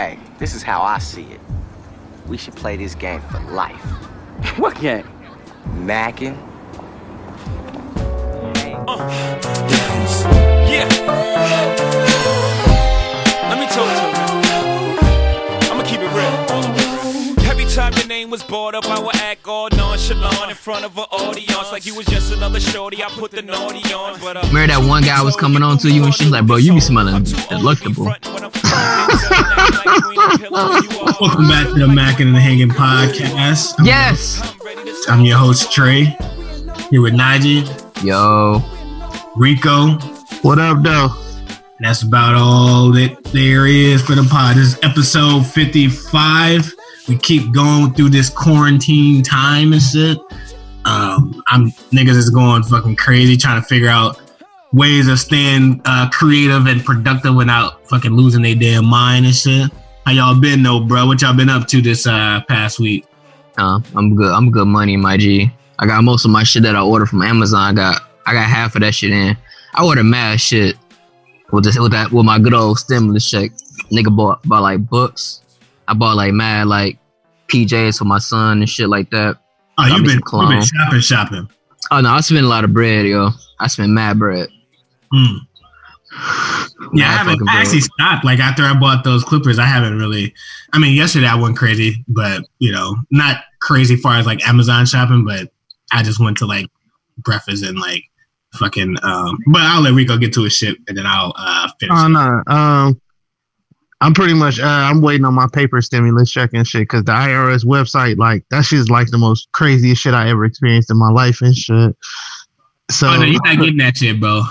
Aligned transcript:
Hey, 0.00 0.18
this 0.38 0.54
is 0.54 0.62
how 0.62 0.80
I 0.80 0.96
see 0.96 1.24
it. 1.24 1.40
We 2.26 2.38
should 2.38 2.56
play 2.56 2.74
this 2.78 2.94
game 2.94 3.20
for 3.30 3.38
life. 3.52 3.84
What 4.58 4.80
game? 4.80 5.06
Mackin'. 5.84 6.34
Uh, 8.88 8.96
yeah. 10.70 11.79
Name 18.30 18.32
was 18.32 18.42
brought 18.44 18.74
up, 18.76 18.86
I 18.86 19.00
would 19.00 19.16
act 19.16 19.46
all 19.48 19.68
nonchalant 19.70 20.50
in 20.50 20.56
front 20.56 20.84
of 20.84 20.96
an 20.96 21.04
audience 21.10 21.72
like 21.72 21.84
you 21.84 21.96
was 21.96 22.06
just 22.06 22.32
another 22.32 22.60
shorty. 22.60 23.02
I 23.02 23.08
put 23.08 23.32
the 23.32 23.42
naughty 23.42 23.92
on, 23.92 24.20
but 24.20 24.36
uh, 24.36 24.42
Remember 24.46 24.68
that 24.72 24.86
one 24.88 25.02
guy 25.02 25.20
was 25.22 25.34
coming 25.34 25.62
on 25.64 25.78
to 25.78 25.90
you 25.90 26.04
and 26.04 26.14
she's 26.14 26.30
like, 26.30 26.46
bro, 26.46 26.56
you 26.56 26.74
be 26.74 26.80
smelling 26.80 27.24
delectable. 27.48 28.04
Welcome 31.20 31.48
back 31.48 31.66
to 31.68 31.78
the 31.78 31.90
Mac 31.92 32.20
and 32.20 32.32
the 32.34 32.40
Hanging 32.40 32.68
podcast. 32.68 33.74
I'm- 33.78 33.86
Yes. 33.86 34.40
I'm 35.08 35.24
your 35.24 35.38
host 35.38 35.72
Trey. 35.72 36.04
Here 36.90 37.02
with 37.02 37.14
Najee, 37.14 37.64
Yo. 38.04 38.62
Rico. 39.36 39.94
What 40.42 40.58
up, 40.60 40.82
though? 40.84 41.08
That's 41.80 42.02
about 42.02 42.34
all 42.36 42.92
that 42.92 43.24
there 43.32 43.66
is 43.66 44.02
for 44.02 44.14
the 44.14 44.22
pod. 44.22 44.56
This 44.56 44.74
is 44.74 44.78
episode 44.82 45.46
55. 45.46 46.74
We 47.10 47.18
keep 47.18 47.52
going 47.52 47.92
through 47.92 48.10
this 48.10 48.30
quarantine 48.30 49.24
time 49.24 49.72
and 49.72 49.82
shit. 49.82 50.16
Um, 50.84 51.42
I'm 51.48 51.72
niggas 51.90 52.14
is 52.14 52.30
going 52.30 52.62
fucking 52.62 52.94
crazy 52.94 53.36
trying 53.36 53.60
to 53.60 53.66
figure 53.66 53.88
out 53.88 54.20
ways 54.72 55.08
of 55.08 55.18
staying 55.18 55.82
uh, 55.86 56.08
creative 56.10 56.68
and 56.68 56.84
productive 56.84 57.34
without 57.34 57.84
fucking 57.88 58.12
losing 58.12 58.42
their 58.42 58.54
damn 58.54 58.86
mind 58.86 59.26
and 59.26 59.34
shit. 59.34 59.72
How 60.06 60.12
y'all 60.12 60.40
been 60.40 60.62
though, 60.62 60.78
bro? 60.78 61.04
What 61.04 61.20
y'all 61.20 61.36
been 61.36 61.48
up 61.48 61.66
to 61.66 61.82
this 61.82 62.06
uh, 62.06 62.42
past 62.46 62.78
week? 62.78 63.06
Uh, 63.58 63.80
I'm 63.96 64.14
good. 64.14 64.32
I'm 64.32 64.52
good 64.52 64.68
money, 64.68 64.96
my 64.96 65.16
G. 65.16 65.50
I 65.80 65.86
got 65.86 66.04
most 66.04 66.24
of 66.24 66.30
my 66.30 66.44
shit 66.44 66.62
that 66.62 66.76
I 66.76 66.80
ordered 66.80 67.08
from 67.08 67.22
Amazon. 67.22 67.72
I 67.72 67.74
got 67.74 68.02
I 68.26 68.34
got 68.34 68.48
half 68.48 68.76
of 68.76 68.82
that 68.82 68.94
shit 68.94 69.10
in. 69.10 69.36
I 69.74 69.84
ordered 69.84 70.04
mad 70.04 70.40
shit 70.40 70.76
with 71.50 71.64
this 71.64 71.76
with 71.76 71.90
that 71.90 72.12
with 72.12 72.24
my 72.24 72.38
good 72.38 72.54
old 72.54 72.78
stimulus 72.78 73.28
check. 73.28 73.50
Nigga 73.90 74.14
bought 74.14 74.40
bought 74.44 74.62
like 74.62 74.88
books. 74.88 75.42
I 75.90 75.94
bought 75.94 76.16
like 76.16 76.32
mad 76.32 76.68
like 76.68 76.98
PJs 77.48 77.98
for 77.98 78.04
my 78.04 78.18
son 78.18 78.60
and 78.60 78.70
shit 78.70 78.88
like 78.88 79.10
that. 79.10 79.36
Oh, 79.76 79.88
Got 79.88 79.96
you've 79.96 80.06
been, 80.06 80.20
some 80.24 80.42
you 80.42 80.48
been 80.48 80.62
shopping, 80.62 81.00
shopping. 81.00 81.50
Oh 81.90 82.00
no, 82.00 82.10
I 82.10 82.20
spent 82.20 82.44
a 82.44 82.48
lot 82.48 82.62
of 82.62 82.72
bread, 82.72 83.06
yo. 83.06 83.30
I 83.58 83.66
spent 83.66 83.90
mad 83.90 84.18
bread. 84.18 84.48
Hmm. 85.12 85.36
Yeah, 86.94 87.08
I 87.08 87.12
haven't. 87.12 87.34
fucking 87.34 87.48
I 87.48 87.60
actually 87.60 87.80
stopped. 87.82 88.24
Like 88.24 88.40
after 88.40 88.64
I 88.64 88.72
bought 88.72 89.04
those 89.04 89.22
clippers, 89.22 89.58
I 89.58 89.66
haven't 89.66 89.98
really. 89.98 90.34
I 90.72 90.78
mean, 90.78 90.96
yesterday 90.96 91.26
I 91.26 91.34
went 91.34 91.56
crazy, 91.58 92.04
but 92.08 92.42
you 92.58 92.72
know, 92.72 92.96
not 93.10 93.42
crazy 93.60 93.96
far 93.96 94.14
as 94.16 94.24
like 94.26 94.46
Amazon 94.48 94.86
shopping, 94.86 95.24
but 95.24 95.52
I 95.92 96.02
just 96.02 96.18
went 96.18 96.38
to 96.38 96.46
like 96.46 96.66
breakfast 97.18 97.62
and 97.64 97.78
like 97.78 98.04
fucking. 98.54 98.96
um 99.02 99.38
But 99.48 99.60
I'll 99.62 99.82
let 99.82 99.92
Rico 99.92 100.16
get 100.16 100.32
to 100.34 100.44
his 100.44 100.54
shit 100.54 100.78
and 100.88 100.96
then 100.96 101.04
I'll 101.06 101.34
uh 101.36 101.68
finish. 101.78 101.96
Oh 101.96 102.08
no. 102.08 102.42
Um, 102.46 103.00
I'm 104.02 104.14
pretty 104.14 104.34
much. 104.34 104.58
Uh, 104.58 104.66
I'm 104.66 105.02
waiting 105.02 105.26
on 105.26 105.34
my 105.34 105.46
paper 105.52 105.80
stimulus 105.82 106.30
check 106.30 106.50
and 106.54 106.66
shit 106.66 106.82
because 106.82 107.04
the 107.04 107.12
IRS 107.12 107.64
website, 107.66 108.16
like 108.16 108.44
that 108.50 108.64
shit 108.64 108.78
is 108.78 108.88
like 108.88 109.08
the 109.08 109.18
most 109.18 109.50
craziest 109.52 110.02
shit 110.02 110.14
I 110.14 110.30
ever 110.30 110.44
experienced 110.44 110.90
in 110.90 110.98
my 110.98 111.10
life 111.10 111.42
and 111.42 111.54
shit. 111.54 111.96
So, 112.90 113.08
oh 113.08 113.16
no, 113.16 113.24
you're 113.24 113.40
not 113.44 113.58
getting 113.58 113.76
that 113.76 113.96
shit, 113.98 114.18
bro. 114.18 114.42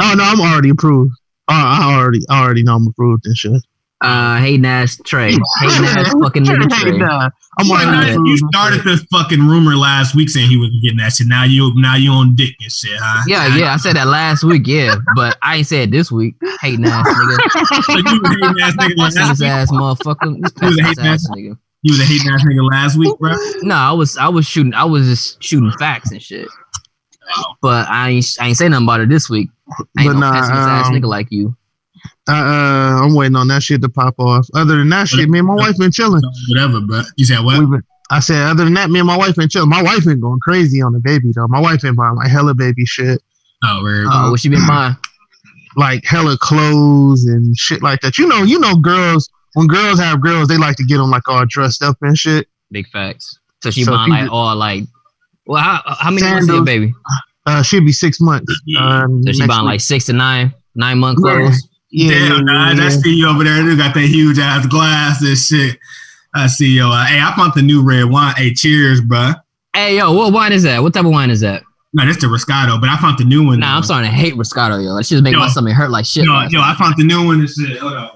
oh 0.00 0.14
no, 0.16 0.24
I'm 0.24 0.40
already 0.40 0.70
approved. 0.70 1.12
Oh, 1.48 1.54
I 1.54 1.94
already, 1.94 2.20
I 2.28 2.42
already 2.42 2.62
know 2.62 2.76
I'm 2.76 2.86
approved 2.86 3.26
and 3.26 3.36
shit. 3.36 3.62
Uh 4.02 4.38
hating 4.38 4.64
ass 4.66 4.98
Trey. 5.04 5.32
Hating 5.60 5.84
ass 5.84 6.12
fucking 6.20 6.44
nigga 6.44 6.68
Trey. 6.80 7.00
I'm 7.58 7.66
You, 7.66 7.74
already 7.74 8.30
you 8.30 8.36
started 8.50 8.82
this 8.82 9.04
fucking 9.12 9.40
rumor 9.40 9.76
last 9.76 10.14
week 10.14 10.30
saying 10.30 10.48
he 10.48 10.56
was 10.56 10.70
getting 10.82 10.96
that 10.98 11.12
shit. 11.12 11.26
Now 11.26 11.44
you 11.44 11.72
now 11.76 11.96
you 11.96 12.10
on 12.10 12.34
dick 12.34 12.54
and 12.60 12.72
shit, 12.72 12.98
huh? 12.98 13.22
Yeah, 13.26 13.56
yeah, 13.56 13.74
I 13.74 13.76
said 13.76 13.94
that 13.96 14.06
last 14.06 14.42
week, 14.42 14.62
yeah, 14.66 14.96
but 15.14 15.36
I 15.42 15.56
ain't 15.56 15.66
said 15.66 15.90
this 15.90 16.10
week. 16.10 16.34
Hating 16.60 16.86
ass 16.86 17.06
nigga. 17.06 17.84
So 17.84 17.98
you 17.98 18.20
was 18.20 18.30
a 18.30 18.34
hating 18.34 18.60
ass 18.62 18.74
nigga 18.76 18.96
last 18.96 19.14
Pessimist 19.16 19.40
week. 19.42 19.50
ass 19.50 19.70
motherfucker. 19.70 20.36
You 20.36 20.42
was 20.42 20.50
a 20.50 20.54
pessimist 20.60 20.88
hating 20.88 21.04
ass 21.04 21.24
ass- 21.24 21.30
nigga. 21.30 21.58
You 21.82 21.92
was 21.92 22.00
a 22.00 22.04
hating 22.04 22.28
ass 22.30 22.42
nigga 22.44 22.70
last 22.70 22.96
week, 22.96 23.18
bro. 23.18 23.34
No, 23.62 23.74
I 23.74 23.92
was 23.92 24.16
I 24.16 24.28
was 24.28 24.46
shooting 24.46 24.72
I 24.74 24.84
was 24.84 25.06
just 25.06 25.42
shooting 25.42 25.70
facts 25.72 26.10
and 26.10 26.22
shit. 26.22 26.48
But 27.60 27.88
I 27.88 28.10
ain't 28.10 28.26
I 28.40 28.48
ain't 28.48 28.56
say 28.56 28.68
nothing 28.68 28.86
about 28.86 29.00
it 29.00 29.08
this 29.10 29.28
week. 29.28 29.50
I 29.98 30.02
ain't 30.02 30.08
But 30.08 30.12
no 30.14 30.20
nah, 30.20 30.32
pessimist 30.32 30.68
ass 30.68 30.86
um, 30.88 30.94
nigga 30.94 31.06
like 31.06 31.28
you. 31.30 31.56
Uh, 32.28 32.32
uh, 32.32 33.04
I'm 33.04 33.14
waiting 33.14 33.34
on 33.36 33.48
that 33.48 33.62
shit 33.62 33.82
to 33.82 33.88
pop 33.88 34.14
off. 34.18 34.46
Other 34.54 34.76
than 34.78 34.88
that 34.90 35.08
shit, 35.08 35.28
me 35.28 35.38
and 35.40 35.48
my 35.48 35.54
wife 35.54 35.76
been 35.78 35.90
chilling. 35.90 36.22
Whatever, 36.48 36.80
bro. 36.80 37.02
You 37.16 37.24
said 37.24 37.40
what? 37.44 37.58
Been, 37.58 37.82
I 38.10 38.20
said, 38.20 38.46
other 38.46 38.64
than 38.64 38.74
that, 38.74 38.90
me 38.90 39.00
and 39.00 39.06
my 39.08 39.16
wife 39.16 39.34
been 39.36 39.48
chilling. 39.48 39.68
My 39.70 39.82
wife 39.82 40.04
been 40.04 40.20
going 40.20 40.38
crazy 40.40 40.80
on 40.82 40.92
the 40.92 41.00
baby 41.00 41.30
though. 41.34 41.48
My 41.48 41.60
wife 41.60 41.80
been 41.82 41.94
buying 41.96 42.14
like 42.14 42.30
hella 42.30 42.54
baby 42.54 42.84
shit. 42.86 43.20
Oh, 43.64 43.80
word. 43.82 44.06
Uh, 44.10 44.28
what 44.28 44.44
you 44.44 44.50
been 44.50 44.66
buying? 44.66 44.96
like 45.76 46.04
hella 46.04 46.36
clothes 46.38 47.24
and 47.24 47.56
shit 47.56 47.82
like 47.82 48.00
that. 48.02 48.18
You 48.18 48.26
know, 48.28 48.42
you 48.42 48.58
know, 48.58 48.76
girls 48.76 49.28
when 49.54 49.66
girls 49.66 49.98
have 49.98 50.20
girls, 50.20 50.48
they 50.48 50.58
like 50.58 50.76
to 50.76 50.84
get 50.84 50.98
them 50.98 51.10
like 51.10 51.26
all 51.28 51.44
dressed 51.48 51.82
up 51.82 51.96
and 52.02 52.16
shit. 52.16 52.46
Big 52.70 52.86
facts. 52.88 53.38
So 53.62 53.70
she 53.70 53.84
So 53.84 53.92
buying 53.92 54.10
like 54.10 54.22
people- 54.24 54.36
all 54.36 54.54
like 54.56 54.84
well 55.46 55.62
how 55.62 55.80
how 55.86 56.10
many 56.10 56.26
months 56.28 56.42
is 56.44 56.48
your 56.54 56.64
baby? 56.64 56.94
Uh, 57.46 57.62
she'll 57.62 57.84
be 57.84 57.92
six 57.92 58.20
months. 58.20 58.52
Um, 58.78 59.22
So 59.24 59.32
she 59.32 59.38
next 59.40 59.48
buying 59.48 59.62
week. 59.64 59.70
like 59.72 59.80
six 59.80 60.04
to 60.06 60.12
nine 60.12 60.52
nine 60.74 60.98
month 60.98 61.18
Yeah. 61.24 61.38
clothes. 61.38 61.68
Yeah, 61.94 62.08
Damn, 62.28 62.46
yeah, 62.48 62.54
guys, 62.54 62.78
yeah, 62.78 62.84
I 62.86 62.88
see 62.88 63.14
you 63.14 63.28
over 63.28 63.44
there. 63.44 63.62
You 63.62 63.76
got 63.76 63.92
that 63.94 64.00
huge 64.06 64.38
ass 64.38 64.66
glass 64.66 65.22
and 65.22 65.36
shit. 65.36 65.78
I 66.34 66.46
see 66.46 66.68
you. 66.70 66.84
Uh, 66.86 67.04
hey, 67.04 67.20
I 67.20 67.34
found 67.36 67.52
the 67.54 67.60
new 67.60 67.82
red 67.82 68.04
wine. 68.04 68.34
Hey, 68.36 68.54
cheers, 68.54 69.00
bro. 69.02 69.32
Hey 69.74 69.98
yo, 69.98 70.12
what 70.12 70.32
wine 70.32 70.52
is 70.52 70.62
that? 70.64 70.82
What 70.82 70.94
type 70.94 71.04
of 71.04 71.10
wine 71.10 71.30
is 71.30 71.40
that? 71.40 71.62
No, 71.92 72.06
this 72.06 72.16
the 72.18 72.26
Roscato, 72.28 72.80
but 72.80 72.88
I 72.88 72.96
found 72.98 73.18
the 73.18 73.24
new 73.24 73.44
one. 73.46 73.60
Nah, 73.60 73.74
I'm 73.76 73.82
though. 73.82 73.86
starting 73.86 74.10
to 74.10 74.16
hate 74.16 74.32
Roscato, 74.34 74.82
yo. 74.82 74.96
That 74.96 75.04
shit's 75.04 75.20
making 75.20 75.38
my 75.38 75.44
Yo. 75.46 75.50
stomach 75.50 75.74
hurt 75.74 75.90
like 75.90 76.06
shit. 76.06 76.24
Yo, 76.24 76.32
yo. 76.48 76.60
I 76.62 76.74
found 76.78 76.94
the 76.96 77.04
new 77.04 77.26
one 77.26 77.40
and 77.40 77.48
shit. 77.50 77.76
Hold 77.78 77.92
on. 77.92 78.10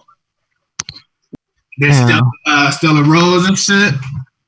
There's 1.78 1.94
Damn. 1.96 2.08
still, 2.08 2.30
uh, 2.46 2.70
Stella 2.70 3.02
Rosa 3.02 3.48
and 3.48 3.58
shit. 3.58 3.94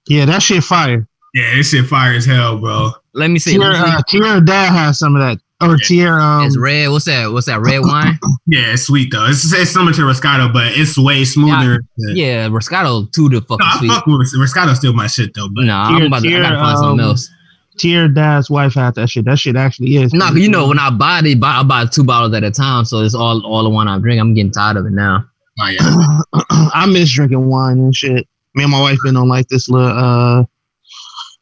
yeah, 0.08 0.24
that 0.24 0.42
shit 0.42 0.64
fire. 0.64 1.06
Yeah, 1.34 1.54
this 1.56 1.70
shit 1.70 1.84
fire 1.86 2.14
as 2.14 2.24
hell, 2.24 2.58
bro. 2.58 2.90
Let 3.12 3.28
me 3.28 3.38
see. 3.38 3.52
Tierra, 3.58 3.72
Let 3.74 3.82
me 3.84 3.90
see. 3.90 3.96
uh, 3.96 4.02
Tierra 4.26 4.40
Dad 4.40 4.72
has 4.72 4.98
some 4.98 5.14
of 5.14 5.20
that, 5.20 5.38
or 5.60 5.76
Tierra. 5.76 6.22
Um, 6.22 6.46
It's 6.46 6.56
red. 6.56 6.88
What's 6.90 7.04
that? 7.06 7.30
What's 7.32 7.46
that? 7.46 7.60
Red 7.60 7.80
wine? 7.80 8.18
Yeah, 8.50 8.72
it's 8.72 8.84
sweet 8.84 9.10
though. 9.12 9.26
It's, 9.26 9.52
it's 9.52 9.72
similar 9.72 9.92
to 9.92 10.00
Roscato, 10.02 10.50
but 10.50 10.72
it's 10.74 10.96
way 10.96 11.22
smoother. 11.26 11.82
yeah, 11.98 12.48
Roscato 12.48 13.12
too 13.12 13.28
the 13.28 13.42
fucking 13.42 13.58
No, 13.58 13.66
I 13.66 13.76
sweet. 13.78 13.88
fuck 13.90 14.06
with 14.06 14.32
Roscato's 14.34 14.78
still 14.78 14.94
my 14.94 15.06
shit 15.06 15.34
though. 15.34 15.48
But 15.54 15.64
Nah, 15.64 15.88
I'm 15.88 15.96
Tier- 15.98 16.06
about 16.06 16.22
to. 16.22 16.28
I 16.34 16.40
gotta 16.40 16.56
find 16.56 16.78
something 16.78 17.00
um, 17.04 17.10
else. 17.10 17.30
Tierra 17.76 18.08
Dad's 18.08 18.48
wife 18.48 18.72
had 18.74 18.94
that 18.94 19.08
shit. 19.10 19.26
That 19.26 19.38
shit 19.38 19.54
actually 19.54 19.96
is. 19.96 20.14
No, 20.14 20.26
'cause 20.28 20.38
you 20.38 20.48
know 20.48 20.66
when 20.66 20.78
I 20.78 20.88
buy 20.90 21.20
it, 21.24 21.38
buy, 21.38 21.56
I 21.58 21.62
buy 21.62 21.84
two 21.86 22.04
bottles 22.04 22.32
at 22.34 22.42
a 22.42 22.50
time, 22.50 22.84
so 22.86 23.00
it's 23.00 23.14
all 23.14 23.44
all 23.44 23.62
the 23.62 23.68
one 23.68 23.86
I 23.86 23.98
drink. 23.98 24.18
I'm 24.18 24.32
getting 24.34 24.50
tired 24.50 24.78
of 24.78 24.86
it 24.86 24.92
now. 24.92 25.26
oh, 25.60 25.66
yeah. 25.68 26.20
I 26.72 26.86
miss 26.86 27.12
drinking 27.12 27.46
wine 27.48 27.78
and 27.78 27.94
shit. 27.94 28.26
Me 28.54 28.62
and 28.64 28.72
my 28.72 28.80
wife 28.80 28.96
been 29.04 29.16
on 29.16 29.28
like 29.28 29.46
this 29.48 29.68
little 29.68 29.86
uh 29.88 30.44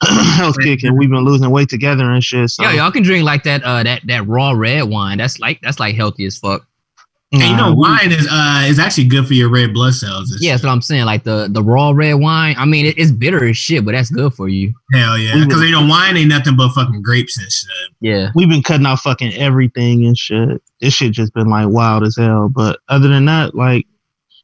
health 0.36 0.56
kick, 0.60 0.82
and 0.84 0.98
we've 0.98 1.10
been 1.10 1.24
losing 1.24 1.50
weight 1.50 1.68
together 1.68 2.10
and 2.10 2.22
shit. 2.22 2.50
So 2.50 2.64
Yo, 2.64 2.70
y'all 2.70 2.90
can 2.90 3.02
drink 3.02 3.24
like 3.24 3.44
that 3.44 3.62
uh 3.64 3.82
that 3.82 4.02
that 4.06 4.26
raw 4.26 4.52
red 4.52 4.84
wine. 4.84 5.18
That's 5.18 5.38
like 5.38 5.60
that's 5.62 5.80
like 5.80 5.94
healthy 5.94 6.26
as 6.26 6.38
fuck. 6.38 6.66
And 7.32 7.42
you 7.42 7.56
know, 7.56 7.74
wine 7.74 8.12
is 8.12 8.28
uh 8.30 8.64
is 8.68 8.78
actually 8.78 9.08
good 9.08 9.26
for 9.26 9.34
your 9.34 9.50
red 9.50 9.74
blood 9.74 9.94
cells. 9.94 10.30
Yeah, 10.38 10.50
shit. 10.50 10.52
that's 10.54 10.64
what 10.64 10.70
I'm 10.70 10.82
saying. 10.82 11.06
Like 11.06 11.24
the 11.24 11.48
the 11.50 11.62
raw 11.62 11.90
red 11.90 12.14
wine. 12.14 12.54
I 12.58 12.64
mean, 12.66 12.86
it, 12.86 12.98
it's 12.98 13.10
bitter 13.10 13.44
as 13.46 13.56
shit, 13.56 13.84
but 13.84 13.92
that's 13.92 14.10
good 14.10 14.32
for 14.34 14.48
you. 14.48 14.72
Hell 14.92 15.18
yeah. 15.18 15.34
Because 15.34 15.58
would- 15.58 15.66
you 15.66 15.72
know, 15.72 15.86
wine 15.86 16.16
ain't 16.16 16.28
nothing 16.28 16.56
but 16.56 16.72
fucking 16.72 17.02
grapes 17.02 17.36
and 17.38 17.50
shit. 17.50 17.68
Yeah. 18.00 18.30
we've 18.34 18.48
been 18.48 18.62
cutting 18.62 18.86
out 18.86 19.00
fucking 19.00 19.34
everything 19.34 20.06
and 20.06 20.16
shit. 20.16 20.62
This 20.80 20.94
shit 20.94 21.12
just 21.12 21.34
been 21.34 21.48
like 21.48 21.68
wild 21.68 22.04
as 22.04 22.16
hell. 22.16 22.48
But 22.48 22.78
other 22.88 23.08
than 23.08 23.24
that, 23.24 23.54
like 23.54 23.86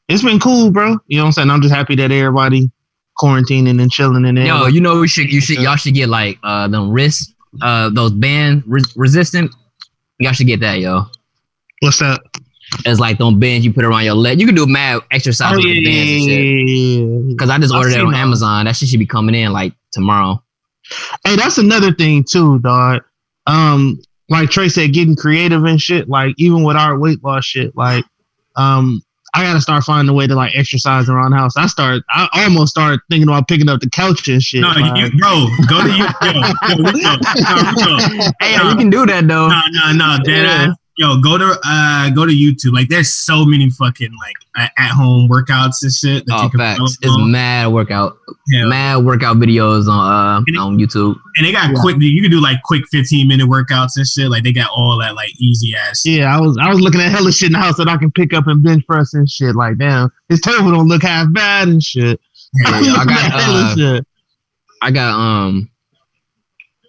it's 0.08 0.24
been 0.24 0.40
cool, 0.40 0.70
bro. 0.70 0.98
You 1.06 1.18
know 1.18 1.24
what 1.24 1.26
I'm 1.28 1.32
saying? 1.32 1.50
I'm 1.50 1.62
just 1.62 1.74
happy 1.74 1.94
that 1.96 2.10
everybody 2.10 2.70
quarantining 3.18 3.80
and 3.80 3.90
chilling 3.90 4.24
in 4.24 4.34
there. 4.34 4.46
Yo, 4.46 4.66
you 4.66 4.80
know 4.80 5.00
we 5.00 5.08
should 5.08 5.32
you 5.32 5.40
should 5.40 5.58
y'all 5.58 5.76
should 5.76 5.94
get 5.94 6.08
like 6.08 6.38
uh 6.42 6.68
them 6.68 6.90
wrist 6.90 7.34
uh 7.60 7.90
those 7.90 8.12
band 8.12 8.62
res- 8.66 8.96
resistant. 8.96 9.54
Y'all 10.18 10.32
should 10.32 10.46
get 10.46 10.60
that, 10.60 10.78
yo. 10.78 11.04
What's 11.80 11.98
that? 11.98 12.20
It's 12.86 13.00
like 13.00 13.18
them 13.18 13.38
bands 13.38 13.66
you 13.66 13.72
put 13.72 13.84
around 13.84 14.04
your 14.04 14.14
leg. 14.14 14.40
You 14.40 14.46
can 14.46 14.54
do 14.54 14.66
mad 14.66 15.02
exercise 15.10 15.52
Oh 15.52 15.56
with 15.56 15.66
yeah, 15.66 15.74
the 15.74 15.84
bands 15.84 16.10
and 16.10 16.32
yeah, 16.32 16.36
shit. 16.36 16.68
yeah, 16.68 17.18
yeah. 17.28 17.34
Cause 17.36 17.50
I 17.50 17.58
just 17.58 17.74
ordered 17.74 17.92
it 17.92 18.00
on 18.00 18.12
those. 18.12 18.20
Amazon. 18.20 18.64
That 18.64 18.76
shit 18.76 18.88
should 18.88 18.98
be 18.98 19.06
coming 19.06 19.34
in 19.34 19.52
like 19.52 19.74
tomorrow. 19.92 20.42
Hey, 21.24 21.36
that's 21.36 21.58
another 21.58 21.92
thing 21.92 22.24
too, 22.24 22.58
dog. 22.60 23.02
Um, 23.46 24.00
like 24.28 24.48
Trey 24.50 24.68
said, 24.68 24.92
getting 24.94 25.16
creative 25.16 25.64
and 25.64 25.80
shit. 25.80 26.08
Like 26.08 26.34
even 26.38 26.62
with 26.62 26.76
our 26.76 26.98
weight 26.98 27.22
loss 27.22 27.44
shit, 27.44 27.76
like 27.76 28.04
um, 28.56 29.02
I 29.34 29.42
gotta 29.42 29.60
start 29.62 29.82
finding 29.84 30.10
a 30.10 30.12
way 30.12 30.26
to 30.26 30.34
like 30.34 30.52
exercise 30.54 31.08
around 31.08 31.30
the 31.30 31.38
house. 31.38 31.56
I 31.56 31.66
start, 31.66 32.02
I 32.10 32.44
almost 32.44 32.70
started 32.70 33.00
thinking 33.08 33.28
about 33.28 33.48
picking 33.48 33.68
up 33.68 33.80
the 33.80 33.88
couch 33.88 34.28
and 34.28 34.42
shit. 34.42 34.60
No, 34.60 34.68
like- 34.68 34.96
you, 35.12 35.18
bro, 35.18 35.46
go 35.68 35.82
to 35.82 35.88
you. 35.90 36.04
Yo, 36.22 36.32
yo, 36.32 36.76
Rico, 36.76 36.92
no, 36.92 37.56
Rico. 37.56 38.32
Hey, 38.40 38.56
yo, 38.56 38.68
you 38.70 38.76
can 38.76 38.90
do 38.90 39.06
that 39.06 39.26
though. 39.26 39.48
No, 39.48 39.60
no, 39.70 39.92
no, 39.92 40.22
dead 40.22 40.44
Yeah. 40.44 40.50
ass. 40.70 40.76
Yo, 40.98 41.18
go 41.20 41.38
to 41.38 41.58
uh 41.64 42.10
go 42.10 42.26
to 42.26 42.32
YouTube. 42.32 42.72
Like, 42.72 42.88
there's 42.88 43.12
so 43.12 43.44
many 43.44 43.70
fucking 43.70 44.10
like 44.18 44.70
at 44.78 44.90
home 44.90 45.28
workouts 45.30 45.82
and 45.82 45.90
shit. 45.92 46.26
That 46.26 46.38
Oh, 46.38 46.42
you 46.44 46.50
can 46.50 46.60
facts. 46.60 46.98
It's 47.00 47.16
mad 47.18 47.72
workout, 47.72 48.16
Yeah. 48.48 48.66
mad 48.66 49.04
workout 49.04 49.36
videos 49.38 49.88
on 49.88 50.40
uh 50.40 50.44
it- 50.46 50.56
on 50.58 50.78
YouTube. 50.78 51.16
And 51.36 51.46
they 51.46 51.52
got 51.52 51.70
Yeah. 51.70 51.76
quick. 51.80 51.96
You 52.00 52.20
can 52.22 52.30
do 52.30 52.40
like 52.40 52.62
quick 52.62 52.84
15 52.90 53.26
minute 53.28 53.46
workouts 53.48 53.92
and 53.96 54.06
shit. 54.06 54.28
Like 54.30 54.42
they 54.44 54.52
got 54.52 54.68
all 54.76 54.98
that 54.98 55.14
like 55.14 55.30
easy 55.40 55.74
ass. 55.74 56.02
Yeah, 56.04 56.36
I 56.36 56.40
was 56.40 56.58
I 56.60 56.68
was 56.68 56.80
looking 56.80 57.00
at 57.00 57.10
hella 57.10 57.32
shit 57.32 57.46
in 57.48 57.52
the 57.52 57.58
house 57.58 57.76
that 57.78 57.88
I 57.88 57.96
can 57.96 58.10
pick 58.12 58.34
up 58.34 58.46
and 58.46 58.62
bench 58.62 58.86
press 58.86 59.14
and 59.14 59.28
shit. 59.28 59.54
Like, 59.56 59.78
damn, 59.78 60.10
his 60.28 60.40
table 60.40 60.70
don't 60.70 60.88
look 60.88 61.02
half 61.02 61.32
bad 61.32 61.68
and 61.68 61.82
shit. 61.82 62.20
Yeah, 62.62 62.80
yo, 62.80 62.92
I 62.94 63.04
got 63.06 63.20
hella 63.32 63.62
uh, 63.62 63.74
shit. 63.74 64.06
I 64.82 64.90
got 64.90 65.14
um 65.18 65.70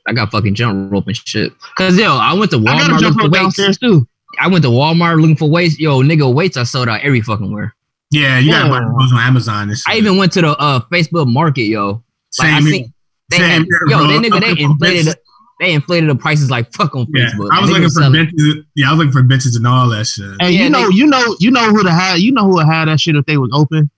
I 0.07 0.13
got 0.13 0.31
fucking 0.31 0.53
jump 0.55 0.91
rope 0.91 1.07
and 1.07 1.15
shit. 1.15 1.53
Cause 1.77 1.97
yo, 1.97 2.17
I 2.17 2.33
went 2.33 2.51
to 2.51 2.57
I 2.57 2.63
got 2.63 2.77
Walmart 2.91 2.97
a 2.97 2.99
jump 2.99 3.01
looking 3.01 3.13
for 3.13 3.23
rope 3.23 3.31
weights. 3.31 3.43
downstairs 3.57 3.77
too. 3.77 4.07
I 4.39 4.47
went 4.47 4.63
to 4.63 4.69
Walmart 4.69 5.21
looking 5.21 5.35
for 5.37 5.49
weights. 5.49 5.79
Yo, 5.79 6.01
nigga, 6.01 6.33
weights 6.33 6.57
are 6.57 6.65
sold 6.65 6.89
out 6.89 7.01
every 7.01 7.21
fucking 7.21 7.51
where. 7.53 7.73
Yeah, 8.11 8.37
you 8.39 8.51
gotta 8.51 8.65
Yeah. 8.69 8.79
buy 8.79 8.85
those 8.99 9.13
on 9.13 9.19
Amazon 9.19 9.69
and. 9.69 9.77
I 9.87 9.95
even 9.95 10.17
went 10.17 10.31
to 10.33 10.41
the 10.41 10.49
uh 10.57 10.81
Facebook 10.91 11.31
Market, 11.31 11.63
yo. 11.63 12.03
Like 12.39 12.47
I 12.49 12.59
Same 12.59 12.63
seen 12.69 12.93
they 13.29 13.37
Same 13.37 13.49
had, 13.49 13.61
here, 13.63 13.79
yo, 13.87 14.07
they 14.07 14.17
nigga 14.29 14.39
they 14.41 14.61
inflated 14.63 15.05
the, 15.07 15.15
they 15.59 15.73
inflated 15.73 16.09
the 16.09 16.15
prices 16.15 16.51
like 16.51 16.73
fuck 16.73 16.93
on 16.95 17.05
Facebook. 17.05 17.09
Yeah, 17.15 17.29
Facebook. 17.29 17.49
I 17.53 17.61
was 17.61 17.69
Niggas 17.69 17.73
looking 17.73 17.83
for 17.83 17.89
selling- 18.01 18.13
benches. 18.25 18.55
Yeah, 18.75 18.87
I 18.87 18.91
was 18.91 18.97
looking 18.99 19.11
for 19.13 19.23
benches 19.23 19.55
and 19.55 19.65
all 19.67 19.89
that 19.89 20.05
shit. 20.05 20.25
Hey, 20.41 20.51
Yeah, 20.51 20.63
you 20.65 20.69
know, 20.69 20.89
they- 20.89 20.95
you 20.95 21.07
know, 21.07 21.35
you 21.39 21.51
know 21.51 21.69
who 21.71 21.83
to 21.83 21.91
have, 21.91 22.19
you 22.19 22.31
know 22.33 22.43
who 22.43 22.55
would 22.55 22.65
have 22.65 22.87
that 22.87 22.99
shit 22.99 23.15
if 23.15 23.25
they 23.25 23.37
was 23.37 23.49
open. 23.53 23.89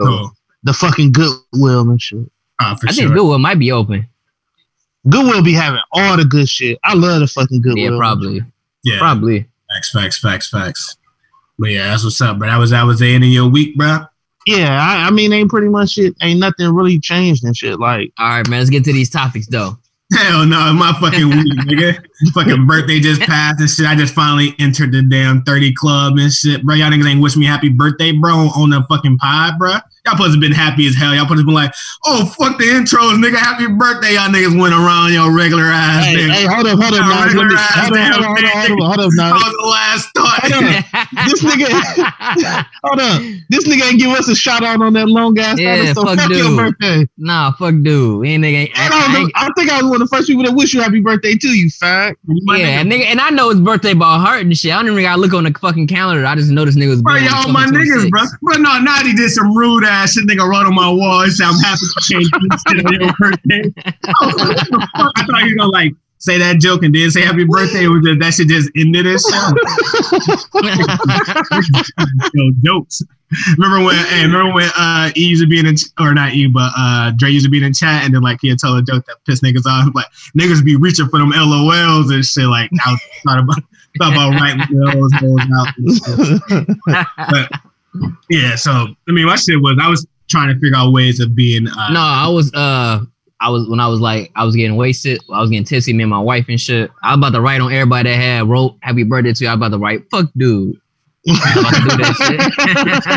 Oh, 0.00 0.30
The 0.62 0.72
fucking 0.72 1.12
Goodwill 1.12 1.90
and 1.90 2.00
shit. 2.00 2.20
uh, 2.60 2.74
for 2.76 2.88
I 2.88 2.92
sure. 2.92 3.04
think 3.04 3.14
Goodwill 3.16 3.38
might 3.38 3.58
be 3.58 3.72
open. 3.72 4.06
Goodwill 5.08 5.42
be 5.42 5.52
having 5.52 5.80
all 5.92 6.16
the 6.16 6.24
good 6.24 6.48
shit. 6.48 6.78
I 6.84 6.94
love 6.94 7.20
the 7.20 7.26
fucking 7.26 7.62
Goodwill. 7.62 7.92
Yeah, 7.92 7.98
probably. 7.98 8.42
yeah, 8.84 8.98
Probably. 8.98 9.46
facts, 9.72 9.90
facts, 9.92 10.18
facts, 10.18 10.50
facts. 10.50 10.96
But 11.58 11.70
yeah, 11.70 11.88
that's 11.88 12.04
what's 12.04 12.20
up, 12.20 12.38
bro. 12.38 12.48
That 12.48 12.56
was 12.58 12.70
that 12.70 12.84
was 12.84 13.00
the 13.00 13.12
end 13.14 13.24
of 13.24 13.30
your 13.30 13.48
week, 13.48 13.76
bro. 13.76 13.98
Yeah, 14.46 14.78
I, 14.80 15.06
I 15.06 15.10
mean, 15.10 15.32
ain't 15.32 15.50
pretty 15.50 15.68
much 15.68 15.90
shit. 15.90 16.14
Ain't 16.22 16.40
nothing 16.40 16.72
really 16.74 16.98
changed 16.98 17.44
and 17.44 17.56
shit. 17.56 17.78
Like, 17.78 18.12
All 18.18 18.28
right, 18.28 18.48
man. 18.48 18.60
Let's 18.60 18.70
get 18.70 18.84
to 18.84 18.92
these 18.92 19.10
topics 19.10 19.46
though. 19.46 19.76
Hell 20.16 20.46
no, 20.46 20.72
my 20.72 20.92
fucking 21.00 21.28
week, 21.28 21.58
nigga. 21.68 22.02
Fucking 22.32 22.66
birthday 22.66 22.98
just 22.98 23.20
passed 23.28 23.60
and 23.60 23.68
shit. 23.68 23.84
I 23.86 23.94
just 23.94 24.14
finally 24.14 24.54
entered 24.58 24.92
the 24.92 25.02
damn 25.02 25.42
30 25.42 25.74
club 25.74 26.14
and 26.18 26.32
shit, 26.32 26.64
bro. 26.64 26.76
Y'all 26.76 26.90
niggas 26.90 27.06
ain't 27.06 27.20
wish 27.20 27.36
me 27.36 27.44
happy 27.44 27.68
birthday, 27.68 28.12
bro, 28.12 28.32
on 28.34 28.70
the 28.70 28.82
fucking 28.88 29.18
pod, 29.18 29.58
bro. 29.58 29.74
Y'all 30.08 30.16
supposed 30.16 30.32
to 30.34 30.40
been 30.40 30.52
happy 30.56 30.86
as 30.86 30.94
hell. 30.96 31.12
Y'all 31.14 31.24
supposed 31.28 31.40
to 31.40 31.44
been 31.44 31.54
like, 31.54 31.72
oh, 32.06 32.24
fuck 32.24 32.56
the 32.56 32.64
intros, 32.64 33.20
nigga. 33.20 33.36
Happy 33.36 33.66
birthday. 33.68 34.14
Y'all 34.14 34.32
niggas 34.32 34.58
went 34.58 34.72
around 34.72 35.12
your 35.12 35.36
regular 35.36 35.64
ass, 35.64 36.06
hey, 36.06 36.16
nigga. 36.16 36.30
hey, 36.32 36.44
hold 36.46 36.66
up, 36.66 36.80
hold 36.80 36.94
up, 36.94 37.00
Nah, 37.04 37.24
Nas. 37.26 37.34
Let 37.36 37.44
me, 37.44 37.52
regular 37.52 37.58
hold 37.60 37.92
up, 37.92 38.24
hold 38.24 38.40
up, 38.40 38.48
hold 38.48 38.80
up, 38.80 38.80
hold 38.80 38.88
up, 38.88 39.04
hold 39.04 39.12
That 39.12 39.32
was 39.36 39.52
the 39.52 39.68
last 39.68 40.08
thought. 40.16 40.40
Hold. 40.48 41.28
This 41.28 41.42
nigga, 41.44 41.68
hold 42.84 43.00
up. 43.00 43.20
This 43.50 43.68
nigga 43.68 43.90
ain't 43.90 44.00
give 44.00 44.10
us 44.12 44.28
a 44.28 44.34
shout 44.34 44.62
out 44.64 44.80
on 44.80 44.94
that 44.94 45.08
long 45.08 45.38
ass 45.38 45.58
Yeah, 45.60 45.92
so 45.92 46.04
fuck 46.06 46.18
fuck, 46.18 46.30
your 46.30 46.56
birthday. 46.56 47.06
nah, 47.18 47.52
fuck 47.52 47.74
dude. 47.82 48.24
Ain't 48.26 48.44
nigga. 48.44 48.70
I, 48.76 48.86
I, 48.86 48.88
don't 48.88 49.02
I 49.02 49.12
know, 49.12 49.18
ain't- 49.20 49.32
I 49.34 49.48
think 49.56 49.70
I 49.70 49.82
was 49.82 49.90
one 49.90 50.00
of 50.00 50.08
the 50.08 50.16
first 50.16 50.26
people 50.28 50.44
that 50.44 50.52
wish 50.54 50.72
you 50.72 50.80
happy 50.80 51.00
birthday 51.00 51.34
too, 51.34 51.50
you 51.56 51.68
fag. 51.68 52.14
Yeah, 52.46 52.82
nigga, 52.82 52.92
nigga, 52.92 53.04
and 53.06 53.20
I 53.20 53.28
know 53.30 53.50
his 53.50 53.60
birthday 53.60 53.92
by 53.92 54.16
heart 54.18 54.40
and 54.42 54.56
shit. 54.56 54.72
I 54.72 54.76
don't 54.80 54.90
even 54.92 55.02
gotta 55.02 55.20
look 55.20 55.34
on 55.34 55.44
the 55.44 55.52
fucking 55.58 55.86
calendar. 55.88 56.24
I 56.24 56.34
just 56.34 56.50
noticed 56.50 56.78
niggas. 56.78 57.02
Bro, 57.02 57.14
born 57.14 57.24
on 57.28 57.42
y'all 57.44 57.52
my 57.52 57.66
niggas, 57.66 58.08
bro. 58.10 58.22
But 58.42 58.60
no, 58.60 58.78
now 58.80 59.02
he 59.02 59.12
did 59.14 59.30
some 59.30 59.54
rude 59.56 59.84
ass 59.84 59.97
shit. 60.06 60.24
Nigga 60.26 60.48
wrote 60.48 60.66
on 60.66 60.74
my 60.74 60.90
wall. 60.90 61.24
He 61.24 61.30
said, 61.30 61.46
I'm 61.46 61.58
happy 61.58 61.80
to 61.80 62.00
change 62.02 62.30
this 62.30 62.62
shit 62.68 62.86
on 62.86 62.92
your 63.00 63.12
birthday. 63.18 63.62
I 63.84 64.26
was 64.26 64.34
like, 64.36 64.48
what 64.48 64.70
the 64.70 64.88
fuck? 64.96 65.12
I 65.16 65.26
thought 65.26 65.42
you 65.44 65.50
were 65.54 65.58
gonna 65.58 65.72
like 65.72 65.92
say 66.18 66.38
that 66.38 66.58
joke 66.60 66.82
and 66.82 66.94
then 66.94 67.10
say 67.10 67.22
happy 67.22 67.44
birthday. 67.44 67.84
It 67.84 67.88
was 67.88 68.04
just, 68.04 68.20
that 68.20 68.34
shit 68.34 68.48
just 68.48 68.70
ended 68.76 69.06
it. 69.06 69.22
Yo, 72.34 72.50
jokes. 72.62 73.02
Remember 73.58 73.84
when? 73.84 73.94
Hey, 74.06 74.22
remember 74.22 74.54
when 74.54 74.70
uh, 74.76 75.10
E 75.16 75.26
used 75.26 75.42
to 75.42 75.48
be 75.48 75.58
in, 75.58 75.66
the, 75.66 75.90
or 76.00 76.14
not 76.14 76.32
E, 76.32 76.46
but 76.46 76.72
uh, 76.76 77.12
Dre 77.16 77.30
used 77.30 77.44
to 77.44 77.50
be 77.50 77.62
in 77.62 77.74
chat, 77.74 78.04
and 78.04 78.14
then 78.14 78.22
like 78.22 78.38
he 78.40 78.48
had 78.48 78.58
told 78.58 78.78
a 78.78 78.82
joke 78.82 79.04
that 79.06 79.16
pissed 79.26 79.42
niggas 79.42 79.66
off. 79.66 79.94
Like 79.94 80.06
niggas 80.36 80.64
be 80.64 80.76
reaching 80.76 81.08
for 81.08 81.18
them 81.18 81.32
LOLs 81.32 82.12
and 82.12 82.24
shit. 82.24 82.46
Like 82.46 82.70
I 82.86 82.92
was 82.92 83.00
thought 83.26 83.38
about 83.40 83.62
thought 83.98 84.12
about 84.12 84.40
writing 84.40 84.64
those 84.74 85.12
out. 85.20 85.68
And. 86.48 86.80
But 87.30 87.60
yeah, 88.30 88.54
so 88.56 88.70
I 88.70 89.12
mean, 89.12 89.26
my 89.26 89.36
shit 89.36 89.60
was 89.60 89.78
I 89.80 89.88
was 89.88 90.06
trying 90.28 90.48
to 90.48 90.54
figure 90.60 90.76
out 90.76 90.92
ways 90.92 91.20
of 91.20 91.34
being. 91.34 91.66
Uh, 91.68 91.92
no, 91.92 92.00
I 92.00 92.28
was 92.28 92.52
uh 92.54 93.00
I 93.40 93.50
was 93.50 93.68
when 93.68 93.80
I 93.80 93.88
was 93.88 94.00
like 94.00 94.30
I 94.34 94.44
was 94.44 94.56
getting 94.56 94.76
wasted, 94.76 95.20
I 95.32 95.40
was 95.40 95.50
getting 95.50 95.64
tipsy, 95.64 95.92
me 95.92 96.02
and 96.02 96.10
my 96.10 96.20
wife 96.20 96.46
and 96.48 96.60
shit. 96.60 96.90
I 97.02 97.10
was 97.10 97.18
about 97.18 97.32
to 97.36 97.40
write 97.40 97.60
on 97.60 97.72
everybody 97.72 98.10
that 98.10 98.16
had 98.16 98.48
wrote 98.48 98.76
happy 98.80 99.04
birthday 99.04 99.32
to 99.32 99.44
you. 99.44 99.50
I 99.50 99.54
was 99.54 99.58
about 99.58 99.76
to 99.76 99.78
write, 99.78 100.10
fuck 100.10 100.30
dude. 100.36 100.80
I 101.28 101.32
was 101.32 101.56
about 101.58 101.74
to 101.74 101.80
do 101.80 101.96
that 102.02 102.14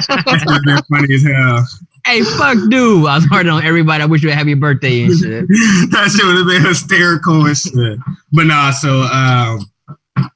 shit. 0.08 0.26
That's 0.26 0.46
what 0.46 0.64
been 0.66 0.82
funny 0.90 1.14
as 1.14 1.24
hell. 1.24 1.66
hey, 2.06 2.22
fuck 2.24 2.58
dude. 2.70 3.08
I 3.08 3.16
was 3.16 3.28
writing 3.32 3.52
on 3.52 3.64
everybody. 3.64 4.04
I 4.04 4.06
wish 4.06 4.22
you 4.22 4.30
a 4.30 4.34
happy 4.34 4.54
birthday 4.54 5.04
and 5.04 5.18
shit. 5.18 5.48
that 5.92 6.14
shit 6.16 6.26
would 6.26 6.38
have 6.38 6.48
been 6.48 6.66
hysterical 6.66 7.46
and 7.46 7.58
shit. 7.58 8.00
But 8.32 8.46
nah, 8.46 8.72
so 8.72 9.02
um, 9.04 9.72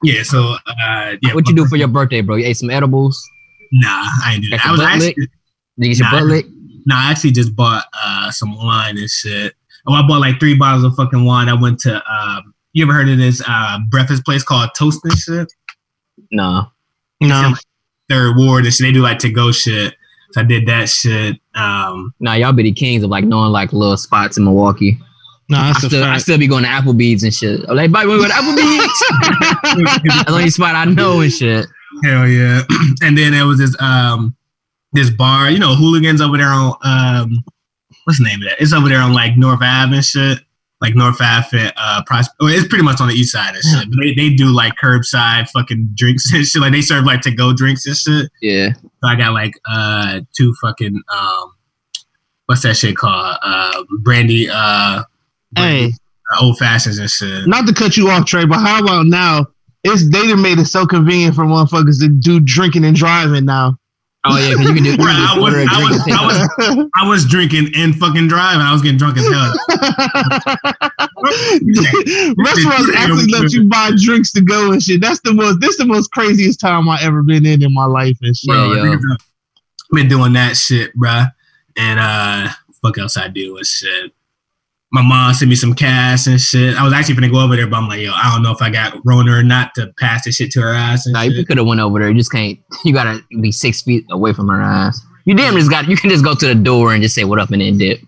yeah, 0.02 0.22
so 0.22 0.56
uh, 0.66 1.16
yeah. 1.22 1.34
What 1.34 1.48
you 1.48 1.54
do 1.54 1.66
for 1.66 1.76
your 1.76 1.88
birthday, 1.88 2.22
bro? 2.22 2.36
You 2.36 2.46
ate 2.46 2.56
some 2.56 2.70
edibles? 2.70 3.22
Nah, 3.72 3.88
I 4.24 4.32
ain't 4.34 4.42
do 4.42 4.50
that. 4.50 4.64
I 4.66 4.70
was 4.72 4.80
actually 4.80 5.06
licked? 5.08 5.18
Did 5.18 5.28
you 5.78 5.88
get 5.90 5.98
your 5.98 6.06
Nah. 6.06 6.18
butt 6.18 6.22
licked? 6.24 6.50
nah, 6.86 6.96
I 6.96 7.10
actually 7.10 7.32
just 7.32 7.54
bought 7.56 7.84
uh 8.00 8.30
some 8.30 8.56
wine 8.56 8.96
and 8.98 9.10
shit. 9.10 9.54
Oh, 9.86 9.92
I 9.94 10.06
bought 10.06 10.20
like 10.20 10.38
three 10.40 10.54
bottles 10.56 10.84
of 10.84 10.94
fucking 10.96 11.24
wine. 11.24 11.48
I 11.48 11.54
went 11.54 11.78
to 11.80 12.02
um. 12.12 12.52
You 12.72 12.84
ever 12.84 12.92
heard 12.92 13.08
of 13.08 13.16
this 13.18 13.42
uh 13.48 13.78
breakfast 13.88 14.24
place 14.24 14.42
called 14.42 14.70
Toast 14.76 15.00
and 15.04 15.16
shit? 15.16 15.52
No. 16.30 16.66
No, 17.20 17.54
Third 18.10 18.36
Ward 18.36 18.64
and 18.66 18.74
shit. 18.74 18.84
They 18.86 18.92
do 18.92 19.00
like 19.00 19.18
to 19.20 19.30
go 19.30 19.50
shit. 19.52 19.94
So 20.32 20.42
I 20.42 20.44
did 20.44 20.66
that 20.66 20.88
shit. 20.90 21.40
Um, 21.54 22.12
Nah, 22.20 22.34
y'all 22.34 22.52
be 22.52 22.64
the 22.64 22.72
kings 22.72 23.02
of 23.02 23.08
like 23.10 23.24
knowing 23.24 23.52
like 23.52 23.72
little 23.72 23.96
spots 23.96 24.36
in 24.36 24.44
Milwaukee. 24.44 24.98
no, 25.48 25.56
I 25.58 25.68
that's 25.72 25.84
a 25.84 25.88
still, 25.88 26.04
I 26.04 26.18
still 26.18 26.36
be 26.38 26.46
going 26.46 26.64
to 26.64 26.68
Applebee's 26.68 27.22
and 27.22 27.32
shit. 27.32 27.60
I'm 27.68 27.76
like, 27.76 27.90
bye, 27.90 28.04
we 28.04 28.18
go 28.18 28.24
to 28.26 28.32
Applebee's. 28.32 29.04
That's 29.62 30.24
the 30.26 30.32
only 30.32 30.50
spot 30.50 30.74
I 30.74 30.84
know 30.84 31.20
and 31.20 31.32
shit. 31.32 31.66
Hell 32.04 32.26
yeah. 32.28 32.62
and 33.02 33.16
then 33.16 33.32
there 33.32 33.46
was 33.46 33.58
this 33.58 33.76
um 33.80 34.36
this 34.92 35.10
bar, 35.10 35.50
you 35.50 35.58
know, 35.58 35.74
hooligans 35.74 36.20
over 36.20 36.36
there 36.36 36.48
on 36.48 36.74
um 36.82 37.44
what's 38.04 38.18
the 38.18 38.24
name 38.24 38.40
of 38.42 38.48
that? 38.48 38.60
It's 38.60 38.72
over 38.72 38.88
there 38.88 39.00
on 39.00 39.12
like 39.12 39.36
North 39.36 39.60
Ave 39.62 39.94
and 39.94 40.04
shit. 40.04 40.38
Like 40.80 40.94
North 40.94 41.20
Ave 41.20 41.58
and 41.58 41.72
uh 41.76 42.02
well, 42.08 42.50
it's 42.52 42.68
pretty 42.68 42.84
much 42.84 43.00
on 43.00 43.08
the 43.08 43.14
east 43.14 43.32
side 43.32 43.54
and 43.54 43.64
shit. 43.64 43.88
But 43.90 43.98
they, 44.02 44.14
they 44.14 44.34
do 44.34 44.46
like 44.54 44.74
curbside 44.76 45.48
fucking 45.50 45.90
drinks 45.94 46.32
and 46.32 46.44
shit. 46.44 46.60
Like 46.60 46.72
they 46.72 46.82
serve 46.82 47.04
like 47.04 47.22
to 47.22 47.30
go 47.30 47.52
drinks 47.54 47.86
and 47.86 47.96
shit. 47.96 48.30
Yeah. 48.42 48.72
So 48.74 49.08
I 49.08 49.16
got 49.16 49.32
like 49.32 49.54
uh 49.68 50.20
two 50.36 50.54
fucking 50.62 51.02
um 51.12 51.52
what's 52.46 52.62
that 52.62 52.76
shit 52.76 52.96
called? 52.96 53.38
Uh 53.42 53.84
brandy 54.02 54.48
uh 54.50 55.02
Hey, 55.56 55.92
old 56.40 56.58
fashions 56.58 56.98
and 56.98 57.08
shit. 57.10 57.46
not 57.46 57.66
to 57.66 57.72
cut 57.72 57.96
you 57.96 58.10
off, 58.10 58.26
Trey, 58.26 58.44
but 58.44 58.58
how 58.58 58.82
about 58.82 59.06
now? 59.06 59.46
It's 59.86 60.08
they 60.10 60.26
done 60.28 60.42
made 60.42 60.58
it 60.58 60.66
so 60.66 60.86
convenient 60.86 61.34
for 61.34 61.44
motherfuckers 61.44 62.00
to 62.00 62.08
do 62.08 62.40
drinking 62.40 62.84
and 62.84 62.96
driving 62.96 63.44
now. 63.44 63.78
Oh 64.28 64.36
yeah, 64.38 64.54
'cause 64.54 64.66
you 64.68 64.74
can 64.74 64.82
do. 64.82 64.90
You 64.90 64.96
can 64.96 65.06
just 65.06 65.36
I 65.36 65.38
was- 65.38 65.44
order 65.44 65.60
a 65.60 65.66
I 65.66 65.78
drink 65.78 65.90
was- 65.90 66.08
I 66.08 66.26
was- 66.74 66.88
I 66.96 67.08
was 67.08 67.24
drinking 67.26 67.70
and 67.76 67.94
fucking 67.94 68.26
driving. 68.26 68.60
I 68.62 68.72
was 68.72 68.82
getting 68.82 68.98
drunk 68.98 69.18
as 69.18 69.28
hell. 69.28 69.54
Restaurants 72.36 72.90
actually 72.96 73.26
let 73.30 73.52
you 73.52 73.64
buy 73.68 73.90
drinks 73.96 74.32
to 74.32 74.40
go 74.40 74.72
and 74.72 74.82
shit. 74.82 75.00
That's 75.00 75.20
the 75.20 75.32
most. 75.32 75.60
This 75.60 75.76
the 75.76 75.86
most 75.86 76.10
craziest 76.12 76.60
time 76.60 76.88
I 76.88 76.98
ever 77.02 77.22
been 77.22 77.46
in 77.46 77.62
in 77.62 77.72
my 77.72 77.84
life 77.86 78.16
and 78.22 78.36
shit. 78.36 78.48
Bro, 78.48 78.72
Yeah, 78.74 78.84
yo. 78.92 78.98
been 79.92 80.08
doing 80.08 80.32
that 80.34 80.56
shit, 80.56 80.96
bruh. 80.96 81.30
And 81.76 82.00
uh, 82.00 82.48
fuck 82.82 82.98
else 82.98 83.16
I 83.16 83.28
do 83.28 83.54
with 83.54 83.66
shit. 83.66 84.12
My 84.96 85.02
mom 85.02 85.34
sent 85.34 85.50
me 85.50 85.54
some 85.56 85.74
cash 85.74 86.26
and 86.26 86.40
shit. 86.40 86.74
I 86.74 86.82
was 86.82 86.94
actually 86.94 87.16
gonna 87.16 87.28
go 87.28 87.40
over 87.40 87.54
there, 87.54 87.66
but 87.66 87.76
I'm 87.76 87.86
like, 87.86 88.00
yo, 88.00 88.12
I 88.14 88.32
don't 88.32 88.42
know 88.42 88.50
if 88.50 88.62
I 88.62 88.70
got 88.70 88.96
Rona 89.04 89.32
or 89.32 89.42
not 89.42 89.74
to 89.74 89.92
pass 89.98 90.24
this 90.24 90.36
shit 90.36 90.50
to 90.52 90.62
her 90.62 90.72
ass 90.72 91.04
and 91.04 91.12
Nah, 91.12 91.20
you 91.22 91.44
could 91.44 91.58
have 91.58 91.66
went 91.66 91.80
over 91.80 91.98
there. 91.98 92.08
You 92.08 92.16
just 92.16 92.32
can't. 92.32 92.58
You 92.84 92.94
gotta 92.94 93.22
be 93.42 93.52
six 93.52 93.82
feet 93.82 94.06
away 94.10 94.32
from 94.32 94.48
her 94.48 94.62
ass. 94.62 94.98
You 95.26 95.34
damn 95.34 95.54
just 95.54 95.68
got. 95.70 95.86
You 95.86 95.96
can 95.98 96.08
just 96.08 96.24
go 96.24 96.34
to 96.34 96.46
the 96.46 96.54
door 96.54 96.94
and 96.94 97.02
just 97.02 97.14
say 97.14 97.24
what 97.24 97.38
up 97.38 97.50
and 97.50 97.60
then 97.60 97.76
dip. 97.76 98.00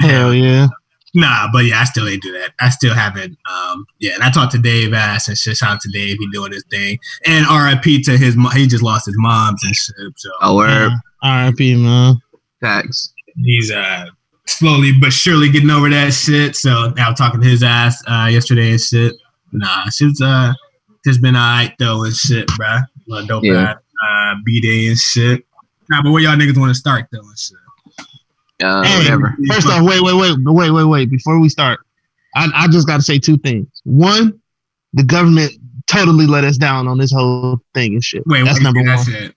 Hell 0.00 0.34
yeah. 0.34 0.66
Nah, 1.14 1.46
but 1.52 1.64
yeah, 1.66 1.80
I 1.80 1.84
still 1.84 2.08
ain't 2.08 2.22
do 2.22 2.32
that. 2.32 2.52
I 2.60 2.70
still 2.70 2.94
haven't. 2.94 3.38
Um, 3.48 3.84
yeah, 4.00 4.14
and 4.14 4.22
I 4.24 4.30
talked 4.30 4.50
to 4.52 4.58
Dave 4.58 4.94
Ass 4.94 5.28
and 5.28 5.36
shit. 5.38 5.58
Shout 5.58 5.72
out 5.74 5.80
to 5.82 5.90
Dave, 5.92 6.16
he 6.18 6.26
doing 6.32 6.50
his 6.52 6.64
thing. 6.70 6.98
And 7.26 7.46
RIP 7.46 8.02
to 8.06 8.16
his. 8.18 8.34
mo- 8.34 8.48
He 8.48 8.66
just 8.66 8.82
lost 8.82 9.06
his 9.06 9.14
mom's 9.18 9.62
and 9.62 9.74
shit. 9.76 9.94
So 10.16 10.30
Oh, 10.40 10.56
word. 10.56 10.90
R.I.P. 11.22 11.76
Man. 11.76 12.16
Facts. 12.60 13.12
he's 13.44 13.70
uh 13.70 14.06
slowly 14.58 14.92
but 14.92 15.12
surely 15.12 15.50
getting 15.50 15.70
over 15.70 15.88
that 15.90 16.12
shit. 16.12 16.56
So 16.56 16.90
now 16.96 17.12
talking 17.12 17.40
to 17.40 17.46
his 17.48 17.62
ass 17.62 18.02
uh 18.08 18.28
yesterday 18.30 18.70
and 18.70 18.80
shit. 18.80 19.14
Nah, 19.52 19.88
shit's 19.90 20.20
uh 20.20 20.52
just 21.04 21.20
been 21.20 21.36
alright 21.36 21.74
though 21.78 22.04
and 22.04 22.14
shit, 22.14 22.46
bruh. 22.48 22.84
Little 23.08 23.26
dope 23.26 23.44
Yeah. 23.44 23.70
ass, 23.72 23.76
uh 24.08 24.34
B 24.44 24.60
day 24.60 24.88
and 24.88 24.96
shit. 24.98 25.44
Nah, 25.90 26.02
but 26.02 26.12
where 26.12 26.22
y'all 26.22 26.36
niggas 26.36 26.56
want 26.58 26.70
to 26.70 26.74
start 26.74 27.06
though 27.12 27.20
and 27.20 27.38
shit. 27.38 27.56
Uh, 28.62 28.84
Hey, 28.84 28.98
whatever. 28.98 29.36
First 29.48 29.66
off, 29.68 29.82
wait, 29.82 30.00
wait, 30.02 30.14
wait, 30.14 30.36
wait, 30.44 30.70
wait, 30.70 30.84
wait. 30.84 31.10
Before 31.10 31.40
we 31.40 31.48
start, 31.48 31.80
I, 32.36 32.48
I 32.54 32.68
just 32.68 32.86
got 32.86 32.96
to 32.96 33.02
say 33.02 33.18
two 33.18 33.36
things. 33.38 33.66
One, 33.84 34.40
the 34.92 35.02
government 35.02 35.52
totally 35.88 36.26
let 36.28 36.44
us 36.44 36.56
down 36.58 36.86
on 36.86 36.96
this 36.98 37.12
whole 37.12 37.58
thing 37.74 37.94
and 37.94 38.04
shit. 38.04 38.22
Wait, 38.26 38.44
that's 38.44 38.58
what 38.58 38.62
number 38.62 38.80
you 38.80 38.86
one. 38.86 38.96
That's 38.96 39.08
it. 39.08 39.34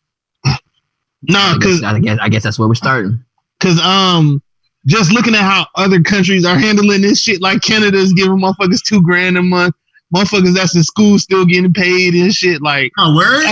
No, 1.24 1.40
I 1.40 1.56
because 1.58 1.82
guess, 1.82 1.92
I 1.94 2.00
guess 2.00 2.20
I 2.22 2.30
guess 2.30 2.44
that's 2.44 2.60
where 2.60 2.68
we're 2.68 2.76
starting. 2.76 3.24
Cause 3.60 3.80
um, 3.80 4.44
just 4.88 5.12
looking 5.12 5.34
at 5.36 5.42
how 5.42 5.66
other 5.76 6.02
countries 6.02 6.46
are 6.46 6.58
handling 6.58 7.02
this 7.02 7.22
shit, 7.22 7.42
like 7.42 7.62
Canada's 7.62 8.14
giving 8.14 8.38
motherfuckers 8.38 8.84
two 8.84 9.02
grand 9.02 9.38
a 9.38 9.42
month. 9.44 9.76
Motherfuckers 10.14 10.54
that's 10.54 10.76
in 10.76 10.84
school 10.84 11.18
still 11.18 11.46
getting 11.46 11.74
paid 11.74 12.14
and 12.14 12.32
shit. 12.34 12.62
Like 12.62 12.92
Oh, 12.98 13.16
word? 13.16 13.44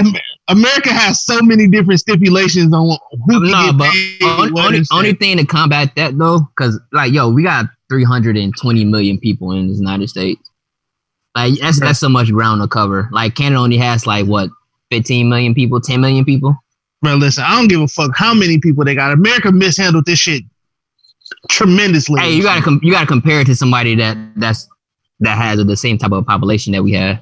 America 0.50 0.94
has 0.94 1.26
so 1.26 1.42
many 1.42 1.68
different 1.68 2.00
stipulations 2.00 2.74
on 2.74 2.96
who 3.26 3.42
can 3.42 3.52
No, 3.52 3.66
get 3.72 3.78
but 3.78 3.92
paid. 3.92 4.24
only, 4.24 4.62
only, 4.62 4.82
only 4.92 5.14
thing 5.14 5.38
to 5.38 5.46
combat 5.46 5.92
that 5.96 6.18
though, 6.18 6.42
because 6.56 6.80
like 6.92 7.12
yo, 7.12 7.30
we 7.30 7.44
got 7.44 7.66
320 7.90 8.86
million 8.86 9.20
people 9.20 9.52
in 9.52 9.68
the 9.68 9.74
United 9.74 10.10
States. 10.10 10.48
Like 11.36 11.56
that's 11.60 11.80
that's 11.80 12.00
so 12.00 12.10
much 12.10 12.32
ground 12.32 12.62
to 12.62 12.68
cover. 12.68 13.10
Like 13.12 13.34
Canada 13.36 13.60
only 13.62 13.78
has 13.78 14.06
like 14.06 14.28
what 14.28 14.50
15 14.92 15.28
million 15.28 15.56
people, 15.56 15.82
10 15.82 16.00
million 16.00 16.24
people. 16.24 16.56
Bro, 17.02 17.16
listen, 17.16 17.44
I 17.46 17.56
don't 17.56 17.68
give 17.68 17.82
a 17.82 17.88
fuck 17.88 18.12
how 18.16 18.34
many 18.34 18.60
people 18.60 18.86
they 18.86 18.94
got. 18.96 19.12
America 19.12 19.52
mishandled 19.52 20.06
this 20.06 20.20
shit 20.20 20.44
tremendously. 21.50 22.20
Hey, 22.22 22.34
you 22.36 22.44
gotta 22.44 22.62
com- 22.62 22.80
you 22.84 22.92
gotta 22.92 23.08
compare 23.08 23.42
it 23.42 23.46
to 23.48 23.56
somebody 23.56 23.96
that 23.96 24.18
that's 24.36 24.68
that 25.20 25.38
has 25.38 25.64
the 25.66 25.78
same 25.78 25.98
type 25.98 26.12
of 26.12 26.26
population 26.26 26.74
that 26.74 26.84
we 26.84 26.94
have. 26.94 27.20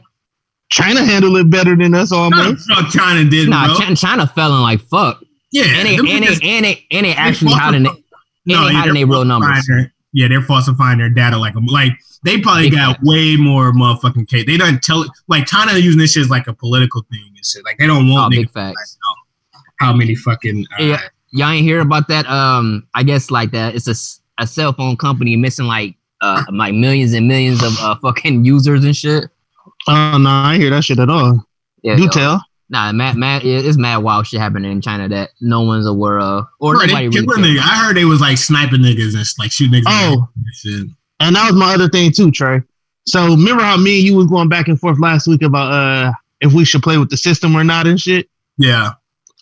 China 0.69 1.03
handled 1.03 1.37
it 1.37 1.49
better 1.49 1.75
than 1.75 1.93
us 1.93 2.11
No, 2.11 2.29
the 2.29 2.35
almost. 2.37 2.69
China 2.95 3.29
did, 3.29 3.49
Nah, 3.49 3.67
bro. 3.67 3.75
China, 3.77 3.95
China 3.95 4.27
fell 4.27 4.55
in 4.55 4.61
like 4.61 4.81
fuck, 4.81 5.21
yeah, 5.51 5.63
and 5.65 5.87
they 5.87 5.95
and 5.95 6.07
niggas- 6.07 6.39
they 6.41 6.49
and 6.49 6.65
they 6.65 6.85
and 6.91 7.05
they 7.05 7.13
actually 7.13 7.49
falsify- 7.49 7.65
hiding 7.65 7.85
it. 7.85 7.91
No, 8.45 8.65
they 8.65 8.71
yeah, 8.71 8.79
hiding 8.79 8.93
they're 8.93 9.05
their 9.05 9.07
real 9.07 9.23
falsifying 9.25 9.27
numbers. 9.41 9.65
their- 9.67 9.93
yeah, 10.13 10.27
they're 10.27 10.41
falsifying 10.41 10.97
their 10.99 11.09
data 11.09 11.37
like 11.37 11.53
like 11.67 11.93
they 12.23 12.39
probably 12.39 12.69
Big 12.69 12.73
got 12.79 12.95
facts. 12.97 13.03
way 13.03 13.35
more 13.35 13.71
motherfucking 13.73 14.27
case. 14.27 14.45
They 14.45 14.57
don't 14.57 14.81
tell 14.81 15.05
like 15.27 15.45
China 15.47 15.77
using 15.77 15.99
this 15.99 16.13
shit 16.13 16.21
as 16.21 16.29
like 16.29 16.47
a 16.47 16.53
political 16.53 17.01
thing 17.11 17.31
and 17.35 17.45
shit. 17.45 17.63
Like 17.65 17.77
they 17.77 17.87
don't 17.87 18.07
Oh, 18.09 18.13
want 18.13 18.31
big 18.31 18.49
facts. 18.51 18.97
how 19.79 19.93
many 19.93 20.15
fucking 20.15 20.65
uh, 20.79 20.83
Yeah. 20.83 21.01
Y'all 21.31 21.49
ain't 21.49 21.63
hear 21.65 21.79
about 21.79 22.07
that? 22.09 22.27
Um, 22.27 22.87
I 22.93 23.03
guess 23.03 23.31
like 23.31 23.51
that. 23.51 23.75
It's 23.75 23.87
a, 23.87 24.43
a 24.43 24.47
cell 24.47 24.73
phone 24.73 24.97
company 24.97 25.35
missing 25.35 25.65
like 25.65 25.95
uh 26.21 26.43
like 26.51 26.73
millions 26.73 27.13
and 27.13 27.27
millions 27.27 27.63
of 27.63 27.77
uh, 27.79 27.95
fucking 28.01 28.45
users 28.45 28.83
and 28.83 28.95
shit. 28.95 29.25
Oh 29.87 30.17
no, 30.17 30.29
I 30.29 30.53
ain't 30.53 30.61
hear 30.61 30.71
that 30.71 30.83
shit 30.83 30.99
at 30.99 31.09
all. 31.09 31.45
Yeah, 31.83 31.95
Do 31.95 32.03
yo. 32.03 32.09
tell. 32.09 32.45
Nah, 32.69 32.91
mad, 32.93 33.17
mad. 33.17 33.43
It's 33.43 33.77
mad 33.77 33.97
wild 33.97 34.27
shit 34.27 34.39
happening 34.39 34.71
in 34.71 34.81
China 34.81 35.09
that 35.09 35.31
no 35.41 35.61
one's 35.61 35.85
aware 35.87 36.19
of, 36.19 36.45
or 36.59 36.73
Bro, 36.73 36.81
they 36.81 36.87
nobody 36.87 37.07
really. 37.09 37.25
killing. 37.25 37.59
I 37.59 37.83
heard 37.85 37.97
they 37.97 38.05
was 38.05 38.21
like 38.21 38.37
sniping 38.37 38.79
niggas 38.81 39.15
and 39.15 39.25
like 39.39 39.51
shooting 39.51 39.81
niggas. 39.81 39.85
Oh. 39.87 40.29
and. 40.65 40.91
And 41.19 41.35
that 41.35 41.51
was 41.51 41.55
my 41.59 41.73
other 41.75 41.87
thing 41.87 42.11
too, 42.11 42.31
Trey. 42.31 42.61
So 43.05 43.27
remember 43.29 43.61
how 43.63 43.77
me 43.77 43.99
and 43.99 44.07
you 44.07 44.15
was 44.15 44.27
going 44.27 44.49
back 44.49 44.67
and 44.67 44.79
forth 44.79 44.99
last 44.99 45.27
week 45.27 45.41
about 45.43 45.71
uh 45.71 46.11
if 46.39 46.53
we 46.53 46.65
should 46.65 46.81
play 46.81 46.97
with 46.97 47.09
the 47.09 47.17
system 47.17 47.55
or 47.55 47.63
not 47.63 47.87
and 47.87 47.99
shit? 48.01 48.27
Yeah. 48.57 48.91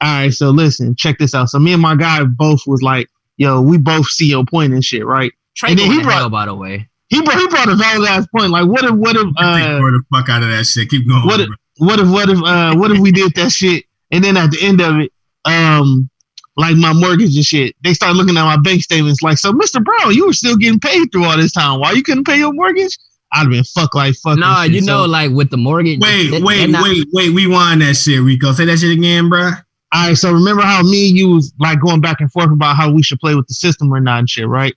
All 0.01 0.09
right, 0.21 0.33
so 0.33 0.49
listen, 0.51 0.95
check 0.95 1.17
this 1.17 1.33
out. 1.35 1.49
So 1.49 1.59
me 1.59 1.73
and 1.73 1.81
my 1.81 1.95
guy 1.95 2.23
both 2.23 2.61
was 2.65 2.81
like, 2.81 3.09
yo, 3.37 3.61
we 3.61 3.77
both 3.77 4.07
see 4.07 4.29
your 4.29 4.45
point 4.45 4.73
and 4.73 4.83
shit, 4.83 5.05
right? 5.05 5.31
Trey 5.57 5.71
And 5.71 5.79
then 5.79 5.91
he 5.91 6.01
brought- 6.01 6.13
hell, 6.19 6.29
by 6.29 6.45
the 6.45 6.55
way. 6.55 6.87
He 7.09 7.21
brought 7.23 7.39
he 7.39 7.47
brought 7.47 7.67
a 7.69 7.75
valid 7.75 8.07
ass 8.07 8.27
point. 8.27 8.51
Like 8.51 8.67
what 8.67 8.83
if 8.85 8.91
what 8.91 9.15
if 9.15 9.25
uh 9.37 9.57
the 9.79 10.03
fuck 10.13 10.29
out 10.29 10.43
of 10.43 10.49
that 10.49 10.65
shit. 10.67 10.89
Keep 10.89 11.07
going. 11.09 11.25
What 11.25 11.37
bro. 11.47 11.55
what 11.79 11.99
if 11.99 12.07
what 12.07 12.29
if 12.29 12.37
uh 12.43 12.75
what 12.75 12.91
if 12.91 12.99
we 12.99 13.11
did 13.11 13.33
that 13.33 13.51
shit 13.51 13.85
and 14.11 14.23
then 14.23 14.37
at 14.37 14.51
the 14.51 14.59
end 14.61 14.79
of 14.79 14.95
it 14.99 15.11
um 15.45 16.07
like 16.55 16.75
my 16.75 16.93
mortgage 16.93 17.35
and 17.35 17.43
shit 17.43 17.75
they 17.83 17.93
start 17.95 18.15
looking 18.15 18.37
at 18.37 18.43
my 18.43 18.57
bank 18.57 18.83
statements 18.83 19.23
like 19.23 19.37
so 19.39 19.51
mr 19.53 19.83
brown 19.83 20.13
you 20.13 20.27
were 20.27 20.33
still 20.33 20.55
getting 20.55 20.79
paid 20.79 21.07
through 21.11 21.23
all 21.23 21.35
this 21.37 21.51
time 21.53 21.79
why 21.79 21.93
you 21.93 22.03
couldn't 22.03 22.25
pay 22.25 22.37
your 22.37 22.53
mortgage 22.53 22.95
i'd 23.33 23.39
have 23.39 23.49
been 23.49 23.63
fuck 23.63 23.95
like 23.95 24.13
fuck 24.15 24.37
Nah, 24.37 24.57
this 24.63 24.65
shit. 24.65 24.75
you 24.75 24.81
know, 24.81 25.03
So, 25.05 25.09
like 25.09 25.31
with 25.31 25.49
the 25.49 25.57
mortgage. 25.57 25.99
Wait, 26.01 26.29
they- 26.29 26.41
wait, 26.43 26.69
not- 26.69 26.83
wait, 26.83 27.07
wait. 27.13 27.29
We 27.33 27.47
won 27.47 27.79
that 27.79 27.95
shit, 27.95 28.21
Rico. 28.21 28.51
Say 28.51 28.65
that 28.65 28.77
shit 28.77 28.91
again, 28.91 29.29
bro. 29.29 29.51
All 29.93 30.07
right 30.07 30.17
so 30.17 30.31
remember 30.31 30.61
how 30.61 30.81
me 30.83 31.09
and 31.09 31.17
you 31.17 31.29
was 31.35 31.53
like 31.59 31.79
going 31.81 32.01
back 32.01 32.21
and 32.21 32.31
forth 32.31 32.51
about 32.51 32.75
how 32.75 32.91
we 32.91 33.01
should 33.03 33.19
play 33.19 33.35
with 33.35 33.47
the 33.47 33.53
system 33.53 33.91
or 33.93 33.99
not 33.99 34.19
and 34.19 34.29
shit 34.29 34.47
right 34.47 34.75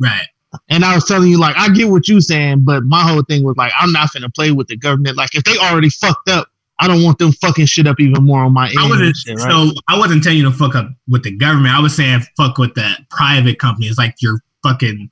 Right. 0.00 0.26
and 0.68 0.84
i 0.84 0.94
was 0.94 1.04
telling 1.04 1.28
you 1.28 1.38
like 1.38 1.56
i 1.56 1.68
get 1.70 1.88
what 1.88 2.08
you 2.08 2.20
saying 2.20 2.64
but 2.64 2.82
my 2.84 3.02
whole 3.02 3.22
thing 3.22 3.44
was 3.44 3.56
like 3.56 3.72
i'm 3.78 3.92
not 3.92 4.12
gonna 4.12 4.30
play 4.30 4.50
with 4.52 4.68
the 4.68 4.76
government 4.76 5.16
like 5.16 5.34
if 5.34 5.44
they 5.44 5.56
already 5.58 5.88
fucked 5.90 6.28
up 6.28 6.48
i 6.78 6.86
don't 6.88 7.02
want 7.02 7.18
them 7.18 7.32
fucking 7.32 7.66
shit 7.66 7.86
up 7.86 8.00
even 8.00 8.24
more 8.24 8.42
on 8.44 8.52
my 8.52 8.68
end 8.68 8.78
I 8.78 8.88
wasn't 8.88 9.16
shit, 9.16 9.38
right? 9.38 9.50
so 9.50 9.70
I 9.88 9.98
wasn't 9.98 10.22
telling 10.22 10.38
you 10.38 10.44
to 10.44 10.52
fuck 10.52 10.74
up 10.74 10.88
with 11.08 11.22
the 11.24 11.30
government. 11.36 11.74
I 11.74 11.80
was 11.80 11.94
saying 11.94 12.20
fuck 12.36 12.58
with 12.58 12.74
the 12.74 12.92
private 13.10 13.58
companies, 13.58 13.98
like 13.98 14.14
your 14.20 14.40
fucking 14.62 15.10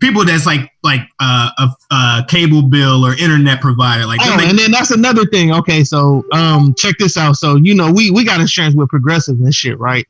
people 0.00 0.24
that's 0.24 0.46
like 0.46 0.70
like 0.82 1.00
uh, 1.20 1.50
a, 1.58 1.94
a 1.94 2.24
cable 2.28 2.62
bill 2.62 3.04
or 3.04 3.12
internet 3.12 3.60
provider. 3.60 4.06
Like 4.06 4.20
Oh, 4.22 4.38
and 4.40 4.58
then 4.58 4.70
that's 4.70 4.90
another 4.90 5.24
thing. 5.26 5.52
Okay, 5.52 5.84
so 5.84 6.24
um, 6.32 6.74
check 6.76 6.96
this 6.98 7.16
out. 7.16 7.36
So 7.36 7.56
you 7.56 7.74
know, 7.74 7.92
we 7.92 8.10
we 8.10 8.24
got 8.24 8.40
insurance 8.40 8.74
with 8.74 8.88
Progressive 8.88 9.38
and 9.38 9.54
shit, 9.54 9.78
right? 9.78 10.06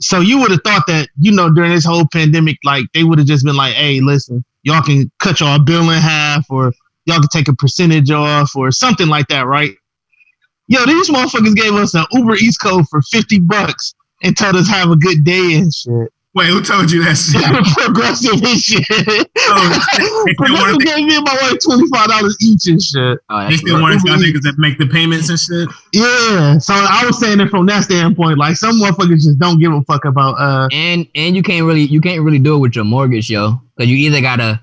So 0.00 0.20
you 0.20 0.38
would 0.40 0.50
have 0.50 0.60
thought 0.64 0.86
that 0.86 1.08
you 1.18 1.32
know 1.32 1.50
during 1.50 1.72
this 1.72 1.84
whole 1.84 2.06
pandemic, 2.12 2.58
like 2.64 2.84
they 2.94 3.04
would 3.04 3.18
have 3.18 3.26
just 3.26 3.44
been 3.44 3.56
like, 3.56 3.74
"Hey, 3.74 4.00
listen, 4.00 4.44
y'all 4.62 4.82
can 4.82 5.10
cut 5.18 5.40
y'all 5.40 5.58
bill 5.58 5.90
in 5.90 6.00
half, 6.00 6.46
or 6.50 6.72
y'all 7.06 7.20
can 7.20 7.28
take 7.28 7.48
a 7.48 7.54
percentage 7.54 8.10
off, 8.10 8.54
or 8.54 8.70
something 8.70 9.08
like 9.08 9.28
that, 9.28 9.46
right?" 9.46 9.72
Yo, 10.66 10.84
these 10.86 11.10
motherfuckers 11.10 11.54
gave 11.54 11.74
us 11.74 11.94
an 11.94 12.06
Uber 12.12 12.36
Eats 12.36 12.56
code 12.56 12.88
for 12.88 13.02
fifty 13.02 13.38
bucks 13.38 13.94
and 14.22 14.36
told 14.36 14.56
us 14.56 14.68
have 14.68 14.90
a 14.90 14.96
good 14.96 15.22
day 15.24 15.54
and 15.54 15.72
shit. 15.72 16.12
Wait, 16.34 16.48
who 16.48 16.60
told 16.60 16.90
you 16.90 17.02
that 17.04 17.14
shit? 17.14 17.40
Progressive 17.84 18.42
and 18.42 18.58
shit. 18.58 18.84
Oh, 19.46 19.68
they 20.26 20.34
still 20.34 20.34
Progressive 20.36 20.76
want 20.76 20.84
gave 20.84 21.04
me 21.06 21.16
and 21.16 21.24
my 21.24 21.38
wife 21.42 21.58
twenty 21.64 21.88
five 21.88 22.08
dollars 22.08 22.36
each 22.42 22.66
and 22.66 22.82
shit. 22.82 23.18
Oh, 23.30 23.48
they 23.48 23.56
still 23.56 23.76
right. 23.76 23.82
want 23.82 24.00
to 24.00 24.06
tell 24.06 24.18
niggas 24.18 24.42
that 24.42 24.58
make 24.58 24.78
the 24.78 24.86
payments 24.86 25.30
and 25.30 25.38
shit. 25.38 25.68
Yeah, 25.92 26.58
so 26.58 26.74
I 26.74 27.04
was 27.06 27.18
saying 27.18 27.40
it 27.40 27.48
from 27.48 27.66
that 27.66 27.84
standpoint. 27.84 28.38
Like 28.38 28.56
some 28.56 28.80
motherfuckers 28.80 29.22
just 29.22 29.38
don't 29.38 29.58
give 29.58 29.72
a 29.72 29.82
fuck 29.82 30.04
about. 30.04 30.34
uh 30.34 30.68
and 30.72 31.06
and 31.14 31.36
you 31.36 31.42
can't 31.42 31.64
really 31.66 31.82
you 31.82 32.00
can't 32.00 32.22
really 32.22 32.38
do 32.38 32.56
it 32.56 32.58
with 32.58 32.76
your 32.76 32.84
mortgage, 32.84 33.30
yo, 33.30 33.60
because 33.76 33.90
you 33.90 33.96
either 33.96 34.20
gotta 34.20 34.60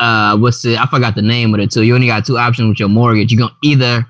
uh 0.00 0.36
what's 0.36 0.62
the 0.62 0.76
I 0.76 0.86
forgot 0.86 1.14
the 1.14 1.22
name 1.22 1.54
of 1.54 1.60
it 1.60 1.70
too. 1.70 1.82
You 1.82 1.94
only 1.94 2.06
got 2.06 2.26
two 2.26 2.38
options 2.38 2.68
with 2.68 2.80
your 2.80 2.88
mortgage. 2.88 3.32
You 3.32 3.38
gonna 3.38 3.56
either 3.62 4.06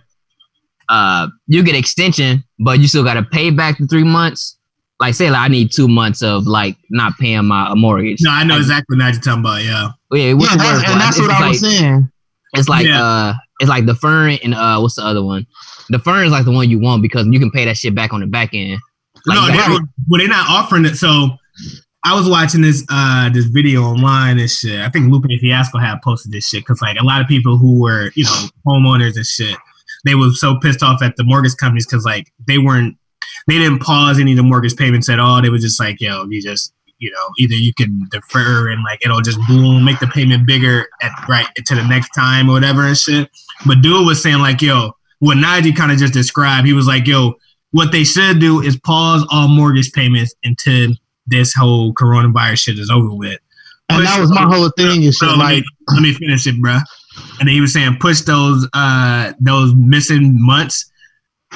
uh 0.88 1.28
you 1.46 1.62
get 1.62 1.76
extension, 1.76 2.44
but 2.58 2.80
you 2.80 2.88
still 2.88 3.04
gotta 3.04 3.22
pay 3.22 3.50
back 3.50 3.78
the 3.78 3.86
three 3.86 4.04
months. 4.04 4.56
Like 4.98 5.14
say 5.14 5.30
like 5.30 5.40
I 5.40 5.48
need 5.48 5.70
two 5.72 5.88
months 5.88 6.22
of 6.22 6.46
like 6.46 6.76
not 6.90 7.12
paying 7.18 7.44
my 7.44 7.74
mortgage. 7.74 8.18
No, 8.22 8.30
I 8.30 8.44
know 8.44 8.54
Like, 8.54 8.62
exactly 8.62 8.96
what 8.96 9.12
you're 9.12 9.20
talking 9.22 9.40
about. 9.40 9.62
Yeah. 9.62 9.88
Yeah, 10.12 10.32
what's 10.32 10.50
Yeah, 10.52 10.56
the 10.56 10.62
that's, 10.62 10.78
word 10.78 10.84
for 10.86 10.90
and 10.92 11.00
that's 11.00 11.16
It's 11.18 11.26
what 11.26 11.30
I 11.36 11.40
like- 11.40 11.48
was 11.50 11.60
saying. 11.60 12.10
It's 12.54 12.68
like 12.68 12.86
Yeah. 12.86 13.02
uh 13.04 13.34
it's 13.60 13.68
like 13.68 13.84
the 13.86 13.94
fern 13.94 14.38
and 14.42 14.54
uh 14.54 14.78
what's 14.78 14.94
the 14.96 15.02
other 15.04 15.22
one? 15.22 15.46
The 15.90 15.98
fern 15.98 16.24
is 16.26 16.32
like 16.32 16.44
the 16.46 16.50
one 16.52 16.70
you 16.70 16.78
want 16.80 17.02
because 17.02 17.26
you 17.26 17.38
can 17.38 17.50
pay 17.50 17.64
that 17.66 17.76
shit 17.76 17.94
back 17.94 18.12
on 18.14 18.20
the 18.20 18.26
back 18.26 18.50
end. 18.54 18.80
Like 19.26 19.36
no, 19.36 19.46
you 19.46 19.52
they, 19.52 19.58
got- 19.58 19.82
well, 20.08 20.18
they're 20.18 20.28
not 20.28 20.48
offering 20.48 20.84
it. 20.86 20.96
So 20.96 21.28
I 22.04 22.14
was 22.14 22.26
watching 22.28 22.62
this 22.62 22.82
uh 22.88 23.28
this 23.28 23.44
video 23.46 23.82
online 23.82 24.38
and 24.38 24.50
shit. 24.50 24.80
I 24.80 24.88
think 24.88 25.12
Lupe 25.12 25.26
Fiasco 25.40 25.76
had 25.78 26.00
posted 26.02 26.32
this 26.32 26.48
shit 26.48 26.62
because 26.62 26.80
like 26.80 26.98
a 26.98 27.04
lot 27.04 27.20
of 27.20 27.26
people 27.28 27.58
who 27.58 27.80
were 27.82 28.12
you 28.14 28.24
know 28.24 28.46
homeowners 28.66 29.16
and 29.16 29.26
shit, 29.26 29.56
they 30.06 30.14
were 30.14 30.30
so 30.30 30.58
pissed 30.60 30.82
off 30.82 31.02
at 31.02 31.16
the 31.16 31.24
mortgage 31.24 31.56
companies 31.56 31.84
because 31.86 32.04
like 32.06 32.32
they 32.46 32.56
weren't 32.58 32.96
they 33.46 33.58
didn't 33.58 33.80
pause 33.80 34.18
any 34.18 34.32
of 34.32 34.36
the 34.36 34.42
mortgage 34.42 34.76
payments 34.76 35.08
at 35.08 35.18
all. 35.18 35.40
They 35.40 35.50
were 35.50 35.58
just 35.58 35.78
like, 35.80 36.00
yo, 36.00 36.24
you 36.28 36.42
just 36.42 36.72
you 36.98 37.10
know 37.10 37.28
either 37.38 37.54
you 37.54 37.74
can 37.74 38.06
defer 38.10 38.70
and 38.70 38.82
like 38.82 39.04
it'll 39.04 39.20
just 39.20 39.38
boom 39.46 39.84
make 39.84 40.00
the 40.00 40.06
payment 40.06 40.46
bigger 40.46 40.86
at 41.02 41.12
right 41.28 41.46
to 41.54 41.74
the 41.74 41.84
next 41.84 42.10
time 42.10 42.48
or 42.48 42.54
whatever 42.54 42.86
and 42.86 42.96
shit. 42.96 43.30
But 43.66 43.82
dude 43.82 44.06
was 44.06 44.22
saying 44.22 44.38
like, 44.38 44.62
yo, 44.62 44.92
what 45.18 45.38
Najee 45.38 45.76
kind 45.76 45.92
of 45.92 45.98
just 45.98 46.12
described, 46.12 46.66
he 46.66 46.72
was 46.72 46.86
like, 46.86 47.06
yo, 47.06 47.34
what 47.70 47.92
they 47.92 48.04
should 48.04 48.40
do 48.40 48.62
is 48.62 48.78
pause 48.80 49.26
all 49.30 49.48
mortgage 49.48 49.92
payments 49.92 50.34
until 50.44 50.90
this 51.26 51.54
whole 51.54 51.92
coronavirus 51.94 52.60
shit 52.60 52.78
is 52.78 52.90
over 52.90 53.14
with. 53.14 53.38
And 53.88 54.04
that 54.04 54.20
was 54.20 54.30
my 54.30 54.42
whole 54.42 54.70
thing. 54.76 55.04
And 55.04 55.14
So 55.14 55.26
shit, 55.26 55.38
let, 55.38 55.44
like, 55.44 55.62
me, 55.62 55.64
let 55.88 56.02
me 56.02 56.12
finish 56.12 56.46
it, 56.46 56.60
bro. 56.60 56.78
And 57.38 57.48
then 57.48 57.54
he 57.54 57.60
was 57.60 57.72
saying 57.72 57.96
push 58.00 58.20
those 58.22 58.68
uh 58.72 59.32
those 59.40 59.74
missing 59.74 60.36
months 60.44 60.90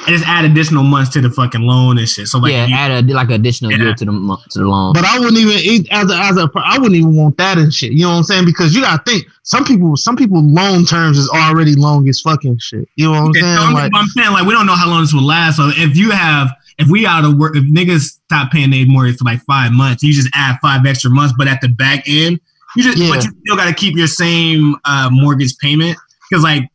just 0.07 0.27
add 0.27 0.45
additional 0.45 0.83
months 0.83 1.09
to 1.11 1.21
the 1.21 1.29
fucking 1.29 1.61
loan 1.61 1.97
and 1.97 2.07
shit. 2.09 2.27
So 2.27 2.39
like 2.39 2.51
yeah, 2.53 2.65
you- 2.65 2.75
add 2.75 2.91
a 3.09 3.13
like 3.13 3.29
additional 3.29 3.71
Yeah. 3.71 3.77
year 3.77 3.93
to 3.95 4.05
the 4.05 4.11
month 4.11 4.47
to 4.49 4.59
the 4.59 4.67
loan. 4.67 4.93
but 4.93 5.05
I 5.05 5.19
wouldn't 5.19 5.37
even 5.37 5.53
it- 5.57 5.87
as 5.91 6.09
a, 6.11 6.15
as 6.17 6.37
a 6.37 6.49
I 6.55 6.77
wouldn't 6.77 6.95
even 6.95 7.15
want 7.15 7.37
that 7.37 7.57
and 7.57 7.73
shit. 7.73 7.91
You 7.93 8.03
know 8.03 8.09
what 8.11 8.17
I'm 8.17 8.23
saying? 8.23 8.45
Because 8.45 8.73
you 8.75 8.81
gotta 8.81 9.01
think 9.05 9.25
some 9.43 9.63
people 9.63 9.95
some 9.97 10.15
people 10.15 10.41
loan 10.43 10.85
terms 10.85 11.17
is 11.17 11.29
already 11.29 11.75
long 11.75 12.07
as 12.09 12.19
fucking 12.21 12.57
shit. 12.59 12.87
You 12.95 13.05
know 13.05 13.11
what 13.11 13.19
I'm 13.27 13.31
Yeah, 13.35 13.41
saying? 13.41 13.57
so 13.57 13.63
I'm, 13.63 13.73
like, 13.73 13.91
I'm 13.95 14.07
saying 14.07 14.31
like 14.31 14.45
we 14.45 14.53
don't 14.53 14.65
know 14.65 14.75
how 14.75 14.89
long 14.89 15.01
this 15.01 15.13
will 15.13 15.23
last. 15.25 15.57
So 15.57 15.69
if 15.75 15.95
you 15.95 16.11
have 16.11 16.49
if 16.77 16.87
we 16.87 17.05
out 17.05 17.23
of 17.23 17.37
work 17.37 17.55
if 17.55 17.63
niggas 17.65 18.17
stop 18.25 18.51
paying 18.51 18.71
their 18.71 18.85
mortgage 18.87 19.17
for 19.17 19.25
like 19.25 19.41
five 19.43 19.71
months, 19.71 20.01
you 20.03 20.13
just 20.13 20.29
add 20.33 20.57
five 20.61 20.85
extra 20.85 21.11
months, 21.11 21.33
but 21.37 21.47
at 21.47 21.61
the 21.61 21.67
back 21.69 22.03
end, 22.07 22.39
you 22.75 22.83
just 22.83 22.97
Yeah. 22.97 23.09
but 23.09 23.23
you 23.23 23.31
still 23.45 23.55
gotta 23.55 23.73
keep 23.73 23.95
your 23.95 24.07
same 24.07 24.75
uh 24.85 25.09
mortgage 25.11 25.57
payment. 25.59 25.97
Cause 26.33 26.41
like 26.43 26.69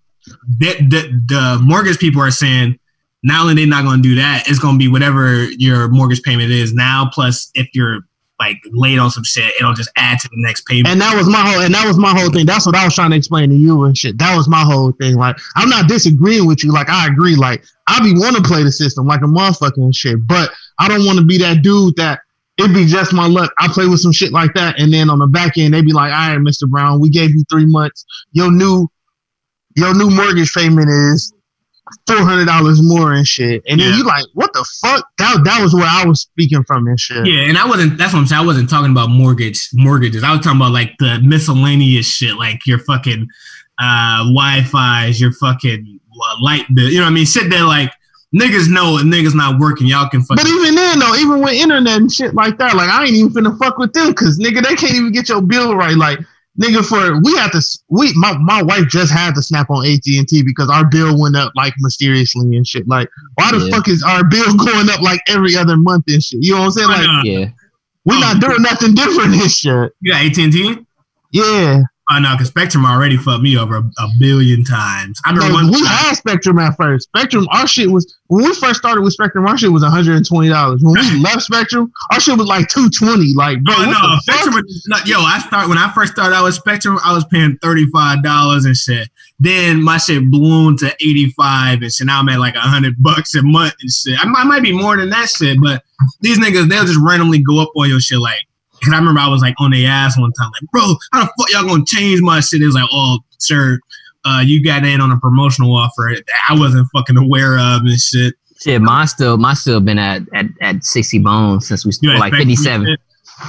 the, 0.59 0.75
the 0.89 1.23
the 1.27 1.59
mortgage 1.63 1.99
people 1.99 2.21
are 2.23 2.31
saying 2.31 2.79
not 3.23 3.43
only 3.43 3.55
they 3.55 3.67
not 3.67 3.85
gonna 3.85 4.03
do 4.03 4.15
that, 4.17 4.45
it's 4.47 4.59
gonna 4.59 4.79
be 4.79 4.89
whatever 4.89 5.45
your 5.45 5.89
mortgage 5.89 6.23
payment 6.23 6.51
is 6.51 6.73
now, 6.75 7.09
plus 7.13 7.51
if 7.55 7.69
you're 7.75 8.01
like 8.39 8.59
late 8.73 8.99
on 8.99 9.11
some 9.11 9.25
shit, 9.25 9.55
it'll 9.59 9.73
just 9.73 9.91
add 9.97 10.19
to 10.19 10.29
the 10.29 10.37
next 10.37 10.67
payment. 10.67 10.89
And 10.89 11.01
that 11.01 11.17
was 11.17 11.27
my 11.27 11.41
whole 11.41 11.63
and 11.63 11.75
that 11.75 11.87
was 11.87 11.99
my 11.99 12.11
whole 12.11 12.31
thing. 12.31 12.47
That's 12.47 12.67
what 12.67 12.77
I 12.77 12.85
was 12.85 12.95
trying 12.95 13.11
to 13.11 13.17
explain 13.17 13.49
to 13.51 13.57
you 13.57 13.85
and 13.85 13.97
shit. 13.97 14.19
That 14.19 14.37
was 14.37 14.49
my 14.49 14.63
whole 14.63 14.93
thing. 14.93 15.17
Like 15.17 15.39
I'm 15.55 15.69
not 15.69 15.89
disagreeing 15.89 16.47
with 16.47 16.63
you. 16.63 16.73
Like 16.73 16.91
I 16.91 17.07
agree. 17.07 17.35
Like 17.35 17.65
I 17.89 18.01
be 18.01 18.13
want 18.13 18.37
to 18.37 18.43
play 18.43 18.63
the 18.63 18.73
system 18.73 19.07
like 19.07 19.23
a 19.23 19.27
motherfucker 19.27 19.79
and 19.79 19.95
shit. 19.95 20.19
But 20.27 20.51
I 20.79 20.89
don't 20.89 21.07
want 21.07 21.19
to 21.19 21.25
be 21.25 21.39
that 21.39 21.63
dude 21.63 21.97
that 21.97 22.21
it'd 22.59 22.75
be 22.75 22.87
just 22.87 23.13
my 23.13 23.27
luck. 23.27 23.53
I 23.59 23.69
play 23.69 23.87
with 23.87 24.01
some 24.01 24.13
shit 24.13 24.33
like 24.33 24.55
that, 24.55 24.79
and 24.79 24.93
then 24.93 25.11
on 25.11 25.19
the 25.19 25.27
back 25.27 25.59
end 25.59 25.75
they 25.75 25.83
be 25.83 25.93
like, 25.93 26.13
"All 26.13 26.33
right, 26.33 26.39
Mister 26.39 26.67
Brown, 26.67 27.01
we 27.01 27.11
gave 27.11 27.31
you 27.31 27.45
three 27.51 27.67
months. 27.67 28.05
Your 28.33 28.51
new 28.51 28.89
your 29.77 29.95
new 29.95 30.11
mortgage 30.11 30.53
payment 30.55 30.89
is 30.89 31.33
four 32.07 32.17
hundred 32.19 32.47
dollars 32.47 32.83
more 32.83 33.13
and 33.15 33.27
shit." 33.27 33.63
And 33.69 33.81
then 33.81 33.91
Yeah. 33.91 33.97
you 33.99 34.05
like, 34.05 34.25
"What 34.35 34.53
the 34.53 34.65
fuck?" 34.83 35.07
That 35.19 35.43
that 35.45 35.63
was 35.63 35.75
where 35.75 35.87
I 35.89 36.05
was 36.05 36.21
speaking 36.23 36.65
from 36.65 36.87
and 36.87 36.99
shit. 36.99 37.27
Yeah, 37.27 37.43
and 37.43 37.57
I 37.59 37.67
wasn't. 37.67 37.97
That's 37.99 38.13
what 38.13 38.21
I'm 38.21 38.27
saying. 38.27 38.43
I 38.43 38.45
wasn't 38.47 38.69
talking 38.71 38.91
about 38.91 39.11
mortgage 39.11 39.69
mortgages. 39.75 40.23
I 40.25 40.33
was 40.35 40.45
talking 40.45 40.61
about 40.61 40.73
like 40.73 40.93
the 40.99 41.21
miscellaneous 41.23 42.07
shit, 42.07 42.37
like 42.37 42.67
your 42.67 42.79
fucking 42.81 43.29
uh, 43.79 44.19
Wi-Fi's, 44.25 45.21
your 45.21 45.33
fucking 45.33 46.01
uh, 46.13 46.37
light 46.41 46.65
bill. 46.75 46.89
You 46.89 46.99
know 46.99 47.05
what 47.05 47.11
I 47.11 47.15
mean? 47.15 47.27
Shit 47.27 47.51
that 47.51 47.63
like 47.65 47.93
niggas 48.35 48.69
know 48.69 48.99
and 48.99 49.13
niggas 49.13 49.35
not 49.35 49.59
working. 49.61 49.87
Y'all 49.87 50.09
can 50.09 50.23
fuck. 50.23 50.37
But 50.39 50.47
even 50.47 50.75
then, 50.75 50.99
though, 50.99 51.15
even 51.17 51.41
with 51.41 51.55
internet 51.55 51.97
and 51.99 52.11
shit 52.13 52.35
like 52.35 52.59
that, 52.59 52.75
like 52.75 52.89
I 52.91 53.05
ain't 53.05 53.13
even 53.15 53.31
finna 53.33 53.59
fuck 53.59 53.79
with 53.79 53.93
them 53.93 54.09
because 54.09 54.39
nigga, 54.39 54.63
they 54.63 54.75
can't 54.75 54.95
even 54.95 55.13
get 55.13 55.29
your 55.29 55.41
bill 55.43 55.75
right. 55.77 55.97
Like 55.97 56.19
nigga, 56.61 56.85
for 56.85 57.21
we 57.23 57.35
had 57.37 57.53
to 57.53 57.61
we 57.89 58.13
my, 58.15 58.37
my 58.39 58.63
wife 58.63 58.87
just 58.89 59.13
had 59.13 59.35
to 59.35 59.43
snap 59.43 59.71
on 59.71 59.87
AT 59.87 60.03
and 60.07 60.27
T 60.29 60.43
because 60.43 60.69
our 60.71 60.85
bill 60.89 61.19
went 61.21 61.37
up 61.37 61.53
like 61.57 61.75
mysteriously 61.79 62.57
and 62.57 62.67
shit. 62.67 62.87
Like 62.89 63.09
why 63.35 63.51
the 63.53 63.59
Yeah. 63.59 63.77
fuck 63.77 63.89
is 63.89 64.03
our 64.03 64.25
bill 64.25 64.55
going 64.65 64.89
up 64.91 65.01
like 65.03 65.21
every 65.29 65.57
other 65.57 65.77
month 65.77 66.05
and 66.09 66.23
shit? 66.23 66.43
You 66.43 66.55
know 66.55 66.61
what 66.61 66.65
I'm 66.67 66.71
saying? 66.73 66.89
Like. 66.89 67.25
Yeah. 67.25 67.47
we 68.05 68.17
oh, 68.17 68.21
not 68.21 68.41
doing 68.41 68.63
nothing 68.63 68.95
different 68.95 69.33
this 69.33 69.59
shit. 69.59 69.93
you 70.01 70.13
got 70.13 70.25
AT 70.25 70.39
and 70.39 70.53
T. 70.53 70.79
Yeah, 71.33 71.83
Oh 72.11 72.19
know 72.21 72.35
because 72.35 72.49
Spectrum 72.49 72.85
already 72.87 73.17
fucked 73.17 73.43
me 73.43 73.57
over 73.59 73.77
a, 73.79 73.81
a 73.81 74.09
billion 74.21 74.63
times. 74.63 75.21
I 75.25 75.31
remember 75.33 75.55
one. 75.55 75.71
we 75.73 75.85
had 75.85 76.15
Spectrum 76.15 76.59
at 76.61 76.77
first. 76.77 77.09
Spectrum, 77.09 77.49
our 77.53 77.67
shit 77.67 77.91
was 77.91 78.17
when 78.29 78.45
we 78.45 78.55
first 78.55 78.79
started 78.79 79.03
with 79.03 79.13
Spectrum, 79.13 79.47
our 79.47 79.59
shit 79.59 79.73
was 79.73 79.83
120 79.83 80.49
dollars. 80.49 80.81
When 80.85 80.95
we 80.95 81.21
left 81.23 81.43
Spectrum, 81.43 81.91
our 82.13 82.21
shit 82.21 82.39
was 82.39 82.47
like 82.47 82.69
220. 82.69 83.35
Like, 83.35 83.63
bro, 83.65 83.75
Oh, 83.79 83.85
no. 83.85 84.19
Spectrum. 84.21 84.65
No, 84.87 84.97
yo, 85.05 85.19
I 85.21 85.41
start 85.41 85.69
when 85.69 85.79
I 85.79 85.93
first 85.93 86.13
started 86.13 86.35
out 86.35 86.45
with 86.45 86.55
Spectrum, 86.55 86.99
I 87.05 87.13
was 87.13 87.25
paying 87.25 87.59
thirty 87.61 87.87
five 87.93 88.23
dollars 88.23 88.65
and 88.67 88.77
shit. 88.77 89.09
Then 89.41 89.83
my 89.83 89.99
shit 89.99 90.31
ballooned 90.31 90.79
to 90.79 90.95
eighty 91.01 91.31
five 91.37 91.83
and 91.83 91.93
shit. 91.93 92.07
Now 92.07 92.21
I'm 92.21 92.29
at 92.29 92.39
like 92.39 92.55
hundred 92.55 93.03
bucks 93.03 93.35
a 93.35 93.43
month 93.43 93.75
and 93.81 93.91
shit. 93.91 94.19
I, 94.19 94.27
might- 94.27 94.41
I 94.41 94.45
might 94.45 94.63
be 94.63 94.73
more 94.73 94.97
than 94.97 95.11
that 95.11 95.29
shit, 95.29 95.61
but 95.61 95.83
these 96.21 96.39
niggas 96.39 96.69
they'll 96.69 96.85
just 96.87 97.01
randomly 97.03 97.43
go 97.43 97.61
up 97.61 97.71
on 97.77 97.89
your 97.89 97.99
shit 98.01 98.19
like. 98.21 98.47
Cause 98.87 98.95
I 98.95 98.99
remember 98.99 99.21
I 99.21 99.29
was 99.29 99.43
like 99.43 99.55
on 99.59 99.73
their 99.73 99.89
ass 99.89 100.19
one 100.19 100.33
time, 100.33 100.51
like, 100.53 100.71
bro, 100.71 100.95
how 101.13 101.25
the 101.25 101.33
fuck 101.39 101.51
y'all 101.51 101.67
gonna 101.67 101.85
change 101.85 102.21
my 102.23 102.41
shit? 102.41 102.63
It 102.63 102.67
was 102.67 102.75
like, 102.75 102.89
oh, 102.93 103.19
sir, 103.39 103.79
uh, 104.25 104.43
you 104.45 104.63
got 104.63 104.85
in 104.85 105.01
on 105.01 105.11
a 105.11 105.19
promotional 105.19 105.75
offer 105.75 106.13
that 106.15 106.25
I 106.49 106.59
wasn't 106.59 106.89
fucking 106.95 107.17
aware 107.17 107.59
of 107.59 107.83
and 107.83 108.01
shit. 108.01 108.35
Shit, 108.59 108.81
mine 108.81 109.07
still 109.07 109.37
mine 109.37 109.57
still 109.57 109.81
been 109.81 109.99
at 109.99 110.23
at, 110.35 110.47
at 110.63 110.85
sixty 110.85 111.19
bones 111.19 111.69
since 111.69 111.85
we 111.85 111.93
well, 112.03 112.19
like 112.19 112.33
fifty 112.33 112.57
seven. 112.57 112.97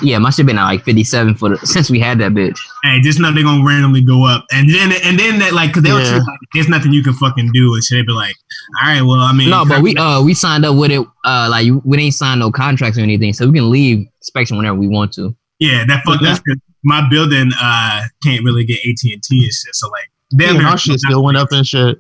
Yeah, 0.02 0.18
must 0.20 0.38
have 0.38 0.46
been 0.46 0.58
at 0.58 0.66
like 0.66 0.84
fifty 0.84 1.04
seven 1.06 1.34
for 1.34 1.50
the 1.50 1.58
since 1.66 1.90
we 1.90 1.98
had 2.00 2.20
that 2.20 2.34
bitch. 2.34 2.58
hey, 2.84 3.00
just 3.02 3.20
know 3.22 3.32
they're 3.32 3.44
gonna 3.44 3.64
randomly 3.66 4.02
go 4.02 4.26
up, 4.26 4.46
and 4.52 4.70
then 4.70 4.92
and 5.04 5.18
then 5.18 5.40
that 5.40 5.54
like, 5.54 5.72
cause 5.74 5.82
they'll 5.84 6.00
Yeah. 6.00 6.10
treat 6.10 6.20
like 6.20 6.40
there's 6.54 6.68
nothing 6.70 6.92
you 6.92 7.04
can 7.04 7.14
fucking 7.14 7.52
do, 7.54 7.74
and 7.74 7.82
shit. 7.84 7.98
They 7.98 8.02
be 8.02 8.12
like, 8.12 8.36
all 8.82 8.90
right, 8.90 9.02
well, 9.02 9.20
I 9.22 9.32
mean, 9.32 9.50
No, 9.50 9.64
but 9.66 9.82
we 9.82 9.96
uh 9.98 10.22
we 10.22 10.34
signed 10.34 10.66
up 10.66 10.76
with 10.76 10.92
it 10.92 11.00
uh 11.24 11.48
like 11.50 11.68
we 11.86 11.98
didn't 11.98 12.14
sign 12.16 12.40
no 12.40 12.52
contracts 12.52 12.98
or 12.98 13.02
anything, 13.02 13.32
so 13.32 13.48
we 13.48 13.58
can 13.58 13.70
leave 13.72 14.06
Spectrum 14.22 14.58
whenever 14.58 14.78
we 14.78 14.88
want 14.90 15.14
to. 15.14 15.34
yeah, 15.60 15.86
that 15.88 16.04
fuck 16.06 16.20
Yeah. 16.22 16.30
that's 16.30 16.40
'cause 16.42 16.58
my 16.84 17.08
building 17.10 17.52
uh 17.62 18.02
can't 18.24 18.44
really 18.44 18.66
get 18.66 18.80
AT 18.80 19.00
and 19.14 19.24
T 19.24 19.36
and 19.38 19.44
shit, 19.44 19.74
so 19.74 19.88
like, 19.90 20.12
Yeah, 20.32 20.52
damn, 20.54 20.66
our 20.66 20.78
shit 20.78 21.00
still 21.00 21.24
went 21.24 21.38
up 21.38 21.48
and 21.52 21.66
shit. 21.66 21.98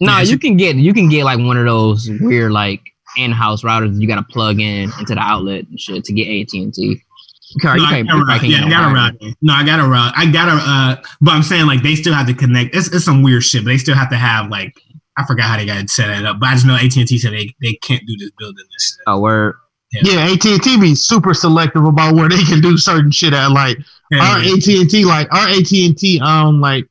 No, 0.00 0.12
Yeah, 0.12 0.20
you 0.20 0.26
so- 0.26 0.38
can 0.38 0.56
get 0.56 0.76
you 0.76 0.94
can 0.94 1.08
get 1.10 1.24
like 1.24 1.38
one 1.38 1.58
of 1.58 1.66
those 1.66 2.08
weird 2.20 2.50
like 2.52 2.80
in-house 3.16 3.62
routers 3.62 4.00
you 4.00 4.08
got 4.08 4.16
to 4.16 4.32
plug 4.32 4.60
in 4.60 4.90
into 4.98 5.14
the 5.14 5.20
outlet 5.20 5.66
and 5.68 5.80
shit 5.80 6.04
to 6.04 6.12
get 6.12 6.28
AT 6.28 6.52
and 6.52 6.72
T. 6.74 6.82
You 6.82 7.60
No, 7.76 7.84
I 7.84 8.02
got 8.02 8.16
a 8.16 8.24
route. 8.24 8.42
Yeah, 8.42 8.64
I 8.64 8.68
got 8.68 8.90
a 8.90 8.94
wire. 8.94 8.94
route. 8.94 9.36
No, 9.42 9.52
I 9.52 9.64
got 9.64 9.80
a 9.80 9.88
route. 9.88 10.12
I 10.16 10.26
got 10.30 10.48
a. 10.48 10.52
Uh, 10.52 11.08
but 11.20 11.30
I'm 11.32 11.42
saying 11.42 11.66
like 11.66 11.82
they 11.82 11.94
still 11.94 12.14
have 12.14 12.26
to 12.26 12.34
connect. 12.34 12.74
It's, 12.74 12.88
it's 12.92 13.04
some 13.04 13.22
weird 13.22 13.44
shit, 13.44 13.62
but 13.62 13.70
they 13.70 13.78
still 13.78 13.94
have 13.94 14.10
to 14.10 14.16
have 14.16 14.48
like 14.48 14.80
I 15.16 15.24
forgot 15.24 15.50
how 15.50 15.56
they 15.56 15.66
got 15.66 15.78
it 15.78 15.90
set 15.90 16.10
it 16.10 16.26
up. 16.26 16.40
But 16.40 16.46
I 16.46 16.54
just 16.54 16.66
know 16.66 16.74
AT 16.74 16.96
and 16.96 17.08
T 17.08 17.18
said 17.18 17.32
they, 17.32 17.54
they 17.62 17.74
can't 17.74 18.04
do 18.06 18.16
this 18.18 18.30
building 18.38 18.64
this 18.72 18.96
shit. 18.96 19.04
Oh, 19.06 19.20
word. 19.20 19.54
Yeah, 19.92 20.24
AT 20.24 20.44
and 20.44 20.62
T 20.62 20.80
be 20.80 20.94
super 20.96 21.34
selective 21.34 21.84
about 21.84 22.16
where 22.16 22.28
they 22.28 22.42
can 22.42 22.60
do 22.60 22.76
certain 22.76 23.12
shit 23.12 23.32
at. 23.32 23.52
Like 23.52 23.78
our 24.12 24.38
AT 24.38 24.66
and 24.66 24.90
T, 24.90 25.04
like 25.04 25.32
our 25.32 25.48
AT 25.48 25.70
and 25.72 25.96
T, 25.96 26.20
um, 26.20 26.60
like 26.60 26.88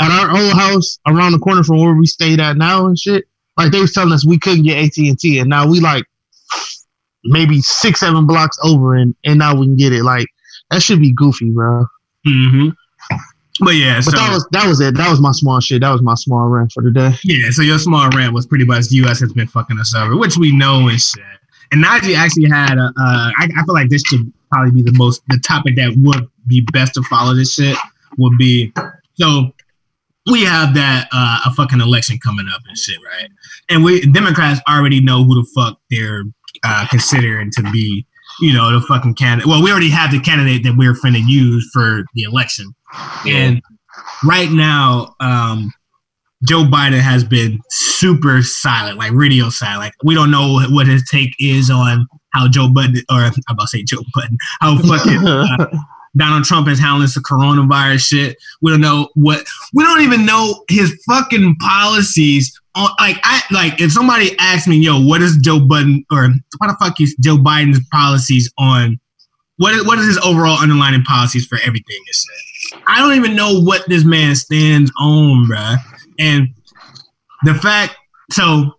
at 0.00 0.10
our 0.10 0.30
old 0.36 0.52
house 0.52 0.98
around 1.06 1.32
the 1.32 1.38
corner 1.38 1.62
from 1.62 1.80
where 1.80 1.94
we 1.94 2.06
stayed 2.06 2.40
at 2.40 2.58
now 2.58 2.86
and 2.86 2.98
shit. 2.98 3.24
Like 3.56 3.72
they 3.72 3.80
was 3.80 3.92
telling 3.92 4.12
us 4.12 4.24
we 4.26 4.38
couldn't 4.38 4.64
get 4.64 4.78
AT 4.84 4.96
and 4.96 5.18
T, 5.18 5.38
and 5.38 5.48
now 5.50 5.68
we 5.68 5.80
like 5.80 6.04
maybe 7.24 7.60
six, 7.60 8.00
seven 8.00 8.26
blocks 8.26 8.58
over, 8.64 8.94
and 8.96 9.14
and 9.24 9.38
now 9.38 9.54
we 9.54 9.66
can 9.66 9.76
get 9.76 9.92
it. 9.92 10.02
Like 10.04 10.26
that 10.70 10.82
should 10.82 11.00
be 11.00 11.12
goofy, 11.12 11.50
bro. 11.50 11.86
hmm 12.26 12.68
But 13.60 13.74
yeah, 13.74 13.96
But 13.96 14.04
so 14.04 14.10
that 14.12 14.32
was 14.32 14.46
that 14.52 14.66
was 14.66 14.80
it. 14.80 14.96
That 14.96 15.10
was 15.10 15.20
my 15.20 15.32
small 15.32 15.60
shit. 15.60 15.82
That 15.82 15.90
was 15.92 16.02
my 16.02 16.14
small 16.14 16.48
rant 16.48 16.72
for 16.72 16.82
the 16.82 16.90
day. 16.90 17.12
yeah, 17.24 17.50
so 17.50 17.62
your 17.62 17.78
small 17.78 18.08
rant 18.10 18.32
was 18.34 18.46
pretty 18.46 18.64
much 18.64 18.88
the 18.88 18.96
U.S. 18.96 19.20
has 19.20 19.32
been 19.32 19.46
fucking 19.48 19.78
us 19.78 19.94
over, 19.94 20.16
which 20.16 20.36
we 20.36 20.50
know 20.56 20.88
and 20.88 21.00
shit. 21.00 21.22
And 21.72 21.82
Najee 21.84 22.16
actually 22.16 22.48
had 22.50 22.76
a. 22.78 22.84
Uh, 22.86 23.30
I, 23.38 23.44
I 23.56 23.64
feel 23.64 23.74
like 23.74 23.88
this 23.88 24.02
should 24.06 24.30
probably 24.50 24.72
be 24.72 24.82
the 24.82 24.96
most 24.96 25.22
the 25.28 25.38
topic 25.38 25.76
that 25.76 25.94
would 25.98 26.28
be 26.46 26.60
best 26.72 26.94
to 26.94 27.02
follow. 27.04 27.34
This 27.34 27.54
shit 27.54 27.76
would 28.18 28.36
be 28.38 28.72
so 29.14 29.52
we 30.30 30.44
have 30.44 30.74
that 30.74 31.08
uh, 31.12 31.40
a 31.46 31.50
fucking 31.52 31.80
election 31.80 32.18
coming 32.22 32.46
up 32.52 32.60
and 32.68 32.78
shit, 32.78 32.98
right? 33.04 33.28
And 33.68 33.84
we 33.84 34.06
Democrats 34.06 34.60
already 34.68 35.00
know 35.00 35.24
who 35.24 35.34
the 35.34 35.48
fuck 35.54 35.78
they're 35.90 36.24
uh, 36.64 36.86
considering 36.90 37.50
to 37.52 37.62
be, 37.72 38.06
you 38.40 38.52
know, 38.52 38.78
the 38.78 38.86
fucking 38.86 39.14
candidate. 39.14 39.46
Well, 39.48 39.62
we 39.62 39.70
already 39.70 39.90
have 39.90 40.12
the 40.12 40.20
candidate 40.20 40.62
that 40.64 40.76
we're 40.76 40.94
finna 40.94 41.22
use 41.26 41.68
for 41.72 42.04
the 42.14 42.22
election, 42.22 42.74
and 43.26 43.60
right 44.24 44.50
now, 44.50 45.14
um, 45.20 45.72
Joe 46.46 46.64
Biden 46.64 47.00
has 47.00 47.24
been 47.24 47.60
super 47.70 48.42
silent, 48.42 48.98
like 48.98 49.12
radio 49.12 49.48
silent. 49.48 49.80
Like 49.80 49.94
we 50.04 50.14
don't 50.14 50.30
know 50.30 50.60
what 50.68 50.86
his 50.86 51.08
take 51.08 51.34
is 51.38 51.70
on 51.70 52.06
how 52.32 52.48
Joe 52.48 52.68
Biden, 52.68 52.98
or 53.10 53.20
I'm 53.20 53.32
about 53.48 53.62
to 53.62 53.68
say 53.68 53.82
Joe 53.82 54.02
Biden, 54.16 54.36
how 54.60 54.78
fucking 54.78 55.26
uh, 55.26 55.66
Donald 56.16 56.44
Trump 56.44 56.68
is 56.68 56.78
handling 56.78 57.08
the 57.14 57.20
coronavirus 57.20 58.06
shit. 58.06 58.36
We 58.60 58.70
don't 58.70 58.80
know 58.80 59.08
what. 59.14 59.44
We 59.72 59.82
don't 59.82 60.02
even 60.02 60.26
know 60.26 60.64
his 60.68 61.02
fucking 61.08 61.56
policies. 61.56 62.58
On 62.74 62.90
like 63.00 63.18
I 63.22 63.42
like 63.50 63.80
if 63.80 63.92
somebody 63.92 64.36
asks 64.38 64.66
me, 64.66 64.76
yo, 64.76 65.00
what 65.00 65.22
is 65.22 65.36
Joe 65.38 65.58
Biden 65.58 66.04
or 66.10 66.28
what 66.58 66.68
the 66.68 66.76
fuck 66.80 67.00
is 67.00 67.14
Joe 67.20 67.36
Biden's 67.36 67.80
policies 67.90 68.52
on? 68.58 68.98
What 69.56 69.74
is 69.74 69.86
what 69.86 69.98
is 69.98 70.06
his 70.06 70.18
overall 70.18 70.58
underlying 70.58 71.02
policies 71.02 71.46
for 71.46 71.58
everything? 71.64 71.96
and 71.96 72.14
shit? 72.14 72.82
I 72.86 73.00
don't 73.00 73.14
even 73.14 73.36
know 73.36 73.60
what 73.60 73.86
this 73.88 74.04
man 74.04 74.34
stands 74.34 74.90
on, 74.98 75.46
bruh. 75.46 75.76
And 76.18 76.48
the 77.44 77.54
fact, 77.54 77.96
so 78.30 78.72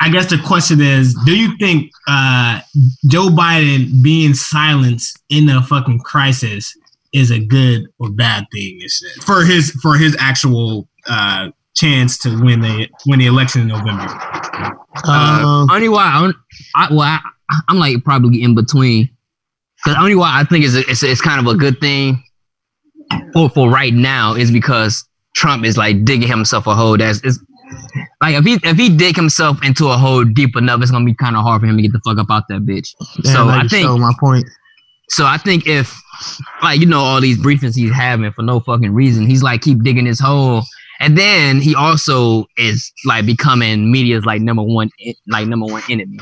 I 0.00 0.10
guess 0.10 0.30
the 0.30 0.38
question 0.38 0.80
is, 0.80 1.14
do 1.26 1.36
you 1.36 1.56
think 1.58 1.90
uh, 2.06 2.60
Joe 3.06 3.28
Biden 3.28 4.02
being 4.02 4.34
silenced 4.34 5.18
in 5.28 5.48
a 5.48 5.62
fucking 5.62 6.00
crisis 6.00 6.76
is 7.12 7.30
a 7.30 7.38
good 7.38 7.86
or 7.98 8.10
bad 8.10 8.46
thing 8.52 8.80
for 9.24 9.44
his 9.44 9.70
for 9.82 9.96
his 9.96 10.16
actual 10.18 10.88
uh, 11.06 11.48
chance 11.76 12.18
to 12.18 12.30
win 12.42 12.60
the 12.60 12.88
win 13.06 13.18
the 13.18 13.26
election 13.26 13.62
in 13.62 13.68
November? 13.68 14.06
Um, 15.04 15.70
Only 15.70 15.88
why 15.88 16.02
I, 16.04 16.32
I 16.74 16.92
well 16.92 17.00
I, 17.00 17.20
I'm 17.68 17.78
like 17.78 18.04
probably 18.04 18.42
in 18.42 18.54
between. 18.54 19.10
Cause 19.84 19.94
only 19.96 20.16
why 20.16 20.40
I 20.40 20.44
think 20.44 20.64
is 20.64 20.74
it's 20.74 21.02
it's 21.02 21.20
kind 21.20 21.40
of 21.40 21.52
a 21.52 21.56
good 21.56 21.80
thing 21.80 22.22
for 23.32 23.48
for 23.48 23.70
right 23.70 23.94
now 23.94 24.34
is 24.34 24.50
because 24.50 25.04
Trump 25.36 25.64
is 25.64 25.76
like 25.78 26.04
digging 26.04 26.28
himself 26.28 26.66
a 26.66 26.74
hole 26.74 26.96
that's 26.96 27.22
is 27.22 27.40
like 28.20 28.34
if 28.34 28.44
he 28.44 28.58
if 28.62 28.76
he 28.76 28.88
dig 28.96 29.16
himself 29.16 29.62
into 29.64 29.88
a 29.88 29.96
hole 29.96 30.24
deep 30.24 30.56
enough, 30.56 30.80
it's 30.82 30.90
gonna 30.90 31.04
be 31.04 31.14
kind 31.14 31.36
of 31.36 31.42
hard 31.42 31.60
for 31.60 31.66
him 31.66 31.76
to 31.76 31.82
get 31.82 31.92
the 31.92 32.00
fuck 32.04 32.18
up 32.18 32.26
out 32.30 32.44
that 32.48 32.64
bitch. 32.66 32.94
damn, 33.22 33.34
so 33.34 33.44
now 33.46 33.58
I 33.60 33.66
think 33.68 34.00
my 34.00 34.12
point. 34.18 34.44
so 35.08 35.24
I 35.26 35.36
think 35.38 35.66
if 35.66 35.94
like 36.62 36.80
you 36.80 36.86
know 36.86 37.00
all 37.00 37.20
these 37.20 37.38
briefings 37.38 37.74
he's 37.74 37.92
having 37.92 38.30
for 38.32 38.42
no 38.42 38.60
fucking 38.60 38.92
reason, 38.92 39.26
he's 39.26 39.42
like 39.42 39.60
keep 39.62 39.82
digging 39.82 40.06
his 40.06 40.20
hole, 40.20 40.62
and 41.00 41.16
then 41.16 41.60
he 41.60 41.74
also 41.74 42.46
is 42.56 42.92
like 43.04 43.26
becoming 43.26 43.90
media's 43.90 44.24
like 44.24 44.40
number 44.42 44.62
one 44.62 44.90
like 45.28 45.46
number 45.46 45.66
one 45.66 45.82
enemy. 45.88 46.18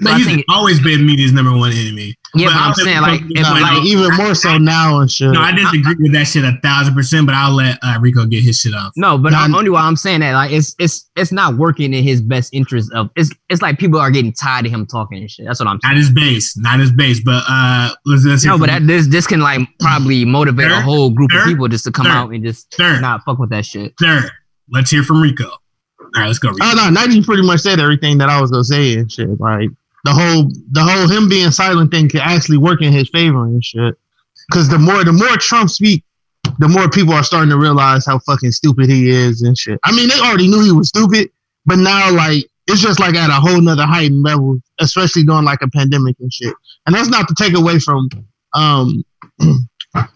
But 0.00 0.12
I 0.12 0.16
he's 0.18 0.26
think- 0.26 0.44
always 0.48 0.80
been 0.80 1.04
media's 1.06 1.32
number 1.32 1.56
one 1.56 1.72
enemy. 1.72 2.16
Yeah, 2.34 2.46
but 2.46 2.54
I'll 2.56 2.68
I'm 2.68 2.74
saying 2.74 3.00
like 3.00 3.20
get 3.28 3.30
if 3.30 3.36
his 3.38 3.46
Nah, 3.48 3.54
shit 3.54 3.62
like 3.62 3.84
even 3.86 4.16
more 4.16 4.34
so 4.34 4.58
now 4.58 5.00
and 5.00 5.10
shit. 5.10 5.32
no, 5.32 5.40
I 5.40 5.52
disagree 5.52 5.94
with 5.98 6.12
that 6.12 6.24
shit 6.26 6.44
a 6.44 6.58
thousand 6.62 6.94
percent. 6.94 7.26
But 7.26 7.34
I'll 7.34 7.52
let 7.54 7.78
uh, 7.82 7.98
Rico 8.00 8.24
get 8.26 8.42
his 8.44 8.58
shit 8.60 8.74
off. 8.74 8.92
No, 8.96 9.18
but 9.18 9.32
Nah, 9.32 9.40
I'm 9.42 9.54
only 9.54 9.70
why 9.70 9.80
I'm 9.82 9.96
saying 9.96 10.20
that 10.20 10.32
like 10.34 10.52
it's 10.52 10.74
it's 10.78 11.10
it's 11.16 11.32
not 11.32 11.56
working 11.56 11.92
in 11.92 12.04
his 12.04 12.22
best 12.22 12.54
interest 12.54 12.92
of 12.94 13.10
it's 13.16 13.30
it's 13.48 13.62
like 13.62 13.78
people 13.78 13.98
are 13.98 14.10
getting 14.10 14.32
tired 14.32 14.66
of 14.66 14.72
him 14.72 14.86
talking 14.86 15.18
and 15.18 15.30
shit. 15.30 15.46
That's 15.46 15.58
what 15.58 15.66
I'm 15.68 15.80
saying. 15.82 15.94
Not 15.94 15.96
his 15.98 16.10
base, 16.10 16.56
not 16.56 16.78
his 16.80 16.92
base. 16.92 17.20
But 17.24 17.42
uh, 17.48 17.90
let's, 18.06 18.24
let's 18.24 18.44
No, 18.44 18.58
but 18.58 18.66
that, 18.66 18.86
this 18.86 19.06
this 19.08 19.26
can 19.26 19.40
like 19.40 19.60
probably 19.80 20.24
motivate 20.24 20.70
a 20.70 20.80
whole 20.80 21.10
group 21.10 21.30
of 21.34 21.44
people 21.44 21.66
just 21.68 21.84
to 21.84 21.90
come 21.92 22.06
Third? 22.06 22.12
out 22.12 22.30
and 22.30 22.44
just 22.44 22.72
Third. 22.74 23.00
not 23.00 23.22
fuck 23.24 23.38
with 23.38 23.50
that 23.50 23.66
shit. 23.66 23.94
third. 24.00 24.30
Let's 24.72 24.90
hear 24.90 25.02
from 25.02 25.20
Rico. 25.20 25.48
All 25.48 25.58
right, 26.16 26.26
let's 26.26 26.38
go. 26.38 26.50
Rico. 26.50 26.58
Oh 26.64 26.74
no, 26.76 26.90
Nike 26.90 27.22
pretty 27.22 27.42
much 27.42 27.60
said 27.60 27.80
everything 27.80 28.18
that 28.18 28.28
I 28.28 28.40
was 28.40 28.50
gonna 28.50 28.64
say 28.64 28.94
and 28.94 29.10
shit. 29.10 29.40
Like 29.40 29.70
the 30.04 30.12
whole 30.12 30.50
the 30.72 30.82
whole 30.82 31.08
him 31.08 31.28
being 31.28 31.50
silent 31.50 31.90
thing 31.90 32.08
could 32.08 32.20
actually 32.20 32.58
work 32.58 32.82
in 32.82 32.92
his 32.92 33.08
favor 33.10 33.44
and 33.44 33.64
shit. 33.64 33.94
Cause 34.52 34.68
the 34.68 34.78
more 34.78 35.04
the 35.04 35.12
more 35.12 35.36
Trump 35.36 35.70
speak, 35.70 36.04
the 36.58 36.68
more 36.68 36.88
people 36.88 37.14
are 37.14 37.22
starting 37.22 37.50
to 37.50 37.58
realize 37.58 38.06
how 38.06 38.18
fucking 38.20 38.50
stupid 38.50 38.88
he 38.88 39.10
is 39.10 39.42
and 39.42 39.56
shit. 39.56 39.78
I 39.84 39.92
mean, 39.92 40.08
they 40.08 40.18
already 40.18 40.48
knew 40.48 40.62
he 40.62 40.72
was 40.72 40.88
stupid, 40.88 41.30
but 41.66 41.78
now 41.78 42.12
like 42.12 42.44
it's 42.66 42.80
just 42.80 43.00
like 43.00 43.14
at 43.14 43.30
a 43.30 43.34
whole 43.34 43.60
nother 43.60 43.86
heightened 43.86 44.22
level, 44.22 44.58
especially 44.78 45.24
during 45.24 45.44
like 45.44 45.60
a 45.62 45.68
pandemic 45.68 46.16
and 46.20 46.32
shit. 46.32 46.54
And 46.86 46.94
that's 46.94 47.08
not 47.08 47.28
to 47.28 47.34
take 47.34 47.56
away 47.56 47.78
from 47.78 48.08
um 48.54 49.04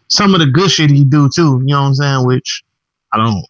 some 0.08 0.34
of 0.34 0.40
the 0.40 0.46
good 0.46 0.70
shit 0.70 0.90
he 0.90 1.04
do 1.04 1.28
too. 1.34 1.60
You 1.64 1.74
know 1.74 1.82
what 1.82 1.88
I'm 1.88 1.94
saying? 1.94 2.26
Which 2.26 2.64
I 3.12 3.18
don't. 3.18 3.44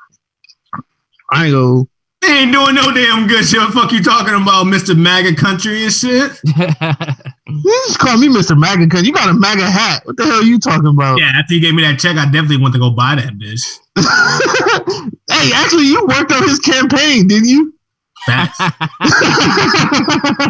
I 1.31 1.47
ain't 1.47 1.53
go. 1.53 1.89
They 2.27 2.39
ain't 2.39 2.53
doing 2.53 2.75
no 2.75 2.91
damn 2.93 3.27
good 3.27 3.45
shit. 3.45 3.61
What 3.61 3.75
the 3.75 3.81
fuck 3.81 3.93
you 3.93 4.03
talking 4.03 4.35
about, 4.35 4.67
Mr. 4.67 4.97
MAGA 4.97 5.35
country 5.37 5.85
and 5.85 5.93
shit? 5.93 6.41
You 7.47 7.83
just 7.87 7.99
call 7.99 8.19
me 8.19 8.29
Mr. 8.29 8.59
MAGA 8.59 8.85
because 8.85 9.07
you 9.07 9.13
got 9.13 9.29
a 9.29 9.35
MAGA 9.35 9.71
hat. 9.71 10.05
What 10.05 10.17
the 10.17 10.25
hell 10.25 10.41
are 10.41 10.43
you 10.43 10.59
talking 10.59 10.89
about? 10.89 11.21
Yeah, 11.21 11.31
after 11.37 11.55
he 11.55 11.61
gave 11.61 11.75
me 11.75 11.83
that 11.83 12.01
check, 12.01 12.17
I 12.17 12.25
definitely 12.25 12.57
want 12.57 12.75
to 12.75 12.81
go 12.81 12.91
buy 12.91 13.15
that 13.15 13.35
bitch. 13.39 13.79
hey, 15.31 15.53
actually, 15.55 15.85
you 15.85 16.05
worked 16.07 16.33
on 16.33 16.43
his 16.43 16.59
campaign, 16.59 17.29
didn't 17.29 17.49
you? 17.49 17.75
Facts. 18.27 18.59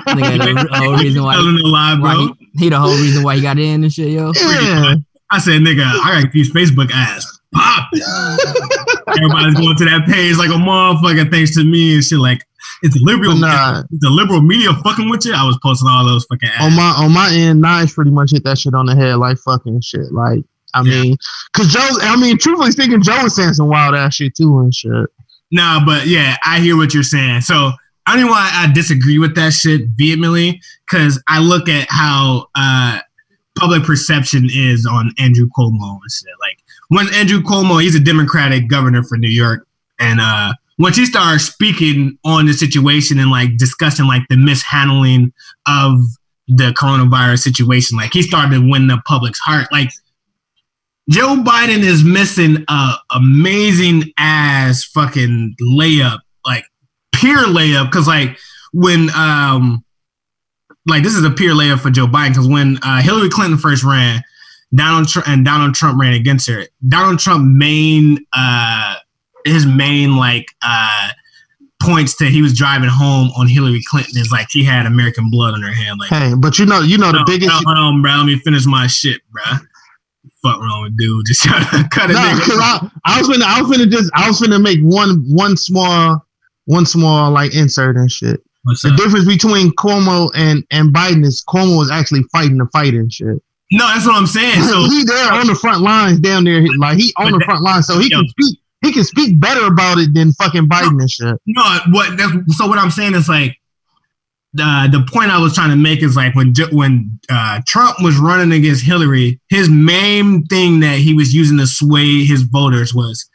Nigga, 0.08 0.38
the, 0.38 0.68
the 0.70 0.76
whole 0.76 0.96
reason 0.96 1.22
why, 1.24 1.34
Telling 1.34 1.58
lie, 1.58 1.98
why 2.00 2.14
he, 2.14 2.48
he 2.58 2.68
the 2.70 2.78
whole 2.78 2.96
reason 2.96 3.22
why 3.22 3.36
he 3.36 3.42
got 3.42 3.58
in 3.58 3.84
and 3.84 3.92
shit, 3.92 4.08
yo. 4.08 4.32
yeah. 4.34 4.94
I 5.30 5.38
said, 5.38 5.60
nigga, 5.60 5.84
I 5.84 6.22
got 6.22 6.32
these 6.32 6.50
Facebook 6.52 6.90
ass. 6.92 7.38
Pop. 7.52 7.90
Everybody's 9.08 9.54
going 9.54 9.76
to 9.76 9.84
that 9.86 10.06
page 10.06 10.36
like 10.36 10.50
a 10.50 10.52
motherfucker 10.54 11.30
thanks 11.30 11.54
to 11.56 11.64
me 11.64 11.94
and 11.96 12.04
shit. 12.04 12.18
Like, 12.18 12.40
it's 12.82 12.96
liberal. 13.00 13.36
Nah. 13.36 13.82
The 13.90 14.10
liberal 14.10 14.40
media 14.40 14.72
fucking 14.84 15.08
with 15.08 15.24
you. 15.26 15.34
I 15.34 15.44
was 15.44 15.58
posting 15.62 15.88
all 15.88 16.04
those 16.06 16.24
fucking 16.26 16.48
ads. 16.48 16.64
On 16.64 16.74
my 16.76 16.94
on 16.96 17.12
my 17.12 17.30
end, 17.32 17.62
Nige 17.62 17.94
pretty 17.94 18.10
much 18.10 18.30
hit 18.32 18.44
that 18.44 18.58
shit 18.58 18.74
on 18.74 18.86
the 18.86 18.94
head 18.96 19.16
like 19.16 19.38
fucking 19.38 19.80
shit. 19.82 20.12
Like, 20.12 20.40
I 20.74 20.82
Yeah. 20.82 21.02
mean, 21.02 21.16
cause 21.52 21.68
Joe, 21.68 21.86
I 22.02 22.16
mean, 22.16 22.38
truthfully 22.38 22.70
speaking, 22.72 23.02
Joe 23.02 23.22
was 23.22 23.36
saying 23.36 23.54
some 23.54 23.68
wild 23.68 23.94
ass 23.94 24.14
shit 24.14 24.34
too 24.34 24.58
and 24.60 24.74
shit. 24.74 25.06
Nah, 25.50 25.84
but 25.84 26.06
yeah, 26.06 26.36
I 26.44 26.60
hear 26.60 26.76
what 26.76 26.92
you're 26.94 27.02
saying. 27.02 27.42
So 27.42 27.72
I 28.06 28.16
don't 28.16 28.26
know 28.26 28.32
why 28.32 28.50
I 28.52 28.72
disagree 28.72 29.18
with 29.18 29.34
that 29.36 29.52
shit 29.52 29.82
vehemently 29.96 30.60
because 30.90 31.22
I 31.28 31.38
look 31.38 31.68
at 31.68 31.86
how 31.90 32.48
uh, 32.54 32.98
public 33.56 33.84
perception 33.84 34.48
is 34.52 34.84
on 34.84 35.12
Andrew 35.18 35.48
Cuomo 35.56 35.92
and 36.02 36.10
shit. 36.10 36.28
Like 36.40 36.58
when 36.94 37.12
Andrew 37.12 37.40
Cuomo, 37.40 37.82
he's 37.82 37.96
a 37.96 38.00
Democratic 38.00 38.68
governor 38.68 39.02
for 39.02 39.18
New 39.18 39.28
York, 39.28 39.66
and 39.98 40.20
uh, 40.20 40.52
once 40.78 40.96
he 40.96 41.04
started 41.04 41.40
speaking 41.40 42.16
on 42.24 42.46
the 42.46 42.52
situation 42.52 43.18
and 43.18 43.32
like 43.32 43.56
discussing 43.56 44.06
like 44.06 44.22
the 44.28 44.36
mishandling 44.36 45.32
of 45.66 45.98
the 46.46 46.70
coronavirus 46.80 47.40
situation, 47.40 47.96
like 47.96 48.12
he 48.12 48.22
started 48.22 48.54
to 48.54 48.70
win 48.70 48.86
the 48.86 49.02
public's 49.06 49.40
heart. 49.40 49.66
Like 49.72 49.90
Joe 51.10 51.42
Biden 51.44 51.80
is 51.80 52.04
missing 52.04 52.64
a 52.68 52.92
amazing 53.10 54.12
ass 54.16 54.84
fucking 54.84 55.56
layup, 55.60 56.20
like 56.46 56.64
pure 57.12 57.44
layup. 57.44 57.90
Cause 57.90 58.06
like 58.06 58.38
when 58.72 59.10
um 59.16 59.84
like 60.86 61.02
this 61.02 61.14
is 61.14 61.24
a 61.24 61.30
pure 61.30 61.54
layup 61.54 61.80
for 61.80 61.90
Joe 61.90 62.06
Biden. 62.06 62.36
Cause 62.36 62.46
when 62.46 62.78
uh, 62.82 63.02
Hillary 63.02 63.30
Clinton 63.30 63.58
first 63.58 63.82
ran, 63.82 64.22
Donald 64.74 65.08
Trump 65.08 65.28
and 65.28 65.44
Donald 65.44 65.74
Trump 65.74 66.00
ran 66.00 66.14
against 66.14 66.48
her. 66.48 66.64
Donald 66.88 67.18
Trump 67.18 67.44
main 67.44 68.18
uh 68.32 68.96
his 69.44 69.66
main 69.66 70.16
like 70.16 70.46
uh 70.62 71.08
points 71.82 72.16
that 72.16 72.30
he 72.30 72.40
was 72.40 72.56
driving 72.56 72.88
home 72.88 73.30
on 73.36 73.46
Hillary 73.46 73.82
Clinton 73.90 74.16
is 74.18 74.30
like 74.32 74.46
he 74.50 74.64
had 74.64 74.86
American 74.86 75.28
blood 75.30 75.52
on 75.54 75.62
her 75.62 75.72
hand. 75.72 75.98
Like 76.00 76.08
Hey, 76.10 76.32
but 76.38 76.58
you 76.58 76.64
know, 76.66 76.80
you 76.80 76.96
know 76.96 77.12
the 77.12 77.18
no, 77.18 77.24
biggest. 77.26 77.50
hold 77.52 77.66
on, 77.76 78.00
bro. 78.02 78.12
Let 78.16 78.24
me 78.26 78.38
finish 78.38 78.64
my 78.66 78.86
shit, 78.86 79.20
bro. 79.30 79.42
Fuck 80.42 80.60
wrong 80.60 80.82
with 80.84 80.96
dude. 80.96 81.24
Just 81.26 81.42
cut 81.90 82.10
it. 82.10 82.14
No, 82.14 82.34
because 82.38 82.58
I, 82.60 82.90
I 83.04 83.18
was 83.18 83.28
finna, 83.28 83.42
I 83.42 83.60
was 83.62 83.70
gonna 83.70 83.86
just, 83.90 84.10
I 84.14 84.28
was 84.28 84.40
gonna 84.40 84.58
make 84.58 84.80
one, 84.80 85.22
one 85.28 85.56
small, 85.56 86.24
one 86.66 86.86
small 86.86 87.30
like 87.30 87.54
insert 87.54 87.96
and 87.96 88.10
shit. 88.10 88.42
What's 88.64 88.82
The 88.82 88.90
up? 88.90 88.96
difference 88.96 89.26
between 89.26 89.70
Cuomo 89.72 90.30
and 90.34 90.64
and 90.70 90.92
Biden 90.94 91.24
is 91.24 91.44
Cuomo 91.46 91.82
is 91.82 91.90
actually 91.90 92.22
fighting 92.32 92.56
the 92.58 92.66
fight 92.72 92.94
and 92.94 93.12
shit. 93.12 93.42
No, 93.76 93.86
that's 93.88 94.06
what 94.06 94.14
I'm 94.14 94.26
saying. 94.26 94.62
So 94.62 94.84
he 94.88 95.04
there 95.04 95.32
on 95.32 95.46
the 95.46 95.54
front 95.54 95.82
lines 95.82 96.20
down 96.20 96.44
there, 96.44 96.64
like 96.78 96.96
he 96.98 97.12
on 97.16 97.32
the 97.32 97.38
that- 97.38 97.44
front 97.44 97.62
line, 97.62 97.82
so 97.82 97.98
he 97.98 98.08
yo. 98.10 98.18
can 98.20 98.28
speak. 98.28 98.58
He 98.82 98.92
can 98.92 99.04
speak 99.04 99.40
better 99.40 99.66
about 99.66 99.96
it 99.98 100.12
than 100.12 100.32
fucking 100.34 100.68
Biden 100.68 101.00
and 101.00 101.10
shit. 101.10 101.40
no, 101.46 101.78
what? 101.90 102.18
That's, 102.18 102.32
so 102.58 102.66
what 102.66 102.78
I'm 102.78 102.90
saying 102.90 103.14
is 103.14 103.30
like 103.30 103.56
the 104.52 104.88
the 104.92 105.06
point 105.10 105.30
I 105.30 105.38
was 105.38 105.54
trying 105.54 105.70
to 105.70 105.76
make 105.76 106.02
is 106.02 106.16
like 106.16 106.34
when 106.34 106.52
when 106.70 107.18
uh, 107.30 107.60
Trump 107.66 107.96
was 108.02 108.16
running 108.18 108.52
against 108.52 108.84
Hillary, 108.84 109.40
his 109.48 109.70
main 109.70 110.44
thing 110.46 110.80
that 110.80 110.98
he 110.98 111.14
was 111.14 111.34
using 111.34 111.56
to 111.58 111.66
sway 111.66 112.24
his 112.24 112.42
voters 112.42 112.94
was 112.94 113.28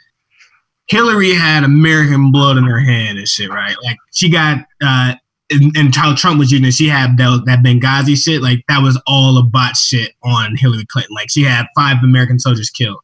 Hillary 0.87 1.33
had 1.33 1.63
American 1.63 2.31
blood 2.31 2.57
in 2.57 2.63
her 2.65 2.79
hand 2.79 3.17
and 3.17 3.27
shit, 3.27 3.49
right? 3.49 3.75
Like 3.83 3.97
she 4.13 4.29
got 4.29 4.59
uh 4.83 5.15
and, 5.51 5.75
and 5.75 5.95
how 5.95 6.15
Trump 6.15 6.39
was 6.39 6.51
using 6.51 6.69
she 6.71 6.87
had 6.87 7.17
that, 7.17 7.43
that 7.45 7.63
Benghazi 7.63 8.15
shit, 8.15 8.41
like 8.41 8.63
that 8.67 8.81
was 8.81 9.01
all 9.07 9.37
a 9.37 9.43
bot 9.43 9.75
shit 9.75 10.13
on 10.23 10.55
Hillary 10.55 10.85
Clinton. 10.85 11.13
Like 11.15 11.29
she 11.29 11.43
had 11.43 11.65
five 11.75 11.97
American 12.03 12.39
soldiers 12.39 12.69
killed. 12.69 12.99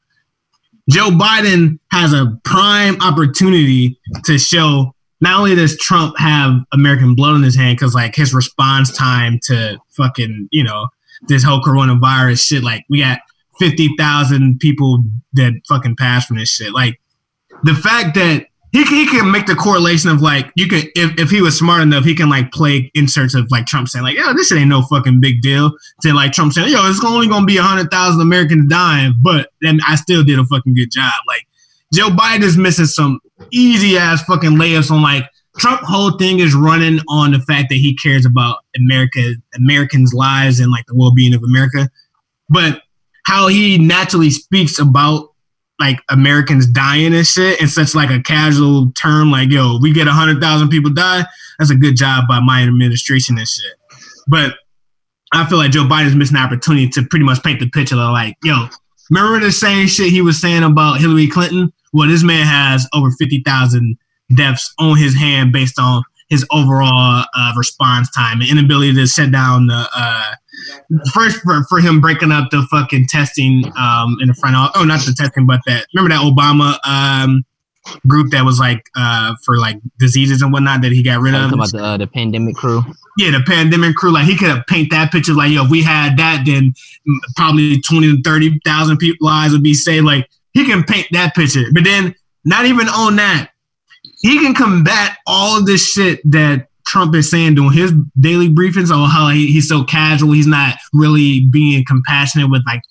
Joe 0.89 1.09
Biden 1.09 1.79
has 1.91 2.13
a 2.13 2.39
prime 2.43 3.01
opportunity 3.01 3.99
to 4.25 4.37
show 4.37 4.93
not 5.21 5.39
only 5.39 5.55
does 5.55 5.77
Trump 5.77 6.17
have 6.19 6.59
American 6.71 7.15
blood 7.15 7.33
on 7.33 7.43
his 7.43 7.55
hand, 7.55 7.77
because 7.77 7.95
like 7.95 8.15
his 8.15 8.33
response 8.33 8.95
time 8.95 9.39
to 9.43 9.79
fucking, 9.89 10.47
you 10.51 10.63
know, 10.63 10.87
this 11.27 11.43
whole 11.43 11.61
coronavirus 11.61 12.45
shit, 12.45 12.63
like 12.63 12.85
we 12.89 12.99
got 12.99 13.19
50,000 13.59 14.59
people 14.59 15.03
that 15.33 15.53
fucking 15.67 15.95
passed 15.95 16.27
from 16.27 16.37
this 16.37 16.49
shit. 16.49 16.73
Like 16.73 16.99
the 17.63 17.73
fact 17.73 18.13
that 18.15 18.47
he, 18.75 18.83
he 18.83 19.07
can 19.07 19.31
make 19.31 19.45
the 19.45 19.55
correlation 19.55 20.09
of 20.09 20.21
like, 20.21 20.51
you 20.55 20.67
can, 20.67 20.81
if, 20.95 21.17
if 21.17 21.29
he 21.29 21.41
was 21.41 21.57
smart 21.57 21.81
enough, 21.81 22.03
he 22.03 22.13
can 22.13 22.29
like 22.29 22.51
play 22.51 22.91
inserts 22.93 23.33
of 23.33 23.49
like 23.49 23.65
Trump 23.65 23.87
saying, 23.87 24.03
like, 24.03 24.17
yo, 24.17 24.33
this 24.33 24.47
shit 24.47 24.57
ain't 24.57 24.67
no 24.67 24.81
fucking 24.81 25.21
big 25.21 25.41
deal. 25.41 25.71
To 26.01 26.13
like 26.13 26.33
Trump 26.33 26.51
saying, 26.51 26.69
yo, 26.69 26.85
it's 26.89 27.03
only 27.05 27.29
gonna 27.29 27.45
be 27.45 27.55
100,000 27.55 28.19
Americans 28.19 28.69
dying, 28.69 29.13
but 29.21 29.49
then 29.61 29.79
I 29.87 29.95
still 29.95 30.25
did 30.25 30.39
a 30.39 30.45
fucking 30.45 30.75
good 30.75 30.91
job. 30.91 31.13
Like, 31.25 31.47
Joe 31.93 32.09
Biden 32.09 32.43
is 32.43 32.57
missing 32.57 32.85
some 32.85 33.21
easy 33.51 33.97
ass 33.97 34.23
fucking 34.23 34.51
layups 34.51 34.91
on 34.91 35.01
like 35.01 35.23
Trump 35.57 35.81
whole 35.83 36.17
thing 36.17 36.39
is 36.39 36.53
running 36.53 36.99
on 37.07 37.31
the 37.31 37.39
fact 37.39 37.69
that 37.69 37.75
he 37.75 37.95
cares 37.95 38.25
about 38.25 38.57
America, 38.75 39.35
Americans' 39.55 40.13
lives 40.13 40.59
and 40.59 40.69
like 40.69 40.85
the 40.87 40.95
well 40.95 41.13
being 41.13 41.33
of 41.33 41.43
America. 41.43 41.89
But 42.49 42.81
how 43.25 43.47
he 43.47 43.77
naturally 43.77 44.31
speaks 44.31 44.79
about 44.79 45.29
like 45.79 45.99
Americans 46.09 46.67
dying 46.67 47.13
and 47.13 47.27
shit 47.27 47.61
in 47.61 47.67
such 47.67 47.95
like 47.95 48.09
a 48.09 48.21
casual 48.21 48.91
term, 48.91 49.31
like, 49.31 49.51
yo, 49.51 49.77
we 49.81 49.91
get 49.91 50.07
a 50.07 50.11
hundred 50.11 50.41
thousand 50.41 50.69
people 50.69 50.91
die, 50.91 51.25
that's 51.59 51.71
a 51.71 51.75
good 51.75 51.95
job 51.95 52.25
by 52.27 52.39
my 52.39 52.63
administration 52.63 53.37
and 53.37 53.47
shit. 53.47 53.73
But 54.27 54.55
I 55.33 55.45
feel 55.45 55.57
like 55.57 55.71
Joe 55.71 55.83
Biden's 55.83 56.15
missing 56.15 56.37
an 56.37 56.43
opportunity 56.43 56.87
to 56.89 57.03
pretty 57.03 57.25
much 57.25 57.43
paint 57.43 57.59
the 57.59 57.69
picture 57.69 57.95
of 57.95 58.11
like, 58.11 58.37
yo, 58.43 58.67
remember 59.09 59.39
the 59.39 59.51
same 59.51 59.87
shit 59.87 60.11
he 60.11 60.21
was 60.21 60.39
saying 60.39 60.63
about 60.63 60.99
Hillary 60.99 61.27
Clinton? 61.27 61.73
Well, 61.93 62.07
this 62.07 62.23
man 62.23 62.45
has 62.45 62.87
over 62.93 63.11
50,000 63.11 63.97
deaths 64.35 64.73
on 64.79 64.97
his 64.97 65.15
hand 65.15 65.51
based 65.51 65.79
on 65.79 66.03
his 66.29 66.45
overall 66.51 67.25
uh, 67.35 67.53
response 67.55 68.09
time 68.11 68.41
and 68.41 68.49
inability 68.49 68.93
to 68.95 69.07
shut 69.07 69.31
down 69.31 69.67
the. 69.67 69.87
Uh, 69.95 70.35
first, 71.13 71.41
for, 71.41 71.63
for 71.65 71.79
him 71.79 71.99
breaking 72.01 72.31
up 72.31 72.49
the 72.51 72.65
fucking 72.71 73.07
testing 73.07 73.63
um, 73.77 74.17
in 74.21 74.27
the 74.27 74.33
front. 74.33 74.55
of- 74.55 74.71
Oh, 74.75 74.83
not 74.83 74.99
the 75.05 75.13
testing, 75.13 75.45
but 75.45 75.61
that. 75.65 75.85
Remember 75.93 76.15
that 76.15 76.21
Obama 76.23 76.77
um, 76.87 77.43
group 78.07 78.31
that 78.31 78.43
was 78.43 78.59
like 78.59 78.89
uh, 78.95 79.35
for 79.45 79.57
like 79.57 79.77
diseases 79.99 80.41
and 80.41 80.51
whatnot 80.51 80.81
that 80.81 80.91
he 80.91 81.03
got 81.03 81.19
rid 81.21 81.35
of? 81.35 81.51
about 81.53 81.71
the 81.71 81.83
uh, 81.83 81.97
the 81.97 82.07
pandemic 82.07 82.55
crew. 82.55 82.81
yeah, 83.17 83.31
the 83.31 83.43
pandemic 83.45 83.95
crew, 83.95 84.11
like 84.11 84.25
he 84.25 84.35
could 84.37 84.49
have 84.49 84.65
paint 84.67 84.89
that 84.91 85.11
picture 85.11 85.33
like, 85.33 85.51
yo, 85.51 85.65
if 85.65 85.69
we 85.71 85.83
had 85.83 86.17
that, 86.17 86.43
then 86.45 86.73
probably 87.35 87.79
20 87.81 88.17
to 88.17 88.21
30,000 88.23 88.97
people 88.97 89.27
lives 89.27 89.53
would 89.53 89.63
be 89.63 89.73
saved. 89.75 90.05
Like 90.05 90.27
he 90.53 90.65
can 90.65 90.83
paint 90.83 91.07
that 91.11 91.35
picture. 91.35 91.65
But 91.73 91.83
then 91.83 92.15
not 92.43 92.65
even 92.65 92.87
on 92.89 93.15
that, 93.17 93.51
he 94.21 94.39
can 94.39 94.53
combat 94.55 95.17
all 95.27 95.57
of 95.59 95.65
this 95.67 95.85
shit 95.91 96.19
that 96.31 96.67
Trump 96.85 97.15
is 97.15 97.29
saying 97.29 97.55
during 97.55 97.71
his 97.71 97.93
daily 98.19 98.49
briefings, 98.49 98.91
on 98.91 99.09
how 99.09 99.29
he, 99.29 99.47
he's 99.47 99.67
so 99.67 99.83
casual, 99.83 100.31
he's 100.31 100.47
not 100.47 100.75
really 100.93 101.45
being 101.51 101.83
compassionate 101.85 102.49
with 102.49 102.63
like 102.65 102.81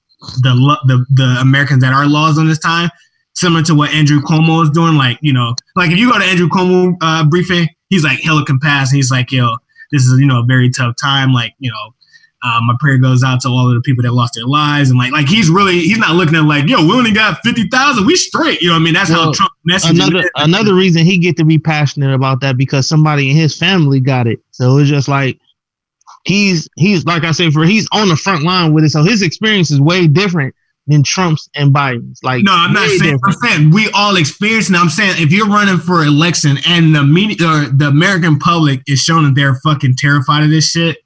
the 0.40 0.78
the 0.86 1.04
the 1.10 1.38
Americans 1.40 1.82
that 1.82 1.92
are 1.92 2.06
laws 2.06 2.38
on 2.38 2.48
this 2.48 2.58
time. 2.58 2.90
Similar 3.34 3.62
to 3.64 3.74
what 3.74 3.90
Andrew 3.90 4.20
Cuomo 4.20 4.62
is 4.62 4.70
doing, 4.70 4.94
like 4.94 5.18
you 5.20 5.32
know, 5.32 5.54
like 5.76 5.90
if 5.90 5.98
you 5.98 6.10
go 6.10 6.18
to 6.18 6.24
Andrew 6.24 6.48
Cuomo 6.48 6.94
uh, 7.00 7.24
briefing, 7.24 7.68
he's 7.88 8.04
like 8.04 8.20
hella 8.20 8.44
compassionate. 8.44 8.96
He's 8.96 9.10
like, 9.10 9.32
yo, 9.32 9.56
this 9.90 10.04
is 10.06 10.20
you 10.20 10.26
know 10.26 10.40
a 10.40 10.44
very 10.44 10.70
tough 10.70 10.94
time. 11.00 11.32
Like 11.32 11.54
you 11.58 11.70
know, 11.70 11.94
uh, 12.44 12.60
my 12.62 12.74
prayer 12.78 12.98
goes 12.98 13.24
out 13.24 13.40
to 13.40 13.48
all 13.48 13.68
of 13.68 13.74
the 13.74 13.80
people 13.80 14.02
that 14.02 14.12
lost 14.12 14.34
their 14.34 14.44
lives, 14.44 14.90
and 14.90 14.98
like 14.98 15.12
like 15.12 15.26
he's 15.26 15.48
really 15.48 15.80
he's 15.80 15.98
not 15.98 16.14
looking 16.14 16.34
at 16.34 16.44
like, 16.44 16.68
yo, 16.68 16.82
we 16.84 16.92
only 16.92 17.12
got 17.12 17.38
fifty 17.42 17.66
thousand, 17.68 18.04
we 18.06 18.14
straight. 18.16 18.60
You 18.60 18.68
know 18.68 18.74
what 18.74 18.80
I 18.80 18.84
mean? 18.84 18.94
That's 18.94 19.10
how 19.10 19.32
Trump 19.32 19.50
another 19.84 20.30
another 20.36 20.74
reason 20.74 21.04
he 21.06 21.16
get 21.18 21.36
to 21.38 21.44
be 21.44 21.58
passionate 21.58 22.12
about 22.12 22.40
that 22.42 22.58
because 22.58 22.86
somebody 22.86 23.30
in 23.30 23.36
his 23.36 23.56
family 23.56 23.98
got 23.98 24.26
it. 24.26 24.40
So 24.50 24.76
it's 24.76 24.90
just 24.90 25.08
like 25.08 25.38
he's 26.24 26.68
he's 26.76 27.06
like 27.06 27.24
I 27.24 27.32
said, 27.32 27.52
for 27.52 27.64
he's 27.64 27.88
on 27.92 28.08
the 28.08 28.16
front 28.16 28.42
line 28.42 28.74
with 28.74 28.84
it. 28.84 28.90
So 28.90 29.02
his 29.02 29.22
experience 29.22 29.70
is 29.70 29.80
way 29.80 30.06
different 30.06 30.54
than 30.86 31.02
Trump's 31.02 31.48
and 31.54 31.74
Biden's. 31.74 32.22
Like 32.22 32.44
No, 32.44 32.52
I'm 32.52 32.74
not 32.74 32.88
saying. 32.88 33.00
different. 33.00 33.22
I'm 33.24 33.32
saying 33.32 33.70
we 33.70 33.90
all 33.94 34.16
experience 34.16 34.68
it. 34.68 34.76
I'm 34.76 34.90
saying 34.90 35.14
if 35.16 35.32
you're 35.32 35.48
running 35.48 35.78
for 35.78 36.04
election 36.04 36.58
and 36.66 36.94
the 36.94 37.02
media 37.04 37.48
or 37.48 37.64
the 37.68 37.88
American 37.88 38.38
public 38.38 38.82
is 38.86 38.98
showing 39.00 39.24
that 39.24 39.34
they're 39.34 39.54
fucking 39.54 39.94
terrified 39.96 40.44
of 40.44 40.50
this 40.50 40.68
shit, 40.68 40.98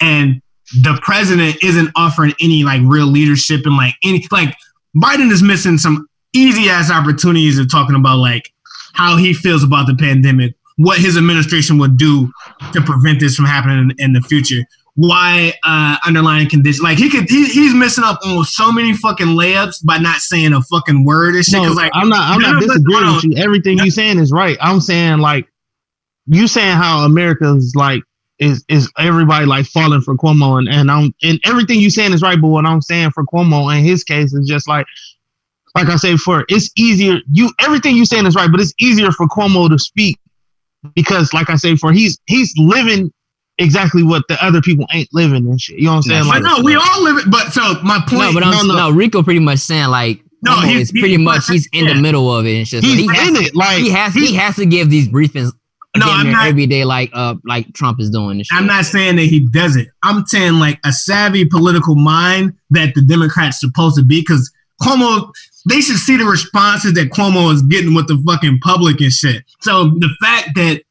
and 0.00 0.42
the 0.82 0.98
president 1.02 1.62
isn't 1.62 1.90
offering 1.96 2.34
any 2.40 2.62
like 2.62 2.82
real 2.84 3.06
leadership 3.06 3.62
and 3.64 3.76
like 3.76 3.94
any 4.04 4.24
like 4.30 4.54
Biden 4.96 5.30
is 5.30 5.42
missing 5.42 5.78
some 5.78 6.08
easy 6.34 6.68
ass 6.68 6.90
opportunities 6.90 7.58
of 7.58 7.70
talking 7.70 7.96
about 7.96 8.18
like 8.18 8.52
how 8.92 9.16
he 9.16 9.32
feels 9.32 9.62
about 9.62 9.86
the 9.86 9.94
pandemic, 9.94 10.54
what 10.76 10.98
his 10.98 11.16
administration 11.16 11.78
would 11.78 11.96
do 11.96 12.30
to 12.72 12.80
prevent 12.82 13.20
this 13.20 13.36
from 13.36 13.44
happening 13.44 13.90
in, 13.90 14.04
in 14.04 14.12
the 14.12 14.20
future. 14.20 14.64
Why 14.96 15.54
uh, 15.62 15.96
underlying 16.04 16.48
condition? 16.48 16.82
Like 16.82 16.98
he 16.98 17.08
could, 17.08 17.30
he, 17.30 17.46
he's 17.46 17.72
missing 17.72 18.02
up 18.02 18.18
on 18.24 18.44
so 18.44 18.72
many 18.72 18.94
fucking 18.94 19.28
layups 19.28 19.84
by 19.84 19.98
not 19.98 20.18
saying 20.18 20.52
a 20.52 20.60
fucking 20.62 21.04
word 21.04 21.36
and 21.36 21.44
shit. 21.44 21.62
No, 21.62 21.72
like, 21.72 21.92
I'm 21.94 22.08
not. 22.08 22.20
I'm 22.20 22.40
not 22.40 22.60
disagreeing 22.60 23.14
with 23.14 23.24
you. 23.24 23.36
Everything 23.36 23.78
you 23.78 23.92
saying 23.92 24.18
is 24.18 24.32
right. 24.32 24.58
I'm 24.60 24.80
saying 24.80 25.18
like 25.18 25.46
you 26.26 26.48
saying 26.48 26.76
how 26.76 27.04
America's 27.04 27.74
like 27.76 28.02
is 28.38 28.64
is 28.68 28.90
everybody 28.98 29.46
like 29.46 29.66
falling 29.66 30.00
for 30.00 30.16
Cuomo 30.16 30.58
and 30.58 30.68
and 30.68 30.90
I'm 30.90 31.12
and 31.22 31.40
everything 31.44 31.80
you 31.80 31.90
saying 31.90 32.12
is 32.12 32.22
right. 32.22 32.40
But 32.40 32.48
what 32.48 32.66
I'm 32.66 32.80
saying 32.82 33.10
for 33.10 33.24
Cuomo 33.24 33.76
in 33.76 33.84
his 33.84 34.04
case 34.04 34.32
is 34.32 34.46
just 34.48 34.68
like 34.68 34.86
like 35.74 35.88
I 35.88 35.96
say 35.96 36.16
for 36.16 36.44
it's 36.48 36.70
easier. 36.76 37.18
You 37.32 37.50
everything 37.60 37.96
you 37.96 38.04
saying 38.04 38.26
is 38.26 38.34
right, 38.34 38.50
but 38.50 38.60
it's 38.60 38.72
easier 38.80 39.10
for 39.12 39.26
Cuomo 39.26 39.68
to 39.68 39.78
speak 39.78 40.18
because 40.94 41.32
like 41.34 41.50
I 41.50 41.56
say 41.56 41.76
for 41.76 41.92
he's 41.92 42.18
he's 42.26 42.52
living 42.58 43.12
exactly 43.58 44.02
what 44.04 44.22
the 44.28 44.42
other 44.44 44.60
people 44.60 44.86
ain't 44.92 45.08
living 45.12 45.46
and 45.46 45.60
shit. 45.60 45.78
You 45.78 45.86
know 45.86 45.90
what 45.92 45.96
I'm 45.96 46.02
saying? 46.02 46.22
I 46.24 46.26
Like 46.38 46.42
know 46.42 46.62
we 46.62 46.76
all 46.76 47.02
live 47.02 47.18
it, 47.18 47.30
but 47.30 47.52
so 47.52 47.74
my 47.82 47.98
point. 48.08 48.12
No, 48.22 48.32
but 48.34 48.42
I'm 48.44 48.66
no, 48.68 48.74
no, 48.74 48.88
no. 48.90 48.96
Rico 48.96 49.22
pretty 49.22 49.40
much 49.40 49.58
saying 49.58 49.88
like 49.88 50.22
No, 50.42 50.52
Cuomo 50.52 50.64
he's- 50.68 50.92
pretty 50.92 51.08
he's- 51.08 51.20
much 51.20 51.46
he's 51.48 51.68
in 51.72 51.86
yeah. 51.86 51.94
the 51.94 52.00
middle 52.00 52.32
of 52.32 52.46
it 52.46 52.56
and 52.56 52.68
shit. 52.68 52.82
So 52.82 52.88
he's 52.88 52.98
he 53.00 53.08
has 53.08 53.28
in 53.28 53.34
to, 53.34 53.40
it. 53.42 53.56
Like 53.56 53.78
he 53.78 53.90
has 53.90 54.14
he 54.14 54.34
has 54.36 54.54
to 54.56 54.66
give 54.66 54.90
these 54.90 55.08
briefings 55.08 55.50
No, 55.96 56.06
I'm 56.06 56.30
not- 56.30 56.46
every 56.46 56.66
day 56.66 56.84
like 56.84 57.10
uh 57.14 57.34
like 57.44 57.72
Trump 57.72 57.98
is 58.00 58.10
doing. 58.10 58.42
I'm 58.52 58.66
not 58.66 58.84
saying 58.84 59.16
that 59.16 59.24
he 59.24 59.40
doesn't. 59.40 59.88
I'm 60.02 60.26
saying 60.26 60.54
like 60.54 60.78
a 60.84 60.92
savvy 60.92 61.44
political 61.44 61.94
mind 61.96 62.52
that 62.70 62.94
the 62.94 63.02
Democrats 63.02 63.60
supposed 63.60 63.96
to 63.96 64.04
be 64.04 64.20
because 64.20 64.52
Cuomo, 64.82 65.32
they 65.68 65.80
should 65.80 65.96
see 65.96 66.16
the 66.16 66.24
responses 66.24 66.92
that 66.94 67.10
Cuomo 67.10 67.52
is 67.52 67.62
getting 67.62 67.94
with 67.94 68.06
the 68.06 68.22
fucking 68.26 68.60
public 68.60 69.00
and 69.00 69.10
shit. 69.12 69.42
So 69.60 69.86
the 69.98 70.08
fact 70.22 70.50
that 70.54 70.82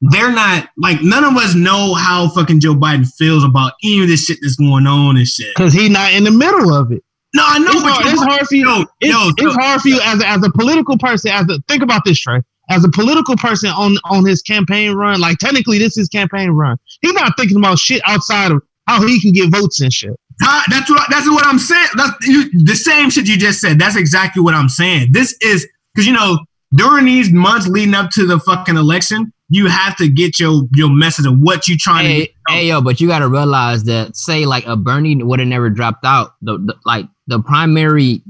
they're 0.00 0.32
not 0.32 0.68
like 0.78 1.02
none 1.02 1.24
of 1.24 1.36
us 1.36 1.54
know 1.54 1.92
how 1.94 2.28
fucking 2.28 2.60
Joe 2.60 2.74
Biden 2.74 3.06
feels 3.16 3.44
about 3.44 3.72
any 3.82 4.02
of 4.02 4.08
this 4.08 4.24
shit 4.24 4.38
that's 4.40 4.56
going 4.56 4.86
on 4.86 5.16
and 5.16 5.26
shit. 5.26 5.54
because 5.56 5.72
he's 5.74 5.90
not 5.90 6.12
in 6.12 6.24
the 6.24 6.30
middle 6.30 6.72
of 6.72 6.90
it. 6.92 7.02
No, 7.34 7.42
I 7.44 7.58
know, 7.58 7.72
It's 7.72 7.82
but 7.82 7.92
hard, 7.92 8.06
it's 8.06 8.22
hard 8.22 8.46
for 8.46 8.54
you. 8.54 8.66
Yo, 8.68 8.84
it's, 9.00 9.12
yo, 9.12 9.28
it's 9.36 9.54
so- 9.54 9.60
hard 9.60 9.80
for 9.80 9.88
you 9.88 10.00
as 10.04 10.22
a, 10.22 10.28
as 10.28 10.44
a 10.44 10.50
political 10.52 10.96
person. 10.96 11.32
As 11.32 11.46
a 11.48 11.58
think 11.68 11.82
about 11.82 12.04
this, 12.04 12.18
Trey. 12.20 12.40
As 12.70 12.84
a 12.84 12.90
political 12.90 13.36
person 13.36 13.70
on 13.70 13.96
on 14.04 14.24
his 14.24 14.40
campaign 14.42 14.92
run, 14.92 15.20
like 15.20 15.38
technically 15.38 15.78
this 15.78 15.98
is 15.98 16.08
campaign 16.08 16.50
run. 16.50 16.76
He's 17.02 17.12
not 17.12 17.32
thinking 17.36 17.58
about 17.58 17.78
shit 17.78 18.00
outside 18.06 18.52
of 18.52 18.62
how 18.86 19.06
he 19.06 19.20
can 19.20 19.32
get 19.32 19.50
votes 19.50 19.80
and 19.80 19.92
shit. 19.92 20.18
Ty- 20.42 20.64
That's 20.70 20.90
what 20.90 21.02
that's 21.10 21.28
what 21.28 21.46
I'm 21.46 21.58
saying. 21.58 21.88
That's 21.96 22.26
you, 22.26 22.50
the 22.64 22.74
same 22.74 23.10
shit 23.10 23.28
you 23.28 23.36
just 23.36 23.60
said. 23.60 23.78
That's 23.78 23.96
exactly 23.96 24.42
what 24.42 24.54
I'm 24.54 24.68
saying. 24.68 25.08
This 25.12 25.36
is 25.42 25.66
because 25.94 26.06
you 26.06 26.12
know 26.14 26.38
during 26.74 27.04
these 27.04 27.30
months 27.32 27.68
leading 27.68 27.94
up 27.94 28.10
to 28.12 28.26
the 28.26 28.40
fucking 28.40 28.76
election, 28.76 29.32
you 29.48 29.68
have 29.68 29.96
to 29.98 30.08
get 30.08 30.40
your 30.40 30.62
your 30.74 30.88
message 30.90 31.26
of 31.26 31.34
what 31.38 31.68
you're 31.68 31.78
trying 31.78 32.04
to. 32.04 32.10
Hey, 32.10 32.20
Get. 32.20 32.30
hey, 32.48 32.68
yo, 32.68 32.80
but 32.80 33.00
you 33.00 33.06
gotta 33.08 33.28
realize 33.28 33.84
that 33.84 34.16
say 34.16 34.46
like 34.46 34.66
a 34.66 34.74
Bernie 34.76 35.22
would 35.22 35.38
have 35.38 35.48
never 35.48 35.70
dropped 35.70 36.04
out. 36.04 36.32
The, 36.42 36.58
the 36.58 36.74
like 36.84 37.06
the 37.26 37.40
primary, 37.40 38.22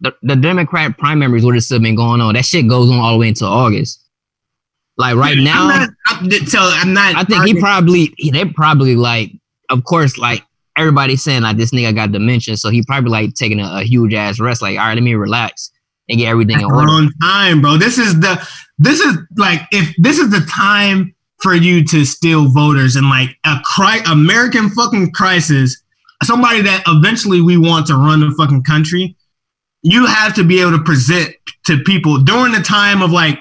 the, 0.00 0.14
the 0.22 0.36
Democrat 0.36 0.96
primaries 0.96 1.44
would 1.44 1.54
have 1.54 1.64
still 1.64 1.80
been 1.80 1.96
going 1.96 2.20
on. 2.20 2.34
That 2.34 2.44
shit 2.44 2.68
goes 2.68 2.90
on 2.90 2.98
all 2.98 3.12
the 3.12 3.18
way 3.18 3.28
until 3.28 3.48
August. 3.48 4.04
Like 4.96 5.16
right 5.16 5.38
now, 5.38 5.68
not, 5.68 5.90
I'm, 6.08 6.30
so 6.46 6.58
I'm 6.60 6.92
not. 6.92 7.14
I 7.16 7.24
think 7.24 7.44
he 7.44 7.60
probably 7.60 8.12
he- 8.16 8.30
they 8.32 8.44
probably 8.44 8.96
like 8.96 9.30
of 9.70 9.84
course 9.84 10.18
like 10.18 10.42
everybody's 10.76 11.22
saying 11.22 11.42
like 11.42 11.56
this 11.56 11.70
nigga 11.70 11.94
got 11.94 12.10
dementia, 12.10 12.56
so 12.56 12.68
he 12.68 12.82
probably 12.82 13.10
like 13.10 13.34
taking 13.34 13.60
a, 13.60 13.78
a 13.78 13.82
huge 13.84 14.12
ass 14.12 14.40
rest. 14.40 14.60
Like 14.60 14.76
all 14.76 14.86
right, 14.86 14.94
let 14.94 15.02
me 15.04 15.14
relax 15.14 15.70
and 16.08 16.18
get 16.18 16.28
everything 16.28 16.58
in 16.58 16.64
order. 16.64 16.86
wrong 16.86 17.10
time, 17.22 17.60
bro. 17.60 17.76
This 17.76 17.96
is 17.96 18.18
the 18.18 18.44
this 18.78 18.98
is 18.98 19.16
like 19.36 19.60
if 19.70 19.94
this 19.98 20.18
is 20.18 20.30
the 20.30 20.40
time 20.50 21.14
for 21.42 21.54
you 21.54 21.84
to 21.84 22.04
steal 22.04 22.48
voters 22.50 22.96
and 22.96 23.08
like 23.08 23.30
a 23.44 23.56
cri- 23.64 24.02
American 24.10 24.68
fucking 24.70 25.12
crisis, 25.12 25.80
somebody 26.24 26.60
that 26.62 26.82
eventually 26.88 27.40
we 27.40 27.56
want 27.56 27.86
to 27.86 27.94
run 27.94 28.18
the 28.18 28.34
fucking 28.36 28.64
country, 28.64 29.14
you 29.82 30.06
have 30.06 30.34
to 30.34 30.44
be 30.44 30.60
able 30.60 30.72
to 30.72 30.82
present 30.82 31.34
to 31.66 31.82
people 31.84 32.18
during 32.18 32.52
the 32.52 32.60
time 32.60 33.02
of 33.02 33.10
like 33.10 33.38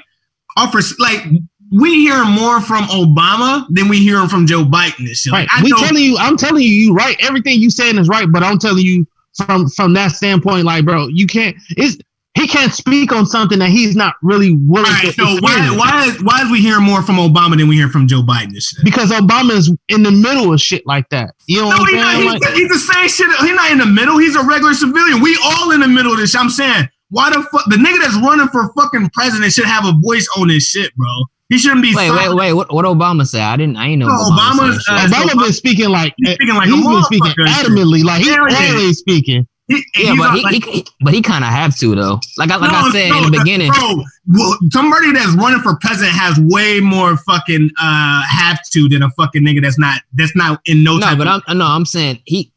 offers 0.55 0.97
like 0.99 1.23
we 1.71 1.95
hear 1.95 2.23
more 2.25 2.61
from 2.61 2.83
Obama 2.85 3.65
than 3.69 3.89
we 3.89 3.99
hear 3.99 4.27
from 4.27 4.47
Joe 4.47 4.63
Biden 4.63 4.99
and 4.99 5.09
shit. 5.09 5.33
Right. 5.33 5.47
Like, 5.53 5.63
we 5.63 5.71
telling 5.71 6.03
you, 6.03 6.17
I'm 6.17 6.37
telling 6.37 6.63
you, 6.63 6.69
you 6.69 6.93
right. 6.93 7.17
Everything 7.19 7.59
you 7.59 7.69
saying 7.69 7.97
is 7.97 8.07
right, 8.07 8.31
but 8.31 8.43
I'm 8.43 8.57
telling 8.57 8.85
you 8.85 9.05
from 9.35 9.67
from 9.69 9.93
that 9.93 10.11
standpoint, 10.11 10.65
like, 10.65 10.85
bro, 10.85 11.07
you 11.07 11.27
can't. 11.27 11.55
It's 11.71 11.97
he 12.37 12.47
can't 12.47 12.73
speak 12.73 13.11
on 13.11 13.25
something 13.25 13.59
that 13.59 13.69
he's 13.69 13.95
not 13.95 14.13
really 14.21 14.55
willing 14.55 14.85
all 14.87 14.93
right, 14.93 15.05
to. 15.05 15.11
so 15.13 15.23
why 15.41 15.51
experience. 15.57 15.77
why 15.77 16.05
is 16.07 16.23
why 16.23 16.41
is 16.43 16.51
we 16.51 16.61
hearing 16.61 16.83
more 16.85 17.01
from 17.01 17.15
Obama 17.17 17.57
than 17.57 17.67
we 17.67 17.75
hear 17.75 17.89
from 17.89 18.07
Joe 18.07 18.21
Biden 18.21 18.49
and 18.49 18.61
shit? 18.61 18.83
Because 18.83 19.11
Obama's 19.11 19.73
in 19.89 20.03
the 20.03 20.11
middle 20.11 20.53
of 20.53 20.61
shit 20.61 20.85
like 20.85 21.09
that. 21.09 21.35
You 21.47 21.61
know 21.61 21.69
No, 21.71 21.77
what 21.77 21.89
he's 21.89 22.01
I'm 22.01 22.03
not. 22.03 22.11
saying? 22.13 22.21
He's, 22.31 22.41
Like, 22.41 22.53
he's 22.55 22.69
the 22.69 22.93
same 22.93 23.07
shit. 23.09 23.27
He's 23.47 23.55
not 23.55 23.71
in 23.71 23.77
the 23.79 23.85
middle. 23.85 24.17
He's 24.17 24.35
a 24.35 24.43
regular 24.43 24.73
civilian. 24.73 25.21
We 25.21 25.37
all 25.43 25.71
in 25.71 25.79
the 25.81 25.87
middle 25.87 26.11
of 26.13 26.19
this. 26.19 26.35
I'm 26.35 26.49
saying, 26.49 26.87
why 27.09 27.29
the 27.29 27.41
fuck 27.43 27.63
the 27.67 27.77
nigga 27.77 27.99
that's 28.01 28.15
running 28.17 28.47
for 28.49 28.71
fucking 28.73 29.09
president 29.13 29.51
should 29.53 29.65
have 29.65 29.85
a 29.85 29.93
voice 30.03 30.27
on 30.37 30.47
this 30.49 30.67
shit, 30.69 30.93
bro. 30.95 31.07
He 31.49 31.57
shouldn't 31.57 31.81
be. 31.81 31.95
Wait, 31.95 32.11
wait, 32.11 32.17
silent. 32.17 32.37
wait. 32.39 32.53
What 32.53 32.73
what 32.73 32.83
Obama 32.83 33.25
say? 33.25 33.39
I 33.41 33.55
didn't. 33.55 33.77
I 33.77 33.87
ain't 33.87 33.99
know. 33.99 34.07
No, 34.07 34.13
Obama 34.13 34.67
Obama's, 34.69 34.85
uh, 34.89 35.07
Obama 35.07 35.43
been 35.43 35.53
speaking 35.53 35.87
like 35.89 36.13
He's 36.17 36.33
speaking 36.33 36.55
like 36.55 36.67
a 36.67 36.71
he's 36.75 36.85
been 36.85 37.03
speaking 37.03 37.27
motherfucker 37.31 37.47
shit. 37.47 37.65
adamantly, 37.65 38.03
like 38.03 38.17
he's 38.23 38.35
Hell 38.35 38.45
yeah. 38.51 38.69
always 38.75 38.97
speaking. 38.99 39.47
He- 39.67 39.83
yeah, 39.97 40.15
but 40.17 40.33
he, 40.33 40.41
like- 40.43 40.63
he, 40.63 40.85
but 41.01 41.13
he 41.13 41.21
kind 41.21 41.43
of 41.43 41.49
have 41.49 41.77
to 41.79 41.93
though. 41.93 42.19
Like 42.37 42.51
I 42.51 42.55
like 42.55 42.71
I 42.71 42.89
said 42.91 43.09
no, 43.09 43.17
in 43.25 43.31
the 43.31 43.37
beginning. 43.39 43.69
bro. 43.71 44.03
Well, 44.29 44.57
somebody 44.71 45.11
that's 45.11 45.33
running 45.35 45.59
for 45.61 45.75
president 45.81 46.15
has 46.15 46.39
way 46.39 46.79
more 46.79 47.17
fucking 47.17 47.69
uh 47.79 48.21
have 48.29 48.59
to 48.71 48.87
than 48.87 49.03
a 49.03 49.09
fucking 49.11 49.43
nigga 49.43 49.61
that's 49.61 49.77
not 49.77 50.01
that's 50.13 50.35
not 50.35 50.61
in 50.65 50.83
no. 50.83 50.97
No, 50.97 51.15
but 51.17 51.27
of- 51.27 51.43
I'm 51.47 51.57
no, 51.57 51.65
I'm 51.65 51.85
saying 51.85 52.21
he 52.25 52.51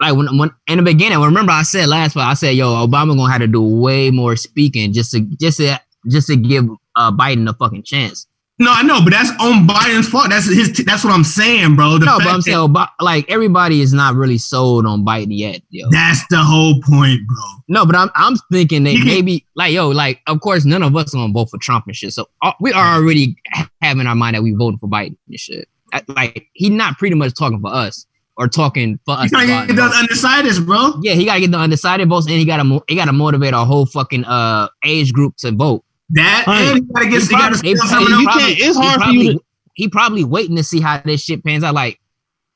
like 0.00 0.14
when 0.14 0.36
when 0.38 0.50
in 0.68 0.78
the 0.78 0.84
beginning. 0.84 1.20
Remember, 1.20 1.50
I 1.52 1.62
said 1.62 1.88
last 1.88 2.14
part. 2.14 2.26
I 2.28 2.34
said, 2.34 2.54
"Yo, 2.54 2.68
Obama 2.86 3.16
gonna 3.16 3.30
have 3.32 3.40
to 3.40 3.48
do 3.48 3.60
way 3.62 4.10
more 4.12 4.36
speaking 4.36 4.92
just 4.92 5.10
to 5.12 5.20
just 5.40 5.58
to 5.58 5.80
just 6.08 6.28
to 6.28 6.36
give 6.36 6.68
uh, 6.96 7.10
Biden 7.10 7.48
a 7.50 7.54
fucking 7.54 7.82
chance." 7.82 8.26
No, 8.58 8.70
I 8.72 8.82
know, 8.82 9.00
but 9.02 9.10
that's 9.10 9.30
on 9.40 9.66
Biden's 9.66 10.08
fault. 10.08 10.26
That's 10.30 10.46
his. 10.46 10.72
That's 10.84 11.02
what 11.04 11.12
I'm 11.12 11.24
saying, 11.24 11.74
bro. 11.74 11.98
The 11.98 12.06
no, 12.06 12.18
but 12.18 12.26
I'm 12.28 12.36
that- 12.36 12.42
saying 12.42 12.74
like 13.00 13.28
everybody 13.30 13.80
is 13.80 13.92
not 13.92 14.14
really 14.14 14.38
sold 14.38 14.86
on 14.86 15.04
Biden 15.04 15.28
yet, 15.30 15.62
yo. 15.70 15.88
that's 15.90 16.20
the 16.30 16.38
whole 16.38 16.80
point, 16.82 17.26
bro. 17.26 17.36
No, 17.68 17.84
but 17.86 17.96
I'm 17.96 18.10
I'm 18.14 18.36
thinking 18.52 18.84
that 18.84 19.00
maybe 19.04 19.46
like 19.56 19.72
yo, 19.72 19.88
like 19.88 20.20
of 20.28 20.40
course 20.40 20.64
none 20.64 20.82
of 20.82 20.94
us 20.94 21.12
are 21.14 21.18
gonna 21.18 21.32
vote 21.32 21.50
for 21.50 21.58
Trump 21.58 21.86
and 21.86 21.96
shit. 21.96 22.12
So 22.12 22.28
uh, 22.42 22.52
we 22.60 22.72
are 22.72 22.94
already 22.96 23.36
ha- 23.52 23.68
having 23.80 24.06
our 24.06 24.14
mind 24.14 24.36
that 24.36 24.42
we 24.42 24.52
voting 24.52 24.78
for 24.78 24.88
Biden 24.88 25.16
and 25.28 25.40
shit. 25.40 25.66
Uh, 25.92 26.00
Like 26.08 26.46
he 26.52 26.70
not 26.70 26.98
pretty 26.98 27.16
much 27.16 27.34
talking 27.34 27.60
for 27.60 27.72
us 27.74 28.06
or 28.36 28.48
talking 28.48 28.98
for 29.06 29.14
us. 29.14 29.32
You 29.32 29.46
gotta 29.46 29.66
get 29.66 29.76
those 29.76 29.92
undecideds, 29.92 30.64
bro. 30.64 31.00
yeah, 31.02 31.14
he 31.14 31.24
gotta 31.24 31.40
get 31.40 31.50
the 31.50 31.58
undecided 31.58 32.08
votes 32.08 32.26
and 32.26 32.36
he 32.36 32.44
gotta 32.44 32.64
mo- 32.64 32.84
he 32.86 32.94
gotta 32.96 33.12
motivate 33.12 33.54
our 33.54 33.66
whole 33.66 33.86
fucking 33.86 34.24
uh 34.26 34.68
age 34.84 35.12
group 35.12 35.36
to 35.38 35.50
vote. 35.52 35.84
That 36.12 36.44
Right. 36.46 36.60
and 36.62 36.76
you 36.78 36.82
gotta 36.92 37.06
get 37.08 37.22
He 37.22 37.24
you 37.24 37.30
gotta 37.30 37.42
probably- 37.54 37.58
steal 37.76 37.88
some 37.88 38.02
of 38.04 38.08
them. 38.10 38.20
you 38.20 38.26
can't- 38.28 38.50
it's 38.58 38.64
he 38.64 38.72
hard 38.74 39.02
for 39.02 39.10
you 39.10 39.32
to- 39.34 39.40
He 39.74 39.88
probably 39.88 40.24
waiting 40.24 40.56
to 40.56 40.62
see 40.64 40.80
how 40.80 41.00
this 41.04 41.22
shit 41.24 41.42
pans 41.44 41.64
out. 41.64 41.74
Like 41.74 41.98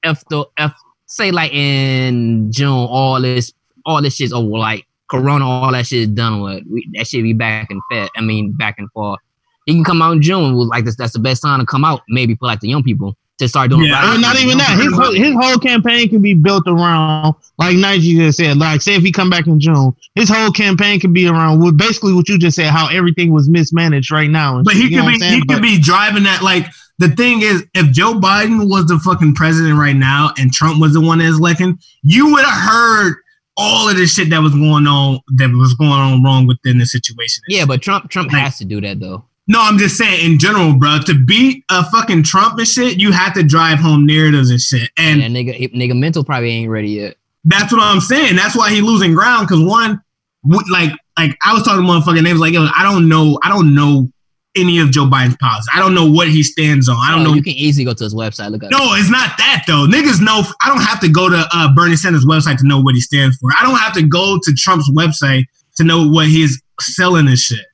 if 0.02 0.22
the 0.28 0.44
if 0.58 0.72
say 1.06 1.30
like 1.30 1.52
in 1.52 2.52
June 2.52 2.68
all 2.68 3.20
this 3.20 3.52
all 3.86 4.02
this 4.02 4.16
shit's 4.16 4.32
over, 4.32 4.58
like 4.58 4.86
Corona, 5.08 5.46
all 5.48 5.72
that 5.72 5.86
shit 5.86 6.00
is 6.00 6.08
done 6.08 6.40
with. 6.42 6.64
We, 6.70 6.86
that 6.94 7.06
shit 7.06 7.22
be 7.22 7.32
back 7.32 7.70
in 7.70 7.80
Fed. 7.90 8.08
I 8.16 8.20
mean 8.20 8.52
back 8.52 8.74
and 8.78 8.90
forth. 8.92 9.20
He 9.64 9.72
can 9.74 9.84
come 9.84 10.02
out 10.02 10.12
in 10.12 10.22
June. 10.22 10.54
Like 10.54 10.84
this, 10.84 10.96
that's 10.96 11.12
the 11.14 11.18
best 11.18 11.42
time 11.42 11.60
to 11.60 11.66
come 11.66 11.84
out. 11.84 12.02
Maybe 12.08 12.34
for 12.34 12.46
like 12.46 12.60
the 12.60 12.68
young 12.68 12.82
people 12.82 13.16
to 13.38 13.48
start 13.48 13.70
doing. 13.70 13.84
Yeah, 13.84 14.00
rallies. 14.02 14.18
Or 14.18 14.20
not 14.22 14.38
even 14.40 14.58
that. 14.58 14.78
His 14.80 14.92
whole, 14.92 15.12
his 15.12 15.34
whole 15.34 15.58
campaign 15.58 16.08
can 16.08 16.22
be 16.22 16.34
built 16.34 16.64
around, 16.66 17.34
like 17.58 17.76
Nike 17.76 18.16
just 18.16 18.38
said. 18.38 18.56
Like, 18.56 18.80
say 18.82 18.94
if 18.94 19.02
he 19.02 19.12
come 19.12 19.28
back 19.30 19.46
in 19.46 19.60
June, 19.60 19.94
his 20.14 20.28
whole 20.28 20.50
campaign 20.50 21.00
can 21.00 21.12
be 21.12 21.28
around 21.28 21.60
with 21.62 21.76
basically 21.76 22.14
what 22.14 22.28
you 22.28 22.38
just 22.38 22.56
said, 22.56 22.70
how 22.70 22.88
everything 22.88 23.32
was 23.32 23.48
mismanaged 23.48 24.10
right 24.10 24.30
now. 24.30 24.56
and 24.56 24.64
But 24.64 24.74
shit, 24.74 24.84
he 24.84 24.96
could 24.96 25.06
be 25.06 25.18
I'm 25.24 25.32
he 25.40 25.46
could 25.46 25.62
be 25.62 25.78
driving 25.78 26.22
that. 26.24 26.42
Like 26.42 26.66
the 26.98 27.08
thing 27.10 27.42
is, 27.42 27.64
if 27.74 27.90
Joe 27.92 28.14
Biden 28.14 28.70
was 28.70 28.86
the 28.86 28.98
fucking 28.98 29.34
president 29.34 29.78
right 29.78 29.96
now 29.96 30.30
and 30.38 30.50
Trump 30.52 30.80
was 30.80 30.94
the 30.94 31.00
one 31.00 31.18
that's 31.18 31.36
elected, 31.38 31.76
you 32.02 32.32
would 32.32 32.44
have 32.44 32.70
heard 32.70 33.16
all 33.58 33.88
of 33.88 33.96
the 33.96 34.06
shit 34.06 34.28
that 34.30 34.40
was 34.40 34.52
going 34.52 34.86
on 34.86 35.18
that 35.36 35.50
was 35.50 35.74
going 35.74 35.90
on 35.90 36.22
wrong 36.22 36.46
within 36.46 36.78
the 36.78 36.86
situation. 36.86 37.42
Yeah, 37.48 37.64
but 37.66 37.82
Trump 37.82 38.10
Trump 38.10 38.32
Like- 38.32 38.42
has 38.42 38.58
to 38.58 38.64
do 38.64 38.80
that 38.80 38.98
though. 39.00 39.24
No, 39.48 39.60
I'm 39.60 39.78
just 39.78 39.96
saying 39.96 40.32
in 40.32 40.38
general, 40.38 40.74
bro. 40.76 40.98
To 41.06 41.14
beat 41.14 41.64
a 41.70 41.84
fucking 41.90 42.24
Trump 42.24 42.58
and 42.58 42.66
shit, 42.66 42.98
you 42.98 43.12
have 43.12 43.32
to 43.34 43.42
drive 43.44 43.78
home 43.78 44.04
narratives 44.04 44.50
and 44.50 44.60
shit. 44.60 44.90
And 44.98 45.22
And 45.22 45.34
nigga 45.36 45.72
nigga 45.72 45.96
mental 45.96 46.24
probably 46.24 46.50
ain't 46.50 46.70
ready 46.70 46.90
yet. 46.90 47.16
that's 47.44 47.72
what 47.72 47.80
I'm 47.80 48.00
saying. 48.00 48.34
That's 48.36 48.56
why 48.56 48.70
he 48.72 48.80
losing 48.80 49.14
ground. 49.14 49.48
Cause 49.48 49.62
one, 49.62 50.00
like, 50.72 50.90
like 51.18 51.36
I 51.44 51.52
was 51.54 51.62
talking 51.62 51.84
to 51.84 51.88
motherfucking 51.88 52.24
names 52.24 52.40
like, 52.40 52.54
yo, 52.54 52.66
I 52.76 52.82
don't 52.82 53.08
know, 53.08 53.38
I 53.42 53.48
don't 53.48 53.74
know 53.74 54.08
any 54.56 54.78
of 54.80 54.90
Joe 54.90 55.04
Biden's 55.04 55.36
policies. 55.36 55.68
I 55.72 55.78
don't 55.78 55.94
know 55.94 56.10
what 56.10 56.28
he 56.28 56.42
stands 56.42 56.88
on. 56.88 56.96
I 56.96 57.10
don't 57.10 57.20
Oh, 57.20 57.24
know. 57.30 57.34
You 57.34 57.42
can 57.42 57.52
easily 57.52 57.84
go 57.84 57.92
to 57.94 58.02
his 58.04 58.14
website. 58.14 58.50
Look 58.50 58.64
at 58.64 58.72
it. 58.72 58.76
No, 58.76 58.94
it's 58.94 59.10
not 59.10 59.36
that 59.38 59.64
though. 59.68 59.86
Niggas 59.86 60.20
know. 60.20 60.42
I 60.64 60.68
don't 60.68 60.80
have 60.82 60.98
to 61.00 61.08
go 61.08 61.28
to 61.28 61.46
uh, 61.52 61.72
Bernie 61.74 61.94
Sanders' 61.94 62.24
website 62.24 62.56
to 62.58 62.66
know 62.66 62.80
what 62.80 62.94
he 62.94 63.00
stands 63.00 63.36
for. 63.36 63.50
I 63.56 63.62
don't 63.62 63.76
have 63.76 63.92
to 63.94 64.02
go 64.02 64.38
to 64.42 64.52
Trump's 64.54 64.90
website 64.90 65.44
to 65.76 65.84
know 65.84 66.08
what 66.08 66.26
he's 66.28 66.60
selling 66.80 67.28
and 67.28 67.38
shit. 67.38 67.64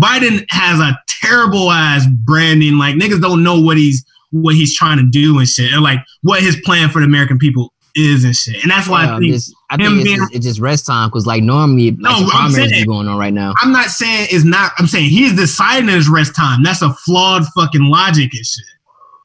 Biden 0.00 0.44
has 0.50 0.80
a 0.80 0.98
terrible 1.06 1.70
ass 1.70 2.06
branding. 2.24 2.78
Like 2.78 2.94
niggas 2.96 3.20
don't 3.20 3.42
know 3.42 3.60
what 3.60 3.76
he's 3.76 4.04
what 4.30 4.54
he's 4.54 4.76
trying 4.76 4.98
to 4.98 5.06
do 5.10 5.38
and 5.38 5.48
shit, 5.48 5.72
and 5.72 5.82
like 5.82 6.00
what 6.22 6.42
his 6.42 6.56
plan 6.64 6.90
for 6.90 6.98
the 7.00 7.06
American 7.06 7.38
people 7.38 7.72
is 7.94 8.22
and 8.24 8.36
shit. 8.36 8.62
And 8.62 8.70
that's 8.70 8.86
why 8.86 9.04
I 9.06 9.14
Um, 9.14 9.20
think 9.20 9.32
this- 9.32 9.52
I 9.70 9.76
think 9.76 9.90
it's 9.96 10.04
being- 10.04 10.16
just, 10.18 10.34
it's 10.34 10.46
just 10.46 10.60
rest 10.60 10.86
time 10.86 11.08
because 11.08 11.26
like 11.26 11.42
normally 11.42 11.90
like 11.92 11.98
No, 12.00 12.10
I'm 12.32 12.50
primaries 12.52 12.70
saying- 12.70 12.86
going 12.86 13.08
on 13.08 13.18
right 13.18 13.32
now. 13.34 13.54
I'm 13.62 13.72
not 13.72 13.86
saying 13.90 14.28
it's 14.30 14.44
not. 14.44 14.72
I'm 14.78 14.86
saying 14.86 15.10
he's 15.10 15.32
deciding 15.34 15.88
his 15.88 16.08
rest 16.08 16.34
time. 16.36 16.62
That's 16.62 16.82
a 16.82 16.92
flawed 17.06 17.44
fucking 17.56 17.82
logic 17.84 18.30
and 18.34 18.46
shit. 18.46 18.64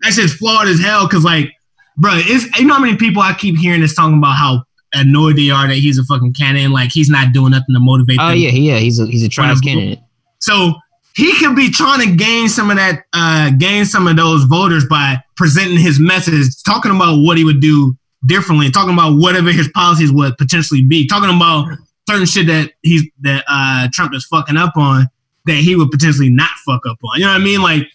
That's 0.01 0.15
just 0.15 0.35
flawed 0.37 0.67
as 0.67 0.79
hell. 0.79 1.07
Cause 1.07 1.23
like, 1.23 1.51
bro, 1.97 2.11
it's 2.15 2.45
you 2.59 2.65
know 2.65 2.73
how 2.75 2.79
many 2.81 2.95
people 2.97 3.21
I 3.21 3.33
keep 3.33 3.57
hearing 3.57 3.81
this 3.81 3.93
talking 3.95 4.17
about 4.17 4.35
how 4.35 4.63
annoyed 4.93 5.35
they 5.37 5.49
are 5.49 5.67
that 5.67 5.75
he's 5.77 5.97
a 5.97 6.03
fucking 6.05 6.33
candidate 6.33 6.69
like 6.71 6.91
he's 6.91 7.09
not 7.09 7.31
doing 7.33 7.51
nothing 7.51 7.73
to 7.73 7.79
motivate 7.79 8.17
Oh 8.19 8.29
them. 8.29 8.37
yeah, 8.37 8.49
yeah, 8.49 8.77
he's 8.79 8.99
a 8.99 9.05
he's 9.07 9.23
a 9.23 9.29
trash 9.29 9.59
candidate. 9.61 9.99
So 10.43 10.73
he 11.15 11.33
could 11.37 11.55
be 11.55 11.69
trying 11.69 12.01
to 12.01 12.15
gain 12.15 12.49
some 12.49 12.69
of 12.69 12.75
that, 12.75 13.05
uh, 13.13 13.51
gain 13.57 13.85
some 13.85 14.07
of 14.07 14.17
those 14.17 14.43
voters 14.43 14.85
by 14.85 15.23
presenting 15.37 15.77
his 15.77 16.01
message, 16.01 16.61
talking 16.65 16.93
about 16.93 17.19
what 17.19 17.37
he 17.37 17.45
would 17.45 17.61
do 17.61 17.95
differently, 18.25 18.69
talking 18.69 18.93
about 18.93 19.17
whatever 19.17 19.53
his 19.53 19.69
policies 19.69 20.11
would 20.11 20.37
potentially 20.37 20.81
be, 20.81 21.07
talking 21.07 21.33
about 21.33 21.77
certain 22.09 22.25
shit 22.25 22.47
that 22.47 22.71
he's 22.81 23.03
that 23.21 23.45
uh, 23.47 23.87
Trump 23.93 24.13
is 24.13 24.25
fucking 24.25 24.57
up 24.57 24.75
on 24.75 25.07
that 25.45 25.55
he 25.55 25.77
would 25.77 25.91
potentially 25.91 26.29
not 26.29 26.49
fuck 26.65 26.81
up 26.89 26.97
on. 27.03 27.19
You 27.19 27.25
know 27.25 27.31
what 27.31 27.41
I 27.41 27.43
mean? 27.43 27.61
Like 27.61 27.87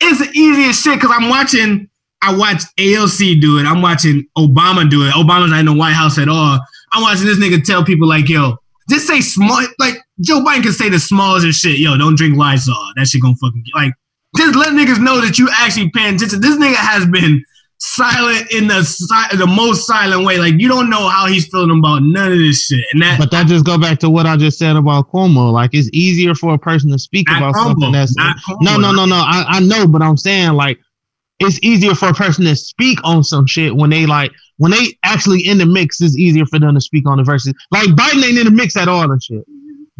it's 0.00 0.18
the 0.18 0.38
easiest 0.38 0.84
shit 0.84 1.00
because 1.00 1.14
I'm 1.18 1.30
watching. 1.30 1.88
I 2.20 2.36
watch 2.36 2.62
AOC 2.78 3.40
do 3.40 3.58
it. 3.58 3.66
I'm 3.66 3.82
watching 3.82 4.26
Obama 4.36 4.88
do 4.88 5.06
it. 5.06 5.12
Obama's 5.12 5.50
not 5.50 5.60
in 5.60 5.66
the 5.66 5.74
White 5.74 5.92
House 5.92 6.18
at 6.18 6.28
all. 6.28 6.58
I'm 6.92 7.02
watching 7.02 7.26
this 7.26 7.38
nigga 7.38 7.62
tell 7.62 7.84
people 7.84 8.08
like, 8.08 8.28
"Yo, 8.28 8.58
just 8.88 9.06
say 9.06 9.20
small." 9.20 9.62
Like 9.78 9.96
Joe 10.20 10.40
Biden 10.40 10.62
can 10.62 10.72
say 10.72 10.88
the 10.88 10.98
smallest 10.98 11.60
shit. 11.60 11.78
Yo, 11.78 11.96
don't 11.96 12.16
drink 12.16 12.36
Lysol. 12.36 12.74
That 12.96 13.06
shit 13.06 13.22
gonna 13.22 13.36
fucking 13.36 13.64
like. 13.74 13.92
Just 14.36 14.56
let 14.56 14.72
niggas 14.72 15.00
know 15.00 15.20
that 15.20 15.38
you 15.38 15.48
actually 15.52 15.90
paying 15.90 16.16
attention. 16.16 16.40
This 16.40 16.56
nigga 16.56 16.74
has 16.74 17.06
been 17.06 17.44
silent 17.78 18.50
in 18.52 18.66
the 18.66 18.82
si- 18.82 19.36
the 19.36 19.46
most 19.46 19.86
silent 19.86 20.24
way. 20.24 20.38
Like 20.38 20.54
you 20.58 20.68
don't 20.68 20.90
know 20.90 21.08
how 21.08 21.26
he's 21.26 21.46
feeling 21.48 21.78
about 21.78 22.02
none 22.02 22.32
of 22.32 22.38
this 22.38 22.66
shit. 22.66 22.84
And 22.92 23.02
that 23.02 23.18
But 23.18 23.30
that 23.30 23.46
just 23.46 23.64
go 23.64 23.78
back 23.78 23.98
to 24.00 24.10
what 24.10 24.26
I 24.26 24.36
just 24.36 24.58
said 24.58 24.76
about 24.76 25.10
Cuomo. 25.12 25.52
Like 25.52 25.70
it's 25.72 25.88
easier 25.92 26.34
for 26.34 26.54
a 26.54 26.58
person 26.58 26.90
to 26.90 26.98
speak 26.98 27.28
about 27.30 27.54
Cuomo, 27.54 27.64
something 27.64 27.92
that's 27.92 28.16
not 28.16 28.36
Cuomo. 28.38 28.56
no, 28.60 28.76
no, 28.76 28.92
no, 28.92 29.04
no. 29.06 29.16
I, 29.16 29.44
I 29.48 29.60
know, 29.60 29.86
but 29.86 30.02
I'm 30.02 30.16
saying 30.16 30.52
like 30.54 30.80
it's 31.40 31.58
easier 31.62 31.94
for 31.94 32.08
a 32.08 32.14
person 32.14 32.44
to 32.44 32.56
speak 32.56 32.98
on 33.04 33.24
some 33.24 33.46
shit 33.46 33.74
when 33.74 33.90
they 33.90 34.06
like 34.06 34.30
when 34.58 34.70
they 34.70 34.98
actually 35.04 35.46
in 35.46 35.58
the 35.58 35.66
mix. 35.66 36.00
It's 36.00 36.16
easier 36.16 36.46
for 36.46 36.58
them 36.58 36.74
to 36.74 36.80
speak 36.80 37.08
on 37.08 37.18
the 37.18 37.24
verses. 37.24 37.54
Like 37.70 37.88
Biden 37.90 38.24
ain't 38.24 38.38
in 38.38 38.44
the 38.44 38.50
mix 38.50 38.76
at 38.76 38.88
all 38.88 39.10
and 39.10 39.22
shit. 39.22 39.44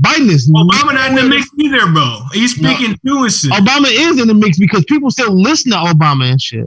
Biden 0.00 0.28
is 0.28 0.50
Obama 0.50 0.94
not 0.94 1.10
in 1.10 1.16
the 1.16 1.22
mix 1.22 1.48
either, 1.58 1.86
bro. 1.92 2.20
He's 2.32 2.56
speaking 2.56 2.98
too 3.06 3.22
and 3.22 3.32
shit. 3.32 3.52
Obama 3.52 3.86
is 3.88 4.20
in 4.20 4.26
the 4.26 4.34
mix 4.34 4.58
because 4.58 4.84
people 4.86 5.10
still 5.10 5.32
listen 5.32 5.70
to 5.72 5.78
Obama 5.78 6.30
and 6.30 6.40
shit. 6.40 6.66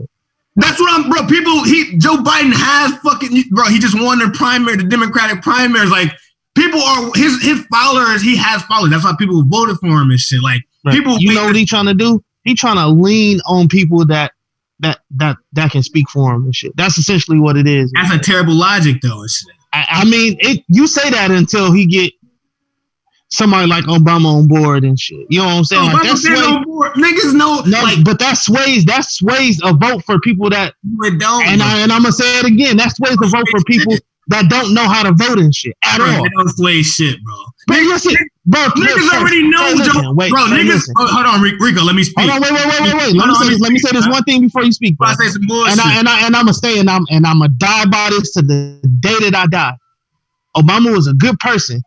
That's 0.56 0.80
what 0.80 0.92
I'm, 0.92 1.08
bro. 1.08 1.26
People, 1.26 1.62
he 1.62 1.96
Joe 1.98 2.16
Biden 2.16 2.52
has 2.52 2.96
fucking, 2.98 3.44
bro. 3.50 3.66
He 3.66 3.78
just 3.78 3.94
won 4.00 4.18
the 4.18 4.30
primary, 4.34 4.76
the 4.76 4.84
Democratic 4.84 5.42
primaries. 5.42 5.90
Like 5.90 6.10
people 6.56 6.80
are 6.80 7.10
his 7.14 7.40
his 7.42 7.64
followers. 7.66 8.22
He 8.22 8.36
has 8.36 8.62
followers. 8.62 8.90
That's 8.90 9.04
why 9.04 9.14
people 9.18 9.44
voted 9.44 9.76
for 9.78 9.86
him 9.86 10.10
and 10.10 10.18
shit. 10.18 10.42
Like 10.42 10.62
people, 10.90 11.16
you 11.18 11.34
know 11.34 11.44
what 11.44 11.54
he 11.54 11.64
trying 11.64 11.86
to 11.86 11.94
do? 11.94 12.24
He 12.44 12.54
trying 12.54 12.76
to 12.76 12.88
lean 12.88 13.40
on 13.46 13.68
people 13.68 14.04
that 14.06 14.32
that 14.80 15.00
that 15.16 15.36
that 15.52 15.70
can 15.70 15.82
speak 15.82 16.08
for 16.10 16.34
him 16.34 16.44
and 16.44 16.54
shit. 16.54 16.76
That's 16.76 16.98
essentially 16.98 17.38
what 17.38 17.56
it 17.56 17.66
is. 17.66 17.90
that's 17.94 18.12
a 18.12 18.18
terrible 18.18 18.54
logic 18.54 19.00
though. 19.02 19.24
I, 19.72 19.86
I 19.88 20.04
mean, 20.04 20.36
it. 20.40 20.64
You 20.68 20.86
say 20.86 21.10
that 21.10 21.30
until 21.30 21.72
he 21.72 21.86
get 21.86 22.12
somebody 23.30 23.66
like 23.66 23.84
Obama 23.84 24.38
on 24.38 24.48
board 24.48 24.84
and 24.84 24.98
shit. 24.98 25.26
You 25.28 25.40
know 25.40 25.46
what 25.46 25.52
I'm 25.52 25.64
saying? 25.64 25.92
like 25.92 26.02
that's 26.02 26.22
sway, 26.22 26.36
on 26.36 26.64
board. 26.64 26.92
Niggas 26.92 27.34
know, 27.34 27.62
no, 27.66 27.82
like 27.82 28.04
but 28.04 28.18
that 28.18 28.38
sways 28.38 28.84
that 28.86 29.04
sways 29.04 29.60
a 29.64 29.72
vote 29.74 30.04
for 30.04 30.18
people 30.20 30.50
that 30.50 30.74
don't. 31.18 31.46
and 31.46 31.62
I 31.62 31.80
and 31.80 31.92
I'm 31.92 32.02
gonna 32.02 32.12
say 32.12 32.38
it 32.38 32.46
again. 32.46 32.76
That 32.76 32.94
sways 32.94 33.16
a 33.22 33.26
vote 33.26 33.48
for 33.50 33.62
people 33.64 33.94
that 34.28 34.48
don't 34.48 34.74
know 34.74 34.88
how 34.88 35.02
to 35.02 35.12
vote 35.12 35.38
and 35.38 35.54
shit 35.54 35.76
at 35.84 35.98
bro, 35.98 36.06
all. 36.06 36.24
it 36.24 36.32
don't 36.36 36.48
sway 36.50 36.82
shit, 36.82 37.22
bro. 37.24 37.34
But 37.66 37.80
listen, 37.82 38.14
bro, 38.46 38.60
Niggas 38.76 38.96
listen, 38.96 39.18
already 39.18 39.42
know, 39.42 39.64
hey, 39.64 39.74
listen, 39.74 40.02
Joe. 40.02 40.12
wait, 40.12 40.30
bro, 40.30 40.46
hey, 40.46 40.64
niggas. 40.64 40.88
Oh, 40.96 41.06
hold 41.06 41.26
on, 41.26 41.40
Rico, 41.40 41.82
let 41.82 41.94
me 41.94 42.04
speak. 42.04 42.18
Hold 42.18 42.30
on, 42.30 42.40
wait, 42.40 42.52
wait, 42.52 42.66
wait, 42.66 42.80
wait, 42.82 42.94
wait. 42.94 43.16
Let 43.16 43.28
me 43.28 43.34
say 43.34 43.48
this. 43.48 43.60
Let 43.60 43.72
me 43.72 43.78
say 43.78 43.90
this 43.92 44.08
one 44.08 44.22
thing 44.24 44.40
before 44.42 44.64
you 44.64 44.72
speak, 44.72 44.96
bro. 44.96 45.08
I 45.08 45.14
say 45.14 45.28
some 45.28 45.42
bullshit. 45.46 45.72
and 45.72 45.80
I 45.80 45.98
and 45.98 46.08
I 46.08 46.26
and 46.26 46.36
I'm 46.36 46.44
gonna 46.44 46.54
stay 46.54 46.78
and 46.78 46.88
I'm 46.88 47.04
and 47.10 47.26
I'm 47.26 47.40
gonna 47.40 47.52
die 47.56 47.86
by 47.86 48.08
this 48.10 48.32
to 48.32 48.42
the 48.42 48.80
day 49.00 49.16
that 49.30 49.34
I 49.34 49.46
die. 49.46 49.76
Obama 50.56 50.94
was 50.94 51.06
a 51.06 51.14
good 51.14 51.38
person. 51.38 51.82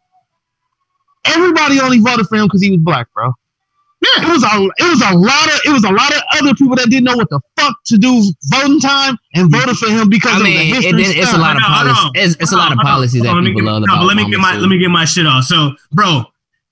Everybody 1.25 1.79
only 1.79 1.99
voted 1.99 2.27
for 2.27 2.37
him 2.37 2.45
because 2.45 2.61
he 2.61 2.71
was 2.71 2.79
black, 2.81 3.07
bro. 3.13 3.33
Yeah. 4.01 4.25
It 4.25 4.29
was 4.31 4.43
a 4.43 4.55
it 4.83 4.89
was 4.89 5.01
a 5.01 5.15
lot 5.15 5.47
of 5.47 5.61
it 5.65 5.69
was 5.71 5.83
a 5.83 5.91
lot 5.91 6.11
of 6.15 6.21
other 6.39 6.55
people 6.55 6.75
that 6.75 6.89
didn't 6.89 7.03
know 7.03 7.15
what 7.15 7.29
the 7.29 7.39
fuck 7.59 7.75
to 7.85 7.97
do 7.97 8.23
voting 8.49 8.79
time 8.79 9.15
and 9.35 9.51
voted 9.51 9.77
for 9.77 9.89
him 9.89 10.09
because 10.09 10.33
I 10.33 10.37
of 10.37 10.43
the 10.43 10.51
history 10.51 11.01
it, 11.03 11.17
it's 11.17 11.27
a 11.29 11.37
stuff. 11.37 11.39
lot 11.41 11.55
of 11.55 11.61
Hold 11.61 11.95
policies. 11.95 12.33
It's, 12.33 12.41
it's 12.41 12.51
a 12.51 12.57
lot 12.57 12.71
of 12.71 12.79
policies 12.79 13.21
that 13.21 13.33
let 13.33 13.43
me 13.43 13.49
people 13.51 13.61
get- 13.61 13.67
love 13.71 13.83
no, 13.85 13.93
about 13.93 14.05
let 14.05 14.17
me 14.17 14.29
get 14.29 14.39
my 14.39 14.53
too. 14.55 14.59
let 14.61 14.69
me 14.69 14.79
get 14.79 14.89
my 14.89 15.05
shit 15.05 15.27
off. 15.27 15.43
So, 15.43 15.71
bro, 15.91 16.23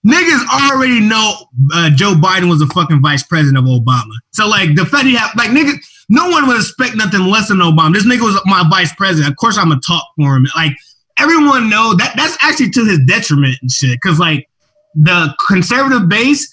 niggas 0.07 0.41
already 0.71 0.99
know 1.01 1.33
uh, 1.73 1.89
Joe 1.91 2.13
Biden 2.15 2.49
was 2.49 2.59
the 2.59 2.67
fucking 2.67 3.01
vice 3.01 3.21
president 3.23 3.57
of 3.59 3.65
Obama. 3.65 4.09
So, 4.31 4.47
like, 4.47 4.73
the 4.75 4.85
fact 4.85 5.05
he 5.05 5.15
have 5.15 5.29
like 5.35 5.51
niggas, 5.51 5.75
no 6.09 6.29
one 6.29 6.47
would 6.47 6.57
expect 6.57 6.95
nothing 6.95 7.21
less 7.21 7.49
than 7.49 7.59
Obama. 7.59 7.93
This 7.93 8.07
nigga 8.07 8.21
was 8.21 8.41
my 8.45 8.65
vice 8.69 8.93
president. 8.95 9.31
Of 9.31 9.37
course, 9.37 9.57
I'm 9.57 9.69
gonna 9.69 9.81
talk 9.85 10.03
for 10.17 10.35
him. 10.35 10.47
Like, 10.55 10.71
everyone 11.19 11.69
know 11.69 11.93
that 11.95 12.13
that's 12.15 12.37
actually 12.41 12.71
to 12.71 12.85
his 12.85 12.99
detriment 13.05 13.57
and 13.61 13.69
shit. 13.69 13.99
Cause 14.01 14.17
like 14.19 14.47
the 14.95 15.35
conservative 15.47 16.09
base, 16.09 16.51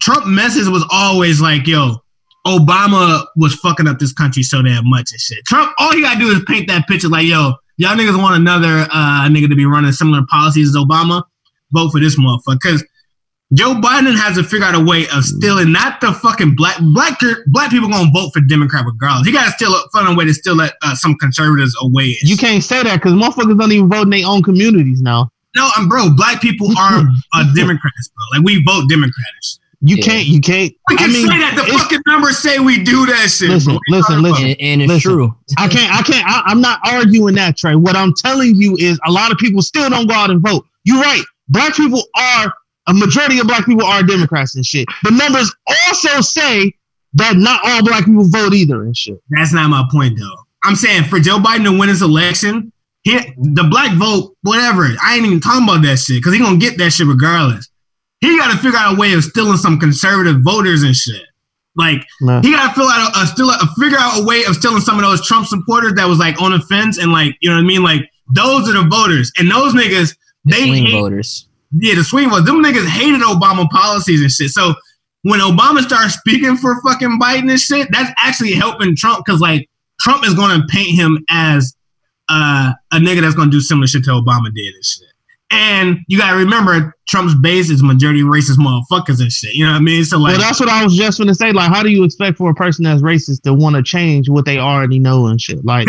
Trump 0.00 0.26
message 0.26 0.68
was 0.68 0.86
always 0.90 1.40
like, 1.40 1.66
yo. 1.66 1.96
Obama 2.46 3.26
was 3.36 3.54
fucking 3.56 3.86
up 3.86 3.98
this 3.98 4.12
country 4.12 4.42
so 4.42 4.62
damn 4.62 4.88
much 4.88 5.10
and 5.10 5.20
shit. 5.20 5.44
Trump, 5.44 5.70
all 5.78 5.92
he 5.92 6.00
gotta 6.00 6.18
do 6.18 6.30
is 6.30 6.42
paint 6.46 6.66
that 6.68 6.86
picture 6.88 7.08
like, 7.08 7.26
yo, 7.26 7.52
y'all 7.76 7.96
niggas 7.96 8.16
want 8.16 8.36
another 8.36 8.86
uh, 8.90 9.28
nigga 9.28 9.48
to 9.48 9.56
be 9.56 9.66
running 9.66 9.92
similar 9.92 10.22
policies 10.30 10.70
as 10.70 10.76
Obama, 10.76 11.22
vote 11.72 11.90
for 11.90 12.00
this 12.00 12.18
motherfucker. 12.18 12.58
Because 12.62 12.84
Joe 13.54 13.74
Biden 13.74 14.14
has 14.14 14.36
to 14.36 14.44
figure 14.44 14.66
out 14.66 14.74
a 14.74 14.84
way 14.84 15.06
of 15.14 15.24
stealing 15.24 15.72
not 15.72 16.02
the 16.02 16.12
fucking 16.12 16.54
black 16.54 16.76
black 16.80 17.18
black 17.46 17.70
people 17.70 17.88
gonna 17.88 18.10
vote 18.12 18.30
for 18.34 18.40
Democrat 18.40 18.84
regardless. 18.84 19.26
He 19.26 19.32
got 19.32 19.46
to 19.46 19.52
still 19.52 19.74
find 19.92 20.06
a 20.08 20.14
way 20.14 20.26
to 20.26 20.34
still 20.34 20.56
let 20.56 20.74
uh, 20.82 20.94
some 20.94 21.14
conservatives 21.16 21.74
away. 21.80 22.16
You 22.22 22.36
can't 22.36 22.62
say 22.62 22.82
that 22.82 22.96
because 22.96 23.14
motherfuckers 23.14 23.58
don't 23.58 23.72
even 23.72 23.88
vote 23.88 24.02
in 24.02 24.10
their 24.10 24.26
own 24.26 24.42
communities 24.42 25.00
now. 25.00 25.30
no, 25.56 25.70
I'm 25.76 25.88
bro. 25.88 26.10
Black 26.14 26.42
people 26.42 26.68
are 26.78 27.00
uh, 27.34 27.54
Democrats, 27.54 28.10
bro. 28.14 28.38
Like 28.38 28.44
we 28.44 28.62
vote 28.64 28.88
Democrats. 28.90 29.60
You 29.80 29.96
Yeah. 29.96 30.04
can't. 30.04 30.26
You 30.26 30.40
can't. 30.40 30.72
We 30.90 30.96
I 30.96 30.98
can 30.98 31.12
mean, 31.12 31.26
say 31.28 31.38
that 31.38 31.54
the 31.56 31.72
fucking 31.72 32.00
numbers 32.06 32.38
say 32.38 32.58
we 32.58 32.82
do 32.82 33.06
that 33.06 33.28
shit. 33.30 33.48
Listen, 33.50 33.74
bro. 33.74 33.80
Listen, 33.98 34.22
listen. 34.22 34.44
And, 34.46 34.56
and 34.60 34.82
it's 34.82 34.88
Listen. 34.88 35.12
true. 35.12 35.36
I 35.56 35.68
can't. 35.68 35.92
I 35.94 36.02
can't. 36.02 36.26
I, 36.26 36.42
I'm 36.46 36.60
not 36.60 36.80
arguing 36.84 37.34
that, 37.36 37.56
Trey. 37.56 37.76
What 37.76 37.94
I'm 37.96 38.12
telling 38.14 38.56
you 38.56 38.76
is 38.78 38.98
a 39.06 39.10
lot 39.12 39.30
of 39.30 39.38
people 39.38 39.62
still 39.62 39.88
don't 39.88 40.08
go 40.08 40.14
out 40.14 40.30
and 40.30 40.40
vote. 40.42 40.66
You're 40.84 41.00
right. 41.00 41.22
Black 41.48 41.74
people 41.74 42.02
are 42.16 42.52
a 42.88 42.94
majority 42.94 43.38
of 43.38 43.46
black 43.46 43.66
people 43.66 43.84
are 43.86 44.02
Democrats 44.02 44.56
and 44.56 44.64
shit. 44.66 44.86
The 45.04 45.10
numbers 45.12 45.54
also 45.88 46.20
say 46.22 46.72
that 47.14 47.36
not 47.36 47.60
all 47.64 47.82
black 47.84 48.04
people 48.04 48.26
vote 48.28 48.54
either 48.54 48.82
and 48.82 48.96
shit. 48.96 49.22
That's 49.30 49.52
not 49.52 49.68
my 49.70 49.86
point, 49.92 50.18
though. 50.18 50.34
I'm 50.64 50.74
saying 50.74 51.04
for 51.04 51.20
Joe 51.20 51.38
Biden 51.38 51.64
to 51.64 51.78
win 51.78 51.88
his 51.88 52.02
election, 52.02 52.72
he, 53.02 53.16
the 53.38 53.66
black 53.70 53.96
vote, 53.96 54.34
whatever. 54.42 54.88
I 55.02 55.16
ain't 55.16 55.24
even 55.24 55.40
talking 55.40 55.62
about 55.64 55.82
that 55.82 55.98
shit 55.98 56.16
because 56.16 56.32
he 56.34 56.40
gonna 56.40 56.58
get 56.58 56.78
that 56.78 56.90
shit 56.92 57.06
regardless. 57.06 57.68
He 58.20 58.36
got 58.36 58.50
to 58.50 58.58
figure 58.58 58.78
out 58.78 58.96
a 58.96 59.00
way 59.00 59.12
of 59.12 59.22
stealing 59.24 59.58
some 59.58 59.78
conservative 59.78 60.42
voters 60.42 60.82
and 60.82 60.94
shit. 60.94 61.22
Like 61.76 62.04
he 62.42 62.50
got 62.50 62.68
to 62.68 62.74
fill 62.74 62.88
out 62.88 63.14
a, 63.14 63.20
a 63.20 63.26
still 63.26 63.50
a, 63.50 63.58
figure 63.78 63.98
out 63.98 64.20
a 64.20 64.24
way 64.26 64.42
of 64.44 64.56
stealing 64.56 64.80
some 64.80 64.96
of 64.96 65.02
those 65.02 65.24
Trump 65.26 65.46
supporters 65.46 65.94
that 65.94 66.06
was 66.08 66.18
like 66.18 66.40
on 66.42 66.50
the 66.50 66.58
fence 66.60 66.98
and 66.98 67.12
like 67.12 67.36
you 67.40 67.48
know 67.48 67.56
what 67.56 67.62
I 67.62 67.66
mean. 67.66 67.82
Like 67.84 68.10
those 68.34 68.68
are 68.68 68.72
the 68.72 68.88
voters, 68.88 69.30
and 69.38 69.48
those 69.48 69.74
niggas 69.74 70.16
they 70.44 70.66
Swing 70.66 70.86
hate, 70.86 71.00
voters. 71.00 71.46
yeah 71.72 71.94
the 71.94 72.02
swing 72.02 72.30
was 72.30 72.44
them 72.44 72.62
niggas 72.64 72.86
hated 72.86 73.20
Obama 73.20 73.68
policies 73.70 74.20
and 74.20 74.30
shit. 74.30 74.50
So 74.50 74.74
when 75.22 75.40
Obama 75.40 75.80
starts 75.82 76.14
speaking 76.14 76.56
for 76.56 76.80
fucking 76.82 77.18
Biden 77.20 77.50
and 77.50 77.60
shit, 77.60 77.88
that's 77.92 78.10
actually 78.18 78.54
helping 78.54 78.96
Trump 78.96 79.24
because 79.24 79.40
like 79.40 79.68
Trump 80.00 80.26
is 80.26 80.34
going 80.34 80.60
to 80.60 80.66
paint 80.68 80.96
him 80.96 81.24
as 81.30 81.74
uh, 82.28 82.72
a 82.92 82.96
nigga 82.96 83.20
that's 83.20 83.34
going 83.34 83.50
to 83.50 83.56
do 83.56 83.60
similar 83.60 83.86
shit 83.86 84.04
to 84.04 84.10
Obama 84.10 84.52
did 84.54 84.74
and 84.74 84.84
shit. 84.84 85.06
And 85.50 85.98
you 86.08 86.18
gotta 86.18 86.36
remember, 86.36 86.94
Trump's 87.08 87.34
base 87.34 87.70
is 87.70 87.82
majority 87.82 88.20
racist 88.20 88.58
motherfuckers 88.58 89.20
and 89.20 89.32
shit. 89.32 89.54
You 89.54 89.64
know 89.64 89.72
what 89.72 89.78
I 89.78 89.80
mean? 89.80 90.04
So 90.04 90.18
like, 90.18 90.32
well, 90.32 90.40
that's 90.40 90.60
what 90.60 90.68
I 90.68 90.84
was 90.84 90.94
just 90.94 91.18
gonna 91.18 91.34
say. 91.34 91.52
Like, 91.52 91.70
how 91.70 91.82
do 91.82 91.88
you 91.88 92.04
expect 92.04 92.36
for 92.36 92.50
a 92.50 92.54
person 92.54 92.84
that's 92.84 93.02
racist 93.02 93.42
to 93.42 93.54
want 93.54 93.76
to 93.76 93.82
change 93.82 94.28
what 94.28 94.44
they 94.44 94.58
already 94.58 94.98
know 94.98 95.26
and 95.26 95.40
shit? 95.40 95.64
Like, 95.64 95.86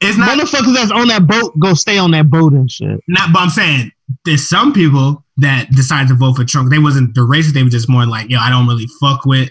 it's 0.00 0.16
not 0.16 0.38
motherfuckers 0.38 0.74
that's 0.74 0.90
on 0.90 1.08
that 1.08 1.26
boat 1.26 1.58
go 1.58 1.74
stay 1.74 1.98
on 1.98 2.10
that 2.12 2.30
boat 2.30 2.52
and 2.52 2.70
shit. 2.70 3.00
not. 3.08 3.32
But 3.32 3.40
I'm 3.40 3.50
saying 3.50 3.92
there's 4.24 4.48
some 4.48 4.72
people 4.72 5.24
that 5.38 5.70
decide 5.70 6.08
to 6.08 6.14
vote 6.14 6.34
for 6.34 6.44
Trump. 6.44 6.70
They 6.70 6.78
wasn't 6.78 7.14
the 7.14 7.20
racist. 7.20 7.52
They 7.52 7.62
were 7.62 7.68
just 7.68 7.88
more 7.88 8.06
like, 8.06 8.30
yo, 8.30 8.38
I 8.38 8.50
don't 8.50 8.66
really 8.66 8.88
fuck 9.00 9.24
with. 9.24 9.50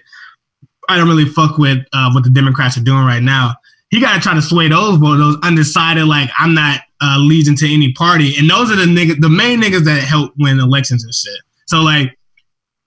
I 0.89 0.97
don't 0.97 1.07
really 1.07 1.25
fuck 1.25 1.57
with 1.57 1.85
uh, 1.93 2.11
what 2.11 2.23
the 2.23 2.29
Democrats 2.29 2.77
are 2.77 2.83
doing 2.83 3.03
right 3.03 3.21
now. 3.21 3.55
He 3.89 3.99
got 3.99 4.15
to 4.15 4.19
try 4.21 4.33
to 4.33 4.41
sway 4.41 4.67
those 4.69 4.97
voters, 4.97 5.19
those 5.19 5.37
undecided. 5.43 6.05
Like 6.05 6.29
I'm 6.37 6.53
not 6.53 6.81
uh, 7.01 7.17
leading 7.19 7.55
to 7.55 7.71
any 7.71 7.93
party, 7.93 8.35
and 8.37 8.49
those 8.49 8.71
are 8.71 8.75
the 8.75 8.85
niggas, 8.85 9.19
the 9.19 9.29
main 9.29 9.61
niggas 9.61 9.85
that 9.85 10.03
help 10.03 10.33
win 10.37 10.59
elections 10.59 11.03
and 11.03 11.13
shit. 11.13 11.39
So 11.65 11.81
like, 11.81 12.17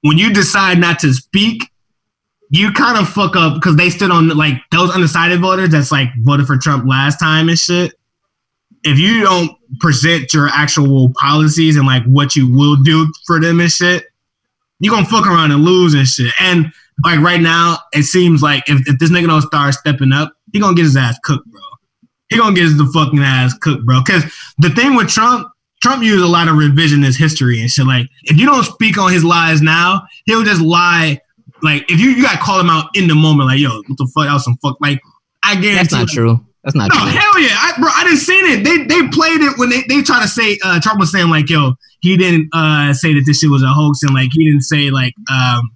when 0.03 0.19
you 0.19 0.33
decide 0.33 0.79
not 0.79 0.99
to 1.01 1.13
speak, 1.13 1.65
you 2.51 2.73
kind 2.73 2.99
of 2.99 3.09
fuck 3.09 3.37
up 3.37 3.55
because 3.55 3.77
they 3.77 3.91
stood 3.91 4.11
on 4.11 4.29
like 4.29 4.55
those 4.73 4.91
undecided 4.91 5.41
voters 5.41 5.71
that's 5.71 5.93
like 5.93 6.09
voted 6.19 6.47
for 6.47 6.57
Trump 6.57 6.85
last 6.87 7.19
time 7.19 7.49
and 7.49 7.59
shit. 7.59 7.95
If 8.83 8.99
you 8.99 9.23
don't 9.23 9.53
present 9.79 10.33
your 10.33 10.49
actual 10.49 11.13
policies 11.15 11.77
and 11.77 11.87
like 11.87 12.03
what 12.05 12.35
you 12.35 12.53
will 12.53 12.77
do 12.77 13.13
for 13.27 13.41
them 13.41 13.61
and 13.61 13.71
shit, 13.71 14.05
you 14.81 14.91
gonna 14.91 15.07
fuck 15.07 15.27
around 15.27 15.53
and 15.53 15.65
lose 15.65 15.95
and 15.95 16.09
shit. 16.09 16.33
And 16.41 16.73
like 17.05 17.21
right 17.21 17.41
now, 17.41 17.79
it 17.93 18.03
seems 18.03 18.43
like 18.43 18.69
if, 18.69 18.81
if 18.89 18.99
this 18.99 19.11
nigga 19.11 19.29
don't 19.29 19.43
start 19.43 19.75
stepping 19.75 20.13
up, 20.13 20.33
he 20.53 20.59
gonna 20.59 20.75
get 20.75 20.85
his 20.85 20.97
ass 20.97 21.19
cooked, 21.23 21.47
bro. 21.51 21.61
He 22.31 22.39
gonna 22.39 22.55
get 22.55 22.65
his 22.65 22.79
the 22.79 22.87
fucking 22.87 23.19
ass 23.19 23.55
cooked, 23.59 23.85
bro. 23.85 24.03
Cause 24.03 24.25
the 24.59 24.71
thing 24.71 24.95
with 24.95 25.09
Trump, 25.09 25.49
Trump 25.83 26.03
used 26.03 26.23
a 26.23 26.29
lot 26.29 26.49
of 26.49 26.55
revisionist 26.55 27.19
history 27.19 27.61
and 27.61 27.69
shit. 27.69 27.87
Like 27.87 28.07
if 28.25 28.39
you 28.39 28.47
don't 28.47 28.65
speak 28.65 28.99
on 28.99 29.13
his 29.13 29.25
lies 29.25 29.61
now, 29.61 30.03
he'll 30.27 30.45
just 30.45 30.61
lie. 30.61 31.21
Like 31.63 31.91
if 31.91 32.01
you 32.01 32.11
you 32.11 32.23
gotta 32.23 32.39
call 32.39 32.61
him 32.61 32.71
out 32.71 32.87
in 32.95 33.09
the 33.09 33.15
moment, 33.15 33.49
like 33.49 33.59
yo, 33.59 33.69
what 33.69 33.99
the 33.99 34.11
fuck? 34.15 34.27
That 34.27 34.35
was 34.35 34.45
some 34.45 34.57
fuck. 34.63 34.77
Like 34.81 35.01
I 35.43 35.55
guarantee. 35.55 35.75
That's 35.75 35.93
not 35.93 36.01
like, 36.01 36.09
true. 36.09 36.47
That's 36.63 36.77
not 36.77 36.91
no, 36.91 37.01
true. 37.01 37.09
hell 37.09 37.41
yeah, 37.41 37.49
I, 37.53 37.75
bro. 37.81 37.89
I 37.93 38.05
didn't 38.05 38.19
seen 38.19 38.45
it. 38.47 38.65
They 38.65 38.85
they 38.85 39.09
played 39.09 39.41
it 39.41 39.59
when 39.59 39.71
they 39.71 39.83
they 39.89 40.03
try 40.03 40.23
to 40.23 40.29
say 40.29 40.59
uh, 40.65 40.79
Trump 40.81 41.01
was 41.01 41.11
saying 41.11 41.31
like, 41.31 41.51
yo, 41.51 41.75
he 42.01 42.17
didn't 42.17 42.49
uh, 42.53 42.93
say 42.93 43.15
that 43.15 43.23
this 43.27 43.41
shit 43.41 43.51
was 43.51 43.63
a 43.63 43.69
hoax 43.69 44.03
and 44.03 44.15
like 44.15 44.31
he 44.33 44.45
didn't 44.45 44.63
say 44.63 44.91
like 44.91 45.15
um 45.31 45.71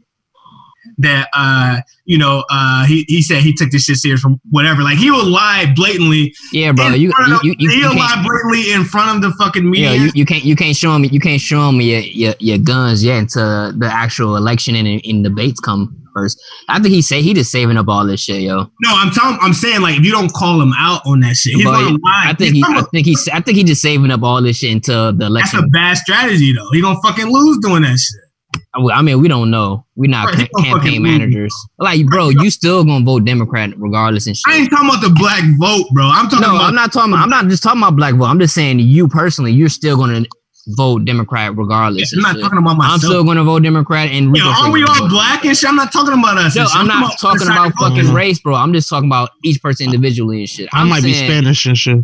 that 0.99 1.29
uh 1.33 1.81
you 2.05 2.19
know 2.19 2.45
uh 2.51 2.85
he, 2.87 3.05
he 3.09 3.23
said 3.23 3.43
he 3.43 3.53
took 3.53 3.71
this 3.71 3.85
shit 3.85 3.97
serious 3.97 4.21
from 4.21 4.41
whatever. 4.51 4.83
Like 4.83 4.99
he 4.99 5.11
will 5.11 5.27
lie 5.27 5.73
blatantly. 5.75 6.35
Yeah, 6.53 6.73
bro. 6.73 6.89
You 6.89 7.13
you 7.27 7.41
you, 7.43 7.55
you, 7.59 7.71
he'll 7.71 7.91
can't, 7.91 7.99
lie 7.99 8.25
blatantly 8.27 8.73
in 8.73 8.85
front 8.85 9.17
of 9.17 9.23
the 9.23 9.37
fucking 9.37 9.69
media. 9.69 9.93
yeah, 9.93 10.05
you, 10.05 10.13
you 10.15 10.27
can't 10.27 10.45
you 10.45 10.57
can't 10.57 10.77
show 10.77 10.95
him 10.95 11.05
you 11.05 11.21
can't 11.21 11.41
show 11.41 11.69
him 11.69 11.81
your, 11.81 12.01
your, 12.01 12.35
your 12.39 12.59
guns 12.59 13.05
yet 13.05 13.19
until 13.19 13.73
the 13.73 13.87
actual 13.87 14.37
election 14.37 14.75
and, 14.75 15.01
and 15.05 15.25
debates 15.25 15.61
come 15.61 16.01
first. 16.15 16.41
I 16.69 16.81
think 16.81 16.95
he 16.95 17.03
say 17.03 17.21
he 17.21 17.35
just 17.35 17.51
saving 17.51 17.77
up 17.77 17.89
all 17.89 18.07
this 18.07 18.21
shit, 18.21 18.43
yo. 18.43 18.71
no, 18.81 18.91
I'm 18.91 19.11
telling. 19.11 19.39
I'm 19.41 19.53
saying 19.53 19.83
like 19.83 19.97
if 19.99 20.05
you 20.05 20.13
don't 20.13 20.33
call 20.33 20.63
him 20.63 20.73
out 20.79 21.03
on 21.07 21.21
that 21.21 21.35
shit, 21.35 21.55
he's 21.57 21.65
gonna 21.65 21.91
lie. 21.91 22.25
I 22.27 22.35
think 22.35 22.55
He's 22.55 22.67
he 22.67 22.75
I 22.75 22.83
think 22.93 23.07
he's 23.07 23.29
I 23.29 23.41
think 23.41 23.57
he 23.59 23.65
just 23.65 23.83
saving 23.83 24.11
up 24.11 24.23
all 24.23 24.41
this 24.41 24.59
shit 24.59 24.73
until 24.73 25.13
the 25.13 25.27
election. 25.27 25.61
that's 25.61 25.67
a 25.67 25.71
bad 25.71 25.97
strategy 25.97 26.53
though. 26.53 26.69
He 26.73 26.81
gonna 26.81 27.01
fucking 27.03 27.27
lose 27.27 27.59
doing 27.59 27.83
that 27.83 27.99
shit. 27.99 28.21
I 28.75 29.03
mean, 29.03 29.21
we 29.21 29.29
don't 29.29 29.51
know. 29.51 29.87
We're 29.95 30.11
not 30.11 30.27
Right, 30.35 30.51
ca- 30.51 30.63
campaign 30.63 31.03
lose. 31.03 31.11
managers. 31.13 31.55
Like, 31.79 32.05
bro, 32.07 32.29
you 32.31 32.51
still 32.51 32.85
gonna 32.85 33.05
vote 33.05 33.25
Democrat 33.25 33.71
regardless 33.77 34.27
and 34.27 34.37
shit. 34.37 34.45
I 34.47 34.57
ain't 34.57 34.71
talking 34.71 34.89
about 34.89 35.01
the 35.03 35.11
black 35.11 35.43
vote, 35.61 35.87
bro. 35.93 36.05
I'm 36.07 36.29
talking 36.29 36.41
No, 36.41 36.57
about 36.57 36.69
I'm 36.69 36.75
not 36.75 36.93
talking. 36.93 37.13
About, 37.13 37.23
I'm 37.23 37.31
not 37.31 37.47
just 37.49 37.63
talking 37.63 37.81
about 37.81 37.97
black 37.97 38.15
vote. 38.15 38.25
I'm 38.25 38.41
just 38.41 38.55
saying 38.55 38.81
you 38.81 39.07
personally, 39.09 39.53
you're 39.53 39.69
still 39.69 39.97
gonna 39.97 40.25
vote 40.69 41.05
Democrat 41.05 41.55
regardless. 41.57 42.13
I'm 42.15 42.21
not 42.21 42.35
shit. 42.35 42.43
talking 42.43 42.59
about 42.59 42.77
myself. 42.77 42.93
I'm 42.95 42.99
still 43.01 43.25
gonna 43.25 43.45
vote 43.45 43.63
Democrat 43.63 44.09
and 44.11 44.27
Yo, 44.27 44.31
Rico 44.33 44.53
still 44.53 44.63
aren't 44.63 44.73
we 44.73 44.83
all 44.85 45.09
black 45.09 45.45
and 45.45 45.57
shit? 45.57 45.69
I'm 45.69 45.77
not 45.77 45.93
talking 45.93 46.15
about 46.19 46.39
us. 46.39 46.57
No, 46.57 46.63
and 46.63 46.71
shit. 46.71 46.81
I'm 46.81 46.87
not 46.89 47.19
talking 47.21 47.47
about 47.47 47.73
fucking 47.79 47.97
voters. 47.97 48.11
race, 48.11 48.41
bro. 48.41 48.55
I'm 48.55 48.73
just 48.73 48.89
talking 48.89 49.09
about 49.09 49.31
each 49.45 49.61
person 49.63 49.87
individually 49.87 50.41
and 50.41 50.49
shit. 50.49 50.69
I 50.73 50.81
I'm 50.81 50.89
might 50.89 51.03
be 51.03 51.13
Spanish 51.15 51.67
and 51.67 51.77
shit. 51.79 51.99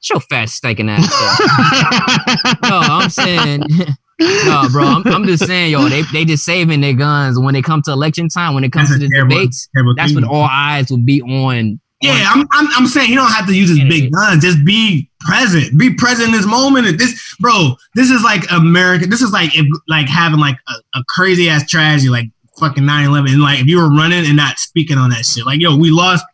Shut 0.00 0.16
your 0.16 0.20
fat 0.20 0.48
stinking 0.50 0.90
ass 0.90 1.08
no, 2.62 2.78
I'm 2.78 3.08
saying, 3.08 3.62
no, 4.20 4.68
bro. 4.70 4.84
I'm, 4.84 5.06
I'm 5.06 5.24
just 5.24 5.46
saying, 5.46 5.72
yo, 5.72 5.88
they 5.88 6.02
they 6.12 6.24
just 6.24 6.44
saving 6.44 6.80
their 6.80 6.92
guns 6.94 7.38
when 7.38 7.54
it 7.56 7.64
comes 7.64 7.84
to 7.86 7.92
election 7.92 8.28
time. 8.28 8.54
When 8.54 8.64
it 8.64 8.72
comes 8.72 8.88
That's 8.88 9.00
to 9.00 9.06
the 9.08 9.12
terrible- 9.12 9.36
debates, 9.36 9.68
terrible 9.74 9.94
that's 9.96 10.14
when 10.14 10.24
all 10.24 10.48
eyes 10.50 10.90
will 10.90 10.98
be 10.98 11.20
on. 11.22 11.80
Yeah, 12.00 12.26
I'm, 12.28 12.46
I'm, 12.52 12.66
I'm 12.76 12.86
saying 12.86 13.08
he 13.08 13.14
don't 13.14 13.30
have 13.30 13.46
to 13.46 13.56
use 13.56 13.70
his 13.70 13.78
big 13.88 14.12
guns. 14.12 14.44
Just 14.44 14.62
be 14.62 15.08
present. 15.20 15.78
Be 15.78 15.94
present 15.94 16.28
in 16.28 16.32
this 16.34 16.44
moment. 16.44 16.86
And 16.86 16.98
This, 16.98 17.34
bro, 17.40 17.76
this 17.94 18.10
is 18.10 18.22
like 18.22 18.42
America. 18.52 19.06
This 19.06 19.22
is 19.22 19.32
like 19.32 19.56
if, 19.56 19.64
like 19.88 20.06
having 20.06 20.38
like 20.38 20.56
a, 20.68 20.98
a 20.98 21.04
crazy 21.08 21.48
ass 21.48 21.66
tragedy, 21.66 22.10
like 22.10 22.26
fucking 22.60 22.82
9/11. 22.84 23.30
And 23.30 23.40
like 23.40 23.60
if 23.60 23.66
you 23.68 23.78
were 23.78 23.88
running 23.88 24.26
and 24.26 24.36
not 24.36 24.58
speaking 24.58 24.98
on 24.98 25.10
that 25.10 25.24
shit, 25.24 25.46
like 25.46 25.60
yo, 25.60 25.76
we 25.78 25.90
lost 25.90 26.24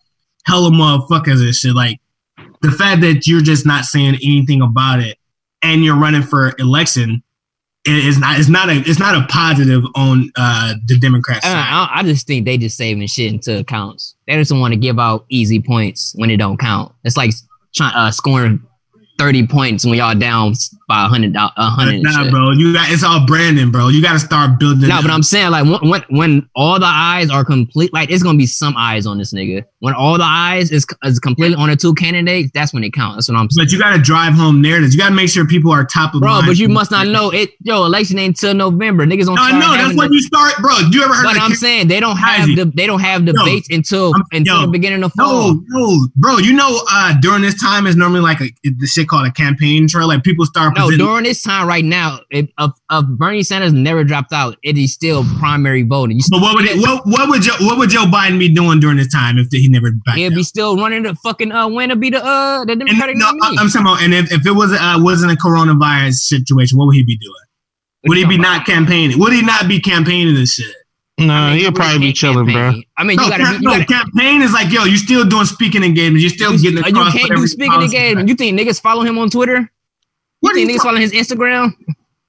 hella 0.44 0.70
motherfuckers 0.70 1.40
and 1.40 1.54
shit. 1.54 1.74
Like 1.74 2.00
the 2.62 2.72
fact 2.72 3.00
that 3.02 3.28
you're 3.28 3.40
just 3.42 3.64
not 3.64 3.84
saying 3.84 4.16
anything 4.24 4.62
about 4.62 4.98
it 5.00 5.18
and 5.62 5.84
you're 5.84 5.96
running 5.96 6.22
for 6.22 6.52
election 6.58 7.22
i- 7.86 7.90
is 7.90 8.18
not. 8.18 8.38
It's 8.38 8.48
not 8.48 8.68
a. 8.68 8.74
It's 8.86 8.98
not 8.98 9.14
a 9.14 9.26
positive 9.28 9.82
on 9.94 10.30
uh 10.36 10.74
the 10.86 10.98
Democrats. 10.98 11.44
I. 11.46 11.52
I, 11.94 12.00
I 12.00 12.02
just 12.02 12.26
think 12.26 12.44
they 12.44 12.58
just 12.58 12.76
saving 12.76 13.06
shit 13.06 13.32
until 13.32 13.58
it 13.58 13.66
counts. 13.66 14.14
They 14.26 14.34
just 14.36 14.52
want 14.52 14.72
to 14.72 14.78
give 14.78 14.98
out 14.98 15.24
easy 15.28 15.60
points 15.60 16.12
when 16.16 16.30
it 16.30 16.36
don't 16.38 16.58
count. 16.58 16.92
It's 17.04 17.16
like 17.16 17.32
trying 17.74 17.94
uh, 17.94 18.10
scoring 18.10 18.60
thirty 19.20 19.46
points 19.46 19.84
when 19.84 19.94
y'all 19.94 20.14
down 20.14 20.54
by 20.88 21.04
a 21.04 21.08
hundred. 21.08 21.36
A 21.36 21.50
hundred. 21.56 22.02
Nah, 22.02 22.24
shit. 22.24 22.30
bro. 22.32 22.52
You 22.52 22.72
got 22.72 22.90
it's 22.90 23.04
all 23.04 23.26
branding, 23.26 23.70
bro. 23.70 23.88
You 23.88 24.00
got 24.02 24.14
to 24.14 24.18
start 24.18 24.58
building. 24.58 24.88
No, 24.88 25.02
but 25.02 25.10
I'm 25.10 25.22
saying 25.22 25.50
like 25.50 25.64
when, 25.82 26.02
when 26.08 26.48
all 26.56 26.80
the 26.80 26.86
eyes 26.86 27.30
are 27.30 27.44
complete, 27.44 27.92
like 27.92 28.10
it's 28.10 28.22
gonna 28.22 28.38
be 28.38 28.46
some 28.46 28.74
eyes 28.78 29.06
on 29.06 29.18
this 29.18 29.34
nigga. 29.34 29.64
When 29.80 29.94
all 29.94 30.16
the 30.16 30.24
eyes 30.24 30.70
is 30.72 30.86
is 31.04 31.18
completely 31.18 31.56
on 31.56 31.68
the 31.68 31.76
two 31.76 31.94
candidates, 31.94 32.50
that's 32.54 32.72
when 32.72 32.82
it 32.82 32.92
counts. 32.94 33.16
That's 33.16 33.28
what 33.28 33.36
I'm 33.38 33.50
saying. 33.50 33.66
But 33.66 33.72
you 33.72 33.78
got 33.78 33.94
to 33.94 34.02
drive 34.02 34.32
home 34.32 34.62
narratives. 34.62 34.94
You 34.94 35.00
got 35.00 35.10
to 35.10 35.14
make 35.14 35.28
sure 35.28 35.46
people 35.46 35.70
are 35.70 35.84
top 35.84 36.14
of 36.14 36.22
Bro, 36.22 36.30
mind. 36.30 36.46
but 36.46 36.56
you 36.56 36.68
must 36.68 36.90
not 36.90 37.06
know 37.06 37.30
it. 37.30 37.50
Yo, 37.60 37.84
election 37.84 38.18
ain't 38.18 38.38
till 38.38 38.54
November. 38.54 39.06
Niggas 39.06 39.26
don't. 39.26 39.36
No, 39.36 39.42
I 39.42 39.52
know. 39.52 39.72
That's 39.76 39.96
when 39.96 40.12
you 40.12 40.20
start, 40.22 40.54
bro. 40.60 40.76
You 40.90 41.02
ever 41.04 41.14
heard 41.14 41.24
But 41.24 41.40
I'm 41.40 41.54
saying 41.54 41.88
they 41.88 42.00
don't 42.00 42.16
have 42.16 42.48
the 42.48 42.64
they 42.74 42.86
don't 42.86 43.00
have 43.00 43.26
debates 43.26 43.68
until 43.70 44.14
I'm- 44.14 44.24
until 44.32 44.56
yo, 44.56 44.60
the 44.62 44.72
beginning 44.72 45.04
of 45.04 45.12
fall. 45.12 45.54
No, 45.54 45.62
no, 45.68 46.08
bro. 46.16 46.38
You 46.38 46.54
know, 46.54 46.82
uh, 46.90 47.14
during 47.20 47.42
this 47.42 47.60
time 47.60 47.86
is 47.86 47.96
normally 47.96 48.20
like 48.20 48.40
a 48.40 48.50
the 48.62 48.86
shit 48.86 49.08
called 49.10 49.26
a 49.26 49.32
campaign 49.32 49.88
trail. 49.88 50.08
Like 50.08 50.22
people 50.22 50.46
start 50.46 50.74
No, 50.76 50.86
presenting. 50.86 51.06
during 51.06 51.24
this 51.24 51.42
time 51.42 51.66
right 51.68 51.84
now, 51.84 52.20
if, 52.30 52.48
if, 52.58 52.70
if 52.90 53.06
Bernie 53.18 53.42
Sanders 53.42 53.72
never 53.72 54.04
dropped 54.04 54.32
out, 54.32 54.56
it 54.62 54.78
is 54.78 54.94
still 54.94 55.24
primary 55.38 55.82
voting. 55.82 56.16
You 56.18 56.22
but 56.30 56.40
what 56.40 56.54
would 56.54 56.64
it, 56.64 56.78
what 56.80 57.04
what 57.06 57.28
would 57.28 57.42
Joe 57.42 57.54
what 57.60 57.76
would 57.78 57.90
Joe 57.90 58.04
Biden 58.04 58.38
be 58.38 58.48
doing 58.48 58.80
during 58.80 58.96
this 58.96 59.12
time 59.12 59.36
if 59.36 59.48
he 59.50 59.68
never 59.68 59.88
out? 60.08 60.16
be 60.16 60.42
still 60.44 60.76
running 60.76 61.02
the 61.02 61.14
fucking 61.16 61.50
uh 61.52 61.68
win 61.68 61.90
to 61.90 61.96
be 61.96 62.08
the 62.10 62.24
uh 62.24 62.64
the 62.64 62.72
And, 62.72 62.80
Democratic 62.86 63.16
no, 63.16 63.26
nominee. 63.26 63.58
I'm 63.58 63.68
talking 63.68 63.80
about, 63.82 64.02
and 64.02 64.14
if, 64.14 64.32
if 64.32 64.46
it 64.46 64.52
was 64.52 64.72
uh, 64.72 64.96
wasn't 64.98 65.32
a 65.32 65.36
coronavirus 65.36 66.14
situation, 66.14 66.78
what 66.78 66.86
would 66.86 66.94
he 66.96 67.02
be 67.02 67.16
doing? 67.18 67.34
Would 68.06 68.16
he 68.16 68.24
be 68.24 68.38
not 68.38 68.64
campaigning? 68.64 69.18
Would 69.18 69.32
he 69.32 69.42
not 69.42 69.68
be 69.68 69.80
campaigning 69.80 70.34
this 70.34 70.54
shit? 70.54 70.74
No, 71.20 71.34
I 71.34 71.50
mean, 71.50 71.56
he'll 71.58 71.66
you 71.66 71.72
probably 71.72 71.98
be 71.98 72.04
can't 72.06 72.16
chilling, 72.16 72.46
bro. 72.52 72.72
I 72.96 73.04
mean, 73.04 73.16
No, 73.16 73.24
you 73.24 73.30
gotta, 73.30 73.44
be, 73.44 73.52
you 73.56 73.60
no, 73.60 73.70
gotta 73.72 73.84
campaign 73.84 74.42
is 74.42 74.52
like, 74.52 74.72
yo, 74.72 74.84
you're 74.84 74.96
still 74.96 75.24
doing 75.24 75.44
speaking 75.44 75.84
engagements. 75.84 76.22
You're 76.22 76.30
still 76.30 76.52
getting 76.58 76.78
you, 76.84 76.92
can't 77.10 77.36
do 77.36 77.46
speaking 77.46 77.70
policy- 77.72 77.96
engagement. 77.96 78.28
You 78.28 78.34
think 78.34 78.58
niggas 78.58 78.80
follow 78.80 79.02
him 79.02 79.18
on 79.18 79.30
Twitter? 79.30 79.56
You 79.58 79.68
What 80.40 80.52
are 80.52 80.54
think 80.54 80.68
you 80.70 80.74
niggas 80.74 80.82
talking- 80.82 80.88
follow 80.88 81.00
his 81.00 81.12
Instagram? 81.12 81.76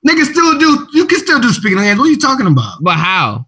Niggas 0.08 0.32
still 0.32 0.58
do. 0.60 0.88
You 0.94 1.06
can 1.06 1.20
still 1.20 1.40
do 1.40 1.50
speaking 1.52 1.78
engagements. 1.78 2.00
What 2.00 2.08
are 2.08 2.12
you 2.12 2.20
talking 2.20 2.48
about? 2.48 2.78
But 2.82 2.98
how? 2.98 3.46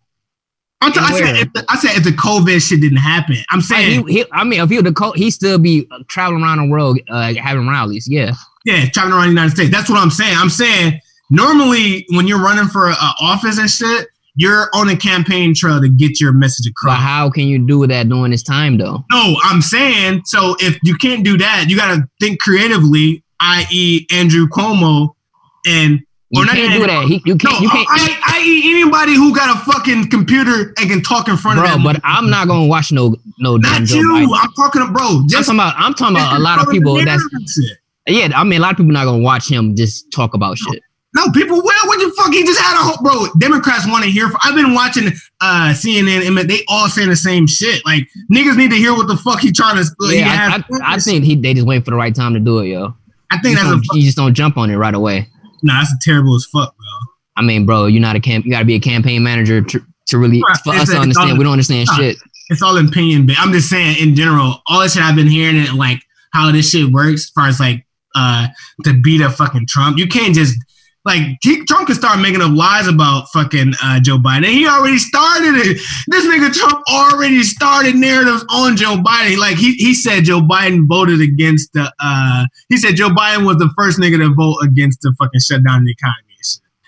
I'm 0.81 0.91
t- 0.91 0.99
And 0.99 1.07
I 1.07 1.17
said, 1.19 1.35
if 1.37 1.53
the, 1.53 1.65
I 1.69 1.77
said 1.77 1.97
if 1.97 2.03
the 2.03 2.11
COVID 2.11 2.61
shit 2.67 2.81
didn't 2.81 2.97
happen, 2.97 3.37
I'm 3.49 3.59
Like, 3.59 3.65
saying, 3.65 4.07
he, 4.07 4.13
he, 4.19 4.25
I 4.33 4.43
mean, 4.43 4.59
if 4.61 4.69
he 4.69 4.75
was 4.75 4.83
the 4.83 4.91
co- 4.93 5.13
he 5.13 5.31
still 5.31 5.57
be 5.57 5.87
uh, 5.91 5.99
traveling 6.09 6.43
around 6.43 6.57
the 6.59 6.67
world 6.71 6.99
uh, 7.09 7.33
having 7.35 7.67
rallies. 7.67 8.05
Yeah, 8.09 8.33
yeah, 8.65 8.85
traveling 8.89 9.13
around 9.15 9.23
the 9.27 9.29
United 9.31 9.51
States. 9.55 9.71
That's 9.71 9.89
what 9.89 9.97
I'm 9.99 10.09
saying. 10.11 10.35
I'm 10.37 10.49
saying 10.49 10.99
normally 11.29 12.05
when 12.11 12.27
you're 12.27 12.41
running 12.41 12.67
for 12.67 12.89
a, 12.89 12.93
a 12.93 13.13
office 13.21 13.57
and 13.57 13.69
shit, 13.69 14.07
you're 14.35 14.67
on 14.73 14.89
a 14.89 14.95
campaign 14.97 15.53
trail 15.55 15.79
to 15.81 15.89
get 15.89 16.19
your 16.19 16.31
message 16.31 16.65
but 16.83 16.89
across. 16.91 16.99
how 17.03 17.29
can 17.29 17.47
you 17.47 17.59
do 17.65 17.85
that 17.87 18.09
during 18.09 18.31
this 18.31 18.43
time 18.43 18.77
though? 18.77 19.03
No, 19.11 19.35
I'm 19.43 19.61
saying 19.61 20.21
so. 20.25 20.55
If 20.59 20.77
you 20.83 20.95
can't 20.95 21.23
do 21.23 21.37
that, 21.37 21.65
you 21.69 21.75
got 21.77 21.95
to 21.95 22.07
think 22.19 22.39
creatively, 22.41 23.23
i.e., 23.39 24.07
Andrew 24.11 24.47
Cuomo 24.47 25.09
and 25.67 25.99
You 26.31 26.41
Or 26.41 26.45
not 26.45 26.55
can't 26.55 26.73
do 26.73 26.87
that. 26.87 27.05
He, 27.05 27.21
you 27.25 27.35
No, 27.35 27.37
can't. 27.51 27.61
you 27.61 27.69
can't. 27.69 27.87
I, 27.91 28.19
I 28.25 28.43
eat 28.43 28.65
anybody 28.65 29.13
who 29.15 29.35
got 29.35 29.55
a 29.55 29.59
fucking 29.71 30.09
computer 30.09 30.73
and 30.79 30.89
can 30.89 31.01
talk 31.03 31.27
in 31.27 31.37
front 31.37 31.59
of 31.59 31.65
bro, 31.65 31.73
them. 31.73 31.83
but 31.83 32.01
I'm 32.03 32.29
not 32.31 32.47
gonna 32.47 32.65
watch 32.65 32.91
no 32.91 33.15
no 33.39 33.57
not 33.57 33.83
Joe 33.83 33.97
you. 33.97 34.09
Biden. 34.27 34.39
I'm 34.41 34.51
talking 34.53 34.85
to 34.85 34.91
bro. 34.91 35.07
I'm 35.19 35.27
Just 35.29 35.45
talking 35.45 35.59
about. 35.59 35.75
I'm 35.77 35.93
talking 35.93 36.15
about 36.15 36.37
a 36.37 36.39
lot 36.39 36.59
of 36.59 36.69
people. 36.71 36.95
That's 37.05 37.21
Shit. 37.53 37.77
yeah. 38.07 38.29
I 38.35 38.43
mean, 38.43 38.57
a 38.59 38.61
lot 38.63 38.71
of 38.71 38.77
people 38.77 38.91
not 38.93 39.05
gonna 39.05 39.21
watch 39.21 39.47
him 39.47 39.75
just 39.75 40.11
talk 40.11 40.33
about 40.33 40.57
shit. 40.57 40.81
No, 41.15 41.29
people 41.31 41.57
will. 41.57 41.63
What 41.85 41.99
the 41.99 42.11
fuck? 42.17 42.33
He 42.33 42.43
just 42.43 42.59
had 42.59 42.73
a 42.79 42.83
whole 42.83 42.97
bro. 43.03 43.27
Democrats 43.37 43.87
want 43.87 44.03
to 44.03 44.09
hear. 44.09 44.29
I've 44.43 44.55
been 44.55 44.73
watching 44.73 45.07
uh 45.41 45.73
CNN 45.75 46.25
and 46.27 46.49
they 46.49 46.61
all 46.67 46.87
saying 46.89 47.09
the 47.09 47.15
same 47.15 47.45
shit. 47.47 47.85
Like 47.85 48.07
niggas 48.31 48.57
need 48.57 48.71
to 48.71 48.77
hear 48.77 48.93
what 48.93 49.07
the 49.07 49.17
fuck 49.17 49.39
he 49.39 49.51
trying 49.51 49.75
to. 49.77 49.83
he 50.09 50.19
Yeah, 50.19 50.57
I, 50.57 50.75
I, 50.83 50.95
I 50.95 50.97
think 50.97 51.23
he 51.23 51.35
they 51.35 51.53
just 51.53 51.67
wait 51.67 51.85
for 51.85 51.91
the 51.91 51.97
right 51.97 52.13
time 52.15 52.33
to 52.33 52.39
do 52.39 52.59
it, 52.59 52.67
yo. 52.69 52.95
I 53.31 53.39
think 53.39 53.57
just, 53.57 53.69
that's 53.69 53.87
a 53.93 53.97
you 53.97 54.03
just 54.03 54.17
don't 54.17 54.33
jump 54.33 54.57
on 54.57 54.69
it 54.71 54.75
right 54.77 54.93
away. 54.95 55.27
nah. 55.61 55.79
That's 55.79 55.93
terrible 56.03 56.35
as 56.35 56.45
fuck, 56.45 56.75
bro. 56.75 56.85
I 57.35 57.41
mean, 57.41 57.65
bro, 57.65 57.85
you're 57.87 58.01
not 58.01 58.15
a 58.15 58.19
camp. 58.19 58.45
You 58.45 58.51
got 58.51 58.59
to 58.59 58.65
be 58.65 58.75
a 58.75 58.79
campaign 58.79 59.23
manager 59.23 59.61
to, 59.61 59.81
to 60.07 60.17
really 60.19 60.41
Right, 60.47 60.57
for 60.63 60.73
it's 60.73 60.83
us 60.83 60.89
a- 60.89 60.93
to 60.93 60.99
understand. 60.99 61.31
all- 61.31 61.37
We 61.37 61.43
don't 61.43 61.53
understand 61.53 61.87
Nah. 61.91 61.97
shit. 61.97 62.17
It's 62.49 62.61
all 62.61 62.77
opinion, 62.77 63.25
but 63.25 63.35
I'm 63.39 63.51
just 63.53 63.69
saying 63.69 63.97
in 63.99 64.15
general, 64.15 64.61
all 64.67 64.81
this 64.81 64.93
shit 64.93 65.01
I've 65.03 65.15
been 65.15 65.27
hearing 65.29 65.57
and 65.57 65.77
like 65.77 66.01
how 66.31 66.51
this 66.51 66.69
shit 66.71 66.91
works 66.91 67.23
as 67.25 67.29
far 67.29 67.47
as 67.47 67.59
like 67.59 67.85
uh 68.15 68.47
to 68.83 68.93
beat 69.01 69.21
up 69.21 69.33
fucking 69.33 69.65
Trump. 69.67 69.97
You 69.97 70.07
can't 70.07 70.35
just 70.35 70.55
like 71.05 71.39
Trump 71.67 71.87
can 71.87 71.95
start 71.95 72.19
making 72.19 72.41
up 72.41 72.51
lies 72.51 72.87
about 72.87 73.27
fucking 73.33 73.73
uh, 73.83 73.99
Joe 73.99 74.17
Biden. 74.17 74.45
He 74.45 74.67
already 74.67 74.97
started 74.97 75.55
it. 75.55 75.81
This 76.07 76.25
nigga 76.25 76.53
Trump 76.53 76.81
already 76.89 77.43
started 77.43 77.95
narratives 77.95 78.45
on 78.49 78.77
Joe 78.77 78.95
Biden. 78.95 79.37
Like 79.37 79.57
he 79.57 79.73
he 79.73 79.93
said 79.93 80.23
Joe 80.23 80.41
Biden 80.41 80.87
voted 80.87 81.21
against 81.21 81.73
the 81.73 81.91
uh 81.99 82.45
he 82.69 82.77
said 82.77 82.95
Joe 82.95 83.09
Biden 83.09 83.45
was 83.45 83.57
the 83.57 83.71
first 83.77 83.99
nigga 83.99 84.17
to 84.17 84.33
vote 84.33 84.57
against 84.63 85.01
the 85.01 85.13
fucking 85.17 85.41
shutdown 85.41 85.79
of 85.79 85.85
the 85.85 85.91
economy. 85.91 86.33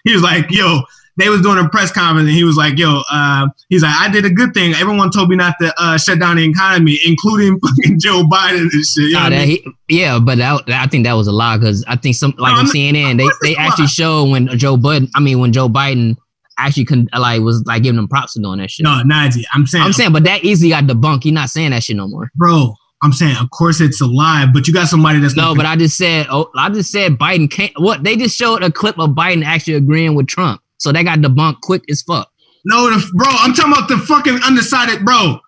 He 0.06 0.14
was 0.14 0.22
like, 0.22 0.50
yo, 0.52 0.84
they 1.18 1.30
was 1.30 1.42
doing 1.42 1.58
a 1.58 1.70
press 1.70 1.92
conference 1.92 2.28
and 2.28 2.36
he 2.36 2.44
was 2.44 2.58
like, 2.58 2.78
yo, 2.78 3.02
uh, 3.12 3.48
he's 3.70 3.84
like, 3.84 3.96
I 3.96 4.10
did 4.10 4.26
a 4.26 4.30
good 4.30 4.54
thing. 4.54 4.74
Everyone 4.74 5.12
told 5.12 5.30
me 5.30 5.36
not 5.36 5.56
to 5.62 5.74
uh, 5.78 5.98
shut 5.98 6.20
down 6.20 6.36
the 6.38 6.44
economy, 6.44 7.00
including 7.06 7.60
fucking 7.66 8.00
Joe 8.00 8.24
Biden 8.24 8.62
and 8.62 8.72
shit. 8.72 9.06
You 9.10 9.14
know 9.14 9.20
Nah, 9.20 9.24
what 9.26 9.34
I 9.34 9.38
that 9.40 9.48
mean? 9.48 9.76
he, 9.88 10.00
yeah, 10.02 10.20
but 10.20 10.38
that, 10.40 10.64
I 10.70 10.88
think 10.88 11.06
that 11.06 11.14
was 11.14 11.28
a 11.28 11.32
lie 11.32 11.58
because 11.58 11.84
I 11.88 11.96
think 11.96 12.16
some 12.16 12.34
like 12.38 12.54
No, 12.54 12.60
on 12.60 12.66
CNN 12.66 13.18
they 13.18 13.28
they 13.42 13.56
actually 13.56 13.88
showed 13.88 14.30
when 14.30 14.48
Joe 14.58 14.76
Biden. 14.78 15.10
I 15.16 15.20
mean, 15.20 15.40
when 15.40 15.54
Joe 15.54 15.70
Biden 15.70 16.18
actually 16.58 16.86
con- 16.86 17.10
like 17.18 17.42
was 17.42 17.64
like 17.66 17.84
giving 17.84 17.98
them 17.98 18.08
props 18.08 18.34
for 18.34 18.42
doing 18.42 18.60
that 18.60 18.72
shit. 18.72 18.84
No, 18.84 19.02
Najee, 19.06 19.44
I'm 19.54 19.66
saying, 19.68 19.84
I'm 19.84 19.94
saying, 19.94 20.12
but 20.14 20.24
that 20.26 20.44
easily 20.44 20.70
got 20.70 20.86
debunked. 20.86 21.24
He's 21.24 21.34
not 21.34 21.50
saying 21.50 21.72
that 21.72 21.84
shit 21.84 21.96
no 21.98 22.08
more. 22.08 22.32
bro, 22.36 22.74
I'm 23.04 23.12
saying, 23.14 23.36
of 23.38 23.50
course 23.52 23.82
it's 23.82 24.00
a 24.02 24.06
lie, 24.06 24.48
but 24.52 24.68
you 24.68 24.74
got 24.74 24.88
somebody 24.88 25.20
that's 25.20 25.36
No, 25.36 25.54
but 25.54 25.66
I 25.66 25.76
just 25.76 25.98
said, 25.98 26.28
oh, 26.30 26.50
I 26.56 26.70
just 26.70 26.92
said 26.92 27.14
Biden 27.18 27.52
can't. 27.52 27.74
What 27.78 28.04
they 28.04 28.16
just 28.16 28.38
showed 28.38 28.64
a 28.64 28.72
clip 28.72 28.98
of 29.00 29.12
Biden 29.12 29.44
actually 29.46 29.74
agreeing 29.74 30.16
with 30.16 30.28
Trump, 30.28 30.62
so 30.78 30.92
that 30.92 31.04
got 31.04 31.20
debunked 31.20 31.62
quick 31.62 31.84
as 31.90 32.02
fuck. 32.02 32.32
no, 32.66 32.90
the, 32.90 33.06
bro, 33.16 33.28
I'm 33.30 33.54
talking 33.54 33.74
about 33.74 33.90
the 33.90 33.98
fucking 33.98 34.40
undecided, 34.46 35.06
bro. 35.06 35.40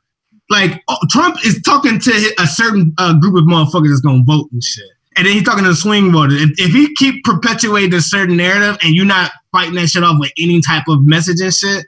Like 0.49 0.81
oh, 0.87 0.97
Trump 1.09 1.37
is 1.45 1.61
talking 1.61 1.99
to 1.99 2.35
a 2.39 2.47
certain 2.47 2.93
uh, 2.97 3.13
group 3.19 3.35
of 3.35 3.43
motherfuckers 3.43 3.89
that's 3.89 4.01
gonna 4.01 4.23
vote 4.25 4.49
and 4.51 4.63
shit, 4.63 4.85
and 5.17 5.25
then 5.25 5.33
he's 5.33 5.43
talking 5.43 5.63
to 5.63 5.71
the 5.71 5.75
swing 5.75 6.11
voters. 6.11 6.41
If, 6.41 6.51
if 6.57 6.71
he 6.71 6.93
keep 6.95 7.23
perpetuating 7.25 7.93
a 7.93 8.01
certain 8.01 8.37
narrative 8.37 8.77
and 8.81 8.95
you're 8.95 9.05
not 9.05 9.31
fighting 9.51 9.75
that 9.75 9.87
shit 9.87 10.03
off 10.03 10.17
with 10.19 10.31
any 10.39 10.61
type 10.61 10.83
of 10.87 11.05
message 11.05 11.41
and 11.41 11.53
shit, 11.53 11.85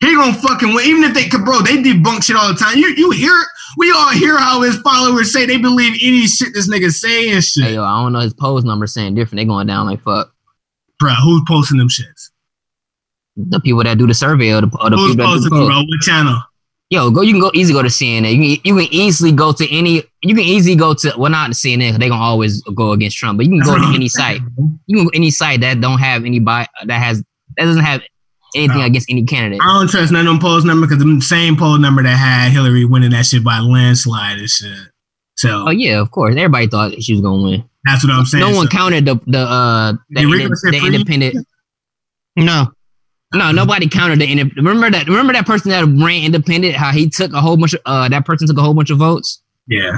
he 0.00 0.14
gonna 0.14 0.34
fucking 0.34 0.74
win. 0.74 0.84
Even 0.86 1.04
if 1.04 1.14
they 1.14 1.28
could, 1.28 1.44
bro, 1.44 1.60
they 1.60 1.82
debunk 1.82 2.24
shit 2.24 2.36
all 2.36 2.48
the 2.48 2.54
time. 2.54 2.76
You 2.76 2.88
you 2.96 3.10
hear, 3.12 3.34
we 3.78 3.90
all 3.92 4.10
hear 4.10 4.36
how 4.36 4.60
his 4.60 4.76
followers 4.80 5.32
say 5.32 5.46
they 5.46 5.56
believe 5.56 5.98
any 6.02 6.26
shit 6.26 6.52
this 6.52 6.68
nigga 6.68 6.90
say 6.90 7.30
and 7.30 7.42
shit. 7.42 7.64
Hey, 7.64 7.74
yo, 7.74 7.84
I 7.84 8.02
don't 8.02 8.12
know 8.12 8.20
his 8.20 8.34
post 8.34 8.66
number 8.66 8.86
saying 8.86 9.14
different. 9.14 9.40
They 9.40 9.46
going 9.46 9.66
down 9.66 9.86
like 9.86 10.02
fuck. 10.02 10.34
Bro, 10.98 11.14
who's 11.22 11.42
posting 11.48 11.78
them 11.78 11.88
shits? 11.88 12.23
The 13.36 13.58
people 13.60 13.82
that 13.82 13.98
do 13.98 14.06
the 14.06 14.14
survey 14.14 14.52
or 14.54 14.60
the, 14.60 14.70
or 14.80 14.90
the 14.90 14.96
people 14.96 15.16
that 15.26 15.34
do 15.38 15.40
the 15.40 15.50
poll. 15.50 15.66
bro? 15.66 15.78
What 15.78 16.00
channel? 16.02 16.40
Yo, 16.90 17.10
go. 17.10 17.22
You 17.22 17.32
can 17.32 17.40
go 17.40 17.50
easy 17.54 17.72
go 17.72 17.82
to 17.82 17.88
CNN. 17.88 18.30
You 18.36 18.56
can 18.58 18.60
you 18.64 18.74
can 18.84 18.94
easily 18.94 19.32
go 19.32 19.52
to 19.52 19.68
any. 19.74 20.04
You 20.22 20.34
can 20.36 20.44
easily 20.44 20.76
go 20.76 20.94
to 20.94 21.12
well 21.18 21.30
not 21.30 21.50
CNN. 21.52 21.98
They 21.98 22.08
gonna 22.08 22.22
always 22.22 22.62
go 22.62 22.92
against 22.92 23.16
Trump, 23.16 23.38
but 23.38 23.46
you 23.46 23.50
can 23.52 23.60
go 23.60 23.76
to 23.76 23.92
any 23.94 24.08
site. 24.08 24.40
You 24.86 24.98
can 24.98 25.04
go 25.06 25.10
any 25.14 25.30
site 25.30 25.62
that 25.62 25.80
don't 25.80 25.98
have 25.98 26.24
any 26.24 26.38
bi- 26.40 26.68
that 26.84 27.00
has 27.02 27.24
that 27.56 27.64
doesn't 27.64 27.82
have 27.82 28.02
anything 28.54 28.78
No. 28.80 28.84
against 28.84 29.10
any 29.10 29.24
candidate. 29.24 29.60
I 29.62 29.78
don't 29.78 29.88
trust 29.90 30.12
none 30.12 30.20
of 30.26 30.26
them 30.26 30.38
polls 30.38 30.64
number 30.64 30.86
because 30.86 31.02
the 31.02 31.20
same 31.22 31.56
poll 31.56 31.78
number 31.78 32.02
that 32.02 32.16
had 32.16 32.50
Hillary 32.52 32.84
winning 32.84 33.10
that 33.12 33.24
shit 33.26 33.42
by 33.42 33.58
landslide 33.60 34.38
and 34.38 34.48
shit. 34.48 34.76
So 35.36 35.64
Oh 35.66 35.70
yeah, 35.70 36.00
of 36.00 36.10
course. 36.10 36.36
Everybody 36.36 36.66
thought 36.68 37.02
she 37.02 37.14
was 37.14 37.22
gonna 37.22 37.42
win. 37.42 37.64
that's 37.86 38.04
what 38.04 38.12
I'm 38.12 38.26
saying. 38.26 38.42
No 38.48 38.54
one 38.54 38.66
So- 38.70 38.76
counted 38.76 39.06
the 39.06 39.18
the 39.26 39.40
uh 39.40 39.92
the, 40.10 40.20
Did 40.20 40.26
Rico 40.30 40.44
inde- 40.44 40.58
say 40.58 40.70
the 40.70 40.86
independent. 40.86 41.46
No. 42.36 42.66
No, 43.34 43.50
nobody 43.52 43.88
counted 43.88 44.20
the 44.20 44.26
indep- 44.26 44.56
Remember 44.56 44.90
that? 44.90 45.06
Remember 45.06 45.32
that 45.32 45.46
person 45.46 45.70
that 45.70 45.84
ran 45.84 46.24
independent? 46.24 46.74
How 46.74 46.90
he 46.92 47.08
took 47.08 47.32
a 47.32 47.40
whole 47.40 47.56
bunch 47.56 47.74
of 47.74 47.80
uh 47.86 48.08
that 48.08 48.24
person 48.24 48.46
took 48.46 48.58
a 48.58 48.62
whole 48.62 48.74
bunch 48.74 48.90
of 48.90 48.98
votes. 48.98 49.42
Yeah. 49.66 49.96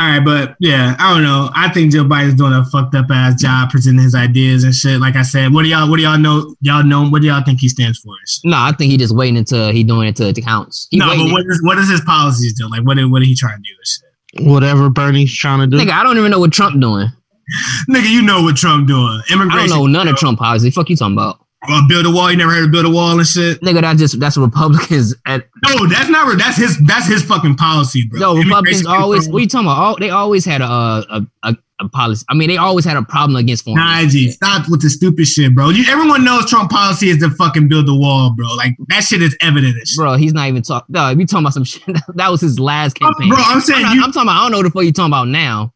All 0.00 0.08
right, 0.08 0.24
but 0.24 0.54
yeah, 0.60 0.94
I 1.00 1.12
don't 1.12 1.24
know. 1.24 1.50
I 1.56 1.68
think 1.72 1.90
Joe 1.90 2.04
Biden's 2.04 2.34
doing 2.34 2.52
a 2.52 2.64
fucked 2.66 2.94
up 2.94 3.06
ass 3.10 3.40
job 3.42 3.70
presenting 3.70 4.04
his 4.04 4.14
ideas 4.14 4.62
and 4.62 4.72
shit. 4.72 5.00
Like 5.00 5.16
I 5.16 5.22
said, 5.22 5.52
what 5.52 5.64
do 5.64 5.68
y'all 5.68 5.90
what 5.90 5.96
do 5.96 6.02
y'all 6.04 6.16
know? 6.18 6.54
Y'all 6.60 6.84
know 6.84 7.08
what 7.08 7.20
do 7.20 7.26
y'all 7.26 7.42
think 7.42 7.58
he 7.58 7.68
stands 7.68 7.98
for? 7.98 8.14
No, 8.44 8.56
I 8.58 8.70
think 8.70 8.92
he 8.92 8.96
just 8.96 9.14
waiting 9.16 9.36
until 9.36 9.72
he 9.72 9.82
doing 9.82 10.06
it 10.06 10.14
till 10.14 10.28
it 10.28 10.36
counts. 10.44 10.86
He 10.92 10.98
No, 10.98 11.08
waiting. 11.08 11.26
but 11.26 11.32
what 11.32 11.46
is 11.46 11.60
what 11.64 11.78
is 11.78 11.90
his 11.90 12.00
policies 12.02 12.52
do? 12.54 12.68
Like 12.68 12.82
what 12.86 12.96
is, 12.96 13.06
what 13.08 13.22
are 13.22 13.24
he 13.24 13.34
trying 13.34 13.56
to 13.56 13.62
do 13.62 13.70
and 13.76 13.86
shit? 13.86 14.46
Whatever 14.48 14.88
Bernie's 14.88 15.34
trying 15.36 15.58
to 15.60 15.66
do. 15.66 15.82
Nigga, 15.82 15.90
I 15.90 16.04
don't 16.04 16.16
even 16.16 16.30
know 16.30 16.38
what 16.38 16.52
Trump 16.52 16.80
doing. 16.80 17.08
Nigga, 17.90 18.08
you 18.08 18.22
know 18.22 18.42
what 18.42 18.56
Trump 18.56 18.86
doing. 18.86 19.20
Immigration. 19.32 19.72
I 19.72 19.76
don't 19.76 19.90
know 19.90 19.98
none 19.98 20.06
of 20.06 20.16
Trump 20.16 20.38
policy. 20.38 20.70
Fuck 20.70 20.90
you 20.90 20.96
talking 20.96 21.14
about? 21.14 21.44
Uh, 21.68 21.82
build 21.88 22.06
a 22.06 22.10
wall. 22.10 22.30
You 22.30 22.36
never 22.36 22.52
heard 22.52 22.64
of 22.66 22.70
build 22.70 22.86
a 22.86 22.90
wall 22.90 23.18
and 23.18 23.26
shit. 23.26 23.60
Nigga, 23.62 23.80
that's 23.80 23.98
just 23.98 24.20
that's 24.20 24.36
Republicans 24.36 25.12
at 25.26 25.48
No, 25.66 25.86
that's 25.88 26.08
not. 26.08 26.38
That's 26.38 26.56
his. 26.56 26.78
That's 26.86 27.06
his 27.08 27.22
fucking 27.24 27.56
policy, 27.56 28.06
bro. 28.08 28.20
no 28.20 28.36
Republicans 28.36 28.86
always 28.86 29.28
what 29.28 29.42
you 29.42 29.48
talking 29.48 29.66
about? 29.66 29.76
All, 29.78 29.96
they 29.98 30.10
always 30.10 30.44
had 30.44 30.60
a, 30.60 30.64
a 30.66 31.26
a 31.42 31.56
a 31.80 31.88
policy. 31.88 32.24
I 32.28 32.34
mean, 32.34 32.48
they 32.48 32.56
always 32.58 32.84
had 32.84 32.96
a 32.96 33.02
problem 33.02 33.34
against 33.36 33.64
foreign. 33.64 33.78
Najee, 33.82 34.30
stop 34.30 34.68
with 34.68 34.82
the 34.82 34.90
stupid 34.90 35.26
shit, 35.26 35.52
bro. 35.54 35.70
You, 35.70 35.84
everyone 35.88 36.24
knows 36.24 36.48
Trump 36.48 36.70
policy 36.70 37.08
is 37.08 37.18
to 37.18 37.30
fucking 37.30 37.68
build 37.68 37.86
the 37.86 37.94
wall, 37.94 38.32
bro. 38.36 38.46
Like 38.54 38.74
that 38.90 39.02
shit 39.02 39.20
is 39.22 39.36
evident. 39.40 39.74
shit. 39.86 39.96
Bro, 39.96 40.14
he's 40.14 40.32
not 40.32 40.46
even 40.48 40.62
talking. 40.62 40.86
No, 40.92 41.08
you 41.10 41.26
talking 41.26 41.44
about 41.44 41.54
some 41.54 41.64
shit. 41.64 41.82
that 42.14 42.30
was 42.30 42.40
his 42.40 42.60
last 42.60 42.94
campaign. 42.94 43.30
Bro, 43.30 43.38
I'm 43.40 43.60
saying 43.60 43.78
I'm, 43.84 43.86
not- 43.86 43.94
you- 43.96 44.02
I'm 44.04 44.12
talking 44.12 44.28
about. 44.28 44.36
I 44.38 44.42
don't 44.44 44.52
know 44.52 44.58
what 44.58 44.62
the 44.62 44.70
fuck 44.70 44.84
you 44.84 44.92
talking 44.92 45.10
about 45.12 45.26
now. 45.26 45.72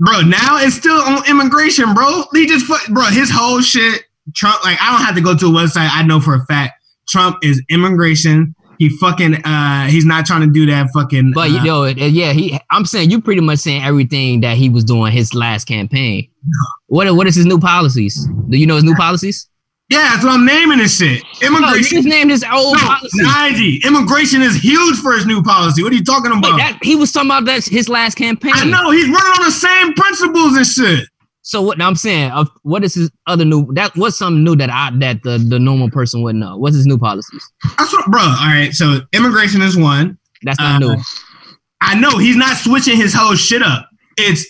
bro. 0.00 0.20
Now 0.22 0.58
it's 0.58 0.74
still 0.76 0.98
on 0.98 1.28
immigration, 1.30 1.94
bro. 1.94 2.24
He 2.32 2.46
just, 2.46 2.66
fu- 2.66 2.92
bro, 2.92 3.04
his 3.04 3.30
whole 3.30 3.60
shit. 3.60 4.02
Trump, 4.34 4.64
like, 4.64 4.78
I 4.80 4.90
don't 4.96 5.04
have 5.06 5.14
to 5.14 5.20
go 5.20 5.36
to 5.36 5.46
a 5.46 5.50
website. 5.50 5.88
I 5.92 6.02
know 6.02 6.20
for 6.20 6.34
a 6.34 6.44
fact 6.46 6.82
Trump 7.08 7.38
is 7.42 7.62
immigration. 7.70 8.54
He 8.78 8.90
fucking, 8.98 9.36
uh, 9.44 9.86
he's 9.86 10.04
not 10.04 10.26
trying 10.26 10.42
to 10.42 10.46
do 10.48 10.66
that 10.66 10.88
fucking. 10.92 11.32
But 11.34 11.50
uh, 11.50 11.54
you 11.54 11.64
know, 11.64 11.84
it- 11.84 11.96
yeah, 11.96 12.32
he. 12.32 12.58
I'm 12.70 12.84
saying 12.84 13.10
you 13.10 13.20
pretty 13.22 13.40
much 13.40 13.60
saying 13.60 13.82
everything 13.82 14.40
that 14.42 14.56
he 14.58 14.68
was 14.68 14.84
doing 14.84 15.12
his 15.12 15.32
last 15.32 15.64
campaign. 15.66 16.28
What 16.88 17.10
what 17.16 17.26
is 17.26 17.34
his 17.36 17.46
new 17.46 17.58
policies? 17.58 18.26
Do 18.50 18.58
you 18.58 18.66
know 18.66 18.74
his 18.74 18.84
new 18.84 18.94
policies? 18.94 19.48
yeah, 19.88 20.10
that's 20.12 20.24
what 20.24 20.32
I'm 20.32 20.44
naming 20.44 20.78
this 20.78 20.98
shit. 20.98 21.22
No, 21.40 21.46
Immigration. 21.48 21.98
just 22.02 22.08
named 22.08 22.30
his 22.32 22.44
old 22.52 22.76
No, 22.76 22.82
policy. 22.86 23.22
Najee, 23.22 23.84
immigration 23.84 24.42
is 24.42 24.56
huge 24.56 24.96
for 24.98 25.12
his 25.12 25.24
new 25.26 25.42
policy. 25.44 25.82
What 25.82 25.92
are 25.92 25.94
you 25.96 26.04
talking 26.04 26.32
Wait, 26.32 26.38
about? 26.38 26.56
that, 26.58 26.78
he 26.82 26.96
was 26.96 27.12
talking 27.12 27.30
about 27.30 27.44
that 27.46 27.64
his 27.64 27.88
last 27.88 28.16
campaign. 28.16 28.52
I 28.56 28.64
know 28.64 28.90
he's 28.90 29.04
running 29.06 29.32
on 29.38 29.44
the 29.44 29.50
same 29.52 29.94
principles 29.94 30.56
and 30.56 30.66
shit. 30.66 31.08
So 31.48 31.62
what 31.62 31.80
I'm 31.80 31.94
saying, 31.94 32.32
uh, 32.32 32.44
what 32.64 32.82
is 32.82 32.94
his 32.94 33.08
other 33.28 33.44
new? 33.44 33.72
That 33.74 33.96
what's 33.96 34.18
something 34.18 34.42
new 34.42 34.56
that 34.56 34.68
I 34.68 34.90
that 34.98 35.22
the, 35.22 35.38
the 35.38 35.60
normal 35.60 35.88
person 35.90 36.20
wouldn't 36.22 36.40
know? 36.44 36.56
What's 36.56 36.74
his 36.74 36.86
new 36.86 36.98
policies? 36.98 37.48
That's 37.78 37.92
what, 37.92 38.04
bro. 38.10 38.20
All 38.20 38.34
right, 38.48 38.72
so 38.72 38.98
immigration 39.12 39.62
is 39.62 39.76
one. 39.76 40.18
That's 40.42 40.58
not 40.58 40.82
Uh, 40.82 40.94
new. 40.94 40.96
I 41.80 41.94
know 42.00 42.18
he's 42.18 42.34
not 42.34 42.56
switching 42.56 42.96
his 42.96 43.14
whole 43.14 43.36
shit 43.36 43.62
up. 43.62 43.88
It's 44.16 44.44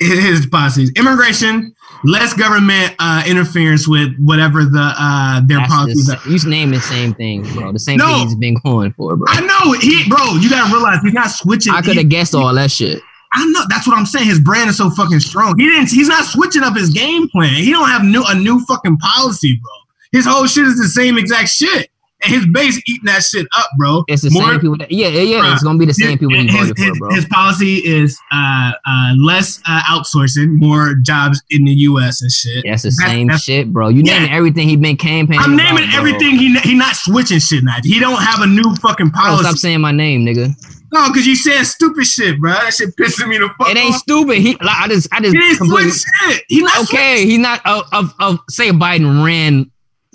his 0.00 0.46
policies. 0.46 0.90
Immigration, 0.96 1.74
less 2.04 2.32
government 2.32 2.94
uh, 2.98 3.24
interference 3.26 3.86
with 3.86 4.16
whatever 4.18 4.64
the 4.64 4.94
uh, 4.98 5.42
their 5.44 5.58
That's 5.58 5.70
policies 5.70 6.06
the, 6.06 6.16
are. 6.16 6.28
you 6.30 6.48
name 6.48 6.70
the 6.70 6.80
same 6.80 7.12
thing, 7.12 7.42
bro. 7.52 7.72
The 7.72 7.78
same 7.78 7.98
No. 7.98 8.06
thing 8.06 8.26
he's 8.28 8.36
been 8.36 8.56
going 8.64 8.92
for, 8.94 9.16
bro. 9.16 9.26
I 9.28 9.40
know 9.42 9.72
he, 9.72 10.08
bro. 10.08 10.36
You 10.36 10.48
gotta 10.48 10.72
realize 10.72 11.00
he's 11.02 11.12
not 11.12 11.28
switching. 11.30 11.74
I 11.74 11.82
could 11.82 11.96
have 11.98 12.08
guessed 12.08 12.34
all 12.34 12.54
that 12.54 12.70
shit. 12.70 13.02
I 13.32 13.44
know 13.46 13.60
that's 13.68 13.86
what 13.86 13.96
I'm 13.96 14.06
saying. 14.06 14.26
His 14.26 14.40
brand 14.40 14.70
is 14.70 14.78
so 14.78 14.90
fucking 14.90 15.20
strong. 15.20 15.58
He 15.58 15.66
didn't. 15.66 15.90
He's 15.90 16.08
not 16.08 16.24
switching 16.24 16.62
up 16.62 16.76
his 16.76 16.90
game 16.90 17.28
plan. 17.28 17.54
He 17.54 17.70
don't 17.70 17.88
have 17.88 18.04
new 18.04 18.24
a 18.26 18.34
new 18.34 18.64
fucking 18.64 18.98
policy, 18.98 19.58
bro. 19.62 19.72
His 20.12 20.26
whole 20.26 20.46
shit 20.46 20.66
is 20.66 20.78
the 20.78 20.88
same 20.88 21.18
exact 21.18 21.50
shit. 21.50 21.90
And 22.24 22.34
his 22.34 22.46
base 22.52 22.76
eating 22.86 23.04
that 23.04 23.22
shit 23.22 23.46
up, 23.56 23.66
bro. 23.78 24.02
It's 24.08 24.22
the 24.22 24.30
More- 24.30 24.50
same 24.50 24.60
people. 24.60 24.76
That, 24.78 24.90
yeah, 24.90 25.08
yeah, 25.08 25.20
yeah. 25.22 25.52
It's 25.54 25.62
gonna 25.62 25.78
be 25.78 25.84
the 25.86 25.94
same 25.94 26.18
people 26.18 26.34
he 26.36 26.46
his, 26.48 26.68
voted 26.70 26.76
for, 26.78 26.94
bro. 26.98 27.10
his 27.14 27.24
policy 27.26 27.76
is 27.76 28.18
uh, 28.32 28.72
uh, 28.86 29.12
less 29.16 29.60
uh, 29.66 29.80
outsourcing, 29.88 30.48
more 30.58 30.94
jobs 31.02 31.42
in 31.50 31.64
the 31.64 31.72
U.S. 31.72 32.20
and 32.22 32.30
shit. 32.30 32.64
That's 32.66 32.82
the 32.82 32.88
That's- 32.90 33.10
same 33.10 33.26
that's- 33.28 33.42
shit, 33.44 33.72
bro. 33.72 33.88
You 33.88 34.02
Yeah. 34.04 34.18
naming 34.18 34.30
everything 34.32 34.68
he 34.68 34.76
been 34.76 34.96
campaigning. 34.96 35.42
I'm 35.42 35.56
naming 35.56 35.84
about, 35.84 35.90
bro. 35.90 35.98
everything. 35.98 36.36
He 36.38 36.58
he 36.60 36.74
not 36.74 36.96
switching 36.96 37.38
shit 37.38 37.62
now. 37.64 37.76
He 37.82 38.00
don't 38.00 38.20
have 38.22 38.40
a 38.42 38.46
new 38.46 38.74
fucking 38.82 39.10
Bro, 39.10 39.20
policy. 39.20 39.44
stop 39.44 39.56
saying 39.56 39.80
my 39.80 39.92
name, 39.92 40.24
nigga. 40.26 40.54
no, 40.92 41.08
because 41.08 41.26
you 41.26 41.36
saying 41.36 41.64
stupid 41.64 42.04
shit, 42.06 42.40
bro. 42.40 42.52
That 42.52 42.74
shit 42.74 42.96
pissing 42.96 43.28
me 43.28 43.38
the 43.38 43.48
fuck 43.58 43.70
It 43.70 43.76
ain't 43.76 43.94
off. 43.94 44.00
stupid. 44.00 44.38
He, 44.38 44.52
like, 44.56 44.76
I 44.76 44.88
just, 44.88 45.08
I 45.12 45.20
just 45.20 45.36
He 45.36 45.42
ain't 45.42 45.58
completely. 45.58 45.92
shit. 45.92 46.44
He 46.48 46.62
not 46.62 46.82
Okay, 46.84 47.24
he's 47.26 47.38
not. 47.38 47.60
Of, 47.64 47.84
of, 47.92 48.14
of, 48.18 48.40
say 48.50 48.70
Biden 48.70 49.24
ran 49.24 49.70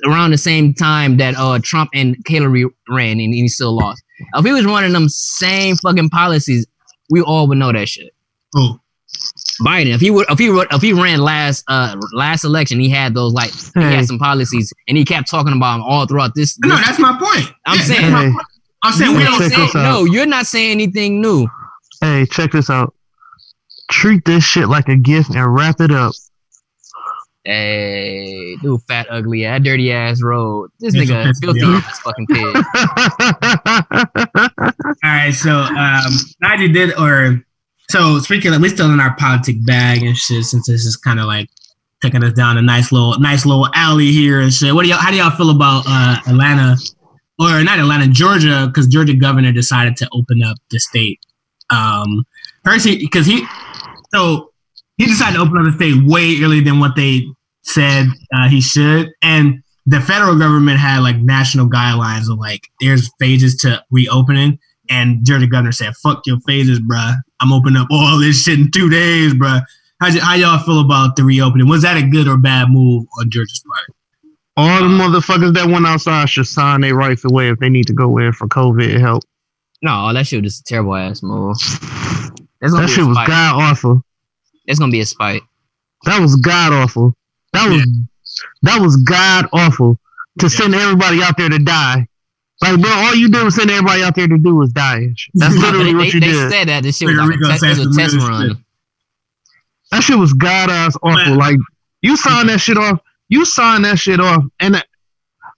around 0.06 0.32
the 0.32 0.38
same 0.38 0.74
time 0.74 1.18
that 1.18 1.36
uh 1.38 1.60
Trump 1.64 1.90
and 1.94 2.16
Hillary 2.28 2.66
ran, 2.90 3.20
and 3.20 3.34
he 3.34 3.48
still 3.48 3.76
lost. 3.76 4.02
If 4.36 4.46
he 4.46 4.52
was 4.52 4.66
running 4.66 4.94
them 4.94 5.10
same 5.10 5.76
fucking 5.78 6.10
policies, 6.10 6.66
we 7.10 7.22
all 7.22 7.48
would 7.48 7.58
know 7.58 7.72
that 7.72 7.88
shit. 7.90 8.14
Oh, 8.56 8.80
Biden, 9.62 9.94
if 9.94 10.02
he 10.02 10.10
would, 10.12 10.26
if 10.30 10.40
he 10.40 10.50
would, 10.50 10.68
if 10.72 10.82
he 10.82 10.94
ran 10.94 11.20
last 11.20 11.64
uh 11.68 11.96
last 12.14 12.44
election, 12.44 12.80
he 12.80 12.90
had 12.90 13.14
those 13.14 13.34
like 13.34 13.52
he 13.76 13.82
had 13.82 14.06
some 14.06 14.20
policies, 14.20 14.72
and 14.88 14.98
he 14.98 15.06
kept 15.06 15.30
talking 15.30 15.54
about 15.54 15.78
them 15.78 15.84
all 15.84 16.06
throughout 16.06 16.32
this. 16.36 16.58
no, 16.60 16.76
this- 16.76 16.86
that's 16.86 17.00
my 17.00 17.18
point. 17.18 17.52
I'm 17.66 17.78
Yeah, 17.78 17.84
saying- 17.86 18.12
Hey. 18.12 18.32
point. 18.32 18.46
I'm 18.86 18.94
saying 18.94 19.12
you 19.12 19.18
we 19.18 19.24
don't. 19.24 19.40
check 19.40 19.52
saying- 19.52 19.62
this 19.68 19.76
out. 19.76 19.84
no, 19.84 20.06
you're 20.06 20.26
not 20.26 20.46
saying 20.46 20.72
anything 20.72 21.22
new. 21.22 21.48
Hey, 22.02 22.26
check 22.26 22.52
this 22.52 22.70
out. 22.70 22.94
Treat 23.92 24.26
this 24.26 24.44
shit 24.44 24.68
like 24.68 24.90
a 24.90 24.96
gift 24.98 25.36
and 25.36 25.54
wrap 25.56 25.80
it 25.80 25.92
up. 25.92 26.14
Hey, 27.46 28.56
dude, 28.62 28.82
fat, 28.88 29.06
ugly, 29.10 29.44
ass, 29.46 29.62
dirty 29.64 29.92
ass 29.92 30.22
road. 30.22 30.70
This 30.80 30.96
It's 30.96 31.12
nigga 31.12 31.34
filthy 31.42 31.62
off. 31.64 32.00
fucking 32.00 32.28
pig. 32.28 32.56
All 35.04 35.12
right, 35.12 35.32
so 35.34 35.52
um, 35.52 36.12
Najee 36.42 36.74
did, 36.74 36.98
or 36.98 37.44
so 37.90 38.20
speaking, 38.20 38.54
of, 38.54 38.62
we 38.62 38.70
still 38.70 38.92
in 38.94 39.00
our 39.02 39.14
politic 39.18 39.58
bag 39.66 40.04
and 40.04 40.16
shit. 40.16 40.46
Since 40.46 40.68
this 40.68 40.86
is 40.86 40.96
kind 40.96 41.20
of 41.20 41.26
like 41.26 41.50
taking 42.02 42.24
us 42.24 42.32
down 42.34 42.58
a 42.58 42.62
nice 42.62 42.94
little, 42.94 43.20
nice 43.20 43.46
little 43.46 43.68
alley 43.76 44.12
here 44.12 44.40
and 44.40 44.54
shit. 44.54 44.74
What 44.74 44.84
do 44.84 44.90
y'all? 44.90 45.00
How 45.00 45.12
do 45.12 45.18
y'all 45.18 45.32
feel 45.32 45.50
about 45.50 45.84
uh, 45.86 46.20
Atlanta, 46.26 46.78
or 47.40 47.62
not 47.64 47.78
Atlanta, 47.78 48.08
Georgia? 48.08 48.68
Because 48.68 48.88
Georgia 48.88 49.16
governor 49.16 49.52
decided 49.52 49.98
to 49.98 50.08
open 50.14 50.42
up 50.44 50.56
the 50.72 50.80
state. 50.80 51.20
Um, 51.70 52.24
first, 52.64 52.86
because 52.86 53.26
he, 53.26 53.46
so 54.14 54.53
he 54.98 55.06
decided 55.06 55.36
to 55.38 55.42
open 55.42 55.58
up 55.58 55.66
the 55.66 55.72
state 55.74 56.04
way 56.06 56.42
earlier 56.44 56.64
than 56.64 56.80
what 56.80 56.96
they 56.96 57.26
said 57.64 58.08
uh, 58.36 58.48
he 58.50 58.62
should, 58.62 59.12
and 59.22 59.64
the 59.86 60.00
federal 60.00 60.38
government 60.38 60.80
had 60.80 61.00
like 61.00 61.18
national 61.18 61.70
guidelines 61.70 62.32
of 62.32 62.38
like 62.38 62.68
there's 62.80 63.10
phases 63.20 63.56
to 63.58 63.84
reopening, 63.92 64.60
and 64.90 65.26
Georgia 65.26 65.48
governor 65.48 65.72
said, 65.72 65.96
"Fuck 65.98 66.24
your 66.26 66.40
phases, 66.42 66.80
bruh. 66.80 67.16
I'm 67.40 67.52
opening 67.52 67.82
up 67.82 67.88
all 67.92 68.18
this 68.20 68.44
shit 68.44 68.60
in 68.60 68.72
two 68.72 68.90
days, 68.90 69.34
bruh." 69.34 69.62
How, 70.00 70.10
y- 70.10 70.20
how 70.20 70.36
y'all 70.36 70.60
feel 70.60 70.82
about 70.82 71.16
the 71.16 71.24
reopening? 71.24 71.68
Was 71.68 71.84
that 71.84 71.98
a 71.98 72.06
good 72.06 72.28
or 72.28 72.38
bad 72.38 72.70
move 72.70 73.06
on 73.20 73.30
Georgia's 73.30 73.64
part? 73.66 73.98
All 74.56 74.82
the 74.82 74.90
motherfuckers 74.90 75.54
that 75.56 75.68
went 75.68 75.86
outside 75.88 76.30
should 76.30 76.46
sign 76.46 76.82
their 76.82 76.94
rights 76.96 77.26
away 77.26 77.50
if 77.50 77.60
they 77.60 77.70
need 77.70 77.88
to 77.88 77.94
go 77.94 78.18
in 78.18 78.34
for 78.34 78.48
COVID 78.48 79.00
help. 79.00 79.24
No, 79.82 80.14
that 80.14 80.28
shit 80.28 80.44
was 80.44 80.54
just 80.54 80.70
a 80.70 80.74
terrible 80.74 80.96
ass 80.96 81.24
move. 81.24 81.58
That 82.62 82.88
shit 82.88 83.04
was 83.04 83.18
god 83.28 83.62
awful. 83.62 84.06
It's 84.66 84.80
gonna 84.80 84.92
be 84.92 85.02
a 85.02 85.06
spite. 85.06 85.42
That 86.06 86.20
was 86.20 86.36
god 86.36 86.74
awful. 86.74 87.16
That 87.54 87.70
was 87.70 87.88
that 88.64 88.82
was 88.82 88.98
god 88.98 89.48
awful 89.54 90.00
to 90.40 90.50
send 90.50 90.74
everybody 90.76 91.22
out 91.22 91.38
there 91.38 91.50
to 91.50 91.60
die. 91.60 92.08
Like, 92.62 92.80
bro, 92.80 92.92
all 92.92 93.16
you 93.16 93.30
did 93.30 93.44
was 93.44 93.56
send 93.56 93.70
everybody 93.70 94.04
out 94.04 94.16
there 94.16 94.28
to 94.28 94.38
do 94.38 94.56
was 94.56 94.72
die. 94.72 95.08
That's 95.34 95.56
literally 95.58 95.92
they, 95.92 95.96
what 95.96 96.14
you 96.14 96.20
they 96.20 96.28
did. 96.28 96.52
said 96.52 96.68
that 96.70 96.84
this 96.84 96.98
shit 96.98 97.08
was 97.10 97.18
like 97.18 97.26
a, 97.26 97.30
Rico 97.30 97.58
te- 97.58 97.68
it 97.68 97.78
was 97.78 97.98
a 97.98 98.00
test 98.00 98.16
run. 98.16 98.32
Maria 98.32 98.56
That 99.92 100.04
shit 100.04 100.18
was 100.18 100.34
god 100.34 100.70
ass 100.70 100.96
awful. 101.04 101.16
Man. 101.16 101.38
Like, 101.38 101.58
you 102.02 102.16
signed 102.16 102.50
that 102.50 102.60
shit 102.60 102.78
off. 102.78 103.00
You 103.30 103.46
signed 103.46 103.86
that 103.86 104.00
shit 104.00 104.20
off, 104.20 104.44
and 104.60 104.76
that, 104.76 104.88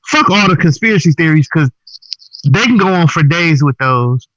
fuck 0.07 0.29
all 0.29 0.49
the 0.49 0.55
conspiracy 0.55 1.11
theories 1.11 1.47
because 1.51 1.69
they 2.49 2.63
can 2.63 2.77
go 2.77 2.87
on 2.87 3.07
for 3.07 3.23
days 3.23 3.63
with 3.63 3.77
those. 3.77 4.27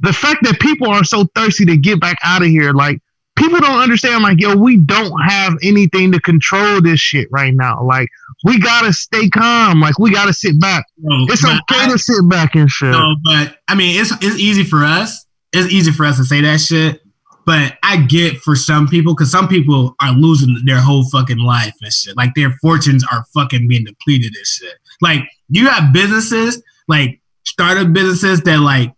The 0.00 0.12
fact 0.12 0.42
that 0.44 0.58
people 0.60 0.88
are 0.88 1.04
so 1.04 1.24
thirsty 1.34 1.64
to 1.66 1.76
get 1.76 2.00
back 2.00 2.16
out 2.22 2.42
of 2.42 2.48
here, 2.48 2.72
like 2.72 3.00
people 3.42 3.60
don't 3.60 3.80
understand. 3.80 4.22
Like, 4.22 4.40
yo, 4.40 4.54
we 4.56 4.76
don't 4.76 5.18
have 5.20 5.54
anything 5.62 6.12
to 6.12 6.20
control 6.20 6.80
this 6.80 7.00
shit 7.00 7.28
right 7.30 7.52
now. 7.54 7.82
Like, 7.84 8.08
we 8.44 8.58
gotta 8.58 8.92
stay 8.92 9.28
calm. 9.28 9.80
Like, 9.80 9.98
we 9.98 10.10
gotta 10.12 10.32
sit 10.32 10.60
back. 10.60 10.86
No, 10.98 11.26
It's 11.28 11.44
okay 11.44 11.60
I- 11.70 11.90
to 11.90 11.98
sit 11.98 12.28
back 12.28 12.54
and 12.54 12.70
shit. 12.70 12.90
No, 12.90 13.14
but 13.24 13.56
I 13.68 13.74
mean, 13.74 14.00
it's 14.00 14.12
it's 14.22 14.38
easy 14.38 14.64
for 14.64 14.84
us. 14.84 15.26
It's 15.52 15.72
easy 15.72 15.92
for 15.92 16.04
us 16.06 16.16
to 16.18 16.24
say 16.24 16.40
that 16.42 16.60
shit. 16.60 17.00
But 17.44 17.76
I 17.82 17.96
get 17.96 18.36
for 18.38 18.54
some 18.54 18.86
people 18.86 19.14
because 19.14 19.30
some 19.32 19.48
people 19.48 19.96
are 20.00 20.12
losing 20.12 20.56
their 20.64 20.80
whole 20.80 21.04
fucking 21.10 21.38
life 21.40 21.74
and 21.82 21.92
shit. 21.92 22.16
Like 22.16 22.34
their 22.36 22.52
fortunes 22.62 23.04
are 23.10 23.24
fucking 23.34 23.66
being 23.66 23.84
depleted 23.84 24.32
and 24.36 24.46
shit. 24.46 24.74
Like 25.00 25.22
you 25.48 25.68
have 25.68 25.92
businesses, 25.92 26.62
like 26.86 27.20
startup 27.44 27.92
businesses 27.92 28.42
that 28.42 28.60
like 28.60 28.92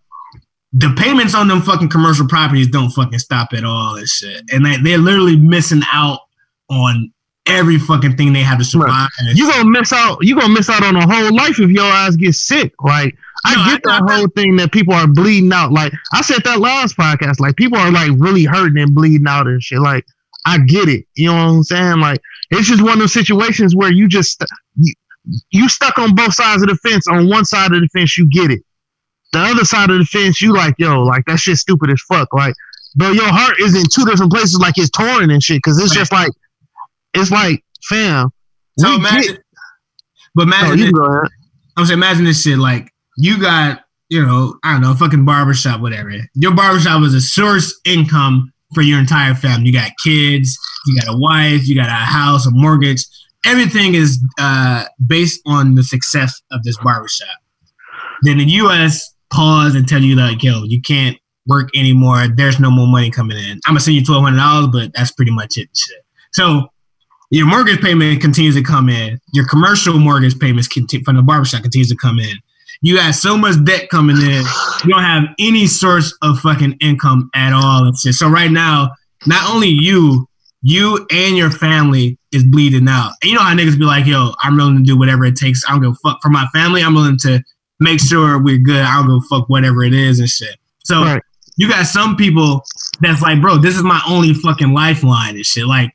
the 0.76 0.92
payments 0.98 1.34
on 1.34 1.46
them 1.48 1.62
fucking 1.62 1.88
commercial 1.88 2.26
properties 2.26 2.66
don't 2.68 2.90
fucking 2.90 3.18
stop 3.20 3.52
at 3.52 3.64
all 3.64 3.94
and 3.96 4.08
shit. 4.08 4.42
And 4.52 4.64
like 4.64 4.82
they're 4.82 4.98
literally 4.98 5.36
missing 5.36 5.82
out 5.92 6.18
on 6.68 7.12
every 7.46 7.78
fucking 7.78 8.16
thing 8.16 8.32
they 8.32 8.40
have 8.42 8.58
to 8.58 8.64
survive. 8.64 9.08
and 9.20 9.38
you 9.38 9.48
gonna 9.48 9.68
miss 9.70 9.92
out. 9.92 10.18
You 10.22 10.34
gonna 10.38 10.52
miss 10.52 10.68
out 10.68 10.82
on 10.82 10.96
a 10.96 11.06
whole 11.06 11.32
life 11.34 11.60
if 11.60 11.70
your 11.70 11.84
ass 11.84 12.16
get 12.16 12.34
sick. 12.34 12.72
Like 12.82 13.14
I 13.46 13.54
No, 13.54 13.64
get 13.66 13.82
I- 13.86 14.00
that 14.00 14.10
I- 14.10 14.16
whole 14.16 14.26
thing 14.34 14.56
that 14.56 14.72
people 14.72 14.94
are 14.94 15.06
bleeding 15.06 15.52
out. 15.52 15.70
Like 15.70 15.92
I 16.12 16.22
said 16.22 16.42
that 16.44 16.58
last 16.58 16.96
podcast. 16.96 17.38
Like 17.38 17.54
people 17.56 17.78
are 17.78 17.90
like 17.92 18.10
really 18.16 18.44
hurting 18.44 18.82
and 18.82 18.94
bleeding 18.94 19.28
out 19.28 19.46
and 19.46 19.62
shit. 19.62 19.78
Like 19.80 20.04
I 20.46 20.58
get 20.58 20.88
it. 20.88 21.04
You 21.14 21.28
know 21.28 21.34
what 21.34 21.52
I'm 21.52 21.62
saying? 21.62 22.00
Like 22.00 22.20
it's 22.50 22.66
just 22.66 22.82
one 22.82 22.94
of 22.94 22.98
those 22.98 23.12
situations 23.12 23.76
where 23.76 23.92
you 23.92 24.08
just 24.08 24.42
you, 24.76 24.94
you 25.50 25.68
stuck 25.68 25.98
on 25.98 26.14
both 26.16 26.34
sides 26.34 26.62
of 26.62 26.68
the 26.68 26.76
fence. 26.76 27.06
On 27.08 27.28
one 27.28 27.44
side 27.44 27.72
of 27.72 27.80
the 27.80 27.88
fence, 27.92 28.18
you 28.18 28.26
get 28.28 28.50
it. 28.50 28.62
The 29.34 29.40
other 29.40 29.64
side 29.64 29.90
of 29.90 29.98
the 29.98 30.04
fence, 30.04 30.40
you 30.40 30.52
like 30.54 30.74
yo, 30.78 31.02
like 31.02 31.24
that 31.26 31.38
shit 31.38 31.56
stupid 31.58 31.90
as 31.90 32.00
fuck. 32.08 32.32
Like, 32.32 32.54
but 32.96 33.14
your 33.14 33.28
heart 33.28 33.56
is 33.60 33.74
in 33.74 33.82
two 33.92 34.04
different 34.04 34.32
places. 34.32 34.58
Like 34.58 34.78
it's 34.78 34.90
torn 34.90 35.30
and 35.30 35.42
shit. 35.42 35.58
Because 35.58 35.78
it's 35.78 35.92
just 35.92 36.12
like 36.12 36.30
it's 37.14 37.30
like 37.30 37.62
fam. 37.88 38.30
so 38.78 38.94
imagine, 38.96 39.34
get- 39.34 39.42
but 40.34 40.42
imagine 40.44 40.80
this-. 40.80 41.30
I'm 41.76 41.84
saying, 41.86 41.98
imagine 41.98 42.24
this 42.24 42.42
shit. 42.42 42.58
Like, 42.58 42.90
you 43.16 43.40
got, 43.40 43.80
you 44.08 44.24
know, 44.24 44.56
I 44.64 44.72
don't 44.72 44.82
know, 44.82 44.94
fucking 44.94 45.24
barbershop, 45.24 45.80
whatever. 45.80 46.12
Your 46.34 46.54
barbershop 46.54 47.00
was 47.00 47.14
a 47.14 47.20
source 47.20 47.78
income 47.84 48.52
for 48.74 48.82
your 48.82 48.98
entire 49.00 49.34
family. 49.34 49.66
You 49.66 49.72
got 49.72 49.90
kids, 50.02 50.56
you 50.86 51.00
got 51.00 51.12
a 51.14 51.18
wife, 51.18 51.66
you 51.66 51.74
got 51.74 51.88
a 51.88 51.92
house, 51.92 52.46
a 52.46 52.50
mortgage. 52.52 53.04
Everything 53.44 53.94
is 53.94 54.24
uh, 54.38 54.84
based 55.06 55.40
on 55.46 55.74
the 55.74 55.82
success 55.82 56.40
of 56.52 56.62
this 56.62 56.76
barbershop. 56.78 57.28
Then 58.22 58.38
the 58.38 58.44
U.S. 58.44 59.13
pause 59.34 59.74
and 59.74 59.88
tell 59.88 60.02
you 60.02 60.16
like, 60.16 60.42
yo, 60.42 60.62
you 60.64 60.80
can't 60.80 61.18
work 61.46 61.68
anymore. 61.76 62.26
There's 62.28 62.60
no 62.60 62.70
more 62.70 62.86
money 62.86 63.10
coming 63.10 63.36
in. 63.36 63.60
I'm 63.66 63.72
gonna 63.72 63.80
send 63.80 63.96
you 63.96 64.04
twelve 64.04 64.22
hundred 64.22 64.38
dollars, 64.38 64.68
but 64.72 64.92
that's 64.94 65.10
pretty 65.12 65.32
much 65.32 65.58
it. 65.58 65.68
So 66.32 66.68
your 67.30 67.46
mortgage 67.46 67.80
payment 67.80 68.20
continues 68.20 68.54
to 68.54 68.62
come 68.62 68.88
in. 68.88 69.18
Your 69.32 69.46
commercial 69.46 69.98
mortgage 69.98 70.38
payments 70.38 70.68
continue, 70.68 71.04
from 71.04 71.16
the 71.16 71.22
barbershop 71.22 71.62
continues 71.62 71.88
to 71.88 71.96
come 71.96 72.18
in. 72.18 72.36
You 72.80 72.96
got 72.96 73.14
so 73.14 73.36
much 73.36 73.56
debt 73.64 73.88
coming 73.88 74.16
in. 74.16 74.42
You 74.84 74.90
don't 74.90 75.02
have 75.02 75.24
any 75.38 75.66
source 75.66 76.16
of 76.22 76.38
fucking 76.40 76.76
income 76.80 77.30
at 77.34 77.52
all. 77.52 77.90
Shit. 77.94 78.14
So 78.14 78.28
right 78.28 78.50
now, 78.50 78.90
not 79.26 79.50
only 79.52 79.68
you, 79.68 80.28
you 80.62 81.06
and 81.10 81.36
your 81.36 81.50
family 81.50 82.18
is 82.32 82.44
bleeding 82.44 82.88
out. 82.88 83.12
And 83.22 83.30
you 83.30 83.36
know 83.36 83.42
how 83.42 83.54
niggas 83.54 83.78
be 83.78 83.84
like, 83.84 84.06
yo, 84.06 84.32
I'm 84.42 84.56
willing 84.56 84.76
to 84.76 84.82
do 84.82 84.98
whatever 84.98 85.24
it 85.24 85.36
takes. 85.36 85.62
I 85.66 85.72
don't 85.72 85.82
give 85.82 85.92
a 85.92 86.08
fuck 86.08 86.20
for 86.22 86.28
my 86.28 86.46
family. 86.52 86.82
I'm 86.82 86.94
willing 86.94 87.18
to 87.20 87.42
make 87.84 88.00
sure 88.00 88.42
we're 88.42 88.58
good. 88.58 88.80
I 88.80 88.94
don't 88.96 89.06
give 89.06 89.24
a 89.24 89.28
fuck 89.38 89.48
whatever 89.48 89.84
it 89.84 89.94
is 89.94 90.18
and 90.18 90.28
shit. 90.28 90.56
So 90.84 91.02
Right. 91.04 91.22
you 91.56 91.68
got 91.68 91.86
some 91.86 92.16
people 92.16 92.64
that's 93.00 93.22
like, 93.22 93.40
bro, 93.40 93.58
this 93.58 93.76
is 93.76 93.82
my 93.84 94.00
only 94.08 94.34
fucking 94.34 94.72
lifeline 94.72 95.36
and 95.36 95.46
shit. 95.46 95.66
Like, 95.66 95.94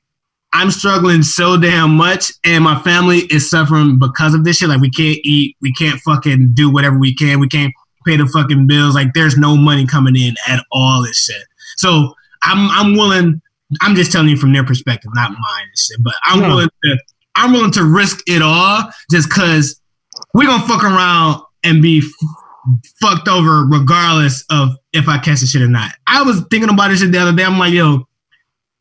I'm 0.53 0.71
struggling 0.71 1.21
so 1.21 1.57
damn 1.57 1.91
much, 1.95 2.31
and 2.43 2.63
my 2.63 2.79
family 2.79 3.19
is 3.29 3.49
suffering 3.49 3.99
because 3.99 4.33
of 4.33 4.45
this 4.45 4.57
shit. 4.57 4.69
Like, 4.69 4.81
we 4.81 4.89
can't 4.89 5.19
eat, 5.23 5.55
we 5.61 5.71
can't 5.73 5.99
fucking 6.01 6.51
do 6.53 6.71
whatever 6.71 6.97
we 6.97 7.13
can, 7.13 7.39
we 7.39 7.47
can't 7.49 7.73
pay 8.05 8.15
the 8.17 8.25
fucking 8.25 8.65
bills. 8.65 8.95
Like, 8.95 9.13
there's 9.13 9.37
no 9.37 9.55
money 9.57 9.85
coming 9.85 10.15
in 10.15 10.33
at 10.47 10.63
all. 10.71 11.03
And 11.03 11.13
shit. 11.13 11.43
So 11.77 12.15
I'm 12.43 12.69
I'm 12.71 12.93
willing. 12.97 13.41
I'm 13.81 13.93
just 13.95 14.11
telling 14.11 14.29
you 14.29 14.37
from 14.37 14.53
their 14.53 14.63
perspective, 14.63 15.11
not 15.13 15.29
mine 15.31 15.39
and 15.67 15.77
shit. 15.77 16.01
But 16.01 16.15
I'm 16.25 16.39
Yeah. 16.41 16.47
willing 16.47 16.69
to 16.85 16.97
I'm 17.35 17.53
willing 17.53 17.71
to 17.73 17.83
risk 17.83 18.19
it 18.27 18.41
all 18.41 18.89
just 19.11 19.29
because 19.29 19.79
we're 20.33 20.47
gonna 20.47 20.65
fuck 20.67 20.83
around 20.83 21.41
and 21.63 21.81
be 21.81 21.99
f- 21.99 22.83
fucked 23.01 23.27
over 23.27 23.65
regardless 23.65 24.43
of 24.49 24.69
if 24.93 25.07
I 25.07 25.17
catch 25.17 25.41
the 25.41 25.47
shit 25.47 25.61
or 25.61 25.67
not. 25.67 25.91
I 26.07 26.21
was 26.23 26.41
thinking 26.51 26.69
about 26.69 26.89
this 26.89 26.99
shit 27.01 27.11
the 27.11 27.19
other 27.19 27.35
day. 27.35 27.43
I'm 27.43 27.57
like, 27.59 27.73
yo, 27.73 28.07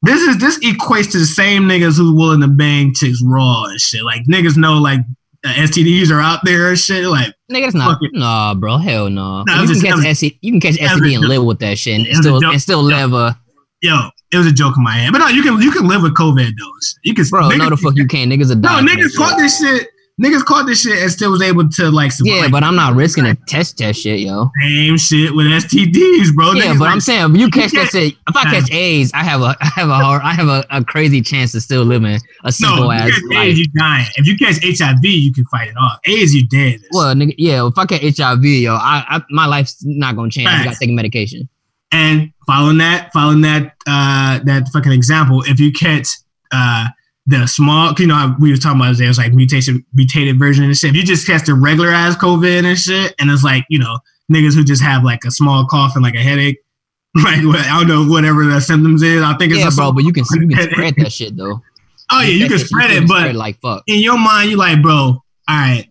this 0.02 0.20
is 0.22 0.38
this 0.38 0.58
equates 0.60 1.10
to 1.12 1.18
the 1.18 1.26
same 1.26 1.64
niggas 1.64 1.96
who's 1.96 2.12
willing 2.12 2.40
to 2.40 2.48
bang 2.48 2.94
chicks 2.94 3.20
raw 3.24 3.64
and 3.64 3.80
shit. 3.80 4.02
Like 4.04 4.22
niggas 4.26 4.56
know 4.56 4.74
like 4.74 5.00
uh, 5.44 5.48
STDs 5.54 6.10
are 6.10 6.20
out 6.20 6.40
there 6.44 6.68
and 6.68 6.78
shit. 6.78 7.04
Like 7.06 7.34
niggas 7.50 7.74
not. 7.74 7.98
It. 8.02 8.10
Nah, 8.14 8.54
bro. 8.54 8.76
Hell 8.78 9.10
no. 9.10 9.42
Nah, 9.46 9.62
it 9.62 9.68
you, 9.68 9.74
can 9.80 9.82
catch 9.82 9.96
was- 9.96 10.04
STD, 10.04 10.38
you 10.40 10.52
can 10.52 10.60
catch 10.60 10.74
STD 10.76 11.14
and 11.16 11.24
live 11.24 11.44
with 11.44 11.58
that 11.60 11.78
shit 11.78 11.96
and 11.98 12.06
It 12.06 12.16
was 12.16 12.18
a 12.18 12.22
still 12.22 12.50
and 12.50 12.62
still 12.62 12.82
live 12.82 13.12
a 13.12 13.38
Yo, 13.80 13.96
it 14.32 14.36
was 14.36 14.46
a 14.48 14.52
joke 14.52 14.74
in 14.76 14.82
my 14.82 14.94
head. 14.94 15.12
But 15.12 15.18
no, 15.18 15.28
you 15.28 15.40
can 15.42 15.60
you 15.62 15.70
can 15.70 15.86
live 15.86 16.02
with 16.02 16.14
COVID 16.14 16.34
though. 16.58 16.72
You 17.04 17.14
can 17.14 17.24
bro. 17.28 17.42
niggas, 17.42 17.58
no, 17.58 17.70
the 17.70 17.76
fuck 17.76 17.94
you 17.96 18.06
can't. 18.08 18.30
Niggas 18.30 18.50
are 18.50 18.56
No, 18.56 18.62
dying. 18.70 18.86
that 18.86 18.96
niggas 18.98 19.16
caught 19.16 19.38
this 19.38 19.58
shit. 19.60 19.86
Niggas 20.20 20.44
caught 20.44 20.66
this 20.66 20.82
shit 20.82 20.98
and 20.98 21.10
still 21.10 21.30
was 21.30 21.42
able 21.42 21.68
to 21.68 21.90
like 21.90 22.10
survive. 22.10 22.34
Yeah, 22.34 22.48
but 22.48 22.64
I'm 22.64 22.74
not 22.74 22.96
risking 22.96 23.24
a 23.24 23.36
test 23.46 23.78
test 23.78 24.00
shit, 24.00 24.18
yo. 24.18 24.50
same 24.60 24.96
shit 24.96 25.32
with 25.32 25.46
STDs, 25.46 26.34
bro. 26.34 26.52
Yeah, 26.52 26.64
Niggas 26.64 26.78
but 26.78 26.80
like, 26.80 26.92
I'm 26.92 27.00
saying 27.00 27.34
if 27.34 27.40
you 27.40 27.48
catch 27.50 27.70
that 27.72 27.90
shit, 27.90 28.14
if 28.28 28.36
I 28.36 28.42
catch 28.44 28.72
AIDS, 28.72 29.12
I 29.14 29.22
have 29.22 29.42
a 29.42 29.56
I 29.60 29.66
have 29.76 29.88
a 29.88 29.94
hard, 29.94 30.22
I 30.22 30.32
have 30.32 30.48
a, 30.48 30.64
a 30.70 30.84
crazy 30.84 31.20
chance 31.20 31.54
of 31.54 31.62
still 31.62 31.84
living 31.84 32.18
a 32.42 32.50
simple 32.50 32.84
no, 32.84 32.90
ass 32.90 33.08
if 33.08 33.16
you 33.16 33.28
catch 33.28 33.36
life. 33.36 33.46
AIDS, 33.46 33.58
you 33.60 33.66
dying. 33.78 34.06
If 34.16 34.26
you 34.26 34.36
catch 34.36 34.56
HIV, 34.62 35.04
you 35.04 35.32
can 35.32 35.44
fight 35.46 35.68
it 35.68 35.76
off. 35.80 36.00
AIDS, 36.04 36.34
you 36.34 36.46
dead. 36.48 36.80
Well, 36.90 37.14
nigga, 37.14 37.34
yeah, 37.38 37.64
if 37.66 37.78
I 37.78 37.86
catch 37.86 38.18
HIV, 38.18 38.44
yo, 38.44 38.74
I, 38.74 39.04
I 39.08 39.22
my 39.30 39.46
life's 39.46 39.76
not 39.84 40.16
gonna 40.16 40.30
change. 40.30 40.48
I 40.48 40.64
gotta 40.64 40.78
take 40.78 40.90
medication. 40.90 41.48
And 41.92 42.32
following 42.44 42.78
that, 42.78 43.12
following 43.12 43.42
that, 43.42 43.76
uh, 43.86 44.40
that 44.44 44.68
fucking 44.72 44.92
example, 44.92 45.42
if 45.46 45.60
you 45.60 45.72
catch 45.72 46.08
uh 46.50 46.88
the 47.28 47.46
small, 47.46 47.92
you 47.98 48.06
know, 48.06 48.14
how 48.14 48.36
we 48.40 48.50
were 48.50 48.56
talking 48.56 48.80
about 48.80 48.96
there's 48.96 49.18
like 49.18 49.34
mutation, 49.34 49.84
mutated 49.92 50.38
version 50.38 50.64
and 50.64 50.76
shit. 50.76 50.90
If 50.90 50.96
you 50.96 51.02
just 51.02 51.26
catch 51.26 51.44
the 51.44 51.54
regular 51.54 51.90
ass 51.90 52.16
COVID 52.16 52.64
and 52.64 52.78
shit, 52.78 53.14
and 53.20 53.30
it's 53.30 53.44
like 53.44 53.64
you 53.68 53.78
know 53.78 53.98
niggas 54.32 54.54
who 54.54 54.64
just 54.64 54.82
have 54.82 55.04
like 55.04 55.24
a 55.24 55.30
small 55.30 55.66
cough 55.66 55.94
and 55.94 56.02
like 56.02 56.14
a 56.14 56.22
headache, 56.22 56.58
like 57.14 57.44
what, 57.44 57.60
I 57.60 57.84
don't 57.84 57.88
know 57.88 58.10
whatever 58.10 58.44
the 58.44 58.60
symptoms 58.60 59.02
is. 59.02 59.22
I 59.22 59.36
think 59.36 59.52
it's 59.52 59.60
Yeah, 59.60 59.68
a 59.68 59.70
bro, 59.72 59.92
but 59.92 60.04
you 60.04 60.12
can 60.12 60.24
you 60.40 60.48
can 60.48 60.70
spread 60.70 60.94
that 60.96 61.12
shit 61.12 61.36
though. 61.36 61.62
Oh 62.10 62.22
yeah, 62.22 62.28
you 62.28 62.48
can 62.48 62.58
spread 62.58 62.90
it, 62.90 63.06
but 63.06 63.34
like 63.34 63.60
fuck. 63.60 63.82
in 63.86 64.00
your 64.00 64.18
mind, 64.18 64.48
you're 64.48 64.58
like, 64.58 64.80
bro, 64.80 64.94
all 64.94 65.22
right, 65.48 65.86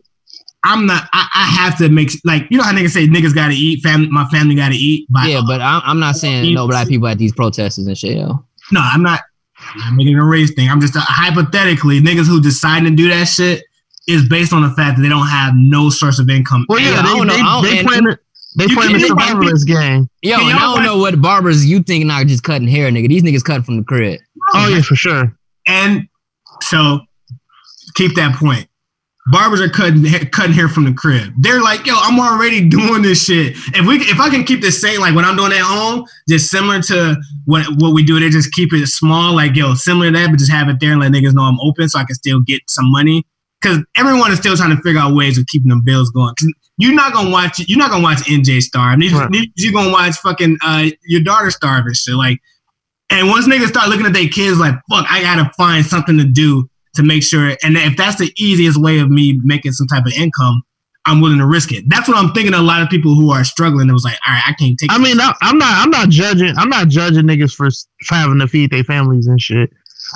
I'm 0.63 0.87
not. 0.87 1.07
I, 1.13 1.27
I 1.35 1.43
have 1.43 1.77
to 1.77 1.89
make 1.89 2.09
like 2.25 2.47
you 2.49 2.57
know 2.57 2.63
how 2.63 2.73
niggas 2.73 2.89
say 2.89 3.05
niggas 3.07 3.35
got 3.35 3.49
to 3.49 3.53
eat. 3.53 3.83
Family, 3.83 4.09
my 4.09 4.27
family 4.29 4.55
got 4.55 4.69
to 4.69 4.75
eat. 4.75 5.05
By, 5.11 5.27
Yeah, 5.27 5.43
but 5.45 5.61
I'm, 5.61 5.83
I'm 5.85 5.99
not 5.99 6.15
saying 6.15 6.55
no 6.55 6.67
black 6.67 6.87
people 6.87 7.07
at 7.07 7.19
these 7.19 7.33
protests 7.33 7.77
and 7.77 7.95
shit, 7.95 8.17
yo. 8.17 8.43
no, 8.71 8.79
I'm 8.81 9.03
not. 9.03 9.19
I'm 9.73 9.79
not 9.79 9.93
making 9.93 10.15
a 10.17 10.25
race 10.25 10.53
thing. 10.53 10.69
I'm 10.69 10.81
just 10.81 10.95
uh, 10.95 11.01
hypothetically 11.01 11.99
niggas 12.01 12.25
who 12.27 12.41
decide 12.41 12.83
to 12.83 12.89
do 12.91 13.09
that 13.09 13.25
shit 13.25 13.63
is 14.07 14.27
based 14.27 14.53
on 14.53 14.61
the 14.61 14.69
fact 14.69 14.97
that 14.97 15.03
they 15.03 15.09
don't 15.09 15.27
have 15.27 15.53
no 15.55 15.89
source 15.89 16.17
of 16.19 16.29
income. 16.29 16.65
Well, 16.69 16.79
yeah, 16.79 16.91
Yeah, 16.91 16.99
I 16.99 17.01
they, 17.03 17.17
don't 17.17 17.27
know. 17.27 17.33
I 17.35 17.61
they, 17.61 17.69
they 17.71 17.77
and- 17.79 17.87
playing 17.87 18.07
it. 18.09 18.19
They 18.57 18.65
playing 18.67 18.93
the 18.93 18.99
can't- 18.99 19.11
survivalist 19.19 19.67
game. 19.67 20.09
Yo, 20.23 20.35
and 20.39 20.57
I 20.57 20.73
don't 20.73 20.83
know 20.83 20.97
what 20.97 21.21
barbers 21.21 21.63
you 21.65 21.83
think 21.83 22.05
not 22.05 22.25
just 22.25 22.41
cutting 22.43 22.67
hair, 22.67 22.89
nigga. 22.89 23.07
These 23.07 23.21
niggas 23.21 23.43
cutting 23.43 23.61
from 23.63 23.77
the 23.77 23.83
crib. 23.83 24.19
Oh 24.55 24.67
yeah, 24.69 24.81
for 24.81 24.95
sure. 24.95 25.37
And 25.67 26.07
so 26.63 27.01
keep 27.93 28.15
that 28.15 28.35
point. 28.35 28.67
Barbers 29.29 29.59
are 29.59 29.69
cutting 29.69 30.03
cutting 30.31 30.53
hair 30.53 30.69
from 30.69 30.85
the 30.85 30.93
crib. 30.93 31.33
They're 31.37 31.61
like, 31.61 31.85
yo, 31.85 31.93
I'm 31.97 32.19
already 32.19 32.67
doing 32.67 33.01
this 33.01 33.25
shit. 33.25 33.57
If 33.75 33.85
we 33.85 33.97
if 33.97 34.19
I 34.19 34.29
can 34.29 34.43
keep 34.43 34.61
this 34.61 34.79
same 34.79 35.01
like 35.01 35.15
when 35.15 35.25
I'm 35.25 35.35
doing 35.35 35.51
it 35.51 35.57
at 35.57 35.63
home, 35.63 36.05
just 36.29 36.49
similar 36.49 36.81
to 36.83 37.17
what 37.45 37.65
what 37.79 37.93
we 37.93 38.03
do, 38.03 38.19
they 38.19 38.29
just 38.29 38.53
keep 38.53 38.73
it 38.73 38.87
small, 38.87 39.35
like 39.35 39.55
yo, 39.55 39.73
similar 39.73 40.11
to 40.11 40.17
that, 40.17 40.29
but 40.29 40.39
just 40.39 40.51
have 40.51 40.69
it 40.69 40.79
there 40.79 40.91
and 40.91 41.01
let 41.01 41.11
niggas 41.11 41.33
know 41.33 41.43
I'm 41.43 41.59
open 41.59 41.89
so 41.89 41.99
I 41.99 42.05
can 42.05 42.15
still 42.15 42.41
get 42.41 42.61
some 42.67 42.89
money. 42.91 43.25
Cause 43.63 43.79
everyone 43.97 44.31
is 44.31 44.37
still 44.37 44.55
trying 44.55 44.75
to 44.75 44.81
figure 44.83 45.01
out 45.01 45.15
ways 45.15 45.37
of 45.39 45.47
keeping 45.47 45.69
them 45.69 45.81
bills 45.83 46.11
going. 46.11 46.33
you're 46.77 46.93
not 46.93 47.11
gonna 47.11 47.31
watch 47.31 47.59
you're 47.67 47.79
not 47.79 47.89
gonna 47.89 48.03
watch 48.03 48.19
NJ 48.19 48.61
starve. 48.61 48.99
Right. 48.99 49.49
You're 49.55 49.73
gonna 49.73 49.91
watch 49.91 50.15
fucking 50.17 50.57
uh 50.63 50.89
your 51.05 51.21
daughter 51.21 51.49
starve 51.49 51.85
and 51.85 51.95
shit. 51.95 52.15
Like 52.15 52.39
and 53.09 53.29
once 53.29 53.47
niggas 53.47 53.67
start 53.67 53.89
looking 53.89 54.05
at 54.05 54.13
their 54.13 54.27
kids 54.27 54.59
like, 54.59 54.75
fuck, 54.89 55.05
I 55.09 55.21
gotta 55.21 55.51
find 55.57 55.85
something 55.85 56.17
to 56.17 56.23
do 56.23 56.69
to 56.97 57.03
make 57.03 57.23
sure. 57.23 57.55
And 57.63 57.77
if 57.77 57.97
that's 57.97 58.17
the 58.17 58.31
easiest 58.37 58.79
way 58.79 58.99
of 58.99 59.09
me 59.09 59.39
making 59.43 59.71
some 59.71 59.87
type 59.87 60.05
of 60.05 60.13
income, 60.13 60.63
I'm 61.05 61.21
willing 61.21 61.39
to 61.39 61.47
risk 61.47 61.71
it. 61.71 61.85
That's 61.87 62.07
what 62.07 62.17
I'm 62.17 62.33
thinking. 62.33 62.53
A 62.53 62.61
lot 62.61 62.81
of 62.81 62.89
people 62.89 63.15
who 63.15 63.31
are 63.31 63.45
struggling, 63.45 63.89
it 63.89 63.93
was 63.93 64.03
like, 64.03 64.17
all 64.27 64.33
right, 64.33 64.43
I 64.45 64.53
can't 64.53 64.77
take. 64.77 64.91
I 64.91 64.97
mean, 64.97 65.19
I, 65.19 65.33
I'm 65.41 65.57
not. 65.57 65.83
I'm 65.83 65.89
not 65.89 66.09
judging. 66.09 66.53
I'm 66.57 66.69
not 66.69 66.89
judging 66.89 67.23
niggas 67.23 67.55
for, 67.55 67.69
having 68.09 68.39
to 68.39 68.47
feed 68.47 68.71
their 68.71 68.83
families 68.83 69.27
and 69.27 69.41
shit. 69.41 69.71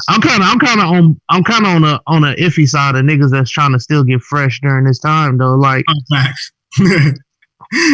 I'm 0.10 0.20
kind 0.22 0.42
of. 0.42 0.50
I'm 0.50 0.60
kind 0.60 0.82
of 0.82 0.88
on. 0.88 1.22
I'm 1.30 1.44
kind 1.44 1.66
of 1.66 1.72
on 1.72 1.84
a 1.86 2.02
on 2.08 2.24
a 2.26 2.36
iffy 2.36 2.68
side 2.68 2.96
of 2.96 3.06
niggas 3.06 3.32
that's 3.32 3.50
trying 3.50 3.72
to 3.72 3.80
still 3.80 4.04
get 4.04 4.22
fresh 4.22 4.60
during 4.62 4.86
this 4.86 5.00
time 5.00 5.38
though. 5.38 5.56
Like, 5.56 5.86
Oh, 5.90 5.94
facts. 6.14 6.52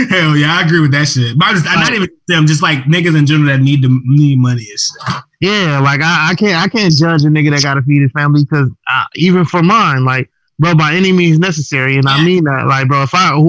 Hell 0.10 0.36
yeah, 0.36 0.58
I 0.58 0.64
agree 0.66 0.80
with 0.80 0.92
that 0.92 1.08
shit. 1.08 1.38
But 1.38 1.50
I'm, 1.50 1.56
just, 1.56 1.66
not 1.66 1.94
even 1.94 2.10
them, 2.28 2.48
just 2.48 2.64
like 2.64 2.80
niggas 2.86 3.18
in 3.18 3.26
general 3.26 3.56
that 3.56 3.62
need 3.62 3.84
to 3.84 4.02
need 4.06 4.40
money 4.40 4.66
and 4.70 4.80
shit. 4.80 5.24
yeah, 5.40 5.80
like 5.80 6.02
I, 6.02 6.30
I 6.32 6.36
can't. 6.36 6.56
I 6.56 6.68
can't 6.68 6.94
judge 6.94 7.24
a 7.24 7.28
nigga 7.28 7.52
that 7.52 7.62
got 7.62 7.76
to 7.76 7.84
feed 7.84 8.02
his 8.02 8.12
family 8.12 8.44
because 8.44 8.70
even 9.16 9.46
for 9.46 9.62
mine, 9.62 10.04
like, 10.04 10.32
bro, 10.58 10.74
by 10.74 10.94
any 10.94 11.12
means 11.12 11.38
necessary, 11.38 11.98
and 11.98 12.08
I 12.08 12.24
mean 12.24 12.46
that, 12.46 12.66
like, 12.66 12.88
bro, 12.88 13.04
if 13.04 13.14
I 13.14 13.40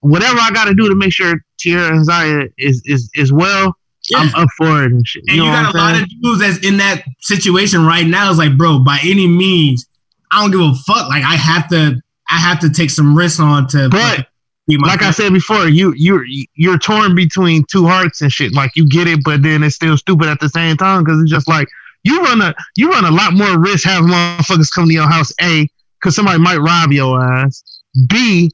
whatever 0.00 0.38
I 0.40 0.50
got 0.50 0.64
to 0.64 0.74
do 0.74 0.88
to 0.88 0.94
make 0.94 1.12
sure 1.12 1.36
Tierra 1.58 1.94
and 1.94 2.04
Zaya 2.04 2.48
is 2.58 2.82
is 2.84 3.08
is 3.14 3.32
well, 3.32 3.76
I'm 4.14 4.34
up 4.34 4.48
for 4.56 4.84
it 4.84 4.92
and 4.92 5.06
shit. 5.06 5.24
And 5.28 5.36
You 5.36 5.44
you, 5.44 5.50
know 5.50 5.54
got 5.54 5.74
a 5.74 5.78
lot 5.78 6.02
of 6.02 6.08
dudes 6.20 6.40
that's 6.40 6.66
in 6.66 6.76
that 6.78 7.04
situation 7.20 7.84
right 7.84 8.06
now. 8.06 8.30
It's 8.30 8.38
like, 8.38 8.56
bro, 8.56 8.80
by 8.80 8.98
any 9.04 9.26
means, 9.26 9.86
I 10.30 10.42
don't 10.42 10.50
give 10.50 10.60
a 10.60 10.74
fuck. 10.86 11.08
Like, 11.08 11.24
I 11.24 11.34
have 11.34 11.68
to, 11.70 12.00
I 12.28 12.38
have 12.38 12.60
to 12.60 12.70
take 12.70 12.90
some 12.90 13.16
risks 13.16 13.40
on 13.40 13.66
to. 13.68 13.88
But, 13.88 14.18
my 14.18 14.26
like 14.68 15.02
I 15.02 15.10
said 15.12 15.32
before, 15.32 15.68
you 15.68 15.94
you're 15.96 16.24
you're 16.54 16.78
torn 16.78 17.14
between 17.14 17.64
two 17.70 17.86
hearts 17.86 18.20
and 18.20 18.32
shit. 18.32 18.52
Like 18.52 18.72
you 18.74 18.88
get 18.88 19.06
it, 19.06 19.20
but 19.24 19.42
then 19.42 19.62
it's 19.62 19.76
still 19.76 19.96
stupid 19.96 20.28
at 20.28 20.40
the 20.40 20.48
same 20.48 20.76
time 20.76 21.04
because 21.04 21.20
it's 21.22 21.30
just 21.30 21.48
like 21.48 21.68
you 22.02 22.20
run 22.22 22.42
a 22.42 22.54
you 22.76 22.90
run 22.90 23.04
a 23.04 23.10
lot 23.10 23.32
more 23.32 23.58
risk 23.60 23.84
having 23.84 24.08
motherfuckers 24.08 24.72
come 24.72 24.88
to 24.88 24.92
your 24.92 25.08
house. 25.08 25.32
A, 25.40 25.68
because 26.00 26.16
somebody 26.16 26.38
might 26.38 26.58
rob 26.58 26.92
your 26.92 27.22
ass. 27.22 27.62
B, 28.08 28.50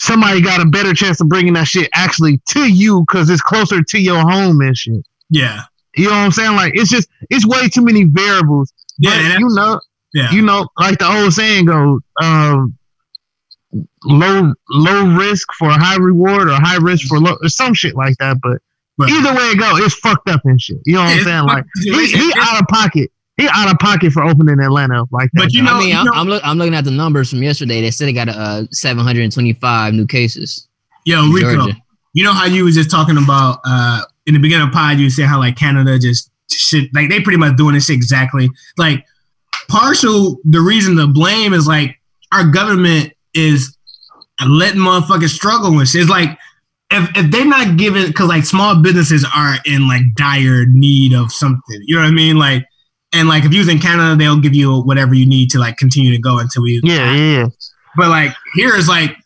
somebody 0.00 0.40
got 0.40 0.60
a 0.60 0.66
better 0.66 0.94
chance 0.94 1.20
of 1.20 1.28
bringing 1.28 1.52
that 1.54 1.68
shit 1.68 1.88
actually 1.94 2.40
to 2.50 2.72
you 2.72 3.00
because 3.02 3.28
it's 3.30 3.42
closer 3.42 3.82
to 3.82 3.98
your 3.98 4.20
home 4.20 4.60
and 4.60 4.76
shit. 4.76 5.06
yeah, 5.30 5.62
You 5.96 6.06
know 6.06 6.12
what 6.12 6.16
I'm 6.18 6.32
saying? 6.32 6.56
Like 6.56 6.72
it's 6.74 6.90
just 6.90 7.08
it's 7.30 7.46
way 7.46 7.68
too 7.68 7.82
many 7.82 8.04
variables. 8.04 8.72
yeah, 8.98 9.38
you 9.38 9.48
know, 9.50 9.80
yeah. 10.14 10.30
you 10.32 10.42
know, 10.42 10.66
like 10.78 10.98
the 10.98 11.06
old 11.06 11.32
saying 11.32 11.66
goes, 11.66 12.00
um, 12.22 12.76
low 14.04 14.52
low 14.70 15.16
risk 15.16 15.48
for 15.58 15.70
high 15.70 15.96
reward 15.96 16.48
or 16.48 16.54
high 16.54 16.76
risk 16.78 17.06
for 17.08 17.18
low 17.18 17.36
or 17.42 17.48
some 17.48 17.74
shit 17.74 17.94
like 17.94 18.16
that. 18.18 18.38
But 18.42 18.58
But- 18.98 19.10
either 19.10 19.34
way 19.34 19.50
it 19.50 19.58
go, 19.58 19.76
it's 19.76 19.94
fucked 19.96 20.28
up 20.28 20.40
and 20.44 20.60
shit. 20.60 20.78
You 20.86 20.94
know 20.94 21.00
what 21.02 21.18
I'm 21.18 21.24
saying? 21.24 21.44
Like 21.44 21.64
fucked 21.64 21.84
he, 21.84 22.06
he 22.06 22.32
out 22.40 22.60
of 22.60 22.68
pocket. 22.68 23.10
He 23.36 23.46
out 23.52 23.70
of 23.70 23.78
pocket 23.78 24.12
for 24.12 24.22
opening 24.22 24.58
Atlanta 24.60 25.04
like 25.10 25.28
that. 25.34 25.42
But 25.42 25.52
you 25.52 25.62
dog. 25.62 25.66
know- 25.72 25.76
I 25.76 25.80
mean, 25.80 25.88
you 25.90 25.94
I'm, 25.96 26.04
know- 26.06 26.12
I'm, 26.14 26.26
look, 26.28 26.42
I'm 26.46 26.56
looking 26.58 26.74
at 26.74 26.84
the 26.84 26.90
numbers 26.90 27.28
from 27.28 27.42
yesterday. 27.42 27.82
They 27.82 27.90
said 27.90 28.06
they 28.08 28.12
got 28.14 28.28
uh 28.30 28.66
725 28.70 29.92
new 29.94 30.06
cases. 30.06 30.68
Yo, 31.04 31.22
in 31.24 31.30
Rico, 31.30 31.54
Georgia. 31.56 31.76
you 32.14 32.24
know 32.24 32.32
how 32.32 32.46
you 32.46 32.64
was 32.64 32.74
just 32.74 32.90
talking 32.90 33.16
about 33.18 33.60
uh 33.64 34.02
in 34.26 34.34
the 34.34 34.40
beginning 34.40 34.66
of 34.68 34.72
pod, 34.72 34.98
you 34.98 35.10
said 35.10 35.26
how 35.26 35.38
like 35.38 35.56
Canada 35.56 35.98
just 35.98 36.30
shit 36.50 36.88
like 36.94 37.08
they 37.10 37.20
pretty 37.20 37.36
much 37.38 37.56
doing 37.56 37.74
this 37.74 37.90
exactly. 37.90 38.48
Like 38.78 39.04
partial 39.68 40.38
the 40.44 40.60
reason 40.60 40.96
to 40.96 41.06
blame 41.06 41.52
is 41.52 41.66
like 41.66 42.00
our 42.32 42.48
government 42.50 43.12
is 43.36 43.76
letting 44.44 44.80
motherfuckers 44.80 45.30
struggle 45.30 45.74
with 45.74 45.88
shit. 45.88 46.02
It's 46.02 46.10
like 46.10 46.38
if, 46.90 47.08
if 47.16 47.30
they're 47.30 47.44
not 47.44 47.76
giving 47.76 48.06
because 48.06 48.28
like 48.28 48.44
small 48.44 48.80
businesses 48.80 49.26
are 49.34 49.56
in 49.64 49.88
like 49.88 50.02
dire 50.14 50.66
need 50.66 51.12
of 51.12 51.32
something. 51.32 51.80
You 51.84 51.96
know 51.96 52.02
what 52.02 52.08
I 52.08 52.12
mean? 52.12 52.36
Like 52.36 52.64
and 53.12 53.28
like 53.28 53.44
if 53.44 53.52
you 53.52 53.60
was 53.60 53.68
in 53.68 53.78
Canada, 53.78 54.16
they'll 54.16 54.40
give 54.40 54.54
you 54.54 54.80
whatever 54.82 55.14
you 55.14 55.26
need 55.26 55.50
to 55.50 55.58
like 55.58 55.76
continue 55.76 56.12
to 56.12 56.18
go 56.18 56.38
until 56.38 56.62
we 56.62 56.80
yeah, 56.82 57.12
yeah, 57.14 57.38
yeah. 57.38 57.46
but 57.96 58.08
like 58.08 58.34
here 58.54 58.74
is 58.76 58.88
like 58.88 59.16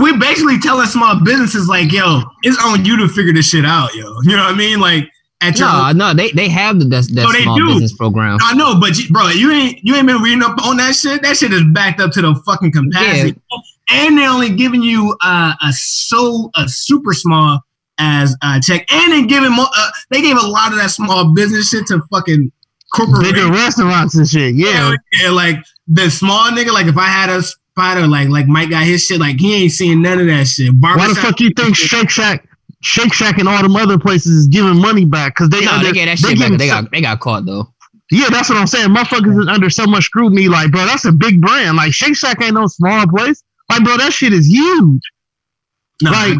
we 0.00 0.16
basically 0.18 0.58
telling 0.58 0.86
small 0.86 1.22
businesses 1.24 1.68
like, 1.68 1.92
yo, 1.92 2.22
it's 2.42 2.62
on 2.62 2.84
you 2.84 2.96
to 2.98 3.08
figure 3.08 3.32
this 3.32 3.48
shit 3.48 3.64
out, 3.64 3.94
yo. 3.94 4.12
You 4.24 4.36
know 4.36 4.44
what 4.44 4.54
I 4.54 4.56
mean? 4.56 4.80
Like 4.80 5.08
at 5.40 5.58
your 5.58 5.68
No, 5.68 5.92
no, 5.92 6.14
they 6.14 6.30
they 6.32 6.48
have 6.48 6.78
the 6.78 6.84
that, 6.86 7.04
that 7.14 7.22
No, 7.22 7.32
they 7.32 7.42
small 7.42 7.56
do. 7.58 7.66
business 7.68 7.92
program. 7.92 8.38
I 8.42 8.54
know, 8.54 8.78
but 8.80 8.98
you, 8.98 9.08
bro, 9.10 9.28
you 9.28 9.50
ain't 9.52 9.78
you 9.84 9.94
ain't 9.94 10.06
been 10.06 10.20
reading 10.22 10.42
up 10.42 10.56
on 10.64 10.76
that 10.78 10.94
shit. 10.94 11.22
That 11.22 11.36
shit 11.36 11.52
is 11.52 11.62
backed 11.72 12.00
up 12.00 12.10
to 12.12 12.22
the 12.22 12.34
fucking 12.46 12.72
capacity, 12.72 13.40
and 13.90 14.18
they're 14.18 14.28
only 14.30 14.50
giving 14.50 14.82
you 14.82 15.16
uh, 15.22 15.52
a 15.62 15.72
so 15.72 16.50
a 16.56 16.68
super 16.68 17.12
small 17.12 17.60
as 17.98 18.36
uh, 18.42 18.60
check, 18.60 18.84
and 18.92 19.12
they 19.12 19.26
giving 19.26 19.52
mo- 19.54 19.66
uh, 19.76 19.90
they 20.10 20.20
gave 20.22 20.36
a 20.36 20.46
lot 20.46 20.72
of 20.72 20.78
that 20.78 20.90
small 20.90 21.32
business 21.34 21.68
shit 21.70 21.86
to 21.86 22.00
fucking 22.10 22.50
corporations. 22.94 23.32
Bigger 23.32 23.50
restaurants 23.52 24.16
and 24.16 24.28
shit. 24.28 24.54
Yeah. 24.54 24.94
yeah, 25.20 25.30
like 25.30 25.56
the 25.86 26.10
small 26.10 26.50
nigga. 26.50 26.72
Like 26.72 26.86
if 26.86 26.96
I 26.96 27.06
had 27.06 27.28
a 27.30 27.42
spider, 27.42 28.06
like 28.08 28.28
like 28.28 28.46
Mike 28.48 28.70
got 28.70 28.84
his 28.84 29.04
shit, 29.04 29.20
like 29.20 29.38
he 29.38 29.62
ain't 29.62 29.72
seeing 29.72 30.02
none 30.02 30.18
of 30.20 30.26
that 30.26 30.46
shit. 30.48 30.72
Why 30.78 30.92
the 30.94 30.98
Barbershop- 30.98 31.24
fuck 31.24 31.40
you 31.40 31.50
think 31.56 31.76
Shake 31.76 32.10
Shack, 32.10 32.47
Shake 32.82 33.12
Shack, 33.12 33.38
and 33.38 33.48
all 33.48 33.60
them 33.62 33.74
other 33.76 33.98
places 33.98 34.32
is 34.32 34.46
giving 34.46 34.76
money 34.80 35.04
back? 35.04 35.34
Because 35.34 35.48
they 35.50 35.64
No, 35.64 35.72
under, 35.72 35.86
they 35.86 35.92
get 35.92 36.06
that 36.06 36.18
they 36.18 36.34
shit 36.36 36.50
back. 36.50 36.58
They 36.58 36.66
got 36.68 36.90
they 36.92 37.00
got 37.00 37.20
caught 37.20 37.44
though. 37.44 37.72
Yeah, 38.10 38.28
that's 38.30 38.48
what 38.48 38.56
I'm 38.56 38.66
saying. 38.66 38.88
Motherfuckers 38.88 39.38
is 39.42 39.48
under 39.48 39.68
so 39.68 39.84
much 39.86 40.04
scrutiny. 40.04 40.48
Like, 40.48 40.70
bro, 40.70 40.86
that's 40.86 41.04
a 41.04 41.12
big 41.12 41.40
brand. 41.42 41.76
Like, 41.76 41.92
Shake 41.92 42.16
Shack 42.16 42.40
ain't 42.42 42.54
no 42.54 42.66
small 42.66 43.06
place. 43.06 43.42
Like, 43.70 43.84
bro, 43.84 43.96
that 43.98 44.12
shit 44.14 44.32
is 44.32 44.46
huge. 44.46 45.02
No, 46.02 46.10
like- 46.12 46.38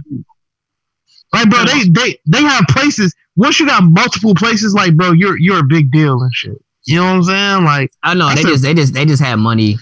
Like, 1.35 1.51
bro, 1.51 1.65
they 1.67 1.89
they 1.91 2.19
they 2.27 2.43
have 2.43 2.65
places. 2.69 3.15
Once 3.37 3.61
you 3.61 3.67
got 3.67 3.83
multiple 3.85 4.35
places, 4.35 4.73
like, 4.75 4.97
bro, 4.97 5.13
you're 5.13 5.39
you're 5.39 5.59
a 5.59 5.65
big 5.65 5.91
deal 5.91 6.23
and 6.23 6.33
shit. 6.33 6.57
You 6.87 6.97
know 7.01 7.05
what 7.05 7.11
I'm 7.17 7.23
saying? 7.25 7.65
Like, 7.65 7.93
I 8.03 8.15
know 8.15 8.33
they 8.35 8.41
a- 8.41 8.45
just 8.45 8.63
they 8.63 8.73
just 8.73 8.95
they 8.95 9.05
just 9.05 9.23
had 9.23 9.37
money. 9.37 9.77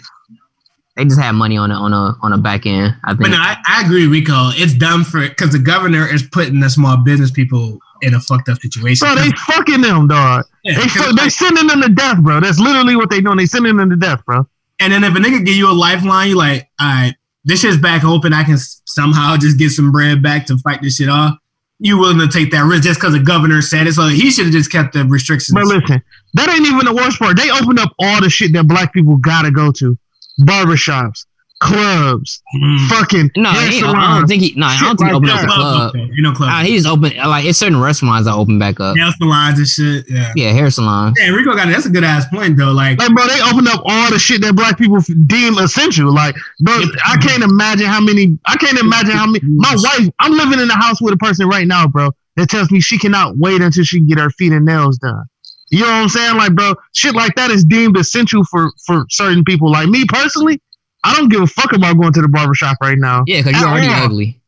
They 0.96 1.04
just 1.04 1.20
had 1.20 1.32
money 1.32 1.56
on 1.56 1.70
a 1.70 1.74
on 1.74 1.92
a 1.92 2.16
on 2.22 2.32
a 2.32 2.38
back 2.38 2.66
end. 2.66 2.94
I 3.04 3.10
think. 3.10 3.20
But 3.22 3.30
no, 3.30 3.36
I, 3.38 3.56
I 3.66 3.82
agree, 3.84 4.06
Rico. 4.06 4.50
It's 4.54 4.72
dumb 4.74 5.04
for 5.04 5.20
because 5.28 5.52
the 5.52 5.58
governor 5.58 6.06
is 6.06 6.22
putting 6.22 6.60
the 6.60 6.70
small 6.70 6.96
business 6.96 7.30
people 7.30 7.78
in 8.02 8.14
a 8.14 8.20
fucked 8.20 8.48
up 8.48 8.58
situation. 8.60 9.06
Bro, 9.06 9.16
they 9.16 9.30
fucking 9.30 9.80
them, 9.82 10.08
dog. 10.08 10.44
Yeah, 10.64 10.74
They 10.78 10.86
'cause 10.86 11.06
fu- 11.06 11.12
they 11.14 11.28
sending 11.28 11.66
them 11.66 11.80
to 11.82 11.88
death, 11.88 12.18
bro. 12.22 12.40
That's 12.40 12.58
literally 12.58 12.96
what 12.96 13.10
they 13.10 13.20
doing. 13.20 13.36
They 13.38 13.46
sending 13.46 13.76
them 13.76 13.90
to 13.90 13.96
death, 13.96 14.24
bro. 14.26 14.46
and 14.80 14.92
then 14.92 15.04
if 15.04 15.14
a 15.14 15.18
nigga 15.18 15.44
give 15.44 15.56
you 15.56 15.70
a 15.70 15.72
lifeline, 15.72 16.28
you 16.30 16.36
like, 16.36 16.68
all 16.80 16.86
right, 16.86 17.14
this 17.44 17.60
shit's 17.60 17.76
back 17.78 18.04
open. 18.04 18.32
I 18.34 18.44
can 18.44 18.54
s- 18.54 18.82
somehow 18.86 19.36
just 19.36 19.58
get 19.58 19.70
some 19.70 19.90
bread 19.92 20.22
back 20.22 20.46
to 20.46 20.58
fight 20.58 20.82
this 20.82 20.96
shit 20.96 21.08
off. 21.08 21.36
You 21.78 21.98
willing 21.98 22.18
to 22.18 22.28
take 22.28 22.50
that 22.52 22.64
risk 22.64 22.84
just 22.84 22.98
because 23.00 23.12
the 23.12 23.20
governor 23.20 23.60
said 23.62 23.86
it? 23.86 23.92
So 23.92 24.08
he 24.08 24.30
should 24.30 24.46
have 24.46 24.52
just 24.52 24.72
kept 24.72 24.94
the 24.94 25.04
restrictions. 25.04 25.54
But 25.54 25.64
listen, 25.66 26.02
that 26.34 26.48
ain't 26.48 26.66
even 26.66 26.84
the 26.86 26.94
worst 26.94 27.18
part. 27.18 27.36
They 27.36 27.50
opened 27.50 27.78
up 27.78 27.92
all 27.98 28.20
the 28.22 28.28
shit 28.30 28.52
that 28.54 28.66
black 28.66 28.92
people 28.94 29.16
gotta 29.18 29.50
go 29.50 29.70
to. 29.72 29.96
Barbershops, 30.40 31.24
clubs, 31.60 32.42
Mm. 32.54 32.88
fucking 32.88 33.30
no, 33.36 33.50
hair 33.50 33.70
he 33.70 33.82
I 33.82 34.18
don't 34.18 34.28
think 34.28 34.42
he. 34.42 34.52
No, 34.56 34.66
I 34.66 34.78
don't 34.78 34.96
think 34.96 35.08
he 35.08 35.14
like 35.14 35.14
opened 35.14 35.30
up 35.32 35.42
a 35.42 35.46
club. 35.46 35.88
Okay, 35.96 36.10
You 36.14 36.22
know, 36.22 36.32
club. 36.32 36.50
Uh, 36.52 36.64
he's 36.64 36.84
open 36.86 37.12
like 37.16 37.44
it's 37.46 37.58
certain 37.58 37.80
restaurants 37.80 38.26
that 38.26 38.34
open 38.34 38.58
back 38.58 38.78
up. 38.80 38.94
nail 38.96 39.10
salons 39.18 39.58
and 39.58 39.66
shit. 39.68 40.04
Yeah. 40.08 40.32
Yeah, 40.36 40.52
hair 40.52 40.70
salons. 40.70 41.16
Yeah, 41.18 41.30
Rico 41.30 41.54
got 41.56 41.68
it. 41.68 41.72
That's 41.72 41.86
a 41.86 41.90
good 41.90 42.04
ass 42.04 42.26
point 42.28 42.56
though. 42.56 42.72
Like, 42.72 42.98
Like, 42.98 43.14
bro, 43.14 43.26
they 43.26 43.40
opened 43.40 43.68
up 43.68 43.80
all 43.84 44.10
the 44.10 44.18
shit 44.18 44.42
that 44.42 44.54
black 44.54 44.76
people 44.78 44.98
deem 45.26 45.56
essential. 45.58 46.12
Like, 46.12 46.34
bro, 46.60 46.74
I 47.06 47.16
can't 47.16 47.42
imagine 47.42 47.86
how 47.86 48.00
many. 48.00 48.38
I 48.46 48.56
can't 48.56 48.78
imagine 48.78 49.12
how 49.12 49.26
many. 49.26 49.40
My 49.44 49.74
wife, 49.76 50.08
I'm 50.20 50.32
living 50.32 50.60
in 50.60 50.70
a 50.70 50.76
house 50.76 51.00
with 51.00 51.14
a 51.14 51.18
person 51.18 51.48
right 51.48 51.66
now, 51.66 51.86
bro, 51.86 52.10
that 52.36 52.50
tells 52.50 52.70
me 52.70 52.80
she 52.80 52.98
cannot 52.98 53.38
wait 53.38 53.62
until 53.62 53.84
she 53.84 53.98
can 53.98 54.06
get 54.06 54.18
her 54.18 54.30
feet 54.30 54.52
and 54.52 54.66
nails 54.66 54.98
done. 54.98 55.24
You 55.70 55.80
know 55.80 55.86
what 55.86 55.94
I'm 55.94 56.08
saying? 56.08 56.36
Like, 56.36 56.54
bro, 56.54 56.74
shit 56.94 57.14
like 57.14 57.34
that 57.34 57.50
is 57.50 57.64
deemed 57.64 57.96
essential 57.96 58.44
for 58.44 58.70
for 58.84 59.06
certain 59.10 59.44
people. 59.44 59.70
Like 59.70 59.88
me 59.88 60.04
personally, 60.06 60.60
I 61.04 61.14
don't 61.14 61.28
give 61.28 61.40
a 61.40 61.46
fuck 61.46 61.72
about 61.72 61.98
going 61.98 62.12
to 62.12 62.22
the 62.22 62.28
barbershop 62.28 62.76
right 62.80 62.98
now. 62.98 63.24
Yeah, 63.26 63.42
because 63.42 63.60
you're 63.60 63.68
already 63.68 63.88
all. 63.88 64.04
ugly. 64.04 64.40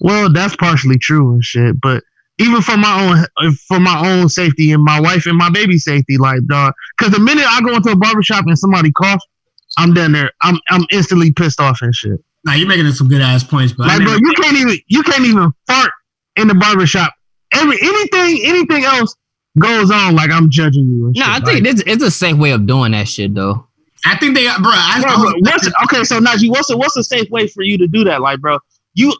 Well, 0.00 0.32
that's 0.32 0.54
partially 0.56 0.98
true 0.98 1.32
and 1.32 1.42
shit, 1.42 1.80
but 1.80 2.04
even 2.38 2.62
for 2.62 2.76
my 2.76 3.26
own 3.40 3.56
for 3.66 3.80
my 3.80 4.00
own 4.08 4.28
safety 4.28 4.72
and 4.72 4.82
my 4.82 5.00
wife 5.00 5.26
and 5.26 5.36
my 5.36 5.50
baby 5.50 5.76
safety, 5.76 6.16
like 6.18 6.44
dog. 6.46 6.72
Because 6.96 7.12
the 7.12 7.20
minute 7.20 7.44
I 7.46 7.60
go 7.62 7.74
into 7.74 7.90
a 7.90 7.96
barbershop 7.96 8.44
and 8.46 8.56
somebody 8.58 8.92
coughs, 8.92 9.24
I'm 9.76 9.92
done 9.92 10.12
there. 10.12 10.30
I'm 10.42 10.58
I'm 10.70 10.84
instantly 10.92 11.32
pissed 11.32 11.60
off 11.60 11.82
and 11.82 11.94
shit. 11.94 12.22
nah, 12.44 12.52
you're 12.52 12.68
making 12.68 12.90
some 12.92 13.08
good 13.08 13.20
ass 13.20 13.42
points, 13.42 13.72
but 13.72 13.88
I 13.88 13.96
Like, 13.96 14.06
bro, 14.06 14.14
you 14.14 14.32
can't 14.36 14.56
even 14.56 14.78
you 14.86 15.02
can't 15.02 15.24
even 15.24 15.52
fart 15.66 15.90
in 16.36 16.46
the 16.46 16.54
barbershop. 16.54 17.12
Every 17.52 17.76
anything 17.80 18.40
anything 18.44 18.84
else 18.84 19.16
goes 19.58 19.90
on 19.90 20.14
like 20.14 20.30
I'm 20.30 20.50
judging 20.50 20.84
you. 20.88 21.06
And 21.06 21.14
No, 21.16 21.24
shit. 21.24 21.28
I 21.30 21.40
think 21.40 21.64
like, 21.64 21.72
it's, 21.74 21.82
it's 21.86 22.02
a 22.02 22.10
safe 22.10 22.36
way 22.36 22.50
of 22.52 22.66
doing 22.66 22.92
that 22.92 23.08
shit 23.08 23.34
though. 23.34 23.66
I 24.06 24.16
think 24.16 24.36
they, 24.36 24.44
bro. 24.44 24.70
I, 24.72 25.00
Bro, 25.02 25.10
I 25.10 25.16
bro, 25.16 25.32
what's 25.40 25.68
okay? 25.84 26.04
So 26.04 26.20
Najee, 26.20 26.48
what's 26.50 26.70
a 26.70 26.76
what's 26.76 26.96
a 26.96 27.02
safe 27.02 27.28
way 27.30 27.48
for 27.48 27.62
you 27.62 27.76
to 27.78 27.86
do 27.88 28.04
that? 28.04 28.20
Like, 28.20 28.40
bro, 28.40 28.58
you 28.94 29.12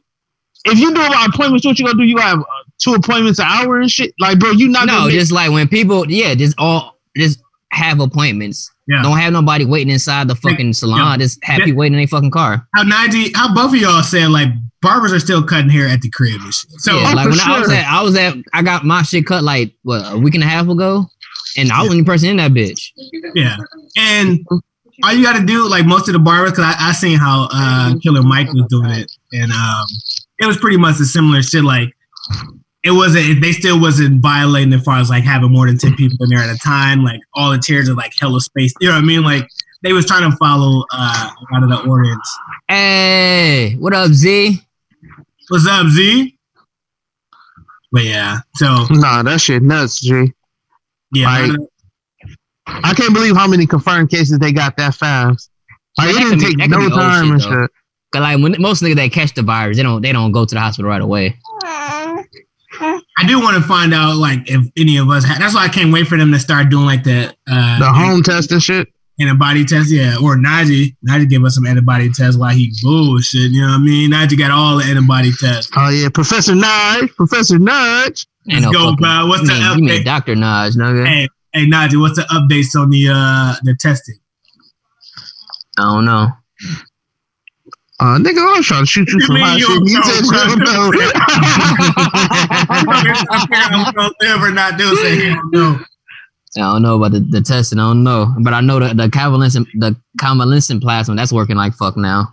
if 0.64 0.78
you 0.78 0.95
do 0.95 1.01
about 1.01 1.28
appointments, 1.28 1.66
what 1.66 1.78
you 1.78 1.84
gonna 1.86 1.99
do? 1.99 2.05
You 2.05 2.16
gonna 2.16 2.28
have 2.28 2.41
uh, 2.41 2.45
two 2.82 2.95
appointments 2.95 3.39
an 3.41 3.47
hour 3.49 3.80
and 3.80 3.91
shit. 3.91 4.14
Like, 4.20 4.39
bro, 4.39 4.51
you 4.53 4.68
not 4.68 4.86
No, 4.86 4.93
gonna 4.93 5.07
make- 5.07 5.14
just 5.14 5.32
like 5.32 5.51
when 5.51 5.66
people, 5.68 6.09
yeah, 6.11 6.34
just 6.34 6.55
all 6.59 6.99
just 7.16 7.41
have 7.72 8.00
appointments. 8.00 8.70
Yeah. 8.86 9.02
Don't 9.02 9.18
have 9.18 9.32
nobody 9.32 9.64
waiting 9.66 9.92
inside 9.92 10.28
the 10.28 10.34
fucking 10.34 10.72
salon. 10.72 11.18
Just 11.18 11.38
happy 11.44 11.70
Yeah. 11.70 11.76
waiting 11.76 11.94
in 11.94 12.00
their 12.00 12.06
fucking 12.08 12.30
car. 12.30 12.66
how 12.74 12.84
Najee, 12.84 13.30
how 13.36 13.54
both 13.54 13.74
of 13.74 13.80
y'all 13.80 14.02
said 14.02 14.30
like 14.30 14.48
barbers 14.80 15.12
are 15.12 15.18
still 15.20 15.42
cutting 15.42 15.68
hair 15.68 15.86
at 15.86 16.00
the 16.00 16.08
crib 16.10 16.40
and 16.40 16.54
shit. 16.54 16.70
So 16.80 16.94
yeah, 16.98 17.10
Oh, 17.10 17.14
like 17.14 17.24
for 17.24 17.30
when 17.30 17.40
I 17.40 17.58
was 17.58 17.68
sure. 17.68 17.76
at, 17.76 17.86
I 17.86 18.02
was 18.02 18.16
at, 18.16 18.34
I 18.54 18.62
got 18.62 18.84
my 18.84 19.02
shit 19.02 19.26
cut 19.26 19.44
like 19.44 19.74
what 19.82 20.02
a 20.12 20.18
week 20.18 20.34
and 20.34 20.42
a 20.42 20.46
half 20.46 20.68
ago, 20.68 21.04
and 21.58 21.70
I 21.70 21.80
was 21.80 21.88
the 21.88 21.92
only 21.96 22.04
person 22.04 22.30
in 22.30 22.36
that 22.38 22.52
bitch. 22.52 22.90
yeah, 23.34 23.56
and 23.98 24.38
all 25.04 25.12
you 25.12 25.22
got 25.22 25.38
to 25.38 25.44
do, 25.44 25.68
like 25.68 25.84
most 25.86 26.08
of 26.08 26.12
the 26.14 26.18
barbers, 26.18 26.52
because 26.52 26.64
I, 26.64 26.88
I 26.88 26.92
seen 26.92 27.18
how 27.18 27.48
uh, 27.52 27.94
Killer 28.02 28.22
Mike 28.22 28.52
was 28.52 28.64
doing 28.70 28.90
it, 28.90 29.12
and 29.32 29.52
um, 29.52 29.84
it 30.40 30.46
was 30.46 30.56
pretty 30.56 30.76
much 30.78 30.98
a 31.00 31.04
similar 31.04 31.42
shit. 31.42 31.62
Like 31.64 31.94
it 32.85 32.93
wasn't, 32.93 33.41
they 33.41 33.53
still 33.53 33.81
wasn't 33.81 34.20
violating 34.22 34.72
as 34.72 34.83
far 34.85 34.99
as 34.99 35.11
like 35.11 35.24
having 35.24 35.53
more 35.53 35.66
than 35.66 35.79
ten 35.79 35.95
people 35.97 36.16
in 36.20 36.31
there 36.31 36.39
at 36.39 36.55
a 36.55 36.59
time. 36.59 37.03
Like 37.05 37.20
all 37.35 37.51
the 37.51 37.59
chairs 37.59 37.89
are 37.89 37.95
like 37.95 38.12
hella 38.18 38.41
space. 38.41 38.72
You 38.81 38.89
know 38.89 38.95
what 38.95 39.03
I 39.03 39.07
mean? 39.07 39.22
Like 39.22 39.47
they 39.83 39.93
was 39.93 40.07
trying 40.07 40.31
to 40.31 40.37
follow 40.39 40.85
uh, 40.93 41.31
a 41.31 41.55
lot 41.55 41.62
of 41.64 41.68
the 41.70 41.89
ordinance. 41.91 42.39
Hey, 42.68 43.74
what 43.79 43.93
up, 43.95 44.12
Z? 44.12 44.61
What's 45.49 45.66
up, 45.66 45.87
Z? 45.89 46.37
But 47.91 48.05
yeah, 48.05 48.41
so 48.57 48.85
Nah, 48.91 49.22
that 49.22 49.41
shit 49.41 49.62
nuts, 49.62 50.01
G. 50.01 50.33
yeah, 51.12 51.26
Like, 51.49 51.59
I 52.66 52.93
can't 52.93 53.14
believe 53.14 53.35
how 53.35 53.47
many 53.49 53.66
confirmed 53.66 54.11
cases 54.11 54.39
they 54.39 54.53
got 54.53 54.76
that 54.76 54.95
fast. 54.95 55.51
Like, 55.97 56.14
Yeah, 56.14 56.20
it 56.20 56.24
didn't 56.24 56.39
be- 56.41 56.55
take 56.57 56.70
no 56.70 56.79
be 56.79 56.85
old 56.85 56.93
time 56.93 57.24
shit, 57.24 57.33
and 57.33 57.41
though. 57.41 57.62
shit. 57.62 57.70
Cause 58.12 58.20
like 58.20 58.43
when 58.43 58.55
most 58.59 58.83
niggas 58.83 58.97
that 58.97 59.12
catch 59.12 59.35
the 59.35 59.43
virus, 59.43 59.76
they 59.79 59.83
don't 59.83 60.01
they 60.03 60.12
don't 60.12 60.33
go 60.33 60.45
to 60.45 60.55
the 60.55 60.61
hospital 60.61 60.91
right 60.91 61.01
away. 61.03 61.37
I 63.20 63.26
do 63.26 63.40
want 63.40 63.56
to 63.56 63.62
find 63.68 63.92
out 63.92 64.16
like 64.16 64.48
if 64.48 64.64
any 64.76 64.96
of 64.96 65.08
us 65.10 65.24
had. 65.24 65.40
That's 65.40 65.54
why 65.54 65.64
I 65.64 65.68
can't 65.68 65.92
wait 65.92 66.06
for 66.06 66.16
them 66.16 66.30
to 66.32 66.38
start 66.38 66.68
doing 66.70 66.86
like 66.86 67.02
the 67.04 67.34
uh, 67.50 67.78
The 67.80 67.86
home 67.92 68.22
test 68.22 68.52
and 68.52 68.62
shit. 68.62 68.88
antibody 69.20 69.64
test. 69.64 69.90
Yeah, 69.90 70.16
or 70.22 70.36
Najee. 70.36 70.94
Najee 71.06 71.28
give 71.28 71.44
us 71.44 71.56
some 71.56 71.66
antibody 71.66 72.10
test 72.12 72.38
while 72.38 72.54
he 72.54 72.72
bullshit. 72.82 73.50
You 73.50 73.62
know 73.62 73.68
what 73.68 73.74
I 73.74 73.78
mean? 73.78 74.10
Najee 74.12 74.38
got 74.38 74.52
all 74.52 74.78
the 74.78 74.84
antibody 74.84 75.32
tests. 75.32 75.70
Oh 75.76 75.88
yeah, 75.88 76.08
Professor 76.10 76.54
Nudge, 76.54 77.10
Professor 77.16 77.58
Nudge. 77.58 78.26
Ain't 78.50 78.62
Let's 78.62 78.66
no 78.66 78.72
go, 78.72 78.78
fucking- 78.90 78.96
bro. 78.98 79.26
What's 79.26 79.42
the 79.48 79.54
mean, 79.54 79.62
you 79.78 79.84
mean 79.84 80.00
update? 80.00 80.04
Doctor 80.04 80.34
Naj, 80.36 80.76
nigga? 80.76 81.06
Hey, 81.06 81.28
hey, 81.52 81.66
Najee. 81.66 82.00
What's 82.00 82.16
the 82.16 82.22
updates 82.30 82.80
on 82.80 82.90
the 82.90 83.08
uh 83.12 83.54
the 83.64 83.74
testing? 83.74 84.18
I 85.78 85.82
don't 85.82 86.04
know. 86.04 86.28
Uh, 88.01 88.16
nigga, 88.16 88.38
I 88.38 88.57
was 88.57 88.66
trying 88.66 88.82
to 88.82 88.86
shoot 88.86 89.09
you 89.09 89.18
You 89.18 89.26
some 89.26 89.34
mean 89.34 89.59
shit. 89.59 89.68
don't 89.68 89.88
You 89.88 89.94
know, 89.99 90.03
said 90.05 90.24
you 90.24 90.30
don't 90.30 90.59
know. 90.61 90.92
I'm 93.61 93.92
gonna 93.92 94.14
live 94.20 94.55
not 94.55 94.78
do 94.78 94.96
say 94.96 95.34
no. 95.53 95.80
I 96.57 96.61
don't 96.61 96.82
know 96.82 96.96
about 96.96 97.12
the, 97.12 97.20
the 97.20 97.40
testing. 97.40 97.78
I 97.78 97.88
don't 97.88 98.05
know, 98.05 98.34
but 98.40 98.55
I 98.55 98.61
know 98.61 98.78
that 98.78 98.96
the 98.96 99.11
convalescent 99.11 99.68
the 99.74 99.96
convalescent 100.20 100.82
plasma 100.82 101.16
that's 101.16 101.32
working 101.32 101.57
like 101.57 101.74
fuck 101.74 101.96
now. 101.96 102.28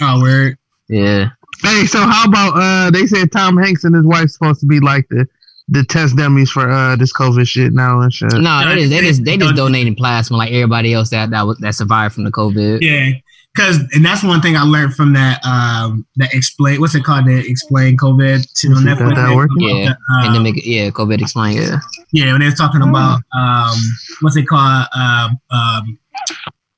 Oh, 0.00 0.20
word. 0.20 0.56
Yeah, 0.88 1.28
hey, 1.62 1.84
so 1.86 2.00
how 2.00 2.24
about 2.26 2.52
uh? 2.56 2.90
They 2.90 3.06
said 3.06 3.30
Tom 3.30 3.56
Hanks 3.56 3.84
and 3.84 3.94
his 3.94 4.06
wife 4.06 4.30
supposed 4.30 4.60
to 4.60 4.66
be 4.66 4.80
like 4.80 5.06
the 5.10 5.26
the 5.68 5.84
test 5.84 6.16
dummies 6.16 6.50
for 6.50 6.68
uh 6.68 6.96
this 6.96 7.12
COVID 7.12 7.46
shit 7.46 7.72
now 7.72 8.00
and 8.00 8.12
shit. 8.12 8.32
no, 8.32 8.64
they 8.68 8.76
just 8.76 8.90
they 8.90 9.00
just 9.00 9.24
they 9.24 9.36
just 9.36 9.54
donating 9.54 9.94
plasma 9.94 10.36
like 10.36 10.50
everybody 10.50 10.92
else 10.92 11.10
that 11.10 11.30
that 11.30 11.42
was, 11.42 11.58
that 11.58 11.74
survived 11.74 12.14
from 12.14 12.24
the 12.24 12.32
COVID. 12.32 12.80
Yeah, 12.80 13.12
because 13.54 13.78
and 13.92 14.04
that's 14.04 14.22
one 14.22 14.40
thing 14.40 14.56
I 14.56 14.62
learned 14.62 14.94
from 14.94 15.12
that 15.14 15.44
um 15.44 16.06
that 16.16 16.32
explain 16.34 16.80
what's 16.80 16.94
it 16.94 17.04
called 17.04 17.26
the 17.26 17.38
explain 17.38 17.96
COVID 17.96 18.46
shit 18.56 18.70
on 18.72 18.84
Got 18.84 18.98
Netflix. 18.98 19.14
that 19.16 19.34
working? 19.34 19.56
Yeah, 19.60 19.90
Uh, 19.90 20.26
and 20.26 20.34
then 20.34 20.42
make 20.42 20.56
it, 20.56 20.68
yeah, 20.68 20.90
COVID 20.90 21.20
explain 21.20 21.56
yeah. 21.56 21.78
yeah, 22.12 22.30
when 22.32 22.40
they 22.40 22.46
was 22.46 22.54
talking 22.56 22.82
about 22.82 23.20
um 23.36 23.76
what's 24.20 24.36
it 24.36 24.46
called 24.46 24.86
um 24.94 25.40
um 25.50 25.98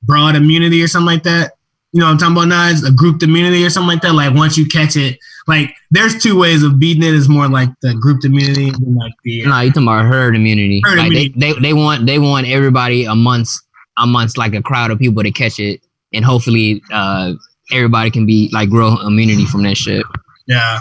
broad 0.03 0.35
immunity 0.35 0.81
or 0.81 0.87
something 0.87 1.05
like 1.07 1.23
that. 1.23 1.53
You 1.91 1.99
know 1.99 2.07
what 2.07 2.13
I'm 2.13 2.17
talking 2.17 2.35
about 2.37 2.47
now? 2.47 2.69
It's 2.69 2.83
a 2.83 2.91
grouped 2.91 3.21
immunity 3.21 3.63
or 3.63 3.69
something 3.69 3.87
like 3.89 4.01
that. 4.01 4.13
Like 4.15 4.33
once 4.33 4.57
you 4.57 4.65
catch 4.65 4.95
it, 4.97 5.19
like 5.47 5.75
there's 5.91 6.21
two 6.21 6.37
ways 6.39 6.63
of 6.63 6.79
beating 6.79 7.03
it. 7.03 7.13
Is 7.13 7.29
more 7.29 7.47
like 7.47 7.69
the 7.83 7.93
grouped 7.93 8.25
immunity 8.25 8.69
and 8.69 8.95
like 8.95 9.13
the 9.23 9.45
No, 9.45 9.59
you 9.59 9.69
talking 9.69 9.83
about 9.83 10.05
herd 10.05 10.35
immunity? 10.35 10.81
Herd 10.83 10.97
like 10.97 11.07
immunity. 11.11 11.33
They, 11.37 11.53
they 11.53 11.59
they 11.59 11.73
want 11.73 12.07
they 12.07 12.17
want 12.17 12.47
everybody 12.47 13.05
amongst 13.05 13.63
amongst 13.97 14.39
like 14.39 14.55
a 14.55 14.61
crowd 14.63 14.89
of 14.89 14.97
people 14.97 15.21
to 15.21 15.29
catch 15.31 15.59
it, 15.59 15.81
and 16.13 16.23
hopefully 16.25 16.81
uh 16.91 17.33
everybody 17.71 18.11
can 18.11 18.25
be 18.25 18.49
like 18.53 18.69
grow 18.69 18.97
immunity 19.05 19.45
from 19.45 19.63
that 19.63 19.75
shit. 19.77 20.05
yeah. 20.47 20.79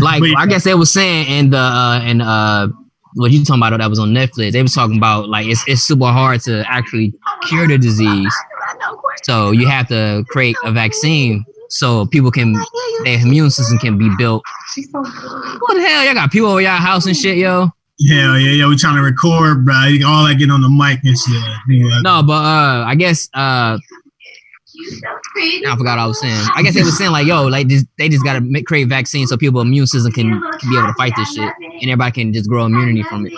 Like 0.00 0.22
I 0.36 0.46
guess 0.46 0.64
they 0.64 0.74
was 0.74 0.92
saying 0.92 1.28
in 1.28 1.50
the 1.50 1.58
uh 1.58 2.00
and 2.02 2.20
uh 2.22 2.68
what 3.14 3.30
you 3.30 3.44
talking 3.44 3.62
about 3.62 3.78
that 3.78 3.88
was 3.88 3.98
on 3.98 4.10
Netflix. 4.10 4.52
They 4.52 4.60
was 4.62 4.74
talking 4.74 4.96
about 4.98 5.28
like 5.28 5.46
it's 5.46 5.62
it's 5.66 5.82
super 5.82 6.06
hard 6.06 6.40
to 6.42 6.64
actually 6.68 7.14
cure 7.48 7.66
the 7.66 7.78
disease. 7.78 8.34
So 9.22 9.52
you 9.52 9.66
have 9.68 9.88
to 9.88 10.24
create 10.28 10.56
a 10.64 10.72
vaccine 10.72 11.44
so 11.68 12.06
people 12.06 12.30
can 12.30 12.54
their 13.04 13.20
immune 13.20 13.50
system 13.50 13.78
can 13.78 13.96
be 13.96 14.10
built. 14.18 14.42
What 14.92 15.74
the 15.74 15.80
hell? 15.82 16.04
Y'all 16.04 16.14
got 16.14 16.30
people 16.30 16.48
over 16.48 16.60
y'all 16.60 16.78
house 16.78 17.06
and 17.06 17.16
shit, 17.16 17.38
yo. 17.38 17.68
Yeah, 17.98 18.36
yeah, 18.36 18.50
yeah. 18.50 18.68
We 18.68 18.76
trying 18.76 18.96
to 18.96 19.02
record, 19.02 19.64
bro. 19.64 19.74
All 20.06 20.26
that 20.26 20.36
get 20.38 20.50
on 20.50 20.60
the 20.60 20.68
mic 20.68 21.00
and 21.04 21.16
shit. 21.16 21.42
Yeah. 21.68 22.00
No, 22.02 22.22
but 22.22 22.34
uh 22.34 22.84
I 22.86 22.94
guess 22.96 23.28
uh 23.34 23.78
I 25.66 25.74
forgot 25.76 25.96
what 25.96 25.98
I 25.98 26.06
was 26.06 26.20
saying. 26.20 26.46
I 26.54 26.62
guess 26.62 26.74
they 26.74 26.82
was 26.82 26.96
saying 26.96 27.12
like, 27.12 27.26
yo, 27.26 27.46
like 27.46 27.68
just, 27.68 27.86
they 27.98 28.08
just 28.08 28.24
gotta 28.24 28.40
make, 28.40 28.66
create 28.66 28.88
vaccines 28.88 29.30
so 29.30 29.36
people 29.36 29.60
immune 29.60 29.86
system 29.86 30.12
can, 30.12 30.30
can 30.30 30.70
be 30.70 30.76
able 30.76 30.88
to 30.88 30.94
fight 30.94 31.12
this 31.16 31.32
shit, 31.32 31.52
and 31.60 31.90
everybody 31.90 32.12
can 32.12 32.32
just 32.32 32.48
grow 32.48 32.66
immunity 32.66 33.02
from 33.04 33.26
it. 33.26 33.32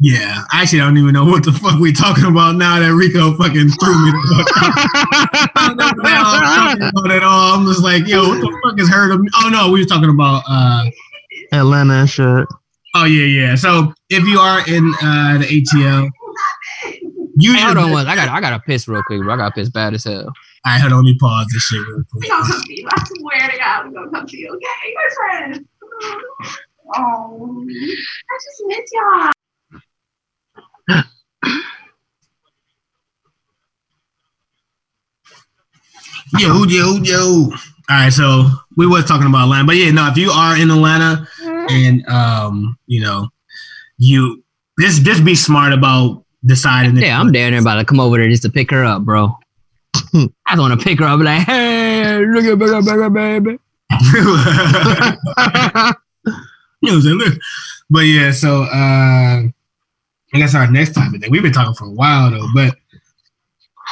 Yeah, 0.00 0.44
actually, 0.52 0.58
I 0.58 0.62
actually 0.62 0.78
don't 0.80 0.98
even 0.98 1.12
know 1.12 1.24
what 1.24 1.44
the 1.44 1.52
fuck 1.52 1.78
we 1.80 1.92
talking 1.92 2.24
about 2.24 2.56
now 2.56 2.78
that 2.78 2.94
Rico 2.94 3.34
fucking 3.36 3.68
threw 3.68 4.04
me 4.04 4.10
the 4.10 4.22
fuck 4.34 4.48
out. 4.62 5.50
I 5.56 5.68
don't 5.68 5.76
know 5.76 5.86
what 5.86 5.96
the 5.96 6.08
hell 6.08 6.24
I'm 6.24 6.82
about 6.82 7.10
at 7.10 7.22
all. 7.22 7.54
I'm 7.54 7.66
just 7.66 7.82
like, 7.82 8.06
yo, 8.06 8.28
what 8.28 8.40
the 8.40 8.60
fuck 8.64 8.80
is 8.80 8.88
herd 8.88 9.12
of 9.12 9.20
Oh 9.36 9.48
no, 9.48 9.70
we 9.70 9.80
were 9.80 9.86
talking 9.86 10.10
about 10.10 10.42
uh 10.48 10.84
Atlanta 11.52 11.94
and 11.94 12.10
shit. 12.10 12.46
oh 12.94 13.04
yeah, 13.04 13.24
yeah. 13.24 13.54
So 13.54 13.92
if 14.10 14.24
you 14.24 14.38
are 14.38 14.60
in 14.68 14.92
uh 15.02 15.38
the 15.38 15.44
ATL, 15.46 16.10
You 17.36 17.54
Hey, 17.54 17.60
hold 17.62 17.78
on, 17.78 17.92
one. 17.92 18.06
I 18.06 18.14
got 18.16 18.28
I 18.28 18.40
got 18.40 18.50
to 18.50 18.58
piss 18.60 18.88
real 18.88 19.02
quick, 19.04 19.22
bro. 19.22 19.34
I 19.34 19.36
got 19.36 19.48
to 19.50 19.54
piss 19.54 19.68
bad 19.68 19.94
as 19.94 20.04
hell. 20.04 20.32
All 20.64 20.72
right, 20.72 20.80
hold 20.80 20.92
on. 20.92 21.04
Let 21.04 21.10
me 21.12 21.18
pause 21.18 21.46
this 21.52 21.62
shit 21.62 21.80
real 21.80 22.02
quick. 22.10 22.22
We 22.22 22.28
gonna 22.28 22.46
come 22.46 22.62
to 22.62 22.74
you. 22.74 22.88
I 22.90 23.04
swear 23.06 23.50
to 23.50 23.58
God, 23.58 23.88
we 23.88 23.94
gonna 23.94 24.10
come 24.10 24.26
to 24.26 24.36
you. 24.36 24.48
Okay, 24.48 24.94
we're 24.96 25.10
friends. 25.14 25.66
Oh, 26.96 27.64
I 27.68 28.38
just 28.44 28.62
miss 28.66 28.90
y'all. 28.92 29.32
Yo, 36.38 36.64
yo, 36.64 36.96
yo. 37.02 37.50
All 37.90 37.96
right, 37.96 38.12
so 38.12 38.50
we 38.76 38.86
was 38.86 39.06
talking 39.06 39.26
about 39.26 39.44
Atlanta, 39.44 39.64
but 39.64 39.76
yeah, 39.76 39.90
no, 39.90 40.08
if 40.08 40.16
you 40.18 40.30
are 40.30 40.56
in 40.56 40.70
Atlanta 40.70 41.26
and 41.70 42.06
um, 42.08 42.76
you 42.86 43.00
know, 43.00 43.28
you 43.96 44.42
just 44.78 45.04
just 45.04 45.24
be 45.24 45.34
smart 45.34 45.72
about 45.72 46.24
deciding. 46.44 46.96
Yeah, 46.98 47.18
I'm 47.18 47.32
down 47.32 47.52
there 47.52 47.60
about 47.60 47.76
to 47.76 47.84
come 47.84 48.00
over 48.00 48.18
there 48.18 48.28
just 48.28 48.42
to 48.42 48.50
pick 48.50 48.70
her 48.72 48.84
up, 48.84 49.02
bro. 49.04 49.38
I 49.94 50.28
just 50.50 50.58
want 50.58 50.78
to 50.78 50.84
pick 50.84 50.98
her 51.00 51.04
up, 51.06 51.20
like, 51.20 51.42
hey, 51.46 52.24
look 52.26 52.44
at 52.44 52.58
bigger, 52.58 52.80
bigger, 52.82 53.10
baby. 53.10 53.58
you 54.00 54.00
know 55.82 55.94
what 56.80 56.92
I'm 56.92 57.00
saying? 57.02 57.16
Look. 57.18 57.34
But 57.90 58.00
yeah, 58.00 58.30
so 58.32 58.62
uh 58.64 59.42
I 60.34 60.36
guess 60.38 60.54
our 60.54 60.70
next 60.70 60.92
topic 60.94 61.22
we've 61.30 61.42
been 61.42 61.52
talking 61.52 61.74
for 61.74 61.86
a 61.86 61.90
while 61.90 62.30
though, 62.30 62.46
but 62.54 62.76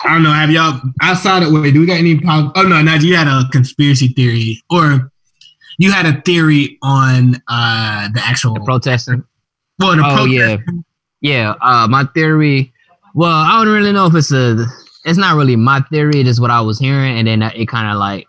I 0.04 0.12
don't 0.12 0.22
know. 0.22 0.32
Have 0.32 0.50
y'all 0.50 0.80
outside 1.00 1.42
of 1.42 1.52
wait? 1.52 1.72
Do 1.72 1.80
we 1.80 1.86
got 1.86 1.96
any? 1.98 2.20
pol- 2.20 2.52
Oh 2.54 2.62
no, 2.62 2.76
Najee, 2.76 3.04
you 3.04 3.16
had 3.16 3.26
a 3.28 3.48
conspiracy 3.50 4.08
theory, 4.08 4.62
or 4.68 5.10
you 5.78 5.90
had 5.92 6.04
a 6.06 6.20
theory 6.20 6.78
on 6.82 7.36
uh 7.48 8.08
the 8.12 8.20
actual 8.22 8.54
The 8.54 8.60
protesting. 8.60 9.24
well, 9.78 9.96
the 9.96 10.02
Oh 10.06 10.14
protest- 10.26 10.30
yeah, 10.30 10.56
yeah. 11.22 11.54
Uh, 11.62 11.88
my 11.88 12.04
theory. 12.14 12.72
Well, 13.14 13.32
I 13.32 13.64
don't 13.64 13.72
really 13.72 13.92
know 13.92 14.06
if 14.06 14.14
it's 14.14 14.30
a. 14.32 14.66
It's 15.06 15.18
not 15.18 15.36
really 15.36 15.56
my 15.56 15.80
theory. 15.90 16.20
It 16.20 16.26
is 16.26 16.40
what 16.40 16.50
I 16.50 16.60
was 16.60 16.78
hearing, 16.78 17.16
and 17.18 17.26
then 17.26 17.40
it 17.42 17.66
kind 17.68 17.88
of 17.90 17.96
like 17.98 18.26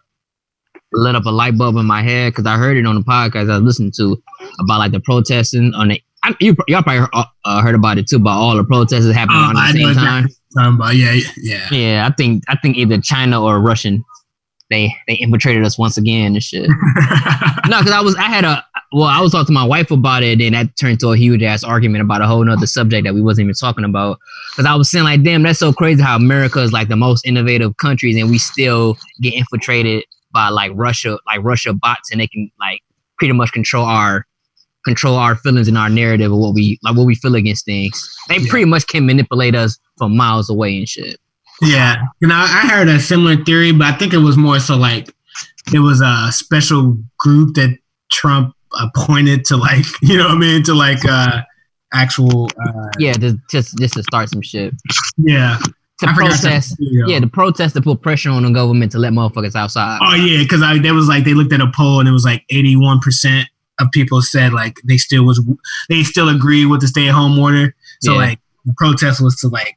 lit 0.93 1.15
up 1.15 1.25
a 1.25 1.29
light 1.29 1.57
bulb 1.57 1.75
in 1.75 1.85
my 1.85 2.01
head 2.01 2.31
because 2.31 2.45
I 2.45 2.55
heard 2.55 2.77
it 2.77 2.85
on 2.85 2.95
the 2.95 3.01
podcast 3.01 3.49
I 3.51 3.55
was 3.55 3.61
listening 3.63 3.91
to 3.97 4.21
about 4.59 4.79
like 4.79 4.91
the 4.91 4.99
protesting 5.01 5.73
on 5.73 5.89
the. 5.89 6.01
I, 6.23 6.35
you, 6.39 6.55
y'all 6.67 6.81
probably 6.83 6.99
heard, 7.01 7.09
uh, 7.45 7.61
heard 7.61 7.75
about 7.75 7.97
it 7.97 8.07
too, 8.07 8.15
about 8.17 8.37
all 8.39 8.55
the 8.57 8.63
protests 8.63 9.11
happening 9.11 9.37
Oh, 9.39 9.47
around 9.47 9.57
I 9.57 9.71
the 9.71 9.77
same 9.79 9.93
time. 9.95 10.27
talking 10.55 10.75
about. 10.75 10.95
Yeah, 10.95 11.15
yeah. 11.37 11.67
Yeah, 11.71 12.07
I 12.09 12.13
think 12.15 12.43
I 12.47 12.55
think 12.57 12.77
either 12.77 12.99
China 13.01 13.43
or 13.43 13.59
Russian, 13.59 14.03
they 14.69 14.93
they 15.07 15.15
infiltrated 15.15 15.63
us 15.63 15.77
once 15.79 15.97
again 15.97 16.33
and 16.35 16.43
shit. 16.43 16.69
no, 17.67 17.79
because 17.79 17.91
I 17.91 18.01
was 18.01 18.15
I 18.15 18.23
had 18.23 18.45
a 18.45 18.63
well, 18.91 19.05
I 19.07 19.19
was 19.19 19.31
talking 19.31 19.47
to 19.47 19.51
my 19.51 19.65
wife 19.65 19.91
about 19.91 20.23
it, 20.23 20.39
and 20.41 20.55
that 20.55 20.75
turned 20.77 20.99
to 21.01 21.09
a 21.09 21.17
huge 21.17 21.43
ass 21.43 21.63
argument 21.63 22.03
about 22.03 22.21
a 22.21 22.27
whole 22.27 22.43
nother 22.43 22.65
subject 22.67 23.05
that 23.05 23.13
we 23.13 23.21
wasn't 23.21 23.45
even 23.45 23.55
talking 23.55 23.83
about. 23.83 24.19
Because 24.51 24.65
I 24.65 24.75
was 24.75 24.89
saying 24.89 25.03
like, 25.05 25.23
damn, 25.23 25.43
that's 25.43 25.59
so 25.59 25.73
crazy 25.73 26.01
how 26.01 26.15
America 26.15 26.59
is 26.61 26.71
like 26.71 26.87
the 26.87 26.95
most 26.95 27.25
innovative 27.25 27.75
countries, 27.77 28.15
and 28.17 28.29
we 28.29 28.37
still 28.37 28.97
get 29.21 29.33
infiltrated 29.33 30.03
by 30.33 30.49
like 30.49 30.71
Russia, 30.75 31.17
like 31.25 31.43
Russia 31.43 31.73
bots, 31.73 32.11
and 32.11 32.21
they 32.21 32.27
can 32.27 32.49
like 32.59 32.81
pretty 33.19 33.33
much 33.33 33.51
control 33.51 33.85
our 33.85 34.25
control 34.85 35.15
our 35.15 35.35
feelings 35.35 35.67
and 35.67 35.77
our 35.77 35.89
narrative 35.89 36.31
of 36.31 36.37
what 36.37 36.53
we 36.53 36.79
like 36.81 36.95
what 36.95 37.05
we 37.05 37.15
feel 37.15 37.35
against 37.35 37.65
things. 37.65 38.09
They 38.29 38.37
Yeah. 38.37 38.49
pretty 38.49 38.65
much 38.65 38.87
can 38.87 39.05
manipulate 39.05 39.53
us 39.53 39.77
from 39.97 40.15
miles 40.15 40.49
away 40.49 40.77
and 40.77 40.87
shit. 40.87 41.19
Yeah, 41.61 41.97
you 42.21 42.27
know, 42.27 42.35
I 42.35 42.67
heard 42.67 42.87
a 42.87 42.99
similar 42.99 43.35
theory, 43.43 43.73
but 43.73 43.87
I 43.87 43.97
think 43.97 44.13
it 44.13 44.19
was 44.19 44.37
more 44.37 44.59
so 44.61 44.77
like 44.77 45.13
it 45.73 45.79
was 45.79 45.99
a 45.99 46.31
special 46.31 46.97
group 47.17 47.55
that 47.55 47.77
Trump 48.11 48.53
appointed 48.81 49.45
to 49.45 49.57
like, 49.57 49.85
you 50.01 50.17
know 50.17 50.25
what 50.29 50.35
I 50.35 50.39
mean, 50.39 50.63
to 50.63 50.73
like 50.73 51.03
uh 51.05 51.41
actual 51.93 52.49
uh 52.65 52.89
Yeah, 52.99 53.13
just 53.13 53.37
just 53.49 53.77
just 53.77 53.93
to 53.95 54.03
start 54.03 54.29
some 54.29 54.41
shit. 54.41 54.73
yeah. 55.17 55.57
To 55.99 56.09
I 56.09 56.13
protest. 56.13 56.75
Yeah, 56.79 57.19
the 57.19 57.27
protest 57.27 57.73
to 57.75 57.81
put 57.81 58.01
pressure 58.03 58.29
on 58.29 58.43
the 58.43 58.51
government 58.51 58.91
to 58.91 58.99
let 58.99 59.13
motherfuckers 59.13 59.55
outside. 59.55 59.97
Oh 60.01 60.13
yeah, 60.13 60.43
because 60.43 60.61
I 60.61 60.77
there 60.77 60.93
was 60.93 61.07
like 61.07 61.23
they 61.23 61.33
looked 61.33 61.53
at 61.53 61.61
a 61.61 61.71
poll 61.75 61.99
and 61.99 62.07
it 62.07 62.11
was 62.11 62.23
like 62.25 62.43
eighty 62.51 62.75
one 62.75 62.99
percent 62.99 63.47
of 63.79 63.87
people 63.91 64.21
said 64.21 64.53
like 64.53 64.79
they 64.87 64.97
still 64.97 65.23
was 65.23 65.43
they 65.89 66.03
still 66.03 66.29
agree 66.29 66.65
with 66.65 66.81
the 66.81 66.87
stay 66.87 67.07
at 67.07 67.13
home 67.15 67.37
order. 67.39 67.73
So 68.01 68.11
Yeah. 68.13 68.17
like 68.19 68.39
the 68.65 68.73
protest 68.77 69.21
was 69.21 69.37
to 69.37 69.47
like 69.47 69.76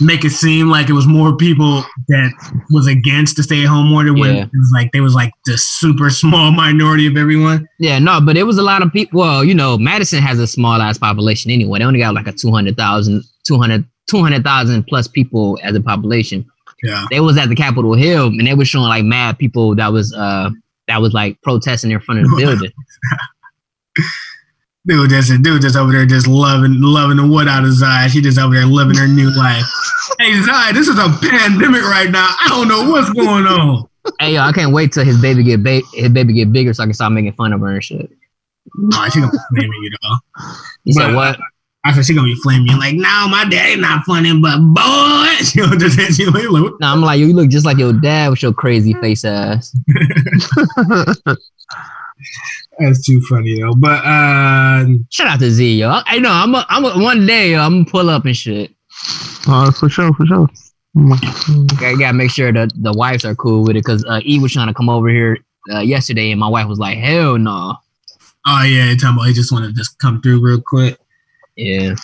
make 0.00 0.24
it 0.24 0.30
seem 0.30 0.68
like 0.68 0.88
it 0.88 0.92
was 0.92 1.06
more 1.06 1.34
people 1.36 1.82
that 2.08 2.30
was 2.70 2.86
against 2.86 3.36
the 3.36 3.42
stay 3.42 3.62
at 3.62 3.68
home 3.68 3.92
order 3.92 4.12
when 4.12 4.36
Yeah. 4.36 4.42
it 4.44 4.50
was 4.52 4.70
like 4.74 4.92
they 4.92 5.00
was 5.00 5.14
like 5.14 5.32
the 5.46 5.56
super 5.56 6.10
small 6.22 6.50
minority 6.52 7.06
of 7.06 7.16
everyone. 7.16 7.66
Yeah, 7.78 7.98
no, 7.98 8.20
but 8.20 8.36
it 8.36 8.42
was 8.44 8.58
a 8.58 8.62
lot 8.62 8.82
of 8.82 8.92
people. 8.92 9.20
Well, 9.20 9.44
you 9.44 9.54
know, 9.54 9.78
Madison 9.78 10.20
has 10.22 10.38
a 10.38 10.46
small 10.46 10.80
ass 10.82 10.98
population 10.98 11.50
anyway. 11.50 11.78
They 11.78 11.84
only 11.84 12.00
got 12.00 12.14
like 12.14 12.26
a 12.26 12.32
200,000, 12.32 13.22
200 13.46 13.84
200,000 14.08 14.84
plus 14.86 15.08
people 15.08 15.58
as 15.64 15.74
a 15.74 15.80
population. 15.80 16.46
Yeah. 16.82 17.06
They 17.10 17.20
was 17.20 17.36
at 17.38 17.48
the 17.48 17.56
Capitol 17.56 17.94
Hill 17.94 18.26
and 18.28 18.46
they 18.46 18.54
were 18.54 18.64
showing 18.64 18.86
like 18.88 19.04
mad 19.04 19.38
people 19.38 19.74
that 19.76 19.92
was 19.92 20.12
uh 20.14 20.50
that 20.88 21.00
was 21.02 21.12
like 21.12 21.40
protesting 21.42 21.90
in 21.90 21.98
front 22.00 22.20
of 22.20 22.30
the 22.30 22.36
building. 22.44 22.70
Dude 24.86 25.10
just 25.10 25.42
dude 25.42 25.62
just 25.62 25.74
over 25.76 25.90
there 25.90 26.06
just 26.06 26.28
loving 26.28 26.80
loving 26.80 27.16
the 27.16 27.26
wood 27.26 27.48
out 27.48 27.64
of 27.64 27.72
Zai. 27.72 28.06
She 28.06 28.20
just 28.20 28.38
over 28.38 28.54
there 28.54 28.66
living 28.66 28.96
her 28.96 29.08
new 29.08 29.30
life. 29.36 29.64
Hey 30.20 30.40
Zai, 30.40 30.72
this 30.72 30.86
is 30.88 30.98
a 30.98 31.08
pandemic 31.20 31.82
right 31.82 32.08
now. 32.10 32.26
I 32.40 32.46
don't 32.48 32.68
know 32.68 32.88
what's 32.90 33.10
going 33.10 33.44
on. 33.44 33.88
hey 34.20 34.34
yo, 34.34 34.40
I 34.40 34.52
can't 34.52 34.72
wait 34.72 34.92
till 34.92 35.04
his 35.04 35.20
baby 35.20 35.42
get 35.42 35.62
ba- 35.64 35.82
his 35.94 36.08
baby 36.10 36.32
get 36.32 36.52
bigger 36.52 36.72
so 36.72 36.84
I 36.84 36.86
can 36.86 36.94
start 36.94 37.12
making 37.12 37.32
fun 37.32 37.52
of 37.52 37.60
her 37.60 37.68
and 37.74 37.84
shit. 37.84 38.08
Nah, 38.76 39.08
she 39.08 39.20
gonna 39.20 39.32
be 39.32 39.38
flaming 39.50 39.82
you 39.82 39.90
though. 40.00 40.16
He 40.84 40.92
said 40.92 41.14
what? 41.14 41.38
I 41.84 41.92
said 41.92 42.06
she 42.06 42.14
gonna 42.14 42.28
be 42.28 42.36
flaming 42.36 42.68
you 42.68 42.78
like, 42.78 42.94
no, 42.94 43.26
my 43.28 43.44
daddy 43.50 43.80
not 43.80 44.04
funny, 44.04 44.38
but 44.40 44.58
boy, 44.58 45.26
she 45.44 45.60
gonna 45.60 45.76
just 45.76 45.98
hit 45.98 46.18
you 46.18 46.30
like, 46.30 46.62
what? 46.62 46.80
No, 46.80 46.86
I'm 46.86 47.02
like, 47.02 47.18
yo, 47.18 47.26
you 47.26 47.34
look 47.34 47.48
just 47.48 47.66
like 47.66 47.78
your 47.78 47.92
dad 47.92 48.30
with 48.30 48.42
your 48.42 48.52
crazy 48.52 48.94
face 48.94 49.24
ass. 49.24 49.76
That's 52.78 53.04
too 53.04 53.20
funny 53.22 53.60
though. 53.60 53.74
But 53.74 54.04
uh, 54.04 54.86
Shout 55.10 55.26
out 55.28 55.40
to 55.40 55.50
Z, 55.50 55.78
yo. 55.78 55.88
I, 55.88 56.02
I 56.06 56.18
know 56.18 56.30
I'm 56.30 56.54
a, 56.54 56.66
I'm 56.68 56.84
a, 56.84 57.02
one 57.02 57.26
day, 57.26 57.52
yo, 57.52 57.60
I'm 57.60 57.82
gonna 57.82 57.90
pull 57.90 58.10
up 58.10 58.24
and 58.24 58.36
shit. 58.36 58.72
Uh, 59.46 59.70
for 59.70 59.88
sure, 59.88 60.12
for 60.14 60.26
sure. 60.26 60.48
I 60.98 61.94
gotta 61.98 62.14
make 62.14 62.30
sure 62.30 62.52
that 62.52 62.70
the 62.74 62.92
wives 62.92 63.24
are 63.24 63.34
cool 63.34 63.62
with 63.62 63.76
it 63.76 63.84
because 63.84 64.04
uh, 64.06 64.20
E 64.24 64.38
was 64.38 64.52
trying 64.52 64.68
to 64.68 64.74
come 64.74 64.88
over 64.88 65.08
here 65.08 65.38
uh, 65.72 65.80
yesterday, 65.80 66.30
and 66.30 66.40
my 66.40 66.48
wife 66.48 66.68
was 66.68 66.78
like, 66.78 66.98
"Hell 66.98 67.38
no." 67.38 67.76
oh 68.46 68.62
yeah, 68.62 68.90
you 68.90 68.96
talking 68.96 69.16
about 69.16 69.26
he 69.26 69.34
just 69.34 69.52
want 69.52 69.64
to 69.64 69.72
just 69.72 69.98
come 69.98 70.22
through 70.22 70.40
real 70.40 70.60
quick. 70.60 70.98
Yeah, 71.56 71.94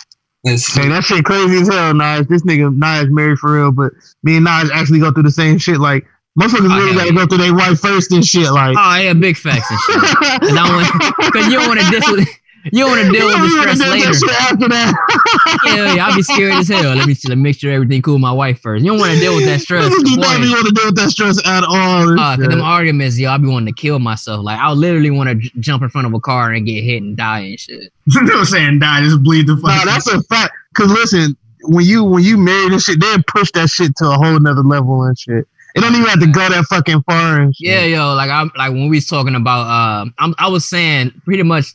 Let's 0.43 0.73
Hey, 0.73 0.89
that 0.89 1.03
shit 1.05 1.23
crazy 1.23 1.61
as 1.61 1.69
hell, 1.69 1.93
Nas. 1.93 2.27
This 2.27 2.43
nigga 2.43 2.75
Nas 2.75 3.09
married 3.09 3.39
for 3.39 3.53
real, 3.53 3.71
but 3.71 3.93
me 4.23 4.35
and 4.35 4.45
Nas 4.45 4.69
actually 4.73 4.99
go 4.99 5.11
through 5.11 5.23
the 5.23 5.31
same 5.31 5.57
shit. 5.57 5.79
Like 5.79 6.05
motherfuckers 6.39 6.71
Oh, 6.71 6.77
really 6.77 6.93
hell 6.93 6.99
gotta 7.03 7.13
go 7.13 7.25
through 7.27 7.37
their 7.45 7.53
wife 7.55 7.79
first 7.79 8.11
and 8.11 8.25
shit. 8.25 8.51
Like 8.51 8.75
oh 8.77 8.95
yeah, 9.01 9.13
big 9.13 9.37
facts 9.37 9.69
and 9.69 9.79
shit. 9.79 10.01
Cause, 10.41 10.57
I 10.57 10.75
want, 10.75 11.33
Cause 11.33 11.45
you 11.47 11.59
don't 11.59 11.67
want 11.67 11.79
to 11.79 11.89
deal 11.99 12.11
with 12.17 12.27
you 12.71 12.85
don't 12.85 12.91
want 12.91 13.05
to 13.05 13.11
deal 13.11 13.27
with 13.27 13.35
the 13.35 13.49
stress 13.59 13.77
do 13.77 13.83
that 13.83 13.91
later. 13.91 14.13
shit 14.13 14.41
after 14.41 14.69
that. 14.69 14.93
Yeah, 15.65 15.93
yeah, 15.95 16.07
I'll 16.07 16.15
be 16.15 16.21
scared 16.23 16.53
as 16.53 16.67
hell. 16.67 16.95
Let 16.95 17.07
me 17.07 17.15
let 17.27 17.37
me 17.37 17.43
make 17.43 17.57
sure 17.57 17.71
everything 17.71 18.01
cool 18.01 18.15
with 18.15 18.21
my 18.21 18.31
wife 18.31 18.59
first. 18.59 18.83
You 18.83 18.91
don't 18.91 18.99
want 18.99 19.13
to 19.13 19.19
deal 19.19 19.35
with 19.35 19.45
that 19.45 19.61
stress. 19.65 19.85
Niggas 19.93 20.15
don't 20.15 20.19
want 20.19 20.67
to 20.67 20.73
deal 20.73 20.85
with 20.85 20.95
that 20.95 21.09
stress 21.09 21.45
at 21.47 21.63
all. 21.63 22.19
Uh, 22.19 22.35
cause 22.37 22.47
them 22.47 22.61
arguments, 22.61 23.17
yo, 23.17 23.29
I 23.31 23.37
be 23.37 23.47
wanting 23.47 23.73
to 23.73 23.81
kill 23.81 23.99
myself. 23.99 24.43
Like, 24.43 24.59
I'll 24.59 24.75
literally 24.75 25.09
want 25.11 25.29
to 25.29 25.35
j- 25.35 25.51
jump 25.59 25.83
in 25.83 25.89
front 25.89 26.07
of 26.07 26.13
a 26.13 26.19
car 26.19 26.51
and 26.51 26.65
get 26.65 26.83
hit 26.83 27.01
and 27.01 27.15
die 27.15 27.39
and 27.39 27.59
shit. 27.59 27.91
no 28.07 28.43
saying 28.43 28.79
die, 28.79 29.01
just 29.01 29.23
bleed 29.23 29.47
the 29.47 29.55
fuck. 29.55 29.63
Nah, 29.63 29.85
that's 29.85 30.07
a 30.07 30.21
fact. 30.23 30.53
Cause 30.73 30.89
listen, 30.91 31.35
when 31.63 31.85
you 31.85 32.03
when 32.03 32.23
you 32.23 32.37
married 32.37 32.71
and 32.73 32.81
shit, 32.81 32.99
they 32.99 33.15
push 33.27 33.51
that 33.53 33.69
shit 33.69 33.95
to 33.97 34.05
a 34.09 34.13
whole 34.15 34.39
nother 34.39 34.63
level 34.63 35.03
and 35.03 35.17
shit. 35.17 35.47
It 35.75 35.81
don't 35.81 35.95
even 35.95 36.07
have 36.07 36.19
to 36.19 36.27
go 36.27 36.47
that 36.49 36.65
fucking 36.65 37.01
far. 37.03 37.49
Yeah, 37.59 37.83
yo, 37.83 38.13
like 38.13 38.29
I'm 38.29 38.51
like 38.55 38.71
when 38.71 38.89
we 38.89 38.97
was 38.97 39.07
talking 39.07 39.35
about, 39.35 39.67
uh, 39.67 40.05
I'm, 40.19 40.35
I 40.37 40.47
was 40.47 40.65
saying 40.65 41.11
pretty 41.25 41.43
much, 41.43 41.65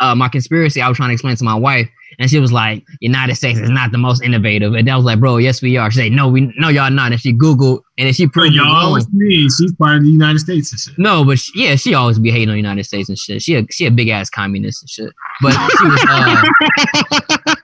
uh, 0.00 0.14
my 0.14 0.28
conspiracy. 0.28 0.80
I 0.80 0.88
was 0.88 0.96
trying 0.96 1.10
to 1.10 1.12
explain 1.12 1.36
to 1.36 1.44
my 1.44 1.54
wife, 1.54 1.88
and 2.18 2.28
she 2.28 2.40
was 2.40 2.52
like, 2.52 2.84
"United 3.00 3.36
States 3.36 3.60
is 3.60 3.70
not 3.70 3.92
the 3.92 3.98
most 3.98 4.22
innovative," 4.22 4.74
and 4.74 4.90
I 4.90 4.96
was 4.96 5.04
like, 5.04 5.20
"Bro, 5.20 5.36
yes, 5.36 5.62
we 5.62 5.76
are." 5.76 5.88
She 5.90 6.00
said, 6.00 6.12
"No, 6.12 6.28
we, 6.28 6.52
no, 6.58 6.68
y'all 6.68 6.90
not." 6.90 7.12
And 7.12 7.20
she 7.20 7.32
Googled, 7.32 7.80
and 7.96 8.06
then 8.06 8.12
she 8.12 8.26
But 8.26 8.32
proved 8.32 8.50
me 8.50 8.56
y'all 8.56 8.74
always 8.74 9.08
me. 9.12 9.48
She's 9.48 9.72
part 9.74 9.98
of 9.98 10.02
the 10.02 10.08
United 10.10 10.40
States 10.40 10.72
and 10.72 10.80
shit. 10.80 10.98
No, 10.98 11.24
but 11.24 11.38
she, 11.38 11.52
yeah, 11.54 11.76
she 11.76 11.94
always 11.94 12.18
be 12.18 12.32
hating 12.32 12.48
on 12.48 12.54
the 12.54 12.60
United 12.60 12.84
States 12.84 13.08
and 13.08 13.16
shit. 13.16 13.40
She 13.40 13.54
a 13.54 13.64
she 13.70 13.86
a 13.86 13.90
big 13.90 14.08
ass 14.08 14.30
communist 14.30 14.82
and 14.82 14.90
shit. 14.90 15.12
But 15.42 15.52
she 15.52 15.88
was 15.88 16.04
uh 16.08 17.54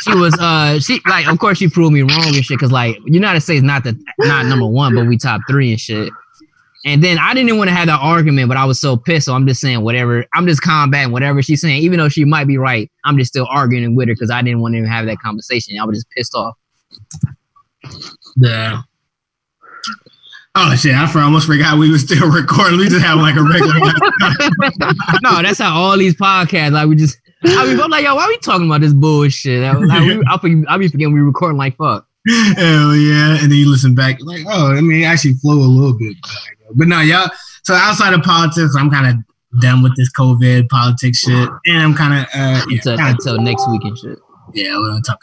she 0.00 0.14
was 0.14 0.34
uh 0.40 0.78
she 0.80 1.00
like 1.08 1.26
of 1.26 1.38
course 1.38 1.58
she 1.58 1.68
proved 1.68 1.92
me 1.92 2.02
wrong 2.02 2.26
and 2.26 2.44
shit 2.44 2.58
because 2.58 2.72
like 2.72 2.96
United 3.04 3.40
States 3.40 3.62
not 3.62 3.84
the 3.84 3.98
not 4.18 4.46
number 4.46 4.66
one, 4.66 4.94
but 4.94 5.06
we 5.06 5.16
top 5.16 5.40
three 5.48 5.70
and 5.70 5.80
shit. 5.80 6.12
And 6.84 7.02
then 7.02 7.18
I 7.18 7.34
didn't 7.34 7.48
even 7.48 7.58
want 7.58 7.68
to 7.68 7.74
have 7.74 7.86
that 7.88 7.98
argument, 8.00 8.48
but 8.48 8.56
I 8.56 8.64
was 8.64 8.80
so 8.80 8.96
pissed. 8.96 9.26
So 9.26 9.34
I'm 9.34 9.46
just 9.46 9.60
saying 9.60 9.82
whatever. 9.82 10.24
I'm 10.34 10.46
just 10.46 10.62
combating 10.62 11.12
whatever 11.12 11.42
she's 11.42 11.60
saying, 11.60 11.82
even 11.82 11.98
though 11.98 12.08
she 12.08 12.24
might 12.24 12.46
be 12.46 12.56
right. 12.56 12.90
I'm 13.04 13.18
just 13.18 13.30
still 13.30 13.46
arguing 13.50 13.94
with 13.96 14.08
her 14.08 14.14
because 14.14 14.30
I 14.30 14.42
didn't 14.42 14.60
want 14.60 14.74
to 14.74 14.78
even 14.78 14.90
have 14.90 15.06
that 15.06 15.18
conversation. 15.18 15.78
I 15.78 15.84
was 15.84 15.98
just 15.98 16.10
pissed 16.10 16.34
off. 16.34 16.56
Yeah. 18.36 18.82
Oh 20.54 20.74
shit! 20.74 20.94
I 20.94 21.22
almost 21.22 21.46
forgot 21.46 21.78
we 21.78 21.90
were 21.90 21.98
still 21.98 22.30
recording. 22.32 22.78
We 22.78 22.88
just 22.88 23.04
have 23.04 23.18
like 23.18 23.36
a 23.36 23.42
regular. 23.42 23.74
no, 25.22 25.42
that's 25.42 25.58
how 25.58 25.74
all 25.74 25.96
these 25.96 26.14
podcasts 26.14 26.72
like 26.72 26.88
we 26.88 26.96
just. 26.96 27.18
I 27.44 27.66
mean, 27.66 27.80
I'm 27.80 27.90
like, 27.90 28.04
yo, 28.04 28.14
why 28.14 28.24
are 28.24 28.28
we 28.28 28.38
talking 28.38 28.66
about 28.66 28.80
this 28.80 28.92
bullshit? 28.92 29.62
I, 29.62 29.72
like, 29.72 30.00
we, 30.00 30.22
I, 30.28 30.36
be, 30.38 30.64
I 30.68 30.76
be 30.78 30.88
forgetting 30.88 31.14
we 31.14 31.20
recording 31.20 31.56
like 31.56 31.76
fuck. 31.76 32.06
Hell 32.56 32.96
yeah. 32.96 33.38
And 33.40 33.50
then 33.50 33.58
you 33.58 33.70
listen 33.70 33.94
back, 33.94 34.18
like, 34.22 34.42
oh, 34.48 34.72
I 34.76 34.80
mean, 34.80 35.02
it 35.02 35.04
actually 35.04 35.34
flow 35.34 35.54
a 35.54 35.70
little 35.70 35.96
bit. 35.96 36.16
But 36.74 36.88
no, 36.88 37.00
y'all. 37.00 37.28
So 37.62 37.74
outside 37.74 38.12
of 38.12 38.22
politics, 38.22 38.74
I'm 38.76 38.90
kind 38.90 39.06
of 39.06 39.60
done 39.60 39.82
with 39.82 39.94
this 39.96 40.10
COVID 40.12 40.68
politics 40.68 41.18
shit. 41.18 41.48
And 41.66 41.78
I'm 41.78 41.94
kind 41.94 42.14
of, 42.14 42.20
uh, 42.34 42.64
yeah, 42.68 42.76
until, 42.76 42.96
kinda- 42.96 43.10
until 43.12 43.40
next 43.40 43.70
week 43.70 43.82
and 43.84 43.96
shit. 43.98 44.18
yeah, 44.54 44.76
we're 44.78 44.88
gonna 44.88 45.02
talk. 45.02 45.20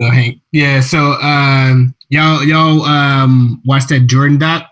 Go 0.00 0.10
Hank. 0.10 0.40
Yeah, 0.52 0.80
so 0.80 0.98
um 1.22 1.94
y'all 2.08 2.42
y'all 2.42 2.82
um 2.82 3.62
watch 3.64 3.86
that 3.88 4.06
Jordan 4.06 4.38
doc? 4.38 4.68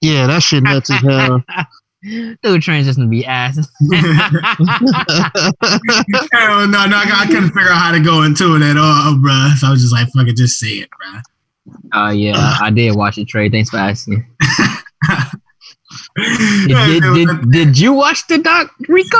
Yeah, 0.00 0.26
that 0.28 0.42
shit 0.42 0.62
nuts 0.62 0.90
as 0.90 1.00
hell. 1.00 1.42
Dude, 2.02 2.62
transition 2.62 3.02
to 3.04 3.08
be 3.08 3.24
ass. 3.24 3.56
Hell 6.32 6.66
no, 6.66 6.86
no, 6.86 6.96
I, 6.96 7.22
I 7.22 7.26
couldn't 7.26 7.50
figure 7.50 7.70
out 7.70 7.78
how 7.78 7.92
to 7.92 8.00
go 8.00 8.22
into 8.22 8.56
it 8.56 8.62
at 8.62 8.76
all, 8.76 9.14
bruh. 9.14 9.54
So 9.54 9.68
I 9.68 9.70
was 9.70 9.80
just 9.82 9.92
like, 9.92 10.08
fuck 10.08 10.26
it, 10.26 10.36
just 10.36 10.58
say 10.58 10.68
it, 10.78 10.88
bruh. 10.90 11.22
Oh 11.92 12.10
yeah, 12.10 12.34
I, 12.36 12.66
I 12.66 12.70
did 12.70 12.96
watch 12.96 13.18
it, 13.18 13.28
Trey. 13.28 13.48
Thanks 13.48 13.70
for 13.70 13.76
asking. 13.78 14.26
Did, 16.16 16.68
did, 16.68 17.02
did, 17.14 17.50
did 17.50 17.78
you 17.78 17.92
watch 17.92 18.26
the 18.26 18.38
doc, 18.38 18.70
Rico? 18.88 19.18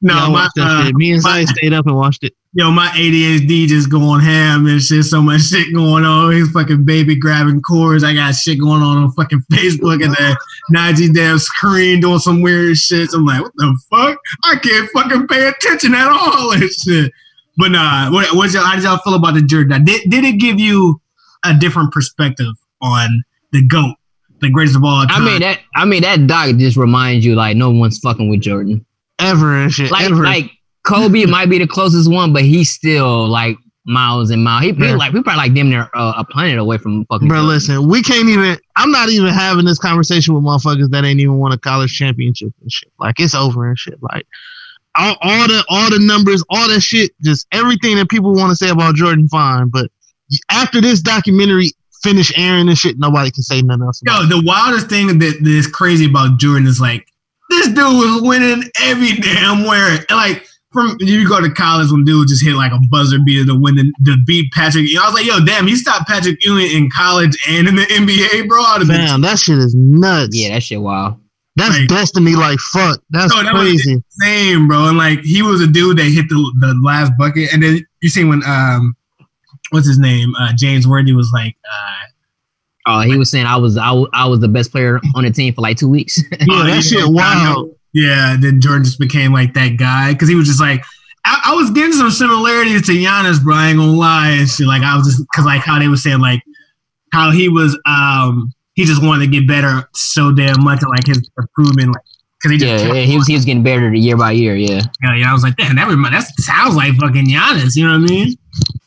no, 0.00 0.14
Yeah, 0.14 0.20
I 0.24 0.26
my, 0.28 0.32
watched 0.32 0.54
that 0.56 0.86
uh. 0.86 0.90
Me 0.94 1.12
and 1.12 1.22
my- 1.22 1.44
Zay 1.44 1.52
stayed 1.54 1.72
up 1.74 1.86
and 1.86 1.96
watched 1.96 2.24
it. 2.24 2.32
Yo, 2.52 2.70
my 2.70 2.88
ADHD 2.88 3.66
just 3.66 3.90
going 3.90 4.20
ham 4.20 4.66
and 4.66 4.82
shit. 4.82 5.04
So 5.04 5.20
much 5.20 5.42
shit 5.42 5.72
going 5.74 6.04
on. 6.04 6.32
He's 6.32 6.50
fucking 6.50 6.84
baby 6.84 7.16
grabbing 7.16 7.62
cords. 7.62 8.04
I 8.04 8.14
got 8.14 8.34
shit 8.34 8.58
going 8.58 8.82
on 8.82 8.96
on 8.98 9.12
fucking 9.12 9.42
Facebook 9.52 10.02
and 10.02 10.14
that 10.14 10.38
Najee 10.72 11.14
damn 11.14 11.38
screen 11.38 12.00
doing 12.00 12.18
some 12.18 12.42
weird 12.42 12.76
shit. 12.76 13.10
So 13.10 13.18
I'm 13.18 13.26
like, 13.26 13.42
what 13.42 13.52
the 13.56 13.78
fuck? 13.90 14.18
I 14.44 14.56
can't 14.56 14.90
fucking 14.90 15.28
pay 15.28 15.48
attention 15.48 15.94
at 15.94 16.08
all 16.08 16.52
and 16.52 16.70
shit. 16.70 17.12
But 17.56 17.72
nah, 17.72 18.10
what, 18.12 18.34
what's 18.34 18.54
y'all, 18.54 18.64
how 18.64 18.76
did 18.76 18.84
y'all 18.84 18.98
feel 18.98 19.14
about 19.14 19.34
the 19.34 19.42
Jordan? 19.42 19.84
Did, 19.84 20.08
did 20.08 20.24
it 20.24 20.38
give 20.38 20.60
you 20.60 21.00
a 21.44 21.54
different 21.54 21.92
perspective 21.92 22.54
on 22.80 23.24
the 23.52 23.66
GOAT, 23.66 23.96
the 24.40 24.50
greatest 24.50 24.76
of 24.76 24.84
all 24.84 25.04
time? 25.06 25.22
I 25.22 25.24
mean 25.24 25.40
that. 25.40 25.60
I 25.74 25.84
mean 25.84 26.02
that 26.02 26.26
doc 26.28 26.56
just 26.56 26.76
reminds 26.76 27.26
you 27.26 27.34
like 27.34 27.56
no 27.56 27.70
one's 27.70 27.98
fucking 27.98 28.28
with 28.28 28.40
Jordan. 28.40 28.86
Ever 29.18 29.56
and 29.56 29.72
shit. 29.72 29.90
Like 29.90 30.04
ever. 30.04 30.22
like 30.22 30.52
Kobe 30.88 31.24
might 31.26 31.50
be 31.50 31.58
the 31.58 31.66
closest 31.66 32.10
one, 32.10 32.32
but 32.32 32.42
he's 32.42 32.70
still 32.70 33.28
like 33.28 33.56
miles 33.84 34.30
and 34.30 34.42
miles. 34.42 34.64
He, 34.64 34.72
he 34.72 34.84
Yeah. 34.86 34.96
like 34.96 35.12
we 35.12 35.22
probably 35.22 35.38
like 35.38 35.54
damn 35.54 35.68
near 35.70 35.88
uh, 35.94 36.14
a 36.16 36.24
planet 36.24 36.58
away 36.58 36.78
from 36.78 37.04
fucking. 37.06 37.28
Bro, 37.28 37.38
Jordan. 37.38 37.48
listen, 37.48 37.88
we 37.88 38.02
can't 38.02 38.28
even. 38.28 38.56
I'm 38.76 38.90
not 38.90 39.08
even 39.10 39.32
having 39.32 39.64
this 39.64 39.78
conversation 39.78 40.34
with 40.34 40.42
motherfuckers 40.44 40.90
that 40.90 41.04
ain't 41.04 41.20
even 41.20 41.38
won 41.38 41.52
a 41.52 41.58
college 41.58 41.94
championship 41.94 42.52
and 42.60 42.72
shit. 42.72 42.90
Like 42.98 43.20
it's 43.20 43.34
over 43.34 43.68
and 43.68 43.78
shit. 43.78 43.98
Like 44.02 44.26
all, 44.96 45.16
all 45.20 45.46
the 45.48 45.64
all 45.68 45.90
the 45.90 45.98
numbers, 46.00 46.42
all 46.50 46.68
that 46.68 46.80
shit, 46.80 47.12
just 47.22 47.46
everything 47.52 47.96
that 47.96 48.08
people 48.08 48.34
want 48.34 48.50
to 48.50 48.56
say 48.56 48.70
about 48.70 48.94
Jordan, 48.94 49.28
fine. 49.28 49.68
But 49.68 49.90
after 50.50 50.80
this 50.80 51.00
documentary 51.00 51.72
finish 52.02 52.32
airing 52.36 52.68
and 52.68 52.78
shit, 52.78 52.98
nobody 52.98 53.30
can 53.30 53.42
say 53.42 53.60
nothing 53.62 53.82
else. 53.84 54.02
About 54.02 54.22
Yo, 54.22 54.26
the 54.38 54.42
wildest 54.46 54.88
thing 54.88 55.06
that, 55.06 55.18
that 55.18 55.46
is 55.46 55.66
crazy 55.66 56.06
about 56.06 56.38
Jordan 56.38 56.66
is 56.66 56.80
like 56.80 57.06
this 57.50 57.68
dude 57.68 57.76
was 57.78 58.22
winning 58.22 58.64
every 58.82 59.12
damn 59.12 59.64
where. 59.64 60.04
Like 60.10 60.46
from 60.72 60.96
you 61.00 61.26
go 61.28 61.40
to 61.40 61.50
college 61.50 61.90
when 61.90 62.04
dude 62.04 62.28
just 62.28 62.44
hit 62.44 62.54
like 62.54 62.72
a 62.72 62.78
buzzer 62.90 63.18
beater 63.24 63.46
to 63.46 63.58
win 63.58 63.76
the, 63.76 63.92
to 64.04 64.16
beat 64.26 64.52
Patrick. 64.52 64.84
I 65.00 65.06
was 65.06 65.14
like, 65.14 65.24
yo, 65.26 65.44
damn, 65.44 65.66
he 65.66 65.74
stopped 65.76 66.06
Patrick 66.08 66.36
Ewing 66.44 66.70
in 66.70 66.90
college 66.90 67.36
and 67.48 67.66
in 67.68 67.76
the 67.76 67.82
NBA, 67.86 68.48
bro. 68.48 68.60
I'd 68.62 68.82
it. 68.82 68.88
been 68.88 68.98
Damn, 69.00 69.20
that 69.22 69.38
shit 69.38 69.58
is 69.58 69.74
nuts. 69.74 70.36
yeah, 70.36 70.50
that 70.50 70.62
shit 70.62 70.80
wild. 70.80 71.16
That's 71.56 71.76
Like- 71.78 71.88
destiny. 71.88 72.34
Like 72.36 72.58
fuck, 72.58 73.00
that's 73.10 73.34
No, 73.34 73.42
that 73.42 73.52
crazy. 73.54 74.02
Same, 74.10 74.68
bro. 74.68 74.88
And 74.88 74.98
like 74.98 75.20
he 75.22 75.42
was 75.42 75.60
a 75.60 75.66
dude 75.66 75.96
that 75.98 76.04
hit 76.04 76.28
the 76.28 76.36
the 76.60 76.78
last 76.84 77.12
bucket, 77.18 77.52
and 77.52 77.62
then 77.62 77.80
you 78.02 78.08
see 78.10 78.24
when 78.24 78.42
um, 78.46 78.94
what's 79.70 79.86
his 79.88 79.98
name? 79.98 80.34
Uh, 80.38 80.52
James 80.56 80.86
Worthy 80.86 81.12
was 81.14 81.30
like, 81.32 81.56
uh, 81.64 81.94
Oh, 82.90 83.00
he 83.00 83.16
was 83.18 83.30
saying 83.30 83.44
I 83.44 83.56
was 83.56 83.76
I, 83.76 83.92
I 84.14 84.26
was 84.26 84.40
the 84.40 84.48
best 84.48 84.70
player 84.70 84.98
on 85.14 85.24
the 85.24 85.30
team 85.30 85.52
for 85.52 85.60
like 85.62 85.76
two 85.78 85.88
weeks. 85.90 86.22
Yeah, 86.30 86.46
Oh, 86.50 86.64
that 86.64 86.82
shit 86.84 87.02
I 87.04 87.08
wild. 87.08 87.74
Yeah, 87.92 88.36
then 88.38 88.60
Jordan 88.60 88.84
just 88.84 88.98
became 88.98 89.32
like 89.32 89.54
that 89.54 89.76
guy 89.78 90.12
because 90.12 90.28
he 90.28 90.34
was 90.34 90.46
just 90.46 90.60
like, 90.60 90.84
I, 91.24 91.40
I 91.46 91.54
was 91.54 91.70
getting 91.70 91.92
some 91.92 92.10
similarities 92.10 92.86
to 92.86 92.92
Giannis, 92.92 93.42
bro. 93.42 93.54
I 93.54 93.68
ain't 93.68 93.78
gonna 93.78 93.92
lie 93.92 94.30
and 94.30 94.48
shit. 94.48 94.66
Like 94.66 94.82
I 94.82 94.96
was 94.96 95.06
just 95.06 95.20
because 95.30 95.44
like 95.44 95.62
how 95.62 95.78
they 95.78 95.88
were 95.88 95.96
saying 95.96 96.20
like 96.20 96.42
how 97.12 97.30
he 97.30 97.48
was, 97.48 97.78
um, 97.86 98.52
he 98.74 98.84
just 98.84 99.02
wanted 99.02 99.26
to 99.26 99.30
get 99.30 99.48
better 99.48 99.88
so 99.94 100.32
damn 100.32 100.62
much 100.62 100.82
and 100.82 100.90
like 100.90 101.06
his 101.06 101.28
improvement, 101.36 101.88
like 101.88 102.04
because 102.38 102.52
he 102.52 102.58
just 102.58 102.84
yeah, 102.84 102.92
yeah, 102.94 103.02
he 103.02 103.16
was 103.16 103.26
he 103.26 103.34
was 103.34 103.44
getting 103.44 103.62
better 103.62 103.92
year 103.92 104.16
by 104.16 104.30
year. 104.32 104.54
Yeah, 104.54 104.82
Yeah, 105.02 105.16
yeah, 105.16 105.30
I 105.30 105.32
was 105.32 105.42
like, 105.42 105.56
damn, 105.56 105.76
that 105.76 105.88
remind, 105.88 106.14
that 106.14 106.24
sounds 106.38 106.76
like 106.76 106.94
fucking 106.94 107.26
Giannis. 107.26 107.74
You 107.74 107.86
know 107.86 107.98
what 107.98 108.10
I 108.10 108.14
mean? 108.14 108.36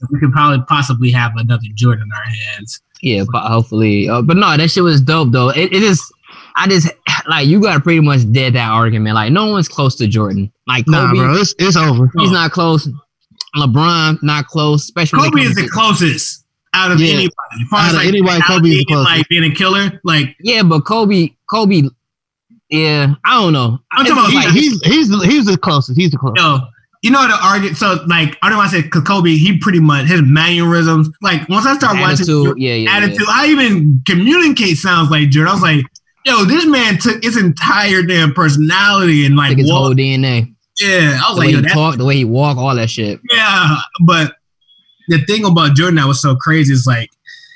We 0.10 0.20
could 0.20 0.32
probably 0.32 0.64
possibly 0.68 1.12
have 1.12 1.34
another 1.36 1.68
Jordan 1.76 2.06
in 2.06 2.12
our 2.12 2.24
hands. 2.24 2.80
yeah. 3.02 3.24
But 3.32 3.47
hopefully, 3.47 4.08
uh, 4.08 4.22
but 4.22 4.38
no, 4.38 4.56
that 4.56 4.72
shit 4.72 4.84
was 4.84 5.02
dope 5.02 5.32
though. 5.32 5.49
It, 5.49 5.74
it 5.74 5.84
is. 5.84 6.02
I 6.56 6.68
just 6.68 6.89
like 7.28 7.47
you 7.47 7.62
got 7.62 7.84
pretty 7.84 7.99
much 8.02 8.30
dead 8.32 8.54
that 8.54 8.70
argument. 8.70 9.16
Like 9.16 9.32
no 9.32 9.47
one's 9.47 9.68
close 9.68 9.95
to 9.97 10.08
Jordan. 10.08 10.52
Like 10.68 10.88
Nah, 10.88 11.14
bro, 11.14 11.36
it's 11.36 11.54
it's 11.60 11.76
over. 11.78 12.10
he's 12.18 12.32
not 12.32 12.52
close. 12.52 12.88
LeBron 13.56 14.22
not 14.24 14.47
close. 14.47 14.84
Especially 14.84 15.20
Kobe 15.20 15.41
is 15.41 15.56
the 15.56 15.64
to- 15.64 15.70
closest 15.70 16.45
out 16.74 16.91
of 16.91 16.99
Yeah. 16.99 17.14
anybody. 17.14 17.32
As 17.62 17.68
far 17.70 17.80
Out 17.82 17.86
as 17.88 17.91
of 17.93 17.97
like, 17.99 18.08
anybody, 18.08 18.41
Kobe 18.43 18.70
is 18.70 18.76
the 18.76 18.78
mentality 18.78 18.78
and, 18.80 18.88
closest. 18.88 19.18
like 19.18 19.28
being 19.30 19.43
a 19.43 19.56
killer. 19.56 20.02
Like 20.04 20.36
Yeah, 20.41 20.64
but 20.64 20.82
Kobe, 20.86 21.30
Kobe, 21.49 21.82
yeah, 22.70 23.14
I 23.26 23.41
don't 23.41 23.54
know. 23.54 23.80
I'm 23.91 24.06
talking 24.06 24.14
about 24.24 24.34
like- 24.34 24.54
he's 24.54 24.82
he's 24.84 25.10
the, 25.10 25.20
he's 25.20 25.45
the 25.45 25.58
closest. 25.58 25.99
He's 25.99 26.12
the 26.12 26.18
closest. 26.18 26.41
yo, 26.41 26.60
you 27.04 27.12
know 27.12 27.28
the 27.28 27.38
argument. 27.43 27.76
So 27.78 28.02
like 28.08 28.38
I 28.41 28.47
don't 28.49 28.58
want 28.58 28.72
to 28.72 28.82
say 28.82 28.88
'cause 28.88 29.04
Kobe, 29.04 29.32
he 29.36 29.58
pretty 29.58 29.80
much 29.82 30.08
his 30.08 30.22
mannerisms. 30.22 31.10
Like 31.22 31.47
once 31.49 31.66
I 31.66 31.76
start 31.78 31.97
watching 31.99 32.54
yeah, 32.58 32.76
yeah, 32.76 32.91
attitude, 32.95 33.28
I 33.28 33.47
even 33.47 34.02
communicate 34.08 34.78
sounds 34.78 35.10
like 35.12 35.30
Jordan. 35.30 35.49
I 35.49 35.54
was 35.54 35.62
like, 35.62 35.86
yo, 36.26 36.45
this 36.45 36.65
man 36.65 36.97
took 36.97 37.24
his 37.24 37.38
entire 37.38 38.01
damn 38.03 38.34
personality 38.34 39.26
and 39.26 39.36
like 39.36 39.49
Like 39.49 39.57
his 39.59 39.69
walk- 39.72 39.78
whole 39.80 39.93
DNA, 39.93 40.53
yeah. 40.80 41.19
I 41.24 41.30
was 41.30 41.36
the 41.36 41.39
like, 41.39 41.47
way 41.47 41.51
yo, 41.51 41.57
he 41.57 41.61
that 41.63 41.74
talk, 41.74 41.97
the 41.97 42.05
way 42.05 42.15
he 42.15 42.26
walk, 42.26 42.57
all 42.57 42.76
that 42.76 42.89
shit. 42.89 43.19
Yeah, 43.32 43.78
but 44.05 44.36
the 45.09 45.19
thing 45.26 45.45
about 45.45 45.76
Jordan 45.76 45.95
that 45.95 46.07
was 46.07 46.22
so 46.22 46.36
crazy 46.36 46.74
is 46.74 46.86
like 46.88 47.09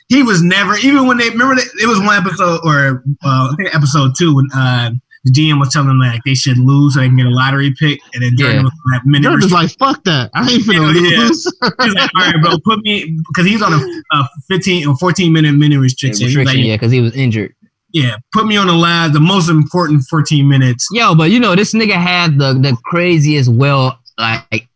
he 0.09 0.22
was 0.24 0.41
never 0.43 0.76
even 0.78 1.07
when 1.07 1.18
they 1.18 1.30
remember 1.30 1.55
that 1.55 1.68
it 1.82 1.88
was 1.88 1.99
one 1.99 2.18
episode 2.18 2.59
or 2.63 3.03
uh, 3.24 3.49
I 3.51 3.53
think 3.57 3.74
episode 3.76 4.11
two 4.18 4.36
when 4.36 4.47
uh, 4.53 4.91
the 5.24 5.32
GM 5.32 5.59
was 5.59 5.72
telling 5.74 5.88
them 5.88 5.99
like 5.99 6.22
they 6.26 6.36
should 6.36 6.57
lose 6.59 6.93
so 6.93 6.99
they 6.99 7.07
can 7.07 7.18
get 7.18 7.26
a 7.26 7.30
lottery 7.32 7.74
pick, 7.80 7.99
and 8.13 8.22
then 8.24 8.36
Jordan 8.38 8.57
Yeah. 8.57 8.63
was 8.63 8.72
like 8.93 9.05
minute 9.05 9.24
Jordan's 9.28 9.51
like, 9.51 9.72
fuck 9.80 10.03
that. 10.03 10.30
I 10.36 10.47
ain't 10.51 10.63
finna 10.63 10.93
yeah. 10.93 11.18
lose. 11.24 11.43
He's 11.84 11.93
like, 11.95 12.11
all 12.16 12.22
right, 12.22 12.36
bro, 12.41 12.57
put 12.63 12.80
me 12.84 13.18
because 13.30 13.45
he's 13.47 13.61
on 13.63 13.74
a, 13.74 14.01
a 14.18 14.30
15 14.49 14.88
or 14.88 14.95
14 14.97 15.32
minute 15.34 15.53
minute 15.53 15.80
restriction. 15.80 16.26
Restriction, 16.26 16.55
like, 16.57 16.63
yeah, 16.66 16.76
because 16.76 16.91
he 16.91 17.01
was 17.01 17.16
injured. 17.16 17.55
Yeah, 17.96 18.18
put 18.34 18.46
me 18.46 18.58
on 18.58 18.68
the 18.68 18.74
last, 18.74 19.14
the 19.14 19.20
most 19.22 19.50
important 19.50 20.04
14 20.10 20.48
minutes. 20.48 20.86
Yo, 20.91 21.16
but 21.16 21.32
you 21.32 21.39
know 21.39 21.56
this 21.56 21.74
nigga 21.74 21.93
had 21.93 22.38
the 22.38 22.54
the 22.54 22.76
craziest 22.84 23.50
will, 23.52 23.98
like 24.18 24.68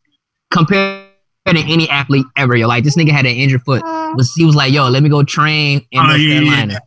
compared 0.52 1.06
to 1.48 1.60
any 1.60 1.90
athlete 1.90 2.26
ever. 2.38 2.56
Yo, 2.56 2.68
like 2.68 2.84
this 2.86 2.96
nigga 2.96 3.12
had 3.12 3.26
an 3.26 3.34
injured 3.36 3.62
foot. 3.64 3.82
Was 4.16 4.32
he 4.36 4.46
was 4.46 4.56
like, 4.56 4.72
yo, 4.74 4.88
let 4.88 5.04
me 5.04 5.10
go 5.10 5.22
train 5.24 5.86
in 5.92 6.00
Oh, 6.00 6.04
North 6.08 6.20
yeah, 6.20 6.40
yeah. 6.40 6.40
Carolina. 6.50 6.80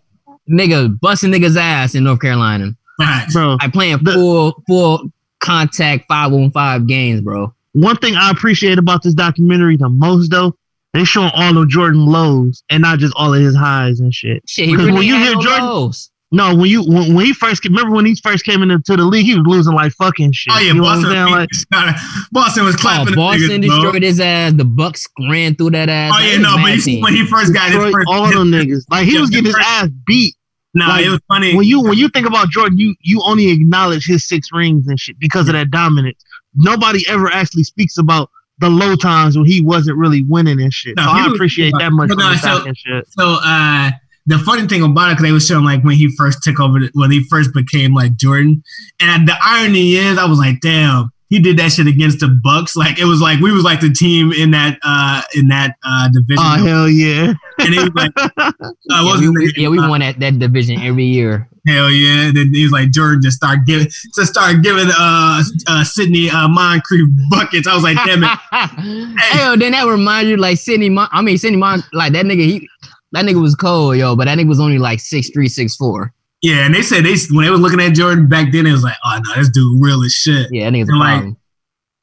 Nigga 0.50 1.00
busting 1.00 1.30
niggas 1.30 1.56
ass 1.56 1.94
in 1.94 2.04
North 2.04 2.20
Carolina. 2.20 2.70
Facts. 2.98 3.34
Bro, 3.34 3.58
I 3.60 3.68
playing 3.68 3.98
The- 4.02 4.12
full 4.14 4.62
full 4.66 5.12
contact 5.40 6.06
five 6.08 6.32
on 6.32 6.50
five 6.52 6.86
games, 6.86 7.20
bro. 7.20 7.52
one 7.72 7.96
thing 7.96 8.14
I 8.16 8.30
appreciate 8.30 8.78
about 8.78 9.02
this 9.02 9.12
documentary 9.14 9.76
the 9.76 9.88
most 9.88 10.30
though, 10.30 10.54
they 10.94 11.04
showing 11.04 11.30
all 11.34 11.56
of 11.58 11.68
Jordan 11.68 12.06
lows 12.06 12.62
and 12.70 12.82
not 12.82 12.98
just 13.00 13.12
all 13.16 13.34
of 13.34 13.40
his 13.40 13.56
highs 13.56 13.98
and 14.00 14.14
shit. 14.14 14.42
Shit, 14.46 14.66
he 14.66 14.72
Because 14.72 14.86
really 14.86 14.98
when 14.98 15.06
you 15.08 15.16
hear 15.16 15.34
no 15.34 15.40
Jordan- 15.42 15.64
lows. 15.66 16.10
No, 16.34 16.54
when 16.56 16.66
you 16.70 16.82
when, 16.82 17.14
when 17.14 17.26
he 17.26 17.34
first 17.34 17.62
came, 17.62 17.72
remember 17.74 17.94
when 17.94 18.06
he 18.06 18.14
first 18.16 18.44
came 18.46 18.62
into 18.62 18.96
the 18.96 19.04
league, 19.04 19.26
he 19.26 19.34
was 19.36 19.46
losing 19.46 19.74
like 19.74 19.92
fucking 19.92 20.32
shit. 20.32 20.54
Oh 20.56 20.58
yeah, 20.58 20.68
you 20.68 20.74
know 20.74 20.82
what 20.82 21.04
I'm 21.04 21.46
Boston. 21.46 21.68
Like, 21.72 21.96
Boston 22.32 22.64
was 22.64 22.74
Oh, 22.74 22.78
clapping. 22.78 23.10
the 23.10 23.16
Boston 23.16 23.48
niggas, 23.62 23.66
bro. 23.66 23.82
destroyed 23.82 24.02
his 24.02 24.18
ass. 24.20 24.52
The 24.54 24.64
Bucks 24.64 25.06
ran 25.30 25.54
through 25.56 25.70
that 25.70 25.88
ass. 25.90 26.12
Oh 26.14 26.18
That 26.22 26.32
yeah, 26.32 26.38
no, 26.38 26.56
but 26.56 26.72
you 26.72 26.80
see 26.80 26.94
team. 26.94 27.02
when 27.02 27.14
he 27.14 27.26
first 27.26 27.52
got 27.52 27.66
his 27.70 27.74
destroyed 27.74 27.92
first, 27.92 28.08
all 28.08 28.26
them 28.28 28.50
niggas. 28.50 28.84
Like 28.90 29.06
he 29.06 29.18
was 29.18 29.28
getting 29.30 29.46
his 29.46 29.56
ass 29.60 29.88
beat. 30.06 30.34
no, 30.72 30.86
like, 30.88 31.04
it 31.04 31.10
was 31.10 31.20
funny. 31.28 31.54
When 31.54 31.66
you 31.66 31.82
when 31.82 31.98
you 31.98 32.08
think 32.08 32.26
about 32.26 32.48
Jordan, 32.48 32.78
you 32.78 32.94
you 33.02 33.20
only 33.26 33.50
acknowledge 33.50 34.06
his 34.06 34.26
six 34.26 34.48
rings 34.52 34.88
and 34.88 34.98
shit 34.98 35.18
because 35.18 35.48
of 35.48 35.52
that 35.52 35.70
dominance. 35.70 36.24
Nobody 36.54 37.04
ever 37.08 37.30
actually 37.30 37.64
speaks 37.64 37.98
about 37.98 38.30
the 38.58 38.70
low 38.70 38.94
times 38.96 39.36
when 39.36 39.46
he 39.46 39.60
wasn't 39.60 39.98
really 39.98 40.22
winning 40.22 40.60
and 40.62 40.72
shit. 40.72 40.96
No, 40.96 41.04
so 41.04 41.12
he 41.12 41.20
I 41.20 41.24
was- 41.26 41.34
appreciate 41.34 41.74
that 41.78 41.90
much 41.92 42.08
no, 42.10 42.34
so- 42.36 42.64
and 42.64 42.76
shit. 42.76 43.04
So 43.18 43.36
uh 43.44 43.90
the 44.26 44.38
funny 44.38 44.66
thing 44.68 44.82
about 44.82 45.08
it, 45.10 45.12
because 45.14 45.22
they 45.24 45.32
were 45.32 45.40
showing 45.40 45.64
like 45.64 45.82
when 45.84 45.94
he 45.96 46.14
first 46.16 46.42
took 46.42 46.60
over, 46.60 46.78
the, 46.80 46.90
when 46.94 47.10
he 47.10 47.24
first 47.24 47.52
became 47.52 47.92
like 47.94 48.14
Jordan, 48.16 48.62
and 49.00 49.26
the 49.26 49.34
irony 49.42 49.94
is, 49.94 50.18
I 50.18 50.24
was 50.26 50.38
like, 50.38 50.60
damn, 50.60 51.10
he 51.28 51.40
did 51.40 51.56
that 51.58 51.72
shit 51.72 51.86
against 51.86 52.20
the 52.20 52.28
Bucks. 52.28 52.76
Like 52.76 52.98
it 52.98 53.04
was 53.06 53.20
like 53.20 53.40
we 53.40 53.50
was 53.52 53.64
like 53.64 53.80
the 53.80 53.90
team 53.92 54.32
in 54.32 54.50
that 54.52 54.78
uh 54.84 55.22
in 55.34 55.48
that 55.48 55.76
uh 55.84 56.08
division. 56.12 56.44
Oh 56.46 56.64
hell 56.64 56.88
yeah! 56.88 57.32
and 57.58 57.74
he 57.74 57.78
was 57.80 57.90
like, 57.94 58.12
uh, 58.16 58.52
Yeah, 58.84 59.02
what's 59.04 59.20
we, 59.20 59.26
his 59.26 59.30
we- 59.34 59.44
name? 59.46 59.52
yeah, 59.56 59.68
we 59.68 59.78
Uh, 59.78 59.88
won 59.88 60.00
that, 60.00 60.20
that 60.20 60.38
division 60.38 60.78
every 60.82 61.04
year. 61.06 61.48
Hell 61.66 61.90
yeah! 61.90 62.26
And 62.26 62.36
then 62.36 62.52
he 62.52 62.64
was 62.64 62.72
like 62.72 62.90
Jordan 62.90 63.22
just 63.22 63.36
start 63.36 63.60
giving 63.66 63.86
to 64.14 64.26
start 64.26 64.62
giving 64.62 64.88
uh 64.98 65.42
uh 65.68 65.84
Sidney 65.84 66.28
uh 66.28 66.48
Moncrief 66.48 67.08
buckets. 67.30 67.66
I 67.66 67.74
was 67.74 67.82
like, 67.84 67.96
damn 68.04 68.24
it. 68.24 68.38
Hell, 69.18 69.56
then 69.56 69.72
that 69.72 69.86
reminds 69.86 70.28
you 70.28 70.36
like 70.36 70.58
Sidney. 70.58 70.90
Mon- 70.90 71.08
I 71.12 71.22
mean 71.22 71.38
Sidney 71.38 71.56
Mon- 71.58 71.82
like 71.92 72.12
that 72.12 72.26
nigga. 72.26 72.44
He 72.44 72.68
that 73.12 73.24
nigga 73.24 73.40
was 73.40 73.54
cold, 73.54 73.96
yo. 73.96 74.16
But 74.16 74.26
that 74.26 74.38
nigga 74.38 74.48
was 74.48 74.60
only 74.60 74.78
like 74.78 75.00
six 75.00 75.30
three, 75.30 75.48
six 75.48 75.76
four. 75.76 76.12
Yeah, 76.42 76.66
and 76.66 76.74
they 76.74 76.82
said 76.82 77.04
they 77.04 77.14
when 77.30 77.44
they 77.44 77.50
was 77.50 77.60
looking 77.60 77.80
at 77.80 77.94
Jordan 77.94 78.28
back 78.28 78.50
then, 78.52 78.66
it 78.66 78.72
was 78.72 78.82
like, 78.82 78.96
oh 79.04 79.20
no, 79.24 79.34
this 79.36 79.48
dude 79.50 79.80
real 79.82 80.02
as 80.02 80.12
shit. 80.12 80.48
Yeah, 80.50 80.68
that 80.70 80.76
nigga's 80.76 80.88
a 80.88 80.92
And, 80.92 81.00
like, 81.00 81.12
problem. 81.12 81.36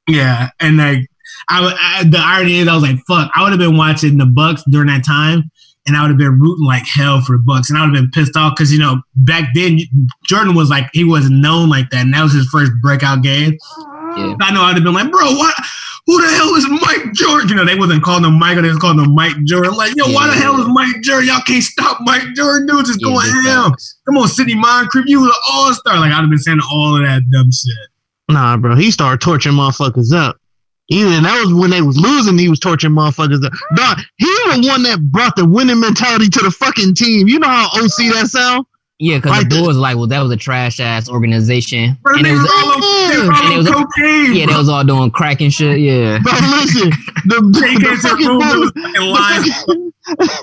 Yeah, 0.07 0.49
and 0.59 0.77
like 0.77 1.07
I, 1.49 1.99
I 1.99 2.03
the 2.05 2.19
irony 2.19 2.59
is, 2.59 2.67
I 2.67 2.73
was 2.73 2.83
like, 2.83 2.97
fuck, 3.07 3.31
I 3.35 3.43
would 3.43 3.51
have 3.51 3.59
been 3.59 3.77
watching 3.77 4.17
the 4.17 4.25
Bucks 4.25 4.63
during 4.69 4.87
that 4.87 5.05
time, 5.05 5.51
and 5.85 5.97
I 5.97 6.01
would 6.01 6.09
have 6.09 6.17
been 6.17 6.39
rooting 6.39 6.65
like 6.65 6.87
hell 6.87 7.21
for 7.21 7.33
the 7.33 7.43
Bucks, 7.45 7.69
and 7.69 7.77
I 7.77 7.85
would 7.85 7.95
have 7.95 8.01
been 8.03 8.11
pissed 8.11 8.37
off 8.37 8.55
because 8.55 8.71
you 8.71 8.79
know 8.79 9.01
back 9.15 9.49
then 9.53 9.79
Jordan 10.25 10.55
was 10.55 10.69
like 10.69 10.89
he 10.93 11.03
wasn't 11.03 11.35
known 11.35 11.69
like 11.69 11.89
that, 11.89 12.05
and 12.05 12.13
that 12.13 12.23
was 12.23 12.33
his 12.33 12.47
first 12.47 12.71
breakout 12.81 13.21
game. 13.23 13.57
Yeah. 14.15 14.35
I 14.41 14.51
know 14.53 14.61
I'd 14.61 14.75
have 14.75 14.83
been 14.83 14.93
like, 14.93 15.11
bro, 15.11 15.31
what? 15.33 15.53
Who 16.09 16.19
the 16.19 16.33
hell 16.33 16.55
is 16.55 16.67
Mike 16.67 17.13
George? 17.13 17.51
You 17.51 17.55
know, 17.55 17.63
they 17.63 17.77
wasn't 17.77 18.01
calling 18.01 18.25
him 18.25 18.39
Michael, 18.39 18.63
they 18.63 18.69
was 18.69 18.79
calling 18.79 18.97
him 18.97 19.13
Mike 19.13 19.35
Jordan. 19.45 19.75
Like, 19.75 19.93
yo, 19.95 20.11
why 20.11 20.25
the 20.25 20.33
hell 20.33 20.59
is 20.59 20.65
Mike 20.67 21.03
Jordan? 21.03 21.27
Y'all 21.29 21.41
can't 21.45 21.61
stop 21.61 21.99
Mike 22.01 22.33
Jordan, 22.33 22.65
dude. 22.65 22.87
Just 22.87 22.99
Yeah, 22.99 23.09
going 23.09 23.29
ham. 23.45 23.75
Come 24.07 24.17
on, 24.17 24.27
Sidney 24.27 24.55
Moncrief, 24.55 25.05
you 25.05 25.21
was 25.21 25.29
an 25.29 25.41
all 25.51 25.71
star. 25.75 25.99
Like 25.99 26.11
I'd 26.11 26.21
have 26.21 26.29
been 26.31 26.39
saying 26.39 26.61
all 26.73 26.95
of 26.95 27.03
that 27.03 27.21
dumb 27.29 27.51
shit. 27.51 27.75
Nah, 28.27 28.57
bro, 28.57 28.75
he 28.75 28.89
started 28.89 29.21
torturing 29.21 29.55
motherfuckers 29.55 30.11
up. 30.11 30.37
Even 30.87 31.21
that 31.21 31.45
was 31.45 31.53
when 31.53 31.69
they 31.69 31.83
was 31.83 31.99
losing, 31.99 32.39
he 32.39 32.49
was 32.49 32.59
torturing 32.59 32.95
motherfuckers 32.95 33.45
up. 33.45 33.53
Dog, 33.75 33.99
he 34.17 34.25
the 34.25 34.67
one 34.67 34.81
that 34.81 34.99
brought 35.11 35.35
the 35.35 35.45
winning 35.45 35.79
mentality 35.79 36.27
to 36.27 36.39
the 36.39 36.49
fucking 36.49 36.95
team. 36.95 37.27
You 37.27 37.37
know 37.37 37.47
how 37.47 37.67
OC 37.75 38.09
that 38.17 38.29
sound? 38.31 38.65
Yeah, 39.01 39.15
because 39.17 39.31
Like 39.31 39.49
the 39.49 39.55
Bulls 39.61 39.77
like, 39.77 39.95
well, 39.95 40.07
that 40.07 40.21
was 40.21 40.29
a 40.31 40.35
trash 40.35 40.81
ass 40.81 41.07
organization, 41.09 41.97
and 42.05 42.25
they 42.25 42.31
it 42.31 42.33
was 42.33 42.51
all 42.53 42.71
on, 42.73 43.09
they 43.09 43.17
was 43.17 43.29
all 43.29 43.45
and 43.45 43.53
it 43.53 43.57
was- 43.57 43.67
cocaine. 43.69 44.33
yeah, 44.35 44.45
bro. 44.45 44.53
they 44.53 44.59
was 44.59 44.69
all 44.69 44.83
doing 44.83 45.09
crack 45.11 45.39
and 45.39 45.53
shit. 45.53 45.79
Yeah, 45.79 46.19
But 46.23 46.33
listen, 46.41 46.89
the, 47.25 47.39
the, 47.53 47.61
came 47.61 47.79
to 47.79 47.89
the 47.89 47.95
fucking 47.97 48.27
room, 48.27 48.39
Bulls, 48.39 48.71
it 48.75 48.99
was 48.99 49.47
fucking 49.63 49.91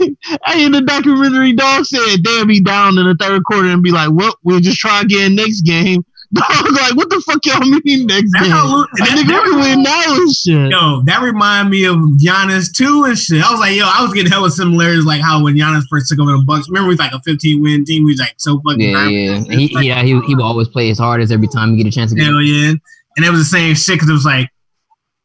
lies. 0.01 0.39
hey, 0.47 0.65
in 0.65 0.73
the 0.73 0.81
documentary, 0.81 1.53
dog 1.53 1.85
said 1.85 2.25
they'll 2.25 2.47
be 2.47 2.61
down 2.61 2.97
in 2.99 3.05
the 3.07 3.15
third 3.21 3.45
quarter 3.45 3.69
and 3.69 3.83
be 3.83 3.91
like, 3.91 4.11
"Well, 4.13 4.35
we'll 4.43 4.61
just 4.61 4.79
try 4.79 5.03
again 5.03 5.35
next 5.35 5.61
game." 5.63 6.05
Dog, 6.49 6.73
like, 6.73 6.95
what 6.97 7.09
the 7.11 7.23
fuck 7.27 7.45
y'all 7.47 7.61
mean 7.61 8.07
next 8.07 8.31
That's 8.33 8.45
game? 8.47 8.53
how 8.53 8.67
Lu- 8.67 8.81
Like, 8.81 8.89
that- 9.11 9.19
nigga, 9.19 9.29
that- 9.29 9.45
we 9.45 9.57
win 9.57 9.83
now 9.83 10.03
and 10.15 10.33
shit. 10.35 10.71
Yo, 10.71 11.03
that 11.07 11.23
reminded 11.23 11.71
me 11.71 11.85
of 11.87 11.97
Giannis 12.21 12.73
too 12.75 13.05
and 13.05 13.19
shit. 13.19 13.43
I 13.43 13.51
was 13.51 13.61
like, 13.61 13.75
yo, 13.77 13.85
I 13.87 14.03
was 14.03 14.13
getting 14.13 14.31
hella 14.31 14.51
similarities 14.51 15.05
like 15.05 15.21
how 15.23 15.43
when 15.43 15.55
Giannis 15.57 15.85
first 15.91 16.09
took 16.09 16.19
over 16.21 16.33
the 16.33 16.45
Bucks. 16.47 16.69
Remember, 16.69 16.87
he 16.87 16.91
was 16.91 16.99
like 16.99 17.13
a 17.13 17.21
15 17.23 17.63
win 17.63 17.85
team. 17.85 18.03
He 18.07 18.13
was 18.13 18.19
like 18.21 18.35
so 18.39 18.61
fucking 18.61 18.81
yeah, 18.81 18.93
dominant. 18.93 19.47
yeah. 19.47 19.53
And 19.53 19.61
he, 19.61 19.67
he, 19.69 19.89
yeah, 19.89 20.03
he, 20.03 20.21
he 20.27 20.35
would 20.35 20.43
always 20.45 20.69
play 20.69 20.89
his 20.89 20.99
hardest 20.99 21.33
every 21.33 21.49
time 21.49 21.71
he 21.73 21.83
get 21.83 21.87
a 21.87 21.95
chance 21.95 22.11
to 22.13 22.17
get. 22.17 22.27
Hell 22.27 22.43
yeah. 22.43 22.73
And 23.17 23.25
it 23.25 23.31
was 23.31 23.41
the 23.41 23.45
same 23.47 23.75
shit 23.75 23.95
because 23.97 24.09
it 24.09 24.13
was 24.13 24.25
like, 24.27 24.49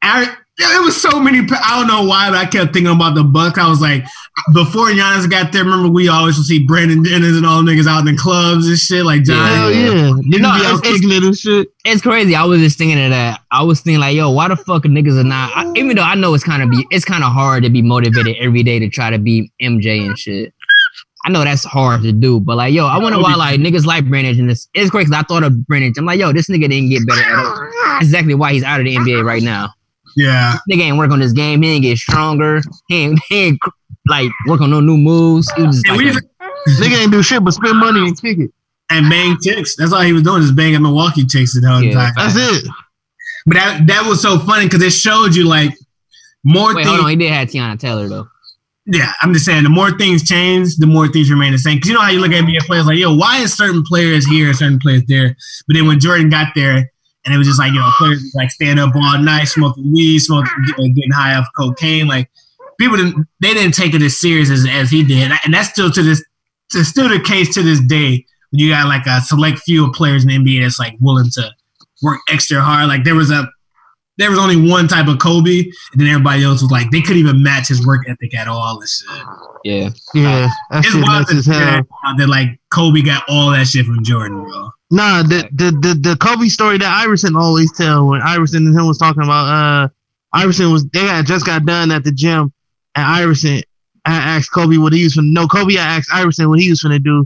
I, 0.02 0.24
yeah, 0.24 0.36
it 0.60 0.84
was 0.84 1.00
so 1.02 1.20
many. 1.20 1.40
I 1.40 1.80
don't 1.80 1.88
know 1.88 2.04
why, 2.08 2.30
but 2.30 2.38
I 2.38 2.46
kept 2.46 2.74
thinking 2.74 2.92
about 2.94 3.16
the 3.16 3.24
Bucks. 3.24 3.58
I 3.58 3.68
was 3.70 3.82
like, 3.82 4.04
before 4.54 4.88
Giannis 4.88 5.30
got 5.30 5.52
there, 5.52 5.64
remember 5.64 5.90
we 5.90 6.08
always 6.08 6.38
would 6.38 6.46
see 6.46 6.66
Brandon 6.66 7.04
Jennings 7.04 7.36
and 7.38 7.46
all 7.46 7.58
them 7.58 7.66
niggas 7.68 7.88
out 7.88 8.00
in 8.08 8.14
the 8.14 8.22
clubs 8.22 8.68
and 8.68 8.78
shit 8.78 9.06
like 9.06 9.24
John. 9.24 9.48
Hell 9.48 9.72
yeah, 9.72 9.88
niggas 9.88 10.40
No, 10.40 10.52
be 10.54 10.60
it's- 10.60 10.74
out 10.74 10.84
kicking 10.84 11.12
it 11.12 11.24
and 11.24 11.38
shit. 11.38 11.70
It's 11.86 12.02
crazy. 12.02 12.36
I 12.36 12.44
was 12.44 12.60
just 12.62 12.78
thinking 12.78 13.04
of 13.04 13.10
that. 13.12 13.42
I 13.52 13.64
was 13.64 13.82
thinking 13.82 14.00
like, 14.00 14.16
yo, 14.16 14.30
why 14.30 14.48
the 14.48 14.56
fuck 14.56 14.84
niggas 14.84 15.20
are 15.20 15.24
not? 15.24 15.52
I, 15.56 15.72
even 15.76 15.96
though 15.96 16.04
I 16.04 16.16
know 16.16 16.34
it's 16.34 16.44
kind 16.44 16.62
of 16.62 16.70
be, 16.70 16.86
it's 16.92 17.06
kind 17.06 17.24
of 17.24 17.32
hard 17.34 17.64
to 17.64 17.70
be 17.70 17.82
motivated 17.82 18.36
every 18.40 18.64
day 18.64 18.80
to 18.80 18.90
try 18.90 19.10
to 19.10 19.18
be 19.20 19.52
MJ 19.62 20.06
and 20.06 20.18
shit. 20.18 20.54
I 21.24 21.30
know 21.30 21.44
that's 21.44 21.64
hard 21.64 22.02
to 22.02 22.12
do, 22.12 22.40
but 22.40 22.58
like, 22.58 22.74
yo, 22.74 22.88
I 22.88 22.98
wonder 22.98 23.20
why 23.20 23.36
like 23.36 23.60
niggas 23.60 23.86
like 23.86 24.08
Brandon 24.10 24.40
and 24.40 24.50
this. 24.50 24.68
It's 24.74 24.90
crazy. 24.90 25.10
'cause 25.12 25.20
I 25.20 25.24
thought 25.24 25.44
of 25.44 25.66
Brandon. 25.68 25.94
I'm 25.98 26.06
like, 26.06 26.20
yo, 26.20 26.32
this 26.34 26.48
nigga 26.50 26.70
didn't 26.70 26.90
get 26.90 27.06
better 27.08 27.22
at 27.22 27.36
all. 27.36 27.70
That's 27.94 28.06
exactly 28.06 28.34
why 28.34 28.54
he's 28.54 28.64
out 28.64 28.80
of 28.80 28.86
the 28.86 28.96
NBA 28.96 29.24
right 29.24 29.44
now. 29.44 29.72
Yeah. 30.16 30.58
Nigga 30.70 30.82
ain't 30.82 30.98
work 30.98 31.12
on 31.12 31.20
this 31.20 31.32
game. 31.34 31.62
He 31.62 31.70
ain't 31.72 31.84
get 31.84 31.98
stronger. 31.98 32.62
He 32.88 32.96
ain't, 33.06 33.20
he 33.30 33.44
ain't 33.46 33.60
like 34.08 34.30
work 34.48 34.62
on 34.62 34.70
no 34.72 34.80
new 34.82 34.98
moves. 34.98 35.52
He 35.56 35.64
was 35.64 35.82
just 35.82 35.88
like, 35.90 35.98
we 35.98 36.12
Nigga 36.76 37.02
ain't 37.04 37.12
do 37.12 37.24
shit 37.24 37.44
but 37.44 37.52
spend 37.54 37.78
money 37.80 38.00
and 38.02 38.20
kick 38.22 38.38
it. 38.40 38.52
and 38.90 39.10
bang 39.10 39.38
chicks. 39.42 39.76
That's 39.76 39.94
all 39.94 40.02
he 40.02 40.14
was 40.14 40.24
doing, 40.24 40.42
just 40.42 40.56
banging 40.56 40.82
Milwaukee 40.82 41.26
chicks 41.26 41.60
the 41.60 41.68
whole 41.68 41.82
Yeah. 41.84 41.94
time. 41.94 42.14
That's 42.16 42.36
it. 42.36 42.66
But 43.46 43.56
that 43.56 43.88
that 43.88 44.06
was 44.08 44.22
so 44.22 44.38
funny 44.40 44.66
because 44.66 44.84
it 44.84 44.92
showed 44.94 45.34
you 45.36 45.48
like 45.48 45.74
more 46.44 46.68
wait, 46.76 46.84
things. 46.84 46.88
hold 46.88 47.00
on. 47.02 47.10
He 47.10 47.16
did 47.16 47.32
have 47.32 47.48
Teyana 47.48 47.80
Taylor 47.80 48.08
though. 48.08 48.28
Yeah, 48.88 49.12
I'm 49.22 49.32
just 49.34 49.46
saying 49.46 49.64
the 49.64 49.70
more 49.70 49.92
things 49.98 50.28
change, 50.28 50.78
the 50.78 50.88
more 50.88 51.08
things 51.08 51.30
remain 51.32 51.52
the 51.52 51.58
same. 51.60 51.78
Because 51.78 51.90
you 51.90 51.94
know 51.96 52.02
how 52.02 52.10
you 52.10 52.20
look 52.20 52.32
at 52.32 52.44
NBA 52.44 52.62
players 52.62 52.86
like, 52.88 52.98
yo, 52.98 53.16
why 53.16 53.38
is 53.42 53.56
certain 53.56 53.84
players 53.84 54.26
here 54.28 54.48
and 54.48 54.58
certain 54.58 54.80
players 54.80 55.04
there? 55.08 55.36
But 55.68 55.76
then 55.76 55.88
when 55.88 56.00
Jordan 56.00 56.30
got 56.30 56.48
there, 56.56 56.92
and 57.26 57.34
it 57.34 57.38
was 57.38 57.48
just 57.48 57.60
like, 57.60 57.72
you 57.74 57.80
know, 57.80 57.90
players 57.98 58.34
like 58.36 58.52
stand 58.52 58.80
up 58.80 58.96
all 58.96 59.18
night, 59.20 59.46
smoking 59.46 59.92
weed, 59.94 60.20
smoking, 60.20 60.54
getting 60.78 61.12
high 61.12 61.36
off 61.36 61.48
cocaine. 61.56 62.08
Like 62.08 62.30
people 62.80 62.98
didn't, 62.98 63.28
they 63.40 63.54
didn't 63.54 63.74
take 63.74 63.94
it 63.94 64.02
as 64.02 64.20
serious 64.20 64.50
as, 64.50 64.66
as 64.70 64.90
he 64.90 65.04
did, 65.04 65.32
and 65.46 65.54
that's 65.54 65.70
still 65.70 65.92
to 65.92 66.04
this, 66.04 66.24
it's 66.74 66.90
still 66.90 67.10
the 67.10 67.20
case 67.20 67.54
to 67.56 67.64
this 67.64 67.80
day. 67.80 68.26
When 68.50 68.60
you 68.60 68.70
got 68.70 68.88
like 68.88 69.06
a 69.06 69.22
select 69.22 69.60
few 69.60 69.88
of 69.88 69.94
players 69.94 70.24
in 70.24 70.30
the 70.30 70.38
NBA 70.38 70.62
that's 70.64 70.80
like 70.80 70.96
willing 71.00 71.30
to 71.32 71.52
work 72.02 72.20
extra 72.30 72.62
hard. 72.62 72.88
Like 72.88 73.04
there 73.04 73.16
was 73.16 73.32
a, 73.32 73.50
there 74.18 74.30
was 74.30 74.40
only 74.40 74.70
one 74.70 74.88
type 74.88 75.08
of 75.08 75.20
Kobe, 75.20 75.60
and 75.92 76.02
then 76.02 76.08
everybody 76.08 76.44
else 76.44 76.62
was 76.62 76.72
like 76.72 76.92
they 76.92 77.02
couldn't 77.02 77.18
even 77.18 77.42
match 77.42 77.70
his 77.70 77.86
work 77.86 78.02
ethic 78.10 78.36
at 78.36 78.48
all. 78.48 78.80
And 78.80 78.90
shit. 78.90 79.10
Yeah. 79.64 79.90
Yeah, 80.14 80.48
that 80.72 80.86
It's 80.86 80.94
wild 80.96 81.06
nuts 81.06 81.32
to 81.32 81.38
as 81.38 81.46
figure 81.48 81.60
hell. 81.66 81.88
out 82.06 82.18
that 82.18 82.28
like 82.30 82.60
Kobe 82.74 83.02
got 83.02 83.24
all 83.30 83.52
that 83.52 83.68
shit 83.68 83.86
from 83.86 84.04
Jordan, 84.04 84.44
bro. 84.44 84.70
Nah, 84.92 85.24
the, 85.24 85.48
the 85.54 85.72
the 85.72 86.10
the 86.10 86.18
Kobe 86.18 86.48
story 86.48 86.78
that 86.78 87.02
Iverson 87.04 87.36
always 87.36 87.72
tell 87.74 88.08
when 88.08 88.22
Iverson 88.22 88.66
and 88.68 88.78
him 88.78 88.88
was 88.88 88.98
talking 88.98 89.24
about 89.24 89.46
uh 89.48 89.88
Iverson 90.34 90.72
was 90.72 90.86
they 90.90 91.06
had 91.06 91.26
just 91.26 91.46
got 91.46 91.66
done 91.66 91.92
at 91.92 92.04
the 92.04 92.12
gym 92.12 92.52
and 92.96 93.06
Iverson 93.06 93.62
I 94.04 94.16
asked 94.36 94.52
Kobe 94.52 94.78
what 94.78 94.92
he 94.94 95.04
was 95.04 95.14
from. 95.14 95.32
no 95.34 95.48
Kobe 95.48 95.78
I 95.78 95.98
asked 95.98 96.10
Iverson 96.14 96.50
what 96.50 96.60
he 96.60 96.70
was 96.70 96.82
gonna 96.82 97.00
do 97.00 97.26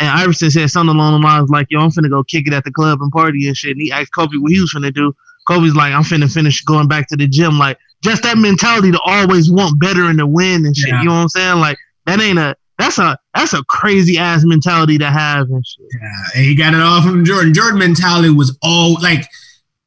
and 0.00 0.08
Iverson 0.08 0.50
said 0.50 0.70
something 0.70 0.94
along 0.96 1.20
the 1.20 1.26
lines 1.26 1.50
like 1.50 1.66
yo 1.70 1.80
I'm 1.80 1.90
finna 1.90 2.10
go 2.10 2.24
kick 2.24 2.46
it 2.48 2.52
at 2.52 2.64
the 2.64 2.72
club 2.72 3.00
and 3.02 3.12
party 3.12 3.46
and 3.46 3.56
shit 3.56 3.72
and 3.72 3.80
he 3.82 3.92
asked 3.92 4.12
Kobe 4.14 4.36
what 4.38 4.50
he 4.50 4.60
was 4.60 4.72
gonna 4.72 4.90
do 4.90 5.12
Kobe's 5.48 5.74
like 5.74 5.92
I'm 5.92 6.02
finna 6.02 6.30
finish 6.32 6.60
going 6.62 6.86
back 6.88 7.08
to 7.08 7.16
the 7.16 7.26
gym 7.26 7.58
like 7.58 7.78
just 8.04 8.22
that 8.22 8.38
mentality 8.38 8.92
to 8.92 9.00
always 9.00 9.50
want 9.50 9.80
better 9.80 10.04
and 10.04 10.18
to 10.18 10.26
win 10.26 10.66
and 10.66 10.76
shit 10.76 10.90
Yeah. 10.90 11.00
you 11.00 11.06
know 11.08 11.14
what 11.14 11.20
I'm 11.22 11.28
saying 11.30 11.60
like 11.60 11.78
that 12.06 12.20
ain't 12.20 12.38
a 12.38 12.54
that's 12.78 12.98
a 12.98 13.18
that's 13.34 13.54
a 13.54 13.64
crazy 13.64 14.18
ass 14.18 14.42
mentality 14.44 14.98
to 14.98 15.10
have 15.10 15.48
and 15.50 15.66
shit 15.66 15.86
Yeah, 16.00 16.22
and 16.36 16.44
he 16.44 16.54
got 16.54 16.74
it 16.74 16.80
all 16.80 17.02
from 17.02 17.24
Jordan. 17.24 17.52
Jordan 17.54 17.78
mentality 17.80 18.30
was 18.30 18.56
all 18.62 18.94
like 19.02 19.24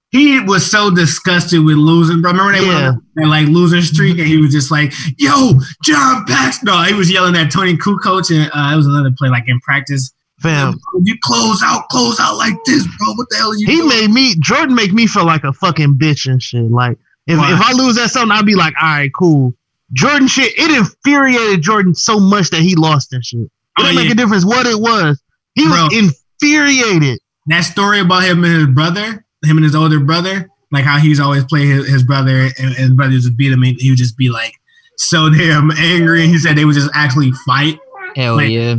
he 0.09 0.41
was 0.41 0.69
so 0.69 0.91
disgusted 0.93 1.63
with 1.63 1.77
losing, 1.77 2.21
bro. 2.21 2.31
Remember 2.31 2.51
they 2.51 2.65
Yeah. 2.67 2.91
went 3.15 3.29
like 3.29 3.47
losing 3.47 3.81
streak, 3.81 4.17
and 4.19 4.27
he 4.27 4.35
was 4.37 4.51
just 4.51 4.69
like, 4.69 4.91
"Yo, 5.17 5.53
John 5.85 6.25
Paxson." 6.25 6.65
No, 6.65 6.81
he 6.83 6.93
was 6.93 7.09
yelling 7.09 7.33
at 7.37 7.49
Toni 7.49 7.77
Kukoc, 7.77 8.29
and 8.29 8.51
uh, 8.53 8.73
it 8.73 8.75
was 8.75 8.87
another 8.87 9.11
play 9.17 9.29
like 9.29 9.45
in 9.47 9.61
practice. 9.61 10.11
Fam 10.41 10.79
You 11.03 11.15
close 11.23 11.61
out, 11.63 11.87
close 11.89 12.19
out 12.19 12.37
like 12.37 12.55
this, 12.65 12.83
bro. 12.97 13.13
What 13.13 13.27
the 13.29 13.37
hell 13.37 13.51
are 13.51 13.55
you 13.57 13.65
He 13.67 13.75
doing? 13.77 13.89
made 13.89 14.09
me 14.11 14.35
Jordan 14.39 14.75
make 14.75 14.93
me 14.93 15.07
feel 15.07 15.25
like 15.25 15.43
a 15.43 15.53
fucking 15.53 15.95
bitch 15.95 16.29
and 16.29 16.41
shit. 16.41 16.69
Like 16.71 16.97
if, 17.27 17.37
Why? 17.37 17.53
if 17.53 17.61
I 17.61 17.73
lose 17.73 17.97
at 17.97 18.09
something, 18.11 18.31
I'd 18.37 18.45
be 18.45 18.55
like, 18.55 18.73
all 18.81 18.87
right, 18.89 19.11
cool. 19.17 19.53
Jordan 19.93 20.27
shit, 20.27 20.53
it 20.57 20.71
infuriated 20.77 21.61
Jordan 21.61 21.93
so 21.93 22.19
much 22.19 22.49
that 22.51 22.61
he 22.61 22.75
lost 22.75 23.09
that 23.11 23.23
shit. 23.25 23.41
It 23.41 23.49
Oh, 23.79 23.83
didn't 23.83 23.95
make 24.03 24.11
a 24.11 24.15
difference 24.15 24.45
what 24.45 24.65
it 24.67 24.79
was. 24.79 25.21
He 25.55 25.65
was 25.65 25.93
infuriated. 26.41 27.19
that 27.47 27.61
story 27.61 27.99
about 27.99 28.23
him 28.23 28.43
and 28.43 28.53
his 28.53 28.67
brother, 28.67 29.25
him 29.43 29.57
and 29.57 29.63
his 29.63 29.75
older 29.75 29.99
brother, 29.99 30.49
like 30.71 30.83
how 30.85 30.97
he's 30.97 31.19
always 31.19 31.43
played 31.45 31.67
his, 31.67 31.87
his 31.89 32.03
brother 32.03 32.41
and, 32.41 32.53
and 32.59 32.73
his 32.75 32.91
brother 32.91 33.11
just 33.13 33.35
beat 33.37 33.51
him, 33.51 33.63
and 33.63 33.79
he 33.79 33.89
would 33.91 33.97
just 33.97 34.17
be 34.17 34.29
like 34.29 34.53
so 34.97 35.29
damn 35.29 35.71
angry. 35.71 36.23
And 36.23 36.31
he 36.31 36.37
said 36.37 36.55
they 36.57 36.65
would 36.65 36.75
just 36.75 36.89
actually 36.93 37.31
fight. 37.45 37.77
Hell 38.15 38.35
Like- 38.37 38.49
yeah. 38.51 38.75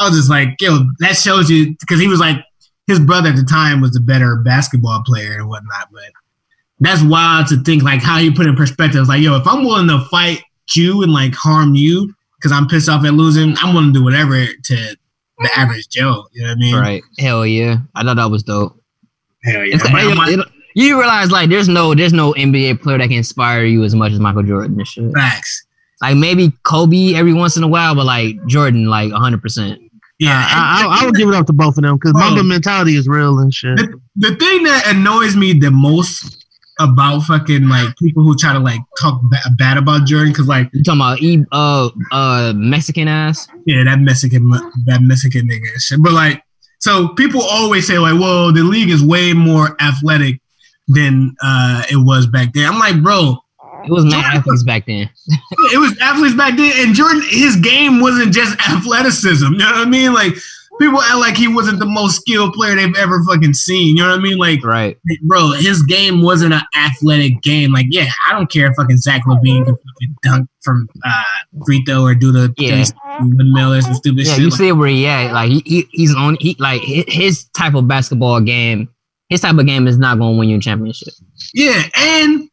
I 0.00 0.08
was 0.08 0.16
just 0.16 0.30
like, 0.30 0.60
yo, 0.60 0.80
that 0.98 1.16
shows 1.16 1.50
you 1.50 1.76
because 1.78 2.00
he 2.00 2.08
was 2.08 2.20
like 2.20 2.36
his 2.86 2.98
brother 2.98 3.28
at 3.28 3.36
the 3.36 3.44
time 3.44 3.80
was 3.80 3.92
the 3.92 4.00
better 4.00 4.36
basketball 4.36 5.02
player 5.04 5.38
and 5.38 5.48
whatnot. 5.48 5.88
But 5.92 6.10
that's 6.80 7.02
wild 7.02 7.46
to 7.48 7.62
think 7.62 7.82
like 7.82 8.02
how 8.02 8.18
you 8.18 8.32
put 8.32 8.46
in 8.46 8.56
perspective. 8.56 9.00
It's 9.00 9.08
like, 9.08 9.20
yo, 9.20 9.36
if 9.36 9.46
I'm 9.46 9.64
willing 9.64 9.88
to 9.88 10.04
fight 10.06 10.42
you 10.74 11.02
and 11.02 11.12
like 11.12 11.34
harm 11.34 11.74
you 11.74 12.12
because 12.36 12.52
I'm 12.52 12.66
pissed 12.66 12.88
off 12.88 13.04
at 13.04 13.14
losing, 13.14 13.54
I'm 13.58 13.74
willing 13.74 13.92
to 13.92 14.00
do 14.00 14.04
whatever 14.04 14.44
to 14.46 14.96
the 15.38 15.50
average 15.56 15.88
Joe. 15.88 16.26
You 16.32 16.42
know 16.42 16.48
what 16.48 16.52
I 16.52 16.60
mean? 16.60 16.74
Right. 16.74 17.02
Hell 17.18 17.46
yeah. 17.46 17.78
I 17.94 18.02
thought 18.02 18.16
that 18.16 18.30
was 18.30 18.42
dope. 18.42 18.80
Hell 19.44 19.64
yeah. 19.64 19.76
Like, 19.76 20.46
you 20.74 20.98
realize 20.98 21.30
like 21.30 21.50
there's 21.50 21.68
no 21.68 21.94
there's 21.94 22.12
no 22.12 22.32
NBA 22.34 22.82
player 22.82 22.98
that 22.98 23.08
can 23.08 23.18
inspire 23.18 23.64
you 23.64 23.84
as 23.84 23.94
much 23.94 24.12
as 24.12 24.20
Michael 24.20 24.42
Jordan 24.42 24.78
and 24.78 24.86
shit. 24.86 25.12
facts. 25.12 25.66
Like 26.00 26.16
maybe 26.16 26.52
Kobe 26.62 27.14
every 27.14 27.34
once 27.34 27.56
in 27.56 27.62
a 27.62 27.68
while, 27.68 27.94
but 27.94 28.06
like 28.06 28.36
Jordan 28.46 28.86
like 28.86 29.12
hundred 29.12 29.42
percent. 29.42 29.80
Yeah. 30.20 30.36
I, 30.46 30.86
I, 30.86 31.02
I 31.02 31.06
would 31.06 31.14
give 31.16 31.28
it 31.28 31.34
up 31.34 31.46
to 31.46 31.52
both 31.52 31.76
of 31.78 31.82
them 31.82 31.96
because 31.96 32.12
Bro. 32.12 32.20
Mamba 32.20 32.44
mentality 32.44 32.94
is 32.96 33.08
real 33.08 33.38
and 33.40 33.52
shit. 33.52 33.76
the, 33.76 34.00
the 34.16 34.36
thing 34.36 34.62
that 34.64 34.84
annoys 34.86 35.34
me 35.34 35.52
the 35.54 35.70
most 35.72 36.36
about 36.78 37.20
fucking 37.24 37.68
like 37.68 37.94
people 37.96 38.22
who 38.22 38.34
try 38.36 38.52
to 38.52 38.58
like 38.58 38.80
talk 39.00 39.20
ba- 39.24 39.50
bad 39.58 39.76
about 39.76 40.06
Jordan 40.06 40.32
because 40.32 40.46
like 40.48 40.70
You 40.72 40.82
talking 40.82 41.00
about 41.00 41.20
e 41.20 41.44
uh 41.52 41.90
uh 42.12 42.52
Mexican 42.56 43.06
ass? 43.08 43.48
yeah 43.66 43.84
that 43.84 43.98
Mexican 44.00 44.48
that 44.50 45.00
Mexican 45.02 45.48
nigga 45.48 45.66
shit. 45.78 46.02
But 46.02 46.12
like 46.12 46.42
so 46.78 47.08
people 47.08 47.42
always 47.42 47.86
say 47.86 47.98
like, 47.98 48.18
well, 48.18 48.52
the 48.52 48.62
league 48.62 48.88
is 48.88 49.02
way 49.04 49.34
more 49.34 49.76
athletic 49.80 50.40
than 50.88 51.34
uh 51.42 51.82
it 51.90 51.96
was 51.96 52.26
back 52.26 52.52
then. 52.54 52.66
I'm 52.66 52.78
like, 52.78 53.02
bro, 53.02 53.36
It 53.84 53.90
was 53.90 54.04
mad 54.04 54.36
athletes 54.36 54.62
back 54.64 54.86
then. 54.86 55.08
it 55.72 55.78
was 55.78 55.96
athletes 56.00 56.34
back 56.34 56.56
then, 56.56 56.72
and 56.86 56.94
Jordan, 56.94 57.22
his 57.28 57.56
game 57.56 58.00
wasn't 58.00 58.32
just 58.32 58.58
athleticism. 58.70 59.46
You 59.52 59.58
know 59.58 59.64
what 59.66 59.74
I 59.76 59.84
mean? 59.84 60.12
Like 60.12 60.34
people 60.80 61.00
act 61.02 61.16
like 61.18 61.36
he 61.36 61.46
wasn't 61.46 61.78
the 61.78 61.84
most 61.86 62.16
skilled 62.22 62.54
player 62.54 62.74
they've 62.74 62.96
ever 62.96 63.22
fucking 63.24 63.52
seen. 63.52 63.96
You 63.96 64.02
know 64.02 64.10
what 64.10 64.18
I 64.18 64.22
mean? 64.22 64.38
Like, 64.38 64.64
Right. 64.64 64.96
bro, 65.24 65.50
his 65.52 65.82
game 65.82 66.22
wasn't 66.22 66.54
an 66.54 66.62
athletic 66.74 67.42
game. 67.42 67.70
Like, 67.72 67.86
yeah, 67.90 68.06
I 68.28 68.32
don't 68.32 68.50
care 68.50 68.66
if 68.70 68.76
fucking 68.76 68.96
Zach 68.98 69.22
LaVine 69.26 69.64
can 69.66 69.74
fucking 69.76 70.16
dunk 70.22 70.48
from 70.62 70.88
uh, 71.04 71.22
free 71.66 71.82
throw 71.84 72.02
or 72.02 72.14
do 72.14 72.32
the 72.32 72.54
Yeah. 72.56 72.82
windmill 73.20 73.74
or 73.74 73.80
some 73.82 73.94
stupid 73.94 74.26
Yeah, 74.26 74.32
shit. 74.34 74.42
you 74.42 74.48
Like, 74.48 74.58
see 74.58 74.72
where 74.72 74.88
he 74.88 75.06
at. 75.06 75.32
Like 75.34 75.50
he, 75.50 75.62
he 75.66 75.88
he's 75.90 76.14
on 76.14 76.36
he 76.40 76.56
like 76.58 76.80
his 76.82 77.44
type 77.56 77.74
of 77.74 77.86
basketball 77.86 78.40
game. 78.40 78.88
His 79.28 79.42
type 79.42 79.58
of 79.58 79.66
game 79.66 79.86
is 79.86 79.96
not 79.98 80.18
going 80.18 80.34
to 80.34 80.38
win 80.40 80.48
you 80.48 80.56
a 80.56 80.60
championship. 80.60 81.14
Yeah, 81.54 81.82
and 81.94 82.49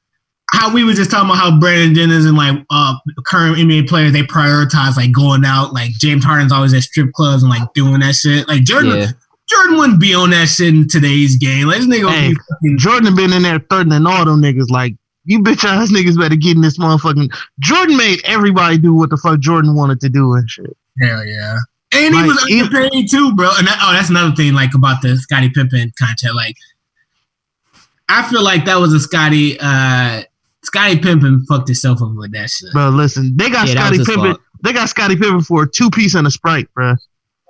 how 0.51 0.73
we 0.73 0.83
were 0.83 0.93
just 0.93 1.11
talking 1.11 1.29
about 1.29 1.37
how 1.39 1.59
Brandon 1.59 1.93
Jennings 1.93 2.25
and 2.25 2.37
like 2.37 2.57
uh 2.69 2.95
current 3.25 3.57
NBA 3.57 3.87
players 3.89 4.13
they 4.13 4.23
prioritize 4.23 4.95
like 4.97 5.11
going 5.11 5.43
out. 5.45 5.73
Like 5.73 5.91
James 5.91 6.23
Harden's 6.23 6.51
always 6.53 6.73
at 6.73 6.83
strip 6.83 7.11
clubs 7.13 7.43
and 7.43 7.49
like 7.49 7.71
doing 7.73 7.99
that 7.99 8.15
shit. 8.15 8.47
Like 8.47 8.63
Jordan, 8.63 8.97
Yeah. 8.97 9.11
Jordan 9.49 9.77
wouldn't 9.77 9.99
be 9.99 10.13
on 10.13 10.29
that 10.31 10.47
shit 10.49 10.69
in 10.73 10.87
today's 10.87 11.35
game. 11.37 11.67
Like 11.67 11.77
this 11.77 11.87
nigga, 11.87 12.09
Hey. 12.11 12.33
fucking, 12.33 12.77
Jordan 12.77 13.15
been 13.15 13.33
in 13.33 13.43
there 13.43 13.59
threatening 13.69 14.05
all 14.05 14.25
them 14.25 14.41
niggas 14.41 14.69
like 14.69 14.95
you 15.25 15.39
bitch 15.39 15.65
ass 15.65 15.91
niggas 15.91 16.17
better 16.17 16.35
get 16.37 16.55
in 16.55 16.61
this 16.61 16.77
motherfucking 16.77 17.29
Jordan 17.59 17.97
made 17.97 18.19
everybody 18.23 18.77
do 18.77 18.93
what 18.93 19.09
the 19.09 19.17
fuck 19.17 19.39
Jordan 19.39 19.75
wanted 19.75 19.99
to 20.01 20.09
do 20.09 20.33
and 20.33 20.49
shit. 20.49 20.77
hell 21.01 21.25
yeah. 21.25 21.57
And 21.93 22.13
he 22.15 22.21
Like, 22.21 22.27
was 22.27 22.43
he- 22.45 22.61
underpaid 22.61 23.09
too, 23.11 23.33
bro. 23.35 23.49
And 23.57 23.67
that, 23.67 23.79
oh, 23.81 23.91
that's 23.93 24.09
another 24.09 24.33
thing 24.35 24.53
like 24.53 24.73
about 24.73 25.01
the 25.01 25.17
Scottie 25.17 25.49
Pippen 25.49 25.91
contract. 25.99 26.35
Like, 26.35 26.55
I 28.09 28.27
feel 28.29 28.43
like 28.43 28.65
that 28.65 28.77
was 28.79 28.93
a 28.93 28.99
Scotty. 28.99 29.57
uh 29.59 30.23
Scottie 30.63 30.97
Pippen 30.99 31.45
fucked 31.45 31.67
himself 31.67 32.01
up 32.01 32.09
with 32.15 32.31
that 32.33 32.49
shit. 32.49 32.71
Bro, 32.73 32.89
listen, 32.89 33.35
they 33.37 33.49
got 33.49 33.67
Yeah, 33.67 33.75
that 33.75 33.93
Scottie 33.93 34.05
Pippen. 34.05 34.31
fault. 34.33 34.41
They 34.63 34.73
got 34.73 34.89
Scottie 34.89 35.15
Pippen 35.15 35.41
for 35.41 35.63
a 35.63 35.69
two 35.69 35.89
piece 35.89 36.15
and 36.15 36.25
a 36.27 36.31
sprite, 36.31 36.67
bro. 36.73 36.95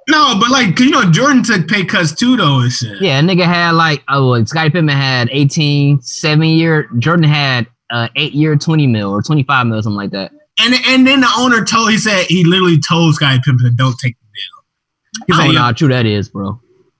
No, 0.09 0.37
but 0.39 0.49
like 0.49 0.79
you 0.79 0.89
know, 0.89 1.09
Jordan 1.09 1.43
took 1.43 1.67
pay 1.67 1.83
cuts 1.83 2.13
too, 2.13 2.37
though, 2.37 2.59
and 2.61 2.71
shit. 2.71 3.01
Yeah, 3.01 3.19
nigga 3.21 3.43
had 3.45 3.71
like 3.71 4.03
oh 4.09 4.31
well, 4.31 4.45
Scottie 4.45 4.69
Pippen 4.69 4.87
had 4.87 5.29
18, 5.31 6.01
seven 6.01 6.47
year. 6.47 6.89
Jordan 6.99 7.23
had 7.25 7.67
uh 7.89 8.07
eight 8.15 8.33
year, 8.33 8.55
twenty 8.55 8.87
mil 8.87 9.09
or 9.09 9.21
twenty 9.21 9.43
five 9.43 9.67
mil, 9.67 9.81
something 9.81 9.97
like 9.97 10.11
that. 10.11 10.31
And 10.59 10.73
and 10.87 11.05
then 11.07 11.21
the 11.21 11.29
owner 11.37 11.63
told 11.63 11.89
he 11.91 11.97
said 11.97 12.25
he 12.27 12.43
literally 12.43 12.79
told 12.79 13.15
Scottie 13.15 13.39
Pippen 13.43 13.75
don't 13.75 13.97
take 13.99 14.15
the 14.17 14.25
deal. 14.25 15.25
He's 15.27 15.35
I 15.35 15.39
like, 15.39 15.45
don't 15.47 15.55
know 15.55 15.61
"Yo, 15.61 15.65
how 15.65 15.71
true 15.73 15.87
that 15.89 16.05
is, 16.05 16.29
bro. 16.29 16.59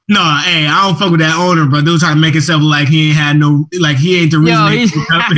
No, 0.09 0.21
hey, 0.45 0.65
I 0.65 0.88
don't 0.88 0.97
fuck 0.97 1.11
with 1.11 1.19
that 1.19 1.38
owner, 1.38 1.65
bro. 1.65 1.81
Dude 1.81 1.99
trying 1.99 2.15
to 2.15 2.21
make 2.21 2.34
himself 2.34 2.61
like 2.61 2.88
he 2.88 3.09
ain't 3.09 3.17
had 3.17 3.35
no, 3.38 3.67
like 3.77 3.97
he 3.97 4.21
ain't 4.21 4.31
the 4.31 4.39
reason. 4.39 4.55
Yo, 4.55 4.67
he's, 4.69 4.91
fucked 4.93 5.11
up 5.11 5.31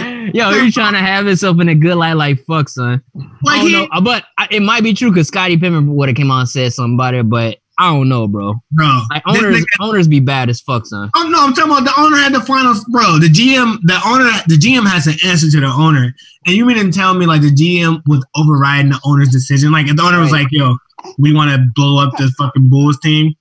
and 0.00 0.34
yo, 0.34 0.50
he's 0.52 0.74
trying 0.74 0.94
to 0.94 0.98
have 0.98 1.26
himself 1.26 1.60
in 1.60 1.68
a 1.68 1.76
good 1.76 1.94
light, 1.94 2.14
like 2.14 2.44
fuck, 2.44 2.68
son. 2.68 3.00
Like 3.44 3.60
he, 3.62 3.72
know, 3.72 3.86
uh, 3.92 4.00
but 4.00 4.24
I, 4.36 4.48
it 4.50 4.60
might 4.60 4.82
be 4.82 4.94
true 4.94 5.10
because 5.10 5.28
Scottie 5.28 5.56
Pippen 5.56 5.94
would 5.94 6.08
have 6.08 6.16
came 6.16 6.32
out 6.32 6.40
and 6.40 6.48
said 6.48 6.72
something 6.72 6.94
about 6.94 7.14
it, 7.14 7.28
but 7.30 7.58
I 7.78 7.92
don't 7.92 8.08
know, 8.08 8.26
bro. 8.26 8.54
bro. 8.72 9.02
Like 9.10 9.22
owners, 9.26 9.58
nigga- 9.58 9.64
owners 9.80 10.08
be 10.08 10.18
bad 10.18 10.48
as 10.48 10.60
fuck, 10.60 10.86
son. 10.86 11.10
Oh 11.14 11.28
no, 11.28 11.44
I'm 11.44 11.54
talking 11.54 11.70
about 11.70 11.84
the 11.84 12.00
owner 12.00 12.16
had 12.16 12.34
the 12.34 12.40
final, 12.40 12.74
bro. 12.88 13.20
The 13.20 13.28
GM, 13.28 13.78
the 13.82 14.00
owner, 14.04 14.30
the 14.48 14.56
GM 14.56 14.88
has 14.88 15.04
to 15.04 15.28
answer 15.28 15.48
to 15.50 15.60
the 15.60 15.66
owner. 15.66 16.14
And 16.46 16.56
you 16.56 16.64
mean 16.64 16.84
to 16.84 16.90
tell 16.90 17.14
me 17.14 17.26
like 17.26 17.42
the 17.42 17.50
GM 17.52 18.02
was 18.06 18.26
overriding 18.34 18.90
the 18.90 19.00
owner's 19.04 19.28
decision? 19.28 19.70
Like 19.70 19.86
if 19.86 19.96
the 19.96 20.02
owner 20.02 20.18
was 20.18 20.32
like, 20.32 20.48
"Yo, 20.50 20.78
we 21.18 21.34
want 21.34 21.50
to 21.50 21.64
blow 21.74 22.02
up 22.02 22.16
this 22.16 22.32
fucking 22.38 22.70
Bulls 22.70 22.98
team," 23.00 23.34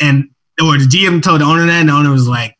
and 0.00 0.30
or 0.60 0.78
the 0.78 0.84
GM 0.84 1.22
told 1.22 1.40
the 1.40 1.44
owner 1.44 1.66
that, 1.66 1.80
and 1.80 1.88
the 1.88 1.92
owner 1.92 2.10
was 2.10 2.28
like, 2.28 2.56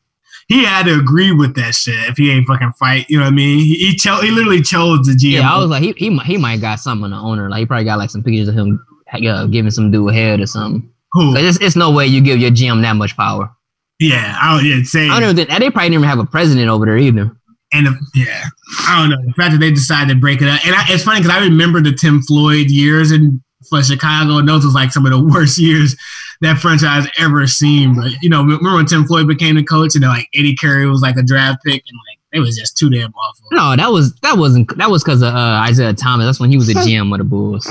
he 0.48 0.64
had 0.64 0.86
to 0.86 0.98
agree 0.98 1.32
with 1.32 1.54
that 1.56 1.74
shit 1.74 2.09
if 2.09 2.16
he 2.16 2.30
ain't 2.30 2.46
fucking 2.46 2.72
fight. 2.78 3.06
You 3.09 3.18
know 3.18 3.24
what 3.24 3.32
I 3.32 3.36
mean? 3.36 3.59
He 3.59 3.74
he, 3.74 3.96
cho- 3.96 4.20
he 4.20 4.30
literally 4.30 4.62
chose 4.62 5.06
the 5.06 5.12
GM. 5.12 5.32
Yeah, 5.32 5.52
I 5.52 5.59
was 5.59 5.70
like, 5.70 5.82
he 5.82 5.92
he 5.96 6.10
might, 6.10 6.26
he 6.26 6.36
might 6.36 6.60
got 6.60 6.80
something 6.80 7.04
on 7.04 7.10
the 7.10 7.16
owner. 7.16 7.48
Like 7.48 7.60
he 7.60 7.66
probably 7.66 7.84
got 7.84 7.98
like 7.98 8.10
some 8.10 8.22
pictures 8.22 8.48
of 8.48 8.54
him 8.54 8.84
uh, 9.12 9.46
giving 9.46 9.70
some 9.70 9.90
dude 9.90 10.10
a 10.10 10.12
head 10.12 10.40
or 10.40 10.46
something. 10.46 10.90
Who? 11.12 11.36
It's, 11.36 11.60
it's 11.60 11.76
no 11.76 11.90
way 11.90 12.06
you 12.06 12.20
give 12.20 12.38
your 12.38 12.50
GM 12.50 12.82
that 12.82 12.94
much 12.94 13.16
power. 13.16 13.54
Yeah, 13.98 14.36
I 14.40 14.56
don't. 14.56 14.66
Yeah, 14.66 14.82
say. 14.82 15.09
I 15.09 15.20
don't 15.20 15.30
even 15.30 15.36
think 15.36 15.48
they 15.48 15.70
probably 15.70 15.90
didn't 15.90 15.94
even 15.94 16.09
have 16.09 16.18
a 16.18 16.26
president 16.26 16.68
over 16.68 16.86
there 16.86 16.98
either. 16.98 17.36
And 17.74 17.86
the, 17.86 18.06
yeah, 18.14 18.44
I 18.80 19.00
don't 19.00 19.10
know 19.10 19.26
the 19.26 19.32
fact 19.34 19.52
that 19.52 19.59
they 19.59 19.70
decided 19.70 20.12
to 20.12 20.20
break 20.20 20.42
it 20.42 20.48
up. 20.48 20.66
And 20.66 20.74
I, 20.74 20.84
it's 20.88 21.04
funny 21.04 21.20
because 21.20 21.34
I 21.34 21.40
remember 21.44 21.80
the 21.80 21.92
Tim 21.92 22.20
Floyd 22.20 22.70
years 22.70 23.12
in 23.12 23.42
for 23.68 23.82
Chicago, 23.82 24.39
and 24.39 24.48
those 24.48 24.64
was 24.64 24.74
like 24.74 24.93
some 24.93 25.06
of 25.06 25.12
the 25.12 25.22
worst 25.22 25.59
years 25.59 25.97
that 26.40 26.59
franchise 26.59 27.06
ever 27.18 27.47
seen. 27.47 27.94
But 27.94 28.12
you 28.22 28.28
know, 28.28 28.43
remember 28.43 28.74
when 28.74 28.86
Tim 28.86 29.05
Floyd 29.05 29.28
became 29.28 29.56
the 29.56 29.64
coach, 29.64 29.94
and 29.94 30.02
then, 30.02 30.10
like 30.10 30.28
Eddie 30.34 30.56
Curry 30.56 30.86
was 30.86 31.02
like 31.02 31.16
a 31.16 31.22
draft 31.22 31.64
pick, 31.64 31.82
and 31.86 31.98
like 32.09 32.18
it 32.32 32.40
was 32.40 32.56
just 32.56 32.76
too 32.76 32.90
damn 32.90 33.12
awful. 33.12 33.47
No, 33.52 33.76
that 33.76 33.93
was 33.93 34.14
that 34.16 34.39
wasn't 34.39 34.76
that 34.78 34.90
was 34.90 35.05
because 35.05 35.22
of 35.22 35.34
uh, 35.34 35.66
Isiah 35.68 35.94
Thomas. 35.94 36.26
That's 36.26 36.40
when 36.40 36.51
he 36.51 36.56
was 36.56 36.68
a 36.68 36.74
GM 36.74 37.12
of 37.12 37.18
the 37.18 37.24
Bulls. 37.24 37.66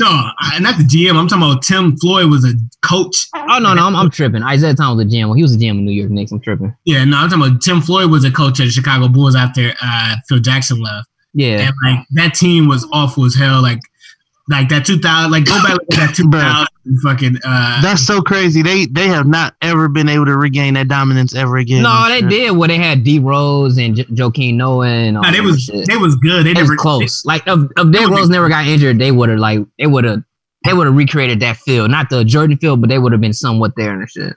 No, 0.00 0.08
I, 0.38 0.58
not 0.60 0.78
the 0.78 0.84
GM. 0.84 1.14
I'm 1.14 1.28
talking 1.28 1.42
about 1.42 1.62
Tim 1.62 1.96
Floyd 1.98 2.30
was 2.30 2.44
a 2.44 2.54
coach. 2.80 3.28
Oh 3.34 3.58
no, 3.58 3.74
no, 3.74 3.86
I'm, 3.86 3.94
I'm 3.94 4.10
tripping. 4.10 4.42
Isiah 4.42 4.74
Thomas 4.74 5.04
was 5.04 5.12
the 5.12 5.18
GM. 5.18 5.26
Well, 5.26 5.34
he 5.34 5.42
was 5.42 5.54
a 5.54 5.58
GM 5.58 5.70
of 5.70 5.76
New 5.76 5.92
York 5.92 6.10
Knicks. 6.10 6.32
I'm 6.32 6.40
tripping. 6.40 6.74
Yeah, 6.84 7.04
no, 7.04 7.18
I'm 7.18 7.28
talking 7.28 7.46
about 7.46 7.60
Tim 7.60 7.80
Floyd 7.82 8.10
was 8.10 8.24
a 8.24 8.30
coach 8.30 8.60
at 8.60 8.64
the 8.64 8.70
Chicago 8.70 9.08
Bulls 9.08 9.36
after 9.36 9.72
uh, 9.82 10.16
Phil 10.28 10.38
Jackson 10.38 10.80
left. 10.80 11.08
Yeah, 11.34 11.68
and 11.68 11.74
like 11.84 12.06
that 12.12 12.34
team 12.34 12.68
was 12.68 12.86
awful 12.92 13.24
as 13.24 13.34
hell. 13.34 13.60
Like, 13.62 13.80
like 14.48 14.68
that 14.70 14.84
2000, 14.84 15.30
like 15.30 15.44
go 15.44 15.62
back 15.62 15.76
to 15.76 15.96
that 15.98 16.14
2000 16.16 16.66
fucking. 17.02 17.36
Uh, 17.44 17.80
That's 17.82 18.02
so 18.02 18.20
crazy. 18.20 18.60
They 18.62 18.86
they 18.86 19.06
have 19.08 19.26
not 19.26 19.54
ever 19.62 19.88
been 19.88 20.08
able 20.08 20.26
to 20.26 20.36
regain 20.36 20.74
that 20.74 20.88
dominance 20.88 21.34
ever 21.34 21.56
again. 21.58 21.82
no, 21.82 22.06
they 22.08 22.22
did. 22.22 22.56
Well, 22.56 22.68
they 22.68 22.76
had 22.78 23.04
D 23.04 23.18
Rose 23.20 23.78
and 23.78 23.94
J- 23.96 24.04
Joakim 24.04 24.54
Noah 24.54 24.86
and 24.88 25.16
all 25.16 25.22
nah, 25.22 25.30
they 25.30 25.38
that 25.38 25.44
was 25.44 25.62
shit. 25.62 25.86
they 25.86 25.96
was 25.96 26.16
good. 26.16 26.44
They 26.44 26.50
It 26.50 26.54
never 26.54 26.72
was 26.72 26.80
close. 26.80 27.24
Like 27.24 27.42
if, 27.46 27.58
if 27.58 27.68
Derrick 27.76 28.08
would 28.08 28.10
be- 28.10 28.16
Rose 28.16 28.28
never 28.28 28.48
got 28.48 28.66
injured, 28.66 28.98
they 28.98 29.12
would 29.12 29.28
have 29.28 29.38
like 29.38 29.60
they 29.78 29.86
would 29.86 30.04
have 30.04 30.22
they 30.64 30.72
would 30.72 30.86
have 30.86 30.96
recreated 30.96 31.40
that 31.40 31.56
field, 31.58 31.90
not 31.90 32.10
the 32.10 32.24
Jordan 32.24 32.56
field, 32.58 32.80
but 32.80 32.88
they 32.90 32.98
would 32.98 33.12
have 33.12 33.20
been 33.20 33.32
somewhat 33.32 33.72
there 33.76 33.92
and 33.98 34.08
shit. 34.10 34.32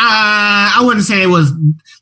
Uh, 0.00 0.70
I 0.76 0.82
wouldn't 0.84 1.04
say 1.06 1.22
it 1.22 1.26
was. 1.26 1.52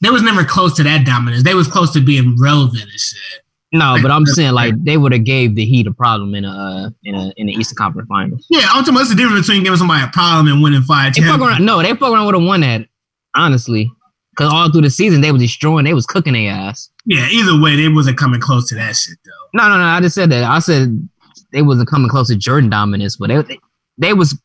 They 0.02 0.10
was 0.10 0.22
never 0.22 0.44
close 0.44 0.74
to 0.76 0.82
that 0.82 1.06
dominance. 1.06 1.44
They 1.44 1.54
was 1.54 1.66
close 1.66 1.92
to 1.94 2.00
being 2.00 2.36
relevant 2.38 2.82
and 2.82 2.90
shit. 3.00 3.40
No, 3.72 3.96
but 4.00 4.10
I'm 4.10 4.24
saying 4.26 4.52
like 4.52 4.74
they 4.84 4.96
would 4.96 5.12
have 5.12 5.24
gave 5.24 5.54
the 5.54 5.64
Heat 5.64 5.86
a 5.86 5.92
problem 5.92 6.34
in 6.34 6.44
a 6.44 6.50
uh, 6.50 6.90
in 7.04 7.14
a 7.14 7.32
in 7.36 7.46
the 7.46 7.52
Eastern 7.52 7.76
Conference 7.76 8.08
Finals. 8.08 8.46
Yeah, 8.48 8.60
I'm 8.64 8.82
talking 8.82 8.94
about 8.94 9.00
what's 9.00 9.10
the 9.10 9.16
difference 9.16 9.46
between 9.46 9.64
giving 9.64 9.78
somebody 9.78 10.04
a 10.04 10.08
problem 10.08 10.48
and 10.48 10.62
winning 10.62 10.82
five 10.82 11.14
They 11.14 11.22
fuck 11.22 11.40
around, 11.40 11.64
no, 11.64 11.82
they 11.82 11.90
fuck 11.90 12.12
around 12.12 12.26
would 12.26 12.34
have 12.34 12.44
won 12.44 12.60
that, 12.60 12.86
honestly, 13.34 13.90
because 14.30 14.52
all 14.52 14.70
through 14.70 14.82
the 14.82 14.90
season 14.90 15.20
they 15.20 15.32
was 15.32 15.42
destroying, 15.42 15.84
they 15.84 15.94
was 15.94 16.06
cooking 16.06 16.34
their 16.34 16.52
ass. 16.52 16.90
Yeah, 17.04 17.28
either 17.28 17.60
way, 17.60 17.76
they 17.76 17.88
wasn't 17.88 18.18
coming 18.18 18.40
close 18.40 18.68
to 18.68 18.74
that 18.76 18.94
shit 18.94 19.18
though. 19.24 19.58
No, 19.58 19.68
no, 19.68 19.78
no. 19.78 19.84
I 19.84 20.00
just 20.00 20.14
said 20.14 20.30
that. 20.30 20.44
I 20.44 20.58
said 20.60 21.08
they 21.52 21.62
wasn't 21.62 21.88
coming 21.88 22.08
close 22.08 22.28
to 22.28 22.36
Jordan 22.36 22.70
dominance, 22.70 23.16
but 23.16 23.28
they 23.28 23.42
they, 23.42 23.58
they 23.98 24.12
was 24.12 24.38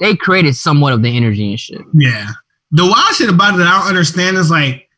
they 0.00 0.16
created 0.16 0.56
somewhat 0.56 0.92
of 0.92 1.02
the 1.02 1.16
energy 1.16 1.50
and 1.50 1.60
shit. 1.60 1.82
Yeah. 1.94 2.30
The 2.72 2.84
wild 2.84 3.14
shit 3.14 3.30
about 3.30 3.54
it 3.54 3.58
that 3.58 3.66
I 3.66 3.78
don't 3.78 3.88
understand 3.88 4.36
is 4.36 4.50
like 4.50 4.88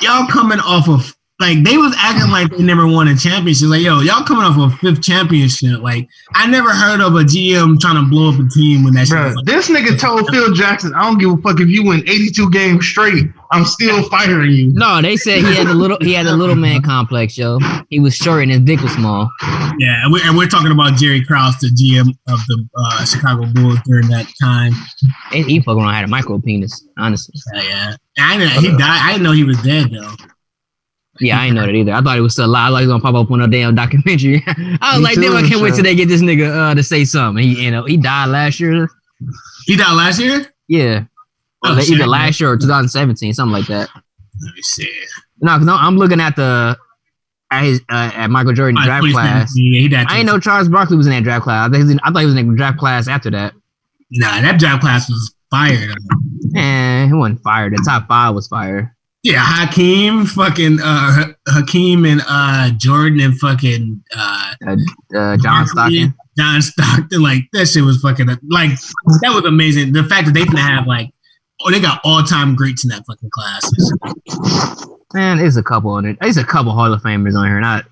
y'all 0.00 0.26
coming 0.26 0.58
off 0.58 0.88
of 0.88 1.16
like 1.44 1.62
they 1.62 1.76
was 1.76 1.94
acting 1.98 2.30
like 2.30 2.50
they 2.50 2.62
never 2.62 2.86
won 2.86 3.08
a 3.08 3.16
championship. 3.16 3.68
Like, 3.68 3.82
yo, 3.82 4.00
y'all 4.00 4.24
coming 4.24 4.44
off 4.44 4.56
a 4.56 4.74
fifth 4.78 5.02
championship. 5.02 5.80
Like, 5.82 6.08
I 6.32 6.46
never 6.46 6.70
heard 6.70 7.00
of 7.00 7.14
a 7.14 7.24
GM 7.24 7.78
trying 7.80 8.02
to 8.02 8.08
blow 8.08 8.30
up 8.30 8.40
a 8.40 8.48
team 8.48 8.84
when 8.84 8.94
that 8.94 9.06
shit 9.06 9.16
Bro, 9.16 9.26
was 9.26 9.36
like, 9.36 9.44
this 9.44 9.68
nigga 9.68 9.98
told 9.98 10.28
Phil 10.30 10.54
Jackson, 10.54 10.94
I 10.94 11.02
don't 11.02 11.18
give 11.18 11.30
a 11.30 11.36
fuck 11.38 11.60
if 11.60 11.68
you 11.68 11.84
win 11.84 12.00
82 12.08 12.50
games 12.50 12.86
straight. 12.86 13.26
I'm 13.52 13.64
still 13.64 14.02
firing 14.08 14.50
you. 14.50 14.72
No, 14.72 15.00
they 15.02 15.16
said 15.16 15.38
he 15.44 15.54
had 15.54 15.68
a 15.68 15.74
little 15.74 15.98
he 16.00 16.12
had 16.12 16.26
a 16.26 16.34
little 16.34 16.56
man 16.56 16.82
complex, 16.82 17.38
yo. 17.38 17.60
He 17.88 18.00
was 18.00 18.16
short 18.16 18.42
and 18.42 18.50
his 18.50 18.60
dick 18.62 18.80
was 18.80 18.92
small. 18.92 19.30
Yeah, 19.78 20.02
and 20.02 20.12
we're, 20.12 20.26
and 20.26 20.36
we're 20.36 20.48
talking 20.48 20.72
about 20.72 20.96
Jerry 20.96 21.24
Krause, 21.24 21.58
the 21.60 21.68
GM 21.68 22.08
of 22.28 22.40
the 22.48 22.68
uh, 22.76 23.04
Chicago 23.04 23.46
Bulls 23.52 23.78
during 23.84 24.08
that 24.08 24.26
time. 24.42 24.72
He, 25.30 25.42
he 25.42 25.60
fucking 25.60 25.84
had 25.84 26.04
a 26.04 26.08
micro 26.08 26.40
penis, 26.40 26.86
honestly. 26.98 27.34
Yeah, 27.54 27.62
yeah. 27.62 27.96
I 28.18 28.38
didn't, 28.38 28.62
he 28.62 28.70
died. 28.70 29.00
I 29.02 29.12
didn't 29.12 29.24
know 29.24 29.32
he 29.32 29.44
was 29.44 29.60
dead 29.62 29.90
though. 29.92 30.14
Yeah, 31.20 31.38
I 31.38 31.44
didn't 31.44 31.56
know 31.56 31.66
that 31.66 31.74
either. 31.74 31.92
I 31.92 32.00
thought 32.00 32.18
it 32.18 32.22
was 32.22 32.32
still 32.32 32.46
alive. 32.46 32.68
I 32.72 32.74
thought 32.76 32.80
he 32.80 32.86
was 32.86 32.92
gonna 33.00 33.02
pop 33.02 33.14
up 33.26 33.30
on 33.30 33.40
a 33.40 33.46
damn 33.48 33.74
documentary. 33.74 34.42
I 34.46 34.98
was 34.98 34.98
Me 34.98 35.04
like, 35.04 35.14
damn, 35.20 35.36
I 35.36 35.48
can't 35.48 35.60
wait 35.62 35.74
till 35.74 35.84
they 35.84 35.94
get 35.94 36.08
this 36.08 36.22
nigga 36.22 36.50
uh, 36.72 36.74
to 36.74 36.82
say 36.82 37.04
something. 37.04 37.42
He, 37.44 37.64
you 37.64 37.70
know, 37.70 37.84
he 37.84 37.96
died 37.96 38.26
last 38.30 38.58
year. 38.58 38.88
He 39.66 39.76
died 39.76 39.94
last 39.94 40.18
year. 40.20 40.44
Yeah, 40.68 41.04
Oh, 41.64 41.76
Or 41.76 41.80
shit. 41.80 41.96
either 41.96 42.06
last 42.06 42.40
year 42.40 42.50
or 42.50 42.56
2017, 42.56 43.32
something 43.32 43.52
like 43.52 43.66
that. 43.68 43.88
Let 43.94 44.54
me 44.54 44.62
see. 44.62 44.90
No, 45.40 45.58
because 45.58 45.68
I'm 45.80 45.96
looking 45.96 46.20
at 46.20 46.34
the 46.36 46.76
at 47.50 47.62
his 47.64 47.80
uh, 47.88 48.10
at 48.14 48.30
Michael 48.30 48.52
Jordan 48.52 48.76
Uh, 48.78 48.84
draft 48.84 49.06
class. 49.12 49.52
Yeah, 49.54 49.78
he 49.80 49.88
died. 49.88 50.06
I 50.08 50.14
didn't 50.16 50.26
know 50.26 50.40
Charles 50.40 50.68
Barkley 50.68 50.96
was 50.96 51.06
in 51.06 51.12
that 51.12 51.22
draft 51.22 51.44
class. 51.44 51.68
I, 51.68 51.70
think 51.70 51.76
he 51.76 51.82
was 51.84 51.90
in- 51.92 52.00
I 52.02 52.10
thought 52.10 52.18
he 52.20 52.26
was 52.26 52.34
in 52.36 52.50
the 52.50 52.56
draft 52.56 52.78
class 52.78 53.06
after 53.08 53.30
that. 53.30 53.54
Nah, 54.10 54.40
that 54.40 54.58
draft 54.58 54.80
class 54.82 55.08
was 55.08 55.34
fired. 55.50 55.96
And 56.56 57.08
he 57.10 57.14
wasn't 57.14 57.40
fired. 57.42 57.72
The 57.72 57.82
top 57.86 58.08
five 58.08 58.34
was 58.34 58.48
fired. 58.48 58.90
Yeah, 59.24 59.40
Hakeem, 59.42 60.26
fucking 60.26 60.78
uh, 60.82 61.28
Hakeem 61.48 62.04
and 62.04 62.20
uh, 62.28 62.70
Jordan 62.76 63.20
and 63.20 63.38
fucking 63.38 64.04
uh, 64.14 64.54
Uh, 64.66 65.36
John 65.38 65.66
Stockton. 65.66 66.14
John 66.36 66.60
Stockton, 66.60 67.22
like 67.22 67.44
that 67.54 67.66
shit 67.66 67.84
was 67.84 68.00
fucking 68.02 68.26
like 68.50 68.70
that 69.22 69.32
was 69.34 69.44
amazing. 69.46 69.92
The 69.94 70.04
fact 70.04 70.26
that 70.26 70.32
they 70.34 70.44
can 70.44 70.56
have 70.58 70.86
like 70.86 71.10
oh 71.62 71.70
they 71.70 71.80
got 71.80 72.00
all 72.04 72.22
time 72.22 72.54
greats 72.54 72.84
in 72.84 72.90
that 72.90 73.04
fucking 73.06 73.30
class. 73.32 73.62
Man, 75.14 75.38
there's 75.38 75.56
a 75.56 75.62
couple 75.62 75.90
on 75.92 76.04
it. 76.04 76.18
There's 76.20 76.36
a 76.36 76.44
couple 76.44 76.72
Hall 76.72 76.92
of 76.92 77.00
Famers 77.02 77.34
on 77.34 77.46
here. 77.46 77.60
Not 77.60 77.86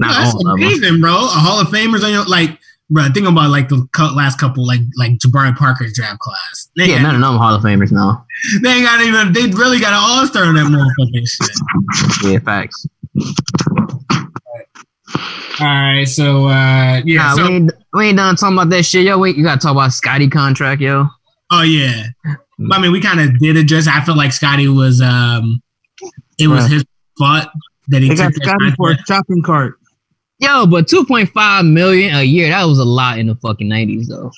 not 0.00 0.08
No, 0.08 0.14
that's 0.14 0.34
all 0.34 0.40
of 0.40 0.44
them. 0.46 0.54
amazing, 0.54 1.00
bro. 1.00 1.12
A 1.12 1.28
Hall 1.28 1.60
of 1.60 1.68
Famers 1.68 2.02
on 2.04 2.10
your 2.10 2.24
like, 2.24 2.58
bro. 2.92 3.08
Think 3.14 3.26
about 3.26 3.50
like 3.50 3.68
the 3.68 3.86
cou- 3.92 4.14
last 4.14 4.38
couple, 4.38 4.66
like 4.66 4.80
like 4.98 5.12
Jabari 5.18 5.56
Parker's 5.56 5.92
draft 5.94 6.18
class. 6.20 6.68
They, 6.76 6.86
Yeah, 6.90 7.02
none 7.02 7.14
of 7.16 7.20
them 7.20 7.36
Hall 7.36 7.54
of 7.54 7.62
Famers. 7.62 7.90
No. 7.92 8.24
they 8.62 8.70
ain't 8.70 8.84
got 8.84 9.00
even. 9.00 9.32
They 9.32 9.46
really 9.56 9.80
got 9.80 9.92
an 9.92 9.98
All 10.00 10.26
Star 10.26 10.44
in 10.44 10.54
that 10.54 10.66
motherfucking 10.66 11.28
shit. 11.28 12.32
Yeah, 12.32 12.38
facts. 12.38 12.86
All 15.60 15.66
right, 15.66 16.04
so 16.08 16.46
uh 16.48 17.02
yeah, 17.04 17.16
nah, 17.22 17.34
so 17.36 17.46
we, 17.48 17.54
ain't, 17.56 17.72
we 17.92 18.06
ain't 18.06 18.16
done 18.16 18.34
talking 18.36 18.56
about 18.56 18.70
that 18.70 18.84
shit, 18.84 19.04
yo. 19.04 19.18
Wait, 19.18 19.36
you 19.36 19.44
gotta 19.44 19.60
talk 19.60 19.72
about 19.72 19.92
Scotty 19.92 20.28
contract, 20.28 20.80
yo. 20.80 21.06
oh 21.50 21.62
yeah. 21.62 22.04
I 22.72 22.80
mean, 22.80 22.90
we 22.92 23.00
kind 23.00 23.20
of 23.20 23.38
did 23.38 23.56
address. 23.56 23.86
I 23.86 24.00
feel 24.02 24.16
like 24.16 24.32
Scotty 24.32 24.68
was 24.68 25.00
um, 25.02 25.62
it 26.38 26.48
was 26.48 26.62
Right. 26.62 26.70
his 26.72 26.84
fault 27.18 27.48
that 27.88 28.00
he 28.02 28.08
They 28.08 28.14
got 28.14 28.32
took 28.32 28.42
that 28.42 28.48
Scotty 28.58 28.74
for 28.76 28.90
a 28.92 28.98
shopping 29.06 29.42
cart. 29.42 29.78
Yo, 30.42 30.66
but 30.66 30.88
two 30.88 31.04
point 31.06 31.28
five 31.30 31.64
million 31.64 32.14
a 32.16 32.22
year, 32.24 32.48
that 32.50 32.64
was 32.64 32.78
a 32.80 32.84
lot 32.84 33.18
in 33.18 33.28
the 33.28 33.36
fucking 33.36 33.68
nineties 33.68 34.08
though. 34.08 34.30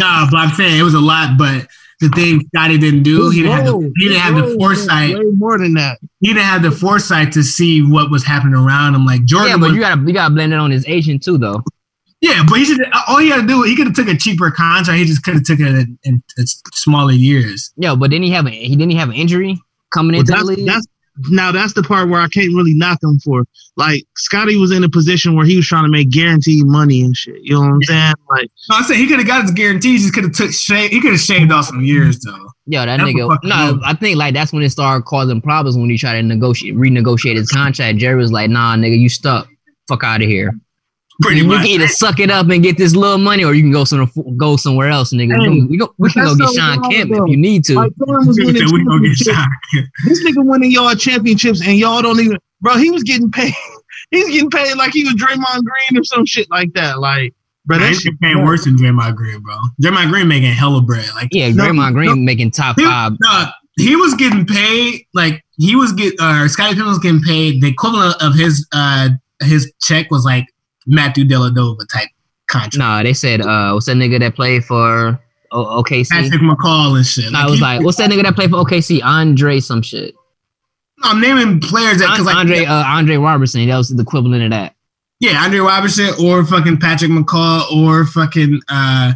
No, 0.00 0.26
but 0.30 0.36
I'm 0.38 0.54
saying 0.54 0.78
it 0.78 0.82
was 0.82 0.94
a 0.94 1.00
lot. 1.00 1.36
But 1.38 1.66
the 2.00 2.08
thing 2.10 2.40
Scotty 2.54 2.78
didn't 2.78 3.02
do, 3.02 3.28
he 3.30 3.42
didn't 3.42 3.52
have 3.56 3.66
the, 3.66 3.92
he 3.98 4.08
didn't 4.08 4.20
have 4.20 4.34
the 4.36 4.54
foresight. 4.58 5.14
Way 5.18 5.24
more 5.34 5.58
than 5.58 5.74
that. 5.74 5.98
He 6.20 6.28
didn't 6.28 6.42
have 6.44 6.62
the 6.62 6.70
foresight 6.70 7.32
to 7.32 7.42
see 7.42 7.82
what 7.82 8.10
was 8.10 8.24
happening 8.24 8.54
around 8.54 8.94
him. 8.94 9.04
Like 9.04 9.24
Jordan, 9.24 9.50
Yeah, 9.50 9.56
but 9.56 9.66
was- 9.68 9.74
you 9.74 9.80
gotta 9.80 10.00
you 10.02 10.12
gotta 10.14 10.32
blend 10.34 10.52
it 10.52 10.58
on 10.58 10.70
his 10.70 10.86
agent 10.86 11.22
too 11.22 11.36
though. 11.38 11.62
yeah, 12.22 12.42
but 12.48 12.58
he 12.58 12.64
should. 12.64 12.80
All 13.08 13.18
he 13.18 13.28
had 13.28 13.42
to 13.42 13.46
do, 13.46 13.62
he 13.64 13.76
could 13.76 13.88
have 13.88 13.96
took 13.96 14.08
a 14.08 14.16
cheaper 14.16 14.50
contract. 14.50 14.98
He 14.98 15.04
just 15.04 15.22
could 15.22 15.34
have 15.34 15.44
took 15.44 15.60
it 15.60 15.66
in, 15.66 15.98
in, 16.04 16.22
in 16.38 16.46
smaller 16.72 17.12
years. 17.12 17.72
Yeah, 17.76 17.94
but 17.94 18.10
didn't 18.10 18.24
he 18.24 18.30
have 18.30 18.46
a 18.46 18.50
he 18.50 18.70
didn't 18.74 18.90
he 18.92 18.96
have 18.96 19.10
an 19.10 19.16
injury 19.16 19.60
coming 19.92 20.12
Well, 20.12 20.20
into 20.20 20.32
the 20.32 20.44
league? 20.44 20.66
that's 20.66 20.86
now 21.30 21.52
that's 21.52 21.74
the 21.74 21.82
part 21.82 22.08
where 22.08 22.20
I 22.20 22.28
can't 22.28 22.54
really 22.54 22.74
knock 22.74 23.02
him 23.02 23.18
for. 23.18 23.44
Like 23.76 24.04
Scotty 24.16 24.56
was 24.56 24.72
in 24.72 24.84
a 24.84 24.88
position 24.88 25.36
where 25.36 25.46
he 25.46 25.56
was 25.56 25.66
trying 25.66 25.84
to 25.84 25.90
make 25.90 26.10
guaranteed 26.10 26.66
money 26.66 27.02
and 27.02 27.16
shit. 27.16 27.40
You 27.42 27.54
know 27.54 27.60
what 27.60 27.70
I'm 27.70 27.82
saying? 27.82 28.14
Like 28.30 28.50
No, 28.70 28.76
I 28.76 28.82
said 28.82 28.96
he 28.96 29.06
could 29.06 29.18
have 29.18 29.26
got 29.26 29.42
his 29.42 29.50
guarantees. 29.52 30.04
He 30.04 30.10
could 30.10 30.24
have 30.24 30.32
took 30.32 30.52
shave. 30.52 30.90
He 30.90 31.00
could 31.00 31.12
have 31.12 31.20
shaved 31.20 31.52
off 31.52 31.66
some 31.66 31.82
years 31.82 32.20
though. 32.20 32.48
Yo, 32.66 32.84
that 32.84 32.98
That's 32.98 33.10
nigga. 33.10 33.38
No, 33.44 33.74
move. 33.74 33.82
I 33.84 33.94
think 33.94 34.18
like 34.18 34.34
that's 34.34 34.52
when 34.52 34.62
it 34.62 34.70
started 34.70 35.04
causing 35.04 35.40
problems 35.40 35.76
when 35.76 35.90
he 35.90 35.96
tried 35.96 36.20
to 36.20 36.22
negotiate, 36.22 36.74
renegotiate 36.74 37.36
his 37.36 37.48
contract. 37.48 37.98
Jerry 37.98 38.16
was 38.16 38.32
like, 38.32 38.50
"Nah, 38.50 38.76
nigga, 38.76 38.98
you 38.98 39.08
stuck. 39.08 39.48
Fuck 39.88 40.04
out 40.04 40.22
of 40.22 40.28
here. 40.28 40.52
Pretty 41.20 41.38
you 41.40 41.46
much. 41.48 41.58
can 41.62 41.66
either 41.66 41.88
suck 41.88 42.20
it 42.20 42.30
up 42.30 42.48
and 42.48 42.62
get 42.62 42.76
this 42.78 42.94
little 42.94 43.18
money, 43.18 43.44
or 43.44 43.52
you 43.52 43.62
can 43.62 43.72
go 43.72 43.82
some 43.84 44.08
go 44.36 44.56
somewhere 44.56 44.88
else, 44.88 45.12
nigga. 45.12 45.36
Hey, 45.40 45.62
we, 45.68 45.76
go, 45.76 45.92
we 45.98 46.10
can 46.12 46.24
go 46.24 46.36
get 46.36 46.54
Shawn 46.54 46.80
Kemp 46.90 47.10
if 47.12 47.20
you 47.26 47.36
need 47.36 47.64
to. 47.64 47.74
Mike 47.74 47.92
Jordan 47.98 48.26
was 48.28 48.36
winning 48.42 48.54
we 48.72 48.84
gonna 48.84 49.00
get 49.08 49.16
championships. 49.16 49.24
shot. 49.24 49.48
This 50.06 50.24
nigga 50.24 50.44
winning 50.46 50.70
y'all 50.70 50.94
championships 50.94 51.60
and 51.66 51.76
y'all 51.76 52.02
don't 52.02 52.20
even, 52.20 52.38
bro. 52.60 52.76
He 52.76 52.90
was 52.92 53.02
getting 53.02 53.30
paid. 53.32 53.52
He's 54.12 54.28
getting 54.28 54.48
paid 54.50 54.74
like 54.76 54.92
he 54.92 55.02
was 55.04 55.14
Draymond 55.14 55.64
Green 55.64 56.00
or 56.00 56.04
some 56.04 56.24
shit 56.24 56.48
like 56.50 56.72
that. 56.74 57.00
Like, 57.00 57.34
bro, 57.66 57.76
Nah, 57.78 57.82
that 57.82 57.88
he's 57.90 58.00
shit. 58.02 58.18
paying 58.20 58.44
worse 58.44 58.64
than 58.64 58.76
Draymond 58.76 59.16
Green, 59.16 59.40
bro. 59.40 59.56
Draymond 59.82 60.08
Green 60.10 60.28
making 60.28 60.52
hella 60.52 60.80
bread. 60.80 61.08
Like 61.16 61.28
yeah, 61.32 61.50
No, 61.50 61.64
Draymond 61.64 61.94
Green 61.94 62.06
no. 62.10 62.14
making 62.16 62.52
top 62.52 62.78
he, 62.78 62.84
five. 62.86 63.12
no, 63.20 63.44
he 63.76 63.96
was 63.96 64.14
getting 64.14 64.46
paid. 64.46 65.04
Like 65.14 65.44
he 65.56 65.74
was 65.74 65.92
get. 65.92 66.14
Uh, 66.20 66.46
Scottie 66.48 66.74
Pippen 66.74 66.86
was 66.88 67.00
getting 67.00 67.20
paid. 67.20 67.60
The 67.60 67.68
equivalent 67.68 68.14
of 68.22 68.34
his 68.36 68.66
uh 68.72 69.08
his 69.42 69.70
check 69.82 70.10
was 70.10 70.24
like 70.24 70.46
Matthew 70.88 71.24
Dellavedova 71.24 71.86
type 71.92 72.08
contract. 72.50 72.76
Nah, 72.78 73.02
they 73.02 73.12
said, 73.12 73.40
uh, 73.40 73.72
what's 73.72 73.86
that 73.86 73.96
nigga 73.96 74.18
that 74.20 74.34
played 74.34 74.64
for 74.64 75.20
o- 75.52 75.82
OKC? 75.82 76.08
Patrick 76.08 76.40
McCaw 76.40 76.96
and 76.96 77.06
shit. 77.06 77.30
Nah, 77.30 77.46
it 77.46 77.50
was 77.50 77.60
like, 77.60 77.82
what's 77.82 77.98
that 77.98 78.10
nigga 78.10 78.22
that 78.24 78.34
played 78.34 78.50
for 78.50 78.56
OKC? 78.56 79.02
Andre, 79.04 79.60
some 79.60 79.82
shit. 79.82 80.14
I'm 81.04 81.20
naming 81.20 81.60
players 81.60 81.98
that 81.98 82.10
because 82.10 82.26
like 82.26 82.34
Andre, 82.36 82.64
uh, 82.64 82.84
Andre 82.84 83.16
Roberson. 83.16 83.66
That 83.68 83.76
was 83.76 83.88
the 83.90 84.02
equivalent 84.02 84.42
of 84.42 84.50
that. 84.50 84.74
yeah, 85.20 85.42
Andre 85.44 85.60
Roberson 85.60 86.10
or 86.24 86.44
fucking 86.44 86.78
Patrick 86.78 87.10
McCaw 87.12 87.70
or 87.70 88.04
fucking 88.06 88.60
uh 88.68 89.12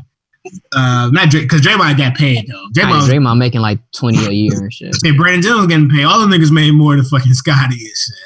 uh 0.77 1.09
not 1.13 1.31
Dray 1.31 1.41
because 1.43 1.61
Draymond 1.61 1.97
got 1.99 2.15
paid 2.15 2.47
though. 2.49 2.67
Draymond, 2.75 2.97
was, 2.97 3.09
Draymond 3.09 3.39
making 3.39 3.61
like 3.63 3.79
twenty 3.93 4.25
a 4.27 4.31
year 4.31 4.53
and 4.61 4.73
shit. 4.73 4.95
say 5.05 5.11
Brandon 5.11 5.43
Jones 5.43 5.67
getting 5.69 5.89
paid. 5.89 6.05
All 6.05 6.21
the 6.25 6.27
niggas 6.37 6.53
made 6.53 6.73
more 6.73 6.95
than 6.95 7.05
fucking 7.05 7.35
Scotty 7.35 7.75
and 7.75 7.97
shit. 7.97 8.17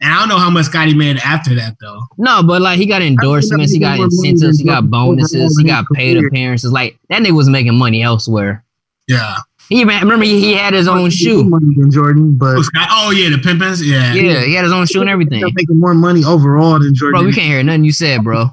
And 0.00 0.12
I 0.12 0.18
don't 0.20 0.28
know 0.28 0.38
how 0.38 0.50
much 0.50 0.66
Scotty 0.66 0.94
made 0.94 1.16
after 1.18 1.54
that 1.54 1.76
though. 1.80 2.00
No, 2.18 2.42
but 2.42 2.60
like 2.60 2.78
he 2.78 2.84
got 2.86 3.00
endorsements, 3.02 3.72
he 3.72 3.78
got 3.78 3.98
incentives, 3.98 4.58
he 4.58 4.64
got 4.64 4.90
bonuses, 4.90 5.56
he 5.58 5.64
got 5.66 5.86
paid 5.94 6.22
appearances. 6.22 6.70
Like 6.72 6.98
that 7.08 7.22
nigga 7.22 7.32
was 7.32 7.48
making 7.48 7.74
money 7.76 8.02
elsewhere. 8.02 8.62
Yeah. 9.08 9.36
He 9.68 9.82
remember 9.84 10.24
he, 10.24 10.38
he 10.40 10.52
had 10.54 10.74
his 10.74 10.86
own 10.86 10.98
More 10.98 11.10
shoe. 11.10 11.42
money 11.44 11.74
than 11.76 11.90
Jordan, 11.90 12.36
but 12.36 12.56
Oh, 12.58 12.62
oh, 12.90 13.10
yeah, 13.10 13.30
the 13.30 13.36
Pimpins. 13.36 13.82
Yeah. 13.84 14.12
Yeah, 14.14 14.44
he 14.44 14.54
had 14.54 14.64
his 14.64 14.72
own 14.72 14.86
shoe 14.86 15.00
and 15.00 15.10
everything. 15.10 15.42
He's 15.44 15.54
making 15.54 15.78
more 15.80 15.94
money 15.94 16.22
overall 16.24 16.78
than 16.78 16.94
Jordan. 16.94 17.20
Bro, 17.20 17.26
we 17.28 17.32
can't 17.32 17.46
hear 17.48 17.62
nothing 17.62 17.84
you 17.84 17.92
said, 17.92 18.22
bro. 18.22 18.50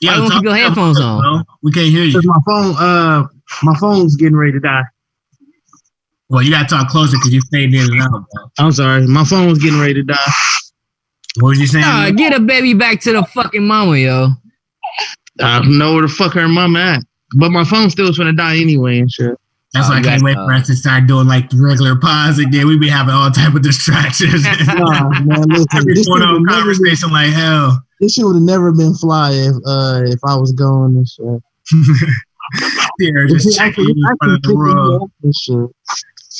Yeah, 0.00 0.12
Why 0.12 0.16
don't 0.16 0.24
you 0.24 0.30
talk- 0.30 0.38
keep 0.38 0.44
your 0.44 0.54
headphones 0.56 1.00
on? 1.00 1.20
bro. 1.20 1.42
We 1.62 1.72
can't 1.72 1.88
hear 1.90 2.04
you. 2.04 2.20
My 2.24 2.38
phone, 2.46 2.74
uh, 2.78 3.26
my 3.64 3.74
phone's 3.74 4.14
getting 4.16 4.36
ready 4.36 4.52
to 4.52 4.60
die. 4.60 4.82
Well, 6.30 6.42
you 6.42 6.50
gotta 6.50 6.66
talk 6.68 6.88
closer 6.88 7.16
because 7.16 7.32
you 7.32 7.40
faded 7.50 7.74
in 7.74 7.90
and 7.92 8.02
out, 8.02 8.10
bro. 8.10 8.50
I'm 8.58 8.72
sorry, 8.72 9.06
my 9.06 9.24
phone 9.24 9.48
was 9.48 9.58
getting 9.58 9.80
ready 9.80 9.94
to 9.94 10.02
die. 10.02 10.16
What 11.40 11.50
was 11.50 11.60
you 11.60 11.66
saying? 11.66 11.84
Nah, 11.84 12.10
get 12.10 12.34
a 12.34 12.40
baby 12.40 12.74
back 12.74 13.00
to 13.02 13.12
the 13.12 13.22
fucking 13.24 13.66
mama, 13.66 13.96
yo. 13.96 14.28
I 15.40 15.60
don't 15.60 15.78
know 15.78 15.92
where 15.94 16.02
the 16.02 16.08
fuck 16.08 16.32
her 16.34 16.48
mama 16.48 16.80
at. 16.80 17.02
But 17.38 17.50
my 17.50 17.64
phone 17.64 17.88
still 17.90 18.06
was 18.08 18.18
gonna 18.18 18.32
die 18.32 18.56
anyway 18.58 18.98
and 18.98 19.10
shit. 19.10 19.36
That's 19.74 19.86
Oh, 19.86 19.90
why 19.90 19.98
I 19.98 20.02
can't 20.02 20.22
guys- 20.22 20.22
wait 20.22 20.34
for 20.34 20.52
us 20.52 20.66
to 20.66 20.74
start 20.76 21.06
doing 21.06 21.28
like 21.28 21.48
regular 21.54 21.94
pause 21.96 22.38
again. 22.38 22.66
We 22.66 22.78
be 22.78 22.88
having 22.88 23.14
all 23.14 23.30
type 23.30 23.54
of 23.54 23.62
distractions. 23.62 24.44
Nah, 24.66 25.08
man, 25.20 25.42
listen, 25.48 25.66
Every 25.74 25.94
this 25.94 26.04
shit 26.04 26.10
one 26.10 26.20
would 26.20 26.28
on 26.28 26.42
never 26.42 26.64
been, 26.74 26.74
conversation 26.76 27.10
like 27.10 27.32
hell. 27.32 27.82
this 28.00 28.14
shit 28.14 28.24
would 28.24 28.34
have 28.34 28.42
never 28.42 28.72
been 28.72 28.94
fly 28.94 29.32
if 29.32 29.54
uh 29.66 30.02
if 30.06 30.18
I 30.26 30.36
was 30.36 30.52
going 30.52 30.96
and 30.96 31.08
shit. 31.08 31.42
Yeah, 32.98 33.10
just 33.28 33.56
checking 33.58 33.84
in 33.90 34.16
front 34.16 34.32
of 34.32 34.42
the 34.42 34.56
world. 34.56 35.10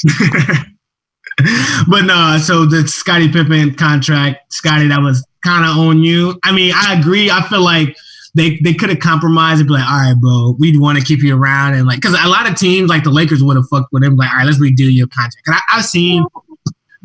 but 1.88 2.02
no, 2.02 2.38
so 2.42 2.66
the 2.66 2.86
Scottie 2.86 3.30
Pippen 3.30 3.74
contract, 3.74 4.52
Scotty, 4.52 4.88
that 4.88 5.00
was 5.00 5.24
kind 5.44 5.64
of 5.64 5.76
on 5.78 6.02
you. 6.02 6.38
I 6.44 6.52
mean, 6.52 6.72
I 6.74 6.98
agree. 6.98 7.30
I 7.30 7.42
feel 7.48 7.62
like 7.62 7.96
they 8.34 8.58
they 8.62 8.74
could 8.74 8.90
have 8.90 9.00
compromised 9.00 9.60
and 9.60 9.68
be 9.68 9.74
like, 9.74 9.88
all 9.88 9.98
right, 9.98 10.14
bro, 10.20 10.56
we 10.58 10.76
want 10.78 10.98
to 10.98 11.04
keep 11.04 11.22
you 11.22 11.36
around, 11.36 11.74
and 11.74 11.86
like, 11.86 12.00
because 12.00 12.16
a 12.22 12.28
lot 12.28 12.48
of 12.48 12.56
teams 12.56 12.88
like 12.88 13.04
the 13.04 13.10
Lakers 13.10 13.42
would 13.42 13.56
have 13.56 13.68
fucked 13.68 13.92
with 13.92 14.04
him, 14.04 14.16
like, 14.16 14.30
all 14.30 14.38
right, 14.38 14.46
let's 14.46 14.58
redo 14.58 14.92
your 14.92 15.08
contract. 15.08 15.42
And 15.46 15.56
I, 15.56 15.60
I've 15.72 15.84
seen, 15.84 16.24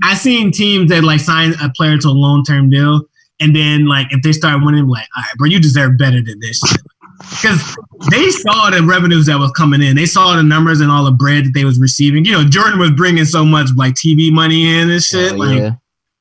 I've 0.04 0.18
seen 0.18 0.52
teams 0.52 0.90
that 0.90 1.04
like 1.04 1.20
sign 1.20 1.54
a 1.62 1.70
player 1.72 1.98
to 1.98 2.08
a 2.08 2.10
long 2.10 2.44
term 2.44 2.70
deal, 2.70 3.02
and 3.40 3.56
then 3.56 3.88
like 3.88 4.08
if 4.12 4.22
they 4.22 4.32
start 4.32 4.64
winning, 4.64 4.88
like, 4.88 5.08
all 5.16 5.22
right, 5.22 5.36
bro, 5.38 5.48
you 5.48 5.60
deserve 5.60 5.98
better 5.98 6.22
than 6.22 6.40
this. 6.40 6.60
shit. 6.60 6.82
Because 7.30 7.76
they 8.12 8.30
saw 8.30 8.70
the 8.70 8.84
revenues 8.84 9.26
that 9.28 9.40
was 9.40 9.52
coming 9.52 9.82
in, 9.82 9.96
they 9.96 10.06
saw 10.06 10.36
the 10.36 10.44
numbers 10.44 10.82
and 10.82 10.92
all 10.92 11.04
the 11.06 11.12
bread 11.12 11.46
that 11.46 11.52
they 11.54 11.66
was 11.66 11.80
receiving. 11.80 12.26
You 12.26 12.34
know, 12.34 12.44
Jordan 12.44 12.80
was 12.80 12.92
bringing 12.92 13.26
so 13.26 13.44
much 13.46 13.70
like 13.76 13.94
TV 13.96 14.32
money 14.32 14.68
in 14.78 14.90
and 14.90 15.02
shit. 15.02 15.34
Oh, 15.34 15.36
like 15.38 15.58
yeah. 15.58 15.72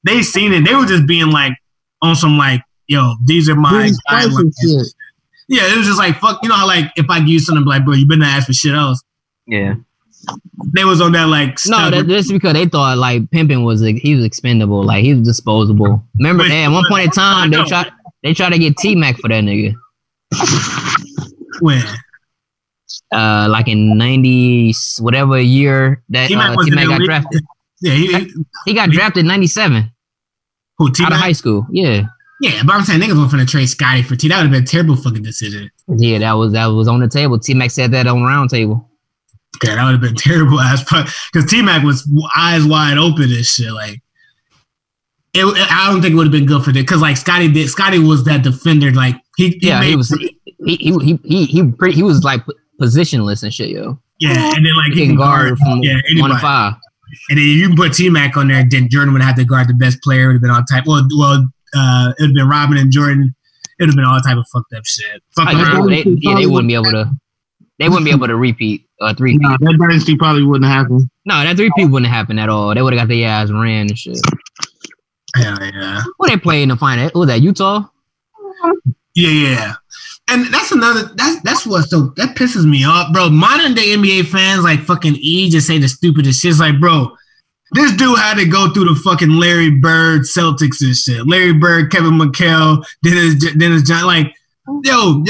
they 0.04 0.22
seen 0.22 0.52
it. 0.52 0.64
They 0.64 0.74
were 0.74 0.86
just 0.86 1.06
being 1.06 1.30
like 1.30 1.52
on 2.00 2.14
some 2.16 2.38
like, 2.38 2.62
yo, 2.86 3.14
these 3.26 3.48
are 3.48 3.54
my 3.56 3.82
These 3.84 3.98
prices 4.08 4.32
guidelines. 4.36 4.52
shit. 4.84 4.94
Yeah, 5.48 5.72
it 5.72 5.76
was 5.76 5.86
just 5.86 5.98
like 5.98 6.16
fuck. 6.18 6.38
You 6.42 6.48
know 6.48 6.54
how 6.54 6.66
like 6.66 6.86
if 6.96 7.06
I 7.10 7.18
give 7.18 7.28
you 7.28 7.38
something, 7.40 7.64
like 7.64 7.84
bro, 7.84 7.94
you 7.94 8.06
better 8.06 8.20
not 8.20 8.28
ask 8.30 8.46
for 8.46 8.52
shit 8.52 8.74
else. 8.74 9.02
Yeah. 9.46 9.74
They 10.72 10.84
was 10.84 11.00
on 11.00 11.12
that 11.12 11.24
like 11.28 11.48
No, 11.50 11.56
stuff- 11.56 11.90
that, 11.90 12.06
that's 12.06 12.30
because 12.30 12.52
they 12.54 12.66
thought 12.66 12.96
like 12.96 13.28
pimping 13.32 13.64
was 13.64 13.82
like, 13.82 13.96
he 13.96 14.14
was 14.14 14.24
expendable, 14.24 14.82
like 14.84 15.04
he 15.04 15.14
was 15.14 15.26
disposable. 15.26 16.02
Remember, 16.18 16.44
But- 16.44 16.52
at 16.52 16.68
one 16.68 16.84
point 16.88 17.06
in 17.06 17.10
time, 17.10 17.50
they 17.50 17.56
know. 17.58 17.66
tried 17.66 17.90
they 18.22 18.32
tried 18.32 18.50
to 18.50 18.58
get 18.58 18.76
T 18.76 18.94
Mac 18.94 19.16
for 19.18 19.28
that 19.28 19.42
nigga. 19.44 19.74
When 21.62 21.82
Uh, 23.14 23.46
like 23.50 23.68
in 23.68 23.96
ninety 23.96 24.74
whatever 25.00 25.40
year 25.40 26.02
that 26.10 26.28
T-Mac 26.28 26.58
uh, 26.58 26.62
T 26.64 26.70
Mac 26.70 26.86
got 26.88 26.98
the- 26.98 27.04
drafted. 27.06 27.42
yeah, 27.80 27.94
he, 27.94 28.34
He 28.66 28.74
got 28.74 28.90
drafted 28.90 29.24
ninety 29.24 29.46
seven 29.46 29.90
who 30.78 30.88
out 31.00 31.12
of 31.12 31.18
high 31.18 31.32
school. 31.32 31.66
Yeah, 31.70 32.04
Yeah, 32.40 32.62
but 32.66 32.74
I'm 32.74 32.82
saying 32.82 33.00
niggas 33.00 33.16
were 33.20 33.30
finna 33.34 33.46
trade 33.48 33.68
Scotty 33.68 34.02
for 34.02 34.16
T. 34.16 34.28
That 34.28 34.36
would 34.38 34.42
have 34.44 34.50
been 34.50 34.64
a 34.64 34.66
terrible 34.66 34.96
fucking 34.96 35.22
decision. 35.22 35.70
yeah, 35.96 36.18
that 36.18 36.32
was 36.32 36.52
that 36.52 36.66
was 36.66 36.88
on 36.88 37.00
the 37.00 37.08
table. 37.08 37.38
T 37.38 37.54
Mac 37.54 37.70
said 37.70 37.92
that 37.92 38.06
on 38.06 38.22
round 38.22 38.50
table. 38.50 38.88
Yeah, 39.62 39.76
that 39.76 39.84
would 39.84 39.92
have 39.92 40.00
been 40.00 40.14
terrible 40.30 40.58
ass. 40.60 40.82
Because 41.32 41.48
T 41.50 41.62
Mac 41.62 41.82
was 41.84 42.08
eyes 42.36 42.64
wide 42.64 42.98
open 42.98 43.24
and 43.24 43.44
shit. 43.46 43.72
Like, 43.72 44.02
it, 45.34 45.44
I 45.44 45.90
don't 45.90 46.02
think 46.02 46.12
it 46.12 46.16
would 46.16 46.26
have 46.26 46.32
been 46.32 46.46
good 46.46 46.64
for 46.64 46.72
them. 46.72 46.82
Because 46.82 47.00
like 47.00 47.16
Scotty 47.16 47.48
did, 47.52 47.68
Scotty 47.68 47.98
was 47.98 48.24
that 48.24 48.42
defender. 48.42 48.90
Like 48.92 49.16
he, 49.36 49.50
he 49.60 49.68
Yeah, 49.68 49.80
made, 49.80 49.90
he 49.90 49.96
was 49.96 50.10
he 50.64 50.76
he 50.76 50.98
he 50.98 51.16
he 51.24 51.44
he, 51.46 51.62
pretty, 51.72 51.94
he 51.94 52.02
was 52.02 52.24
like 52.24 52.42
positionless 52.80 53.42
and 53.42 53.52
shit, 53.52 53.70
yo. 53.70 53.98
yeah, 54.20 54.52
and 54.54 54.64
then 54.66 54.74
like 54.76 54.92
He 54.92 55.00
he 55.00 55.06
can 55.06 55.16
guard 55.16 55.56
from 55.58 55.82
yeah 55.82 55.96
one 56.16 56.30
to 56.30 56.38
five. 56.38 56.74
And 57.28 57.38
then 57.38 57.44
you 57.44 57.68
can 57.68 57.76
put 57.76 57.92
T 57.92 58.08
Mac 58.08 58.36
on 58.36 58.48
there, 58.48 58.64
then 58.68 58.88
Jordan 58.88 59.12
would 59.12 59.22
have 59.22 59.36
to 59.36 59.44
guard 59.44 59.68
the 59.68 59.74
best 59.74 60.00
player. 60.02 60.24
It 60.24 60.26
would 60.28 60.32
have 60.34 60.42
been 60.42 60.50
all 60.50 60.62
type. 60.70 60.84
Well, 60.86 61.06
well, 61.16 61.46
uh, 61.76 62.12
it 62.18 62.22
would 62.22 62.28
have 62.30 62.34
been 62.34 62.48
Robin 62.48 62.78
and 62.78 62.90
Jordan. 62.90 63.34
It 63.78 63.82
would 63.82 63.88
have 63.90 63.96
been 63.96 64.04
all 64.04 64.18
type 64.20 64.38
of 64.38 64.46
fucked 64.52 64.72
up 64.74 64.84
shit. 64.86 65.22
Fuck 65.36 65.48
I 65.48 65.52
just- 65.52 65.70
around. 65.72 65.90
they, 65.90 66.02
yeah, 66.04 66.36
they 66.36 66.46
wouldn't 66.46 66.68
be 66.68 66.74
able 66.74 66.90
to. 66.92 67.10
They 67.78 67.88
wouldn't 67.88 68.04
be 68.04 68.12
able 68.12 68.28
to 68.28 68.36
repeat 68.36 68.86
uh 69.00 69.12
three. 69.14 69.36
Nah, 69.38 69.56
that 69.58 69.76
dynasty 69.78 70.16
probably 70.16 70.44
wouldn't 70.44 70.70
happen. 70.70 71.10
No, 71.26 71.42
that 71.42 71.56
three 71.56 71.70
P 71.76 71.84
wouldn't 71.84 72.10
happen 72.10 72.38
at 72.38 72.48
all. 72.48 72.74
They 72.74 72.80
would 72.82 72.92
have 72.92 73.08
got 73.08 73.08
their 73.12 73.28
ass 73.28 73.50
ran 73.50 73.88
and 73.88 73.98
shit. 73.98 74.18
Hell 75.34 75.58
yeah. 75.60 76.02
Who 76.18 76.28
they 76.28 76.36
play 76.36 76.62
in 76.62 76.68
the 76.68 76.76
final? 76.76 77.08
Who 77.08 77.20
was 77.20 77.28
that? 77.28 77.40
Utah? 77.40 77.84
Yeah, 79.14 79.28
yeah. 79.30 79.72
And 80.28 80.46
that's 80.46 80.72
another 80.72 81.10
that's 81.14 81.42
that's 81.42 81.66
what 81.66 81.88
so 81.88 82.12
that 82.16 82.36
pisses 82.36 82.64
me 82.64 82.84
off, 82.84 83.12
bro. 83.12 83.28
Modern 83.28 83.74
day 83.74 83.94
NBA 83.94 84.26
fans 84.26 84.64
like 84.64 84.80
fucking 84.80 85.16
E 85.16 85.50
just 85.50 85.66
say 85.66 85.78
the 85.78 85.88
stupidest 85.88 86.40
shit. 86.40 86.52
It's 86.52 86.60
like, 86.60 86.80
bro, 86.80 87.14
this 87.72 87.92
dude 87.96 88.18
had 88.18 88.36
to 88.36 88.46
go 88.46 88.72
through 88.72 88.86
the 88.86 89.00
fucking 89.04 89.30
Larry 89.30 89.70
Bird 89.70 90.22
Celtics 90.22 90.80
and 90.80 90.96
shit. 90.96 91.26
Larry 91.26 91.52
Bird, 91.52 91.90
Kevin 91.90 92.12
McHale, 92.12 92.84
Dennis 93.02 93.52
Dennis 93.54 93.82
John. 93.82 94.06
Like, 94.06 94.34
yo, 94.84 95.24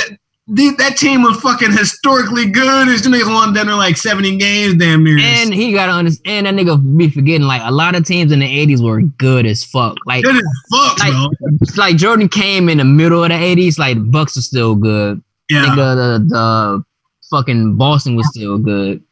th- 0.54 0.76
that 0.78 0.96
team 0.96 1.22
was 1.22 1.40
fucking 1.40 1.72
historically 1.72 2.46
good. 2.50 2.88
These 2.88 3.02
niggas 3.02 3.26
won 3.32 3.52
them 3.54 3.68
in 3.68 3.76
like 3.76 3.96
70 3.96 4.36
games, 4.36 4.74
damn 4.76 5.04
near. 5.04 5.18
And 5.18 5.52
he 5.52 5.72
got 5.72 5.86
to 5.86 5.92
understand 5.92 6.46
that 6.46 6.54
nigga 6.54 6.96
be 6.96 7.10
forgetting 7.10 7.46
like 7.46 7.62
a 7.64 7.70
lot 7.72 7.94
of 7.94 8.04
teams 8.06 8.32
in 8.32 8.38
the 8.40 8.46
eighties 8.46 8.80
were 8.82 9.00
good 9.02 9.46
as 9.46 9.64
fuck. 9.64 9.96
Like 10.06 10.24
good 10.24 10.36
as 10.36 10.42
fuck, 10.70 10.98
like- 11.00 11.12
bro. 11.12 11.28
like 11.76 11.96
Jordan 11.96 12.28
came 12.28 12.68
in 12.68 12.78
the 12.78 12.84
middle 12.84 13.22
of 13.22 13.30
the 13.30 13.36
eighties. 13.36 13.78
Like 13.78 13.96
Bucks 14.10 14.36
are 14.36 14.42
still 14.42 14.74
good. 14.74 15.22
Yeah. 15.48 15.64
Nigga, 15.66 15.76
the, 15.96 16.24
the 16.28 16.84
fucking 17.30 17.76
Boston 17.76 18.14
was 18.16 18.28
still 18.28 18.58
good. 18.58 19.02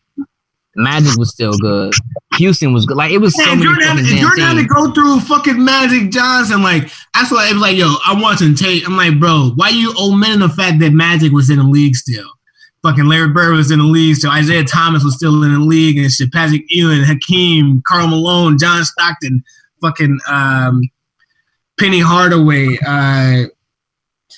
Magic 0.83 1.17
was 1.17 1.31
still 1.31 1.53
good. 1.59 1.93
Houston 2.37 2.73
was 2.73 2.87
good. 2.87 2.97
Like 2.97 3.13
it 3.13 3.19
was 3.19 3.35
so 3.37 3.45
Man, 3.45 3.61
many 3.61 3.85
had, 3.85 3.97
fucking 3.97 4.05
damn 4.05 4.23
Jordan 4.23 4.45
had 4.45 4.55
to 4.55 4.65
go 4.65 4.93
through 4.93 5.21
fucking 5.21 5.65
Magic 5.65 6.11
Johnson. 6.11 6.63
Like, 6.63 6.91
that's 7.15 7.31
why 7.31 7.49
it 7.49 7.53
was 7.53 7.63
like, 7.63 7.77
yo, 7.77 7.95
I'm 8.07 8.21
watching 8.21 8.55
tape. 8.55 8.87
I'm 8.87 8.97
like, 8.97 9.19
bro, 9.19 9.53
why 9.57 9.69
you 9.71 9.95
omitting 9.99 10.41
the 10.41 10.49
fact 10.49 10.81
that 10.81 10.93
Magic 10.93 11.33
was 11.33 11.51
in 11.51 11.59
the 11.59 11.65
league 11.65 11.97
still? 11.97 12.29
Fucking 12.83 13.07
Larry 13.07 13.29
Bird 13.29 13.55
was 13.55 13.71
in 13.71 13.79
the 13.79 13.85
league 13.85 14.17
still. 14.17 14.33
Isiah 14.33 14.65
Thomas 14.65 15.05
was 15.05 15.15
still 15.15 15.43
in 15.43 15.53
the 15.53 15.59
league 15.59 15.99
and 15.99 16.11
shit. 16.11 16.33
Patrick 16.33 16.65
Ewing, 16.69 17.03
Hakeem, 17.03 17.83
Karl 17.87 18.07
Malone, 18.07 18.59
John 18.59 18.85
Stockton, 18.85 19.45
fucking 19.83 20.19
um, 20.29 20.81
Penny 21.79 22.01
Hardaway, 22.01 22.79
uh, 22.87 23.49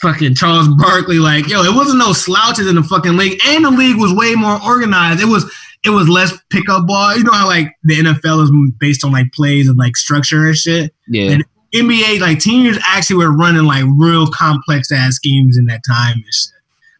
fucking 0.00 0.34
Charles 0.34 0.66
Barkley. 0.76 1.20
Like, 1.20 1.48
yo, 1.48 1.62
it 1.62 1.74
wasn't 1.74 1.98
no 1.98 2.12
slouches 2.12 2.66
in 2.66 2.74
the 2.74 2.82
fucking 2.82 3.16
league. 3.16 3.40
And 3.46 3.64
the 3.64 3.70
league 3.70 3.96
was 3.96 4.12
way 4.12 4.34
more 4.34 4.60
organized. 4.64 5.20
It 5.22 5.26
was 5.26 5.44
it 5.84 5.90
was 5.90 6.08
less 6.08 6.32
pickup 6.50 6.86
ball. 6.86 7.16
You 7.16 7.24
know 7.24 7.32
how 7.32 7.46
like 7.46 7.74
the 7.82 7.98
NFL 7.98 8.44
is 8.44 8.72
based 8.78 9.04
on 9.04 9.12
like 9.12 9.32
plays 9.32 9.68
and 9.68 9.76
like 9.76 9.96
structure 9.96 10.46
and 10.46 10.56
shit. 10.56 10.94
Yeah. 11.08 11.32
And 11.32 11.44
NBA 11.74 12.20
like 12.20 12.38
teams 12.38 12.78
actually 12.86 13.16
were 13.16 13.36
running 13.36 13.64
like 13.64 13.84
real 13.96 14.26
complex 14.26 14.92
ass 14.92 15.16
schemes 15.16 15.56
in 15.56 15.66
that 15.66 15.80
time 15.86 16.14
and 16.14 16.24
shit. 16.32 16.52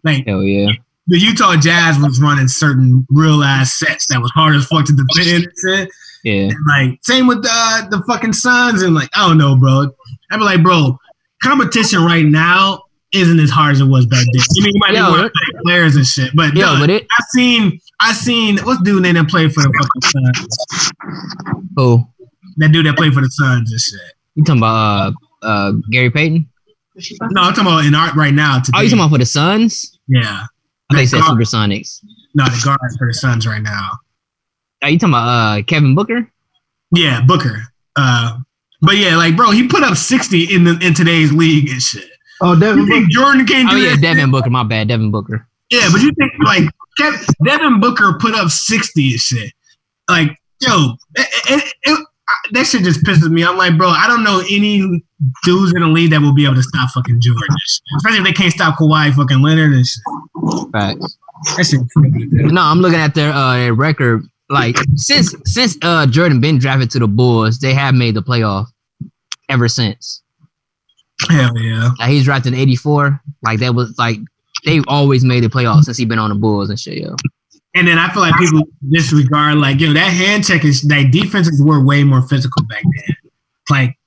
Like 0.02 0.26
Hell 0.26 0.42
yeah. 0.42 0.72
the 1.06 1.18
Utah 1.18 1.56
Jazz 1.56 1.98
was 1.98 2.20
running 2.20 2.48
certain 2.48 3.06
real 3.10 3.44
ass 3.44 3.78
sets 3.78 4.06
that 4.08 4.20
was 4.20 4.32
hard 4.32 4.56
as 4.56 4.66
fuck 4.66 4.86
to 4.86 4.92
defend 4.92 5.44
and 5.44 5.52
shit. 5.64 5.90
Yeah. 6.24 6.48
And 6.48 6.56
like 6.68 6.98
same 7.02 7.26
with 7.26 7.46
uh, 7.48 7.88
the 7.88 8.02
fucking 8.08 8.32
Suns 8.32 8.82
and 8.82 8.94
like 8.94 9.10
I 9.14 9.28
don't 9.28 9.38
know, 9.38 9.56
bro. 9.56 9.88
I'd 10.30 10.38
be 10.38 10.42
like, 10.42 10.62
bro, 10.62 10.98
competition 11.42 12.02
right 12.02 12.24
now 12.24 12.82
isn't 13.12 13.38
as 13.38 13.50
hard 13.50 13.72
as 13.72 13.80
it 13.80 13.84
was 13.84 14.06
back 14.06 14.24
then. 14.32 14.42
You 14.54 14.64
mean 14.64 14.74
you 14.74 14.80
might 14.80 14.94
Yo, 14.94 15.12
be 15.12 15.18
more 15.18 15.30
players 15.64 15.96
and 15.96 16.06
shit, 16.06 16.34
but 16.34 16.54
Yo, 16.54 16.72
yo, 16.72 16.80
but 16.80 16.90
it 16.90 17.06
I 17.10 17.24
seen 17.34 17.78
I 18.02 18.12
seen 18.12 18.58
what's 18.58 18.82
dude 18.82 19.02
name 19.02 19.14
that 19.14 19.28
played 19.28 19.52
for 19.52 19.62
the 19.62 19.72
fucking 19.78 20.34
Suns? 20.34 20.92
oh 21.78 22.08
That 22.56 22.68
dude 22.72 22.86
that 22.86 22.96
played 22.96 23.14
for 23.14 23.20
the 23.20 23.28
Suns 23.30 23.70
and 23.70 23.80
shit. 23.80 24.00
you 24.34 24.44
talking 24.44 24.60
about 24.60 25.14
uh 25.42 25.46
uh 25.46 25.72
Gary 25.90 26.10
Payton? 26.10 26.48
No, 27.30 27.42
I'm 27.42 27.54
talking 27.54 27.62
about 27.72 27.84
in 27.86 27.94
art 27.94 28.14
right 28.14 28.34
now. 28.34 28.58
Today. 28.60 28.76
Oh, 28.78 28.82
you 28.82 28.88
talking 28.90 29.00
about 29.00 29.12
for 29.12 29.18
the 29.18 29.26
Suns? 29.26 29.98
yeah. 30.08 30.44
I 30.90 30.94
think 30.94 31.00
you 31.02 31.06
said 31.06 31.20
Guard- 31.20 31.38
Supersonics. 31.38 32.00
No, 32.34 32.44
the 32.44 32.60
guard 32.64 32.78
for 32.98 33.06
the 33.06 33.14
Suns 33.14 33.46
right 33.46 33.62
now. 33.62 33.90
Are 34.82 34.90
you 34.90 34.98
talking 34.98 35.14
about 35.14 35.28
uh 35.28 35.62
Kevin 35.62 35.94
Booker? 35.94 36.30
Yeah, 36.94 37.22
Booker. 37.22 37.62
Uh, 37.96 38.38
but 38.82 38.96
yeah, 38.96 39.16
like 39.16 39.36
bro, 39.36 39.50
he 39.52 39.68
put 39.68 39.82
up 39.82 39.96
60 39.96 40.54
in 40.54 40.64
the 40.64 40.78
in 40.82 40.92
today's 40.92 41.32
league 41.32 41.68
and 41.70 41.80
shit. 41.80 42.04
Oh, 42.42 42.54
You 42.54 42.60
Devin 42.60 42.86
think 42.88 43.10
Jordan 43.10 43.46
can't 43.46 43.70
do 43.70 43.76
Oh 43.76 43.78
yeah, 43.78 43.90
that? 43.92 44.00
Devin 44.02 44.30
Booker. 44.30 44.50
My 44.50 44.64
bad, 44.64 44.88
Devin 44.88 45.10
Booker. 45.10 45.46
Yeah, 45.70 45.88
but 45.92 46.00
you 46.02 46.10
think 46.18 46.32
like 46.44 46.64
Devin 47.44 47.80
Booker 47.80 48.16
put 48.20 48.34
up 48.34 48.48
60 48.50 49.10
and 49.10 49.20
shit. 49.20 49.52
Like, 50.08 50.36
yo, 50.60 50.94
it, 51.14 51.28
it, 51.50 51.74
it, 51.82 52.06
that 52.52 52.66
shit 52.66 52.82
just 52.82 53.02
pisses 53.04 53.30
me. 53.30 53.44
I'm 53.44 53.56
like, 53.56 53.76
bro, 53.76 53.88
I 53.88 54.06
don't 54.06 54.24
know 54.24 54.42
any 54.50 55.02
dudes 55.44 55.72
in 55.74 55.82
the 55.82 55.88
league 55.88 56.10
that 56.10 56.20
will 56.20 56.34
be 56.34 56.44
able 56.44 56.56
to 56.56 56.62
stop 56.62 56.90
fucking 56.90 57.20
Jordan. 57.20 57.56
Especially 57.96 58.18
if 58.18 58.24
they 58.24 58.32
can't 58.32 58.52
stop 58.52 58.78
Kawhi 58.78 59.12
fucking 59.14 59.40
Leonard 59.40 59.72
and 59.72 59.86
shit. 59.86 60.02
Facts. 60.72 61.18
That 61.56 61.66
shit 61.66 61.80
freaking. 61.96 62.52
No, 62.52 62.62
I'm 62.62 62.80
looking 62.80 63.00
at 63.00 63.14
their 63.14 63.32
uh 63.32 63.70
record. 63.70 64.22
Like 64.48 64.76
since 64.94 65.34
since 65.44 65.76
uh 65.82 66.06
Jordan 66.06 66.40
been 66.40 66.58
drafted 66.58 66.90
to 66.92 66.98
the 66.98 67.08
Bulls, 67.08 67.58
they 67.58 67.74
have 67.74 67.94
made 67.94 68.14
the 68.14 68.22
playoff 68.22 68.66
ever 69.48 69.68
since. 69.68 70.22
Hell 71.28 71.56
yeah. 71.58 71.90
Like, 71.98 72.10
he's 72.10 72.24
drafted 72.24 72.52
in 72.52 72.60
'84. 72.60 73.20
Like 73.42 73.60
that 73.60 73.74
was 73.74 73.96
like 73.98 74.18
they've 74.64 74.84
always 74.88 75.24
made 75.24 75.42
the 75.42 75.48
playoffs 75.48 75.84
since 75.84 75.96
he 75.96 76.04
been 76.04 76.18
on 76.18 76.30
the 76.30 76.36
Bulls 76.36 76.70
and 76.70 76.78
shit. 76.78 76.98
Yo, 76.98 77.16
And 77.74 77.86
then 77.86 77.98
I 77.98 78.12
feel 78.12 78.22
like 78.22 78.36
people 78.38 78.62
disregard 78.90 79.56
like, 79.58 79.80
you 79.80 79.88
know 79.88 79.94
that 79.94 80.12
hand 80.12 80.44
check 80.44 80.64
is 80.64 80.84
like 80.84 81.10
defenses 81.10 81.62
were 81.62 81.84
way 81.84 82.04
more 82.04 82.22
physical 82.22 82.64
back 82.64 82.82
then. 82.82 83.16
Like 83.70 83.98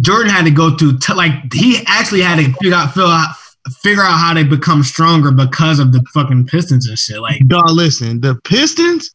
Jordan 0.00 0.30
had 0.30 0.44
to 0.44 0.50
go 0.50 0.76
through 0.76 0.98
t- 0.98 1.14
like 1.14 1.32
he 1.52 1.82
actually 1.86 2.22
had 2.22 2.38
to 2.38 2.52
figure 2.54 2.74
out 2.74 2.88
figure 2.94 3.04
out 3.04 3.34
figure 3.82 4.02
out 4.02 4.18
how 4.18 4.34
they 4.34 4.44
become 4.44 4.82
stronger 4.82 5.30
because 5.30 5.78
of 5.78 5.92
the 5.92 6.04
fucking 6.12 6.46
Pistons 6.46 6.88
and 6.88 6.98
shit. 6.98 7.20
Like 7.20 7.46
Dog, 7.46 7.70
listen, 7.70 8.20
the 8.20 8.34
Pistons. 8.44 9.14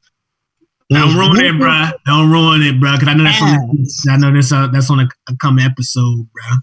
don't 0.89 1.15
ruin 1.15 1.45
it, 1.45 1.59
bro. 1.59 1.89
Don't 2.05 2.31
ruin 2.31 2.61
it, 2.63 2.79
bro. 2.79 2.93
Because 2.93 3.09
I 3.09 3.13
know 3.13 3.23
that's 3.23 3.41
on, 3.41 3.85
I 4.09 4.17
know 4.17 4.33
this 4.33 4.51
uh, 4.51 4.67
that's 4.67 4.89
on 4.89 5.01
a, 5.01 5.07
a 5.29 5.35
coming 5.37 5.65
episode, 5.65 6.27
bruh. 6.27 6.57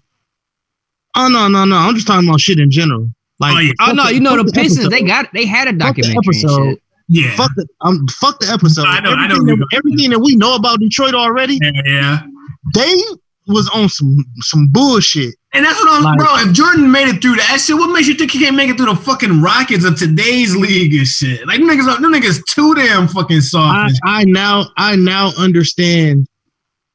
Oh 1.15 1.27
no, 1.29 1.47
no, 1.47 1.65
no! 1.65 1.75
I'm 1.75 1.95
just 1.95 2.07
talking 2.07 2.27
about 2.27 2.41
shit 2.41 2.59
in 2.59 2.69
general. 2.69 3.09
Like, 3.39 3.55
Oh, 3.55 3.59
yeah. 3.59 3.71
oh 3.81 3.91
no, 3.93 4.07
you 4.09 4.19
know 4.19 4.35
fuck 4.37 4.47
the 4.47 4.51
Pistons. 4.53 4.89
They 4.89 5.01
got 5.03 5.31
they 5.33 5.45
had 5.45 5.67
a 5.67 5.71
Fuck 5.71 5.95
the 5.95 6.01
documentary. 6.01 6.15
and 6.15 6.25
episode. 6.27 6.81
Yeah, 7.09 7.35
Fuck 7.37 7.51
the, 7.55 7.65
um, 7.81 8.05
fuck 8.19 8.39
the 8.41 8.51
episode. 8.51 8.85
I 8.85 8.99
know- 8.99 9.11
I 9.11 9.27
know 9.27 9.35
everything, 9.35 9.59
that, 9.59 9.67
everything 9.77 10.09
that 10.09 10.19
we 10.19 10.35
know 10.35 10.55
about 10.55 10.79
Detroit 10.81 11.13
already, 11.13 11.57
yeah, 11.61 11.71
yeah. 11.85 12.19
they 12.73 12.93
was 13.47 13.69
on 13.69 13.87
some 13.87 14.17
some 14.41 14.67
bullshit. 14.71 15.33
And 15.53 15.63
that's 15.65 15.79
what 15.79 15.89
I'm, 15.89 16.03
Like- 16.03 16.17
bro. 16.17 16.27
If 16.39 16.51
Jordan 16.53 16.91
made 16.91 17.07
it 17.07 17.21
through 17.21 17.35
that 17.37 17.61
shit, 17.61 17.77
what 17.77 17.87
makes 17.93 18.07
you 18.09 18.13
think 18.15 18.31
he 18.31 18.39
can't 18.39 18.57
make 18.57 18.69
it 18.69 18.75
through 18.75 18.87
the 18.87 18.95
fucking 18.95 19.41
Rockets 19.41 19.85
of 19.85 19.97
today's 19.97 20.53
league 20.55 20.93
and 20.95 21.07
shit? 21.07 21.47
Like 21.47 21.59
them 21.59 21.69
niggas, 21.69 21.87
are- 21.87 22.01
them 22.01 22.11
niggas 22.11 22.43
too 22.45 22.75
damn 22.75 23.07
fucking 23.07 23.39
soft. 23.41 23.93
I. 24.03 24.21
I 24.21 24.23
now 24.25 24.65
I 24.75 24.97
now 24.97 25.31
understand. 25.37 26.27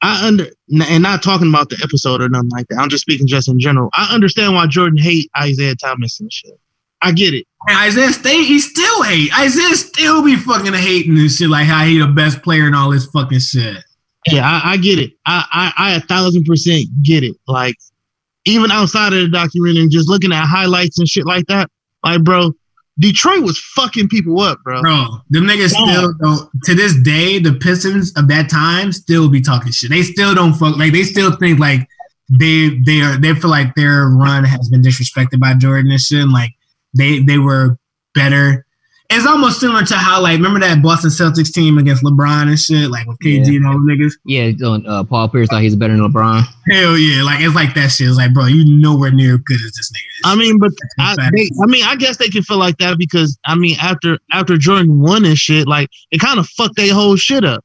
I 0.03 0.27
under 0.27 0.47
and 0.69 1.03
not 1.03 1.23
talking 1.23 1.49
about 1.49 1.69
the 1.69 1.81
episode 1.83 2.21
or 2.21 2.29
nothing 2.29 2.51
like 2.51 2.67
that. 2.69 2.79
I'm 2.79 2.89
just 2.89 3.03
speaking 3.03 3.27
just 3.27 3.49
in 3.49 3.61
general. 3.61 3.89
I 3.95 4.13
understand 4.13 4.55
why 4.55 4.67
Jordan 4.67 4.99
hate 4.99 5.31
Isiah 5.43 5.77
Thomas 5.77 6.19
and 6.21 6.33
shit. 6.33 6.59
I 7.03 7.13
get 7.13 7.35
it. 7.35 7.47
And 7.69 7.89
Isiah 7.89 8.13
State, 8.13 8.45
he 8.45 8.59
still 8.59 9.03
hate. 9.03 9.31
Isiah 9.41 9.77
still 9.77 10.25
be 10.25 10.37
fucking 10.37 10.73
hating 10.73 11.17
and 11.17 11.31
shit, 11.31 11.49
like 11.49 11.67
how 11.67 11.85
he 11.85 11.99
the 11.99 12.07
best 12.07 12.43
player 12.43 12.67
and 12.67 12.75
all 12.75 12.91
this 12.91 13.07
fucking 13.07 13.39
shit. 13.39 13.83
Yeah, 14.31 14.45
I, 14.45 14.73
I 14.73 14.77
get 14.77 14.99
it. 14.99 15.13
I, 15.27 15.45
I 15.53 15.91
I 15.91 15.93
a 15.95 16.01
thousand 16.01 16.45
percent 16.45 16.87
get 17.03 17.25
it. 17.25 17.37
Like 17.47 17.77
even 18.45 18.71
outside 18.71 19.13
of 19.13 19.23
the 19.23 19.29
documentary 19.29 19.89
just 19.89 20.09
looking 20.09 20.33
at 20.33 20.47
highlights 20.47 20.99
and 20.99 21.09
shit 21.09 21.27
like 21.27 21.47
that. 21.47 21.71
Like, 22.05 22.23
bro, 22.25 22.53
Detroit 23.03 23.43
was 23.43 23.59
fucking 23.75 24.09
people 24.09 24.41
up, 24.41 24.63
bro. 24.63 24.81
Bro, 24.81 25.07
them 25.29 25.45
niggas 25.45 25.71
still 25.71 26.15
don't 26.15 26.49
to 26.65 26.75
this 26.75 26.95
day, 27.03 27.41
the 27.41 27.53
Pistons 27.53 28.13
of 28.17 28.29
that 28.29 28.49
time 28.49 28.93
still 28.93 29.29
be 29.29 29.41
talking 29.41 29.73
shit. 29.73 29.91
They 29.91 30.03
still 30.03 30.35
don't 30.35 30.55
fuck 30.55 30.79
like 30.79 30.93
they 30.93 31.03
still 31.03 31.35
think 31.37 31.59
like 31.59 31.89
they 32.31 32.79
they 32.87 33.01
are 33.01 33.17
they 33.19 33.35
feel 33.35 33.51
like 33.51 33.75
their 33.75 34.09
run 34.09 34.45
has 34.45 34.69
been 34.69 34.83
disrespected 34.83 35.41
by 35.41 35.55
Jordan 35.55 35.91
and 35.91 36.01
shit. 36.01 36.23
And 36.23 36.33
like 36.33 36.53
they 36.97 37.19
they 37.21 37.39
were 37.39 37.77
better. 38.15 38.65
It's 39.15 39.27
almost 39.27 39.61
similar 39.61 39.85
to 39.85 39.95
how 39.95 40.21
like 40.23 40.37
remember 40.37 40.61
that 40.61 40.83
Boston 40.83 41.11
Celtics 41.11 41.53
team 41.53 41.79
against 41.79 42.03
LeBron 42.03 42.49
and 42.49 42.59
shit, 42.59 42.91
like 42.91 43.07
with 43.07 43.19
KG 43.19 43.47
Yeah. 43.47 43.53
and 43.57 43.67
all 43.67 43.75
the 43.75 43.93
niggas. 43.93 44.13
Yeah, 44.25 44.91
uh, 44.91 45.05
Paul 45.05 45.29
Pierce 45.29 45.49
thought 45.49 45.63
he's 45.63 45.77
better 45.77 45.97
than 45.97 46.03
LeBron. 46.11 46.43
Hell 46.71 46.97
yeah, 46.97 47.23
like 47.23 47.41
it's 47.41 47.55
like 47.55 47.75
that 47.75 47.89
shit. 47.89 48.09
It's 48.09 48.17
like, 48.17 48.33
bro, 48.33 48.47
you 48.47 48.65
nowhere 48.65 49.11
near 49.11 49.39
good 49.39 49.57
as 49.65 49.73
this 49.73 49.93
nigga. 49.93 49.99
is. 49.99 50.21
I 50.25 50.35
mean, 50.37 50.59
but 50.59 50.71
I, 50.99 51.15
they, 51.35 51.51
I 51.63 51.67
mean, 51.67 51.85
I 51.85 51.97
guess 51.97 52.17
they 52.17 52.29
can 52.29 52.43
feel 52.43 52.59
like 52.59 52.79
that 52.79 52.97
because 52.99 53.39
I 53.45 53.55
mean, 53.55 53.77
after 53.81 54.19
after 54.33 54.57
Jordan 54.57 55.01
won 55.01 55.25
and 55.25 55.37
shit, 55.37 55.67
like 55.69 55.89
it 56.11 56.19
kind 56.19 56.39
of 56.39 56.49
fucked 56.49 56.77
their 56.77 56.95
whole 56.95 57.17
shit 57.17 57.45
up. 57.45 57.65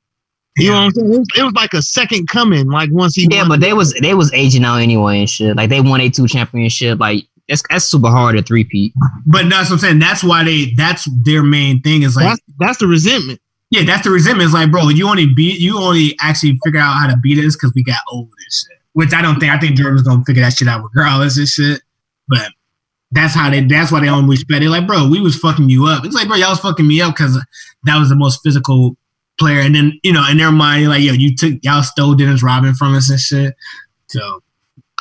You 0.59 0.71
know 0.71 0.75
what 0.77 0.81
I'm 0.85 0.91
saying? 0.91 1.13
It 1.13 1.17
was, 1.19 1.27
it 1.37 1.43
was 1.43 1.53
like 1.53 1.73
a 1.73 1.81
second 1.83 2.27
coming. 2.29 2.67
Like 2.69 2.89
once 2.91 3.13
he 3.15 3.27
Yeah, 3.29 3.41
won. 3.41 3.49
but 3.49 3.59
they 3.61 3.73
was 3.73 3.93
they 4.01 4.15
was 4.15 4.33
aging 4.33 4.65
out 4.65 4.77
anyway 4.77 5.19
and 5.19 5.29
shit. 5.29 5.55
Like 5.55 5.69
they 5.69 5.81
won 5.81 6.01
a 6.01 6.09
two 6.09 6.27
championship. 6.27 6.99
Like 6.99 7.25
that's 7.47 7.63
that's 7.69 7.85
super 7.85 8.09
hard 8.09 8.35
to 8.35 8.43
three 8.43 8.63
peat. 8.63 8.93
But 9.25 9.49
that's 9.49 9.69
what 9.69 9.75
I'm 9.75 9.79
saying. 9.79 9.99
That's 9.99 10.23
why 10.23 10.43
they. 10.43 10.73
That's 10.75 11.07
their 11.23 11.43
main 11.43 11.81
thing. 11.81 12.03
Is 12.03 12.15
like 12.15 12.25
that's 12.25 12.41
that's 12.59 12.77
the 12.79 12.87
resentment. 12.87 13.41
Yeah, 13.69 13.83
that's 13.83 14.03
the 14.03 14.11
resentment. 14.11 14.45
It's 14.45 14.53
like, 14.53 14.71
bro, 14.71 14.89
you 14.89 15.09
only 15.09 15.27
beat, 15.27 15.59
you 15.59 15.77
only 15.77 16.15
actually 16.21 16.57
figure 16.63 16.79
out 16.79 16.93
how 16.93 17.07
to 17.07 17.17
beat 17.17 17.43
us 17.43 17.55
because 17.55 17.73
we 17.75 17.83
got 17.83 17.99
old 18.11 18.25
and 18.25 18.53
shit. 18.53 18.77
Which 18.93 19.13
I 19.13 19.21
don't 19.21 19.39
think. 19.39 19.51
I 19.51 19.59
think 19.59 19.75
Jordan's 19.77 20.03
gonna 20.03 20.23
figure 20.25 20.43
that 20.43 20.53
shit 20.53 20.67
out 20.67 20.83
regardless 20.83 21.37
and 21.37 21.47
shit. 21.47 21.81
But 22.27 22.51
that's 23.11 23.33
how 23.33 23.49
they. 23.49 23.61
That's 23.61 23.91
why 23.91 24.01
they 24.01 24.07
don't 24.07 24.27
respect. 24.27 24.61
They're 24.61 24.69
like, 24.69 24.87
bro, 24.87 25.07
we 25.07 25.21
was 25.21 25.37
fucking 25.37 25.69
you 25.69 25.85
up. 25.85 26.05
It's 26.05 26.15
like, 26.15 26.27
bro, 26.27 26.37
y'all 26.37 26.49
was 26.49 26.59
fucking 26.59 26.87
me 26.87 27.01
up 27.01 27.15
because 27.15 27.41
that 27.83 27.97
was 27.97 28.09
the 28.09 28.15
most 28.15 28.41
physical 28.43 28.97
player. 29.39 29.61
And 29.61 29.75
then 29.75 29.99
you 30.03 30.11
know, 30.11 30.27
in 30.29 30.37
their 30.37 30.51
mind, 30.51 30.89
like, 30.89 31.01
yo, 31.01 31.13
you 31.13 31.35
took 31.35 31.53
y'all 31.61 31.83
stole 31.83 32.15
Dennis 32.15 32.43
Rodman 32.43 32.73
from 32.73 32.95
us 32.95 33.09
and 33.09 33.19
shit. 33.19 33.55
So 34.07 34.41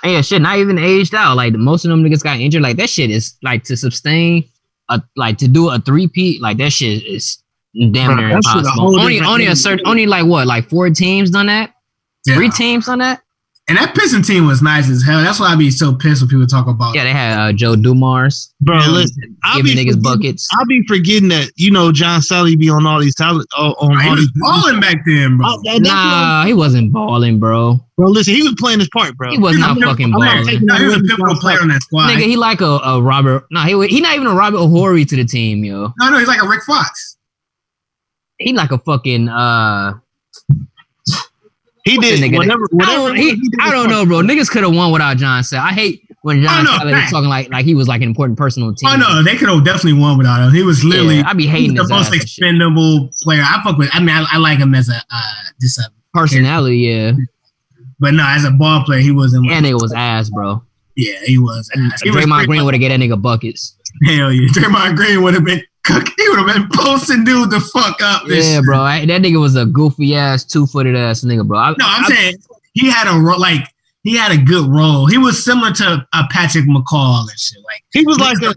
Yeah, 0.08 0.20
shit, 0.20 0.42
not 0.42 0.58
even 0.58 0.78
aged 0.78 1.14
out. 1.14 1.36
Like 1.36 1.54
most 1.54 1.84
of 1.84 1.90
them 1.90 2.02
niggas 2.02 2.22
got 2.22 2.38
injured. 2.38 2.62
Like 2.62 2.76
that 2.76 2.90
shit 2.90 3.10
is 3.10 3.36
like 3.42 3.64
to 3.64 3.76
sustain 3.76 4.44
a 4.88 5.02
like 5.16 5.38
to 5.38 5.48
do 5.48 5.70
a 5.70 5.78
three 5.78 6.08
peat. 6.08 6.40
Like 6.40 6.58
that 6.58 6.72
shit 6.72 7.04
is 7.04 7.42
damn 7.74 8.16
near 8.16 8.28
that 8.30 8.44
shit 8.44 8.56
a 8.56 8.58
impossible. 8.58 9.00
Only 9.00 9.20
only 9.20 9.46
a 9.46 9.56
certain 9.56 9.86
only 9.86 10.06
like 10.06 10.26
what 10.26 10.46
like 10.46 10.68
four 10.68 10.90
teams 10.90 11.30
done 11.30 11.46
that. 11.46 11.74
yeah. 12.26 12.34
Three 12.34 12.50
teams 12.50 12.86
done 12.86 12.98
that. 13.00 13.22
And 13.68 13.76
that 13.78 13.96
Piston 13.96 14.22
team 14.22 14.46
was 14.46 14.62
nice 14.62 14.88
as 14.88 15.02
hell. 15.02 15.20
That's 15.20 15.40
why 15.40 15.48
I 15.48 15.56
be 15.56 15.72
so 15.72 15.92
pissed 15.92 16.22
when 16.22 16.28
people 16.28 16.46
talk 16.46 16.68
about. 16.68 16.94
Yeah, 16.94 17.02
they 17.02 17.10
had 17.10 17.36
uh, 17.36 17.52
Joe 17.52 17.74
Dumars 17.74 18.54
Bro, 18.60 18.78
Yeah. 18.78 18.88
listen, 18.90 19.36
I'll 19.42 19.60
be 19.60 19.70
niggas 19.74 19.94
forgetting- 19.94 20.02
buckets. 20.02 20.48
I'll 20.56 20.66
be 20.66 20.84
forgetting 20.86 21.28
that 21.30 21.50
you 21.56 21.72
know 21.72 21.90
John 21.90 22.20
Salley 22.20 22.56
be 22.56 22.70
on 22.70 22.86
all 22.86 23.00
these 23.00 23.16
talent 23.16 23.48
uh, 23.58 23.70
on 23.80 23.98
he 24.00 24.08
all 24.08 24.14
was 24.14 24.20
these. 24.20 24.30
balling 24.36 24.78
back 24.80 24.98
then, 25.04 25.36
bro. 25.38 25.46
Uh, 25.48 25.56
that- 25.64 25.80
Nah, 25.82 26.44
he 26.46 26.54
wasn't 26.54 26.92
balling, 26.92 27.40
bro. 27.40 27.80
bro, 27.96 28.06
listen, 28.08 28.34
he 28.34 28.42
was 28.44 28.54
playing 28.56 28.78
his 28.78 28.88
part, 28.90 29.16
bro. 29.16 29.32
He 29.32 29.38
was 29.38 29.58
not 29.58 29.70
I'm 29.70 29.78
not- 29.80 29.88
fucking 29.90 30.14
I'm 30.14 30.20
not 30.20 30.20
balling. 30.34 30.46
taking 30.46 30.66
No, 30.66 30.74
he 30.76 30.84
was 30.84 30.94
a 30.98 31.00
pivotal 31.00 31.34
Salley. 31.34 31.40
player 31.40 31.58
on 31.62 31.68
that 31.68 31.82
squad. 31.82 32.08
Nigga, 32.10 32.20
he 32.22 32.36
like 32.36 32.60
a, 32.60 32.64
a 32.84 33.02
Robert. 33.02 33.46
Nah, 33.50 33.64
he 33.64 33.74
wa- 33.74 33.88
he 33.88 34.00
not 34.00 34.14
even 34.14 34.28
a 34.28 34.34
Robert 34.34 34.58
Horry 34.68 35.04
to 35.04 35.16
the 35.16 35.24
team, 35.24 35.64
yo. 35.64 35.92
no, 35.98 36.10
no, 36.10 36.18
he's 36.20 36.28
like 36.28 36.40
a 36.40 36.46
Rick 36.46 36.62
Fox. 36.62 37.16
He 38.38 38.52
like 38.52 38.70
a 38.70 38.78
fucking 38.78 39.28
uh. 39.28 39.94
He 41.86 41.96
did 41.98 42.20
nigga 42.20 42.36
whatever. 42.36 42.64
I 42.64 42.74
whatever 42.74 43.08
don't, 43.08 43.16
he, 43.16 43.40
I 43.60 43.70
don't 43.70 43.88
know, 43.88 44.04
bro. 44.04 44.18
Niggas 44.18 44.50
could 44.50 44.64
have 44.64 44.74
won 44.74 44.90
without 44.90 45.18
John 45.18 45.42
Salley. 45.44 45.60
I 45.60 45.72
hate 45.72 46.02
when 46.22 46.42
John 46.42 46.66
Oh, 46.66 46.84
no, 46.84 46.90
was 46.90 47.10
talking 47.12 47.28
like 47.28 47.48
like 47.50 47.64
he 47.64 47.76
was 47.76 47.86
like 47.86 48.02
an 48.02 48.08
important 48.08 48.36
person 48.36 48.64
on 48.64 48.70
the 48.70 48.74
team. 48.74 48.90
Oh 48.92 48.96
no, 48.96 49.22
they 49.22 49.36
could 49.36 49.48
have 49.48 49.64
definitely 49.64 49.92
won 50.00 50.18
without 50.18 50.44
him. 50.44 50.52
He 50.52 50.64
was 50.64 50.82
literally 50.82 51.18
Yeah, 51.18 51.28
I 51.28 51.32
be 51.34 51.46
hating 51.46 51.76
the 51.76 51.86
most 51.86 52.12
and 52.12 52.20
expendable 52.20 53.08
player. 53.22 53.42
I 53.42 53.62
fuck 53.62 53.78
with. 53.78 53.88
I 53.92 54.00
mean, 54.00 54.10
I, 54.10 54.26
I 54.32 54.38
like 54.38 54.58
him 54.58 54.74
as 54.74 54.88
a 54.88 54.96
uh, 54.96 55.22
just 55.60 55.78
a, 55.78 55.84
personality, 56.12 56.78
yeah. 56.78 57.12
but 58.00 58.14
no, 58.14 58.24
as 58.26 58.44
a 58.44 58.50
ball 58.50 58.82
player, 58.82 58.98
he 58.98 59.12
wasn't. 59.12 59.48
That 59.48 59.62
nigga 59.62 59.80
was 59.80 59.92
ass, 59.92 60.28
bro. 60.30 60.64
yeah, 60.96 61.20
he 61.24 61.38
was. 61.38 61.70
ass. 61.76 62.02
He 62.02 62.10
Draymond 62.10 62.30
pretty 62.30 62.46
Green 62.46 62.64
would 62.64 62.74
have 62.74 62.80
get 62.80 62.88
that 62.88 62.98
nigga 62.98 63.22
buckets. 63.22 63.76
Hell 64.06 64.32
yeah, 64.32 64.48
Draymond 64.52 64.96
Green 64.96 65.22
would 65.22 65.34
have 65.34 65.44
been 65.44 65.62
cook. 65.86 66.04
He 66.18 66.28
would 66.30 66.38
have 66.38 66.54
been 66.54 66.68
posting 66.72 67.24
dude 67.24 67.50
the 67.50 67.60
fuck 67.60 68.00
up. 68.02 68.22
and 68.24 68.32
Yeah, 68.32 68.60
bro. 68.64 68.80
I, 68.80 69.06
that 69.06 69.22
nigga 69.22 69.40
was 69.40 69.54
a 69.56 69.64
goofy 69.66 70.14
ass, 70.16 70.44
two 70.44 70.66
footed 70.66 70.96
ass 70.96 71.22
nigga, 71.22 71.46
bro. 71.46 71.58
I, 71.58 71.70
No, 71.70 71.86
I'm 71.86 72.04
I- 72.04 72.08
saying 72.08 72.36
he 72.72 72.90
had 72.90 73.06
a 73.08 73.18
ro- 73.18 73.36
like 73.38 73.62
he 74.02 74.16
had 74.16 74.32
a 74.32 74.36
good 74.38 74.66
role. 74.68 75.06
He 75.06 75.18
was 75.18 75.44
similar 75.44 75.72
to 75.72 76.06
uh, 76.12 76.22
Patrick 76.30 76.64
McCaw 76.66 77.20
and 77.22 77.38
shit. 77.38 77.58
Like 77.64 77.82
He 77.92 78.04
was 78.06 78.18
like 78.18 78.36
a. 78.42 78.54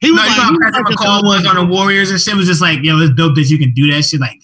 He 0.00 0.10
was 0.10 0.20
no, 0.20 0.26
like, 0.26 0.30
you 0.30 0.36
know 0.36 0.42
how 0.42 0.58
Patrick 0.72 0.86
like 0.90 0.96
McCaw 0.98 1.22
was 1.24 1.46
on 1.46 1.56
the 1.56 1.64
Warriors 1.64 2.10
and 2.10 2.20
shit. 2.20 2.34
It 2.34 2.36
was 2.36 2.46
just 2.46 2.60
like, 2.60 2.80
yo, 2.82 2.98
it's 3.00 3.14
dope 3.14 3.34
that 3.36 3.48
you 3.50 3.58
can 3.58 3.72
do 3.72 3.90
that 3.92 4.02
shit. 4.04 4.20
Like, 4.20 4.40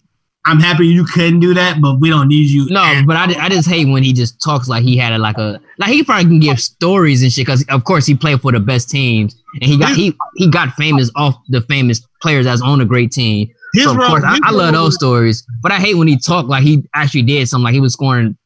I'm 0.46 0.60
happy 0.60 0.86
you 0.86 1.04
couldn't 1.04 1.40
do 1.40 1.52
that, 1.54 1.80
but 1.80 1.98
we 2.00 2.08
don't 2.10 2.28
need 2.28 2.48
you. 2.48 2.66
No, 2.70 3.02
but 3.06 3.16
I, 3.16 3.24
I 3.44 3.48
just 3.48 3.68
hate 3.68 3.88
when 3.88 4.02
he 4.02 4.12
just 4.12 4.40
talks 4.40 4.68
like 4.68 4.82
he 4.84 4.96
had 4.96 5.12
a, 5.12 5.18
like 5.18 5.36
a 5.36 5.60
like 5.78 5.90
he 5.90 6.02
probably 6.04 6.24
can 6.26 6.40
give 6.40 6.60
stories 6.60 7.22
and 7.22 7.32
shit 7.32 7.44
because 7.46 7.64
of 7.68 7.84
course 7.84 8.06
he 8.06 8.14
played 8.14 8.40
for 8.40 8.52
the 8.52 8.60
best 8.60 8.88
teams 8.88 9.37
and 9.54 9.64
he 9.64 9.78
got 9.78 9.94
he 9.96 10.14
he 10.36 10.48
got 10.50 10.74
famous 10.74 11.10
off 11.16 11.36
the 11.48 11.60
famous 11.62 12.00
players 12.22 12.44
that's 12.46 12.62
on 12.62 12.80
a 12.80 12.84
great 12.84 13.10
team. 13.12 13.48
His 13.74 13.84
so 13.84 13.90
of 13.92 13.96
role- 13.96 14.08
course 14.08 14.24
I, 14.26 14.38
I 14.44 14.50
love 14.50 14.72
those 14.72 14.94
stories, 14.94 15.44
but 15.62 15.72
I 15.72 15.76
hate 15.76 15.94
when 15.96 16.08
he 16.08 16.18
talked 16.18 16.48
like 16.48 16.62
he 16.62 16.84
actually 16.94 17.22
did 17.22 17.48
something 17.48 17.64
like 17.64 17.74
he 17.74 17.80
was 17.80 17.92
scoring 17.92 18.36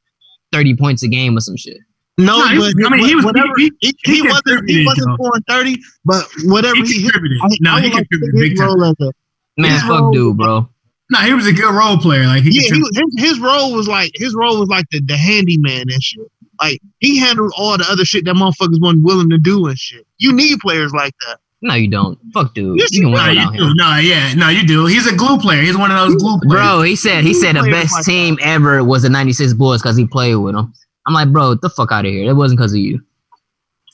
thirty 0.52 0.74
points 0.76 1.02
a 1.02 1.08
game 1.08 1.36
or 1.36 1.40
some 1.40 1.56
shit. 1.56 1.78
No, 2.18 2.38
No, 2.38 2.48
he 2.48 2.58
was- 2.58 2.74
but 2.74 2.92
I 2.92 2.96
mean, 2.96 3.06
he 3.06 3.14
was- 3.14 3.24
whatever. 3.24 3.48
he- 3.56 3.72
He, 3.80 3.94
he 4.04 4.14
he 4.16 4.22
wasn't. 4.22 4.68
He 4.68 4.84
wasn't 4.84 5.08
though. 5.08 5.14
scoring 5.14 5.42
thirty, 5.48 5.76
but 6.04 6.24
whatever 6.44 6.76
he 6.76 6.82
he. 6.84 7.02
contributed. 7.02 7.38
I, 7.42 7.48
no, 7.60 7.70
I 7.72 7.80
he 7.80 7.86
would 7.88 7.94
like 7.94 8.08
contributed 8.10 8.40
big 8.40 8.56
time. 8.58 8.82
as 8.82 8.94
a 9.00 9.12
Man, 9.58 9.80
fuck 9.80 10.00
role- 10.00 10.10
dude, 10.12 10.36
bro. 10.36 10.68
No, 11.10 11.18
he 11.20 11.34
was 11.34 11.46
a 11.46 11.52
good 11.52 11.72
role 11.74 11.98
player. 11.98 12.24
Like 12.26 12.42
he 12.42 12.50
yeah, 12.50 12.74
he, 12.74 12.82
his, 12.94 13.30
his 13.32 13.40
role 13.40 13.72
was 13.74 13.86
like 13.88 14.12
his 14.14 14.34
role 14.34 14.58
was 14.60 14.68
like 14.68 14.86
the, 14.92 15.00
the 15.00 15.16
handyman 15.16 15.82
and 15.90 16.02
shit. 16.02 16.30
Like 16.60 16.80
he 16.98 17.18
handled 17.18 17.52
all 17.56 17.76
the 17.78 17.86
other 17.90 18.04
shit 18.04 18.24
that 18.26 18.34
motherfuckers 18.34 18.80
wasn't 18.80 19.04
willing 19.04 19.30
to 19.30 19.38
do 19.38 19.66
and 19.66 19.78
shit. 19.78 20.06
You 20.18 20.32
need 20.32 20.58
players 20.60 20.92
like 20.92 21.14
that. 21.26 21.38
No, 21.64 21.74
you 21.74 21.88
don't. 21.88 22.18
Fuck 22.34 22.54
dude. 22.54 22.78
Yes, 22.78 22.92
you 22.92 23.02
can 23.02 23.12
win 23.12 23.22
no, 23.22 23.28
without 23.30 23.52
you 23.54 23.58
do. 23.58 23.64
him. 23.68 23.72
No, 23.76 23.96
yeah, 23.98 24.34
no, 24.34 24.48
you 24.48 24.66
do. 24.66 24.86
He's 24.86 25.06
a 25.06 25.14
glue 25.14 25.38
player. 25.38 25.62
He's 25.62 25.76
one 25.78 25.90
of 25.92 25.96
those 25.96 26.16
glue 26.16 26.38
players. 26.40 26.60
Bro, 26.60 26.82
he 26.82 26.96
said 26.96 27.22
he 27.24 27.32
said 27.34 27.54
the 27.54 27.62
best 27.70 27.92
like 27.92 28.04
team 28.04 28.36
ever 28.42 28.82
was 28.82 29.02
the 29.02 29.08
'96 29.08 29.54
Bulls 29.54 29.80
because 29.80 29.96
he 29.96 30.04
played 30.06 30.34
with 30.36 30.54
them. 30.54 30.72
I'm 31.06 31.14
like, 31.14 31.30
bro, 31.32 31.54
the 31.54 31.70
fuck 31.70 31.92
out 31.92 32.04
of 32.04 32.10
here. 32.12 32.28
It 32.30 32.34
wasn't 32.34 32.58
because 32.58 32.72
of 32.72 32.78
you. 32.78 33.00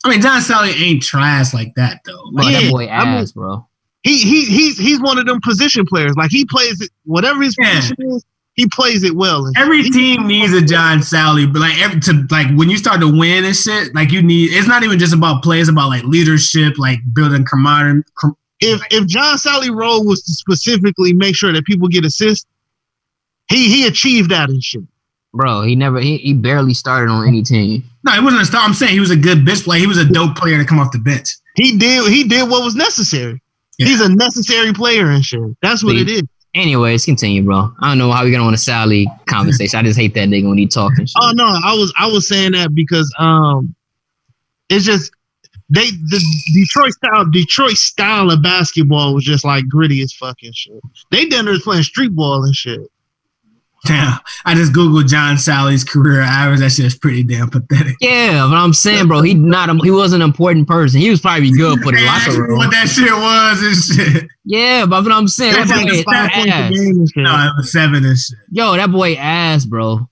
I 0.05 0.11
mean, 0.11 0.21
John 0.23 0.41
Salley 0.41 0.79
ain't 0.81 1.03
trash 1.03 1.53
like 1.53 1.75
that 1.77 2.01
though. 2.07 2.31
Bro, 2.33 2.45
Like, 2.45 2.55
that 2.55 2.63
Yeah, 2.65 2.71
boy 2.71 2.87
I 2.89 3.05
mean- 3.05 3.15
ass, 3.23 3.33
bro. 3.33 3.67
He 4.03 4.19
he 4.19 4.45
he's 4.47 4.79
he's 4.79 5.01
one 5.01 5.19
of 5.19 5.27
them 5.27 5.41
position 5.43 5.85
players. 5.85 6.15
Like 6.17 6.31
he 6.31 6.45
plays 6.47 6.89
whatever 7.05 7.43
his 7.43 7.55
Yeah. 7.61 7.75
position 7.81 7.97
is, 8.13 8.25
he 8.59 8.67
plays 8.67 9.05
it 9.05 9.15
well. 9.15 9.49
Every 9.57 9.85
he- 9.85 9.91
team 9.91 10.27
needs 10.27 10.53
a 10.53 10.61
John 10.61 10.99
Salley, 10.99 11.51
but 11.51 11.61
like 11.61 11.81
every, 11.81 12.01
to 12.01 12.27
like 12.29 12.49
when 12.57 12.69
you 12.69 12.77
start 12.77 13.01
to 13.01 13.07
win 13.07 13.45
and 13.45 13.55
shit, 13.55 13.95
like 13.95 14.11
you 14.11 14.21
need. 14.21 14.51
It's 14.53 14.67
not 14.67 14.83
even 14.83 14.99
just 14.99 15.15
about 15.15 15.45
play; 15.45 15.61
it's 15.61 15.71
about 15.71 15.89
like 15.89 16.03
leadership, 16.03 16.77
like 16.77 16.99
building 17.13 17.45
camaraderie. 17.45 18.03
com- 18.19 18.37
if 18.59 18.83
if 18.91 19.07
John 19.07 19.37
Salley 19.37 19.73
role 19.73 20.05
was 20.05 20.25
to 20.25 20.33
specifically 20.33 21.13
make 21.13 21.37
sure 21.37 21.53
that 21.53 21.67
people 21.67 21.87
get 21.87 22.05
assists, 22.05 22.47
he 23.49 23.69
he 23.69 23.87
achieved 23.87 24.31
that 24.31 24.49
and 24.51 24.61
shit. 24.61 24.83
Bro, 25.33 25.63
he 25.63 25.77
never 25.77 26.01
he, 26.01 26.17
he 26.19 26.35
barely 26.35 26.75
started 26.75 27.13
on 27.13 27.29
any 27.29 27.43
team. 27.45 27.85
No, 28.03 28.11
he 28.11 28.21
wasn't 28.21 28.43
a 28.43 28.47
star. 28.47 28.63
I'm 28.65 28.75
saying 28.75 28.93
he 28.93 28.99
was 28.99 29.13
a 29.13 29.17
good 29.17 29.45
bench 29.45 29.63
player. 29.63 29.79
He 29.79 29.87
was 29.87 29.99
a 29.99 30.05
dope 30.05 30.35
player 30.35 30.59
to 30.59 30.65
come 30.65 30.81
off 30.81 30.91
the 30.91 30.99
bench. 30.99 31.37
He 31.55 31.79
did 31.79 32.11
he 32.13 32.25
did 32.25 32.51
what 32.51 32.65
was 32.65 32.75
necessary. 32.75 33.41
Yeah. 33.79 33.87
He's 33.87 34.01
a 34.01 34.09
necessary 34.09 34.73
player 34.73 35.11
and 35.11 35.25
shit. 35.25 35.41
That's 35.63 35.85
what 35.85 35.95
it 35.95 36.09
is. 36.09 36.25
Anyways, 36.55 37.05
continue, 37.05 37.43
bro. 37.43 37.73
I 37.81 37.89
don't 37.89 37.99
know 37.99 38.11
how 38.11 38.25
we're 38.25 38.33
gonna 38.33 38.45
want 38.45 38.57
a 38.57 38.59
Salley 38.59 39.07
conversation. 39.27 39.79
I 39.79 39.83
just 39.83 39.99
hate 39.99 40.15
that 40.15 40.29
nigga 40.29 40.49
when 40.49 40.59
he 40.59 40.67
talking 40.67 41.07
shit. 41.07 41.17
Oh 41.21 41.33
no, 41.35 41.45
I 41.45 41.75
was 41.75 41.93
I 41.99 42.07
was 42.07 42.27
saying 42.27 42.53
that 42.53 42.75
because 42.75 43.13
um, 43.19 43.75
it's 44.71 44.85
just 44.85 45.13
they 45.71 45.91
the 45.91 46.25
Detroit 46.55 46.93
style 46.93 47.31
Detroit 47.31 47.77
style 47.77 48.31
of 48.31 48.43
basketball 48.43 49.15
was 49.15 49.25
just 49.25 49.45
like 49.45 49.69
gritty 49.69 50.01
as 50.03 50.13
fucking 50.15 50.53
shit. 50.53 50.81
They 51.11 51.27
done 51.27 51.45
there 51.45 51.59
playing 51.61 51.83
street 51.83 52.15
ball 52.15 52.45
and 52.45 52.55
shit. 52.55 52.81
Damn, 53.87 54.19
I 54.45 54.55
just 54.55 54.73
googled 54.73 55.09
John 55.09 55.37
Salley's 55.37 55.85
career 55.85 56.21
average. 56.21 56.61
That 56.61 56.73
shit 56.73 56.85
is 56.87 56.97
pretty 56.99 57.23
damn 57.23 57.49
pathetic. 57.49 57.95
Yeah, 58.01 58.47
but 58.51 58.57
I'm 58.57 58.73
saying, 58.73 59.07
bro, 59.07 59.23
he 59.23 59.35
not 59.35 59.71
a, 59.71 59.75
he 59.83 59.91
was 59.91 60.13
an 60.13 60.21
important 60.21 60.67
person. 60.67 61.01
He 61.01 61.09
was 61.11 61.21
probably 61.21 61.53
good 61.53 61.79
for 61.81 61.93
the 61.93 61.99
Hey, 61.99 62.07
ask 62.07 62.29
locker 62.29 62.43
room. 62.43 62.59
What 62.59 62.71
that 62.73 62.89
shit 62.89 63.13
was 63.13 63.63
and 63.63 63.77
shit. 64.23 64.29
Yeah, 64.45 64.85
but 64.85 65.05
what 65.05 65.13
I'm 65.13 65.29
saying, 65.29 65.53
that 65.55 65.69
That's 65.69 65.81
boy 65.81 65.93
like 65.93 66.05
Five 66.05 66.31
points 66.33 66.49
a 66.49 66.55
ass. 66.55 66.71
game 66.73 66.89
and 66.99 67.09
shit. 67.09 67.23
No, 67.23 67.31
it 67.47 67.53
was 67.57 67.71
seven 67.73 68.05
and 68.05 68.19
shit. 68.19 68.39
Yo, 68.51 68.77
that 68.77 68.91
boy 68.91 69.15
ass, 69.15 69.65
bro. 69.65 70.09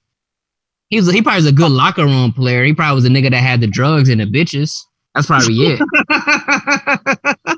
He 0.89 0.97
was 0.99 1.11
he 1.13 1.21
probably 1.21 1.39
was 1.39 1.47
a 1.47 1.53
good 1.53 1.73
locker 1.73 2.05
room 2.05 2.33
player. 2.33 2.63
He 2.65 2.73
probably 2.73 2.95
was 2.95 3.05
a 3.05 3.09
nigga 3.09 3.31
that 3.31 3.43
had 3.43 3.61
the 3.61 3.67
drugs 3.67 4.09
and 4.09 4.21
the 4.21 4.27
bitches. 4.27 4.79
That's 5.15 5.27
probably 5.27 5.55
it. 5.57 5.81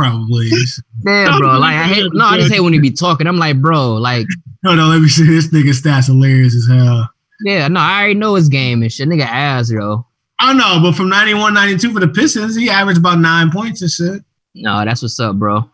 Probably. 0.00 0.46
is. 0.46 0.82
Yeah, 1.04 1.36
bro. 1.38 1.58
Like 1.58 1.74
I 1.76 1.84
hate 1.84 2.06
no, 2.12 2.24
I 2.24 2.36
just 2.38 2.52
hate 2.52 2.60
when 2.60 2.72
he 2.72 2.78
be 2.78 2.90
talking. 2.90 3.26
I'm 3.26 3.38
like, 3.38 3.60
bro, 3.60 3.94
like, 3.94 4.26
No, 4.62 4.74
no. 4.74 4.88
let 4.88 5.00
me 5.00 5.08
see. 5.08 5.26
This 5.26 5.48
nigga 5.48 5.70
stats 5.70 6.06
hilarious 6.06 6.54
as 6.54 6.66
hell. 6.68 7.08
yeah, 7.44 7.68
no, 7.68 7.80
I 7.80 7.98
already 8.00 8.14
know 8.14 8.34
his 8.34 8.48
game 8.48 8.82
and 8.82 8.92
shit. 8.92 9.08
Nigga 9.08 9.22
ass, 9.26 9.70
bro. 9.70 10.06
I 10.38 10.52
know, 10.54 10.80
but 10.82 10.94
from 10.94 11.08
91, 11.10 11.52
92 11.54 11.92
for 11.92 12.00
the 12.00 12.08
Pistons, 12.08 12.56
he 12.56 12.70
averaged 12.70 12.98
about 13.00 13.18
nine 13.18 13.50
points 13.50 13.82
and 13.82 13.90
shit. 13.90 14.22
No, 14.54 14.84
that's 14.84 15.02
what's 15.02 15.20
up, 15.20 15.36
bro. 15.36 15.68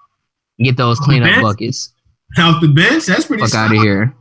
Get 0.59 0.77
those 0.77 0.99
cleanup 0.99 1.29
bench? 1.31 1.43
buckets. 1.43 1.93
Off 2.39 2.61
the 2.61 2.69
bench, 2.69 3.07
that's 3.07 3.27
pretty 3.27 3.45
Fuck 3.45 3.55
out 3.55 3.75
of 3.77 3.81
here. 3.83 4.13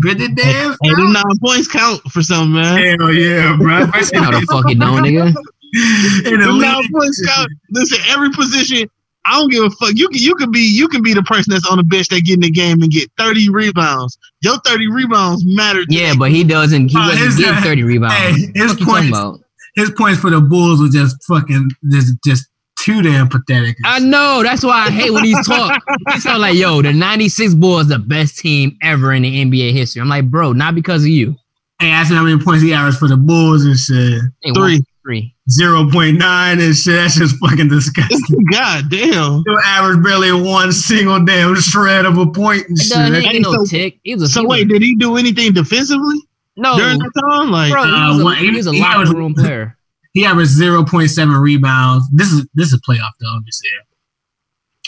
Pretty 0.00 0.26
damn. 0.34 0.76
Hey, 0.82 0.90
them 0.94 1.12
nine 1.12 1.38
points 1.44 1.68
count 1.68 2.00
for 2.10 2.22
something, 2.22 2.54
man. 2.54 2.98
Hell 2.98 3.12
yeah, 3.12 3.56
bro. 3.56 3.78
No, 3.86 4.30
the 4.32 4.46
fuck 4.50 4.68
you 4.68 4.74
don't, 4.76 5.04
nigga. 5.04 5.28
In 6.26 6.40
the 6.40 6.46
Them 6.46 6.58
nine 6.58 6.80
league. 6.80 6.90
points 6.92 7.24
count. 7.24 7.48
Listen, 7.70 7.98
every 8.08 8.30
position. 8.30 8.90
I 9.30 9.34
don't 9.38 9.50
give 9.50 9.64
a 9.64 9.70
fuck. 9.70 9.92
You 9.94 10.08
can 10.08 10.20
you 10.20 10.34
can 10.34 10.50
be 10.50 10.60
you 10.60 10.88
can 10.88 11.02
be 11.02 11.14
the 11.14 11.22
person 11.22 11.52
that's 11.52 11.66
on 11.70 11.76
the 11.78 11.84
bench 11.84 12.08
that 12.08 12.22
get 12.24 12.34
in 12.34 12.40
the 12.40 12.50
game 12.50 12.82
and 12.82 12.90
get 12.90 13.10
thirty 13.16 13.48
rebounds. 13.48 14.18
Your 14.42 14.58
thirty 14.66 14.88
rebounds 14.90 15.44
matter. 15.46 15.84
to 15.84 15.94
Yeah, 15.94 16.12
me. 16.12 16.18
but 16.18 16.30
he 16.32 16.42
doesn't. 16.44 16.88
He 16.88 16.96
Uh, 16.98 17.08
doesn't 17.10 17.26
his- 17.26 17.36
get 17.38 17.62
30 17.62 17.82
rebounds. 17.84 18.14
Hey, 18.16 18.32
his 18.32 18.72
What 18.72 18.80
you 18.80 18.86
talking 18.86 19.10
points, 19.12 19.44
his 19.76 19.90
points 19.92 20.20
for 20.20 20.30
the 20.30 20.40
Bulls 20.40 20.80
was 20.80 20.90
just 20.92 21.16
fucking 21.28 21.70
just 21.90 22.14
just 22.24 22.46
too 22.80 23.02
damn 23.02 23.28
pathetic. 23.28 23.76
I 23.84 23.98
know. 24.00 24.42
That's 24.42 24.64
why 24.64 24.86
I 24.86 24.90
hate 24.90 25.10
when 25.12 25.22
he's 25.24 25.46
talk. 25.46 25.80
He's 26.12 26.24
talking 26.24 26.40
like, 26.40 26.56
yo, 26.56 26.80
the 26.82 26.92
96 26.94 27.54
Bulls 27.54 27.88
the 27.88 27.98
best 27.98 28.38
team 28.38 28.76
ever 28.82 29.12
in 29.12 29.22
the 29.22 29.44
NBA 29.44 29.72
history. 29.72 30.00
I'm 30.00 30.08
like, 30.08 30.30
bro, 30.30 30.52
not 30.54 30.74
because 30.74 31.02
of 31.02 31.08
you. 31.10 31.36
Hey, 31.78 31.90
ask 31.90 32.10
me 32.10 32.16
how 32.16 32.24
many 32.24 32.42
points 32.42 32.62
he 32.62 32.72
averaged 32.74 32.98
for 32.98 33.06
the 33.08 33.16
Bulls 33.18 33.64
and 33.64 33.78
shit. 33.78 34.22
Ain't 34.44 34.56
three. 34.56 34.82
Three. 35.02 35.34
zero 35.50 35.88
point 35.90 36.18
nine 36.18 36.60
and 36.60 36.74
shit. 36.74 36.94
That's 36.94 37.16
just 37.16 37.36
fucking 37.36 37.68
disgusting. 37.68 38.44
God 38.52 38.90
damn. 38.90 39.42
You 39.46 39.58
average 39.64 40.02
barely 40.04 40.32
one 40.32 40.72
single 40.72 41.24
damn 41.24 41.54
shred 41.56 42.04
of 42.06 42.18
a 42.18 42.26
point 42.26 42.68
and 42.68 42.78
He 42.78 42.84
shit. 42.84 42.94
doesn't- 42.96 43.14
he 43.14 43.20
ain't 43.20 43.32
get 43.32 43.42
no 43.42 43.52
so- 43.52 43.64
tick. 43.66 43.98
He 44.04 44.14
was 44.14 44.22
a 44.24 44.28
So 44.28 44.46
wait, 44.46 44.68
did 44.68 44.82
he 44.82 44.94
do 44.96 45.16
anything 45.16 45.52
defensively 45.52 46.16
no, 46.56 46.76
during 46.76 46.98
that 46.98 47.10
time? 47.30 47.50
Like, 47.50 47.72
bro, 47.72 47.84
he 47.84 47.90
Uh, 47.92 48.08
was 48.12 48.20
a, 48.20 48.24
what- 48.24 48.38
he 48.38 48.50
was 48.50 48.66
a 48.66 48.70
he- 48.72 48.76
he 48.78 48.82
locker 48.82 49.00
was- 49.00 49.10
room 49.10 49.34
player. 49.38 49.76
He 50.12 50.24
averaged 50.26 50.50
zero 50.50 50.84
point 50.84 51.10
seven 51.10 51.34
rebounds. 51.36 52.04
This 52.12 52.32
is 52.32 52.46
this 52.54 52.72
is 52.72 52.80
playoff 52.88 53.12
though. 53.20 53.32
Let 53.32 53.42
me 53.44 53.50
see. 53.52 53.68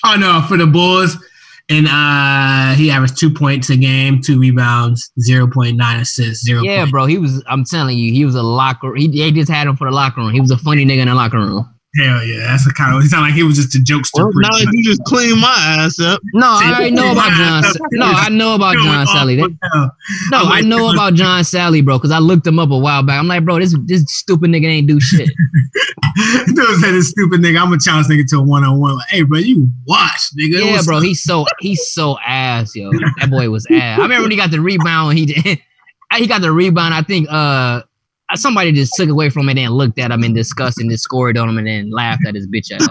Oh 0.05 0.16
no, 0.16 0.43
for 0.48 0.56
the 0.56 0.66
Bulls, 0.66 1.16
and 1.68 1.86
uh 1.89 2.74
he 2.74 2.90
averaged 2.90 3.18
two 3.18 3.30
points 3.30 3.70
a 3.70 3.76
game, 3.76 4.20
two 4.20 4.39
rebounds, 4.39 5.10
zero 5.20 5.47
point 5.47 5.76
nine 5.76 6.01
assists, 6.01 6.44
zero. 6.44 6.62
Yeah, 6.62 6.86
bro. 6.90 7.06
He 7.06 7.18
was. 7.18 7.43
I'm 7.48 7.64
telling 7.64 7.98
you, 7.98 8.12
he 8.12 8.24
was 8.24 8.34
a 8.34 8.43
locker. 8.43 8.94
He 8.94 9.09
they 9.09 9.30
just 9.30 9.51
had 9.51 9.66
him 9.66 9.76
for 9.76 9.89
the 9.89 9.94
locker 9.94 10.20
room. 10.20 10.32
He 10.32 10.40
was 10.40 10.51
a 10.51 10.59
funny 10.59 10.84
nigga 10.84 11.02
in 11.02 11.09
the 11.09 11.14
locker 11.14 11.39
room. 11.39 11.68
Hell 11.94 12.24
yeah, 12.24 12.39
that's 12.47 12.64
the 12.64 12.73
kind 12.73 12.97
of. 12.97 13.02
He 13.02 13.09
sounded 13.09 13.27
like 13.28 13.35
he 13.35 13.43
was 13.43 13.56
just 13.56 13.74
a 13.74 13.78
jokester. 13.78 14.14
well, 14.14 14.31
now 14.36 14.48
much. 14.51 14.64
you 14.73 14.82
just 14.82 15.05
clean 15.05 15.39
my 15.39 15.55
ass 15.59 16.01
up. 16.01 16.23
No, 16.32 16.47
I 16.47 16.73
already 16.74 16.90
know 16.93 17.12
about 17.12 17.32
John. 17.32 17.62
Sa- 17.64 17.78
No, 17.93 18.06
I 18.06 18.28
know 18.31 18.55
about 18.55 18.77
John 18.77 19.06
Salley. 19.06 19.36
They- 19.36 19.56
No, 20.31 20.39
I'm 20.39 20.52
I 20.52 20.60
know 20.62 20.90
about 20.90 21.12
John 21.14 21.43
Salley, 21.43 21.85
bro, 21.85 21.98
because 21.98 22.10
I 22.10 22.19
looked 22.19 22.47
him 22.47 22.59
up 22.59 22.70
a 22.70 22.78
while 22.78 23.02
back. 23.02 23.19
I'm 23.19 23.28
like, 23.28 23.44
bro, 23.44 23.59
this 23.59 23.77
this 23.85 24.05
stupid 24.09 24.51
nigga 24.51 24.69
ain't 24.69 24.86
do 24.89 24.98
shit. 25.01 25.28
Dude 26.47 26.81
said 26.81 26.93
this 26.93 27.10
stupid 27.10 27.40
nigga. 27.40 27.59
I'm 27.60 27.66
gonna 27.69 27.78
challenge 27.78 28.06
nigga 28.06 28.27
to 28.31 28.36
a 28.39 28.43
one 28.43 28.64
on 28.64 28.81
one. 28.81 28.97
Like, 28.97 29.09
hey, 29.09 29.23
bro, 29.23 29.39
you 29.39 29.69
watch, 29.86 30.31
nigga. 30.39 30.64
yeah, 30.64 30.73
What's 30.73 30.86
bro, 30.86 30.97
up? 30.98 31.02
he's 31.02 31.23
so 31.23 31.44
he's 31.60 31.93
so 31.93 32.16
ass, 32.27 32.74
yo. 32.74 32.90
That 33.20 33.28
boy 33.31 33.51
was 33.51 33.66
ass. 33.70 33.98
I 33.98 34.02
remember 34.02 34.23
when 34.23 34.31
he 34.31 34.36
got 34.36 34.51
the 34.51 34.60
rebound. 34.60 35.19
He 35.19 35.27
did. 35.27 35.59
He 36.14 36.27
got 36.27 36.43
the 36.43 36.52
rebound. 36.52 36.93
I 36.93 37.01
think 37.02 37.27
uh 37.31 37.81
somebody 38.38 38.72
just 38.72 38.94
took 38.94 39.09
away 39.09 39.30
from 39.30 39.48
it 39.48 39.59
and 39.59 39.72
looked 39.74 39.98
at 39.98 40.10
him 40.10 40.22
and 40.22 40.34
discussed 40.34 40.78
and 40.78 40.90
just 40.90 41.04
scored 41.04 41.36
on 41.38 41.48
him 41.48 41.59
and 41.59 41.66
then 41.66 41.90
laughed 41.90 42.26
at 42.26 42.34
his 42.34 42.46
bitch 42.46 42.72
ass. 42.72 42.86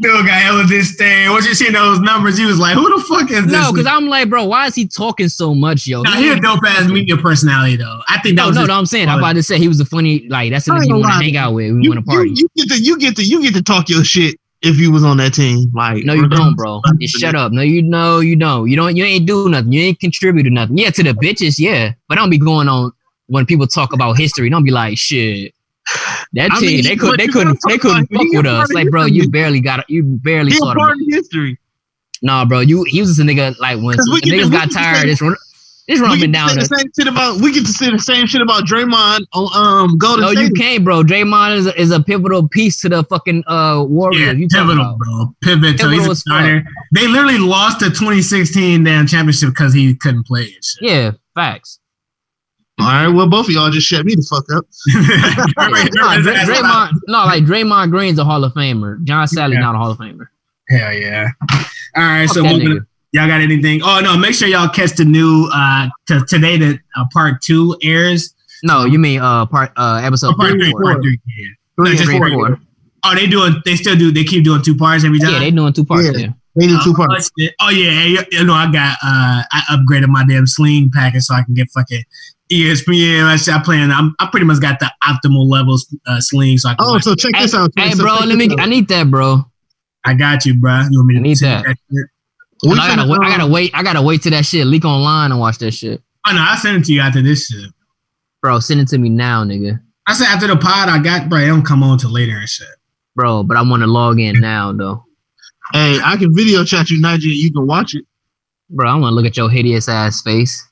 Dude 0.00 0.26
got 0.26 0.40
hella 0.42 0.64
disdain. 0.66 1.30
Once 1.30 1.46
you 1.46 1.54
seen 1.54 1.72
those 1.72 2.00
numbers, 2.00 2.38
you 2.38 2.46
was 2.46 2.58
like, 2.58 2.74
who 2.74 2.88
the 2.96 3.02
fuck 3.04 3.30
is 3.30 3.44
this? 3.44 3.52
No, 3.52 3.72
because? 3.72 3.86
I'm 3.86 4.06
like, 4.08 4.28
bro, 4.28 4.44
why 4.44 4.66
is 4.66 4.74
he 4.74 4.86
talking 4.86 5.28
so 5.28 5.54
much, 5.54 5.86
yo? 5.86 6.02
Nah, 6.02 6.12
he 6.16 6.30
a 6.30 6.40
dope 6.40 6.60
ass 6.66 6.88
media 6.88 7.16
personality 7.16 7.76
though. 7.76 8.00
I 8.08 8.20
think 8.20 8.36
that 8.36 8.42
No, 8.42 8.48
was 8.48 8.56
no, 8.56 8.66
no. 8.66 8.74
I'm 8.74 8.86
saying 8.86 9.08
I'm 9.08 9.18
about 9.18 9.34
to 9.34 9.42
say 9.42 9.58
he 9.58 9.68
was 9.68 9.80
a 9.80 9.84
funny 9.84 10.26
like 10.28 10.50
that's 10.52 10.66
the 10.66 10.72
I 10.72 10.76
nigga 10.76 10.78
ain't 10.80 10.86
you 10.88 10.92
gonna 10.94 11.02
want 11.02 11.12
to 11.20 11.24
hang 11.24 11.36
out 11.36 11.54
with. 11.54 11.72
We 11.74 11.82
You, 11.82 11.90
want 11.90 12.04
to 12.04 12.10
party. 12.10 12.30
you, 12.30 12.48
you 12.54 12.66
get 12.66 12.76
to 12.76 12.82
you 12.82 12.98
get 12.98 13.16
to 13.16 13.24
you 13.24 13.42
get 13.42 13.54
to 13.54 13.62
talk 13.62 13.88
your 13.88 14.04
shit 14.04 14.38
if 14.64 14.78
you 14.78 14.90
was 14.90 15.04
on 15.04 15.18
that 15.18 15.34
team. 15.34 15.70
Like, 15.74 16.04
No, 16.04 16.14
you 16.14 16.28
don't, 16.28 16.56
bro. 16.56 16.80
Just 17.00 17.18
shut 17.18 17.34
up. 17.34 17.52
No, 17.52 17.62
you 17.62 17.82
know, 17.82 18.20
you 18.20 18.36
don't. 18.36 18.68
You 18.68 18.76
don't. 18.76 18.96
You 18.96 19.04
ain't 19.04 19.26
do 19.26 19.48
nothing. 19.48 19.72
You 19.72 19.82
ain't 19.82 20.00
contribute 20.00 20.44
to 20.44 20.50
nothing. 20.50 20.78
Yeah, 20.78 20.90
to 20.90 21.02
the 21.02 21.12
bitches, 21.12 21.58
yeah. 21.58 21.92
But 22.08 22.16
don't 22.16 22.30
be 22.30 22.38
going 22.38 22.68
on 22.68 22.92
when 23.26 23.46
people 23.46 23.66
talk 23.66 23.92
about 23.92 24.18
history. 24.18 24.48
Don't 24.50 24.64
be 24.64 24.70
like 24.70 24.98
shit. 24.98 25.54
That 26.32 26.50
I 26.50 26.60
team, 26.60 26.68
mean, 26.68 26.84
they 26.84 26.96
could, 26.96 27.18
they 27.20 27.28
couldn't, 27.28 27.58
they 27.68 27.78
couldn't 27.78 28.06
fuck 28.06 28.26
with 28.30 28.46
us. 28.46 28.72
Like, 28.72 28.88
bro, 28.90 29.04
you 29.04 29.28
barely 29.28 29.60
got, 29.60 29.88
you 29.88 30.02
barely 30.02 30.50
saw 30.52 30.74
part 30.74 30.92
of 30.92 30.98
history. 31.10 31.58
Nah, 32.22 32.46
bro, 32.46 32.60
you 32.60 32.84
he 32.84 33.00
was 33.00 33.10
just 33.10 33.20
a 33.20 33.22
nigga 33.22 33.54
like 33.58 33.78
when 33.82 33.96
'Cause 33.96 34.08
we 34.10 34.20
the 34.20 34.30
niggas 34.38 34.50
got 34.50 34.70
tired. 34.70 35.06
This 35.06 35.20
run, 35.20 35.36
this 35.86 36.00
We 36.00 36.06
run 36.06 36.18
get 36.18 36.32
down. 36.32 36.48
the 36.54 36.64
same 36.64 36.90
shit 36.98 37.06
about. 37.12 37.40
We 37.40 37.52
get 37.52 37.66
to 37.66 37.72
say 37.72 37.90
the 37.90 37.98
same 37.98 38.26
shit 38.26 38.40
about 38.40 38.64
Draymond 38.64 39.20
on 39.32 39.48
um 39.86 39.98
Golden 39.98 40.22
No, 40.22 40.32
State. 40.32 40.42
you 40.44 40.50
can't, 40.52 40.82
bro. 40.84 41.02
Draymond 41.02 41.56
is 41.56 41.66
a, 41.66 41.80
is 41.80 41.90
a 41.90 42.00
pivotal 42.02 42.48
piece 42.48 42.80
to 42.82 42.88
the 42.88 43.04
fucking 43.04 43.44
uh 43.46 43.84
Warriors. 43.86 44.20
yeah, 44.22 44.32
you 44.32 44.48
pivotal, 44.48 44.96
bro. 44.98 45.34
Pivot. 45.42 45.78
So 45.80 45.90
he's 45.90 46.06
a 46.06 46.14
starter. 46.16 46.64
They 46.94 47.06
literally 47.06 47.38
lost 47.38 47.80
the 47.80 47.86
2016 47.90 48.82
damn 48.84 49.06
championship 49.06 49.50
because 49.50 49.74
he 49.74 49.94
couldn't 49.94 50.26
play 50.26 50.44
and 50.54 50.64
shit. 50.64 50.82
Yeah, 50.82 51.10
facts. 51.34 51.80
All 52.80 52.86
right, 52.86 53.06
well, 53.08 53.28
both 53.28 53.46
of 53.46 53.52
y'all 53.52 53.70
just 53.70 53.86
shut 53.86 54.04
me 54.04 54.16
the 54.16 54.26
fuck 54.28 54.44
up. 54.56 54.64
no, 55.94 56.32
Draymond, 56.44 56.90
no, 57.06 57.18
like 57.24 57.44
Draymond 57.44 57.90
Green's 57.90 58.18
a 58.18 58.24
Hall 58.24 58.42
of 58.42 58.52
Famer. 58.54 59.02
John 59.04 59.26
Salley 59.28 59.52
Yeah. 59.54 59.60
not 59.60 59.74
a 59.76 59.78
Hall 59.78 59.90
of 59.92 59.98
Famer. 59.98 60.26
Hell 60.68 60.92
yeah. 60.92 61.28
All 61.96 62.02
right, 62.02 62.26
Fuck 62.26 62.34
so. 62.36 62.42
Y'all 63.14 63.26
got 63.26 63.40
anything? 63.40 63.80
Oh 63.82 64.00
no, 64.02 64.18
make 64.18 64.34
sure 64.34 64.46
y'all 64.48 64.68
catch 64.68 64.92
the 64.96 65.04
new 65.06 65.48
uh 65.54 65.88
t- 66.06 66.20
today 66.28 66.58
that 66.58 66.78
uh, 66.96 67.04
part 67.12 67.40
two 67.40 67.76
airs. 67.82 68.34
No, 68.62 68.84
you 68.84 68.98
mean 68.98 69.20
uh 69.20 69.46
part 69.46 69.72
uh 69.76 70.00
episode 70.04 70.32
Oh, 70.32 70.36
part 70.36 70.50
three, 70.50 70.60
three, 70.64 70.72
or 70.74 70.82
part 70.82 70.94
four? 70.96 71.02
three. 71.02 71.20
Yeah. 71.26 71.46
Three 71.76 71.88
No, 71.90 71.92
just 71.96 72.04
Three 72.04 72.18
four. 72.18 72.28
four. 72.30 72.58
Oh, 73.06 73.14
they 73.14 73.26
doing? 73.26 73.54
They 73.64 73.76
still 73.76 73.96
do? 73.96 74.10
They 74.12 74.24
keep 74.24 74.44
doing 74.44 74.62
two 74.62 74.76
parts 74.76 75.04
every 75.04 75.18
time. 75.18 75.32
Yeah, 75.32 75.38
they 75.40 75.50
doing 75.50 75.72
two 75.72 75.84
parts. 75.84 76.04
Yeah. 76.12 76.18
Yeah. 76.18 76.28
They 76.56 76.66
do 76.68 76.78
two 76.84 76.92
Oh, 76.92 77.06
parts. 77.06 77.30
shit. 77.38 77.54
Oh 77.60 77.68
yeah, 77.70 77.90
hey, 77.90 78.08
you, 78.10 78.18
you 78.30 78.44
know 78.44 78.52
I 78.54 78.70
got 78.70 78.96
uh 79.04 79.42
I 79.52 79.62
upgraded 79.70 80.08
my 80.08 80.24
damn 80.26 80.46
sling 80.46 80.90
package 80.92 81.22
so 81.24 81.34
I 81.34 81.42
can 81.42 81.54
get 81.54 81.68
fucking 81.70 82.02
ESPN. 82.52 83.24
I 83.24 83.36
shit, 83.36 83.52
I 83.54 83.62
playing. 83.62 83.90
I'm 83.90 84.14
I 84.20 84.28
pretty 84.30 84.46
much 84.46 84.60
got 84.60 84.78
the 84.78 84.90
optimal 85.02 85.48
levels 85.50 85.92
uh, 86.06 86.20
sling 86.20 86.56
so 86.58 86.68
I 86.70 86.74
can. 86.74 86.86
Oh, 86.86 86.98
so 86.98 87.14
check 87.14 87.32
Hey, 87.34 87.42
this 87.42 87.54
out. 87.54 87.70
hey, 87.76 87.90
So 87.90 88.02
bro, 88.04 88.14
let 88.24 88.36
me. 88.38 88.48
this 88.48 88.56
I 88.58 88.66
need 88.66 88.88
that, 88.88 89.10
bro. 89.10 89.44
I 90.04 90.14
got 90.14 90.44
you, 90.46 90.58
bro. 90.58 90.82
You 90.90 90.98
want 91.00 91.06
me 91.08 91.14
to 91.14 91.20
I 91.20 91.22
need 91.22 91.38
send 91.38 91.64
that. 91.66 91.76
Shit? 92.64 92.72
We 92.72 92.78
I 92.78 92.96
gotta, 92.96 93.02
finna, 93.02 93.10
wait, 93.10 93.20
I 93.20 93.26
um, 93.26 93.38
gotta 93.38 93.52
wait. 93.52 93.70
I 93.74 93.82
gotta 93.82 94.02
wait 94.02 94.22
till 94.22 94.32
that 94.32 94.44
shit 94.46 94.66
leak 94.66 94.84
online 94.84 95.30
and 95.30 95.40
watch 95.40 95.58
that 95.58 95.72
shit, 95.72 96.02
I 96.24 96.32
know. 96.34 96.42
I 96.42 96.56
send 96.56 96.76
it 96.78 96.84
to 96.86 96.92
you 96.92 97.00
after 97.00 97.22
this 97.22 97.46
shit. 97.46 97.70
bro. 98.42 98.58
Send 98.60 98.80
it 98.80 98.88
to 98.88 98.98
me 98.98 99.08
now, 99.10 99.44
nigga, 99.44 99.80
I 100.06 100.14
said 100.14 100.26
after 100.26 100.46
the 100.46 100.56
pod, 100.56 100.88
I 100.88 100.98
got, 101.02 101.28
bro. 101.28 101.38
It 101.40 101.46
don't 101.46 101.64
come 101.64 101.82
on 101.82 101.98
till 101.98 102.10
later 102.10 102.36
and 102.36 102.48
shit. 102.48 102.68
bro. 103.14 103.42
But 103.42 103.56
I 103.56 103.62
want 103.62 103.82
to 103.82 103.86
log 103.86 104.20
in 104.20 104.40
now, 104.40 104.72
though, 104.72 105.04
Hey, 105.72 105.98
I 106.02 106.16
can 106.16 106.34
video 106.34 106.62
chat 106.64 106.90
you, 106.90 107.00
Nigel. 107.00 107.30
You 107.30 107.52
can 107.52 107.66
watch 107.66 107.94
it. 107.94 108.04
bro. 108.70 108.88
I 108.90 108.94
want 108.96 109.12
to 109.12 109.14
look 109.14 109.26
at 109.26 109.36
your 109.36 109.48
hideous 109.50 109.88
ass 109.88 110.20
face. 110.22 110.66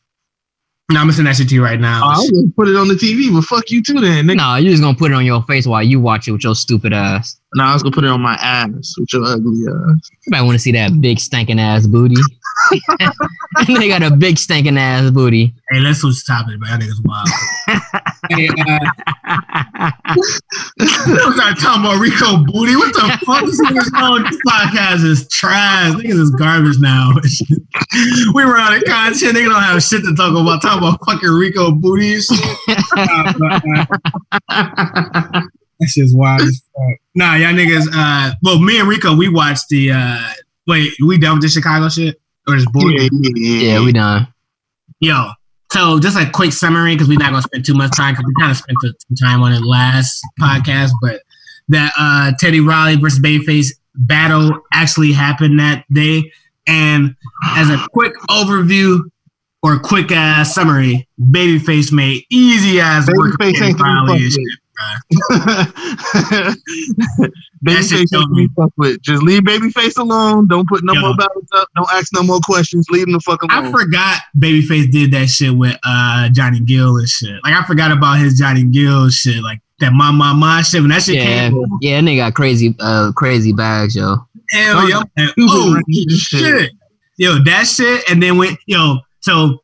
No, 0.91 1.01
I'm 1.01 1.07
gonna 1.07 1.15
send 1.15 1.27
that 1.27 1.37
shit 1.37 1.49
to 1.49 1.55
you 1.55 1.65
right 1.65 1.81
now. 1.81 2.03
Oh, 2.05 2.09
I 2.09 2.19
was 2.19 2.31
gonna 2.31 2.53
put 2.55 2.69
it 2.69 2.77
on 2.77 2.89
the 2.89 2.95
TV, 2.95 3.33
but 3.33 3.45
fuck 3.45 3.71
you 3.71 3.83
too, 3.83 4.01
then. 4.01 4.27
Nigga. 4.27 4.37
No, 4.37 4.57
you 4.57 4.71
just 4.71 4.83
gonna 4.83 4.97
put 4.97 5.11
it 5.11 5.15
on 5.15 5.25
your 5.25 5.43
face 5.45 5.67
while 5.67 5.83
you 5.83 6.01
watch 6.01 6.29
it 6.29 6.33
with 6.33 6.45
your 6.45 6.55
stupid 6.55 6.93
ass. 6.93 7.41
No, 7.55 7.65
I 7.65 7.73
was 7.73 7.83
gonna 7.83 7.95
put 7.95 8.05
it 8.05 8.11
on 8.11 8.21
my 8.21 8.35
ass 8.35 8.95
with 8.99 9.13
your 9.13 9.25
ugly 9.25 9.63
ass. 9.69 10.11
You 10.27 10.31
might 10.31 10.43
want 10.43 10.55
to 10.55 10.59
see 10.59 10.73
that 10.73 11.01
big 11.01 11.19
stinking 11.19 11.61
ass 11.61 11.87
booty. 11.87 12.17
they 13.67 13.89
got 13.89 14.03
a 14.03 14.11
big 14.11 14.39
stinking 14.39 14.79
ass 14.79 15.11
booty. 15.11 15.55
Hey, 15.71 15.81
let's 15.81 16.01
switch 16.01 16.27
topics, 16.27 16.57
bro. 16.57 16.69
That 16.69 16.81
nigga's 16.81 17.01
wild. 17.03 17.29
hey, 18.31 18.49
uh, 18.49 19.93
we 20.79 20.87
start 21.35 21.59
talking 21.59 21.85
about 21.85 22.01
Rico 22.01 22.45
Booty. 22.45 22.77
What 22.77 22.93
the 22.95 23.19
fuck? 23.27 23.45
This 23.45 23.61
nigga's 23.61 23.91
going. 23.91 24.25
This 24.25 24.39
podcast 24.47 25.05
is 25.05 25.29
trash. 25.29 25.93
Niggas 25.95 26.21
is 26.21 26.31
garbage 26.31 26.79
now. 26.79 27.13
we 28.35 28.45
were 28.45 28.59
on 28.59 28.75
a 28.75 28.83
content. 28.83 29.37
Nigga 29.37 29.49
don't 29.51 29.63
have 29.63 29.83
shit 29.83 30.03
to 30.05 30.15
talk 30.15 30.33
about. 30.33 30.63
Talking 30.63 30.89
about 30.89 31.01
fucking 31.05 31.29
Rico 31.29 31.73
Booty 31.73 32.15
and 32.15 32.23
shit. 32.23 32.79
Uh, 32.97 33.33
but, 33.39 33.65
uh, 34.49 35.43
that 35.81 35.89
shit's 35.89 36.15
wild 36.15 36.43
as 36.43 36.63
fuck. 36.75 36.99
Nah, 37.15 37.35
y'all 37.35 37.53
niggas. 37.53 37.89
Uh, 37.93 38.35
well, 38.43 38.59
me 38.59 38.79
and 38.79 38.89
Rico, 38.89 39.15
we 39.17 39.29
watched 39.29 39.69
the. 39.69 39.93
uh 39.93 40.19
Wait, 40.69 40.93
we 41.05 41.19
done 41.19 41.35
with 41.35 41.43
the 41.43 41.49
Chicago 41.49 41.89
shit 41.89 42.22
or 42.49 42.57
just 42.57 42.73
bored? 42.73 42.93
Yeah, 42.97 43.09
yeah, 43.13 43.61
yeah, 43.61 43.85
we 43.85 43.93
done. 43.93 44.27
Yo, 45.01 45.31
so 45.73 45.99
just 45.99 46.19
a 46.19 46.29
quick 46.31 46.53
summary 46.53 46.95
because 46.95 47.09
we're 47.09 47.19
not 47.19 47.31
gonna 47.31 47.43
spend 47.43 47.65
too 47.65 47.75
much 47.75 47.97
time 47.97 48.15
because 48.15 48.27
we 48.27 48.35
kind 48.41 48.51
of 48.51 48.57
spent 48.59 48.79
some 48.83 49.17
time 49.17 49.43
on 49.43 49.53
it 49.53 49.63
last 49.63 50.21
podcast, 50.41 50.91
but 51.01 51.23
that 51.69 51.93
uh 51.99 52.33
Teddy 52.39 52.61
Riley 52.61 52.97
versus 52.97 53.21
Babyface 53.21 53.69
battle 53.95 54.51
actually 54.73 55.13
happened 55.13 55.59
that 55.61 55.85
day. 55.93 56.31
And 56.67 57.17
as 57.57 57.71
a 57.71 57.79
quick 57.93 58.13
overview 58.31 59.01
or 59.63 59.79
quick 59.79 60.13
ass 60.13 60.55
summary, 60.55 61.09
Babyface 61.21 61.93
made 61.93 62.25
easy 62.31 62.81
ass 62.81 63.09
work. 63.17 63.35
Babyface 63.39 63.53
Teddy 63.55 63.65
ain't 63.65 63.79
to 63.79 63.85
be 63.85 63.91
Riley 63.91 64.31
and 64.83 64.99
fucked 65.05 65.79
shit, 66.27 66.49
bruh. 66.49 66.57
Babyface 67.65 67.89
shit 67.91 68.13
ain't 68.13 68.35
be 68.35 68.43
me. 68.43 68.49
with. 68.77 69.03
Just 69.03 69.23
leave 69.23 69.43
Babyface 69.43 69.99
alone. 69.99 70.49
Don't 70.49 70.69
put 70.69 70.83
no 70.85 70.93
Yo. 70.95 71.01
more 71.01 71.17
battles 71.17 71.47
up. 71.55 71.69
Don't 71.77 71.89
ask 71.93 72.13
no 72.13 72.23
more 72.23 72.41
questions. 72.43 72.87
Leave 72.91 73.07
him 73.07 73.13
the 73.13 73.21
fuck 73.21 73.41
I 73.49 73.61
alone. 73.61 73.73
forgot 73.73 74.21
Babyface 74.39 74.91
did 74.91 75.13
that 75.13 75.27
shit 75.29 75.55
with 75.57 75.77
uh 75.85 76.29
Johnny 76.31 76.61
Gill 76.61 76.97
and 76.97 77.09
shit. 77.09 77.43
Like 77.45 77.55
I 77.55 77.65
forgot 77.67 77.93
about 77.93 78.19
his 78.19 78.39
Johnny 78.39 78.65
Gill 78.65 79.09
shit, 79.11 79.43
like 79.43 79.61
that 79.81 79.93
my 79.93 80.11
my 80.11 80.33
my 80.33 80.63
shit 80.63 80.81
when 80.81 80.91
that 80.91 81.03
shit 81.03 81.17
Yeah, 81.17 81.49
came. 81.51 81.65
yeah, 81.81 81.99
and 81.99 82.09
they 82.09 82.17
got 82.17 82.35
crazy, 82.35 82.75
uh, 82.81 83.13
crazy 83.15 83.53
bags, 83.53 83.95
yo. 83.97 84.17
Hell 84.51 84.89
yeah. 84.89 85.03
Oh 85.39 85.79
shit. 86.11 86.73
Yo, 87.17 87.43
that 87.45 87.65
shit. 87.67 88.03
And 88.11 88.23
then 88.23 88.39
when 88.39 88.57
yo, 88.67 88.99
so 89.21 89.63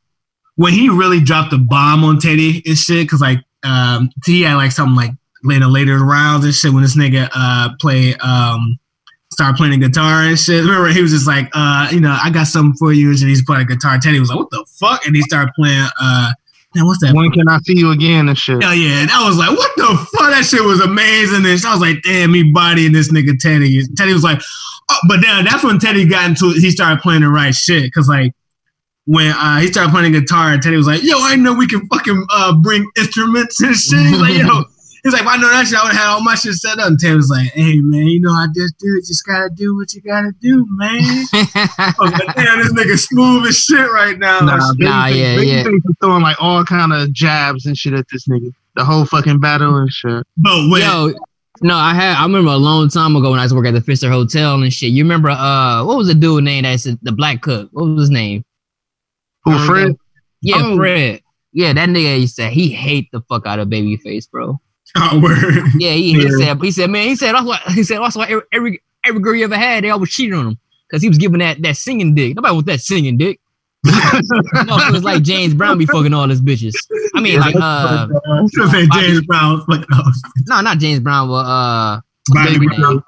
when 0.55 0.73
he 0.73 0.89
really 0.89 1.19
dropped 1.19 1.51
the 1.51 1.57
bomb 1.57 2.03
on 2.03 2.19
Teddy 2.19 2.61
and 2.65 2.77
shit, 2.77 3.09
cause 3.09 3.21
like 3.21 3.39
um 3.63 4.09
he 4.25 4.41
had 4.43 4.55
like 4.55 4.71
something 4.71 4.95
like 4.95 5.11
later 5.43 5.67
later 5.67 5.99
rounds 5.99 6.45
and 6.45 6.53
shit 6.53 6.73
when 6.73 6.83
this 6.83 6.95
nigga 6.95 7.29
uh 7.33 7.69
play 7.79 8.15
um 8.15 8.77
start 9.31 9.55
playing 9.55 9.79
the 9.79 9.87
guitar 9.87 10.23
and 10.23 10.37
shit. 10.37 10.63
Remember 10.63 10.89
he 10.89 11.01
was 11.01 11.11
just 11.11 11.27
like, 11.27 11.49
uh, 11.53 11.87
you 11.91 12.01
know, 12.01 12.17
I 12.21 12.29
got 12.29 12.47
something 12.47 12.75
for 12.77 12.91
you, 12.91 13.09
and 13.09 13.19
he's 13.19 13.45
playing 13.45 13.67
guitar. 13.67 13.97
Teddy 13.97 14.19
was 14.19 14.29
like, 14.29 14.39
What 14.39 14.49
the 14.49 14.65
fuck? 14.79 15.05
And 15.05 15.15
he 15.15 15.21
started 15.21 15.53
playing 15.55 15.87
uh 16.01 16.33
man, 16.75 16.85
what's 16.85 16.99
that? 17.01 17.15
When 17.15 17.31
can 17.31 17.47
I 17.47 17.59
see 17.59 17.77
you 17.77 17.91
again 17.91 18.29
and 18.29 18.37
shit? 18.37 18.61
Hell 18.61 18.73
yeah, 18.73 19.01
and 19.01 19.11
I 19.11 19.27
was 19.27 19.37
like, 19.37 19.49
what 19.49 19.71
the 19.75 20.07
fuck? 20.17 20.29
That 20.31 20.45
shit 20.45 20.63
was 20.63 20.79
amazing. 20.81 21.45
And 21.45 21.65
I 21.65 21.73
was 21.73 21.81
like, 21.81 22.01
damn, 22.03 22.31
me 22.31 22.43
bodying 22.43 22.91
this 22.91 23.11
nigga 23.11 23.37
Teddy. 23.39 23.81
Teddy 23.97 24.13
was 24.13 24.23
like, 24.23 24.41
oh, 24.89 24.99
but 25.07 25.21
then 25.21 25.45
that's 25.45 25.63
when 25.63 25.79
Teddy 25.79 26.05
got 26.05 26.29
into 26.29 26.51
it. 26.55 26.59
He 26.59 26.71
started 26.71 27.01
playing 27.01 27.21
the 27.21 27.29
right 27.29 27.53
shit. 27.53 27.91
Cause 27.93 28.07
like 28.07 28.33
when 29.09 29.31
uh, 29.31 29.57
he 29.57 29.67
started 29.67 29.89
playing 29.89 30.11
guitar, 30.11 30.53
and 30.53 30.61
Teddy 30.61 30.77
was 30.77 30.85
like, 30.85 31.01
"Yo, 31.01 31.15
I 31.17 31.35
know 31.35 31.55
we 31.55 31.65
can 31.65 31.87
fucking 31.87 32.27
uh, 32.29 32.55
bring 32.61 32.87
instruments 32.95 33.59
and 33.59 33.75
shit." 33.75 33.99
He's 33.99 34.21
like, 34.21 34.37
"Yo." 34.37 34.63
He's 35.01 35.13
like, 35.13 35.21
if 35.21 35.27
I 35.29 35.37
know 35.37 35.47
that 35.49 35.65
shit, 35.65 35.79
I 35.79 35.83
would 35.83 35.93
have 35.93 36.01
had 36.01 36.09
all 36.09 36.21
my 36.21 36.35
shit 36.35 36.55
set 36.55 36.77
up. 36.77 36.87
And 36.87 36.99
Teddy 36.99 37.15
was 37.15 37.29
like, 37.29 37.47
hey, 37.53 37.79
man, 37.79 38.07
you 38.07 38.19
know 38.19 38.33
how 38.33 38.47
this 38.53 38.73
dude 38.73 39.01
just 39.05 39.25
gotta 39.25 39.49
do 39.49 39.73
what 39.73 39.93
you 39.93 40.01
gotta 40.01 40.33
do, 40.41 40.67
man. 40.71 40.99
I 41.31 41.93
was 41.97 42.11
like, 42.11 42.35
damn, 42.35 42.59
this 42.59 42.73
nigga 42.73 42.99
smooth 42.99 43.47
as 43.47 43.57
shit 43.57 43.89
right 43.93 44.19
now. 44.19 44.41
Nah, 44.41 44.57
Like, 44.57 44.77
Nah, 44.79 45.05
yeah, 45.05 45.39
yeah. 45.39 45.63
Was 45.63 45.95
throwing 46.01 46.21
like 46.21 46.35
all 46.41 46.65
kind 46.65 46.91
of 46.91 47.13
jabs 47.13 47.65
and 47.65 47.77
shit 47.77 47.93
at 47.93 48.07
this 48.11 48.27
nigga. 48.27 48.51
The 48.75 48.83
whole 48.83 49.05
fucking 49.05 49.39
battle 49.39 49.73
and 49.77 49.89
shit. 49.89 50.27
but 50.35 50.69
when, 50.69 50.81
Yo, 50.81 51.13
no, 51.61 51.77
I 51.77 51.93
had 51.93 52.17
I 52.17 52.23
remember 52.23 52.51
a 52.51 52.57
long 52.57 52.89
time 52.89 53.15
ago 53.15 53.31
when 53.31 53.39
I 53.39 53.43
was 53.43 53.53
working 53.53 53.73
at 53.73 53.79
the 53.79 53.85
Fisher 53.85 54.09
Hotel 54.09 54.61
and 54.61 54.73
shit. 54.73 54.91
You 54.91 55.05
remember 55.05 55.29
uh 55.29 55.85
what 55.85 55.95
was 55.97 56.09
the 56.09 56.13
dude 56.13 56.43
name 56.43 56.63
that's 56.63 56.83
the 56.83 57.11
black 57.13 57.41
cook? 57.41 57.69
What 57.71 57.85
was 57.85 58.01
his 58.01 58.09
name? 58.09 58.43
Who, 59.51 59.57
Remember 59.57 59.73
Fred? 59.73 59.95
Yeah, 60.41 60.55
Oh. 60.59 60.77
Fred. 60.77 61.21
Yeah, 61.51 61.73
that 61.73 61.89
nigga 61.89 62.17
he 62.17 62.27
said 62.27 62.53
he 62.53 62.69
hate 62.69 63.09
the 63.11 63.21
fuck 63.21 63.45
out 63.45 63.59
of 63.59 63.67
Babyface, 63.69 64.29
bro. 64.29 64.59
oh, 64.97 65.19
word. 65.19 65.37
Yeah, 65.77 65.91
he, 65.91 66.13
he 66.13 66.23
Yeah. 66.23 66.29
said 66.53 66.61
he 66.61 66.71
said 66.71 66.89
man 66.89 67.07
he 67.07 67.15
said 67.15 67.33
that's 67.33 67.45
why 67.45 67.59
he 67.73 67.83
said 67.83 67.99
that's 67.99 68.15
why 68.15 68.25
every 68.27 68.41
every, 68.53 68.81
every 69.05 69.21
girl 69.21 69.35
you 69.35 69.43
ever 69.45 69.57
had 69.57 69.83
they 69.83 69.89
always 69.89 70.09
cheated 70.11 70.33
on 70.35 70.47
him 70.47 70.57
because 70.87 71.01
he 71.01 71.09
was 71.09 71.17
giving 71.17 71.39
that 71.39 71.61
that 71.61 71.75
singing 71.77 72.15
dick. 72.15 72.35
Nobody 72.35 72.53
want 72.53 72.65
that 72.67 72.81
singing 72.81 73.17
dick. 73.17 73.39
It 73.85 74.91
was 74.93 75.03
like 75.03 75.23
James 75.23 75.53
Brown 75.53 75.77
be 75.77 75.85
fucking 75.85 76.13
all 76.13 76.27
his 76.29 76.41
bitches. 76.41 76.73
I 77.15 77.21
mean 77.21 77.39
like 77.39 77.55
uh 77.59 78.07
Should 78.53 78.69
say 78.71 78.87
James 78.93 79.21
Brown. 79.25 79.63
No 80.47 80.61
not 80.61 80.77
James 80.79 80.99
Brown 80.99 81.27
but 81.29 81.45
uh 81.45 82.01
Bobby 82.29 82.57
Brown. 82.67 82.79
Brown. 82.79 83.03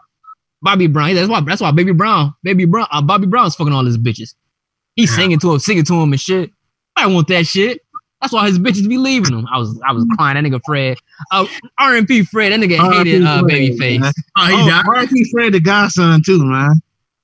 Bobby 0.63 0.87
Brown. 0.87 1.15
That's 1.15 1.27
why. 1.29 1.41
That's 1.41 1.59
why 1.61 1.71
Baby 1.71 1.91
Brown, 1.91 2.33
Baby 2.43 2.65
Brown, 2.65 2.87
uh, 2.91 3.01
Bobby 3.01 3.25
Brown's 3.27 3.55
fucking 3.55 3.73
all 3.73 3.83
his 3.85 3.97
bitches. 3.97 4.35
He's 4.95 5.09
Yeah. 5.11 5.15
singing 5.17 5.39
to 5.39 5.53
him, 5.53 5.59
singing 5.59 5.85
to 5.85 5.93
him 5.95 6.11
and 6.11 6.19
shit. 6.21 6.51
I 6.95 7.07
want 7.07 7.27
that 7.29 7.47
shit. 7.47 7.81
That's 8.21 8.33
why 8.33 8.45
his 8.45 8.59
bitches 8.59 8.87
be 8.87 8.97
leaving 8.99 9.33
him. 9.33 9.47
I 9.51 9.57
was, 9.57 9.81
I 9.87 9.91
was 9.93 10.05
crying. 10.15 10.35
That 10.35 10.47
nigga 10.49 10.61
Fred, 10.65 10.97
uh, 11.31 11.45
RMP 11.79 12.27
Fred. 12.27 12.51
That 12.51 12.59
nigga 12.59 12.77
hated 12.93 13.23
uh, 13.25 13.41
Babyface. 13.43 14.11
Oh, 14.37 14.45
he 14.45 14.53
Oh, 14.53 14.69
died. 14.69 14.83
R.I.P. 14.87 15.31
Fred 15.31 15.53
the 15.53 15.59
Godson 15.59 16.21
too, 16.23 16.45
man. 16.45 16.81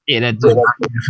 Yeah, 0.08 0.22
that 0.22 0.40
dude. 0.40 0.58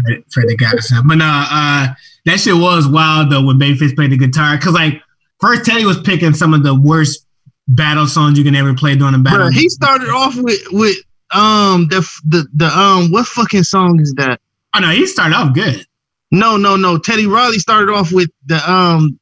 Fred, 0.05 0.23
Fred 0.33 0.47
the 0.49 0.57
Godson. 0.57 1.03
But 1.07 1.15
nah, 1.15 1.45
uh, 1.49 1.93
that 2.25 2.39
shit 2.39 2.55
was 2.55 2.85
wild 2.87 3.31
though 3.31 3.45
when 3.45 3.57
Babyface 3.59 3.95
played 3.95 4.11
the 4.11 4.17
guitar. 4.17 4.57
Cause 4.57 4.73
like 4.73 5.01
first 5.39 5.63
Teddy 5.65 5.85
was 5.85 6.01
picking 6.01 6.33
some 6.33 6.53
of 6.53 6.63
the 6.63 6.75
worst 6.75 7.25
battle 7.69 8.07
songs 8.07 8.37
you 8.37 8.43
can 8.43 8.55
ever 8.55 8.73
play 8.73 8.95
during 8.97 9.13
a 9.13 9.19
battle. 9.19 9.47
Bruh, 9.47 9.53
he 9.53 9.69
started 9.69 10.09
off 10.09 10.35
with 10.35 10.59
with 10.71 10.97
um 11.33 11.87
the 11.89 12.01
the 12.27 12.45
the 12.55 12.65
um 12.77 13.09
what 13.11 13.25
fucking 13.27 13.63
song 13.63 14.01
is 14.01 14.13
that? 14.15 14.41
oh 14.75 14.79
no, 14.79 14.89
he 14.89 15.05
started 15.07 15.35
off 15.35 15.53
good. 15.53 15.85
No, 16.31 16.57
no, 16.57 16.75
no. 16.75 16.97
Teddy 16.97 17.25
Riley 17.25 17.57
started 17.59 17.91
off 17.91 18.11
with 18.11 18.29
the 18.45 18.57
um 18.69 19.19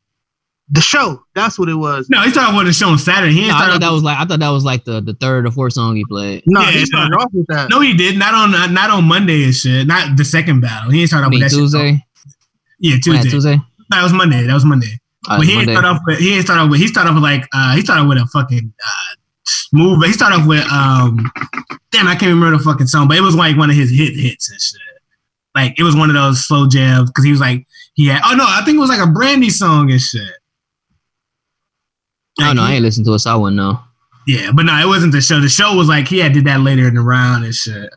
the 0.70 0.82
show. 0.82 1.22
That's 1.36 1.60
what 1.60 1.70
it 1.70 1.76
was. 1.76 2.10
No, 2.10 2.22
he 2.22 2.32
started 2.32 2.50
off 2.52 2.58
with 2.58 2.66
the 2.68 2.74
show 2.74 2.90
on 2.90 2.98
Saturday. 2.98 3.34
He 3.34 3.48
No, 3.48 3.56
I 3.56 3.68
thought 3.68 3.82
that 3.82 3.92
was 3.92 4.02
like 4.04 4.18
I 4.18 4.26
thought 4.26 4.40
that 4.40 4.50
was 4.50 4.64
like 4.66 4.84
the, 4.86 5.00
the 5.02 5.14
third 5.14 5.46
or 5.46 5.52
fourth 5.52 5.74
song 5.74 5.96
he 5.96 6.04
played. 6.06 6.42
No, 6.48 6.62
Yeah, 6.62 6.72
he 6.72 6.80
yeah. 6.80 6.86
started 6.86 7.16
off 7.16 7.30
with 7.34 7.46
that. 7.48 7.70
No, 7.70 7.80
he 7.82 7.94
did. 7.94 8.18
Not 8.18 8.34
on 8.34 8.56
uh, 8.56 8.68
not 8.68 8.90
on 8.90 9.04
Monday 9.04 9.44
and 9.44 9.54
shit. 9.54 9.86
Not 9.86 10.18
the 10.18 10.26
second 10.26 10.62
battle. 10.62 10.90
He 10.92 11.00
didn't 11.00 11.10
start 11.10 11.24
I 11.24 11.28
off 11.28 11.34
with 11.34 11.42
that 11.42 11.52
Tuesday. 11.52 11.92
shit. 11.94 12.02
Yeah, 12.80 12.96
Tuesday. 12.96 13.24
that 13.24 13.30
Tuesday. 13.30 13.58
No, 13.92 14.00
it 14.00 14.04
was 14.04 14.14
Monday. 14.14 14.44
That 14.48 14.54
was 14.56 14.66
Monday. 14.66 15.00
Uh, 15.28 15.38
but 15.38 15.46
he 15.46 15.54
didn't 15.54 15.68
Monday. 15.68 15.74
start 15.80 15.86
off 15.96 16.02
with 16.08 16.18
he 16.20 16.30
didn't 16.32 16.46
start 16.46 16.60
off 16.60 16.70
with 16.72 16.80
he 16.80 16.88
started 16.88 17.10
off 17.10 17.16
with 17.16 17.24
like 17.24 17.48
uh 17.54 17.76
he 17.76 17.82
started 17.82 18.08
with 18.08 18.18
a 18.18 18.26
fucking 18.34 18.74
uh 18.84 19.16
smooth 19.46 20.04
he 20.04 20.14
started 20.14 20.38
off 20.40 20.48
with 20.48 20.64
um 20.72 21.32
damn 21.92 22.08
I 22.08 22.16
can't 22.16 22.34
remember 22.34 22.58
the 22.58 22.64
fucking 22.64 22.88
song, 22.88 23.08
but 23.08 23.18
it 23.18 23.22
was 23.22 23.36
like 23.36 23.56
one 23.58 23.70
of 23.70 23.76
his 23.76 23.92
hit 23.92 24.16
hits 24.16 24.50
and 24.50 24.60
shit. 24.60 24.82
Like 25.56 25.80
it 25.80 25.84
was 25.84 25.96
one 25.96 26.10
of 26.10 26.16
those 26.16 26.46
slow 26.46 26.68
jams 26.68 27.10
because 27.10 27.24
he 27.24 27.32
was 27.32 27.40
like 27.40 27.66
he 27.94 28.08
had 28.08 28.22
oh 28.26 28.36
no, 28.36 28.46
I 28.46 28.62
think 28.66 28.76
it 28.76 28.82
was 28.82 28.90
like 28.90 29.06
a 29.06 29.10
brandy 29.10 29.50
song 29.50 29.90
and 29.90 30.02
shit. 30.02 30.22
No, 32.38 32.48
Like, 32.48 32.56
no, 32.58 32.64
I 32.64 32.74
ain't 32.74 32.84
listened 32.84 33.06
to 33.06 33.14
it, 33.14 33.20
so 33.20 33.32
I 33.32 33.36
wouldn't 33.36 33.56
know. 33.56 33.80
Yeah, 34.28 34.52
but 34.54 34.64
no, 34.64 34.78
it 34.78 34.88
wasn't 34.88 35.14
the 35.14 35.22
show. 35.22 35.40
The 35.40 35.48
show 35.48 35.76
was 35.76 35.88
like 35.88 36.08
he 36.08 36.20
had 36.20 36.34
did 36.34 36.46
that 36.46 36.60
later 36.60 36.88
in 36.88 36.96
the 36.96 37.02
round 37.02 37.46
and 37.46 37.56
shit. 37.56 37.90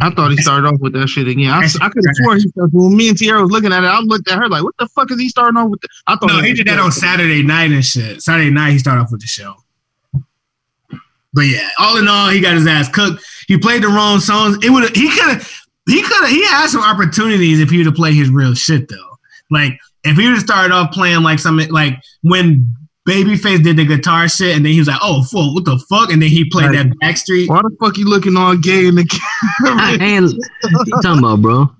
I 0.00 0.10
thought 0.10 0.30
he 0.30 0.36
started 0.36 0.68
off 0.68 0.78
with 0.78 0.92
that 0.92 1.08
shit 1.08 1.26
again. 1.26 1.50
I, 1.50 1.62
I 1.80 1.88
could 1.88 2.04
have 2.06 2.16
sworn 2.16 2.38
he 2.38 2.48
started 2.48 2.70
when 2.74 2.94
me 2.94 3.08
and 3.08 3.16
Tierra 3.16 3.40
was 3.40 3.50
looking 3.50 3.72
at 3.72 3.82
it. 3.82 3.86
I 3.86 3.98
looked 4.00 4.30
at 4.30 4.38
her 4.38 4.48
like, 4.48 4.62
"What 4.62 4.76
the 4.78 4.86
fuck 4.88 5.10
is 5.10 5.18
he 5.18 5.28
starting 5.30 5.56
off 5.56 5.70
with?" 5.70 5.80
The? 5.80 5.88
I 6.06 6.16
thought 6.16 6.26
No, 6.26 6.40
he 6.42 6.52
did 6.52 6.66
that 6.66 6.78
on 6.78 6.92
Saturday 6.92 7.42
night 7.42 7.72
and 7.72 7.84
shit. 7.84 8.22
Saturday 8.22 8.50
night 8.50 8.72
he 8.72 8.78
started 8.78 9.00
off 9.00 9.10
with 9.10 9.22
the 9.22 9.26
show. 9.26 9.54
But 11.32 11.42
yeah, 11.42 11.68
all 11.78 11.96
in 11.96 12.08
all, 12.08 12.28
he 12.28 12.40
got 12.40 12.54
his 12.54 12.66
ass 12.66 12.88
cooked. 12.90 13.24
He 13.48 13.58
played 13.58 13.82
the 13.82 13.88
wrong 13.88 14.20
songs. 14.20 14.58
It 14.62 14.70
would 14.70 14.94
he 14.94 15.08
could 15.08 15.38
have 15.38 15.65
he 15.86 16.02
could 16.02 16.20
have 16.22 16.30
he 16.30 16.44
had 16.46 16.68
some 16.68 16.82
opportunities 16.82 17.60
if 17.60 17.70
he 17.70 17.78
would 17.78 17.86
have 17.86 17.94
played 17.94 18.14
his 18.14 18.28
real 18.30 18.54
shit 18.54 18.88
though. 18.88 19.18
Like 19.50 19.72
if 20.04 20.16
he 20.16 20.24
would 20.24 20.34
have 20.34 20.42
started 20.42 20.72
off 20.72 20.92
playing 20.92 21.22
like 21.22 21.38
something 21.38 21.70
like 21.70 21.94
when 22.22 22.66
Babyface 23.08 23.62
did 23.62 23.76
the 23.76 23.84
guitar 23.84 24.28
shit 24.28 24.56
and 24.56 24.64
then 24.64 24.72
he 24.72 24.80
was 24.80 24.88
like, 24.88 24.98
oh 25.00 25.22
fuck, 25.22 25.54
what 25.54 25.64
the 25.64 25.78
fuck? 25.88 26.10
And 26.12 26.20
then 26.20 26.28
he 26.28 26.44
played 26.50 26.70
Right. 26.70 26.88
that 26.88 26.98
Blackstreet. 27.00 27.48
Why 27.48 27.62
the 27.62 27.76
fuck 27.80 27.96
you 27.96 28.04
looking 28.08 28.36
all 28.36 28.56
gay 28.56 28.86
in 28.88 28.96
the 28.96 29.06
I 29.64 29.96
camera? 29.96 30.02
ain't 30.08 30.24
what 30.72 30.86
you 30.88 30.92
talking 31.02 31.18
about, 31.20 31.40
bro. 31.42 31.70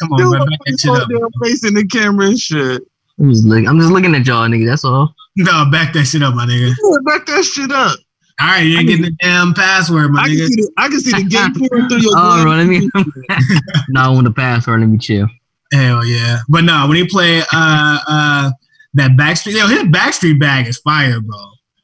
Come 0.00 0.12
on, 0.12 0.18
Dude, 0.18 0.30
bro, 0.30 0.38
back 0.46 0.58
that 0.66 0.78
shit 0.80 0.90
up. 0.90 1.08
they're 1.08 1.28
facing 1.42 1.74
the 1.74 1.86
camera 1.86 2.26
and 2.26 2.38
shit. 2.38 2.82
I'm 3.20 3.30
just, 3.32 3.44
look, 3.44 3.66
I'm 3.66 3.80
just 3.80 3.90
looking 3.90 4.14
at 4.14 4.24
y'all, 4.26 4.46
nigga. 4.48 4.66
That's 4.66 4.84
all. 4.84 5.12
No, 5.36 5.64
back 5.70 5.92
that 5.94 6.04
shit 6.04 6.22
up, 6.22 6.34
my 6.34 6.46
nigga. 6.46 6.70
Back 7.04 7.26
that 7.26 7.44
shit 7.44 7.72
up. 7.72 7.98
All 8.40 8.46
right, 8.46 8.60
you 8.60 8.78
ain't 8.78 8.86
getting 8.88 9.04
the 9.04 9.16
damn 9.20 9.52
password, 9.52 10.12
my 10.12 10.22
I 10.22 10.26
can 10.28 10.36
nigga. 10.36 10.46
see 10.46 10.62
the 10.62 10.70
I 10.76 10.88
can 10.88 11.00
see 11.00 11.10
the 11.10 11.24
gay 11.28 11.46
pouring 11.68 11.88
through 11.88 11.98
your. 11.98 12.12
Oh, 12.14 12.42
bro, 12.44 12.52
let 12.52 12.66
glasses. 12.66 12.90
me. 13.28 13.60
no, 13.88 14.00
I 14.00 14.08
want 14.08 14.24
the 14.24 14.32
password. 14.32 14.80
Let 14.80 14.86
me 14.88 14.98
chill. 14.98 15.28
Hell 15.72 16.04
yeah. 16.04 16.38
But 16.48 16.62
no, 16.64 16.86
when 16.86 16.96
he 16.96 17.06
play 17.06 17.40
uh 17.40 17.98
uh 18.08 18.50
that 18.94 19.12
Blackstreet, 19.12 19.54
yo, 19.58 19.66
his 19.66 19.82
Blackstreet 19.84 20.38
bag 20.40 20.66
is 20.68 20.78
fire, 20.78 21.20
bro. 21.20 21.36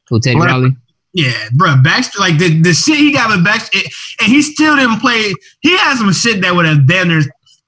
Who 0.09 0.19
Teddy 0.19 0.37
What? 0.37 0.47
Riley? 0.47 0.75
Yeah, 1.13 1.49
bro. 1.53 1.75
Blackstreet, 1.75 2.19
like 2.19 2.37
the, 2.37 2.61
the 2.61 2.73
shit 2.73 2.97
he 2.97 3.11
got 3.13 3.29
with 3.29 3.45
Blackstreet, 3.45 3.85
and 4.21 4.27
he 4.31 4.41
still 4.41 4.75
didn't 4.75 4.99
play. 4.99 5.33
He 5.61 5.77
had 5.77 5.97
some 5.97 6.11
shit 6.13 6.41
that 6.41 6.55
would 6.55 6.65
have 6.65 6.87
damn 6.87 7.09
near. 7.09 7.21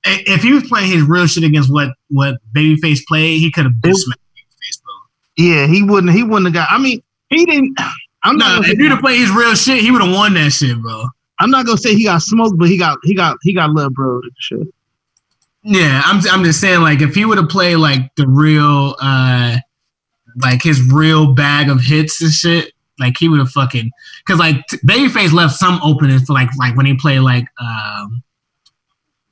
If 0.05 0.41
he 0.43 0.53
was 0.53 0.63
playing 0.67 0.91
his 0.91 1.03
real 1.03 1.27
shit 1.27 1.43
against 1.43 1.71
what 1.71 1.89
what 2.09 2.35
Babyface 2.55 3.01
played, 3.07 3.39
he 3.39 3.51
could 3.51 3.65
have 3.65 3.81
been 3.81 3.93
smacked 3.95 4.21
Babyface, 4.35 4.81
bro. 4.83 4.93
Yeah, 5.45 5.67
he 5.67 5.83
wouldn't. 5.83 6.13
He 6.13 6.23
wouldn't 6.23 6.45
have 6.45 6.53
got. 6.53 6.69
I 6.71 6.77
mean, 6.77 7.01
he 7.29 7.45
didn't. 7.45 7.77
I'm 8.23 8.37
not. 8.37 8.61
Gonna 8.61 8.73
if 8.73 8.79
he'd 8.79 8.91
have 8.91 8.99
played 8.99 9.19
his 9.19 9.31
real 9.31 9.55
shit, 9.55 9.81
he 9.81 9.91
would 9.91 10.01
have 10.01 10.13
won 10.13 10.33
that 10.35 10.51
shit, 10.51 10.81
bro. 10.81 11.05
I'm 11.39 11.49
not 11.51 11.65
gonna 11.65 11.77
say 11.77 11.95
he 11.95 12.05
got 12.05 12.21
smoked, 12.21 12.57
but 12.57 12.67
he 12.67 12.77
got. 12.77 12.97
He 13.03 13.15
got. 13.15 13.37
He 13.41 13.53
got 13.53 13.71
love, 13.71 13.93
bro. 13.93 14.21
Shit. 14.39 14.67
Yeah, 15.63 16.01
I'm 16.05 16.21
I'm 16.29 16.43
just 16.43 16.61
saying, 16.61 16.81
like, 16.81 17.01
if 17.01 17.13
he 17.15 17.25
would 17.25 17.37
have 17.37 17.49
played 17.49 17.77
like 17.77 18.13
the 18.15 18.27
real, 18.27 18.95
uh 18.99 19.57
like 20.43 20.61
his 20.61 20.81
real 20.91 21.33
bag 21.33 21.69
of 21.69 21.81
hits 21.81 22.21
and 22.21 22.31
shit, 22.31 22.73
like 22.99 23.17
he 23.17 23.27
would 23.27 23.39
have 23.39 23.49
fucking, 23.49 23.91
because 24.25 24.39
like 24.39 24.65
t- 24.67 24.77
Babyface 24.77 25.33
left 25.33 25.55
some 25.55 25.79
openings 25.83 26.25
for 26.25 26.33
like 26.33 26.49
like 26.57 26.75
when 26.75 26.85
he 26.85 26.95
played 26.95 27.19
like 27.19 27.45
um. 27.59 28.23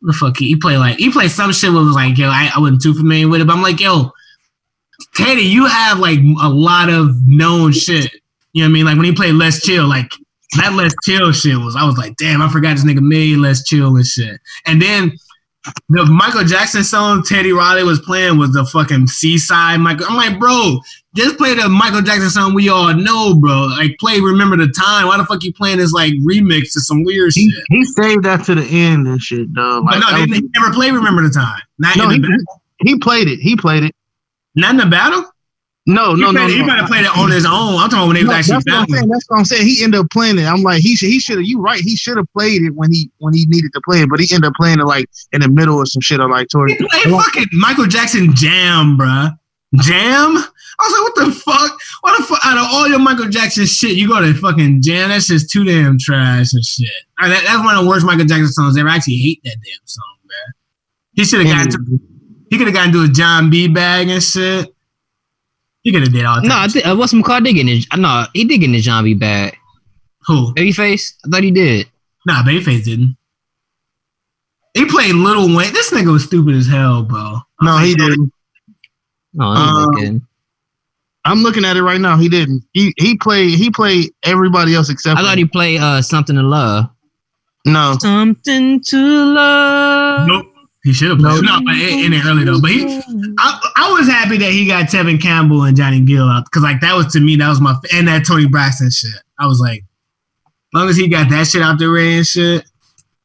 The 0.02 0.14
fuck 0.14 0.38
he, 0.38 0.50
he 0.50 0.56
played 0.56 0.78
like 0.78 1.00
he 1.00 1.10
played 1.10 1.32
some 1.32 1.52
shit 1.52 1.72
where 1.72 1.82
was 1.82 1.96
like 1.96 2.16
yo 2.16 2.30
I, 2.30 2.52
I 2.56 2.60
wasn't 2.60 2.84
too 2.84 2.94
familiar 2.94 3.28
with 3.28 3.42
it 3.42 3.48
but 3.48 3.54
I'm 3.54 3.64
like 3.64 3.80
yo 3.80 4.12
Teddy 5.16 5.42
you 5.42 5.66
have 5.66 5.98
like 5.98 6.20
a 6.20 6.50
lot 6.50 6.90
of 6.90 7.28
known 7.28 7.72
shit 7.72 8.12
you 8.56 8.62
know 8.64 8.66
what 8.68 8.70
I 8.70 8.74
mean 8.74 8.86
like 8.86 8.96
when 8.98 9.06
he 9.06 9.12
played 9.14 9.36
Let's 9.36 9.62
Chill 9.62 9.86
like 9.88 10.10
that 10.58 10.74
Let's 10.74 10.96
Chill 11.04 11.32
shit 11.32 11.58
was 11.58 11.76
I 11.76 11.84
was 11.86 11.98
like 11.98 12.16
damn 12.18 12.42
I 12.42 12.50
forgot 12.50 12.76
this 12.78 12.86
nigga 12.86 13.02
made 13.02 13.38
Let's 13.38 13.64
Chill 13.64 13.96
and 13.96 14.06
shit 14.06 14.40
and 14.66 14.82
then 14.82 15.12
the 15.90 16.06
Michael 16.06 16.44
Jackson 16.44 16.84
song 16.84 17.24
Teddy 17.24 17.52
Riley 17.52 17.84
was 17.84 18.00
playing 18.02 18.38
was 18.38 18.54
the 18.54 18.64
fucking 18.68 19.08
Seaside 19.08 19.80
Michael. 19.80 20.06
I'm 20.08 20.16
like, 20.16 20.38
bro, 20.40 20.78
just 21.16 21.38
play 21.38 21.56
the 21.56 21.68
Michael 21.68 22.04
Jackson 22.04 22.30
song 22.30 22.54
we 22.54 22.70
all 22.70 22.94
know, 22.94 23.34
bro. 23.34 23.64
Like, 23.76 23.98
play 24.00 24.20
Remember 24.20 24.56
the 24.58 24.68
Time. 24.68 25.08
Why 25.08 25.18
the 25.18 25.26
fuck 25.26 25.44
you 25.44 25.52
playing 25.52 25.80
this 25.80 25.92
like 25.92 26.14
remix 26.24 26.72
to 26.74 26.82
some 26.82 27.04
weird 27.04 27.32
He, 27.34 27.50
shit? 27.50 27.64
he 27.70 27.84
saved 27.84 28.26
that 28.26 28.44
to 28.46 28.54
the 28.54 28.62
end 28.64 29.08
and 29.08 29.20
shit, 29.20 29.52
though. 29.56 29.82
But 29.82 29.94
Like, 29.96 30.02
no, 30.02 30.06
that 30.12 30.28
they, 30.30 30.32
was- 30.34 30.42
they 30.42 30.48
never 30.60 30.72
play 30.72 30.92
Remember 30.92 31.24
the 31.24 31.32
Time. 31.34 31.60
Not, 31.80 31.98
no, 31.98 32.12
in 32.12 32.24
he, 32.24 32.90
he 32.92 33.00
played 33.00 33.28
it. 33.28 33.40
He 33.40 33.56
played 33.58 33.84
it. 33.86 33.96
not 34.54 34.70
in 34.70 34.78
the 34.78 34.86
battle. 34.86 35.26
No, 35.88 36.16
no, 36.16 36.32
no, 36.32 36.48
no. 36.48 36.66
might 36.66 36.78
have 36.80 36.88
played 36.88 37.06
it 37.06 37.16
on 37.16 37.30
his 37.30 37.46
own. 37.46 37.76
I'm 37.78 37.90
talking 37.90 37.98
about 38.00 38.08
when 38.08 38.16
they 38.16 38.24
No, 38.24 38.36
was 38.36 38.48
that's 38.48 38.66
actually 38.68 38.72
what 38.74 38.80
I'm 38.82 38.88
saying. 38.90 39.10
That's 39.10 39.26
what 39.30 39.38
I'm 39.38 39.46
saying. 39.46 39.68
He 39.68 39.84
ended 39.84 40.00
up 40.00 40.08
playing 40.10 40.40
it. 40.40 40.46
I'm 40.46 40.64
like, 40.64 40.82
he 40.82 40.96
should. 40.96 41.10
He 41.10 41.20
should 41.20 41.38
have. 41.38 41.46
You 41.46 41.62
right. 41.62 41.80
He 41.80 41.96
should 41.96 42.18
have 42.18 42.26
played 42.34 42.64
it 42.64 42.72
when 42.74 42.92
he 42.92 43.12
when 43.20 43.36
he 43.36 43.46
needed 43.50 43.72
to 43.74 43.82
play 43.86 44.00
it, 44.02 44.10
but 44.10 44.20
he 44.20 44.28
ended 44.34 44.48
up 44.48 44.54
playing 44.56 44.80
it 44.80 44.86
like 44.86 45.08
in 45.32 45.42
the 45.42 45.48
middle 45.50 45.76
or 45.78 45.86
some 45.86 46.02
shit 46.02 46.20
or 46.20 46.28
like 46.28 46.48
towards. 46.48 46.74
He 46.74 46.80
played 46.88 47.04
fucking 47.14 47.46
Michael 47.54 47.86
Jackson 47.86 48.34
Jam, 48.34 48.98
bruh. 48.98 49.32
Jam? 49.76 50.38
I 50.78 50.84
was 50.84 50.92
like, 50.92 51.02
what 51.04 51.16
the 51.28 51.32
fuck? 51.40 51.80
What 52.02 52.18
the 52.18 52.24
fuck? 52.26 52.40
Out 52.46 52.58
of 52.58 52.66
all 52.74 52.88
your 52.88 53.00
Michael 53.00 53.30
Jackson 53.30 53.66
shit, 53.66 53.92
you 53.96 54.08
go 54.08 54.20
to 54.22 54.34
fucking 54.34 54.82
Jam? 54.82 55.10
That's 55.10 55.28
just 55.28 55.50
too 55.52 55.64
damn 55.64 55.98
trash 56.00 56.52
and 56.54 56.66
shit. 56.66 56.90
Uh, 57.22 57.30
that- 57.30 57.44
that's 57.46 57.64
one 57.64 57.76
of 57.78 57.84
the 57.84 57.90
worst 57.90 58.06
Michael 58.06 58.26
Jackson 58.26 58.48
songs 58.48 58.78
ever. 58.78 58.90
I 58.90 58.96
actually 58.96 59.18
hate 59.18 59.42
that 59.44 59.56
damn 59.64 59.86
song, 59.86 60.04
man. 60.26 60.54
He 61.14 61.24
should 61.26 61.46
have 61.46 61.56
gotten 61.56 61.72
to, 61.72 62.00
he 62.50 62.58
could 62.58 62.68
have 62.68 62.74
gotten 62.76 62.92
to 62.94 63.02
his 63.02 63.12
Jon 63.12 63.50
B 63.50 63.68
bag 63.68 64.10
and 64.10 64.22
shit. 64.22 64.75
He 65.86 65.92
could 65.94 66.02
have 66.02 66.12
did 66.12 66.26
all 66.26 66.42
that. 66.42 66.48
No, 66.48 66.58
I 66.58 66.68
think 66.68 66.86
uh, 66.86 66.96
what's 66.96 67.14
McCall 67.14 67.42
did 67.44 67.54
get 67.54 67.62
in 67.62 67.68
his. 67.70 67.88
No, 67.96 68.26
he 68.34 68.44
did 68.44 68.58
get 68.58 68.66
in 68.66 68.72
the 68.74 68.82
zombie 68.82 69.14
bag. 69.14 69.56
Who? 70.26 70.54
Babyface. 70.56 71.14
I 71.26 71.30
thought 71.30 71.44
he 71.44 71.52
did. 71.52 71.88
Nah, 72.26 72.42
Babyface 72.44 72.84
didn't. 72.84 73.16
He 74.74 74.86
played 74.86 75.14
Little 75.16 75.56
Wayne. 75.56 75.72
This 75.72 75.92
nigga 75.92 76.12
was 76.12 76.26
stupid 76.26 76.56
as 76.56 76.68
hell, 76.68 77.04
bro. 77.04 77.38
No, 77.62 77.78
he 77.78 77.94
didn't. 77.96 78.32
No, 79.34 79.46
I 79.46 79.56
Um, 79.56 79.68
ain't 79.70 79.78
looking. 79.96 80.28
I'm 81.24 81.40
looking 81.44 81.66
at 81.66 81.78
it 81.78 81.84
right 81.84 82.02
now. 82.02 82.18
He 82.18 82.30
didn't. 82.30 82.64
He 82.74 82.94
he 82.98 83.16
played 83.18 83.52
he 83.58 83.70
played 83.70 84.12
everybody 84.24 84.74
else 84.76 84.90
except 84.90 85.18
I 85.18 85.22
for 85.22 85.28
thought 85.28 85.38
he 85.38 85.46
played 85.46 85.80
uh 85.82 86.02
something 86.02 86.36
to 86.36 86.42
love. 86.44 86.90
no. 87.66 87.96
Something 88.00 88.82
to 88.86 88.98
love. 89.26 90.28
Nope. 90.28 90.46
He 90.86 90.94
should 90.94 91.10
have 91.10 91.18
played. 91.20 91.44
No, 91.44 91.60
but 91.66 91.76
in, 91.76 92.00
in 92.06 92.14
it 92.14 92.26
early 92.26 92.44
though. 92.46 92.62
But 92.62 92.70
he, 92.72 92.86
I, 93.40 93.72
I 93.76 93.92
was 93.92 94.08
happy 94.08 94.38
that 94.38 94.52
he 94.52 94.68
got 94.68 94.86
Tevin 94.86 95.20
Campbell 95.22 95.64
and 95.64 95.76
Johnny 95.76 96.00
Gill 96.00 96.30
out 96.30 96.46
because 96.46 96.62
like 96.64 96.80
that 96.82 96.94
was 96.96 97.12
to 97.14 97.20
me 97.20 97.36
that 97.38 97.50
was 97.50 97.60
my 97.60 97.76
and 97.92 98.08
that 98.08 98.26
Toni 98.26 98.46
Braxton 98.48 98.92
shit. 98.92 99.12
I 99.40 99.48
was 99.48 99.60
like, 99.60 99.80
as 100.46 100.52
long 100.74 100.88
as 100.88 100.96
he 100.96 101.08
got 101.08 101.28
that 101.32 101.48
shit 101.48 101.64
out 101.64 101.80
the 101.80 101.92
way 101.92 102.18
and 102.18 102.26
shit, 102.28 102.64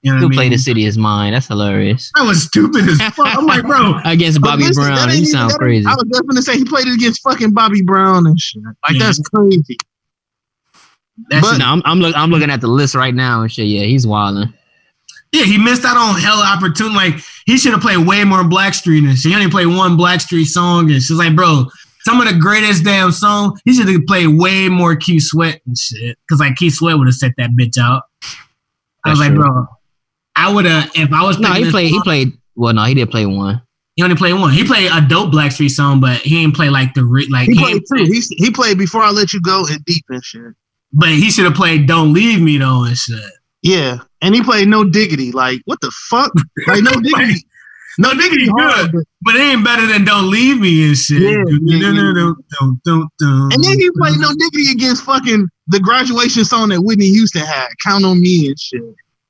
you 0.02 0.10
know 0.10 0.14
what 0.14 0.16
I 0.16 0.20
Who 0.22 0.28
mean? 0.30 0.36
played 0.38 0.52
the 0.52 0.56
city 0.58 0.86
is 0.86 0.96
mine. 0.96 1.34
That's 1.34 1.48
hilarious. 1.48 2.10
That 2.14 2.22
was 2.24 2.44
stupid 2.44 2.88
as 2.88 2.96
fuck. 3.14 3.36
I'm 3.36 3.44
like, 3.44 3.66
bro, 3.66 3.98
Against 4.06 4.40
Bobby 4.40 4.64
listen, 4.64 4.82
Brown. 4.82 5.10
ain't 5.10 5.18
You 5.20 5.26
sound 5.26 5.52
crazy. 5.52 5.86
I 5.86 5.90
was 5.94 6.04
just 6.10 6.22
gonna 6.26 6.40
say 6.40 6.56
he 6.56 6.64
played 6.64 6.86
it 6.86 6.94
against 6.94 7.20
fucking 7.22 7.52
Bobby 7.52 7.82
Brown 7.82 8.26
and 8.26 8.40
shit. 8.40 8.62
Like 8.64 8.74
Yeah. 8.92 9.00
that's 9.04 9.18
crazy. 9.18 9.76
that 11.28 11.42
But- 11.42 11.50
shit- 11.50 11.58
no, 11.58 11.66
I'm, 11.66 11.82
I'm, 11.84 12.00
look, 12.00 12.16
I'm 12.16 12.30
looking 12.30 12.48
at 12.50 12.62
the 12.62 12.68
list 12.68 12.94
right 12.94 13.14
now 13.14 13.42
and 13.42 13.52
shit. 13.52 13.66
Yeah, 13.66 13.82
he's 13.82 14.06
wilding. 14.06 14.54
Yeah, 15.32 15.44
he 15.44 15.58
missed 15.58 15.84
out 15.84 15.96
on 15.96 16.18
hella 16.20 16.44
opportunity. 16.44 16.94
Like 16.96 17.14
he 17.46 17.58
should 17.58 17.72
have 17.72 17.80
played 17.80 18.06
way 18.06 18.24
more 18.24 18.42
Blackstreet 18.42 19.08
and 19.08 19.16
shit. 19.16 19.30
He 19.30 19.36
only 19.36 19.50
played 19.50 19.66
one 19.68 19.96
Blackstreet 19.96 20.46
song 20.46 20.90
and 20.90 21.02
she's 21.02 21.16
Like, 21.16 21.36
bro, 21.36 21.66
some 22.02 22.20
of 22.20 22.26
the 22.28 22.38
greatest 22.38 22.84
damn 22.84 23.12
song. 23.12 23.58
He 23.64 23.72
should 23.74 23.88
have 23.88 24.06
played 24.06 24.26
way 24.38 24.68
more 24.68 24.96
Keith 24.96 25.22
Sweat 25.24 25.60
and 25.66 25.76
shit. 25.78 26.18
Cause 26.28 26.40
like 26.40 26.56
Keith 26.56 26.74
Sweat 26.74 26.98
would 26.98 27.06
have 27.06 27.14
set 27.14 27.32
that 27.38 27.50
bitch 27.50 27.78
out. 27.78 28.02
I 29.04 29.10
was 29.10 29.18
That's 29.18 29.30
like, 29.30 29.36
true. 29.36 29.44
bro, 29.44 29.66
I 30.36 30.52
would 30.52 30.64
have 30.64 30.90
if 30.94 31.12
I 31.12 31.22
was 31.24 31.38
No, 31.38 31.52
he 31.52 31.64
this 31.64 31.72
played. 31.72 31.90
He 31.90 32.00
played. 32.02 32.32
Well, 32.56 32.74
no, 32.74 32.84
he 32.84 32.94
did 32.94 33.10
play 33.10 33.24
one. 33.26 33.62
He 33.96 34.02
only 34.02 34.16
played 34.16 34.32
one. 34.34 34.52
He 34.52 34.64
played 34.64 34.90
a 34.92 35.00
dope 35.06 35.32
Blackstreet 35.32 35.70
song, 35.70 36.00
but 36.00 36.18
he 36.18 36.40
didn't 36.40 36.54
play 36.56 36.70
like 36.70 36.94
the 36.94 37.04
re- 37.04 37.28
like. 37.30 37.48
He 37.48 37.54
He 37.54 37.58
played 37.60 37.82
two. 37.92 38.04
He 38.04 38.20
he 38.36 38.50
played 38.50 38.78
before 38.78 39.02
I 39.02 39.10
let 39.10 39.32
you 39.32 39.40
go 39.40 39.64
and 39.68 39.84
deep 39.84 40.04
and 40.08 40.24
shit. 40.24 40.54
but 40.92 41.08
he 41.10 41.30
should 41.30 41.44
have 41.44 41.54
played 41.54 41.86
"Don't 41.86 42.12
Leave 42.12 42.40
Me" 42.40 42.56
though 42.58 42.84
and 42.84 42.96
shit. 42.96 43.20
Yeah, 43.62 43.98
and 44.22 44.34
he 44.34 44.42
played 44.42 44.68
no 44.68 44.84
diggity. 44.84 45.32
Like 45.32 45.60
what 45.66 45.80
the 45.80 45.90
fuck? 46.08 46.32
Like 46.66 46.82
no 46.82 46.92
diggity. 47.00 47.44
No, 47.98 48.14
diggity 48.14 48.46
good, 48.46 48.92
but- 48.92 49.04
but 49.22 49.36
it 49.36 49.40
ain't 49.40 49.64
better 49.64 49.86
than 49.86 50.04
"Don't 50.04 50.30
Leave 50.30 50.60
Me" 50.60 50.86
and 50.88 50.96
shit. 50.96 51.20
Yeah, 51.20 51.30
yeah, 51.30 51.76
yeah. 51.76 52.32
And 52.60 52.80
And 53.52 53.64
then 53.64 53.78
he 53.78 53.90
played 53.98 54.18
no 54.18 54.28
diggity 54.38 54.70
against 54.72 55.04
fucking 55.04 55.46
the 55.68 55.80
graduation 55.80 56.44
song 56.44 56.70
that 56.70 56.80
Whitney 56.80 57.08
Houston 57.10 57.42
had. 57.42 57.68
Count 57.84 58.04
on 58.06 58.20
me 58.20 58.46
and 58.48 58.58
shit. 58.58 58.82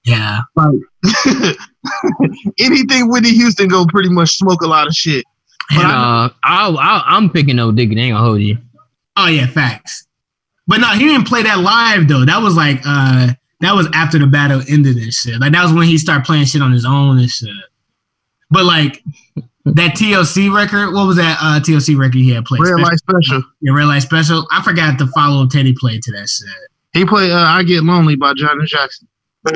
yeah, 0.04 0.40
like 0.54 0.76
Anything 2.58 3.08
Whitney 3.10 3.30
Houston 3.32 3.68
go 3.68 3.86
pretty 3.86 4.10
much 4.10 4.36
smoke 4.36 4.62
a 4.62 4.66
lot 4.66 4.86
of 4.86 4.92
shit. 4.94 5.24
But 5.74 5.84
uh, 5.86 6.28
I'll, 6.44 6.78
I'll, 6.78 7.02
I'm 7.06 7.30
picking 7.30 7.56
no 7.56 7.72
diggity. 7.72 8.00
Ain't 8.00 8.14
gonna 8.14 8.24
hold 8.24 8.40
you. 8.40 8.58
oh 9.16 9.26
yeah, 9.26 9.46
facts. 9.46 10.06
But 10.66 10.80
no, 10.80 10.88
he 10.88 11.06
didn't 11.06 11.26
play 11.26 11.42
that 11.42 11.58
live 11.58 12.06
though. 12.08 12.24
That 12.24 12.38
was 12.42 12.54
like 12.56 12.80
uh 12.86 13.32
that 13.60 13.74
was 13.74 13.88
after 13.92 14.18
the 14.18 14.26
battle 14.26 14.62
ended 14.68 14.96
and 14.96 15.12
shit. 15.12 15.40
Like 15.40 15.52
that 15.52 15.62
was 15.62 15.72
when 15.72 15.86
he 15.86 15.98
started 15.98 16.24
playing 16.24 16.46
shit 16.46 16.62
on 16.62 16.72
his 16.72 16.84
own 16.84 17.18
and 17.18 17.30
shit. 17.30 17.50
But 18.50 18.64
like 18.64 19.02
that 19.64 19.94
TLC 19.94 20.52
record, 20.54 20.92
what 20.92 21.06
was 21.06 21.16
that 21.16 21.38
uh 21.40 21.60
TLC 21.60 21.96
record 21.98 22.16
he 22.16 22.30
had 22.30 22.44
played? 22.44 22.62
Red 22.62 22.80
Light 22.80 22.98
Special. 22.98 23.42
Yeah, 23.60 23.72
Red 23.74 23.86
Light 23.86 24.02
Special. 24.02 24.46
I 24.50 24.62
forgot 24.62 24.98
to 24.98 25.06
follow 25.08 25.46
Teddy 25.46 25.74
played 25.78 26.02
to 26.02 26.12
that 26.12 26.28
shit. 26.28 26.48
He 26.92 27.04
played 27.04 27.30
uh, 27.30 27.36
I 27.36 27.62
Get 27.62 27.84
Lonely 27.84 28.16
by 28.16 28.34
Janet 28.34 28.66
Jackson. 28.66 29.06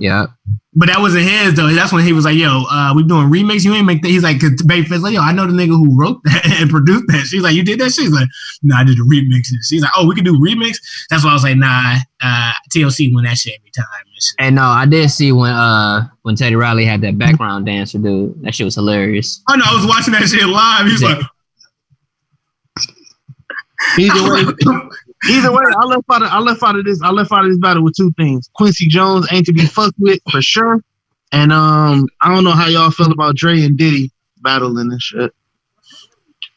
Yeah. 0.01 0.27
But 0.75 0.89
that 0.89 0.99
wasn't 0.99 1.25
his 1.25 1.55
though. 1.55 1.69
That's 1.69 1.93
when 1.93 2.05
he 2.05 2.13
was 2.13 2.25
like, 2.25 2.37
"Yo, 2.37 2.65
uh, 2.71 2.93
we 2.97 3.05
doing 3.05 3.29
remix. 3.29 3.65
You 3.65 3.75
ain't 3.75 3.87
make 3.87 4.03
that." 4.03 4.09
He's 4.09 4.23
like, 4.25 4.41
"Cause 4.41 4.51
Babyface 4.63 5.03
like, 5.03 5.15
yo, 5.15 5.21
I 5.21 5.33
know 5.33 5.47
the 5.47 5.53
nigga 5.53 5.69
who 5.69 5.97
wrote 5.97 6.21
that 6.25 6.47
and 6.61 6.71
produced 6.71 7.05
that." 7.09 7.27
She's 7.27 7.43
like, 7.43 7.55
"You 7.55 7.63
did 7.63 7.79
that?" 7.81 7.93
She's 7.93 8.11
like, 8.11 8.29
"No, 8.63 8.77
I 8.77 8.85
did 8.85 8.97
the 8.97 9.05
remixes." 9.05 9.69
She's 9.69 9.83
like, 9.83 9.93
"Oh, 9.97 10.07
we 10.09 10.15
can 10.15 10.25
do 10.25 10.33
remix." 10.39 10.79
That's 11.11 11.23
why 11.23 11.31
I 11.31 11.35
was 11.35 11.45
like, 11.45 11.57
"Nah, 11.57 11.97
uh, 12.23 12.53
TLC 12.75 13.15
win 13.15 13.25
that 13.25 13.37
shit 13.37 13.55
every 13.61 13.71
time." 13.71 13.87
and. 14.39 14.47
And 14.47 14.57
no, 14.57 14.63
I 14.63 14.87
did 14.87 15.11
see 15.11 15.33
when 15.33 15.53
uh 15.53 16.09
when 16.23 16.35
Teddy 16.35 16.57
Riley 16.57 16.85
had 16.85 17.01
that 17.03 17.19
background 17.19 17.67
dancer 17.67 17.99
dude. 17.99 18.41
That 18.43 18.55
shit 18.55 18.65
was 18.65 18.75
hilarious. 18.75 19.43
Oh 19.51 19.55
no, 19.55 19.65
I 19.67 19.75
was 19.75 19.87
watching 19.87 20.13
that 20.15 20.27
shit 20.29 20.47
live. 20.47 20.87
He's 20.87 21.03
like, 21.03 21.19
Either 23.99 24.33
way, 24.33 24.45
either 25.31 25.53
way, 25.53 25.63
I 25.81 25.85
left 25.87 26.05
out 26.11 26.23
of 26.23 26.29
I 26.29 26.39
left 26.39 26.63
out 26.63 26.77
of 26.77 26.85
this 26.85 27.01
I 27.03 27.11
left 27.11 27.33
out 27.33 27.45
of 27.45 27.51
this 27.51 27.59
battle 27.59 27.83
with 27.85 27.95
two 27.97 28.13
things. 28.19 28.49
Quincy 28.55 28.87
Jones 28.89 29.27
ain't 29.33 29.47
to 29.47 29.53
be 29.53 29.67
fucked 29.67 29.99
with 29.99 30.21
for 30.31 30.41
sure. 30.43 30.83
And 31.33 31.53
um 31.53 32.07
I 32.21 32.33
don't 32.35 32.45
know 32.45 32.53
how 32.53 32.67
y'all 32.69 32.91
feel 32.91 33.11
about 33.13 33.37
Dre 33.37 33.63
and 33.63 33.77
Diddy 33.77 34.11
battling 34.43 34.91
and 34.93 35.01
shit. 35.03 35.33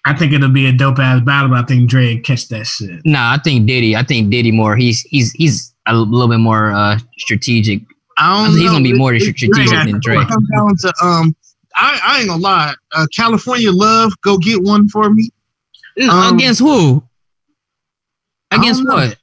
I 0.06 0.14
think 0.14 0.32
it'll 0.32 0.50
be 0.50 0.68
a 0.68 0.72
dope 0.72 1.00
ass 1.00 1.22
battle. 1.22 1.50
But 1.50 1.64
I 1.64 1.66
think 1.66 1.90
Dre 1.90 2.16
would 2.16 2.24
catch 2.24 2.48
that 2.50 2.66
shit. 2.66 3.02
Nah, 3.06 3.34
I 3.34 3.40
think 3.44 3.68
Diddy. 3.68 3.96
I 3.96 4.04
think 4.04 4.30
Diddy 4.30 4.52
more. 4.52 4.76
He's 4.76 5.02
he's 5.02 5.32
he's 5.34 5.74
a 5.86 5.94
little 5.96 6.28
bit 6.30 6.40
more 6.40 6.72
uh 6.72 6.98
strategic. 7.18 7.82
I 8.18 8.44
don't 8.46 8.56
He's 8.56 8.66
know. 8.66 8.72
gonna 8.74 8.84
be 8.84 8.94
more 8.94 9.14
It- 9.14 9.22
it- 9.22 9.38
strategic 9.38 9.72
it 9.74 9.86
than 9.92 10.00
Dre. 10.02 10.24
comes 10.26 10.48
down 10.56 10.76
to 10.80 10.94
um 11.04 11.36
I, 11.76 12.00
I 12.04 12.20
ain't 12.20 12.28
gonna 12.30 12.42
lie. 12.42 12.74
Uh, 12.96 13.06
California 13.16 13.72
Love, 13.72 14.12
go 14.24 14.38
get 14.40 14.64
one 14.64 14.90
for 14.90 15.10
me. 15.12 15.30
Um, 16.10 16.36
Against 16.36 16.60
who? 16.60 17.04
Against 18.52 18.86
what? 18.86 19.18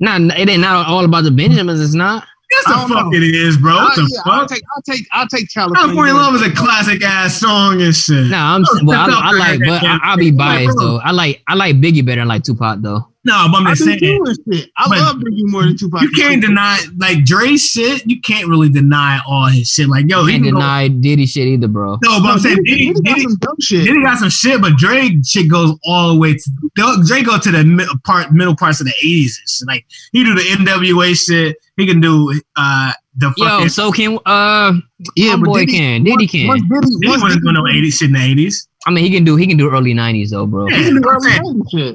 Nah, 0.00 0.18
it 0.36 0.48
ain't 0.48 0.60
not 0.60 0.86
all 0.86 1.04
about 1.04 1.24
the 1.24 1.30
Benjamins. 1.30 1.80
It's 1.80 1.94
not. 1.94 2.26
Yes, 2.50 2.64
the 2.64 2.94
fuck 2.94 3.06
know. 3.06 3.12
it 3.14 3.22
is, 3.22 3.56
bro. 3.56 3.74
What 3.74 3.92
I, 3.92 4.02
the 4.02 4.10
yeah, 4.12 4.32
I'll 4.32 4.46
take 4.46 4.62
I'll 4.74 4.82
take 4.82 5.06
I'll 5.12 5.28
take 5.28 5.50
California. 5.50 5.86
California 5.86 6.14
Love 6.14 6.34
is 6.34 6.42
a 6.42 6.50
classic 6.50 7.02
ass 7.02 7.38
song 7.38 7.80
and 7.80 7.94
shit. 7.94 8.26
Nah, 8.26 8.56
I'm 8.56 8.64
well. 8.84 9.10
I, 9.10 9.30
I 9.30 9.32
like, 9.32 9.60
but 9.60 9.82
I, 9.82 9.98
I'll 10.02 10.16
be 10.18 10.30
biased 10.32 10.76
though. 10.76 10.98
I 10.98 11.12
like 11.12 11.42
I 11.48 11.54
like 11.54 11.76
Biggie 11.76 12.04
better 12.04 12.20
than 12.20 12.28
like 12.28 12.42
Tupac 12.42 12.82
though. 12.82 13.11
No, 13.24 13.46
but 13.52 13.58
I'm 13.58 13.66
just 13.76 13.84
do 13.84 13.98
saying. 13.98 14.24
shit. 14.52 14.70
I 14.76 14.88
But 14.88 14.98
love 14.98 15.16
Biggie 15.16 15.44
more 15.44 15.62
than 15.62 15.76
Tupac. 15.76 16.02
You 16.02 16.10
can't 16.10 16.42
deny 16.42 16.80
like 16.96 17.24
Dre's 17.24 17.64
shit. 17.64 18.02
You 18.04 18.20
can't 18.20 18.48
really 18.48 18.68
deny 18.68 19.20
all 19.26 19.46
his 19.46 19.68
shit. 19.68 19.88
Like 19.88 20.06
yo, 20.08 20.24
he 20.24 20.32
Can't 20.32 20.44
can 20.44 20.54
go- 20.54 20.58
deny 20.60 20.88
Diddy 20.88 21.26
shit 21.26 21.46
either, 21.46 21.68
bro. 21.68 21.98
no, 22.02 22.20
but 22.20 22.26
I'm 22.32 22.38
saying 22.40 22.56
Diddy, 22.64 22.86
Diddy, 22.88 23.00
Diddy 23.00 23.02
got 23.04 23.20
some 23.30 23.36
dumb 23.36 23.56
shit. 23.60 23.84
Diddy 23.84 24.02
got 24.02 24.18
some 24.18 24.28
shit, 24.30 24.60
but 24.60 24.76
Dre 24.76 25.20
shit 25.24 25.48
goes 25.48 25.78
all 25.84 26.12
the 26.14 26.18
way 26.18 26.34
to 26.34 27.02
Dre 27.06 27.22
go 27.22 27.38
to 27.38 27.50
the 27.52 27.62
mid, 27.62 27.86
part 28.04 28.32
middle 28.32 28.56
parts 28.56 28.80
of 28.80 28.86
the 28.86 28.94
'80s 29.04 29.38
and 29.38 29.48
shit. 29.48 29.68
Like 29.68 29.86
he 30.10 30.24
do 30.24 30.34
the 30.34 30.40
NWA 30.42 31.14
shit. 31.14 31.56
He 31.76 31.86
can 31.86 32.00
do 32.00 32.40
uh 32.56 32.92
the 33.16 33.28
fucking. 33.38 33.44
Yo, 33.62 33.68
so 33.68 33.92
can 33.92 34.18
uh 34.26 34.72
yeah, 35.14 35.36
but 35.36 35.44
boy 35.44 35.60
Diddy, 35.60 35.72
can. 35.78 36.02
Diddy 36.02 36.26
can. 36.26 36.48
Once 36.48 36.62
Diddy, 36.62 36.86
Diddy 37.02 37.22
wasn't 37.22 37.42
doing 37.42 37.54
no 37.54 37.62
'80s 37.62 37.92
shit 37.98 38.08
in 38.08 38.14
the 38.14 38.18
'80s. 38.18 38.66
I 38.84 38.90
mean, 38.90 39.04
he 39.04 39.10
can 39.10 39.22
do 39.22 39.36
he 39.36 39.46
can 39.46 39.56
do 39.56 39.70
early 39.70 39.94
'90s 39.94 40.30
though, 40.30 40.44
bro. 40.46 40.66
Yeah. 40.68 41.92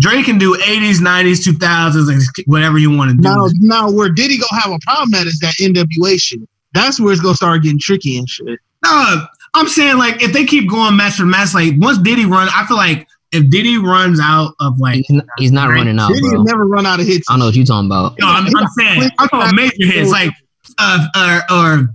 He 0.00 0.22
can 0.22 0.38
do 0.38 0.54
I'm 0.54 0.60
early 0.60 0.94
saying. 0.94 0.94
90s 0.94 0.98
shit. 0.98 0.98
Dre 0.98 0.98
can 0.98 0.98
do 0.98 0.98
'80s, 0.98 0.98
'90s, 0.98 1.46
2000s, 1.46 2.12
and 2.12 2.22
whatever 2.46 2.78
you 2.78 2.96
want 2.96 3.10
to 3.10 3.16
do. 3.16 3.22
Now, 3.22 3.46
now 3.60 3.90
where 3.90 4.08
Diddy 4.08 4.38
gonna 4.38 4.62
have 4.62 4.72
a 4.72 4.78
problem 4.82 5.14
at 5.14 5.26
is 5.26 5.38
that 5.40 5.54
NWA 5.60 6.20
shit. 6.20 6.40
That's 6.72 7.00
where 7.00 7.12
it's 7.12 7.22
gonna 7.22 7.34
start 7.34 7.62
getting 7.62 7.78
tricky 7.80 8.18
and 8.18 8.28
shit. 8.28 8.58
No, 8.84 9.26
I'm 9.54 9.68
saying 9.68 9.98
like 9.98 10.22
if 10.22 10.32
they 10.32 10.44
keep 10.44 10.68
going 10.68 10.96
match 10.96 11.14
for 11.14 11.26
match, 11.26 11.54
like 11.54 11.74
once 11.78 11.98
Diddy 11.98 12.26
run, 12.26 12.48
I 12.54 12.66
feel 12.66 12.76
like 12.76 13.08
if 13.32 13.48
Diddy 13.50 13.78
runs 13.78 14.20
out 14.20 14.54
of 14.60 14.78
like, 14.78 14.96
He's 15.06 15.10
not, 15.10 15.26
he's 15.38 15.52
not 15.52 15.68
running 15.70 15.98
out, 15.98 16.08
Diddy 16.12 16.28
bro. 16.28 16.42
never 16.42 16.66
run 16.66 16.86
out 16.86 17.00
of 17.00 17.06
hits. 17.06 17.28
I 17.28 17.32
don't 17.32 17.40
know 17.40 17.46
what 17.46 17.56
you're 17.56 17.64
talking 17.66 17.86
about. 17.86 18.18
no, 18.18 18.26
I'm, 18.28 18.46
I'm 18.56 18.68
saying 18.68 19.10
I'm 19.18 19.28
talking 19.28 19.56
major 19.56 19.74
hits, 19.80 20.10
like 20.10 20.30
uh, 20.78 21.06
or, 21.50 21.56
or 21.56 21.88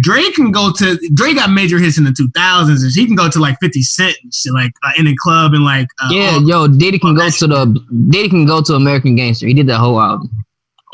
Dre, 0.00 0.30
can 0.32 0.50
go 0.50 0.72
to 0.72 0.98
Dre 1.14 1.34
got 1.34 1.50
major 1.50 1.78
hits 1.78 1.96
in 1.98 2.04
the 2.04 2.10
2000s, 2.10 2.82
and 2.82 2.92
he 2.94 3.06
can 3.06 3.14
go 3.16 3.30
to 3.30 3.38
like 3.38 3.56
50 3.60 3.82
Cent 3.82 4.16
and 4.22 4.32
shit, 4.34 4.52
like 4.52 4.72
uh, 4.82 4.90
in 4.98 5.06
the 5.06 5.16
club 5.22 5.54
and 5.54 5.64
like 5.64 5.88
uh, 6.02 6.08
Yeah, 6.10 6.32
all- 6.34 6.42
yo, 6.48 6.68
Diddy 6.68 6.98
can 6.98 7.14
go 7.14 7.28
to 7.30 7.46
the 7.46 7.80
Diddy 8.10 8.28
can 8.28 8.46
go 8.46 8.60
to 8.62 8.74
American 8.74 9.16
Gangster. 9.16 9.46
He 9.46 9.54
did 9.54 9.66
that 9.68 9.78
whole 9.78 10.00
album. 10.00 10.30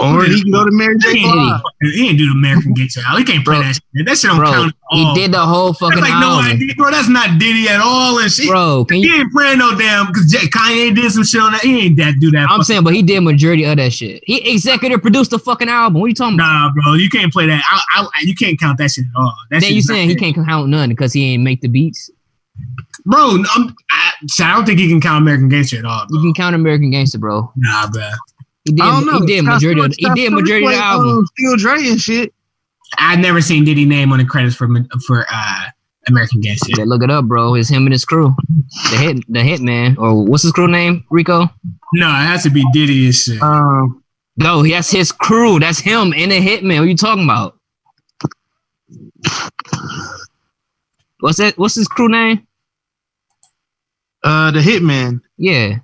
Or 0.03 0.25
he 0.25 0.43
can 0.43 0.51
go 0.51 0.65
to 0.65 0.71
Mary 0.73 0.97
J. 0.99 1.13
He 1.19 1.23
Blige. 1.23 1.61
Diddy. 1.81 1.97
he 1.97 2.09
ain't 2.09 2.19
do 2.19 2.27
the 2.27 2.33
American 2.33 2.75
Gangster 2.75 3.01
out. 3.07 3.19
He 3.19 3.25
can't 3.25 3.45
play 3.45 3.57
Bro. 3.57 3.63
that 3.63 3.75
shit. 3.75 4.07
That 4.07 4.19
shit 4.19 4.31
don't 4.31 4.39
Bro, 4.39 4.51
count. 4.53 4.75
At 4.93 4.97
he 4.97 5.15
did 5.15 5.33
the 5.33 5.41
whole 5.45 5.69
That's 5.69 5.79
fucking 5.81 6.01
like 6.01 6.13
no 6.21 6.41
album. 6.41 6.51
idea, 6.53 6.75
bro. 6.77 6.91
That's 6.91 7.09
not 7.09 7.39
Diddy 7.39 7.69
at 7.69 7.81
all, 7.81 8.19
and 8.19 8.31
shit. 8.31 8.49
Bro, 8.49 8.87
can 8.87 8.97
He 8.99 9.07
you 9.07 9.15
ain't 9.17 9.33
playing 9.33 9.59
no 9.59 9.77
damn 9.77 10.07
because 10.07 10.33
Kanye 10.35 10.95
did 10.95 11.11
some 11.13 11.25
shit 11.25 11.41
on 11.41 11.53
that. 11.53 11.61
He 11.63 11.87
ain't 11.87 11.97
that 11.99 12.15
do 12.21 12.31
that. 12.33 12.49
I'm 12.51 12.63
saying, 12.63 12.83
but 12.85 12.95
he 12.95 13.03
did 13.03 13.21
majority 13.21 13.65
of 13.65 13.77
that 13.77 13.93
shit. 13.93 14.23
He 14.27 14.53
executive 14.53 15.01
produced 15.03 15.31
the 15.31 15.39
fucking 15.39 15.69
album. 15.69 16.01
What 16.01 16.07
are 16.07 16.09
you 16.09 16.15
talking 16.15 16.35
about? 16.35 16.73
Nah, 16.75 16.83
bro, 16.85 16.95
you 16.95 17.09
can't 17.09 17.33
play 17.33 17.47
that. 17.47 17.63
I, 17.71 18.03
I, 18.03 18.07
you 18.23 18.35
can't 18.35 18.59
count 18.59 18.79
that 18.79 18.91
shit 18.91 19.05
at 19.05 19.21
all. 19.21 19.35
That 19.51 19.61
then 19.61 19.71
you 19.71 19.77
shit's 19.77 19.89
saying 19.89 20.09
he 20.09 20.15
can't 20.17 20.35
count 20.35 20.69
none 20.69 20.89
because 20.89 21.13
he 21.13 21.33
ain't 21.35 21.43
make 21.43 21.61
the 21.61 21.69
beats. 21.69 22.11
bro. 23.05 23.39
I'm, 23.55 23.75
I, 23.91 24.13
I 24.43 24.53
don't 24.55 24.67
think 24.67 24.79
he 24.79 24.89
can 24.89 25.01
count 25.01 25.23
American 25.23 25.49
Gangster 25.49 25.79
at 25.79 25.85
all. 25.85 26.05
You 26.11 26.21
can 26.21 26.35
count 26.35 26.55
American 26.55 26.91
Gangster, 26.91 27.19
bro. 27.19 27.51
Nah, 27.57 27.89
bro. 27.91 28.11
He 28.71 28.77
did. 28.77 28.83
I 28.85 28.91
don't 29.01 29.07
know. 29.07 29.19
He 29.21 29.27
did 29.27 29.45
Scott 29.45 29.55
majority. 29.55 29.81
Of, 29.81 29.93
he 29.99 30.05
did 30.07 30.27
Stewart 30.29 30.33
majority 30.43 30.67
of 30.67 30.73
the 30.73 30.79
album. 30.79 31.09
um, 31.11 31.27
Steel 31.27 31.57
Dre 31.57 31.89
and 31.89 32.01
shit. 32.01 32.35
I've 32.99 33.19
never 33.19 33.41
seen 33.41 33.65
Diddy 33.65 33.85
name 33.85 34.13
on 34.13 34.19
the 34.19 34.25
credits 34.25 34.55
for 34.57 34.69
for 35.07 35.27
uh, 35.31 35.65
American 36.09 36.41
Gangster. 36.41 36.73
Yeah, 36.79 36.85
look 36.87 37.03
it 37.03 37.11
up, 37.11 37.25
bro. 37.27 37.55
It's 37.55 37.69
him 37.69 37.85
and 37.87 37.93
his 37.93 38.05
crew. 38.05 38.35
The 38.91 38.97
hit, 38.97 39.33
the 39.33 39.41
hitman, 39.41 39.97
or 39.99 40.25
what's 40.25 40.43
his 40.45 40.53
crew 40.53 40.69
name? 40.69 41.05
Rico. 41.11 41.49
No, 41.95 42.09
it 42.09 42.13
has 42.27 42.43
to 42.45 42.51
be 42.51 42.65
Diddy 42.73 43.07
and 43.07 43.15
shit. 43.15 43.43
Um, 43.43 44.03
No, 44.37 44.63
that's 44.63 44.91
his 44.91 45.13
crew. 45.13 45.59
That's 45.61 45.79
him 45.81 46.13
and 46.17 46.31
the 46.33 46.41
hitman. 46.41 46.79
What 46.79 46.85
are 46.85 46.87
you 46.87 46.97
talking 46.97 47.25
about? 47.25 47.57
What's 51.21 51.39
that? 51.39 51.59
What's 51.59 51.75
his 51.75 51.89
crew 51.89 52.09
name? 52.09 52.47
Uh, 54.23 54.51
the 54.51 54.61
Hitman. 54.61 55.21
Yeah. 55.37 55.79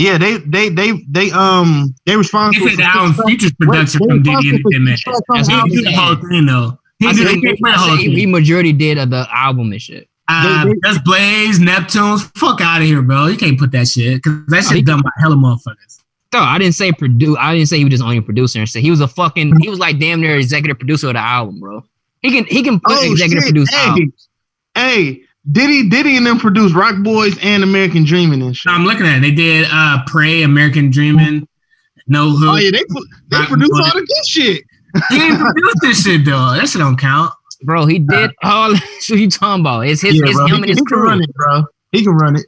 Yeah, 0.00 0.18
they 0.18 0.38
they 0.38 0.68
they 0.70 0.92
they 1.08 1.30
um 1.32 1.94
they 2.06 2.12
He 2.12 2.16
responsible. 2.18 2.68
said 2.68 2.78
the 2.78 2.84
album 2.84 3.14
features 3.26 3.52
production 3.52 3.98
from 4.06 4.22
Diddy 4.22 4.50
and 4.50 4.64
responsible 4.64 4.70
for 4.70 4.78
Hitman. 4.78 4.96
tracks 4.98 5.20
on 5.30 5.36
That's 5.36 5.48
the 5.48 5.54
what 5.54 5.62
I'm 5.64 5.68
He 5.70 5.76
did 5.76 5.84
the 5.86 5.92
whole 5.92 6.14
thing 6.16 6.46
though. 6.46 6.78
He 6.98 7.06
I 7.06 7.12
did 7.12 7.18
said, 7.26 7.34
he 7.36 7.40
did 7.40 7.58
the 7.60 7.72
whole 7.72 7.88
said 7.96 7.98
he, 7.98 8.10
he 8.10 8.16
thing. 8.16 8.30
majority 8.30 8.72
did 8.72 8.98
of 8.98 9.10
the 9.10 9.26
album 9.32 9.72
and 9.72 9.80
shit. 9.82 10.08
Uh, 10.28 10.64
they- 10.64 10.70
they- 10.72 10.78
Just 10.84 11.04
Blaze, 11.04 11.58
Neptunes, 11.58 12.30
fuck 12.38 12.60
out 12.60 12.80
of 12.82 12.86
here, 12.86 13.02
bro. 13.02 13.26
You 13.26 13.36
can't 13.36 13.58
put 13.58 13.72
that 13.72 13.88
shit 13.88 14.22
because 14.22 14.46
that 14.48 14.64
he- 14.64 14.76
shit 14.76 14.86
done 14.86 15.00
by 15.02 15.10
hella 15.18 15.36
motherfuckers. 15.36 15.98
No, 16.32 16.38
I 16.40 16.58
didn't 16.58 16.74
say 16.76 16.92
produce. 16.92 17.36
I 17.40 17.54
didn't 17.56 17.68
say 17.68 17.78
he 17.78 17.84
was 17.84 17.90
just 17.90 18.02
only 18.04 18.18
a 18.18 18.22
producer 18.22 18.60
and 18.60 18.68
shit. 18.68 18.82
He 18.82 18.90
was 18.90 19.00
a 19.00 19.08
fucking. 19.08 19.58
He 19.60 19.68
was 19.68 19.80
like 19.80 19.98
damn 19.98 20.20
near 20.20 20.36
executive 20.36 20.78
producer 20.78 21.08
of 21.08 21.14
the 21.14 21.18
album, 21.20 21.58
bro. 21.58 21.84
He 22.22 22.30
can 22.30 22.44
he 22.44 22.62
can 22.62 22.78
put 22.78 22.92
Oh 22.98 23.10
executive 23.12 23.42
shit! 23.44 23.52
produce 23.52 23.70
Hey, 23.70 23.86
albums. 23.88 24.28
hey, 24.76 25.22
Diddy 25.50 25.88
Diddy 25.88 26.16
and 26.16 26.26
them 26.26 26.38
produced 26.38 26.74
Roc 26.74 27.02
Boys 27.02 27.36
and 27.42 27.62
American 27.62 28.04
Dreaming 28.04 28.42
and 28.42 28.56
shit. 28.56 28.70
I'm 28.72 28.84
looking 28.84 29.06
at 29.06 29.18
it. 29.18 29.20
They 29.22 29.30
did 29.30 29.66
uh 29.72 29.98
Pray, 30.06 30.42
American 30.42 30.90
Dreaming, 30.90 31.48
No 32.06 32.30
Hook. 32.30 32.48
Oh 32.54 32.56
yeah, 32.56 32.70
they 32.70 32.84
pu- 32.84 33.06
they 33.30 33.38
Rock 33.38 33.48
produced 33.48 33.72
Boys. 33.72 33.80
all 33.86 34.00
the 34.00 34.06
good 34.06 34.26
shit. 34.26 34.62
He 35.10 35.18
didn't 35.18 35.38
produce 35.38 35.74
this 35.80 36.02
shit 36.04 36.24
though. 36.24 36.52
That 36.54 36.68
shit 36.68 36.80
don't 36.80 36.96
count. 36.98 37.32
Bro, 37.62 37.86
he 37.86 37.98
did 38.00 38.30
all. 38.42 38.72
what 38.74 39.08
you 39.08 39.30
talking 39.30 39.60
about? 39.62 39.86
It's 39.86 40.02
his. 40.02 40.16
Yeah, 40.16 40.22
it's 40.26 40.34
bro. 40.36 40.46
him 40.46 40.48
He, 40.48 40.54
and 40.56 40.64
can- 40.64 40.68
his 40.70 40.78
he 40.78 40.84
can 40.84 40.98
run 40.98 41.22
it, 41.22 41.34
bro. 41.34 41.62
He 41.92 42.02
can 42.04 42.12
run 42.14 42.36
it. 42.36 42.46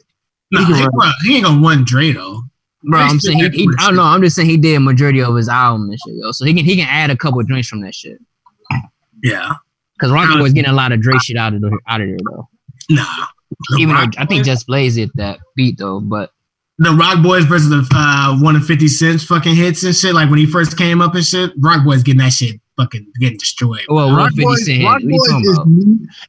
No, 0.50 0.60
He 0.60 0.66
he, 0.74 0.80
can 0.82 0.90
bro, 0.90 1.10
he 1.24 1.34
ain't 1.36 1.44
gonna 1.44 1.62
one 1.62 1.84
Dre 1.84 2.12
though. 2.12 2.42
Bro, 2.84 2.98
I'm 3.00 3.20
saying 3.20 3.38
he, 3.38 3.48
he. 3.50 3.68
I 3.78 3.86
don't 3.86 3.96
know. 3.96 4.02
I'm 4.02 4.20
just 4.22 4.36
saying 4.36 4.48
he 4.50 4.56
did 4.58 4.74
a 4.74 4.80
majority 4.80 5.22
of 5.22 5.34
his 5.36 5.48
album 5.48 5.88
and 5.88 5.98
shit, 6.04 6.14
yo. 6.16 6.32
So 6.32 6.44
he 6.44 6.52
can 6.52 6.64
he 6.64 6.76
can 6.76 6.86
add 6.88 7.10
a 7.10 7.16
couple 7.16 7.40
of 7.40 7.46
drinks 7.46 7.68
from 7.68 7.80
that 7.82 7.94
shit. 7.94 8.18
Yeah, 9.22 9.52
Cause 10.00 10.10
Rocky 10.10 10.38
Uh, 10.38 10.42
was 10.42 10.52
getting 10.52 10.70
a 10.70 10.74
lot 10.74 10.90
of 10.92 11.00
Dre 11.00 11.16
shit 11.18 11.36
out 11.36 11.54
of 11.54 11.60
the, 11.60 11.78
out 11.86 12.00
of 12.00 12.08
there 12.08 12.16
though. 12.28 12.48
Nah. 12.90 13.04
The 13.70 13.76
Even 13.80 13.94
though 13.94 14.02
I 14.18 14.26
think 14.26 14.40
Boys- 14.40 14.46
Just 14.46 14.66
Blaze 14.66 14.94
hit 14.96 15.10
that 15.16 15.38
beat 15.56 15.78
though, 15.78 16.00
but 16.00 16.30
the 16.78 16.90
Roc 16.90 17.22
Boys 17.22 17.44
versus 17.44 17.68
the 17.68 17.86
uh, 17.94 18.38
one 18.40 18.56
of 18.56 18.64
Fifty 18.64 18.88
Cent's 18.88 19.24
fucking 19.24 19.54
hits 19.54 19.82
and 19.84 19.94
shit. 19.94 20.14
Like 20.14 20.30
when 20.30 20.38
he 20.38 20.46
first 20.46 20.76
came 20.78 21.00
up 21.02 21.14
and 21.14 21.24
shit, 21.24 21.52
Roc 21.58 21.84
Boys 21.84 22.02
getting 22.02 22.20
that 22.20 22.32
shit 22.32 22.60
fucking 22.78 23.06
getting 23.20 23.36
destroyed. 23.36 23.82
well, 23.88 24.10
what 24.10 24.16
Rock 24.16 24.28
50 24.30 24.42
Boys, 24.42 24.66
Cent? 24.66 24.84
Roc 24.84 25.02
Boys 25.02 25.28
is 25.46 25.58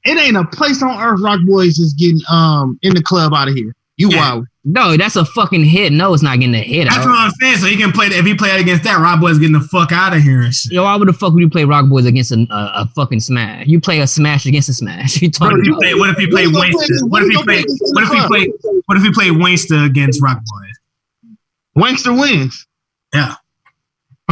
it 0.05 0.17
ain't 0.17 0.35
a 0.35 0.43
place 0.45 0.84
on 0.84 1.01
earth 1.01 1.21
Roc 1.23 1.39
Boys 1.45 1.80
is 1.80 1.93
getting 1.93 2.19
um 2.30 2.77
in 2.81 2.93
the 2.93 3.01
club 3.01 3.34
out 3.34 3.47
of 3.47 3.55
here. 3.55 3.73
You 3.97 4.09
Yeah. 4.09 4.17
wild. 4.17 4.45
No, 4.65 4.95
that's 4.95 5.18
a 5.18 5.26
fucking 5.26 5.65
hit. 5.65 5.91
No, 5.91 6.14
it's 6.14 6.23
not 6.23 6.40
getting 6.40 6.56
a 6.56 6.61
hit 6.64 6.85
That's 6.85 6.99
out. 6.99 7.07
what 7.07 7.15
I'm 7.18 7.31
saying. 7.31 7.57
So 7.57 7.68
he 7.68 7.76
can 7.76 7.91
play. 7.91 8.07
If 8.07 8.26
he 8.26 8.34
played 8.34 8.61
against 8.61 8.85
that, 8.85 8.98
Roc 9.02 9.19
Boys 9.19 9.38
getting 9.38 9.52
the 9.52 9.60
fuck 9.60 9.91
out 9.91 10.15
of 10.15 10.22
here 10.22 10.40
and 10.41 10.53
shit. 10.53 10.72
Yo, 10.72 10.84
why 10.84 10.95
would 10.95 11.07
the 11.10 11.11
fuck 11.14 11.34
would 11.34 11.41
you 11.41 11.49
play 11.49 11.65
Roc 11.65 11.90
Boys 11.90 12.06
against 12.06 12.31
a, 12.31 12.48
a, 12.49 12.72
a 12.84 12.90
fucking 12.95 13.19
smash? 13.19 13.68
You 13.68 13.81
play 13.81 13.99
a 13.99 14.07
smash 14.07 14.45
against 14.45 14.69
a 14.69 14.73
smash. 14.73 15.22
You 15.22 15.30
What 15.40 15.60
if 15.60 15.65
you 15.65 15.76
play, 15.76 15.91
played? 15.94 15.99
What 15.99 16.10
if 16.11 16.18
he 16.18 16.27
played 16.27 16.45
Who's 16.48 17.02
play- 17.02 17.10
What 17.10 17.23
if 17.23 17.27
who's 17.27 17.38
he 17.38 17.44
play 17.44 17.56
played? 17.64 17.65
What 17.91 18.03
if 18.03 18.10
he 18.10 18.15
club? 18.15 18.27
played? 18.30 18.52
What 18.85 18.98
if 18.98 19.03
he 19.03 19.11
played 19.11 19.31
Wankster 19.34 19.85
against 19.85 20.22
Roc 20.23 20.38
Boys? 20.38 21.84
Wankster 21.84 22.18
wins. 22.18 22.65
Yeah. 23.14 23.35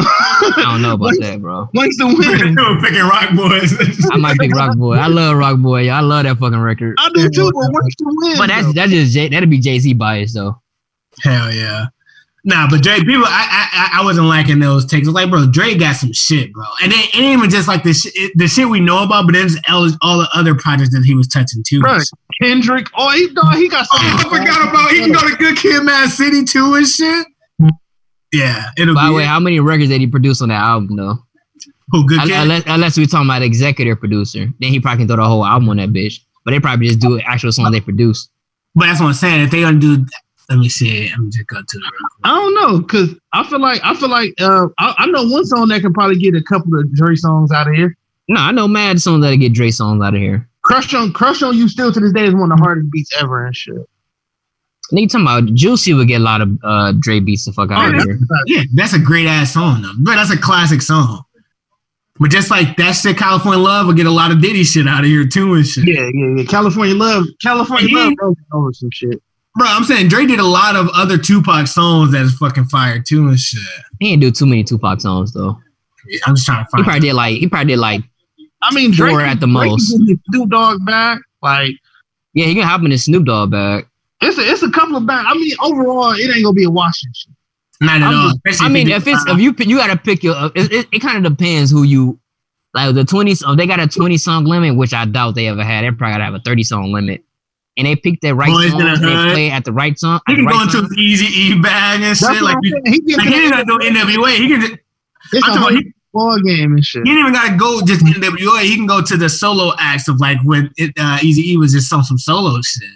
I 0.03 0.63
don't 0.71 0.81
know 0.81 0.93
about 0.93 1.13
that, 1.19 1.39
bro. 1.41 1.69
Wankster 1.75 2.05
wins. 2.07 2.55
We're 2.57 2.81
picking 2.81 3.01
Roc 3.03 3.35
Boys. 3.35 3.73
I 4.11 4.17
might 4.17 4.37
pick 4.37 4.53
Roc 4.53 4.77
Boy. 4.77 4.95
I 4.95 5.07
love 5.07 5.37
Roc 5.37 5.59
Boy. 5.59 5.83
Yo. 5.83 5.93
I 5.93 5.99
love 6.01 6.23
that 6.23 6.37
fucking 6.37 6.59
record. 6.59 6.95
I 6.99 7.09
do 7.13 7.29
too, 7.29 7.51
but 7.53 7.69
Wankster 7.71 8.05
wins. 8.05 8.37
But 8.39 8.47
that's 8.47 8.65
though. 8.67 8.73
that's 8.73 8.91
just 8.91 9.13
Jay, 9.13 9.27
that'd 9.29 9.49
be 9.49 9.59
Jay 9.59 9.79
Z 9.79 9.93
bias 9.93 10.33
though. 10.33 10.61
Hell 11.23 11.51
yeah. 11.53 11.87
Nah, 12.43 12.67
but 12.67 12.81
Dre, 12.81 12.97
people, 13.01 13.23
I, 13.27 13.69
I 13.93 13.99
I 14.01 14.03
wasn't 14.03 14.25
liking 14.25 14.57
those 14.57 14.87
takes. 14.87 15.05
I 15.07 15.09
was 15.11 15.13
like, 15.13 15.29
bro, 15.29 15.45
Dre 15.45 15.75
got 15.75 15.95
some 15.97 16.11
shit, 16.11 16.51
bro. 16.51 16.63
And 16.81 16.91
then 16.91 16.97
it 16.99 17.15
ain't 17.15 17.37
even 17.37 17.51
just 17.51 17.67
like 17.67 17.83
the 17.83 17.93
shit, 17.93 18.13
it- 18.15 18.31
the 18.35 18.47
shit 18.47 18.67
we 18.67 18.79
know 18.79 19.03
about, 19.03 19.27
but 19.27 19.33
then 19.33 19.43
there's 19.47 19.57
all, 19.69 19.87
all 20.01 20.17
the 20.17 20.29
other 20.33 20.55
projects 20.55 20.89
that 20.95 21.03
he 21.05 21.13
was 21.13 21.27
touching 21.27 21.61
too. 21.63 21.81
Right. 21.81 22.01
Kendrick. 22.41 22.87
Oh, 22.97 23.11
he 23.11 23.31
dog, 23.31 23.53
he 23.57 23.69
got 23.69 23.85
Oh, 23.93 23.97
something. 23.97 24.33
I 24.33 24.39
forgot 24.39 24.67
about 24.67 24.89
he 24.89 25.01
can 25.01 25.11
go 25.11 25.19
to 25.19 25.35
Good 25.35 25.55
Kid, 25.57 25.83
Mad 25.83 26.09
City 26.09 26.43
too 26.43 26.73
and 26.73 26.87
shit. 26.87 27.27
Yeah, 28.31 28.65
it'll 28.77 28.95
By 28.95 29.07
the 29.07 29.13
way, 29.13 29.25
how 29.25 29.39
many 29.39 29.59
records 29.59 29.89
did 29.89 29.99
he 29.99 30.07
produce 30.07 30.41
on 30.41 30.49
that 30.49 30.61
album 30.61 30.95
though? 30.95 31.19
who 31.91 32.07
Good 32.07 32.21
Kid. 32.21 32.31
Unless, 32.31 32.63
unless 32.67 32.97
we're 32.97 33.05
talking 33.05 33.27
about 33.27 33.41
executive 33.41 33.99
producer, 33.99 34.47
then 34.59 34.69
he 34.71 34.79
probably 34.79 34.99
can 34.99 35.07
throw 35.07 35.17
the 35.17 35.27
whole 35.27 35.45
album 35.45 35.69
on 35.69 35.77
that 35.77 35.89
bitch. 35.89 36.19
But 36.43 36.51
they 36.51 36.59
probably 36.59 36.87
just 36.87 36.99
do 36.99 37.19
actual 37.21 37.51
songs 37.51 37.71
they 37.71 37.81
produce. 37.81 38.29
But 38.73 38.85
that's 38.85 38.99
what 38.99 39.07
I'm 39.07 39.13
saying. 39.13 39.41
If 39.41 39.51
they 39.51 39.61
gonna 39.61 39.79
do, 39.79 40.05
let 40.49 40.57
me 40.57 40.69
see. 40.69 41.09
Let 41.09 41.19
me 41.19 41.29
just 41.29 41.47
go 41.47 41.57
to 41.57 41.77
the. 41.77 41.91
I 42.23 42.29
don't 42.29 42.55
know, 42.55 42.81
cause 42.81 43.09
I 43.33 43.47
feel 43.47 43.59
like 43.59 43.81
I 43.83 43.93
feel 43.93 44.09
like 44.09 44.33
uh 44.39 44.67
I, 44.79 44.95
I 44.99 45.05
know 45.07 45.27
one 45.27 45.45
song 45.45 45.67
that 45.67 45.81
can 45.81 45.93
probably 45.93 46.17
get 46.17 46.33
a 46.35 46.41
couple 46.41 46.79
of 46.79 46.91
Dre 46.93 47.15
songs 47.15 47.51
out 47.51 47.67
of 47.67 47.75
here. 47.75 47.95
No, 48.27 48.39
I 48.39 48.51
know 48.51 48.67
mad 48.67 49.01
songs 49.01 49.21
that'll 49.21 49.37
get 49.37 49.53
Dre 49.53 49.71
songs 49.71 50.01
out 50.01 50.15
of 50.15 50.21
here. 50.21 50.47
Crush 50.63 50.93
on 50.93 51.11
Crush 51.11 51.43
on 51.43 51.57
You 51.57 51.67
still 51.67 51.91
to 51.91 51.99
this 51.99 52.13
day 52.13 52.25
is 52.25 52.33
one 52.33 52.51
of 52.51 52.57
the 52.57 52.63
hardest 52.63 52.89
beats 52.91 53.11
ever 53.21 53.45
and 53.45 53.55
shit. 53.55 53.75
Nigga 54.91 55.09
talking 55.09 55.25
about 55.25 55.45
Juicy 55.53 55.93
would 55.93 56.07
get 56.07 56.21
a 56.21 56.23
lot 56.23 56.41
of 56.41 56.57
uh, 56.63 56.93
Dre 56.99 57.19
beats 57.19 57.45
the 57.45 57.53
fuck 57.53 57.71
out 57.71 57.93
Oh, 57.93 57.97
of 57.97 58.03
here. 58.03 58.19
Yeah, 58.45 58.63
that's 58.73 58.93
a 58.93 58.99
great 58.99 59.25
ass 59.27 59.53
song 59.53 59.81
though. 59.81 59.91
But 59.99 60.15
that's 60.15 60.31
a 60.31 60.37
classic 60.37 60.81
song. 60.81 61.23
But 62.19 62.29
just 62.29 62.51
like 62.51 62.77
that 62.77 62.91
shit, 62.93 63.17
California 63.17 63.59
Love 63.59 63.87
will 63.87 63.93
get 63.93 64.05
a 64.05 64.11
lot 64.11 64.31
of 64.31 64.41
Diddy 64.41 64.63
shit 64.63 64.87
out 64.87 64.99
of 64.99 65.05
here 65.07 65.25
too 65.25 65.55
and 65.55 65.65
shit. 65.65 65.87
Yeah, 65.87 66.07
yeah, 66.13 66.35
yeah. 66.37 66.43
California 66.43 66.93
Love, 66.93 67.25
California 67.41 67.87
Yeah. 67.89 68.03
Love 68.05 68.13
broke 68.15 68.37
over 68.53 68.73
some 68.73 68.89
shit. 68.91 69.21
Bro, 69.57 69.67
I'm 69.69 69.83
saying 69.83 70.07
Dre 70.09 70.25
did 70.25 70.39
a 70.39 70.45
lot 70.45 70.75
of 70.75 70.87
other 70.93 71.17
Tupac 71.17 71.67
songs 71.67 72.11
that's 72.11 72.33
fucking 72.37 72.65
fire 72.65 73.01
too 73.01 73.27
and 73.29 73.39
shit. 73.39 73.61
He 73.99 74.09
didn't 74.11 74.21
do 74.21 74.31
too 74.31 74.45
many 74.45 74.63
Tupac 74.63 75.01
songs 75.01 75.33
though. 75.33 75.57
I'm 76.25 76.35
just 76.35 76.45
trying 76.45 76.63
to 76.63 76.69
find. 76.69 76.83
He 76.83 76.83
find. 76.83 76.85
probably 76.85 76.99
did 77.09 77.13
like 77.15 77.37
he 77.37 77.47
probably 77.47 77.73
did 77.73 77.79
like 77.79 78.01
I 78.61 78.73
mean, 78.75 78.91
Drake 78.91 79.11
Four 79.11 79.21
at 79.21 79.39
the 79.39 79.47
Drake 79.47 79.71
most. 79.71 79.91
is 79.93 80.17
Snoop 80.31 80.49
Dogg 80.49 80.85
back. 80.85 81.19
Like 81.41 81.71
yeah 82.33 82.45
he 82.45 82.53
can 82.53 82.63
hop 82.63 82.81
in 82.83 82.91
his 82.91 83.05
Snoop 83.05 83.25
Dogg 83.25 83.49
bag. 83.51 83.87
It's 84.21 84.37
a, 84.37 84.41
it's 84.41 84.63
a 84.63 84.69
couple 84.71 84.95
of 84.97 85.05
back. 85.05 85.25
I 85.27 85.33
mean, 85.33 85.55
overall, 85.61 86.11
it 86.11 86.33
ain't 86.33 86.43
gonna 86.43 86.53
be 86.53 86.63
a 86.65 86.69
washing. 86.69 87.11
Not 87.81 87.97
at 88.01 88.03
I'm 88.03 88.15
all. 88.15 88.33
just- 88.45 88.61
I 88.61 88.67
mean 88.69 88.89
if 88.89 89.07
it's 89.07 89.23
if 89.27 89.39
you 89.39 89.55
you 89.59 89.77
gotta 89.77 89.97
pick 89.97 90.23
your 90.23 90.35
it, 90.55 90.71
it, 90.71 90.87
it 90.91 90.99
kind 90.99 91.25
of 91.25 91.31
depends 91.35 91.71
who 91.71 91.83
you 91.83 92.19
like 92.75 92.93
the 92.93 93.03
20 93.03 93.31
if 93.31 93.39
they 93.57 93.65
got 93.65 93.79
a 93.79 93.87
20 93.87 94.17
song 94.17 94.45
limit 94.45 94.75
which 94.77 94.93
I 94.93 95.05
doubt 95.05 95.33
they 95.35 95.47
ever 95.47 95.63
had 95.63 95.83
they 95.83 95.89
probably 95.91 96.13
gotta 96.13 96.25
have 96.25 96.35
a 96.35 96.39
30 96.39 96.63
song 96.63 96.91
limit 96.93 97.23
and 97.77 97.87
they 97.87 97.95
picked 97.95 98.21
their 98.21 98.35
right 98.35 98.51
Boys 98.51 98.71
in 98.71 98.77
the 98.77 98.83
they 98.83 99.13
Hood. 99.13 99.31
play 99.33 99.49
at 99.49 99.65
the 99.65 99.73
right 99.73 99.97
song 99.97 100.19
he 100.27 100.33
at 100.33 100.37
the 100.37 100.43
can 100.43 100.51
go 100.51 100.61
into 100.61 100.73
time. 100.73 100.83
his 100.83 100.97
Easy 100.97 101.41
E 101.41 101.59
bag 101.59 101.95
and 102.01 102.03
That's 102.03 102.19
shit. 102.19 102.41
Like, 102.43 102.57
he, 102.61 102.69
saying. 102.69 102.83
He 102.85 103.15
like, 103.15 103.27
he 103.27 103.33
didn't 103.33 103.49
gotta 103.51 103.65
do 103.65 103.77
NWA. 103.79 104.35
He 104.37 104.47
can. 104.47 104.61
Just, 104.61 104.73
It's 105.33 105.47
I'm 105.47 105.51
a 105.53 105.55
talking 105.55 105.77
about 105.77 105.83
he, 105.83 105.93
ball 106.13 106.39
game 106.41 106.73
and 106.73 106.85
shit. 106.85 107.01
he 107.05 107.09
didn't 107.11 107.21
even 107.21 107.33
gotta 107.33 107.57
go 107.57 107.81
just 107.83 108.05
NWA. 108.05 108.61
He 108.61 108.75
can 108.75 108.85
go 108.85 109.01
to 109.01 109.17
the 109.17 109.27
solo 109.27 109.73
acts 109.79 110.07
of 110.07 110.19
like 110.19 110.37
when 110.43 110.69
it, 110.77 110.91
uh, 110.99 111.17
Easy 111.23 111.51
E 111.53 111.57
was 111.57 111.73
just 111.73 111.91
on 111.91 112.03
some 112.03 112.19
solo 112.19 112.61
shit. 112.61 112.87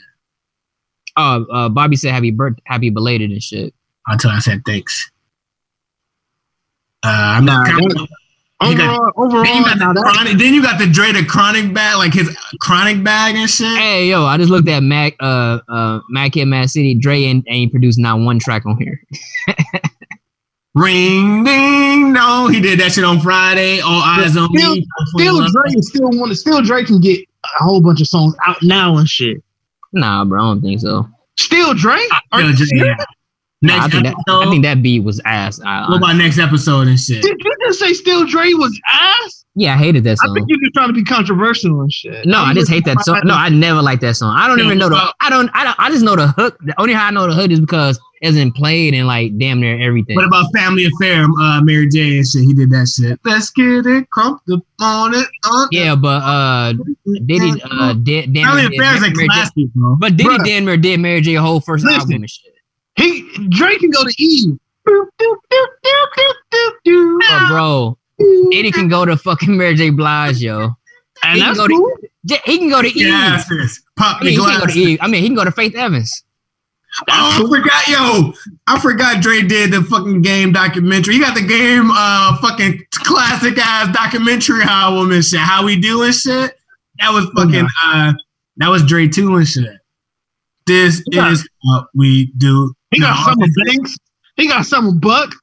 Uh, 1.18 1.42
uh 1.52 1.70
Bobby 1.70 1.96
said 1.96 2.12
happy 2.14 2.32
birth 2.32 2.56
happy 2.66 2.90
belated 2.90 3.32
and 3.32 3.42
shit 3.42 3.74
Until 4.08 4.32
I 4.32 4.40
said 4.40 4.62
thanks. 4.66 5.12
Uh, 7.04 7.08
I'm 7.38 7.46
not. 7.46 7.68
Nah, 7.68 7.72
counting- 7.80 8.08
You 8.64 8.78
got- 8.78 9.14
Overall, 9.18 9.44
Then 9.44 9.58
you 9.58 9.64
got 9.66 9.78
the 9.78 9.94
that, 9.94 10.12
chronic. 10.14 10.38
Then 10.40 10.54
you 10.54 10.62
got 10.64 10.80
the 10.80 10.88
Dre 10.88 11.12
the 11.12 11.24
chronic 11.26 11.74
bag, 11.74 11.98
like 11.98 12.14
his 12.14 12.36
chronic 12.62 13.04
bag 13.04 13.36
and 13.36 13.50
shit. 13.50 13.68
Hey 13.78 14.10
yo, 14.10 14.26
I 14.26 14.38
just 14.38 14.50
looked 14.50 14.68
at 14.70 14.82
Mac 14.82 15.16
uh 15.20 15.60
uh 15.70 16.00
Mac 16.10 16.32
Kid 16.32 16.46
Mad 16.46 16.70
City. 16.70 16.96
Dre 16.96 17.20
ain't, 17.24 17.46
ain't 17.48 17.72
produced 17.72 18.00
not 18.00 18.20
one 18.20 18.40
track 18.40 18.66
on 18.66 18.78
here. 18.78 19.00
Ring 20.74 21.44
ding 21.46 22.12
no, 22.12 22.48
he 22.48 22.60
did 22.60 22.80
that 22.82 22.92
shit 22.92 23.04
on 23.06 23.20
Friday. 23.22 23.80
All 23.80 24.02
eyes 24.02 24.36
on 24.36 24.50
Still- 24.58 24.76
me. 24.76 24.88
still 25.16 25.48
Drake 25.48 25.76
still 25.84 26.10
one. 26.20 26.36
Still 26.36 26.62
Drake 26.62 26.88
can 26.88 27.00
get 27.00 27.20
a 27.60 27.64
whole 27.64 27.82
bunch 27.82 28.02
of 28.02 28.08
songs 28.08 28.36
out 28.46 28.58
now 28.64 28.98
and 28.98 29.08
shit. 29.08 29.44
Nah, 29.96 30.26
bro, 30.26 30.42
I 30.44 30.46
don't 30.50 30.62
think 30.62 30.82
so. 30.82 31.08
Still 31.40 31.74
Drake. 31.74 32.10
Are 32.32 32.40
Still 32.40 32.50
you 32.52 32.56
Dre, 32.56 32.66
serious? 32.68 32.98
yeah. 33.00 33.06
Nah, 33.62 33.74
I 33.74 33.78
Next 33.80 33.92
think 33.94 34.04
that 34.06 34.14
episode. 34.28 34.48
I 34.48 34.50
think 34.52 34.64
that 34.64 34.84
beat 34.84 35.04
was 35.04 35.22
ass. 35.26 35.60
I, 35.66 35.90
what 35.90 35.98
about 35.98 36.16
next 36.18 36.38
episode 36.38 36.88
and 36.88 37.00
shit? 37.00 37.24
Did 37.24 37.36
you 37.44 37.54
just 37.66 37.80
say 37.80 37.94
Still 37.94 38.26
Dre 38.26 38.54
was 38.54 38.80
ass? 38.92 39.45
Yeah, 39.56 39.74
I 39.74 39.78
hated 39.78 40.04
that 40.04 40.18
song. 40.18 40.32
I 40.32 40.34
think 40.36 40.48
you're 40.50 40.60
just 40.60 40.74
trying 40.74 40.88
to 40.90 40.94
be 40.94 41.04
controversial 41.04 41.80
and 41.82 41.92
shit. 41.92 42.26
No, 42.26 42.40
I 42.40 42.50
I'm 42.50 42.56
just 42.56 42.70
hate 42.70 42.86
that 42.86 43.00
song. 43.02 43.22
No, 43.24 43.34
I 43.34 43.50
never 43.50 43.82
liked 43.82 44.02
that 44.02 44.16
song. 44.16 44.36
I 44.38 44.48
don't 44.48 44.60
Yeah, 44.60 44.66
even 44.66 44.78
know 44.78 44.90
the. 44.90 45.14
I 45.22 45.30
don't. 45.30 45.50
I 45.54 45.64
don't. 45.64 45.76
I 45.80 45.90
just 45.90 46.04
know 46.04 46.16
the 46.16 46.28
hook. 46.28 46.58
The 46.66 46.80
only 46.80 46.94
how 46.94 47.08
I 47.08 47.12
know 47.12 47.28
the 47.28 47.34
hook 47.34 47.52
is 47.52 47.60
because 47.60 48.00
it's 48.22 48.36
been 48.36 48.52
played 48.52 48.94
in 48.94 49.08
like 49.08 49.38
damn 49.38 49.60
near 49.60 49.80
everything. 49.82 50.16
What 50.16 50.26
about 50.26 50.46
Family 50.56 50.86
Affair? 50.86 51.26
Uh, 51.40 51.62
Mary 51.62 51.88
J 51.90 52.18
and 52.18 52.28
shit. 52.28 52.44
He 52.44 52.54
did 52.54 52.70
that 52.72 52.88
shit. 52.88 53.20
Let's 53.24 53.50
get 53.52 53.86
it 53.86 54.10
crumped 54.10 54.50
up 54.52 54.62
on 54.82 55.14
it. 55.16 55.28
On. 55.46 55.68
Yeah, 55.72 55.96
but 55.96 56.22
uh, 56.24 56.74
Diddy 57.26 57.54
uh, 57.72 57.94
did 57.94 58.34
damn 58.34 58.48
Family 58.58 58.78
Affair 58.78 58.96
is 58.96 58.98
a 59.00 59.02
Mary 59.02 59.14
J- 59.14 59.26
classic, 59.28 59.74
bro. 59.76 59.96
But 60.00 60.18
Diddy 60.18 60.30
Bruh. 60.38 60.46
damn 60.46 60.66
near 60.66 60.78
did 60.78 61.00
Mary 61.00 61.22
J 61.22 61.36
whole 61.36 61.62
first 61.62 61.86
Listen. 61.86 62.00
album 62.02 62.16
and 62.24 62.30
shit. 62.30 62.54
He 62.98 63.48
Drake 63.50 63.80
can 63.80 63.90
go 63.92 64.04
to 64.04 64.14
Eve. 64.18 64.58
But 66.06 67.48
bro, 67.50 67.98
Diddy 68.20 68.72
can 68.72 68.88
go 68.88 69.06
to 69.06 69.18
fucking 69.18 69.56
Mary 69.58 69.76
J 69.76 69.90
Blige, 69.90 70.42
yo. 70.42 70.72
and 71.24 71.38
he 71.38 71.42
can 71.44 71.54
go 71.56 71.68
to- 71.68 71.74
cool. 71.76 71.92
J- 72.26 72.42
He 72.46 72.58
can 72.58 72.70
go 72.70 72.82
to 72.82 72.88
Eve. 72.88 73.08
Glasses. 73.08 73.82
Pop 73.98 74.18
I 74.22 74.26
mean, 74.26 74.36
the 74.38 74.42
he 74.44 74.48
can't 74.50 74.60
go 74.68 74.74
to. 74.74 74.80
Eve. 74.80 74.98
I 75.02 75.08
mean, 75.08 75.22
he 75.22 75.28
can 75.28 75.36
go 75.36 75.44
to 75.44 75.52
Faith 75.52 75.76
Evans. 75.76 76.24
Oh, 77.02 77.04
I 77.10 77.38
forgot, 77.50 77.88
yo. 77.90 78.34
I 78.68 78.80
forgot 78.80 79.22
Dre 79.22 79.42
did 79.42 79.72
the 79.72 79.84
fucking 79.84 80.22
game 80.22 80.54
documentary. 80.54 81.16
He 81.16 81.20
got 81.20 81.36
the 81.36 81.46
game, 81.46 81.92
uh, 81.92 82.38
fucking 82.38 82.82
classic 82.94 83.58
ass 83.58 83.94
documentary 83.94 84.64
album 84.64 85.12
and 85.12 85.24
shit. 85.24 85.40
How 85.42 85.66
we 85.66 85.80
do 85.80 86.04
and 86.04 86.14
shit. 86.16 86.58
That 87.00 87.12
was 87.12 87.26
fucking, 87.36 87.68
uh, 87.84 88.14
that 88.58 88.70
was 88.70 88.84
Dre 88.86 89.08
too 89.10 89.36
and 89.36 89.46
shit. 89.48 89.66
This 90.66 91.04
Yeah. 91.12 91.32
is 91.32 91.48
what 91.62 91.88
we 91.94 92.32
do. 92.38 92.74
He 92.92 93.00
got 93.02 93.16
No, 93.20 93.26
some 93.26 93.42
of 93.44 93.50
Banks. 93.66 93.98
He 94.38 94.48
got 94.48 94.66
some 94.66 94.88
of 94.88 95.02
Buck. 95.02 95.36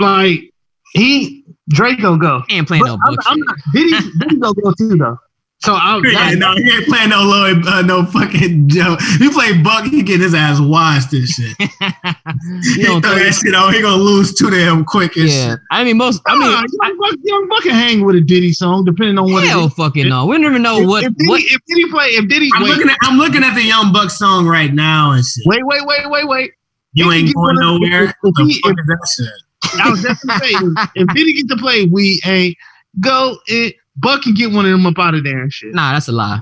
Like 0.00 0.50
he 0.94 1.37
Draco 1.68 2.16
go. 2.16 2.42
He 2.48 2.56
ain't 2.56 2.66
playing 2.68 2.82
But 2.84 2.96
no 2.96 2.98
I'm. 3.06 3.16
I'm 3.26 3.38
not. 3.40 3.56
Diddy 3.72 4.10
Diddy 4.18 4.36
go 4.38 4.52
go 4.52 4.72
too 4.72 4.96
though. 4.96 5.18
So 5.60 5.74
I'm 5.74 6.04
Yeah, 6.04 6.30
no, 6.34 6.54
he 6.54 6.70
ain't 6.70 6.86
playing 6.86 7.10
no 7.10 7.22
Lloyd, 7.24 7.66
uh, 7.66 7.82
no 7.82 8.04
fucking 8.06 8.68
Joe. 8.68 8.96
He 9.18 9.28
play 9.28 9.60
Buck, 9.60 9.86
he 9.86 10.02
get 10.04 10.20
his 10.20 10.32
ass 10.32 10.60
washed 10.60 11.12
and 11.14 11.26
shit. 11.26 11.56
he 11.58 12.82
don't 12.84 13.02
throw 13.02 13.16
that 13.16 13.40
shit 13.42 13.54
on, 13.56 13.74
he 13.74 13.80
gonna 13.82 14.00
lose 14.00 14.32
two 14.34 14.50
damn 14.50 14.84
quick 14.84 15.16
and 15.16 15.28
yeah, 15.28 15.50
shit. 15.50 15.58
I 15.72 15.82
mean 15.82 15.96
most. 15.96 16.22
I 16.28 16.34
mean, 16.38 16.50
young, 16.52 16.98
Buck, 16.98 17.14
young 17.24 17.48
Buck 17.48 17.62
can 17.64 17.72
hang 17.72 18.04
with 18.04 18.14
a 18.14 18.20
Diddy 18.20 18.52
song 18.52 18.84
depending 18.84 19.18
on 19.18 19.32
what 19.32 19.42
it 19.42 19.48
hell 19.48 19.66
is. 19.66 19.74
fucking 19.74 20.08
no. 20.08 20.26
We 20.26 20.36
don't 20.36 20.46
even 20.46 20.62
know 20.62 20.78
If, 20.80 20.86
what 20.88 21.02
if, 21.04 21.12
Diddy, 21.16 21.28
what. 21.28 21.40
if 21.42 21.60
Diddy 21.66 21.90
play, 21.90 22.06
if 22.10 22.28
Diddy, 22.28 22.50
I'm 22.54 22.62
wait, 22.62 22.70
looking 22.70 22.90
at 22.90 22.96
I'm 23.02 23.18
looking 23.18 23.42
at 23.42 23.54
the 23.54 23.62
Young 23.64 23.92
Buck 23.92 24.10
song 24.10 24.46
right 24.46 24.72
now 24.72 25.10
and 25.10 25.24
shit. 25.24 25.42
wait, 25.46 25.66
wait, 25.66 25.84
wait, 25.84 26.08
wait, 26.08 26.28
wait. 26.28 26.52
You 26.92 27.10
He 27.10 27.18
ain't 27.26 27.34
going 27.34 27.56
nowhere. 27.58 28.04
if- 28.04 28.10
if 28.10 28.16
What 28.22 28.34
the 28.36 28.44
he- 28.44 28.60
fuck 28.62 28.72
if- 28.72 28.78
is 28.78 28.86
that 28.86 29.08
shit? 29.24 29.42
I 29.80 29.90
was 29.90 30.02
just 30.02 30.26
gonna 30.26 30.38
say, 30.40 30.50
if, 30.50 30.90
if 30.94 31.08
Diddy 31.14 31.32
get 31.34 31.48
to 31.48 31.56
play, 31.56 31.86
we 31.86 32.20
ain't 32.24 32.56
go. 33.00 33.38
It, 33.46 33.76
Buck 33.96 34.22
can 34.22 34.34
get 34.34 34.52
one 34.52 34.64
of 34.64 34.70
them 34.70 34.86
up 34.86 34.98
out 34.98 35.14
of 35.14 35.24
there 35.24 35.42
and 35.42 35.52
shit. 35.52 35.74
Nah, 35.74 35.92
that's 35.92 36.08
a 36.08 36.12
lie. 36.12 36.40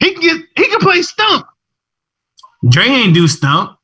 He 0.00 0.12
can 0.12 0.20
get. 0.22 0.42
He 0.56 0.68
can 0.68 0.80
play 0.80 1.02
stump. 1.02 1.46
Dre 2.68 2.84
ain't 2.84 3.14
do 3.14 3.26
stump. 3.26 3.78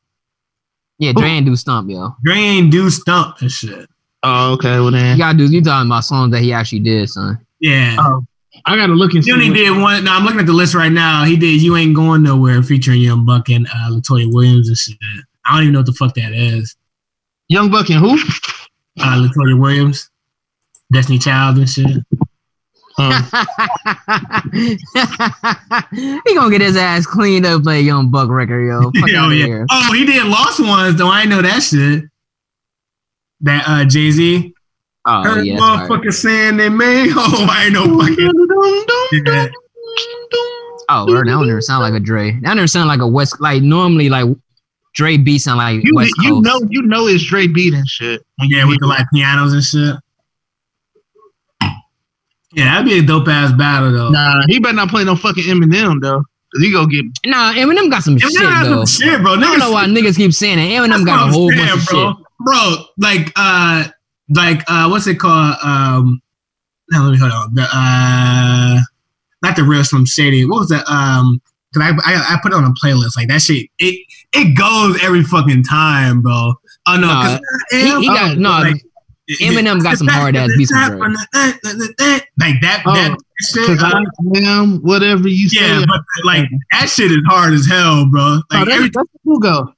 Yeah, 0.99 1.13
Dre 1.13 1.29
ain't 1.29 1.47
do 1.47 1.57
stump, 1.57 1.91
yo. 1.91 2.15
Dre 2.25 2.37
ain't 2.37 2.71
do 2.71 2.89
stump 2.91 3.41
and 3.41 3.51
shit. 3.53 3.89
Oh, 4.23 4.55
okay. 4.55 4.81
Well 4.81 4.91
then, 4.91 5.17
You 5.17 5.23
gotta 5.23 5.39
do. 5.39 5.45
You 5.45 5.63
talking 5.63 5.89
about 5.89 6.05
songs 6.05 6.33
that 6.33 6.43
he 6.43 6.53
actually 6.53 6.81
did, 6.81 7.09
son? 7.09 7.39
Yeah. 7.61 7.97
Oh, 7.99 8.23
I 8.65 8.77
gotta 8.77 8.95
look 8.95 9.13
and 9.15 9.23
see. 9.25 9.31
He 9.31 9.35
only 9.35 9.51
what- 9.51 9.57
did 9.57 9.71
one. 9.81 10.05
No, 10.05 10.13
I'm 10.13 10.25
looking 10.25 10.41
at 10.41 10.47
the 10.47 10.53
list 10.53 10.75
right 10.75 10.93
now. 10.93 11.25
He 11.25 11.37
did 11.37 11.61
"You 11.63 11.77
Ain't 11.77 11.95
Going 11.95 12.23
Nowhere" 12.23 12.63
featuring 12.63 13.01
Young 13.01 13.25
Buck 13.25 13.49
and 13.51 13.67
uh, 13.69 13.91
Latoya 13.91 14.33
Williams 14.33 14.69
and 14.69 14.77
shit. 14.77 14.97
I 15.45 15.55
don't 15.55 15.63
even 15.63 15.73
know 15.75 15.79
what 15.81 15.87
the 15.87 15.93
fuck 15.93 16.15
that 16.15 16.33
is. 16.33 16.75
Young 17.49 17.71
Buck 17.71 17.89
and 17.91 17.99
who? 18.01 18.19
Uh, 18.99 19.29
Latoya 19.29 19.59
Williams, 19.59 20.11
Destiny 20.93 21.19
Child 21.19 21.59
and 21.59 21.69
shit. 21.69 22.05
Um, 22.99 23.13
he 26.25 26.35
gonna 26.35 26.51
get 26.51 26.63
his 26.63 26.79
ass 26.79 27.05
cleaned 27.05 27.45
up, 27.45 27.63
play 27.63 27.83
Young 27.83 28.11
Buck 28.11 28.31
record, 28.31 28.67
yo. 28.67 28.81
Fuck 29.01 29.11
outta 29.15 29.35
yeah. 29.35 29.47
here. 29.47 29.67
Oh, 29.71 29.93
he 29.93 30.07
did 30.07 30.25
Lost 30.25 30.61
Ones 30.61 30.97
though. 30.97 31.11
I 31.11 31.27
know 31.27 31.43
that 31.43 31.63
shit. 31.63 32.05
That 33.41 33.69
uh, 33.69 33.85
Jay 33.85 34.11
Z. 34.11 34.55
Oh 35.09 35.23
Heard 35.23 35.47
yeah, 35.47 35.59
motherfucker 35.59 36.13
saying 36.13 36.57
they 36.57 36.69
made. 36.69 37.13
Oh, 37.17 37.47
I 37.49 37.69
know 37.69 38.01
fucking. 38.01 39.27
Yeah. 39.27 39.49
Oh, 40.89 41.05
that 41.07 41.37
one 41.37 41.47
never 41.49 41.61
sound 41.61 41.83
like 41.83 41.95
a 41.95 42.01
Dre. 42.01 42.33
That 42.43 42.55
never 42.55 42.67
sound 42.67 42.89
like 42.89 43.01
a 43.01 43.07
West. 43.07 43.41
Like 43.41 43.63
normally, 43.63 44.09
like 44.09 44.27
Dre 44.97 45.17
beat 45.19 45.39
sound 45.39 45.59
like 45.59 45.85
you, 45.85 45.95
West 45.95 46.15
you 46.23 46.31
Coast. 46.43 46.45
know, 46.47 46.61
you 46.71 46.83
know, 46.83 47.07
it's 47.07 47.23
Dre 47.25 47.47
beat 47.47 47.75
and 47.75 47.87
shit. 47.87 48.23
When 48.37 48.49
Yeah, 48.51 48.65
with 48.65 48.81
the 48.81 48.87
like 48.87 49.07
pianos 49.13 49.53
and 49.53 49.63
shit. 49.63 49.95
Yeah, 52.55 52.65
that'd 52.67 52.87
be 52.87 52.99
a 52.99 53.03
dope 53.03 53.29
ass 53.29 53.53
battle 53.53 53.93
though. 53.93 54.11
Nah, 54.11 54.43
he 54.49 54.59
better 54.59 54.75
not 54.75 54.89
play 54.89 55.05
no 55.05 55.15
fucking 55.15 55.45
Eminem 55.45 56.01
though, 56.01 56.19
cause 56.55 56.63
he 56.63 56.73
go 56.73 56.87
get. 56.87 57.05
Nah, 57.27 57.53
Eminem 57.53 57.91
got 57.91 58.03
some 58.03 58.17
Eminem 58.17 58.31
shit 58.31 58.49
has 58.49 58.67
though. 58.67 58.85
some 58.85 59.07
shit, 59.09 59.21
bro. 59.23 59.33
I 59.35 59.41
don't 59.41 59.59
know 59.59 59.73
why 59.73 59.85
niggas 59.87 60.17
keep 60.17 60.33
saying 60.33 60.59
it. 60.59 60.71
Eminem 60.73 61.05
got 61.05 61.29
a 61.29 61.33
whole 61.33 61.51
saying, 61.51 61.67
bunch 61.67 61.83
of 61.83 61.87
bro. 61.89 62.13
shit. 62.15 62.17
Bro, 62.41 62.77
like 62.99 63.33
uh 63.37 63.89
like 64.31 64.63
uh 64.69 64.89
what's 64.89 65.07
it 65.07 65.19
called? 65.19 65.57
Um 65.63 66.23
no, 66.91 67.03
let 67.03 67.13
me 67.13 67.19
hold 67.19 67.33
on. 67.33 67.55
The 67.55 67.63
uh 67.71 68.79
not 69.43 69.57
the 69.57 69.65
real 69.65 69.85
Slim 69.85 70.07
Shady. 70.07 70.47
What 70.47 70.61
was 70.61 70.69
that? 70.71 70.89
Um 70.91 71.43
cause 71.77 71.93
I, 72.05 72.13
I 72.15 72.35
I 72.35 72.39
put 72.43 72.53
it 72.53 72.57
on 72.57 72.65
a 72.65 72.73
playlist. 72.83 73.17
Like 73.17 73.29
that 73.29 73.43
shit, 73.43 73.69
it 73.79 74.07
it 74.33 74.57
goes 74.57 75.03
every 75.03 75.23
fucking 75.23 75.63
time, 75.65 76.23
bro. 76.23 76.55
Oh 76.89 76.97
no, 76.97 77.07
Nah, 77.09 77.23
'cause 77.23 77.41
I 77.73 77.77
he- 77.77 78.01
he 78.01 78.07
got- 78.07 78.31
oh, 78.33 78.35
no, 78.35 78.51
like, 78.51 78.83
Eminem 79.41 79.83
got 79.83 79.99
some 79.99 80.07
hard 80.07 80.37
ass 80.37 80.51
beats. 80.57 80.71
Like 82.39 82.61
that 82.61 82.83
Oh, 82.87 82.95
that 82.95 83.19
shit. 83.41 83.81
I 83.83 83.99
uh, 83.99 84.41
am 84.49 84.79
whatever 84.83 85.27
you 85.29 85.49
say. 85.49 85.61
yeah, 85.67 85.85
but 85.87 86.01
like 86.25 86.49
that 86.73 86.89
shit 86.89 87.11
is 87.11 87.19
hard 87.27 87.55
as 87.55 87.67
hell, 87.67 88.07
bro. 88.11 88.23
oh, 88.23 88.43
Like 88.51 88.67
that's, 88.67 88.77
every, 88.77 88.89
that's 88.91 89.09
who 89.25 89.41
go. 89.41 89.73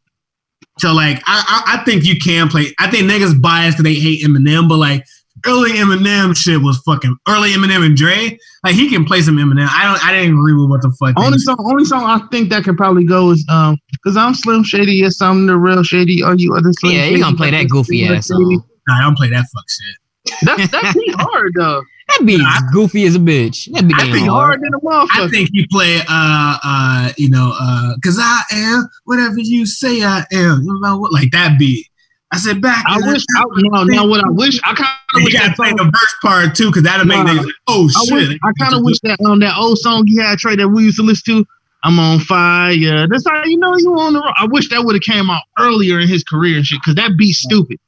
so 0.79 0.93
like 0.93 1.23
I, 1.27 1.65
I 1.67 1.77
I 1.81 1.85
think 1.85 2.05
you 2.05 2.19
can 2.19 2.49
play. 2.49 2.75
I 2.79 2.91
think 2.91 3.11
niggas 3.11 3.41
biased 3.41 3.79
because 3.79 3.85
they 3.95 3.99
hate 3.99 4.23
Eminem, 4.25 4.69
but 4.69 4.77
like 4.77 5.05
early 5.47 5.73
Eminem 5.73 6.37
shit 6.37 6.61
was 6.61 6.79
fucking 6.79 7.17
early 7.29 7.51
Eminem 7.51 7.85
and 7.85 7.97
Dre. 7.97 8.39
Like 8.65 8.75
he 8.75 8.89
can 8.91 9.05
play 9.05 9.23
some 9.23 9.37
Eminem. 9.37 9.69
I 9.71 9.85
don't. 9.85 10.07
I 10.07 10.13
didn't 10.13 10.39
agree 10.39 10.55
with 10.55 10.69
what 10.71 10.83
the 10.83 10.91
fuck. 10.99 11.15
Only 11.19 11.39
said. 11.39 11.55
song, 11.57 11.57
only 11.71 11.85
song 11.85 12.05
I 12.05 12.19
think 12.31 12.49
that 12.51 12.65
could 12.65 12.77
probably 12.77 13.05
go 13.05 13.31
is 13.31 13.45
um, 13.51 13.77
cause 14.05 14.17
I'm 14.17 14.35
Slim 14.35 14.65
Shady. 14.65 14.95
Yes, 14.95 15.21
I'm 15.23 15.47
the 15.47 15.57
real 15.57 15.83
Shady. 15.83 16.23
Are 16.23 16.35
you 16.35 16.55
other 16.55 16.73
Slim 16.73 16.93
Yeah, 16.95 17.03
he 17.05 17.11
Shady? 17.11 17.21
gonna 17.23 17.37
play 17.37 17.51
that 17.51 17.69
goofy 17.69 18.07
ass 18.07 18.29
song. 18.29 18.63
Nah, 18.89 18.99
I 18.99 19.03
don't 19.03 19.17
play 19.17 19.29
that 19.31 19.47
fuck 19.55 19.65
shit. 19.69 20.39
That's 20.43 20.71
that's 20.73 20.93
pretty 20.93 21.13
hard 21.19 21.53
though. 21.57 21.83
That 22.09 22.25
be 22.25 22.39
Nah, 22.39 22.61
goofy 22.73 23.05
as 23.05 23.17
a 23.17 23.19
bitch. 23.19 23.71
That 23.73 23.87
be 23.87 23.95
I 23.95 24.05
damn 24.05 24.13
think 24.13 24.29
hard. 24.29 24.47
Hard 24.47 24.63
than 24.63 24.73
a 24.75 24.79
I 24.79 24.81
motherfucker. 24.81 25.27
I 25.27 25.29
think 25.29 25.51
you 25.53 25.67
play 25.71 25.99
uh 26.09 26.59
uh 26.65 27.13
you 27.19 27.29
know 27.29 27.55
uh 27.61 27.93
cause 28.03 28.19
I 28.21 28.41
am 28.53 28.89
whatever 29.05 29.37
you 29.39 29.67
say 29.67 30.03
I 30.03 30.25
am. 30.33 30.63
You 30.63 30.79
know 30.83 30.99
what? 30.99 31.13
Like 31.13 31.31
that 31.33 31.59
beat. 31.59 31.87
I 32.33 32.37
said 32.39 32.61
back. 32.61 32.85
I 32.87 32.99
wish. 32.99 33.23
I, 33.37 33.45
no, 33.57 33.85
now 33.85 34.07
what 34.07 34.25
I 34.25 34.29
wish. 34.31 34.61
I 34.63 34.75
kind 34.75 34.81
of 35.15 35.21
You 35.21 35.25
wish 35.25 35.33
gotta 35.33 35.49
that 35.49 35.57
play 35.57 35.69
song. 35.69 35.77
the 35.79 35.85
verse 35.85 36.15
part 36.23 36.55
too, 36.55 36.71
cause 36.71 36.83
that'll 36.83 37.07
make 37.07 37.25
Nah. 37.25 37.33
niggas 37.33 37.45
like, 37.47 37.55
oh 37.69 37.89
I 37.97 38.05
shit. 38.05 38.15
wish. 38.29 38.39
I 38.43 38.53
kind 38.59 38.75
of 38.75 38.83
wish 38.85 38.99
that 39.05 39.19
um 39.25 39.41
that 39.41 39.57
old 39.57 39.79
song 39.79 40.05
you 40.07 40.21
had 40.23 40.39
Trey 40.39 40.55
that 40.57 40.69
we 40.69 40.85
used 40.85 40.99
to 40.99 41.03
listen 41.03 41.37
to. 41.43 41.47
I'm 41.85 41.99
on 41.99 42.19
fire. 42.21 43.07
That's 43.09 43.25
how 43.27 43.45
you 43.45 43.57
know 43.59 43.77
you 43.77 43.99
on 43.99 44.13
the. 44.13 44.21
ro- 44.21 44.33
I 44.37 44.47
wish 44.47 44.69
that 44.71 44.85
would 44.85 44.95
have 44.97 45.03
came 45.03 45.31
out 45.31 45.43
earlier 45.59 46.01
in 46.01 46.09
his 46.09 46.23
career 46.25 46.57
and 46.57 46.67
shit. 46.67 46.81
Cause 46.85 46.97
that 46.97 47.13
beat 47.17 47.33
stupid. 47.35 47.79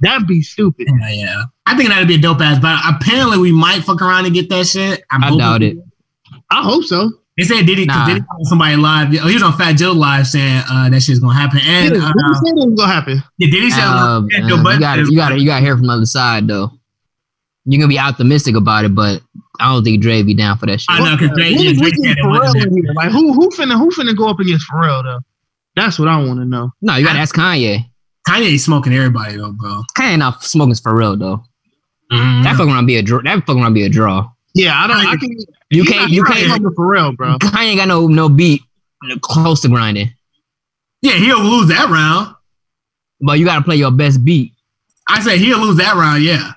That'd 0.00 0.26
be 0.28 0.40
stupid. 0.42 0.88
Yeah, 1.00 1.10
yeah. 1.10 1.42
I 1.66 1.76
think 1.76 1.88
that'd 1.88 2.06
be 2.08 2.14
a 2.14 2.18
dope 2.18 2.40
ass 2.40 2.58
battle. 2.60 2.94
Apparently, 2.94 3.38
we 3.38 3.50
might 3.52 3.80
fuck 3.82 4.00
around 4.00 4.24
and 4.26 4.34
get 4.34 4.48
that 4.50 4.66
shit. 4.66 5.02
I'm 5.10 5.22
I 5.24 5.26
hoping- 5.28 5.38
doubt 5.38 5.62
it. 5.62 5.76
I 6.50 6.62
hope 6.62 6.84
so. 6.84 7.10
They 7.40 7.44
said 7.56 7.66
Diddy, 7.66 7.86
Nah. 7.86 7.94
cause 7.94 8.08
Diddy 8.08 8.20
called 8.20 8.46
somebody 8.46 8.76
live. 8.76 9.08
Oh, 9.22 9.26
he 9.28 9.34
was 9.34 9.42
on 9.42 9.56
Fat 9.56 9.72
Joe 9.72 9.92
live 9.92 10.26
saying 10.26 10.62
uh, 10.70 10.90
that 10.90 11.00
shit's 11.02 11.18
gonna 11.20 11.32
happen. 11.38 11.58
And 11.64 11.96
Yeah, 11.96 12.02
uh, 12.08 12.12
what 12.14 12.36
said 12.36 12.52
it 12.52 12.68
was 12.68 12.74
gonna 12.78 12.92
happen. 12.92 13.22
yeah, 13.38 13.50
Diddy 13.50 13.70
said 13.70 13.82
Uh, 13.84 14.22
yeah, 14.30 14.44
uh, 14.44 14.48
Joe 14.48 14.56
you 14.56 14.62
got 14.80 14.96
said- 14.96 15.06
you 15.08 15.16
got 15.16 15.40
you 15.40 15.46
got 15.46 15.58
to 15.60 15.64
hear 15.64 15.76
from 15.76 15.86
the 15.86 15.92
other 15.94 16.06
side 16.06 16.46
though. 16.46 16.70
You're 17.64 17.78
gonna 17.80 17.88
be 17.88 17.98
optimistic 17.98 18.56
about 18.56 18.84
it, 18.84 18.94
but 18.94 19.22
I 19.58 19.72
don't 19.72 19.84
think 19.84 20.00
Dre 20.02 20.22
be 20.22 20.34
down 20.34 20.58
for 20.58 20.66
that 20.66 20.80
shit. 20.80 20.86
I 20.90 20.98
know 21.04 21.16
because 21.16 21.36
Dre, 21.36 21.54
Who- 21.54 21.62
yeah, 21.62 21.72
Dre 21.72 21.90
getting 21.90 22.04
said 22.04 22.18
it 22.18 22.24
Pharrell 22.24 22.40
wasn't 22.40 22.66
in 22.66 22.74
here? 22.74 22.92
Like 22.94 23.10
who 23.10 23.32
who 23.32 23.48
finna 23.50 23.78
who 23.78 23.90
finna 23.90 24.16
go 24.16 24.28
up 24.28 24.38
against 24.40 24.66
Pharrell 24.70 25.02
though? 25.02 25.20
That's 25.76 25.98
what 25.98 26.08
I 26.08 26.16
want 26.22 26.40
to 26.40 26.44
know. 26.44 26.70
No, 26.82 26.96
you 26.96 27.04
gotta 27.06 27.18
ask 27.20 27.34
Kanye. 27.34 27.86
Kanye 28.28 28.58
smoking 28.60 28.92
everybody 28.92 29.36
though, 29.36 29.52
bro. 29.52 29.82
Kanye 29.96 30.18
not 30.18 30.42
smoking 30.44 30.74
for 30.74 30.94
real 30.94 31.16
though. 31.16 31.42
Mm-hmm. 32.12 32.42
That 32.42 32.56
fucking 32.56 32.72
around 32.72 32.86
be 32.86 32.96
a 32.96 33.02
draw. 33.02 33.20
That 33.22 33.46
fucking 33.46 33.62
around 33.62 33.74
be 33.74 33.84
a 33.84 33.88
draw. 33.88 34.28
Yeah, 34.54 34.74
I 34.82 34.86
don't. 34.88 34.96
I 35.06 35.16
can. 35.16 35.30
You 35.70 35.84
he 35.84 35.88
can't- 35.92 36.10
you 36.10 36.24
can't- 36.24 36.62
for 36.74 36.86
real, 36.86 37.12
bro. 37.12 37.38
Kanye 37.38 37.62
ain't 37.68 37.78
got 37.78 37.88
no 37.88 38.06
no 38.08 38.28
beat 38.28 38.62
close 39.22 39.60
to 39.62 39.68
grinding, 39.68 40.12
Yeah, 41.02 41.12
he'll 41.12 41.42
lose 41.42 41.68
that 41.68 41.88
round. 41.88 42.34
but 43.20 43.38
you 43.38 43.44
gotta 43.44 43.62
play 43.62 43.76
your 43.76 43.90
best 43.90 44.24
beat. 44.24 44.52
I 45.08 45.20
said 45.20 45.38
he'll 45.38 45.58
lose 45.58 45.76
that 45.76 45.94
round, 45.96 46.22
yeah. 46.22 46.52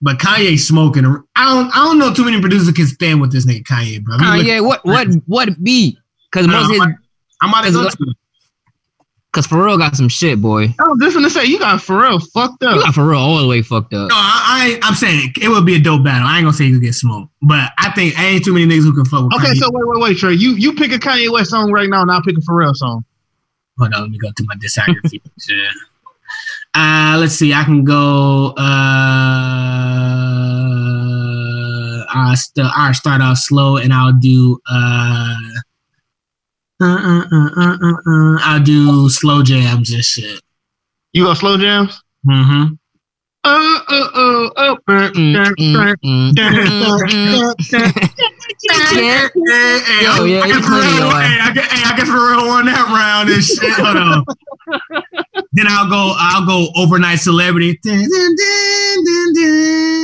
But 0.00 0.18
Kanye 0.18 0.58
smoking. 0.58 1.04
I 1.36 1.44
don't. 1.44 1.70
I 1.70 1.84
don't 1.84 1.98
know 1.98 2.12
too 2.12 2.24
many 2.24 2.40
producers 2.40 2.72
can 2.74 2.86
stand 2.86 3.20
with 3.20 3.30
this 3.30 3.46
nigga 3.46 3.62
Kanye, 3.64 4.02
bro. 4.02 4.16
Kanye, 4.16 4.64
what 4.64 4.84
what 4.84 5.06
what 5.26 5.62
beat? 5.62 5.96
Because 6.30 6.46
most 6.48 6.68
don't 6.68 6.88
his. 6.88 6.96
I'm 7.40 7.48
about 7.50 7.64
to 7.64 7.72
go 7.72 7.88
to. 7.88 8.14
Because 9.32 9.46
Pharrell 9.46 9.78
got 9.78 9.96
some 9.96 10.08
shit, 10.10 10.42
boy. 10.42 10.64
I 10.78 10.88
was 10.88 10.98
just 11.00 11.16
gonna 11.16 11.30
say 11.30 11.46
you 11.46 11.58
got 11.58 11.80
Pharrell 11.80 12.22
fucked 12.32 12.62
up. 12.64 12.74
You 12.74 12.80
up. 12.80 12.86
got 12.86 12.94
Pharrell 12.94 13.16
all 13.18 13.38
the 13.38 13.46
way 13.48 13.62
fucked 13.62 13.94
up. 13.94 14.10
No, 14.10 14.14
I, 14.14 14.78
I 14.82 14.86
I'm 14.86 14.94
saying 14.94 15.32
it 15.40 15.48
would 15.48 15.64
be 15.64 15.74
a 15.76 15.80
dope 15.80 16.04
battle. 16.04 16.26
I 16.28 16.36
ain't 16.36 16.44
gonna 16.44 16.52
say 16.56 16.64
you 16.66 16.74
could 16.74 16.82
get 16.82 16.92
smoked, 16.94 17.32
but 17.40 17.70
I 17.78 17.90
think 17.92 18.18
I 18.18 18.26
ain't 18.26 18.44
too 18.44 18.52
many 18.52 18.66
niggas 18.66 18.82
who 18.82 18.92
can 18.94 19.06
fuck 19.06 19.24
with. 19.24 19.34
Okay, 19.34 19.52
Kanye. 19.54 19.58
so 19.58 19.70
wait, 19.72 19.86
wait, 19.86 20.02
wait, 20.02 20.18
Trey. 20.18 20.34
You 20.34 20.50
you 20.56 20.74
pick 20.74 20.92
a 20.92 20.98
Kanye 20.98 21.30
West 21.32 21.50
song 21.50 21.72
right 21.72 21.88
now, 21.88 22.02
and 22.02 22.10
I'll 22.10 22.22
pick 22.22 22.36
a 22.36 22.40
Pharrell 22.42 22.74
song. 22.74 23.04
hold 23.78 23.94
on, 23.94 24.02
let 24.02 24.10
me 24.10 24.18
go 24.18 24.30
to 24.30 24.44
my 24.44 24.54
discography. 24.56 25.20
Shit. 25.40 25.68
Uh, 26.74 27.16
let's 27.18 27.34
see. 27.34 27.52
I 27.54 27.64
can 27.64 27.84
go. 27.84 28.54
Uh, 28.58 28.62
I 32.14 32.34
st- 32.36 32.66
I'll 32.74 32.94
start 32.94 33.20
off 33.22 33.38
slow, 33.38 33.76
and 33.78 33.92
I'll 33.92 34.12
do. 34.12 34.58
Uh, 34.70 35.36
uh, 36.82 36.98
uh, 36.98 37.24
uh, 37.32 37.50
uh, 37.56 37.76
uh, 37.82 37.96
uh, 38.06 38.38
I'll 38.42 38.62
do 38.62 39.08
slow 39.08 39.42
jams 39.42 39.90
and 39.92 40.04
shit. 40.04 40.40
You 41.12 41.24
go 41.24 41.34
slow 41.34 41.56
jams. 41.56 42.00
Mm-hmm. 42.28 42.74
Mm. 43.44 43.58
Yeah. 48.62 48.88
Hey, 48.90 48.94
hey, 48.94 50.04
Yo, 50.04 50.24
yeah, 50.24 50.40
I 50.42 50.46
you 50.46 50.52
guess 50.54 50.64
funny, 50.64 50.86
Pharrell- 50.86 50.98
yo, 50.98 51.08
uh. 51.08 51.20
hey, 51.20 51.38
I 51.40 51.42
guess, 51.52 51.72
hey, 51.72 51.82
I 51.84 51.96
guess 51.96 52.08
Pharrell 52.08 52.46
won 52.46 52.64
that 52.66 52.86
round 52.88 53.28
and 53.30 53.42
shit. 53.42 53.72
Hold 53.72 53.96
on. 53.96 54.24
then 55.52 55.66
I'll 55.68 55.88
go. 55.90 56.14
I'll 56.16 56.46
go 56.46 56.68
overnight 56.76 57.18
celebrity. 57.18 57.80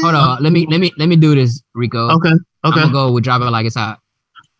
Hold 0.02 0.14
on, 0.14 0.42
let 0.42 0.52
me 0.52 0.66
let 0.68 0.80
me 0.80 0.92
let 0.98 1.08
me 1.08 1.16
do 1.16 1.34
this, 1.34 1.62
Rico. 1.74 2.08
Okay, 2.16 2.28
okay. 2.30 2.38
I'm 2.64 2.72
gonna 2.74 2.92
go 2.92 3.12
with 3.12 3.24
drop 3.24 3.40
it 3.42 3.50
like 3.50 3.66
it's 3.66 3.76
hot. 3.76 4.00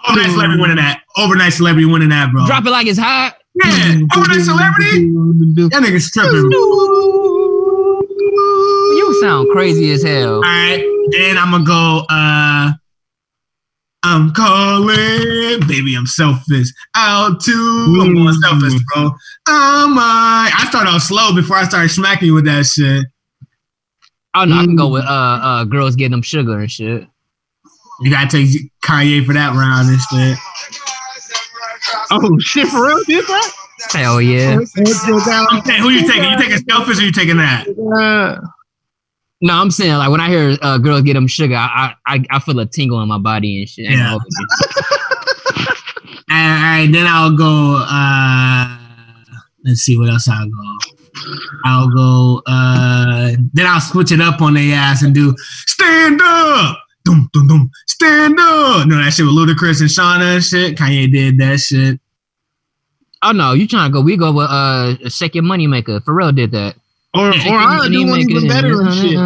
Overnight 0.06 0.30
celebrity 0.30 0.60
winning 0.60 0.76
that. 0.76 1.02
Overnight 1.16 1.52
celebrity 1.52 1.86
winning 1.86 2.08
that, 2.10 2.30
bro. 2.30 2.46
Drop 2.46 2.64
it 2.66 2.70
like 2.70 2.86
it's 2.86 2.98
hot. 2.98 3.36
Yeah, 3.54 3.98
overnight 4.16 4.42
celebrity. 4.42 5.10
That 5.70 5.82
nigga's 5.82 6.10
tripping. 6.12 6.50
You 8.96 9.18
sound 9.20 9.48
crazy 9.50 9.90
as 9.90 10.02
hell. 10.02 10.36
All 10.36 10.40
right, 10.42 10.84
then 11.10 11.36
I'm 11.38 11.50
gonna 11.50 11.64
go. 11.64 12.04
uh 12.08 12.72
I'm 14.04 14.32
calling, 14.32 15.60
baby. 15.66 15.96
I'm 15.96 16.06
selfish. 16.06 16.68
Out 16.94 17.40
too. 17.40 17.98
I'm 18.00 18.14
going 18.14 18.32
selfish, 18.34 18.74
bro. 18.94 19.10
Oh 19.48 19.88
my! 19.88 20.50
I 20.56 20.66
started 20.70 20.90
off 20.90 21.02
slow 21.02 21.34
before 21.34 21.56
I 21.56 21.64
started 21.64 21.88
smacking 21.88 22.26
you 22.28 22.34
with 22.34 22.44
that 22.44 22.64
shit. 22.66 23.06
Oh 24.34 24.44
no, 24.44 24.56
I 24.56 24.64
can 24.64 24.76
go 24.76 24.88
with 24.88 25.02
uh 25.04 25.40
uh 25.42 25.64
girls 25.64 25.96
getting 25.96 26.12
them 26.12 26.22
sugar 26.22 26.60
and 26.60 26.70
shit. 26.70 27.08
You 28.00 28.10
gotta 28.10 28.28
take 28.28 28.70
Kanye 28.82 29.24
for 29.26 29.32
that 29.34 29.54
round 29.54 29.88
and 29.88 30.00
shit. 30.00 30.38
Oh 32.10 32.38
shit, 32.40 32.68
for 32.68 32.86
real? 32.86 33.02
Did 33.06 33.24
that? 33.26 33.52
Hell 33.92 34.20
yeah. 34.20 34.58
Okay, 34.58 35.78
who 35.80 35.90
you 35.90 36.06
taking? 36.06 36.30
You 36.30 36.36
taking 36.38 36.58
selfish 36.68 36.98
or 37.00 37.02
you 37.04 37.12
taking 37.12 37.36
that? 37.38 37.66
Uh, 37.68 38.40
No, 39.40 39.54
I'm 39.54 39.70
saying 39.70 39.94
like 39.98 40.10
when 40.10 40.20
I 40.20 40.28
hear 40.28 40.56
uh, 40.62 40.78
girls 40.78 41.02
get 41.02 41.14
them 41.14 41.26
sugar, 41.28 41.54
I, 41.56 41.94
I 42.06 42.24
I 42.30 42.38
feel 42.40 42.58
a 42.60 42.66
tingle 42.66 43.00
in 43.02 43.08
my 43.08 43.18
body 43.18 43.60
and 43.60 43.68
shit. 43.68 43.86
Yeah. 43.90 43.96
gonna 43.96 44.08
hold 44.10 44.22
you. 44.28 44.46
All 46.30 46.36
right, 46.36 46.88
then 46.90 47.06
I'll 47.06 47.36
go. 47.36 47.76
uh 47.88 48.74
Let's 49.64 49.80
see 49.80 49.98
what 49.98 50.08
else 50.08 50.28
I'll 50.28 50.48
go. 50.48 50.78
I'll 51.64 51.88
go. 51.90 52.42
uh 52.46 53.32
Then 53.52 53.66
I'll 53.66 53.80
switch 53.80 54.12
it 54.12 54.20
up 54.20 54.40
on 54.40 54.54
their 54.54 54.74
ass 54.76 55.02
and 55.02 55.14
do 55.14 55.34
stand 55.66 56.20
up. 56.22 56.78
Dum, 57.08 57.30
dum, 57.32 57.48
dum, 57.48 57.70
stand 57.86 58.38
up. 58.38 58.86
No, 58.86 58.96
that 59.02 59.12
shit 59.14 59.24
with 59.24 59.34
Ludacris 59.34 59.80
and 59.80 59.88
Shawnna 59.88 60.34
and 60.34 60.44
shit. 60.44 60.76
Kanye 60.76 61.10
did 61.10 61.38
that 61.38 61.58
shit. 61.58 61.98
Oh 63.22 63.32
no, 63.32 63.54
you 63.54 63.66
trying 63.66 63.88
to 63.90 63.92
go? 63.94 64.02
We 64.02 64.18
go 64.18 64.30
with 64.30 64.46
uh 64.50 65.08
shake 65.08 65.34
your 65.34 65.42
money 65.44 65.66
maker. 65.66 66.00
Pharrell 66.00 66.34
did 66.36 66.50
that. 66.52 66.76
or 67.14 67.28
or 67.30 67.32
I'll 67.58 67.88
do 67.88 68.06
one 68.06 68.20
even 68.20 68.46
better 68.46 68.82
and 68.82 68.92
shit. 68.94 69.16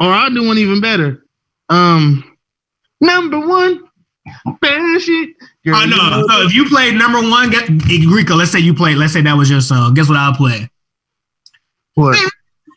Or 0.00 0.06
I'll 0.12 0.30
do 0.32 0.46
one 0.46 0.58
even 0.58 0.80
better. 0.80 1.24
Um, 1.70 2.22
number 3.00 3.40
one, 3.40 3.80
bad 4.60 5.00
shit. 5.02 5.30
Girl, 5.64 5.74
Oh 5.76 5.82
you 5.84 5.90
know- 5.90 6.26
So 6.28 6.46
if 6.46 6.54
you 6.54 6.68
played 6.68 6.94
number 6.94 7.20
one, 7.20 7.50
get, 7.50 7.68
Rico, 7.68 8.36
let's 8.36 8.52
say 8.52 8.60
you 8.60 8.74
played. 8.74 8.96
Let's 8.96 9.12
say 9.12 9.22
that 9.22 9.36
was 9.36 9.50
your 9.50 9.60
song. 9.60 9.94
Guess 9.94 10.08
what 10.08 10.18
I'll 10.18 10.34
play? 10.36 10.68
What? 11.94 12.16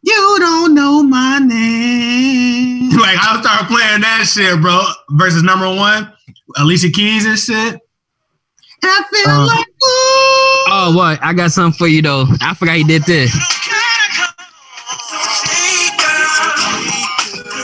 You 0.03 0.35
don't 0.39 0.73
know 0.73 1.03
my 1.03 1.39
name. 1.39 2.76
like 3.01 3.17
I'll 3.21 3.41
start 3.41 3.67
playing 3.67 4.01
that 4.01 4.25
shit, 4.31 4.59
bro. 4.61 4.81
Versus 5.11 5.43
number 5.43 5.67
one, 5.67 6.11
Alicia 6.57 6.89
Keys 6.91 7.25
and 7.25 7.37
shit. 7.37 7.73
And 8.83 8.91
I 8.91 9.03
feel 9.11 9.29
Uh, 9.31 9.45
like 9.47 9.67
ooh. 9.67 10.69
Oh 10.69 10.93
what? 10.95 11.23
I 11.23 11.33
got 11.33 11.51
something 11.51 11.77
for 11.77 11.87
you 11.87 12.01
though. 12.01 12.25
I 12.41 12.53
forgot 12.53 12.75
he 12.77 12.83
did 12.83 13.03
this. 13.03 13.31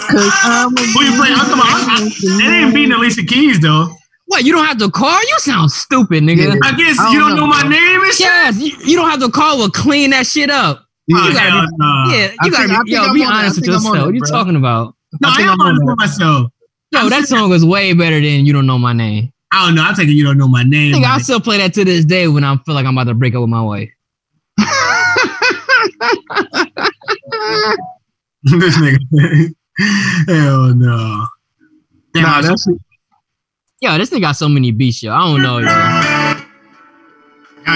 Cause 0.10 0.32
I'm 0.44 0.78
a 0.78 0.82
Who 0.82 1.04
you 1.04 1.16
playing? 1.18 1.34
I'm 1.34 1.50
talking 1.50 1.54
about, 1.54 1.66
I, 1.66 1.98
I, 1.98 2.06
it 2.06 2.64
ain't 2.66 2.74
beating 2.74 2.92
Alicia 2.92 3.24
Keys 3.26 3.60
though. 3.60 3.90
What? 4.28 4.44
You 4.44 4.54
don't 4.54 4.66
have 4.66 4.78
to 4.80 4.90
call? 4.90 5.20
You 5.20 5.36
sound 5.40 5.72
stupid, 5.72 6.24
nigga. 6.24 6.58
I 6.64 6.72
guess 6.76 7.00
I 7.00 7.12
you 7.12 7.20
don't 7.20 7.30
don't 7.32 7.38
know, 7.40 7.46
know, 7.46 7.48
my 7.48 7.62
bro. 7.62 7.70
name 7.70 8.02
and 8.02 8.12
shit. 8.14 8.20
Yes, 8.26 8.58
you, 8.60 8.76
you 8.86 8.96
don't 8.96 9.10
have 9.10 9.20
to 9.22 9.30
call. 9.30 9.58
We'll 9.58 9.70
clean 9.70 10.12
that 10.12 10.26
shit 10.28 10.50
up. 10.50 10.86
Oh, 11.14 11.28
you 11.28 11.34
gotta 11.34 11.68
be- 11.68 11.74
no. 11.78 12.04
yeah, 12.16 12.28
you 12.32 12.38
I 12.42 12.50
gotta 12.50 12.68
be, 12.68 12.74
think 12.76 12.88
yo, 13.08 13.14
be 13.14 13.24
honest 13.26 13.58
with 13.58 13.66
think 13.66 13.78
I'm 13.78 13.86
on 13.86 13.94
yourself. 13.94 13.96
that, 13.96 14.06
What 14.06 14.14
you 14.16 14.22
talking 14.22 14.56
about? 14.56 14.96
No, 15.22 15.30
I, 15.30 15.36
I 15.40 15.42
am 15.44 15.62
honest 15.62 15.80
that. 15.80 15.86
with 15.86 15.98
myself. 15.98 16.52
Yo, 16.92 17.10
that 17.10 17.26
song 17.26 17.52
is 17.52 17.66
way 17.66 17.94
better 17.94 18.22
than 18.22 18.46
you 18.46 18.54
don't 18.54 18.68
know 18.68 18.78
my 18.78 18.94
name. 18.94 19.34
I 19.52 19.66
don't 19.66 19.76
know. 19.76 19.84
I'm 19.84 19.96
taking 19.96 20.16
you 20.16 20.24
don't 20.24 20.38
know 20.38 20.48
my 20.48 20.64
name. 20.64 20.96
I 20.96 21.00
man. 21.00 21.20
still 21.20 21.40
play 21.40 21.58
that 21.58 21.74
to 21.76 21.86
this 21.86 22.06
day 22.06 22.28
when 22.28 22.44
I 22.44 22.56
feel 22.66 22.76
like 22.76 22.86
I'm 22.86 22.98
about 22.98 23.10
to 23.10 23.14
break 23.14 23.36
up 23.36 23.42
with 23.42 23.50
my 23.50 23.62
wife. 23.62 23.90
this 28.44 28.78
nigga. 28.78 29.54
Hell 30.28 30.74
no. 30.76 31.28
Damn, 32.14 32.24
Nah, 32.24 32.42
that's 32.42 32.68
Yo, 33.82 33.98
this 33.98 34.10
thing 34.10 34.22
got 34.22 34.34
so 34.34 34.48
many 34.48 34.72
beats, 34.72 35.04
yo. 35.04 35.14
I 35.14 35.28
don't 35.28 35.42
know, 35.42 35.58
yo. 35.58 35.68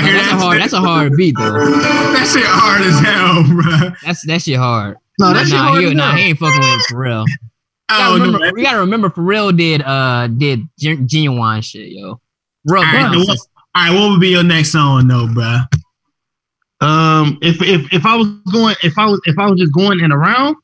hear 0.01 0.14
That's 0.14 0.31
a 0.31 0.35
hard. 0.38 0.61
That's 0.61 0.73
a 0.73 0.80
hard 0.80 1.14
beat, 1.18 1.35
though. 1.38 1.51
That 1.51 2.30
shit 2.31 2.45
hard 2.45 2.81
as 2.81 2.99
hell, 2.99 3.43
bro. 3.43 3.91
That's 4.05 4.26
that 4.27 4.41
shit 4.41 4.57
hard. 4.57 4.97
No, 5.19 5.34
that's 5.34 5.49
shit 5.49 5.57
nah, 5.57 5.76
he, 5.80 5.94
nah, 5.94 6.15
he 6.15 6.23
ain't 6.23 6.38
fucking 6.39 6.60
with 6.60 6.69
it 6.69 6.85
for 6.89 6.99
real. 6.99 7.26
I 7.89 7.98
gotta 7.99 8.14
remember, 8.19 8.39
know. 8.45 8.52
we 8.53 8.64
gotta 8.64 8.80
remember, 8.80 9.10
Pharrell 9.10 9.56
did 9.56 9.81
uh 9.81 10.27
did 10.27 10.68
gen- 10.77 11.07
genuine 11.07 11.61
shit, 11.61 11.89
yo. 11.89 12.19
Real 12.65 12.84
Alright, 12.84 13.11
bounce. 13.14 13.27
what- 13.27 13.39
All 13.76 13.84
right, 13.84 13.94
what 13.99 14.10
would 14.11 14.19
be 14.22 14.30
your 14.30 14.44
next 14.44 14.72
song, 14.73 15.07
though, 15.07 15.27
bro? 15.34 15.60
Um, 16.80 17.39
if 17.41 17.61
if 17.61 17.91
if 17.94 18.06
I 18.06 18.15
was 18.15 18.27
going, 18.52 18.76
if 18.84 18.98
I 18.98 19.06
was 19.06 19.19
if 19.26 19.38
I 19.39 19.49
was 19.49 19.60
just 19.60 19.73
going 19.73 20.02
and 20.02 20.11
around, 20.14 20.57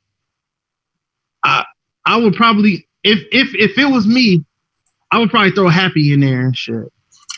I 1.43 1.63
I 2.05 2.17
would 2.17 2.33
probably 2.35 2.87
if 3.03 3.19
if 3.31 3.53
if 3.55 3.77
it 3.77 3.85
was 3.85 4.05
me, 4.05 4.43
I 5.11 5.19
would 5.19 5.29
probably 5.29 5.51
throw 5.51 5.69
happy 5.69 6.13
in 6.13 6.19
there 6.19 6.41
and 6.41 6.55
shit. 6.55 6.75
All 6.75 6.89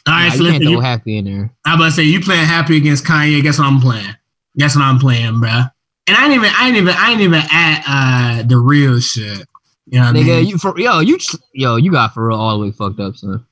Nah, 0.08 0.18
right, 0.18 0.38
you 0.38 0.46
can't 0.52 0.64
throw 0.64 0.72
you, 0.72 0.80
happy 0.82 1.18
in 1.18 1.26
there. 1.26 1.54
I'm 1.66 1.76
about 1.80 1.86
to 1.86 1.92
say 1.92 2.04
you 2.04 2.20
playing 2.20 2.46
happy 2.46 2.78
against 2.78 3.06
Kanye. 3.06 3.42
Guess 3.42 3.60
what 3.60 3.66
I'm 3.68 3.80
playing? 3.80 4.16
Guess 4.58 4.76
what 4.76 4.84
I'm 4.84 5.00
playing, 5.00 5.40
bro? 5.40 5.62
And 6.08 6.16
I 6.16 6.26
ain't 6.26 6.34
even, 6.34 6.52
I 6.56 6.68
ain't 6.68 6.78
even, 6.78 6.94
I 6.96 7.12
ain't 7.12 7.22
even 7.22 7.42
at 7.52 7.84
uh 7.88 8.44
the 8.44 8.58
real 8.58 9.00
shit. 9.00 9.48
You 9.88 10.00
know 10.00 10.06
what 10.08 10.16
I 10.18 10.22
mean? 10.24 10.46
you 10.48 10.58
for 10.58 10.78
yo, 10.80 11.00
you 11.00 11.18
yo, 11.54 11.76
you 11.78 11.92
got 11.92 12.14
Pharrell 12.14 12.38
all 12.38 12.60
the 12.60 12.66
way 12.66 12.72
fucked 12.72 13.00
up, 13.00 13.16
son. 13.16 13.46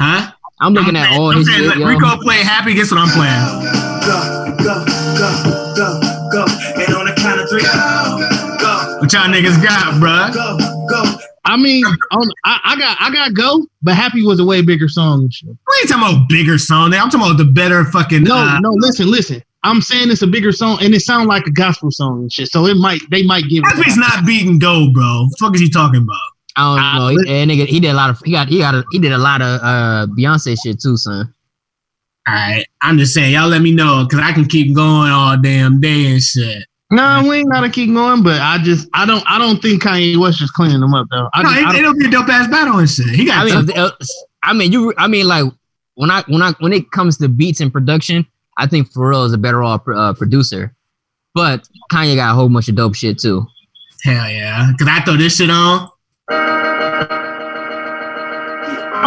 huh? 0.00 0.30
I'm 0.60 0.74
looking 0.74 0.90
I'm 0.90 0.96
at 0.96 1.08
saying- 1.08 1.20
all 1.20 1.30
I'm 1.30 1.38
his 1.38 1.46
saying, 1.46 1.58
shit, 1.60 1.68
look, 1.68 1.78
yo. 1.78 1.86
Rico 1.88 2.16
play 2.22 2.38
happy. 2.42 2.74
Guess 2.74 2.90
what 2.90 3.00
I'm 3.00 3.08
playing? 3.08 3.78
go, 4.04 4.64
go, 4.64 4.84
go, 5.16 5.30
go, 5.76 6.00
go. 6.32 6.44
And 6.82 6.94
on 6.94 7.06
the 7.06 7.14
count 7.16 7.40
of 7.40 7.48
three, 7.48 7.62
go, 7.62 8.58
go, 8.60 8.98
What 9.00 9.12
y'all 9.12 9.28
niggas 9.28 9.62
got, 9.62 9.98
bro? 10.00 10.28
go, 10.34 10.58
go. 10.88 11.18
I 11.44 11.56
mean, 11.56 11.84
on, 11.86 12.28
I, 12.44 12.60
I 12.64 12.78
got 12.78 12.96
I 13.00 13.10
got 13.10 13.32
go, 13.34 13.66
but 13.82 13.94
happy 13.94 14.22
was 14.22 14.38
a 14.40 14.44
way 14.44 14.60
bigger 14.60 14.88
song 14.88 15.22
and 15.22 15.32
shit. 15.32 15.48
We 15.48 15.56
ain't 15.80 15.88
talking 15.88 16.16
about 16.16 16.28
bigger 16.28 16.58
song. 16.58 16.92
I'm 16.92 17.08
talking 17.08 17.20
about 17.26 17.38
the 17.38 17.44
better 17.46 17.84
fucking. 17.86 18.24
No, 18.24 18.36
uh, 18.36 18.58
no, 18.60 18.70
listen, 18.72 19.10
listen. 19.10 19.42
I'm 19.64 19.80
saying 19.82 20.10
it's 20.10 20.22
a 20.22 20.26
bigger 20.26 20.52
song, 20.52 20.78
and 20.80 20.94
it 20.94 21.00
sounds 21.00 21.26
like 21.26 21.46
a 21.46 21.50
gospel 21.50 21.90
song 21.90 22.20
and 22.22 22.32
shit. 22.32 22.48
So 22.48 22.66
it 22.66 22.76
might 22.76 23.00
they 23.10 23.22
might 23.24 23.44
give 23.48 23.64
it. 23.64 23.76
Happy's 23.76 23.96
not 23.96 24.24
beating 24.24 24.58
Go, 24.58 24.90
bro. 24.92 25.22
What 25.22 25.30
the 25.30 25.36
fuck 25.40 25.54
is 25.54 25.60
you 25.62 25.70
talking 25.70 26.02
about? 26.02 26.16
I 26.56 26.60
don't 26.76 26.78
I- 26.84 26.98
know. 26.98 27.08
He, 27.08 27.16
that 27.16 27.48
nigga, 27.48 27.66
he 27.66 27.80
did 27.80 27.88
a 27.90 27.94
lot 27.94 28.10
of 28.10 28.20
he 28.24 28.32
got 28.32 28.48
he 28.48 28.58
got 28.58 28.74
a, 28.74 28.84
he 28.92 28.98
did 28.98 29.12
a 29.12 29.18
lot 29.18 29.42
of 29.42 29.60
uh 29.62 30.06
Beyonce 30.16 30.56
shit 30.62 30.80
too, 30.80 30.96
son. 30.96 31.32
All 32.26 32.34
right, 32.34 32.64
I'm 32.82 32.98
just 32.98 33.14
saying, 33.14 33.32
y'all 33.32 33.48
let 33.48 33.62
me 33.62 33.72
know 33.72 34.04
because 34.04 34.20
I 34.22 34.32
can 34.32 34.44
keep 34.44 34.74
going 34.74 35.10
all 35.10 35.36
damn 35.40 35.80
day 35.80 36.12
and 36.12 36.22
shit. 36.22 36.64
No, 36.90 37.24
we 37.28 37.38
ain't 37.38 37.50
gotta 37.50 37.68
keep 37.70 37.92
going, 37.92 38.22
but 38.22 38.40
I 38.40 38.58
just 38.58 38.88
I 38.94 39.06
don't 39.06 39.22
I 39.26 39.38
don't 39.38 39.60
think 39.62 39.82
Kanye 39.82 40.16
West 40.18 40.40
is 40.42 40.50
cleaning 40.50 40.80
them 40.80 40.94
up 40.94 41.06
though. 41.10 41.28
I 41.34 41.42
no, 41.42 41.48
just, 41.50 41.60
it, 41.60 41.64
don't- 41.64 41.76
it'll 41.76 41.94
be 41.94 42.06
a 42.06 42.10
dope 42.10 42.28
ass 42.28 42.48
battle 42.48 42.78
and 42.78 42.88
shit. 42.88 43.08
He 43.08 43.24
got. 43.24 43.46
I 43.50 43.62
mean, 43.62 43.70
uh, 43.78 43.90
I 44.42 44.52
mean, 44.52 44.72
you. 44.72 44.94
I 44.98 45.06
mean, 45.08 45.26
like 45.26 45.44
when 45.94 46.10
I 46.10 46.22
when 46.28 46.42
I 46.42 46.52
when 46.60 46.72
it 46.72 46.90
comes 46.90 47.16
to 47.18 47.28
beats 47.28 47.60
and 47.60 47.72
production, 47.72 48.26
I 48.58 48.66
think 48.66 48.92
Pharrell 48.92 49.24
is 49.24 49.32
a 49.32 49.38
better 49.38 49.62
off 49.62 49.82
uh, 49.88 50.12
producer. 50.14 50.74
But 51.34 51.66
Kanye 51.92 52.16
got 52.16 52.32
a 52.32 52.34
whole 52.34 52.48
bunch 52.48 52.68
of 52.68 52.74
dope 52.74 52.96
shit 52.96 53.18
too. 53.18 53.46
hell 54.02 54.28
yeah, 54.28 54.72
because 54.72 54.88
I 54.88 55.00
throw 55.04 55.16
this 55.16 55.36
shit 55.36 55.48
on. 55.50 55.88
oh 56.30 56.34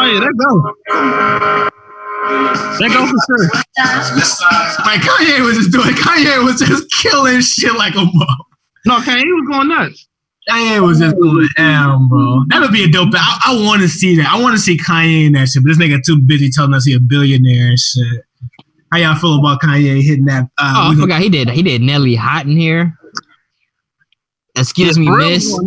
yeah, 0.06 0.20
that 0.20 0.34
go. 0.40 0.76
That 2.80 2.90
go 2.94 3.06
for 3.06 3.20
sure. 3.28 3.50
Like 4.86 5.02
Kanye 5.02 5.46
was 5.46 5.58
just 5.58 5.72
doing. 5.72 5.94
Kanye 5.96 6.44
was 6.44 6.62
just 6.62 6.90
killing 7.02 7.42
shit 7.42 7.76
like 7.76 7.96
a 7.96 8.06
mo. 8.06 8.26
No, 8.86 9.00
Kanye 9.00 9.24
was 9.24 9.48
going 9.52 9.68
nuts. 9.68 10.08
Kanye 10.50 10.82
was 10.86 11.00
just 11.00 11.16
going 11.18 11.48
down, 11.58 12.08
bro. 12.08 12.44
That 12.48 12.62
would 12.62 12.72
be 12.72 12.84
a 12.84 12.88
dope. 12.88 13.10
I, 13.14 13.40
I 13.48 13.66
want 13.66 13.82
to 13.82 13.90
see 13.90 14.16
that. 14.16 14.32
I 14.32 14.42
want 14.42 14.56
to 14.56 14.62
see 14.62 14.78
Kanye 14.78 15.28
in 15.28 15.34
that 15.34 15.50
shit. 15.50 15.64
But 15.64 15.70
this 15.70 15.78
nigga 15.78 16.02
too 16.04 16.20
busy 16.26 16.50
telling 16.50 16.74
us 16.74 16.86
he 16.86 16.94
a 16.96 17.00
billionaire 17.00 17.68
and 17.68 17.78
shit. 17.80 18.24
How 18.92 18.98
y'all 18.98 19.16
feel 19.16 19.40
about 19.40 19.62
Kanye 19.62 20.02
hitting 20.02 20.26
that? 20.26 20.44
Uh, 20.58 20.74
Oh, 20.76 20.92
I 20.92 20.96
forgot 21.00 21.22
he 21.22 21.30
did 21.30 21.50
he 21.50 21.64
did 21.64 21.82
Nelly 21.82 22.16
hot 22.16 22.46
in 22.46 22.58
here. 22.58 22.98
Excuse 24.56 25.00
me, 25.00 25.10
miss. 25.10 25.58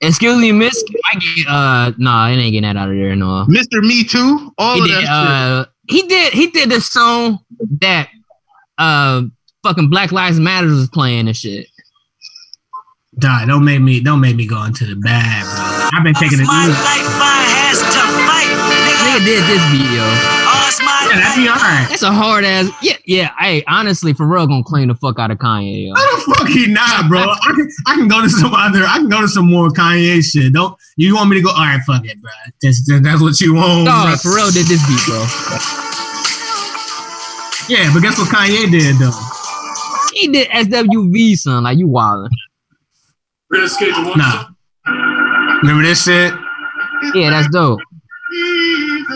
Excuse 0.00 0.38
me, 0.40 0.52
miss. 0.52 0.80
Can 0.84 0.96
I 1.12 1.18
get 1.18 1.48
uh 1.48 1.92
nah, 1.98 2.28
it 2.28 2.34
ain't 2.36 2.52
getting 2.52 2.62
that 2.62 2.76
out 2.76 2.88
of 2.90 2.94
there, 2.96 3.16
no. 3.16 3.46
Mr. 3.48 3.80
Me 3.82 4.04
Too, 4.04 4.52
all 4.58 4.74
He 4.76 4.80
of 4.82 4.86
did 4.86 5.04
that 5.04 5.10
uh 5.10 5.64
he 5.88 6.02
did 6.02 6.32
he 6.32 6.46
did 6.48 6.70
the 6.70 6.80
song 6.80 7.40
that 7.80 8.08
uh 8.78 9.22
fucking 9.64 9.90
Black 9.90 10.12
Lives 10.12 10.38
Matter 10.38 10.68
was 10.68 10.88
playing 10.88 11.26
and 11.26 11.36
shit. 11.36 11.66
Nah, 13.20 13.44
don't 13.46 13.64
make 13.64 13.80
me 13.80 13.98
don't 14.00 14.20
make 14.20 14.36
me 14.36 14.46
go 14.46 14.62
into 14.62 14.84
the 14.86 14.94
bad, 14.94 15.42
bro. 15.42 15.98
I've 15.98 16.04
been 16.04 16.14
taking 16.14 16.38
it 16.38 16.44
my 16.46 16.68
life 16.68 16.76
I 16.78 17.42
has 17.66 17.80
to 17.80 18.02
fight, 18.22 18.46
Nigga 18.70 19.18
nigga. 19.18 19.24
did 19.24 19.42
this 19.50 19.62
beat, 19.72 20.37
yo. 21.18 21.26
It's 21.26 21.36
my 21.36 21.42
Yeah, 21.44 21.44
that'd 21.44 21.44
be 21.44 21.48
alright. 21.48 21.88
That's 21.88 22.02
a 22.02 22.12
hard 22.12 22.44
ass. 22.44 22.70
Yeah, 22.82 22.96
yeah. 23.06 23.30
Hey, 23.38 23.64
honestly, 23.66 24.14
Pharrell 24.14 24.48
gonna 24.48 24.62
clean 24.62 24.88
the 24.88 24.94
fuck 24.94 25.18
out 25.18 25.30
of 25.30 25.38
Kanye, 25.38 25.88
yo. 25.88 25.94
How 25.94 26.16
the 26.16 26.34
fuck 26.34 26.48
he 26.48 26.66
not, 26.66 27.08
bro? 27.08 27.20
I 27.20 27.52
can 27.54 27.68
I 27.86 27.94
can 27.94 28.08
go 28.08 28.22
to 28.22 28.30
some 28.30 28.54
other. 28.54 28.84
I 28.84 28.98
can 28.98 29.08
go 29.08 29.20
to 29.20 29.28
some 29.28 29.50
more 29.50 29.68
Kanye 29.68 30.22
shit. 30.22 30.52
Don't 30.52 30.76
you 30.96 31.14
want 31.14 31.30
me 31.30 31.36
to 31.36 31.42
go? 31.42 31.50
All 31.50 31.56
right, 31.56 31.80
fuck 31.86 32.04
it, 32.04 32.20
bro. 32.20 32.30
That's, 32.62 32.84
that's 33.02 33.20
what 33.20 33.40
you 33.40 33.54
want. 33.54 33.86
Dog, 33.86 34.20
bro. 34.22 34.32
Pharrell 34.32 34.52
did 34.52 34.66
this 34.66 34.86
beat, 34.86 35.00
bro. 35.06 35.24
Yeah, 37.68 37.92
but 37.92 38.00
guess 38.00 38.18
what 38.18 38.28
Kanye 38.28 38.70
did 38.70 38.96
though? 38.96 39.12
He 40.14 40.28
did 40.28 40.48
SWV, 40.48 41.36
son. 41.36 41.64
Like 41.64 41.78
you 41.78 41.86
wildin'. 41.86 42.30
Nah. 44.16 44.48
Remember 45.62 45.82
this 45.82 46.04
shit? 46.04 46.32
Yeah, 47.14 47.30
that's 47.30 47.48
dope. 47.50 47.80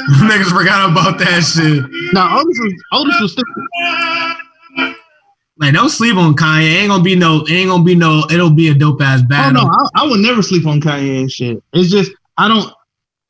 Niggas 0.29 0.51
forgot 0.57 0.91
about 0.91 1.19
that 1.19 1.43
shit. 1.43 1.83
No, 2.13 2.29
Otis 2.41 2.59
was 2.59 2.75
Otis 2.93 3.21
was 3.21 3.33
stupid. 3.33 4.97
Like, 5.59 5.75
don't 5.75 5.91
sleep 5.91 6.17
on 6.17 6.35
Kanye. 6.35 6.69
Ain't 6.81 6.89
gonna 6.89 7.05
be 7.05 7.15
no. 7.15 7.45
Ain't 7.49 7.69
gonna 7.69 7.85
be 7.85 7.95
no. 7.95 8.25
It'll 8.31 8.51
be 8.51 8.69
a 8.69 8.75
dope 8.75 9.01
ass 9.03 9.21
Oh 9.23 9.29
battle. 9.29 9.63
no, 9.65 9.71
I, 9.71 10.03
I 10.03 10.07
would 10.09 10.21
never 10.21 10.43
sleep 10.43 10.67
on 10.67 10.81
Kanye 10.81 11.21
and 11.21 11.31
shit. 11.31 11.63
It's 11.73 11.91
just 11.91 12.11
I 12.37 12.49
don't. 12.49 12.73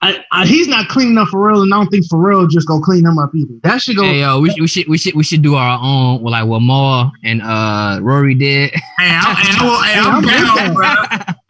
I, 0.04 0.24
I 0.32 0.46
he's 0.46 0.66
not 0.66 0.88
clean 0.88 1.08
enough 1.08 1.28
for 1.28 1.46
real, 1.48 1.62
and 1.62 1.72
I 1.72 1.76
don't 1.76 1.86
think 1.88 2.06
Pharrell 2.10 2.48
just 2.50 2.66
go 2.66 2.80
clean 2.80 3.04
him 3.06 3.18
up 3.18 3.32
either. 3.36 3.54
That 3.62 3.80
should 3.82 3.96
go. 3.96 4.02
Hey 4.04 4.20
yo, 4.20 4.40
we, 4.40 4.50
should- 4.50 4.60
we 4.60 4.66
should 4.66 4.88
we 4.88 4.98
should 4.98 5.14
we 5.14 5.22
should 5.22 5.42
do 5.42 5.54
our 5.54 5.78
own 5.80 6.22
well, 6.22 6.32
like 6.32 6.46
what 6.46 6.60
Mal 6.60 7.12
and 7.22 7.40
uh 7.42 7.98
Rory 8.02 8.34
did. 8.34 8.70
Hey, 8.98 9.10
I'm, 9.10 9.36
hey, 9.36 9.52
I 9.58 9.64
will- 9.64 9.82
hey, 9.82 10.00
I'm 10.00 10.22
down, 10.22 10.74
bro. 10.74 10.86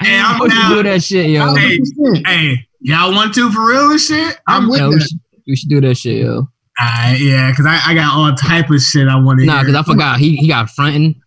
Hey, 0.03 0.19
I'm 0.21 0.41
we 0.41 0.51
should 0.51 0.69
do 0.69 0.83
that 0.83 1.03
shit, 1.03 1.31
yo. 1.31 1.55
Hey, 1.55 1.79
100%. 1.79 2.27
hey, 2.27 2.67
y'all 2.83 3.13
want 3.13 3.35
to 3.35 3.51
for 3.51 3.67
real 3.67 3.91
and 3.91 4.01
shit? 4.01 4.39
I'm 4.47 4.69
with 4.69 4.81
Yo, 4.81 4.91
we, 4.91 5.01
should, 5.01 5.21
we 5.47 5.57
should 5.57 5.69
do 5.69 5.81
that 5.81 5.97
shit, 5.97 6.19
yo. 6.19 6.49
Alright, 6.81 7.21
yeah, 7.21 7.51
because 7.51 7.67
I, 7.67 7.81
I 7.87 7.95
got 7.95 8.15
all 8.15 8.35
type 8.35 8.71
of 8.71 8.81
shit 8.81 9.07
I 9.07 9.17
want 9.17 9.41
to 9.41 9.47
Nah, 9.47 9.63
cause 9.63 9.75
I 9.75 9.83
forgot 9.83 10.19
he 10.19 10.37
he 10.37 10.49
got 10.49 10.71
fronting. 10.71 11.21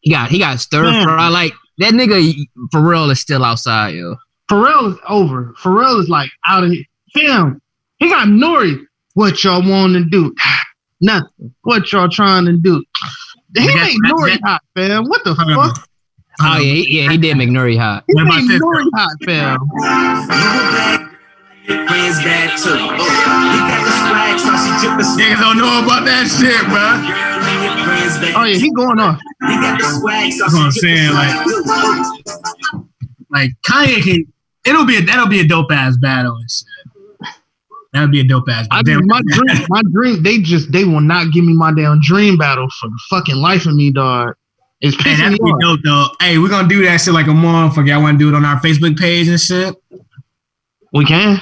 He 0.00 0.10
got 0.10 0.30
he 0.30 0.38
got 0.38 0.60
stir 0.60 0.84
hmm. 0.84 0.90
Man. 0.90 1.04
fry. 1.04 1.28
Like 1.28 1.52
that 1.78 1.94
nigga 1.94 2.34
for 2.70 2.80
real 2.80 3.10
is 3.10 3.20
still 3.20 3.44
outside, 3.44 3.94
yo. 3.94 4.16
Pharrell 4.50 4.92
is 4.92 4.98
over. 5.08 5.54
Pharrell 5.58 6.00
is 6.00 6.08
like 6.08 6.30
out 6.46 6.64
of 6.64 6.70
here. 6.70 6.84
Fam, 7.12 7.60
he 7.98 8.08
got 8.08 8.28
Nori. 8.28 8.84
What 9.14 9.42
y'all 9.44 9.68
want 9.68 9.94
to 9.94 10.04
do? 10.04 10.34
Nothing. 11.00 11.54
What 11.62 11.90
y'all 11.92 12.08
trying 12.08 12.46
to 12.46 12.56
do? 12.56 12.82
He 13.56 13.66
that- 13.66 14.00
Nori 14.06 14.38
hot, 14.44 14.62
fam. 14.76 15.04
What 15.04 15.24
the 15.24 15.34
fuck? 15.34 15.88
Oh 16.40 16.58
yeah, 16.58 16.60
he, 16.60 17.00
yeah, 17.02 17.10
he 17.10 17.16
did 17.18 17.36
make 17.36 17.48
Nuri 17.48 17.78
hot. 17.78 18.04
He 18.08 18.14
made 18.22 18.48
this, 18.48 18.60
Nori 18.60 18.88
hot, 18.94 19.10
fam. 19.24 19.58
You 21.66 21.74
a 21.74 21.86
friends 21.88 22.18
bad 22.20 22.58
too. 22.58 22.70
Oh, 22.70 22.76
you 22.76 23.60
got 23.64 23.80
the 23.86 23.92
swag, 24.04 24.36
so 24.38 24.52
she 24.60 24.70
drippin' 24.84 25.06
Niggas 25.16 25.40
don't 25.40 25.56
know 25.56 25.80
about 25.82 26.04
that 26.04 26.28
shit, 26.28 26.60
bro. 26.68 26.84
Girl 27.08 27.40
and 27.40 27.62
your 27.64 27.76
friends 27.86 28.18
bad. 28.18 28.34
Oh 28.36 28.44
yeah, 28.44 28.56
he 28.58 28.70
going 28.72 28.98
off. 29.00 29.18
You 29.42 29.60
got 29.62 29.78
the 29.78 29.86
swag, 30.00 30.32
so 30.32 30.44
That's 30.44 30.54
what 30.54 30.64
I'm 30.66 30.72
saying, 30.72 31.12
like- 31.14 31.46
Like 33.30 33.50
Kanye 33.66 34.02
can. 34.02 34.26
It'll 34.66 34.84
be 34.86 34.96
a, 34.98 35.02
that'll 35.02 35.28
be 35.28 35.40
a 35.40 35.46
dope 35.46 35.70
ass 35.72 35.96
battle 35.98 36.36
and 36.36 36.50
shit. 36.50 36.68
That'd 37.92 38.10
be 38.10 38.20
a 38.20 38.24
dope 38.24 38.48
ass. 38.50 38.66
I 38.70 38.82
mean, 38.82 39.00
my 39.06 39.20
dream, 39.26 39.66
my 39.68 39.82
dream. 39.92 40.22
They 40.22 40.38
just 40.40 40.70
they 40.72 40.84
will 40.84 41.00
not 41.00 41.32
give 41.32 41.44
me 41.44 41.54
my 41.54 41.72
damn 41.72 42.00
dream 42.00 42.36
battle 42.36 42.66
for 42.80 42.88
the 42.88 42.98
fucking 43.10 43.36
life 43.36 43.66
of 43.66 43.74
me, 43.74 43.90
dog. 43.92 44.34
It's 44.84 44.96
Hey, 45.02 45.14
pissing 45.14 45.18
that'd 45.18 45.32
me 45.32 45.38
be 45.38 45.50
off. 45.52 45.60
dope 45.60 45.80
though. 45.84 46.06
Hey, 46.20 46.36
we're 46.38 46.50
gonna 46.50 46.68
do 46.68 46.84
that 46.84 46.98
shit 47.00 47.14
like 47.14 47.26
a 47.26 47.30
motherfucker. 47.30 47.88
Y'all 47.88 48.02
wanna 48.02 48.18
do 48.18 48.28
it 48.28 48.34
on 48.34 48.44
our 48.44 48.60
Facebook 48.60 48.98
page 48.98 49.28
and 49.28 49.40
shit? 49.40 49.74
We 50.92 51.04
can. 51.06 51.40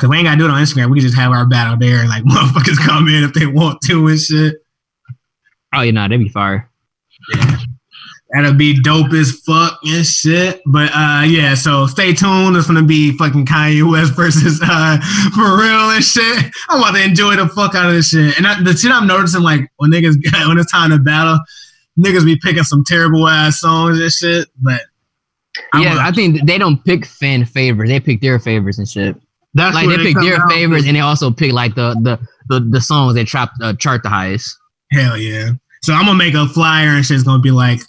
Cause 0.00 0.08
we 0.08 0.16
ain't 0.16 0.26
gotta 0.26 0.38
do 0.38 0.44
it 0.46 0.50
on 0.50 0.62
Instagram. 0.62 0.90
We 0.90 0.98
can 1.00 1.06
just 1.08 1.18
have 1.18 1.32
our 1.32 1.46
battle 1.46 1.76
there 1.76 1.98
and 2.00 2.08
like 2.08 2.22
motherfuckers 2.24 2.78
come 2.78 3.08
in 3.08 3.24
if 3.24 3.32
they 3.34 3.46
want 3.46 3.80
to 3.86 4.06
and 4.08 4.18
shit. 4.20 4.54
Oh 5.74 5.80
yeah, 5.82 5.90
nah, 5.90 6.08
that'd 6.08 6.20
be 6.20 6.28
fire. 6.30 6.70
That'll 8.32 8.54
be 8.54 8.80
dope 8.80 9.12
as 9.12 9.32
fuck 9.44 9.80
and 9.84 10.06
shit. 10.06 10.60
But 10.64 10.90
uh 10.94 11.24
yeah, 11.26 11.54
so 11.54 11.86
stay 11.88 12.14
tuned. 12.14 12.56
It's 12.56 12.68
gonna 12.68 12.84
be 12.84 13.16
fucking 13.18 13.46
Kanye 13.46 13.90
West 13.90 14.12
versus 14.16 14.60
uh 14.62 14.98
Pharrell 15.36 15.96
and 15.96 16.04
shit. 16.04 16.52
I'm 16.68 16.78
about 16.78 16.92
to 16.94 17.02
enjoy 17.02 17.34
the 17.36 17.48
fuck 17.48 17.74
out 17.74 17.86
of 17.88 17.92
this 17.94 18.10
shit. 18.10 18.38
And 18.38 18.46
I, 18.46 18.62
the 18.62 18.72
shit 18.74 18.92
I'm 18.92 19.08
noticing, 19.08 19.42
like 19.42 19.68
when 19.78 19.90
niggas 19.90 20.14
when 20.48 20.58
it's 20.58 20.70
time 20.70 20.90
to 20.90 20.98
battle, 20.98 21.40
niggas 22.00 22.24
be 22.24 22.36
picking 22.36 22.62
some 22.64 22.82
terrible 22.84 23.28
ass 23.28 23.60
songs 23.60 24.00
and 24.00 24.10
shit. 24.10 24.48
But 24.60 24.80
I'm 25.72 25.82
yeah, 25.82 25.96
a- 26.04 26.08
I 26.08 26.12
think 26.12 26.46
they 26.46 26.58
don't 26.58 26.82
pick 26.84 27.04
fan 27.04 27.44
favorites. 27.44 27.90
They 27.90 28.00
pick 28.00 28.20
their 28.20 28.38
favorites 28.38 28.78
and 28.78 28.88
shit. 28.88 29.16
That's 29.54 29.74
like 29.74 29.86
where 29.86 29.98
they 29.98 30.04
pick 30.14 30.16
their 30.22 30.46
favorites 30.48 30.86
and 30.86 30.94
they 30.96 31.00
also 31.00 31.30
pick 31.30 31.52
like 31.52 31.74
the 31.74 31.94
the 32.02 32.18
the, 32.48 32.60
the 32.68 32.80
songs 32.80 33.14
that 33.16 33.26
trap 33.26 33.50
uh, 33.62 33.72
chart 33.74 34.02
the 34.02 34.08
highest. 34.08 34.56
Hell 34.92 35.16
yeah. 35.16 35.50
So 35.82 35.92
I'm 35.92 36.06
gonna 36.06 36.16
make 36.18 36.34
a 36.34 36.46
flyer 36.46 36.88
and 36.90 37.04
shit's 37.04 37.22
gonna 37.24 37.42
be 37.42 37.50
like 37.50 37.80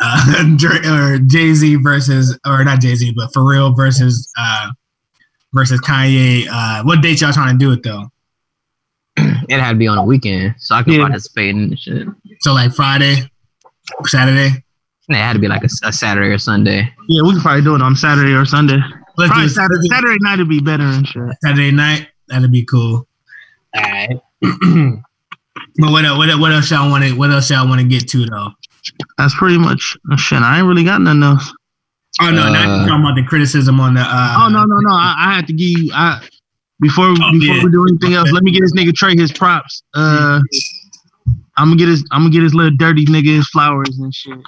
uh 0.00 0.44
or 0.90 1.18
Jay 1.18 1.54
Z 1.54 1.76
versus 1.76 2.38
or 2.46 2.64
not 2.64 2.80
Jay 2.80 2.94
Z, 2.96 3.12
but 3.16 3.32
Pharrell 3.32 3.76
versus 3.76 4.28
uh 4.38 4.70
versus 5.54 5.80
Kanye. 5.80 6.46
Uh 6.50 6.82
what 6.82 7.00
date 7.00 7.20
y'all 7.20 7.32
trying 7.32 7.56
to 7.56 7.64
do 7.64 7.72
it 7.72 7.82
though? 7.84 8.06
It 9.48 9.58
had 9.60 9.70
to 9.72 9.76
be 9.76 9.86
on 9.88 9.96
a 9.98 10.04
weekend, 10.04 10.56
so 10.58 10.74
I 10.74 10.82
could 10.82 10.94
Yeah. 10.94 11.00
participate 11.06 11.50
in 11.50 11.70
the 11.70 11.76
shit. 11.76 12.06
So 12.40 12.52
like 12.52 12.72
Friday, 12.74 13.30
Saturday? 14.06 14.62
It 15.08 15.14
had 15.14 15.32
to 15.32 15.38
be 15.38 15.48
like 15.48 15.62
a, 15.62 15.68
a 15.84 15.92
Saturday 15.92 16.28
or 16.28 16.38
Sunday. 16.38 16.92
Yeah, 17.08 17.22
we 17.22 17.32
can 17.32 17.40
probably 17.40 17.62
do 17.62 17.74
it 17.74 17.82
on 17.82 17.96
Saturday 17.96 18.32
or 18.32 18.44
Sunday. 18.44 18.78
Let's 19.16 19.30
Probably 19.30 19.46
do 19.46 19.48
Saturday, 19.48 19.74
Saturday, 19.74 19.88
Saturday 19.88 20.18
night 20.20 20.38
would 20.38 20.48
be 20.48 20.60
better 20.60 20.84
and 20.84 21.06
shit. 21.06 21.22
Saturday 21.42 21.70
night. 21.70 22.08
That'd 22.28 22.52
be 22.52 22.64
cool. 22.64 23.06
Alright. 23.76 24.20
but 24.40 25.90
what 25.90 26.04
else, 26.04 26.18
what, 26.18 26.38
what 26.38 26.52
else 26.52 26.70
y'all 26.70 26.90
want 26.90 27.04
to 27.04 27.12
what 27.14 27.30
else 27.30 27.50
y'all 27.50 27.66
want 27.66 27.80
to 27.80 27.86
get 27.86 28.08
to 28.10 28.26
though? 28.26 28.50
That's 29.16 29.34
pretty 29.34 29.58
much 29.58 29.96
oh, 30.12 30.16
shit. 30.16 30.40
I 30.40 30.58
ain't 30.58 30.66
really 30.68 30.84
got 30.84 31.00
nothing 31.00 31.22
else. 31.22 31.52
Oh 32.20 32.30
no, 32.30 32.52
not 32.52 32.68
Uh, 32.68 32.86
talking 32.86 33.04
about 33.04 33.14
the 33.16 33.24
criticism 33.24 33.80
on 33.80 33.94
the 33.94 34.00
uh 34.00 34.36
oh 34.40 34.48
no, 34.48 34.64
no, 34.64 34.76
no. 34.80 34.90
I, 34.90 35.14
I 35.18 35.34
had 35.34 35.46
to 35.46 35.52
give 35.52 35.68
you. 35.68 35.90
I 35.94 36.20
before 36.80 37.06
Oh, 37.06 37.32
before 37.32 37.56
yeah. 37.56 37.64
we 37.64 37.70
do 37.70 37.86
anything 37.88 38.14
else, 38.14 38.30
let 38.30 38.42
me 38.42 38.52
get 38.52 38.60
this 38.60 38.72
nigga 38.72 38.92
Trey 38.94 39.16
his 39.16 39.32
props. 39.32 39.82
Uh, 39.94 40.40
I'm 41.58 41.68
gonna 41.68 41.76
get 41.76 41.88
his. 41.88 42.04
I'm 42.12 42.22
gonna 42.22 42.30
get 42.30 42.42
his 42.42 42.54
little 42.54 42.74
dirty 42.76 43.04
nigga 43.04 43.36
his 43.36 43.48
flowers 43.48 43.98
and 43.98 44.14
shit. 44.14 44.38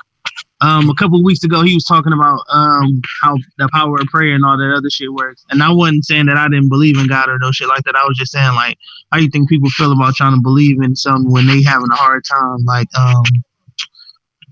Um, 0.63 0.91
a 0.91 0.95
couple 0.95 1.19
of 1.19 1.25
weeks 1.25 1.43
ago, 1.43 1.63
he 1.63 1.75
was 1.75 1.85
talking 1.85 2.13
about 2.13 2.41
um 2.51 3.01
how 3.23 3.37
the 3.59 3.69
power 3.73 3.97
of 3.99 4.07
prayer 4.09 4.35
and 4.35 4.45
all 4.45 4.59
that 4.59 4.75
other 4.77 4.91
shit 4.91 5.13
works. 5.13 5.45
And 5.51 5.63
I 5.63 5.73
wasn't 5.73 6.05
saying 6.05 6.27
that 6.27 6.37
I 6.37 6.49
didn't 6.49 6.69
believe 6.69 6.99
in 6.99 7.07
God 7.07 7.29
or 7.29 7.39
no 7.39 7.51
shit 7.51 7.69
like 7.69 7.83
that. 7.85 7.97
I 7.97 8.05
was 8.07 8.17
just 8.17 8.33
saying 8.33 8.55
like, 8.55 8.77
how 9.11 9.19
you 9.19 9.31
think 9.31 9.49
people 9.49 9.71
feel 9.71 9.93
about 9.93 10.15
trying 10.15 10.35
to 10.35 10.41
believe 10.41 10.83
in 10.83 10.95
something 10.95 11.31
when 11.31 11.47
they 11.47 11.63
having 11.63 11.89
a 11.91 11.97
hard 11.97 12.25
time, 12.25 12.59
like 12.65 12.89
um 12.97 13.25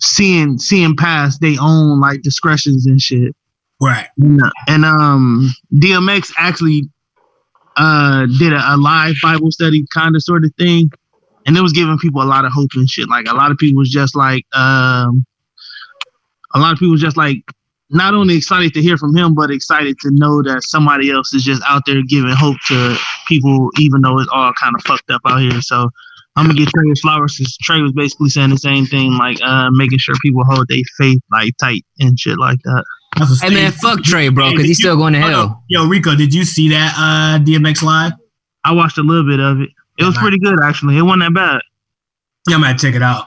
seeing 0.01 0.59
seeing 0.59 0.97
past 0.97 1.41
their 1.41 1.57
own 1.61 2.01
like 2.01 2.23
discretions 2.23 2.87
and 2.87 3.01
shit. 3.01 3.37
right. 3.81 4.09
No. 4.17 4.51
And 4.67 4.85
um 4.87 5.51
DMX 5.75 6.33
actually 6.39 6.89
uh 7.77 8.27
did 8.39 8.55
a, 8.55 8.75
a 8.75 8.77
live 8.79 9.15
Bible 9.23 9.51
study 9.53 9.85
kind 9.95 10.17
of 10.17 10.23
sort 10.23 10.45
of 10.45 10.55
thing. 10.59 10.91
And 11.47 11.57
it 11.57 11.61
was 11.61 11.73
giving 11.73 11.99
people 11.99 12.23
a 12.23 12.25
lot 12.25 12.45
of 12.45 12.53
hope 12.53 12.71
and 12.75 12.89
shit. 12.89 13.09
Like 13.09 13.27
a 13.29 13.35
lot 13.35 13.51
of 13.51 13.59
people 13.59 13.79
was 13.79 13.91
just 13.91 14.15
like 14.15 14.45
um 14.55 15.25
a 16.55 16.59
lot 16.59 16.73
of 16.73 16.79
people 16.79 16.93
was 16.93 17.01
just 17.01 17.17
like 17.17 17.43
not 17.91 18.15
only 18.15 18.37
excited 18.37 18.75
to 18.75 18.83
hear 18.83 18.99
from 18.99 19.17
him, 19.17 19.35
but 19.35 19.51
excited 19.51 19.99
to 20.01 20.11
know 20.13 20.43
that 20.43 20.63
somebody 20.63 21.11
else 21.11 21.33
is 21.33 21.43
just 21.43 21.63
out 21.67 21.83
there 21.87 22.03
giving 22.03 22.31
hope 22.31 22.57
to 22.69 22.97
people, 23.27 23.71
even 23.79 24.03
though 24.03 24.19
it's 24.19 24.29
all 24.31 24.53
kind 24.53 24.75
of 24.75 24.83
fucked 24.85 25.11
up 25.11 25.23
out 25.27 25.41
here. 25.41 25.61
So 25.63 25.89
I'm 26.37 26.47
gonna 26.47 26.59
get 26.59 26.69
Trey 26.69 26.89
his 26.89 27.01
flowers 27.01 27.37
because 27.37 27.57
Trey 27.59 27.81
was 27.81 27.93
basically 27.93 28.29
saying 28.29 28.51
the 28.51 28.59
same 28.59 28.87
thing, 28.87 29.13
like 29.13 29.39
uh 29.43 29.71
making 29.73 29.99
sure 29.99 30.15
people 30.23 30.45
hold 30.45 30.69
their 30.69 30.83
faith 30.97 31.21
like 31.33 31.57
tight 31.59 31.85
and 31.99 32.19
shit 32.19 32.39
like 32.39 32.61
that. 32.65 32.85
That's 33.17 33.31
what's 33.31 33.43
Hey 33.43 33.51
man, 33.51 33.73
fuck 33.73 34.03
Trey, 34.03 34.29
bro, 34.29 34.51
because 34.51 34.67
he's 34.67 34.79
still 34.79 34.97
going 34.97 35.15
to 35.15 35.21
hell. 35.21 35.65
Yo, 35.69 35.87
Rico, 35.87 36.15
did 36.15 36.35
you 36.35 36.45
see 36.45 36.69
that 36.69 36.95
uh 36.97 37.43
DMX 37.43 37.83
live? 37.83 38.13
I 38.65 38.73
watched 38.73 38.99
a 38.99 39.03
little 39.03 39.25
bit 39.25 39.41
of 39.41 39.61
it. 39.61 39.71
It 39.99 40.05
was 40.05 40.17
pretty 40.19 40.39
good 40.39 40.59
actually. 40.63 40.97
It 40.99 41.03
wasn't 41.03 41.23
that 41.23 41.35
bad. 41.35 41.61
Yeah, 42.49 42.57
I 42.57 42.59
might 42.61 42.79
check 42.79 42.95
it 42.95 43.03
out. 43.03 43.27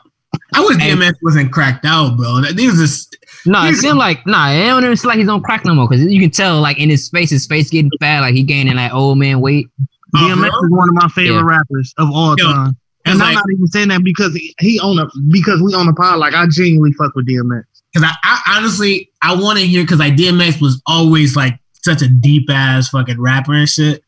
I 0.54 0.62
wish 0.62 0.78
Hey. 0.78 0.92
DMX 0.94 1.14
wasn't 1.22 1.52
cracked 1.52 1.86
out, 1.86 2.18
bro. 2.18 2.42
That 2.42 2.56
these 2.56 2.78
just 2.78 3.16
No, 3.46 3.64
it 3.66 3.76
seemed 3.76 3.98
like 3.98 4.26
nah. 4.26 4.50
It 4.50 4.66
don't 4.68 4.84
even 4.84 4.96
seem 4.96 5.10
like 5.10 5.20
he's 5.20 5.28
on 5.28 5.42
crack 5.42 5.66
no 5.66 5.74
more 5.74 5.88
because 5.88 6.04
you 6.06 6.20
can 6.22 6.30
tell 6.32 6.60
like 6.62 6.80
in 6.80 6.90
his 6.90 7.10
face, 7.10 7.30
his 7.30 7.46
face 7.46 7.70
getting 7.70 7.92
fat, 8.00 8.22
like 8.22 8.34
he 8.34 8.44
gaining 8.44 8.76
like 8.76 8.94
old 8.94 9.18
man 9.18 9.42
weight. 9.42 9.68
Oh, 10.16 10.18
DMX 10.20 10.38
bro? 10.38 10.48
is 10.48 10.72
one 10.72 10.90
of 10.90 10.96
my 10.96 11.08
favorite 11.10 11.36
Yeah. 11.36 11.42
rappers 11.58 11.94
of 11.98 12.10
all 12.14 12.36
Yo, 12.38 12.46
time. 12.52 12.76
And 13.06 13.20
like- 13.20 13.30
I'm 13.30 13.34
not 13.36 13.46
even 13.54 13.68
saying 13.68 13.88
that 13.90 14.04
because 14.04 14.34
he, 14.36 14.54
he 14.60 14.80
on 14.80 15.00
a 15.00 15.08
because 15.30 15.62
we 15.62 15.74
on 15.74 15.88
a 15.88 15.94
pod. 15.94 16.20
Like 16.20 16.34
I 16.34 16.46
genuinely 16.50 16.94
fuck 16.94 17.14
with 17.16 17.28
DMX. 17.28 17.64
because 17.94 18.10
I, 18.10 18.16
I 18.24 18.58
honestly 18.58 19.10
I 19.22 19.36
want 19.36 19.60
to 19.60 19.66
hear 19.66 19.84
because 19.84 20.00
like 20.00 20.16
DMX 20.16 20.62
was 20.62 20.82
always 20.86 21.36
like 21.36 21.60
such 21.84 22.02
a 22.02 22.08
deep 22.08 22.50
ass 22.50 22.90
fucking 22.90 23.20
rapper 23.20 23.54
and 23.54 23.68
shit. 23.70 24.04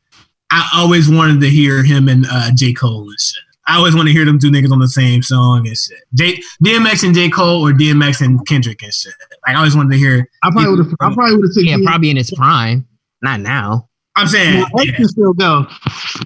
I 0.53 0.69
always 0.75 1.09
wanted 1.09 1.41
to 1.41 1.49
hear 1.49 1.83
him 1.83 2.07
and 2.07 2.27
uh, 2.29 2.51
J 2.53 2.73
Cole 2.73 3.09
and 3.09 3.19
shit. 3.19 3.41
I 3.65 3.77
always 3.77 3.95
want 3.95 4.07
to 4.07 4.13
hear 4.13 4.23
them 4.23 4.37
two 4.37 4.51
niggas 4.51 4.71
on 4.71 4.79
the 4.79 4.87
same 4.87 5.23
song 5.23 5.65
and 5.65 5.75
shit. 5.75 6.03
J, 6.13 6.39
DMX 6.63 7.03
and 7.03 7.15
J 7.15 7.29
Cole 7.29 7.67
or 7.67 7.71
DMX 7.71 8.23
and 8.23 8.45
Kendrick 8.45 8.83
and 8.83 8.93
shit. 8.93 9.13
Like 9.47 9.55
I 9.55 9.57
always 9.57 9.75
wanted 9.75 9.93
to 9.93 9.97
hear. 9.97 10.29
I 10.43 10.51
probably 10.51 10.69
would 10.69 10.85
have. 10.85 10.93
I 10.99 11.13
probably 11.13 11.37
would 11.37 11.47
have 11.47 11.55
taken. 11.55 11.81
Yeah, 11.81 11.89
probably 11.89 12.11
in 12.11 12.17
his 12.17 12.29
prime. 12.29 12.87
Not 13.23 13.39
now. 13.39 13.89
I'm 14.15 14.27
saying 14.27 14.63
I 14.77 14.83
yeah. 14.83 14.95
can 14.95 15.07
still 15.07 15.33
go. 15.33 15.65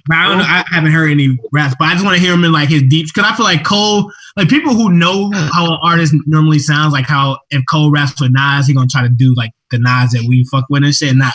But 0.06 0.16
I 0.16 0.28
don't 0.28 0.38
know. 0.38 0.44
I 0.44 0.62
haven't 0.70 0.92
heard 0.92 1.10
any 1.10 1.38
raps, 1.50 1.74
but 1.78 1.86
I 1.86 1.94
just 1.94 2.04
want 2.04 2.16
to 2.16 2.22
hear 2.22 2.34
him 2.34 2.44
in 2.44 2.52
like 2.52 2.68
his 2.68 2.82
deep. 2.82 3.06
Because 3.06 3.30
I 3.32 3.34
feel 3.34 3.46
like 3.46 3.64
Cole, 3.64 4.12
like 4.36 4.50
people 4.50 4.74
who 4.74 4.90
know 4.90 5.30
how 5.54 5.72
an 5.72 5.78
artist 5.82 6.14
normally 6.26 6.58
sounds, 6.58 6.92
like 6.92 7.06
how 7.06 7.38
if 7.50 7.62
Cole 7.70 7.90
raps 7.90 8.20
with 8.20 8.32
Nas, 8.32 8.66
he 8.66 8.74
gonna 8.74 8.88
try 8.88 9.00
to 9.00 9.08
do 9.08 9.34
like 9.36 9.52
the 9.70 9.78
Nas 9.78 10.10
that 10.10 10.26
we 10.28 10.44
fuck 10.44 10.66
with 10.68 10.84
and 10.84 10.94
shit, 10.94 11.10
and 11.10 11.20
not 11.20 11.34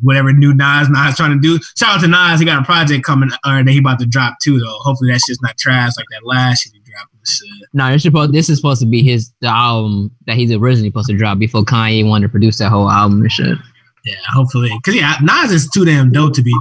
whatever 0.00 0.32
new 0.32 0.54
Nas 0.54 0.88
Nas 0.88 1.16
trying 1.16 1.32
to 1.32 1.40
do. 1.40 1.58
Shout 1.76 1.96
out 1.96 2.00
to 2.00 2.08
Nas, 2.08 2.40
he 2.40 2.46
got 2.46 2.62
a 2.62 2.64
project 2.64 3.04
coming 3.04 3.30
or 3.46 3.62
that 3.62 3.70
he 3.70 3.78
about 3.78 3.98
to 4.00 4.06
drop 4.06 4.36
too 4.42 4.58
though. 4.58 4.78
Hopefully 4.80 5.12
that 5.12 5.20
shit's 5.26 5.42
not 5.42 5.58
trash 5.58 5.92
like 5.96 6.06
that 6.10 6.24
last 6.24 6.62
shit 6.62 6.72
he 6.72 6.80
dropped. 6.80 7.12
and 7.12 7.26
Shit. 7.26 7.68
No, 7.74 7.92
this, 7.92 8.02
supposed, 8.02 8.32
this 8.32 8.48
is 8.48 8.58
supposed 8.58 8.80
to 8.80 8.86
be 8.86 9.02
his 9.02 9.32
the 9.40 9.48
album 9.48 10.10
that 10.26 10.36
he's 10.36 10.52
originally 10.52 10.88
supposed 10.88 11.08
to 11.08 11.16
drop 11.16 11.38
before 11.38 11.62
Kanye 11.62 12.08
wanted 12.08 12.26
to 12.26 12.30
produce 12.30 12.58
that 12.58 12.70
whole 12.70 12.90
album 12.90 13.22
and 13.22 13.32
shit. 13.32 13.58
Yeah, 14.04 14.14
hopefully, 14.32 14.70
cause 14.84 14.94
yeah, 14.96 15.16
Nas 15.22 15.52
is 15.52 15.70
too 15.70 15.84
damn 15.84 16.10
dope 16.10 16.34
to 16.34 16.42
be 16.42 16.52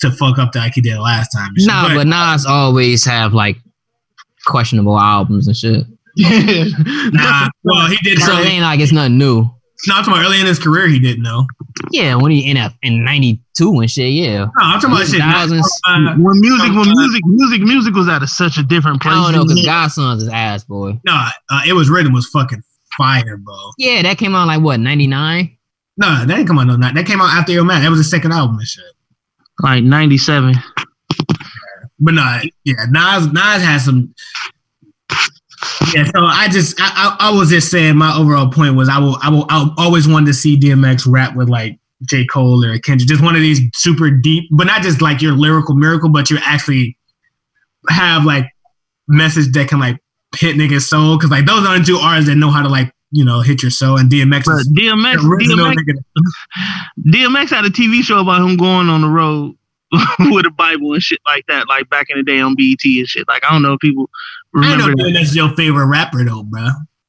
to 0.00 0.10
fuck 0.10 0.38
up 0.38 0.54
like 0.54 0.74
he 0.74 0.80
did 0.80 0.98
last 0.98 1.30
time. 1.30 1.48
and 1.48 1.58
shit. 1.58 1.66
Nah, 1.66 1.94
but 1.94 2.06
Nas 2.06 2.46
always 2.46 3.04
have 3.04 3.32
like 3.34 3.56
questionable 4.46 4.98
albums 4.98 5.48
and 5.48 5.56
shit. 5.56 5.84
nah, 6.18 7.48
well 7.64 7.88
he 7.88 7.96
did. 8.02 8.18
So 8.20 8.32
it 8.32 8.40
early, 8.40 8.48
ain't 8.48 8.62
like 8.62 8.80
it's 8.80 8.92
nothing 8.92 9.18
new. 9.18 9.50
No, 9.86 9.94
I'm 9.94 10.04
talking 10.04 10.14
about 10.14 10.26
early 10.26 10.40
in 10.40 10.46
his 10.46 10.58
career 10.58 10.88
he 10.88 10.98
didn't 10.98 11.22
know. 11.22 11.46
Yeah, 11.90 12.14
when 12.16 12.30
he 12.32 12.50
in 12.50 12.56
a, 12.56 12.74
in 12.82 13.04
'92 13.04 13.80
and 13.80 13.90
shit. 13.90 14.12
Yeah, 14.12 14.38
No, 14.44 14.50
I'm 14.56 14.80
talking 14.80 14.96
about 14.96 15.06
shit. 15.06 15.20
Uh, 15.20 16.14
when 16.16 16.40
music, 16.40 16.68
when 16.74 16.88
music, 16.88 17.22
music, 17.26 17.60
music 17.62 17.94
was 17.94 18.08
at 18.08 18.22
a, 18.22 18.26
such 18.26 18.56
a 18.58 18.62
different 18.62 19.02
place. 19.02 19.14
I 19.14 19.18
place. 19.18 19.34
don't 19.34 19.46
know 19.48 19.54
because 19.54 19.66
Godson's 19.66 20.22
is 20.22 20.28
ass 20.28 20.64
boy. 20.64 20.98
no, 21.04 21.26
uh, 21.50 21.62
it 21.66 21.74
was 21.74 21.90
written 21.90 22.12
was 22.12 22.26
fucking 22.28 22.62
fire, 22.96 23.36
bro. 23.36 23.54
Yeah, 23.78 24.02
that 24.02 24.18
came 24.18 24.34
out 24.34 24.46
like 24.46 24.62
what 24.62 24.80
'99. 24.80 25.56
No, 25.98 26.06
that 26.06 26.26
didn't 26.26 26.46
come 26.46 26.58
out 26.58 26.66
no 26.66 26.76
night. 26.76 26.94
That 26.94 27.06
came 27.06 27.20
out 27.20 27.30
after 27.30 27.52
Yo 27.52 27.64
Man. 27.64 27.82
That 27.82 27.90
was 27.90 27.98
the 28.00 28.04
second 28.04 28.32
album 28.32 28.58
and 28.58 28.66
shit. 28.66 28.84
like 29.60 29.82
'97. 29.84 30.54
But 31.98 32.14
no, 32.14 32.40
yeah, 32.64 32.74
Nas 32.90 33.32
Nas 33.32 33.62
has 33.62 33.84
some. 33.86 34.14
Yeah, 35.94 36.04
so 36.04 36.24
I 36.24 36.48
just 36.48 36.80
I, 36.80 37.16
I 37.20 37.28
I 37.28 37.30
was 37.38 37.50
just 37.50 37.70
saying 37.70 37.96
my 37.96 38.16
overall 38.16 38.50
point 38.50 38.74
was 38.74 38.88
I 38.88 38.98
will 38.98 39.18
I 39.22 39.30
will 39.30 39.46
I 39.48 39.72
always 39.78 40.08
wanted 40.08 40.26
to 40.26 40.34
see 40.34 40.58
DMX 40.58 41.06
rap 41.08 41.36
with 41.36 41.48
like 41.48 41.78
J 42.04 42.26
Cole 42.26 42.64
or 42.64 42.78
Kendrick, 42.78 43.08
just 43.08 43.22
one 43.22 43.34
of 43.34 43.42
these 43.42 43.60
super 43.74 44.10
deep, 44.10 44.48
but 44.50 44.66
not 44.66 44.82
just 44.82 45.00
like 45.00 45.22
your 45.22 45.32
lyrical 45.32 45.74
miracle, 45.74 46.10
but 46.10 46.30
you 46.30 46.38
actually 46.42 46.96
have 47.88 48.24
like 48.24 48.46
message 49.08 49.52
that 49.52 49.68
can 49.68 49.78
like 49.78 49.98
hit 50.36 50.56
niggas 50.56 50.82
soul 50.82 51.16
because 51.16 51.30
like 51.30 51.46
those 51.46 51.66
are 51.66 51.78
the 51.78 51.84
two 51.84 51.96
artists 51.96 52.28
that 52.28 52.36
know 52.36 52.50
how 52.50 52.62
to 52.62 52.68
like 52.68 52.92
you 53.12 53.24
know 53.24 53.40
hit 53.40 53.62
your 53.62 53.70
soul 53.70 53.96
and 53.96 54.10
DMX 54.10 54.44
But 54.44 54.56
is 54.56 54.72
DMX, 54.76 55.16
DMX. 55.16 55.98
DMX 57.06 57.50
had 57.50 57.64
a 57.64 57.70
TV 57.70 58.02
show 58.02 58.20
about 58.20 58.42
him 58.42 58.56
going 58.56 58.88
on 58.88 59.02
the 59.02 59.08
road 59.08 59.56
with 60.18 60.46
a 60.46 60.50
Bible 60.50 60.94
and 60.94 61.02
shit 61.02 61.20
like 61.26 61.46
that, 61.46 61.68
like 61.68 61.88
back 61.88 62.06
in 62.10 62.18
the 62.18 62.24
day 62.24 62.40
on 62.40 62.54
BET 62.56 62.84
and 62.84 63.08
shit. 63.08 63.26
Like 63.28 63.44
I 63.44 63.52
don't 63.52 63.62
know 63.62 63.74
if 63.74 63.80
people 63.80 64.10
I 64.54 64.76
know 64.76 64.86
remember. 64.86 65.04
that. 65.04 65.10
DMX 65.10 65.34
your 65.34 65.54
favorite 65.54 65.86
rapper 65.86 66.24
though, 66.24 66.42
bro. 66.42 66.68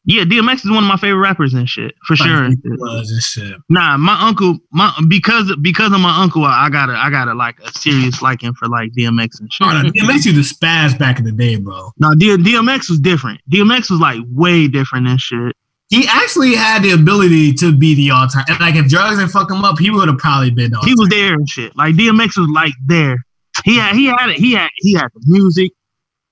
Yeah, 0.09 0.23
DMX 0.23 0.63
is 0.63 0.69
one 0.69 0.85
of 0.85 0.87
my 0.87 0.95
favorite 0.95 1.19
rappers 1.19 1.53
and 1.53 1.67
shit 1.67 1.93
for 2.05 2.15
sure. 2.15 2.49
Was 2.63 3.11
and 3.11 3.21
shit. 3.21 3.59
Nah, 3.67 3.97
my 3.97 4.17
uncle, 4.21 4.57
my 4.71 4.93
because 5.09 5.53
because 5.61 5.91
of 5.91 5.99
my 5.99 6.21
uncle, 6.21 6.45
I 6.45 6.69
got 6.69 6.89
a 6.89 6.93
I 6.93 7.09
got 7.09 7.27
a 7.27 7.33
like 7.33 7.59
a 7.59 7.69
serious 7.77 8.21
liking 8.21 8.53
for 8.53 8.69
like 8.69 8.93
DMX 8.93 9.41
and 9.41 9.51
shit. 9.51 9.67
Oh, 9.67 9.81
no, 9.81 9.89
DMX 9.89 10.25
used 10.25 10.49
to 10.49 10.55
spaz 10.55 10.97
back 10.97 11.19
in 11.19 11.25
the 11.25 11.33
day, 11.33 11.57
bro. 11.57 11.91
No, 11.97 12.11
D- 12.17 12.37
DMX 12.37 12.89
was 12.89 12.99
different. 12.99 13.41
DMX 13.51 13.91
was 13.91 13.99
like 13.99 14.21
way 14.29 14.69
different 14.69 15.07
and 15.07 15.19
shit. 15.19 15.53
He 15.89 16.07
actually 16.09 16.55
had 16.55 16.83
the 16.83 16.91
ability 16.91 17.53
to 17.55 17.77
be 17.77 17.93
the 17.93 18.11
all 18.11 18.27
time. 18.27 18.45
Like 18.61 18.75
if 18.75 18.87
drugs 18.87 19.17
didn't 19.17 19.31
fuck 19.31 19.51
him 19.51 19.65
up, 19.65 19.77
he 19.77 19.89
would 19.89 20.07
have 20.07 20.17
probably 20.17 20.51
been. 20.51 20.71
He 20.83 20.93
was 20.95 21.09
there 21.09 21.33
and 21.33 21.47
shit. 21.49 21.75
Like 21.75 21.95
DMX 21.95 22.37
was 22.37 22.49
like 22.53 22.73
there. 22.85 23.17
He 23.65 23.77
had 23.77 23.93
he 23.95 24.05
had 24.05 24.29
it. 24.29 24.37
He 24.37 24.53
had 24.53 24.69
he 24.77 24.93
had 24.93 25.07
the 25.13 25.21
music, 25.25 25.71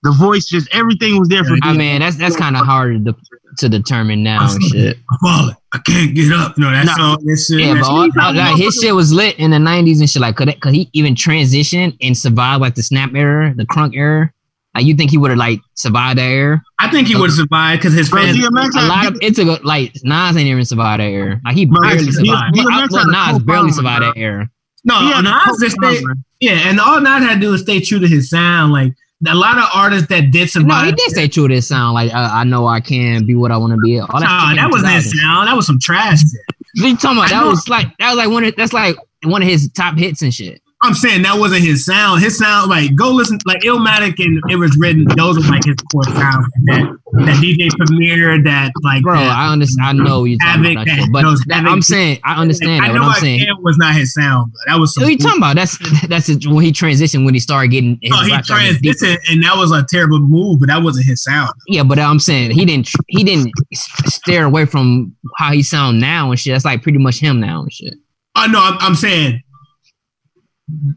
the 0.06 0.12
voice, 0.18 0.46
just 0.46 0.68
everything 0.74 1.20
was 1.20 1.28
there 1.28 1.44
for. 1.44 1.58
I 1.62 1.74
mean, 1.74 2.00
that's 2.00 2.16
that's 2.16 2.36
kind 2.38 2.56
of 2.56 2.66
hard 2.66 3.04
to, 3.06 3.16
to 3.58 3.68
determine 3.70 4.24
now 4.24 4.50
and 4.50 4.64
shit. 4.64 4.98
I'm 5.12 5.18
falling. 5.20 5.56
I 5.74 5.78
can't 5.80 6.16
get 6.16 6.32
up. 6.32 6.58
No, 6.58 6.72
that's 6.72 6.98
Nah. 6.98 7.12
all. 7.12 7.18
This 7.22 7.48
shit. 7.48 7.60
Yeah, 7.60 7.74
but 7.74 7.84
all, 7.84 8.08
all- 8.22 8.34
like, 8.34 8.56
his 8.58 8.76
shit 8.82 8.96
was 8.96 9.12
lit 9.12 9.38
in 9.38 9.52
the 9.52 9.58
'90s 9.58 10.00
and 10.00 10.10
shit. 10.10 10.22
Like, 10.22 10.38
could 10.38 10.48
it, 10.50 10.62
could 10.62 10.74
he 10.74 10.90
even 10.94 11.16
transition 11.16 11.98
and 12.02 12.18
survive 12.18 12.62
like 12.62 12.76
the 12.76 12.84
snap 12.84 13.12
era, 13.14 13.54
the 13.56 13.66
crunk 13.66 13.96
era? 13.96 14.32
Like, 14.74 14.86
you 14.86 14.94
think 14.96 15.10
he 15.12 15.18
would 15.18 15.32
have 15.32 15.38
like 15.40 15.60
survived 15.76 16.20
that 16.20 16.30
era? 16.30 16.62
I 16.80 16.90
think 16.92 17.08
he 17.08 17.16
would 17.16 17.30
have 17.30 17.38
survived 17.38 17.82
because 17.82 17.94
his 17.94 18.10
Bro, 18.10 18.24
fans. 18.24 18.38
DMX 18.38 18.84
A 18.84 18.88
lot 18.88 19.06
of 19.08 19.18
it 19.22 19.36
took 19.36 19.48
a- 19.62 19.66
like 19.66 19.94
Nas 20.04 20.36
ain't 20.38 20.48
even 20.48 20.66
survived 20.66 21.00
that 21.02 21.06
era. 21.10 21.40
Like 21.46 21.56
he 21.56 21.66
Bro, 21.66 21.82
barely 21.82 22.04
DMX 22.08 22.14
survived. 22.14 22.58
had 22.58 22.66
Well, 22.66 22.80
a 22.84 22.88
well, 22.92 23.06
Nas 23.08 23.26
cult 23.32 23.46
barely 23.46 23.72
survived 23.72 24.00
bro. 24.02 24.08
that 24.14 24.18
era. 24.20 24.50
no, 24.84 25.22
Nas 25.22 25.60
just 25.62 25.78
stay. 25.82 26.02
Yeah, 26.42 26.70
and 26.70 26.80
all 26.82 27.00
Nas 27.00 27.24
had 27.24 27.36
to 27.36 27.40
do 27.40 27.54
is 27.54 27.62
stay 27.62 27.80
true 27.80 28.00
to 28.00 28.08
his 28.08 28.30
sound. 28.30 28.74
Like 28.74 28.94
a 29.28 29.36
lot 29.36 29.58
of 29.58 29.66
artists 29.74 30.08
that 30.10 30.32
did 30.32 30.50
No, 30.56 30.84
he 30.84 30.92
did 30.92 31.12
stay 31.12 31.28
true 31.28 31.48
to 31.48 31.56
his 31.56 31.68
sound. 31.68 31.94
Like, 31.94 32.14
uh, 32.14 32.30
I 32.34 32.44
know 32.44 32.68
I 32.68 32.80
can 32.80 33.26
be 33.26 33.36
what 33.36 33.52
I 33.52 33.58
want 33.58 33.72
to 33.74 33.78
be. 33.84 34.00
All 34.00 34.08
that, 34.08 34.22
Nah, 34.22 34.56
that 34.56 34.70
wasn't 34.72 34.92
2000s. 34.94 35.14
sound. 35.22 35.48
That 35.48 35.56
was 35.56 35.66
some 35.66 35.80
trash 35.80 36.20
shit. 36.22 36.42
What 36.82 36.88
you 36.90 36.98
talking 36.98 37.18
about? 37.18 37.30
That 37.30 37.46
was 37.46 37.68
like 37.70 37.88
that 38.00 38.10
was 38.10 38.18
like 38.18 38.30
one 38.30 38.44
of 38.44 38.56
that's 38.56 38.74
like 38.74 38.96
one 39.24 39.42
of 39.42 39.48
his 39.48 39.70
top 39.72 39.98
hits 39.98 40.22
and 40.22 40.34
shit. 40.34 40.62
I'm 40.84 40.94
saying 40.94 41.24
that 41.24 41.40
wasn't 41.40 41.64
his 41.64 41.84
sound. 41.86 42.22
His 42.22 42.38
sound, 42.38 42.70
like, 42.70 42.94
go 42.96 43.10
listen, 43.10 43.40
like 43.46 43.62
Illmatic 43.62 44.24
and 44.24 44.40
It 44.52 44.58
Was 44.58 44.78
Written, 44.78 45.06
those 45.16 45.38
were 45.38 45.50
like 45.52 45.64
his 45.66 45.76
core 45.92 46.04
sound. 46.04 46.46
That, 46.66 46.98
that 47.14 47.42
DJ 47.42 47.70
Premier, 47.70 48.44
that, 48.44 48.72
like, 48.84 49.02
Bro, 49.02 49.16
that, 49.16 49.36
I 49.36 49.52
understand. 49.52 50.02
I 50.02 50.04
know 50.04 50.26
you're 50.26 50.38
talking 50.38 50.64
Havoc, 50.64 50.72
about, 50.74 50.86
that 50.88 50.96
shit, 50.98 51.12
but 51.12 51.22
those 51.24 51.40
that- 51.48 51.66
I'm 51.66 51.82
saying 51.82 52.20
I 52.24 52.36
understand 52.40 52.84
I 52.84 52.90
that. 52.90 52.94
know 52.94 53.02
What 53.04 53.12
I 53.14 53.16
I'm 53.16 53.22
saying. 53.22 53.40
Can 53.40 53.64
was 53.64 53.78
not 53.78 53.96
his 53.96 54.14
sound, 54.14 54.52
but 54.52 54.60
that 54.72 54.80
was 54.80 54.94
some. 54.94 55.04
What 55.06 55.12
you 55.12 55.18
talking 55.18 55.40
about? 55.40 55.56
That's 55.56 55.78
that's 56.08 56.30
it, 56.30 56.46
when 56.46 56.64
he 56.64 56.72
transitioned 56.72 57.26
when 57.26 57.34
he 57.34 57.40
started 57.40 57.70
getting 57.70 57.98
his 58.02 58.12
No, 58.12 58.22
he 58.22 58.32
rap 58.32 58.46
started 58.46 58.82
getting 58.82 58.82
deeper. 58.82 59.06
transitioned, 59.06 59.32
and 59.32 59.44
that 59.44 59.56
was 59.56 59.72
a 59.72 59.84
terrible 59.90 60.20
move, 60.20 60.60
but 60.60 60.68
that 60.70 60.84
wasn't 60.84 61.06
his 61.08 61.24
sound. 61.24 61.52
Yeah, 61.68 61.84
but 61.84 61.98
I'm 61.98 62.20
saying 62.20 62.52
he 62.52 62.64
didn't 62.66 62.90
he 63.08 63.24
didn't 63.24 63.52
s- 63.74 63.90
stare 64.14 64.44
away 64.44 64.66
from 64.66 65.16
how 65.38 65.52
he 65.54 65.64
sound 65.64 66.00
now 66.00 66.30
and 66.30 66.40
shit. 66.40 66.54
That's 66.54 66.66
like 66.66 66.84
pretty 66.84 67.00
much 67.00 67.18
him 67.20 67.40
now 67.40 67.62
and 67.62 67.74
shit. 67.74 67.96
Oh 68.38 68.46
no, 68.52 68.60
I'm, 68.60 68.78
I'm 68.82 68.96
saying 68.96 69.42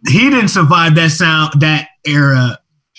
he 0.08 0.30
didn't 0.30 0.48
survive 0.48 0.94
that 0.94 1.10
sound, 1.10 1.60
that 1.60 1.88
era, 2.06 2.58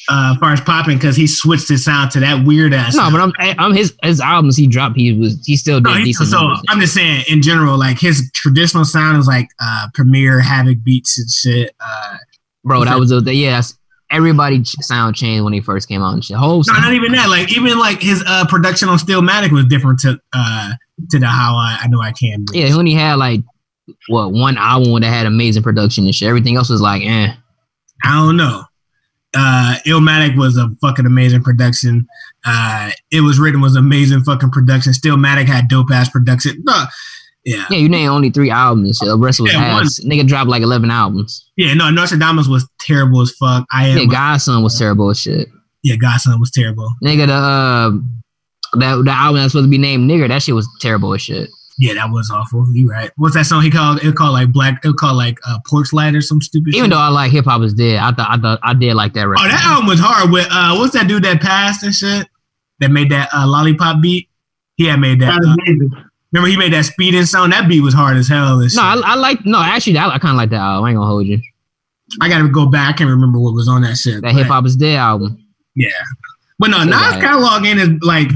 uh, 0.09 0.31
as 0.33 0.39
far 0.39 0.53
as 0.53 0.61
popping, 0.61 0.97
because 0.97 1.15
he 1.15 1.27
switched 1.27 1.67
his 1.67 1.83
sound 1.83 2.11
to 2.11 2.19
that 2.19 2.45
weird 2.45 2.73
ass. 2.73 2.95
No, 2.95 3.09
sound. 3.09 3.13
but 3.13 3.21
I'm 3.21 3.55
I'm 3.59 3.73
his 3.73 3.93
his 4.03 4.19
albums 4.21 4.55
he 4.57 4.67
dropped 4.67 4.95
he 4.97 5.13
was 5.13 5.45
he 5.45 5.55
still 5.57 5.79
did 5.79 5.83
No, 5.89 5.93
he- 5.95 6.13
so 6.13 6.23
numbers. 6.25 6.61
I'm 6.69 6.79
just 6.79 6.93
saying, 6.93 7.25
in 7.27 7.41
general, 7.41 7.77
like 7.77 7.99
his 7.99 8.29
traditional 8.33 8.85
sound 8.85 9.17
is 9.17 9.27
like 9.27 9.49
uh 9.59 9.87
Premier, 9.93 10.39
Havoc 10.39 10.83
beats 10.83 11.17
and 11.19 11.29
shit. 11.29 11.75
Uh, 11.79 12.17
Bro, 12.63 12.85
that 12.85 12.99
was 12.99 13.11
a 13.11 13.21
yeah. 13.33 13.61
Everybody 14.11 14.63
sound 14.63 15.15
changed 15.15 15.43
when 15.43 15.53
he 15.53 15.61
first 15.61 15.87
came 15.87 16.01
out 16.01 16.13
and 16.13 16.25
shit. 16.25 16.35
Whole 16.35 16.63
no, 16.65 16.73
not 16.73 16.93
even 16.93 17.11
that. 17.11 17.29
Like 17.29 17.55
even 17.55 17.77
like 17.77 18.01
his 18.01 18.23
uh 18.25 18.45
production 18.47 18.89
on 18.89 18.97
Stillmatic 18.97 19.51
was 19.51 19.65
different 19.65 19.99
to 19.99 20.19
uh 20.33 20.71
to 21.11 21.19
the 21.19 21.27
How 21.27 21.55
I, 21.55 21.79
I 21.83 21.87
Know 21.87 22.01
I 22.01 22.11
Can. 22.11 22.45
Be. 22.51 22.59
Yeah, 22.59 22.75
when 22.75 22.85
he 22.87 22.93
had 22.95 23.15
like 23.15 23.41
what 24.07 24.31
one 24.31 24.57
album 24.57 24.99
that 25.01 25.07
had 25.09 25.25
amazing 25.25 25.63
production 25.63 26.05
and 26.05 26.13
shit. 26.15 26.27
Everything 26.27 26.55
else 26.55 26.69
was 26.69 26.81
like, 26.81 27.03
eh. 27.03 27.33
I 28.03 28.15
don't 28.15 28.37
know. 28.37 28.63
Uh, 29.35 29.75
Illmatic 29.85 30.35
was 30.37 30.57
a 30.57 30.69
fucking 30.81 31.05
amazing 31.05 31.43
production. 31.43 32.07
Uh, 32.45 32.89
it 33.11 33.21
was 33.21 33.39
written 33.39 33.61
was 33.61 33.75
amazing 33.75 34.21
fucking 34.23 34.49
production. 34.51 34.91
Stillmatic 34.93 35.45
had 35.47 35.67
dope 35.67 35.91
ass 35.91 36.09
production. 36.09 36.63
No, 36.65 36.85
yeah, 37.45 37.65
Yeah, 37.69 37.77
you 37.77 37.89
named 37.89 38.09
only 38.09 38.31
three 38.31 38.49
albums. 38.49 38.97
The 38.99 39.17
rest 39.17 39.39
was 39.39 39.53
Yeah, 39.53 39.73
one. 39.73 39.85
Nigga 39.85 40.27
dropped 40.27 40.49
like 40.49 40.63
eleven 40.63 40.89
albums. 40.89 41.45
yeah. 41.57 41.73
No, 41.75 41.85
Nastradamus 41.91 42.47
was 42.47 42.67
terrible 42.79 43.21
as 43.21 43.31
fuck. 43.31 43.65
I 43.71 43.87
am. 43.89 43.97
Yeah, 43.99 44.05
God's 44.05 44.45
Son 44.45 44.63
was 44.63 44.77
terrible 44.79 45.09
as 45.11 45.19
shit. 45.19 45.47
yeah, 45.83 45.95
God's 45.95 46.23
Son 46.23 46.39
was 46.39 46.49
terrible. 46.51 46.89
Nigga, 47.03 47.27
the 47.27 47.33
uh, 47.33 47.91
that 48.79 49.03
the 49.05 49.11
album 49.11 49.41
that's 49.41 49.51
supposed 49.51 49.65
to 49.67 49.69
be 49.69 49.77
named 49.77 50.09
Nigger, 50.09 50.27
that 50.27 50.41
shit 50.41 50.55
was 50.55 50.67
terrible 50.81 51.13
as 51.13 51.21
shit. 51.21 51.49
Yeah, 51.81 51.93
that 51.93 52.11
was 52.11 52.29
awful. 52.29 52.65
You 52.73 52.89
right. 52.89 53.09
What's 53.15 53.35
that 53.35 53.45
song 53.45 53.61
he 53.63 53.71
called? 53.71 54.03
It 54.03 54.13
called 54.15 54.33
like 54.33 54.51
black. 54.51 54.83
It 54.83 54.97
called 54.97 55.15
like 55.15 55.39
uh, 55.47 55.59
porch 55.65 55.93
light 55.93 56.13
or 56.13 56.19
some 56.19 56.41
stupid. 56.41 56.75
Even 56.75 56.85
shit. 56.85 56.91
though 56.91 56.99
I 56.99 57.07
like 57.07 57.31
hip 57.31 57.45
hop 57.45 57.61
is 57.61 57.73
dead, 57.73 57.99
I 57.99 58.11
thought 58.11 58.27
I 58.29 58.37
thought 58.37 58.59
I 58.63 58.73
did 58.73 58.95
like 58.95 59.13
that 59.13 59.27
record. 59.27 59.45
Oh, 59.45 59.47
that 59.47 59.63
album 59.63 59.87
was 59.87 59.99
hard. 60.01 60.29
With 60.29 60.45
uh, 60.51 60.75
what's 60.75 60.93
that 60.93 61.07
dude 61.07 61.23
that 61.23 61.39
passed 61.41 61.83
and 61.83 61.95
shit? 61.95 62.27
That 62.79 62.91
made 62.91 63.09
that 63.11 63.29
uh, 63.33 63.47
lollipop 63.47 64.01
beat. 64.01 64.27
He 64.75 64.85
had 64.87 64.99
made 64.99 65.21
that. 65.21 65.35
uh, 65.35 66.03
remember, 66.33 66.49
he 66.49 66.57
made 66.57 66.73
that 66.73 66.83
speeding 66.85 67.25
sound. 67.25 67.53
That 67.53 67.69
beat 67.69 67.79
was 67.81 67.93
hard 67.93 68.17
as 68.17 68.27
hell. 68.27 68.59
And 68.59 68.69
shit. 68.69 68.75
no, 68.77 68.83
I, 68.83 69.01
I 69.03 69.15
like 69.15 69.45
no. 69.45 69.61
Actually, 69.61 69.97
I, 69.97 70.09
I 70.09 70.19
kind 70.19 70.31
of 70.33 70.37
like 70.37 70.49
that 70.49 70.57
album. 70.57 70.83
I 70.85 70.89
ain't 70.89 70.97
gonna 70.97 71.07
hold 71.07 71.27
you. 71.27 71.41
I 72.19 72.27
gotta 72.27 72.49
go 72.49 72.65
back. 72.65 72.89
I 72.95 72.97
can't 72.97 73.09
remember 73.09 73.39
what 73.39 73.53
was 73.53 73.69
on 73.69 73.83
that 73.83 73.95
shit. 73.95 74.21
That 74.21 74.33
hip 74.33 74.47
hop 74.47 74.65
is 74.65 74.75
dead 74.75 74.97
album. 74.97 75.45
Yeah, 75.75 75.89
but 76.57 76.69
no, 76.71 76.79
So 76.79 76.83
Nas 76.85 76.93
bad. 76.93 77.21
catalog 77.21 77.65
ain't 77.65 77.79
as 77.79 77.89
like 78.01 78.27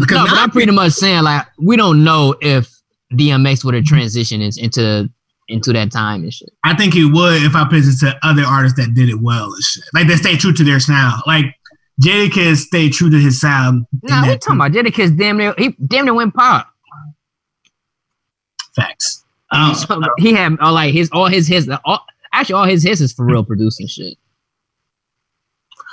because 0.00 0.16
No, 0.16 0.24
but 0.26 0.38
I'm 0.38 0.50
pretty 0.50 0.72
much 0.72 0.92
saying 0.92 1.22
like 1.22 1.46
we 1.58 1.76
don't 1.76 2.02
know 2.04 2.34
if 2.40 2.77
DMX 3.12 3.64
would 3.64 3.74
have 3.74 3.84
transitioned 3.84 4.58
into 4.58 5.10
into 5.48 5.72
that 5.72 5.90
time 5.90 6.22
and 6.22 6.32
shit. 6.32 6.50
I 6.64 6.74
think 6.76 6.92
he 6.92 7.04
would 7.04 7.42
if 7.42 7.54
I 7.54 7.64
put 7.64 7.78
it 7.78 7.98
to 8.00 8.18
other 8.22 8.42
artists 8.42 8.78
that 8.78 8.94
did 8.94 9.08
it 9.08 9.20
well 9.20 9.46
and 9.46 9.62
shit. 9.62 9.84
Like 9.94 10.06
they 10.06 10.16
stay 10.16 10.36
true 10.36 10.52
to 10.52 10.64
their 10.64 10.80
sound. 10.80 11.22
Like 11.26 11.46
Jadakiss 12.02 12.58
stayed 12.58 12.92
true 12.92 13.10
to 13.10 13.18
his 13.18 13.40
sound. 13.40 13.86
in 13.92 14.00
Nah, 14.02 14.22
we 14.22 14.28
that 14.28 14.40
talking 14.40 14.56
about 14.56 14.72
Jadakiss 14.72 15.16
damn 15.16 15.38
near 15.38 15.54
he 15.56 15.70
damn 15.86 16.04
near 16.04 16.14
went 16.14 16.34
pop. 16.34 16.68
facts. 18.76 19.24
So, 19.74 20.02
he 20.18 20.34
had 20.34 20.58
uh, 20.60 20.72
like 20.72 20.92
his 20.92 21.08
all 21.12 21.26
his 21.26 21.48
hits 21.48 21.66
all 21.84 22.04
actually 22.32 22.54
all 22.54 22.64
his 22.66 22.82
hits 22.82 23.00
is 23.00 23.12
for 23.12 23.24
real 23.24 23.44
producing 23.44 23.86
shit. 23.86 24.18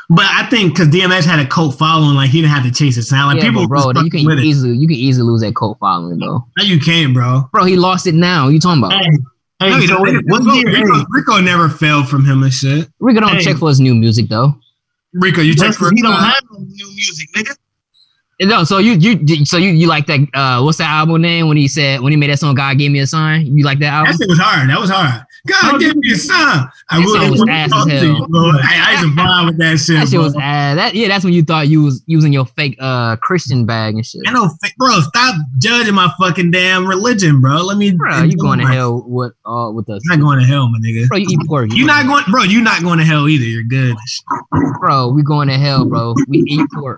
But 0.10 0.26
I 0.30 0.46
think 0.50 0.74
because 0.74 0.90
DMX 0.90 1.26
had 1.26 1.40
a 1.40 1.48
cult 1.48 1.78
following, 1.80 2.16
like 2.16 2.30
he 2.30 2.42
didn't 2.42 2.54
have 2.54 2.64
to 2.64 2.72
chase 2.72 2.96
his 2.96 3.10
sound. 3.10 3.34
Like 3.36 3.44
yeah, 3.44 3.50
people 3.50 3.64
but 3.64 3.70
bro, 3.70 3.88
you 3.88 3.94
fucking 3.94 4.10
can 4.12 4.26
with 4.26 4.38
it. 4.40 4.46
easily 4.46 4.78
you 4.78 4.88
can 4.88 4.96
easily 4.98 5.28
lose 5.28 5.42
that 5.42 5.56
cult 5.56 5.80
following 5.80 6.20
though. 6.20 6.46
No, 6.58 6.64
you 6.64 6.80
can't, 6.80 7.14
bro. 7.14 7.50
Bro, 7.52 7.66
he 7.66 7.76
lost 7.76 8.06
it 8.06 8.14
now. 8.14 8.48
You 8.50 8.60
talking 8.60 8.84
about? 8.84 8.94
Hey, 8.94 9.10
Hey, 9.62 9.70
No, 9.70 9.78
he 9.80 9.88
so 9.88 10.04
don't. 10.04 10.26
what 10.28 10.42
Rico, 10.44 10.54
year? 10.54 10.68
Rico, 10.84 10.96
Hey, 11.00 11.06
Rico 11.10 11.40
never 11.42 11.70
failed 11.70 12.08
from 12.10 12.26
him 12.26 12.44
and 12.44 12.54
shit. 12.54 12.90
Rico 13.00 13.20
don't 13.22 13.38
Hey. 13.38 13.44
check 13.44 13.58
for 13.58 13.70
his 13.70 13.80
new 13.80 13.96
music 13.96 14.28
though. 14.30 14.54
Rico, 15.14 15.42
you 15.42 15.54
check 15.56 15.68
that's 15.68 15.78
for 15.78 15.86
'cause 15.86 15.94
he 15.96 16.02
don't 16.02 16.12
uh, 16.14 16.24
have 16.24 16.44
no 16.52 16.60
new 16.60 16.88
music, 16.94 17.30
nigga. 17.36 17.56
No, 18.42 18.66
so 18.66 18.80
you 18.80 18.94
you 18.94 19.46
so 19.46 19.56
you 19.58 19.70
you 19.70 19.88
like 19.88 20.08
that? 20.08 20.20
Uh, 20.34 20.62
what's 20.62 20.78
that 20.80 20.90
album 20.90 21.22
name 21.22 21.48
when 21.48 21.56
he 21.56 21.70
said 21.70 22.02
when 22.02 22.12
he 22.12 22.18
made 22.18 22.30
that 22.30 22.38
song? 22.40 22.54
God 22.54 22.78
gave 22.78 22.92
me 22.92 23.00
a 23.00 23.08
sign. 23.08 23.58
You 23.58 23.64
like 23.64 23.80
that 23.80 23.94
album? 23.94 24.12
That 24.12 24.18
shit 24.18 24.30
was 24.30 24.40
hard. 24.40 24.70
That 24.70 24.78
was 24.80 24.90
hard. 24.90 25.24
God 25.48 25.80
give 25.80 25.96
me 25.96 26.12
a 26.12 26.16
son. 26.16 26.70
I 26.90 27.04
song 27.04 27.32
was 27.32 27.46
ass 27.50 27.70
talk 27.70 27.88
to 27.88 27.94
hell. 27.94 28.04
you, 28.04 28.28
bro. 28.28 28.52
I, 28.54 28.84
I 28.88 28.92
used 28.92 29.04
to 29.04 29.22
vibe 29.22 29.46
with 29.48 29.58
that 29.60 29.78
shit. 29.78 29.96
That 29.96 30.08
shit 30.08 30.12
bro. 30.12 30.24
was 30.24 30.36
ass. 30.36 30.76
That 30.76 30.96
yeah, 30.96 31.08
that's 31.08 31.24
when 31.24 31.34
you 31.34 31.44
thought 31.44 31.68
you 31.68 31.84
was 31.84 32.04
using 32.08 32.34
your 32.34 32.46
fake 32.46 32.76
uh 32.80 33.16
Christian 33.18 33.66
bag 33.66 33.96
and 33.96 34.06
shit. 34.06 34.22
I 34.28 34.32
know, 34.32 34.50
bro. 34.78 35.00
Stop 35.02 35.36
judging 35.60 35.94
my 35.94 36.12
fucking 36.20 36.52
damn 36.52 36.88
religion, 36.88 37.42
bro. 37.42 37.58
Let 37.58 37.78
me. 37.78 37.92
Bro, 37.92 38.24
you 38.24 38.38
going 38.38 38.60
to 38.60 38.68
hell 38.68 39.04
with 39.08 39.34
uh 39.46 39.72
with 39.74 39.90
us? 39.90 40.02
Not 40.06 40.20
going 40.20 40.40
to 40.40 40.46
hell, 40.46 40.70
my 40.70 40.80
nigga. 40.80 41.08
Bro, 41.08 41.18
you 41.18 41.28
eat 41.30 41.48
pork. 41.48 41.70
You're 41.72 41.88
not 41.88 42.06
going, 42.08 42.24
bro. 42.30 42.44
You're 42.44 42.64
not 42.64 42.82
going 42.82 43.00
to 43.00 43.06
hell 43.06 43.28
either. 43.28 43.46
You're 43.46 43.64
good. 43.64 43.96
bro. 44.80 45.10
We 45.10 45.24
going 45.24 45.48
to 45.50 45.58
hell, 45.58 45.86
bro. 45.86 46.16
We 46.28 46.44
eat 46.48 46.68
pork. 46.74 46.98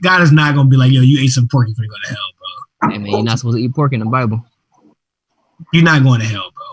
God 0.00 0.22
is 0.22 0.32
not 0.32 0.54
gonna 0.54 0.68
be 0.68 0.76
like, 0.76 0.92
yo, 0.92 1.00
you 1.00 1.20
ate 1.20 1.30
some 1.30 1.48
pork, 1.48 1.68
you're 1.68 1.74
gonna 1.74 1.88
go 1.88 1.94
to 2.04 2.08
hell, 2.08 2.28
bro. 2.38 2.90
Hey 2.90 2.98
man, 2.98 3.10
you're 3.10 3.22
not 3.22 3.38
supposed 3.38 3.56
to 3.56 3.62
eat 3.62 3.74
pork 3.74 3.92
in 3.92 4.00
the 4.00 4.06
Bible. 4.06 4.44
You're 5.72 5.84
not 5.84 6.02
going 6.02 6.20
to 6.20 6.26
hell, 6.26 6.50
bro. 6.54 6.66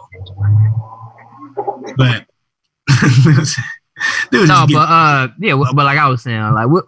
But 1.98 2.26
dude, 4.32 4.48
No, 4.48 4.66
but 4.68 4.78
uh, 4.78 5.28
yeah, 5.40 5.56
but 5.56 5.86
like 5.86 5.98
I 5.98 6.08
was 6.08 6.24
saying, 6.24 6.54
like 6.54 6.68
we, 6.68 6.82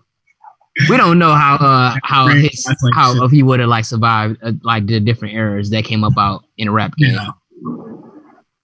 we 0.90 0.98
don't 0.98 1.20
know 1.20 1.34
how 1.34 1.56
uh 1.56 1.96
how 2.04 2.28
his 2.28 2.66
how 2.94 3.24
if 3.24 3.32
he 3.32 3.44
would 3.44 3.60
have 3.60 3.70
like 3.70 3.86
survived 3.86 4.38
uh, 4.42 4.54
like 4.64 4.86
the 4.88 5.00
different 5.00 5.34
eras 5.36 5.70
that 5.72 5.84
came 5.84 6.04
up 6.04 6.14
about 6.14 6.46
in 6.58 6.68
a 6.68 6.72
rap 6.72 6.96
game. 6.98 7.14
yeah. 7.14 7.32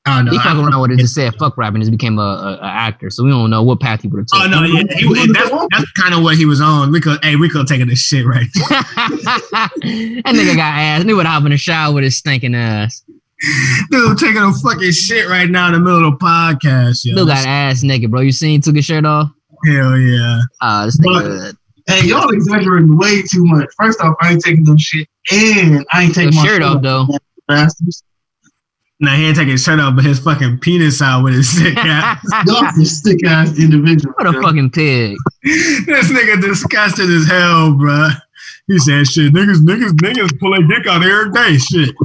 I 0.07 0.15
don't 0.15 0.25
know. 0.25 0.31
He 0.31 0.37
fucking 0.37 0.63
around 0.63 0.81
with 0.81 0.91
it 0.91 0.99
just 0.99 1.13
said 1.13 1.35
fuck 1.35 1.57
rap 1.57 1.73
and 1.73 1.83
just 1.83 1.91
became 1.91 2.17
a, 2.17 2.21
a, 2.21 2.59
a 2.61 2.65
actor. 2.65 3.09
So 3.09 3.25
we 3.25 3.29
don't 3.29 3.49
know 3.49 3.61
what 3.61 3.81
path 3.81 4.03
he 4.03 4.07
would 4.07 4.19
have 4.19 4.27
taken. 4.27 4.53
Oh 4.53 4.61
no, 4.61 4.65
yeah, 4.65 4.83
he, 4.95 5.33
that's, 5.33 5.49
that's 5.49 5.91
kind 5.91 6.13
of 6.13 6.23
what 6.23 6.37
he 6.37 6.45
was 6.45 6.61
on. 6.61 6.93
Rico, 6.93 7.17
hey, 7.21 7.35
Rico 7.35 7.65
taking 7.65 7.87
this 7.87 7.99
shit 7.99 8.25
right. 8.25 8.47
that 8.53 9.71
nigga 9.81 10.55
got 10.55 10.73
ass. 10.79 11.03
Knew 11.03 11.17
what 11.17 11.25
hop 11.25 11.43
in 11.43 11.51
the 11.51 11.57
shower 11.57 11.93
with 11.93 12.05
his 12.05 12.15
stinking 12.15 12.55
ass. 12.55 13.03
Dude, 13.91 14.17
taking 14.17 14.41
a 14.41 14.51
fucking 14.51 14.91
shit 14.91 15.27
right 15.29 15.49
now 15.49 15.67
in 15.67 15.73
the 15.73 15.79
middle 15.79 16.07
of 16.07 16.19
the 16.19 16.25
podcast. 16.25 17.05
Yo. 17.05 17.13
Still 17.13 17.25
got 17.27 17.45
ass 17.45 17.83
naked, 17.83 18.09
bro. 18.11 18.21
You 18.21 18.31
seen 18.31 18.61
took 18.61 18.75
his 18.75 18.85
shirt 18.85 19.05
off? 19.05 19.29
Hell 19.65 19.97
yeah. 19.97 20.41
Ah, 20.61 20.85
this 20.85 20.99
nigga. 20.99 21.55
Hey, 21.87 22.05
y'all 22.05 22.29
exaggerating 22.29 22.97
way 22.97 23.21
too 23.21 23.45
much. 23.45 23.67
First 23.77 24.01
off, 24.01 24.15
I 24.21 24.31
ain't 24.33 24.43
taking 24.43 24.63
no 24.63 24.75
shit, 24.77 25.07
and 25.31 25.85
I 25.93 26.03
ain't 26.03 26.15
taking 26.15 26.33
Your 26.33 26.43
my 26.43 26.47
shirt 26.47 26.61
off 26.61 26.81
though. 26.81 27.07
bastards. 27.47 28.03
Now 28.99 29.15
he 29.15 29.27
ain't 29.27 29.35
taking 29.35 29.51
his 29.51 29.63
shirt 29.63 29.79
off, 29.79 29.95
but 29.95 30.03
his 30.03 30.19
fucking 30.19 30.57
penis 30.59 31.01
out 31.01 31.23
with 31.23 31.35
his 31.35 31.47
sick 31.49 31.77
ass. 31.77 32.19
Y'all 32.47 32.71
some 32.71 32.83
stick 32.83 33.25
ass 33.25 33.57
individual. 33.59 34.13
What 34.17 34.35
a 34.35 34.41
fucking 34.41 34.71
pig. 34.71 35.15
this 35.43 36.11
nigga 36.11 36.41
disgusted 36.41 37.09
as 37.09 37.27
hell, 37.27 37.71
bruh. 37.73 38.19
He 38.67 38.77
said, 38.79 39.07
"Shit, 39.07 39.33
niggas, 39.33 39.59
niggas, 39.59 39.91
niggas 40.01 40.37
pull 40.39 40.51
their 40.51 40.67
dick 40.67 40.87
out 40.87 41.03
every 41.03 41.31
day." 41.31 41.57
Shit. 41.57 41.95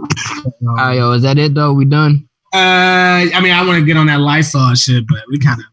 All 0.46 0.74
right, 0.76 0.94
yo, 0.96 1.12
is 1.12 1.22
that 1.22 1.38
it 1.38 1.54
though? 1.54 1.72
We 1.72 1.84
done? 1.84 2.28
Uh, 2.54 3.26
I 3.34 3.40
mean, 3.42 3.52
I 3.52 3.64
want 3.66 3.78
to 3.80 3.84
get 3.84 3.96
on 3.96 4.06
that 4.06 4.20
Lysol 4.20 4.74
shit, 4.74 5.04
but 5.08 5.22
we 5.30 5.38
kind 5.38 5.58
of. 5.60 5.66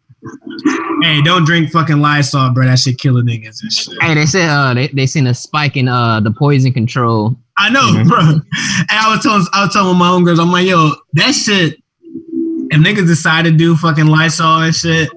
Hey, 1.02 1.22
don't 1.22 1.46
drink 1.46 1.72
fucking 1.72 2.00
Lysol, 2.00 2.52
bro. 2.52 2.66
That 2.66 2.80
shit 2.80 2.98
killing 3.00 3.26
niggas 3.26 3.62
and 3.62 3.72
shit. 3.72 3.94
Hey, 4.02 4.14
they 4.16 4.26
said 4.26 4.50
uh 4.50 4.74
they, 4.74 4.88
they 4.90 5.06
seen 5.06 5.28
a 5.28 5.34
spike 5.34 5.78
in 5.78 5.88
uh 5.88 6.20
the 6.20 6.32
poison 6.32 6.74
control. 6.74 7.36
I 7.58 7.70
know, 7.70 7.82
Mhm. 7.94 8.08
bro. 8.08 8.20
And 8.20 8.44
I 8.92 9.14
was 9.14 9.22
telling, 9.24 9.46
I 9.54 9.64
was 9.66 9.74
telling 9.74 9.98
my 9.98 10.10
own 10.10 10.24
girls, 10.26 10.40
I'm 10.40 10.52
like, 10.52 10.68
yo, 10.68 10.92
that 11.14 11.32
shit. 11.34 11.78
If 12.72 12.82
niggas 12.82 13.08
decide 13.08 13.46
to 13.46 13.52
do 13.52 13.76
fucking 13.76 14.08
Lysol 14.08 14.62
and 14.64 14.76
shit, 14.76 15.10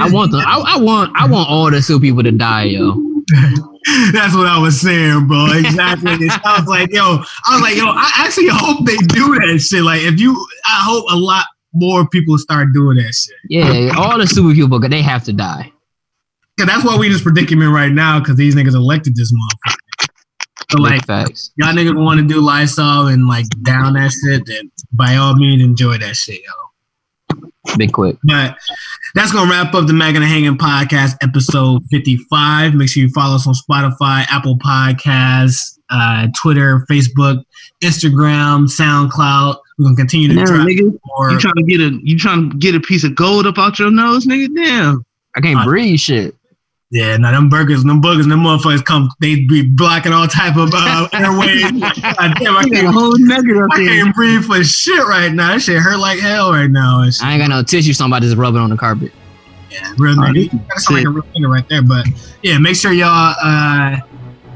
I 0.00 0.10
want 0.10 0.32
them. 0.32 0.42
I, 0.46 0.74
I 0.74 0.78
want 0.78 1.12
I 1.16 1.26
want 1.26 1.48
all 1.48 1.70
the 1.70 1.80
Sioux 1.82 2.00
people 2.00 2.22
to 2.22 2.32
die, 2.32 2.64
yo. 2.64 2.96
That's 4.12 4.34
what 4.34 4.46
I 4.46 4.58
was 4.58 4.80
saying, 4.80 5.26
bro. 5.26 5.46
Exactly. 5.52 6.12
I 6.44 6.56
was 6.58 6.68
like, 6.68 6.92
yo, 6.92 7.22
I 7.46 7.54
was 7.54 7.62
like, 7.62 7.76
yo, 7.76 7.86
I 7.86 8.10
actually 8.16 8.48
hope 8.48 8.84
they 8.84 8.96
do 8.96 9.34
that 9.34 9.58
shit. 9.60 9.82
Like, 9.82 10.02
if 10.02 10.20
you, 10.20 10.32
I 10.66 10.82
hope 10.84 11.06
a 11.10 11.16
lot 11.16 11.46
more 11.72 12.06
people 12.08 12.36
start 12.38 12.68
doing 12.72 12.96
that 12.96 13.14
shit. 13.14 13.36
Yeah, 13.48 13.92
all 13.96 14.18
the 14.18 14.26
Sioux 14.26 14.54
people 14.54 14.80
they 14.80 15.02
have 15.02 15.24
to 15.24 15.32
die. 15.32 15.72
Cause 16.58 16.66
that's 16.66 16.84
why 16.84 16.96
we 16.98 17.06
in 17.06 17.12
this 17.12 17.22
predicament 17.22 17.72
right 17.72 17.92
now. 17.92 18.22
Cause 18.22 18.36
these 18.36 18.54
niggas 18.54 18.74
elected 18.74 19.16
this 19.16 19.32
motherfucker. 19.32 20.06
So 20.70 20.78
like, 20.78 21.04
facts. 21.06 21.52
y'all 21.56 21.72
niggas 21.72 21.96
want 21.96 22.20
to 22.20 22.26
do 22.26 22.40
Lysol 22.40 23.06
and 23.08 23.26
like 23.26 23.46
down 23.62 23.94
that 23.94 24.12
shit, 24.12 24.44
then 24.46 24.70
by 24.92 25.16
all 25.16 25.34
means 25.34 25.62
enjoy 25.62 25.96
that 25.98 26.16
shit, 26.16 26.40
yo. 26.42 26.52
Big 27.76 27.92
quick. 27.92 28.16
But 28.24 28.56
that's 29.14 29.32
gonna 29.32 29.50
wrap 29.50 29.74
up 29.74 29.86
the 29.86 29.92
Mac 29.92 30.14
and 30.14 30.22
the 30.24 30.28
Hanging 30.28 30.56
podcast, 30.56 31.16
episode 31.22 31.82
fifty-five. 31.90 32.74
Make 32.74 32.88
sure 32.88 33.02
you 33.02 33.10
follow 33.10 33.34
us 33.36 33.46
on 33.46 33.54
Spotify, 33.54 34.24
Apple 34.30 34.58
Podcasts, 34.58 35.78
uh, 35.90 36.28
Twitter, 36.40 36.86
Facebook, 36.90 37.44
Instagram, 37.82 38.66
SoundCloud. 38.66 39.56
We're 39.78 39.84
gonna 39.84 39.96
continue 39.96 40.28
to 40.28 40.34
Damn, 40.36 40.44
drop 40.46 40.66
nigga, 40.68 40.98
more. 41.06 41.30
you 41.32 41.38
trying 41.38 41.54
to 41.54 41.62
get 41.64 41.80
a 41.80 41.98
you 42.02 42.18
trying 42.18 42.50
to 42.50 42.56
get 42.56 42.74
a 42.74 42.80
piece 42.80 43.04
of 43.04 43.14
gold 43.14 43.46
up 43.46 43.58
out 43.58 43.78
your 43.78 43.90
nose, 43.90 44.26
nigga? 44.26 44.48
Damn. 44.54 45.04
I 45.36 45.40
can't 45.40 45.60
Uh, 45.60 45.64
breathe 45.64 45.98
shit. 46.00 46.34
Yeah, 46.92 47.16
now 47.18 47.30
them 47.30 47.48
burgers, 47.48 47.84
them 47.84 48.00
burgers, 48.00 48.26
them 48.26 48.40
motherfuckers 48.40 48.84
come. 48.84 49.10
They 49.20 49.36
be 49.44 49.62
blocking 49.62 50.12
all 50.12 50.26
type 50.26 50.56
of 50.56 50.70
uh, 50.74 51.08
airways. 51.12 51.70
God 51.70 52.34
damn, 52.40 52.56
I 52.56 52.62
You 52.64 52.66
got 52.66 52.66
a 52.66 52.70
can't, 52.70 52.86
whole 52.94 53.14
nugget 53.18 53.56
up 53.58 53.68
I 53.72 53.76
there. 53.78 53.86
can't 54.02 54.14
breathe 54.16 54.44
for 54.44 54.64
shit 54.64 54.98
right 55.06 55.32
now. 55.32 55.52
That 55.52 55.62
shit 55.62 55.78
hurt 55.78 55.98
like 55.98 56.18
hell 56.18 56.50
right 56.50 56.68
now. 56.68 57.02
I 57.22 57.32
ain't 57.34 57.40
got 57.40 57.48
no 57.48 57.62
tissue. 57.62 57.92
Somebody 57.92 58.26
just 58.26 58.36
rubbing 58.36 58.60
on 58.60 58.70
the 58.70 58.76
carpet. 58.76 59.12
Yeah, 59.70 59.88
real 59.98 60.18
Oh, 60.18 60.22
nigga. 60.24 60.50
That 60.66 60.80
sound 60.80 60.96
like 60.96 61.06
a 61.06 61.10
real 61.10 61.22
nigga 61.22 61.48
right 61.54 61.68
there. 61.68 61.82
But 61.82 62.06
yeah, 62.42 62.58
make 62.58 62.74
sure 62.74 62.90
y'all 62.92 63.36
uh 63.40 63.98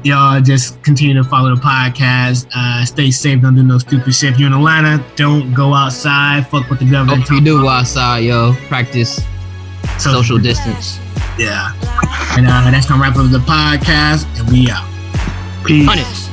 y'all 0.03 0.41
just 0.41 0.83
continue 0.83 1.13
to 1.13 1.23
follow 1.23 1.55
the 1.55 1.61
podcast. 1.61 2.47
Uh 2.53 2.83
stay 2.83 3.11
safe, 3.11 3.41
don't 3.41 3.55
do 3.55 3.63
no 3.63 3.77
stupid 3.77 4.13
shit. 4.13 4.33
If 4.33 4.39
you're 4.39 4.47
in 4.47 4.53
Atlanta, 4.53 5.01
don't 5.15 5.53
go 5.53 5.73
outside, 5.73 6.45
fuck 6.49 6.69
with 6.69 6.79
the 6.79 6.91
government. 6.91 7.21
Hope 7.29 7.31
you 7.31 7.39
do 7.39 7.61
go 7.61 7.69
outside, 7.69 8.25
yo. 8.25 8.53
Practice 8.67 9.21
social 9.99 10.37
distance. 10.37 10.99
Yeah. 11.37 11.73
And 12.37 12.47
uh 12.47 12.71
that's 12.71 12.87
gonna 12.87 13.01
wrap 13.01 13.17
up 13.17 13.29
the 13.29 13.39
podcast 13.39 14.23
and 14.39 14.49
we 14.49 14.69
out. 14.69 14.87
Peace. 15.65 15.85
Hundreds. 15.85 16.29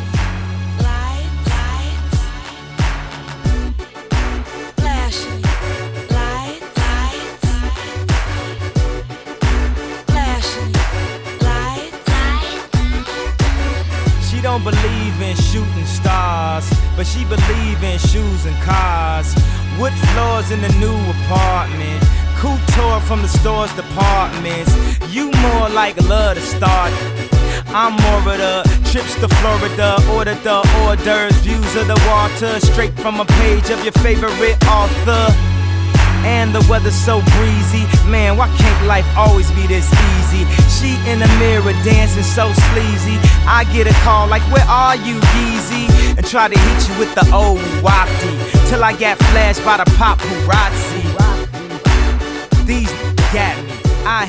She 14.30 14.40
don't 14.40 14.62
believe 14.62 15.20
in 15.20 15.36
shooting 15.36 15.86
stars, 15.86 16.70
but 16.96 17.06
she 17.06 17.24
believe 17.24 17.82
in 17.82 17.98
shoes 17.98 18.46
and 18.46 18.56
cars. 18.62 19.34
Wood 19.80 19.92
floors 20.12 20.50
in 20.52 20.60
the 20.60 20.68
new 20.78 20.94
apartment. 21.24 22.21
Couture 22.42 22.98
from 23.02 23.22
the 23.22 23.28
store's 23.28 23.72
departments. 23.76 24.74
You 25.14 25.30
more 25.30 25.68
like 25.68 25.94
love 26.08 26.34
to 26.34 26.42
start. 26.42 26.90
I'm 27.68 27.94
more 28.02 28.34
of 28.34 28.38
the 28.42 28.66
trips 28.90 29.14
to 29.22 29.28
Florida, 29.38 29.94
order 30.10 30.34
the 30.42 30.58
hors 30.74 30.96
d'oeuvres, 31.04 31.38
views 31.46 31.76
of 31.76 31.86
the 31.86 31.94
water, 32.10 32.58
straight 32.58 32.98
from 32.98 33.20
a 33.20 33.24
page 33.38 33.70
of 33.70 33.84
your 33.84 33.92
favorite 34.02 34.58
author. 34.66 35.30
And 36.26 36.52
the 36.52 36.66
weather's 36.68 36.98
so 36.98 37.22
breezy. 37.38 37.86
Man, 38.10 38.36
why 38.36 38.48
can't 38.58 38.86
life 38.88 39.06
always 39.16 39.48
be 39.52 39.68
this 39.68 39.86
easy? 40.18 40.42
She 40.66 40.98
in 41.08 41.20
the 41.20 41.30
mirror 41.38 41.72
dancing 41.86 42.24
so 42.24 42.50
sleazy. 42.74 43.22
I 43.46 43.70
get 43.72 43.86
a 43.86 43.94
call 44.02 44.26
like, 44.26 44.42
Where 44.50 44.66
are 44.66 44.96
you, 44.96 45.14
Yeezy? 45.14 45.86
And 46.18 46.26
try 46.26 46.48
to 46.48 46.58
hit 46.58 46.88
you 46.88 46.98
with 46.98 47.14
the 47.14 47.22
old 47.32 47.62
wapty. 47.86 48.34
Till 48.68 48.82
I 48.82 48.98
got 48.98 49.16
flashed 49.30 49.64
by 49.64 49.76
the 49.76 49.86
paparazzi 49.94 51.21
these 52.72 52.90
me. 53.34 53.81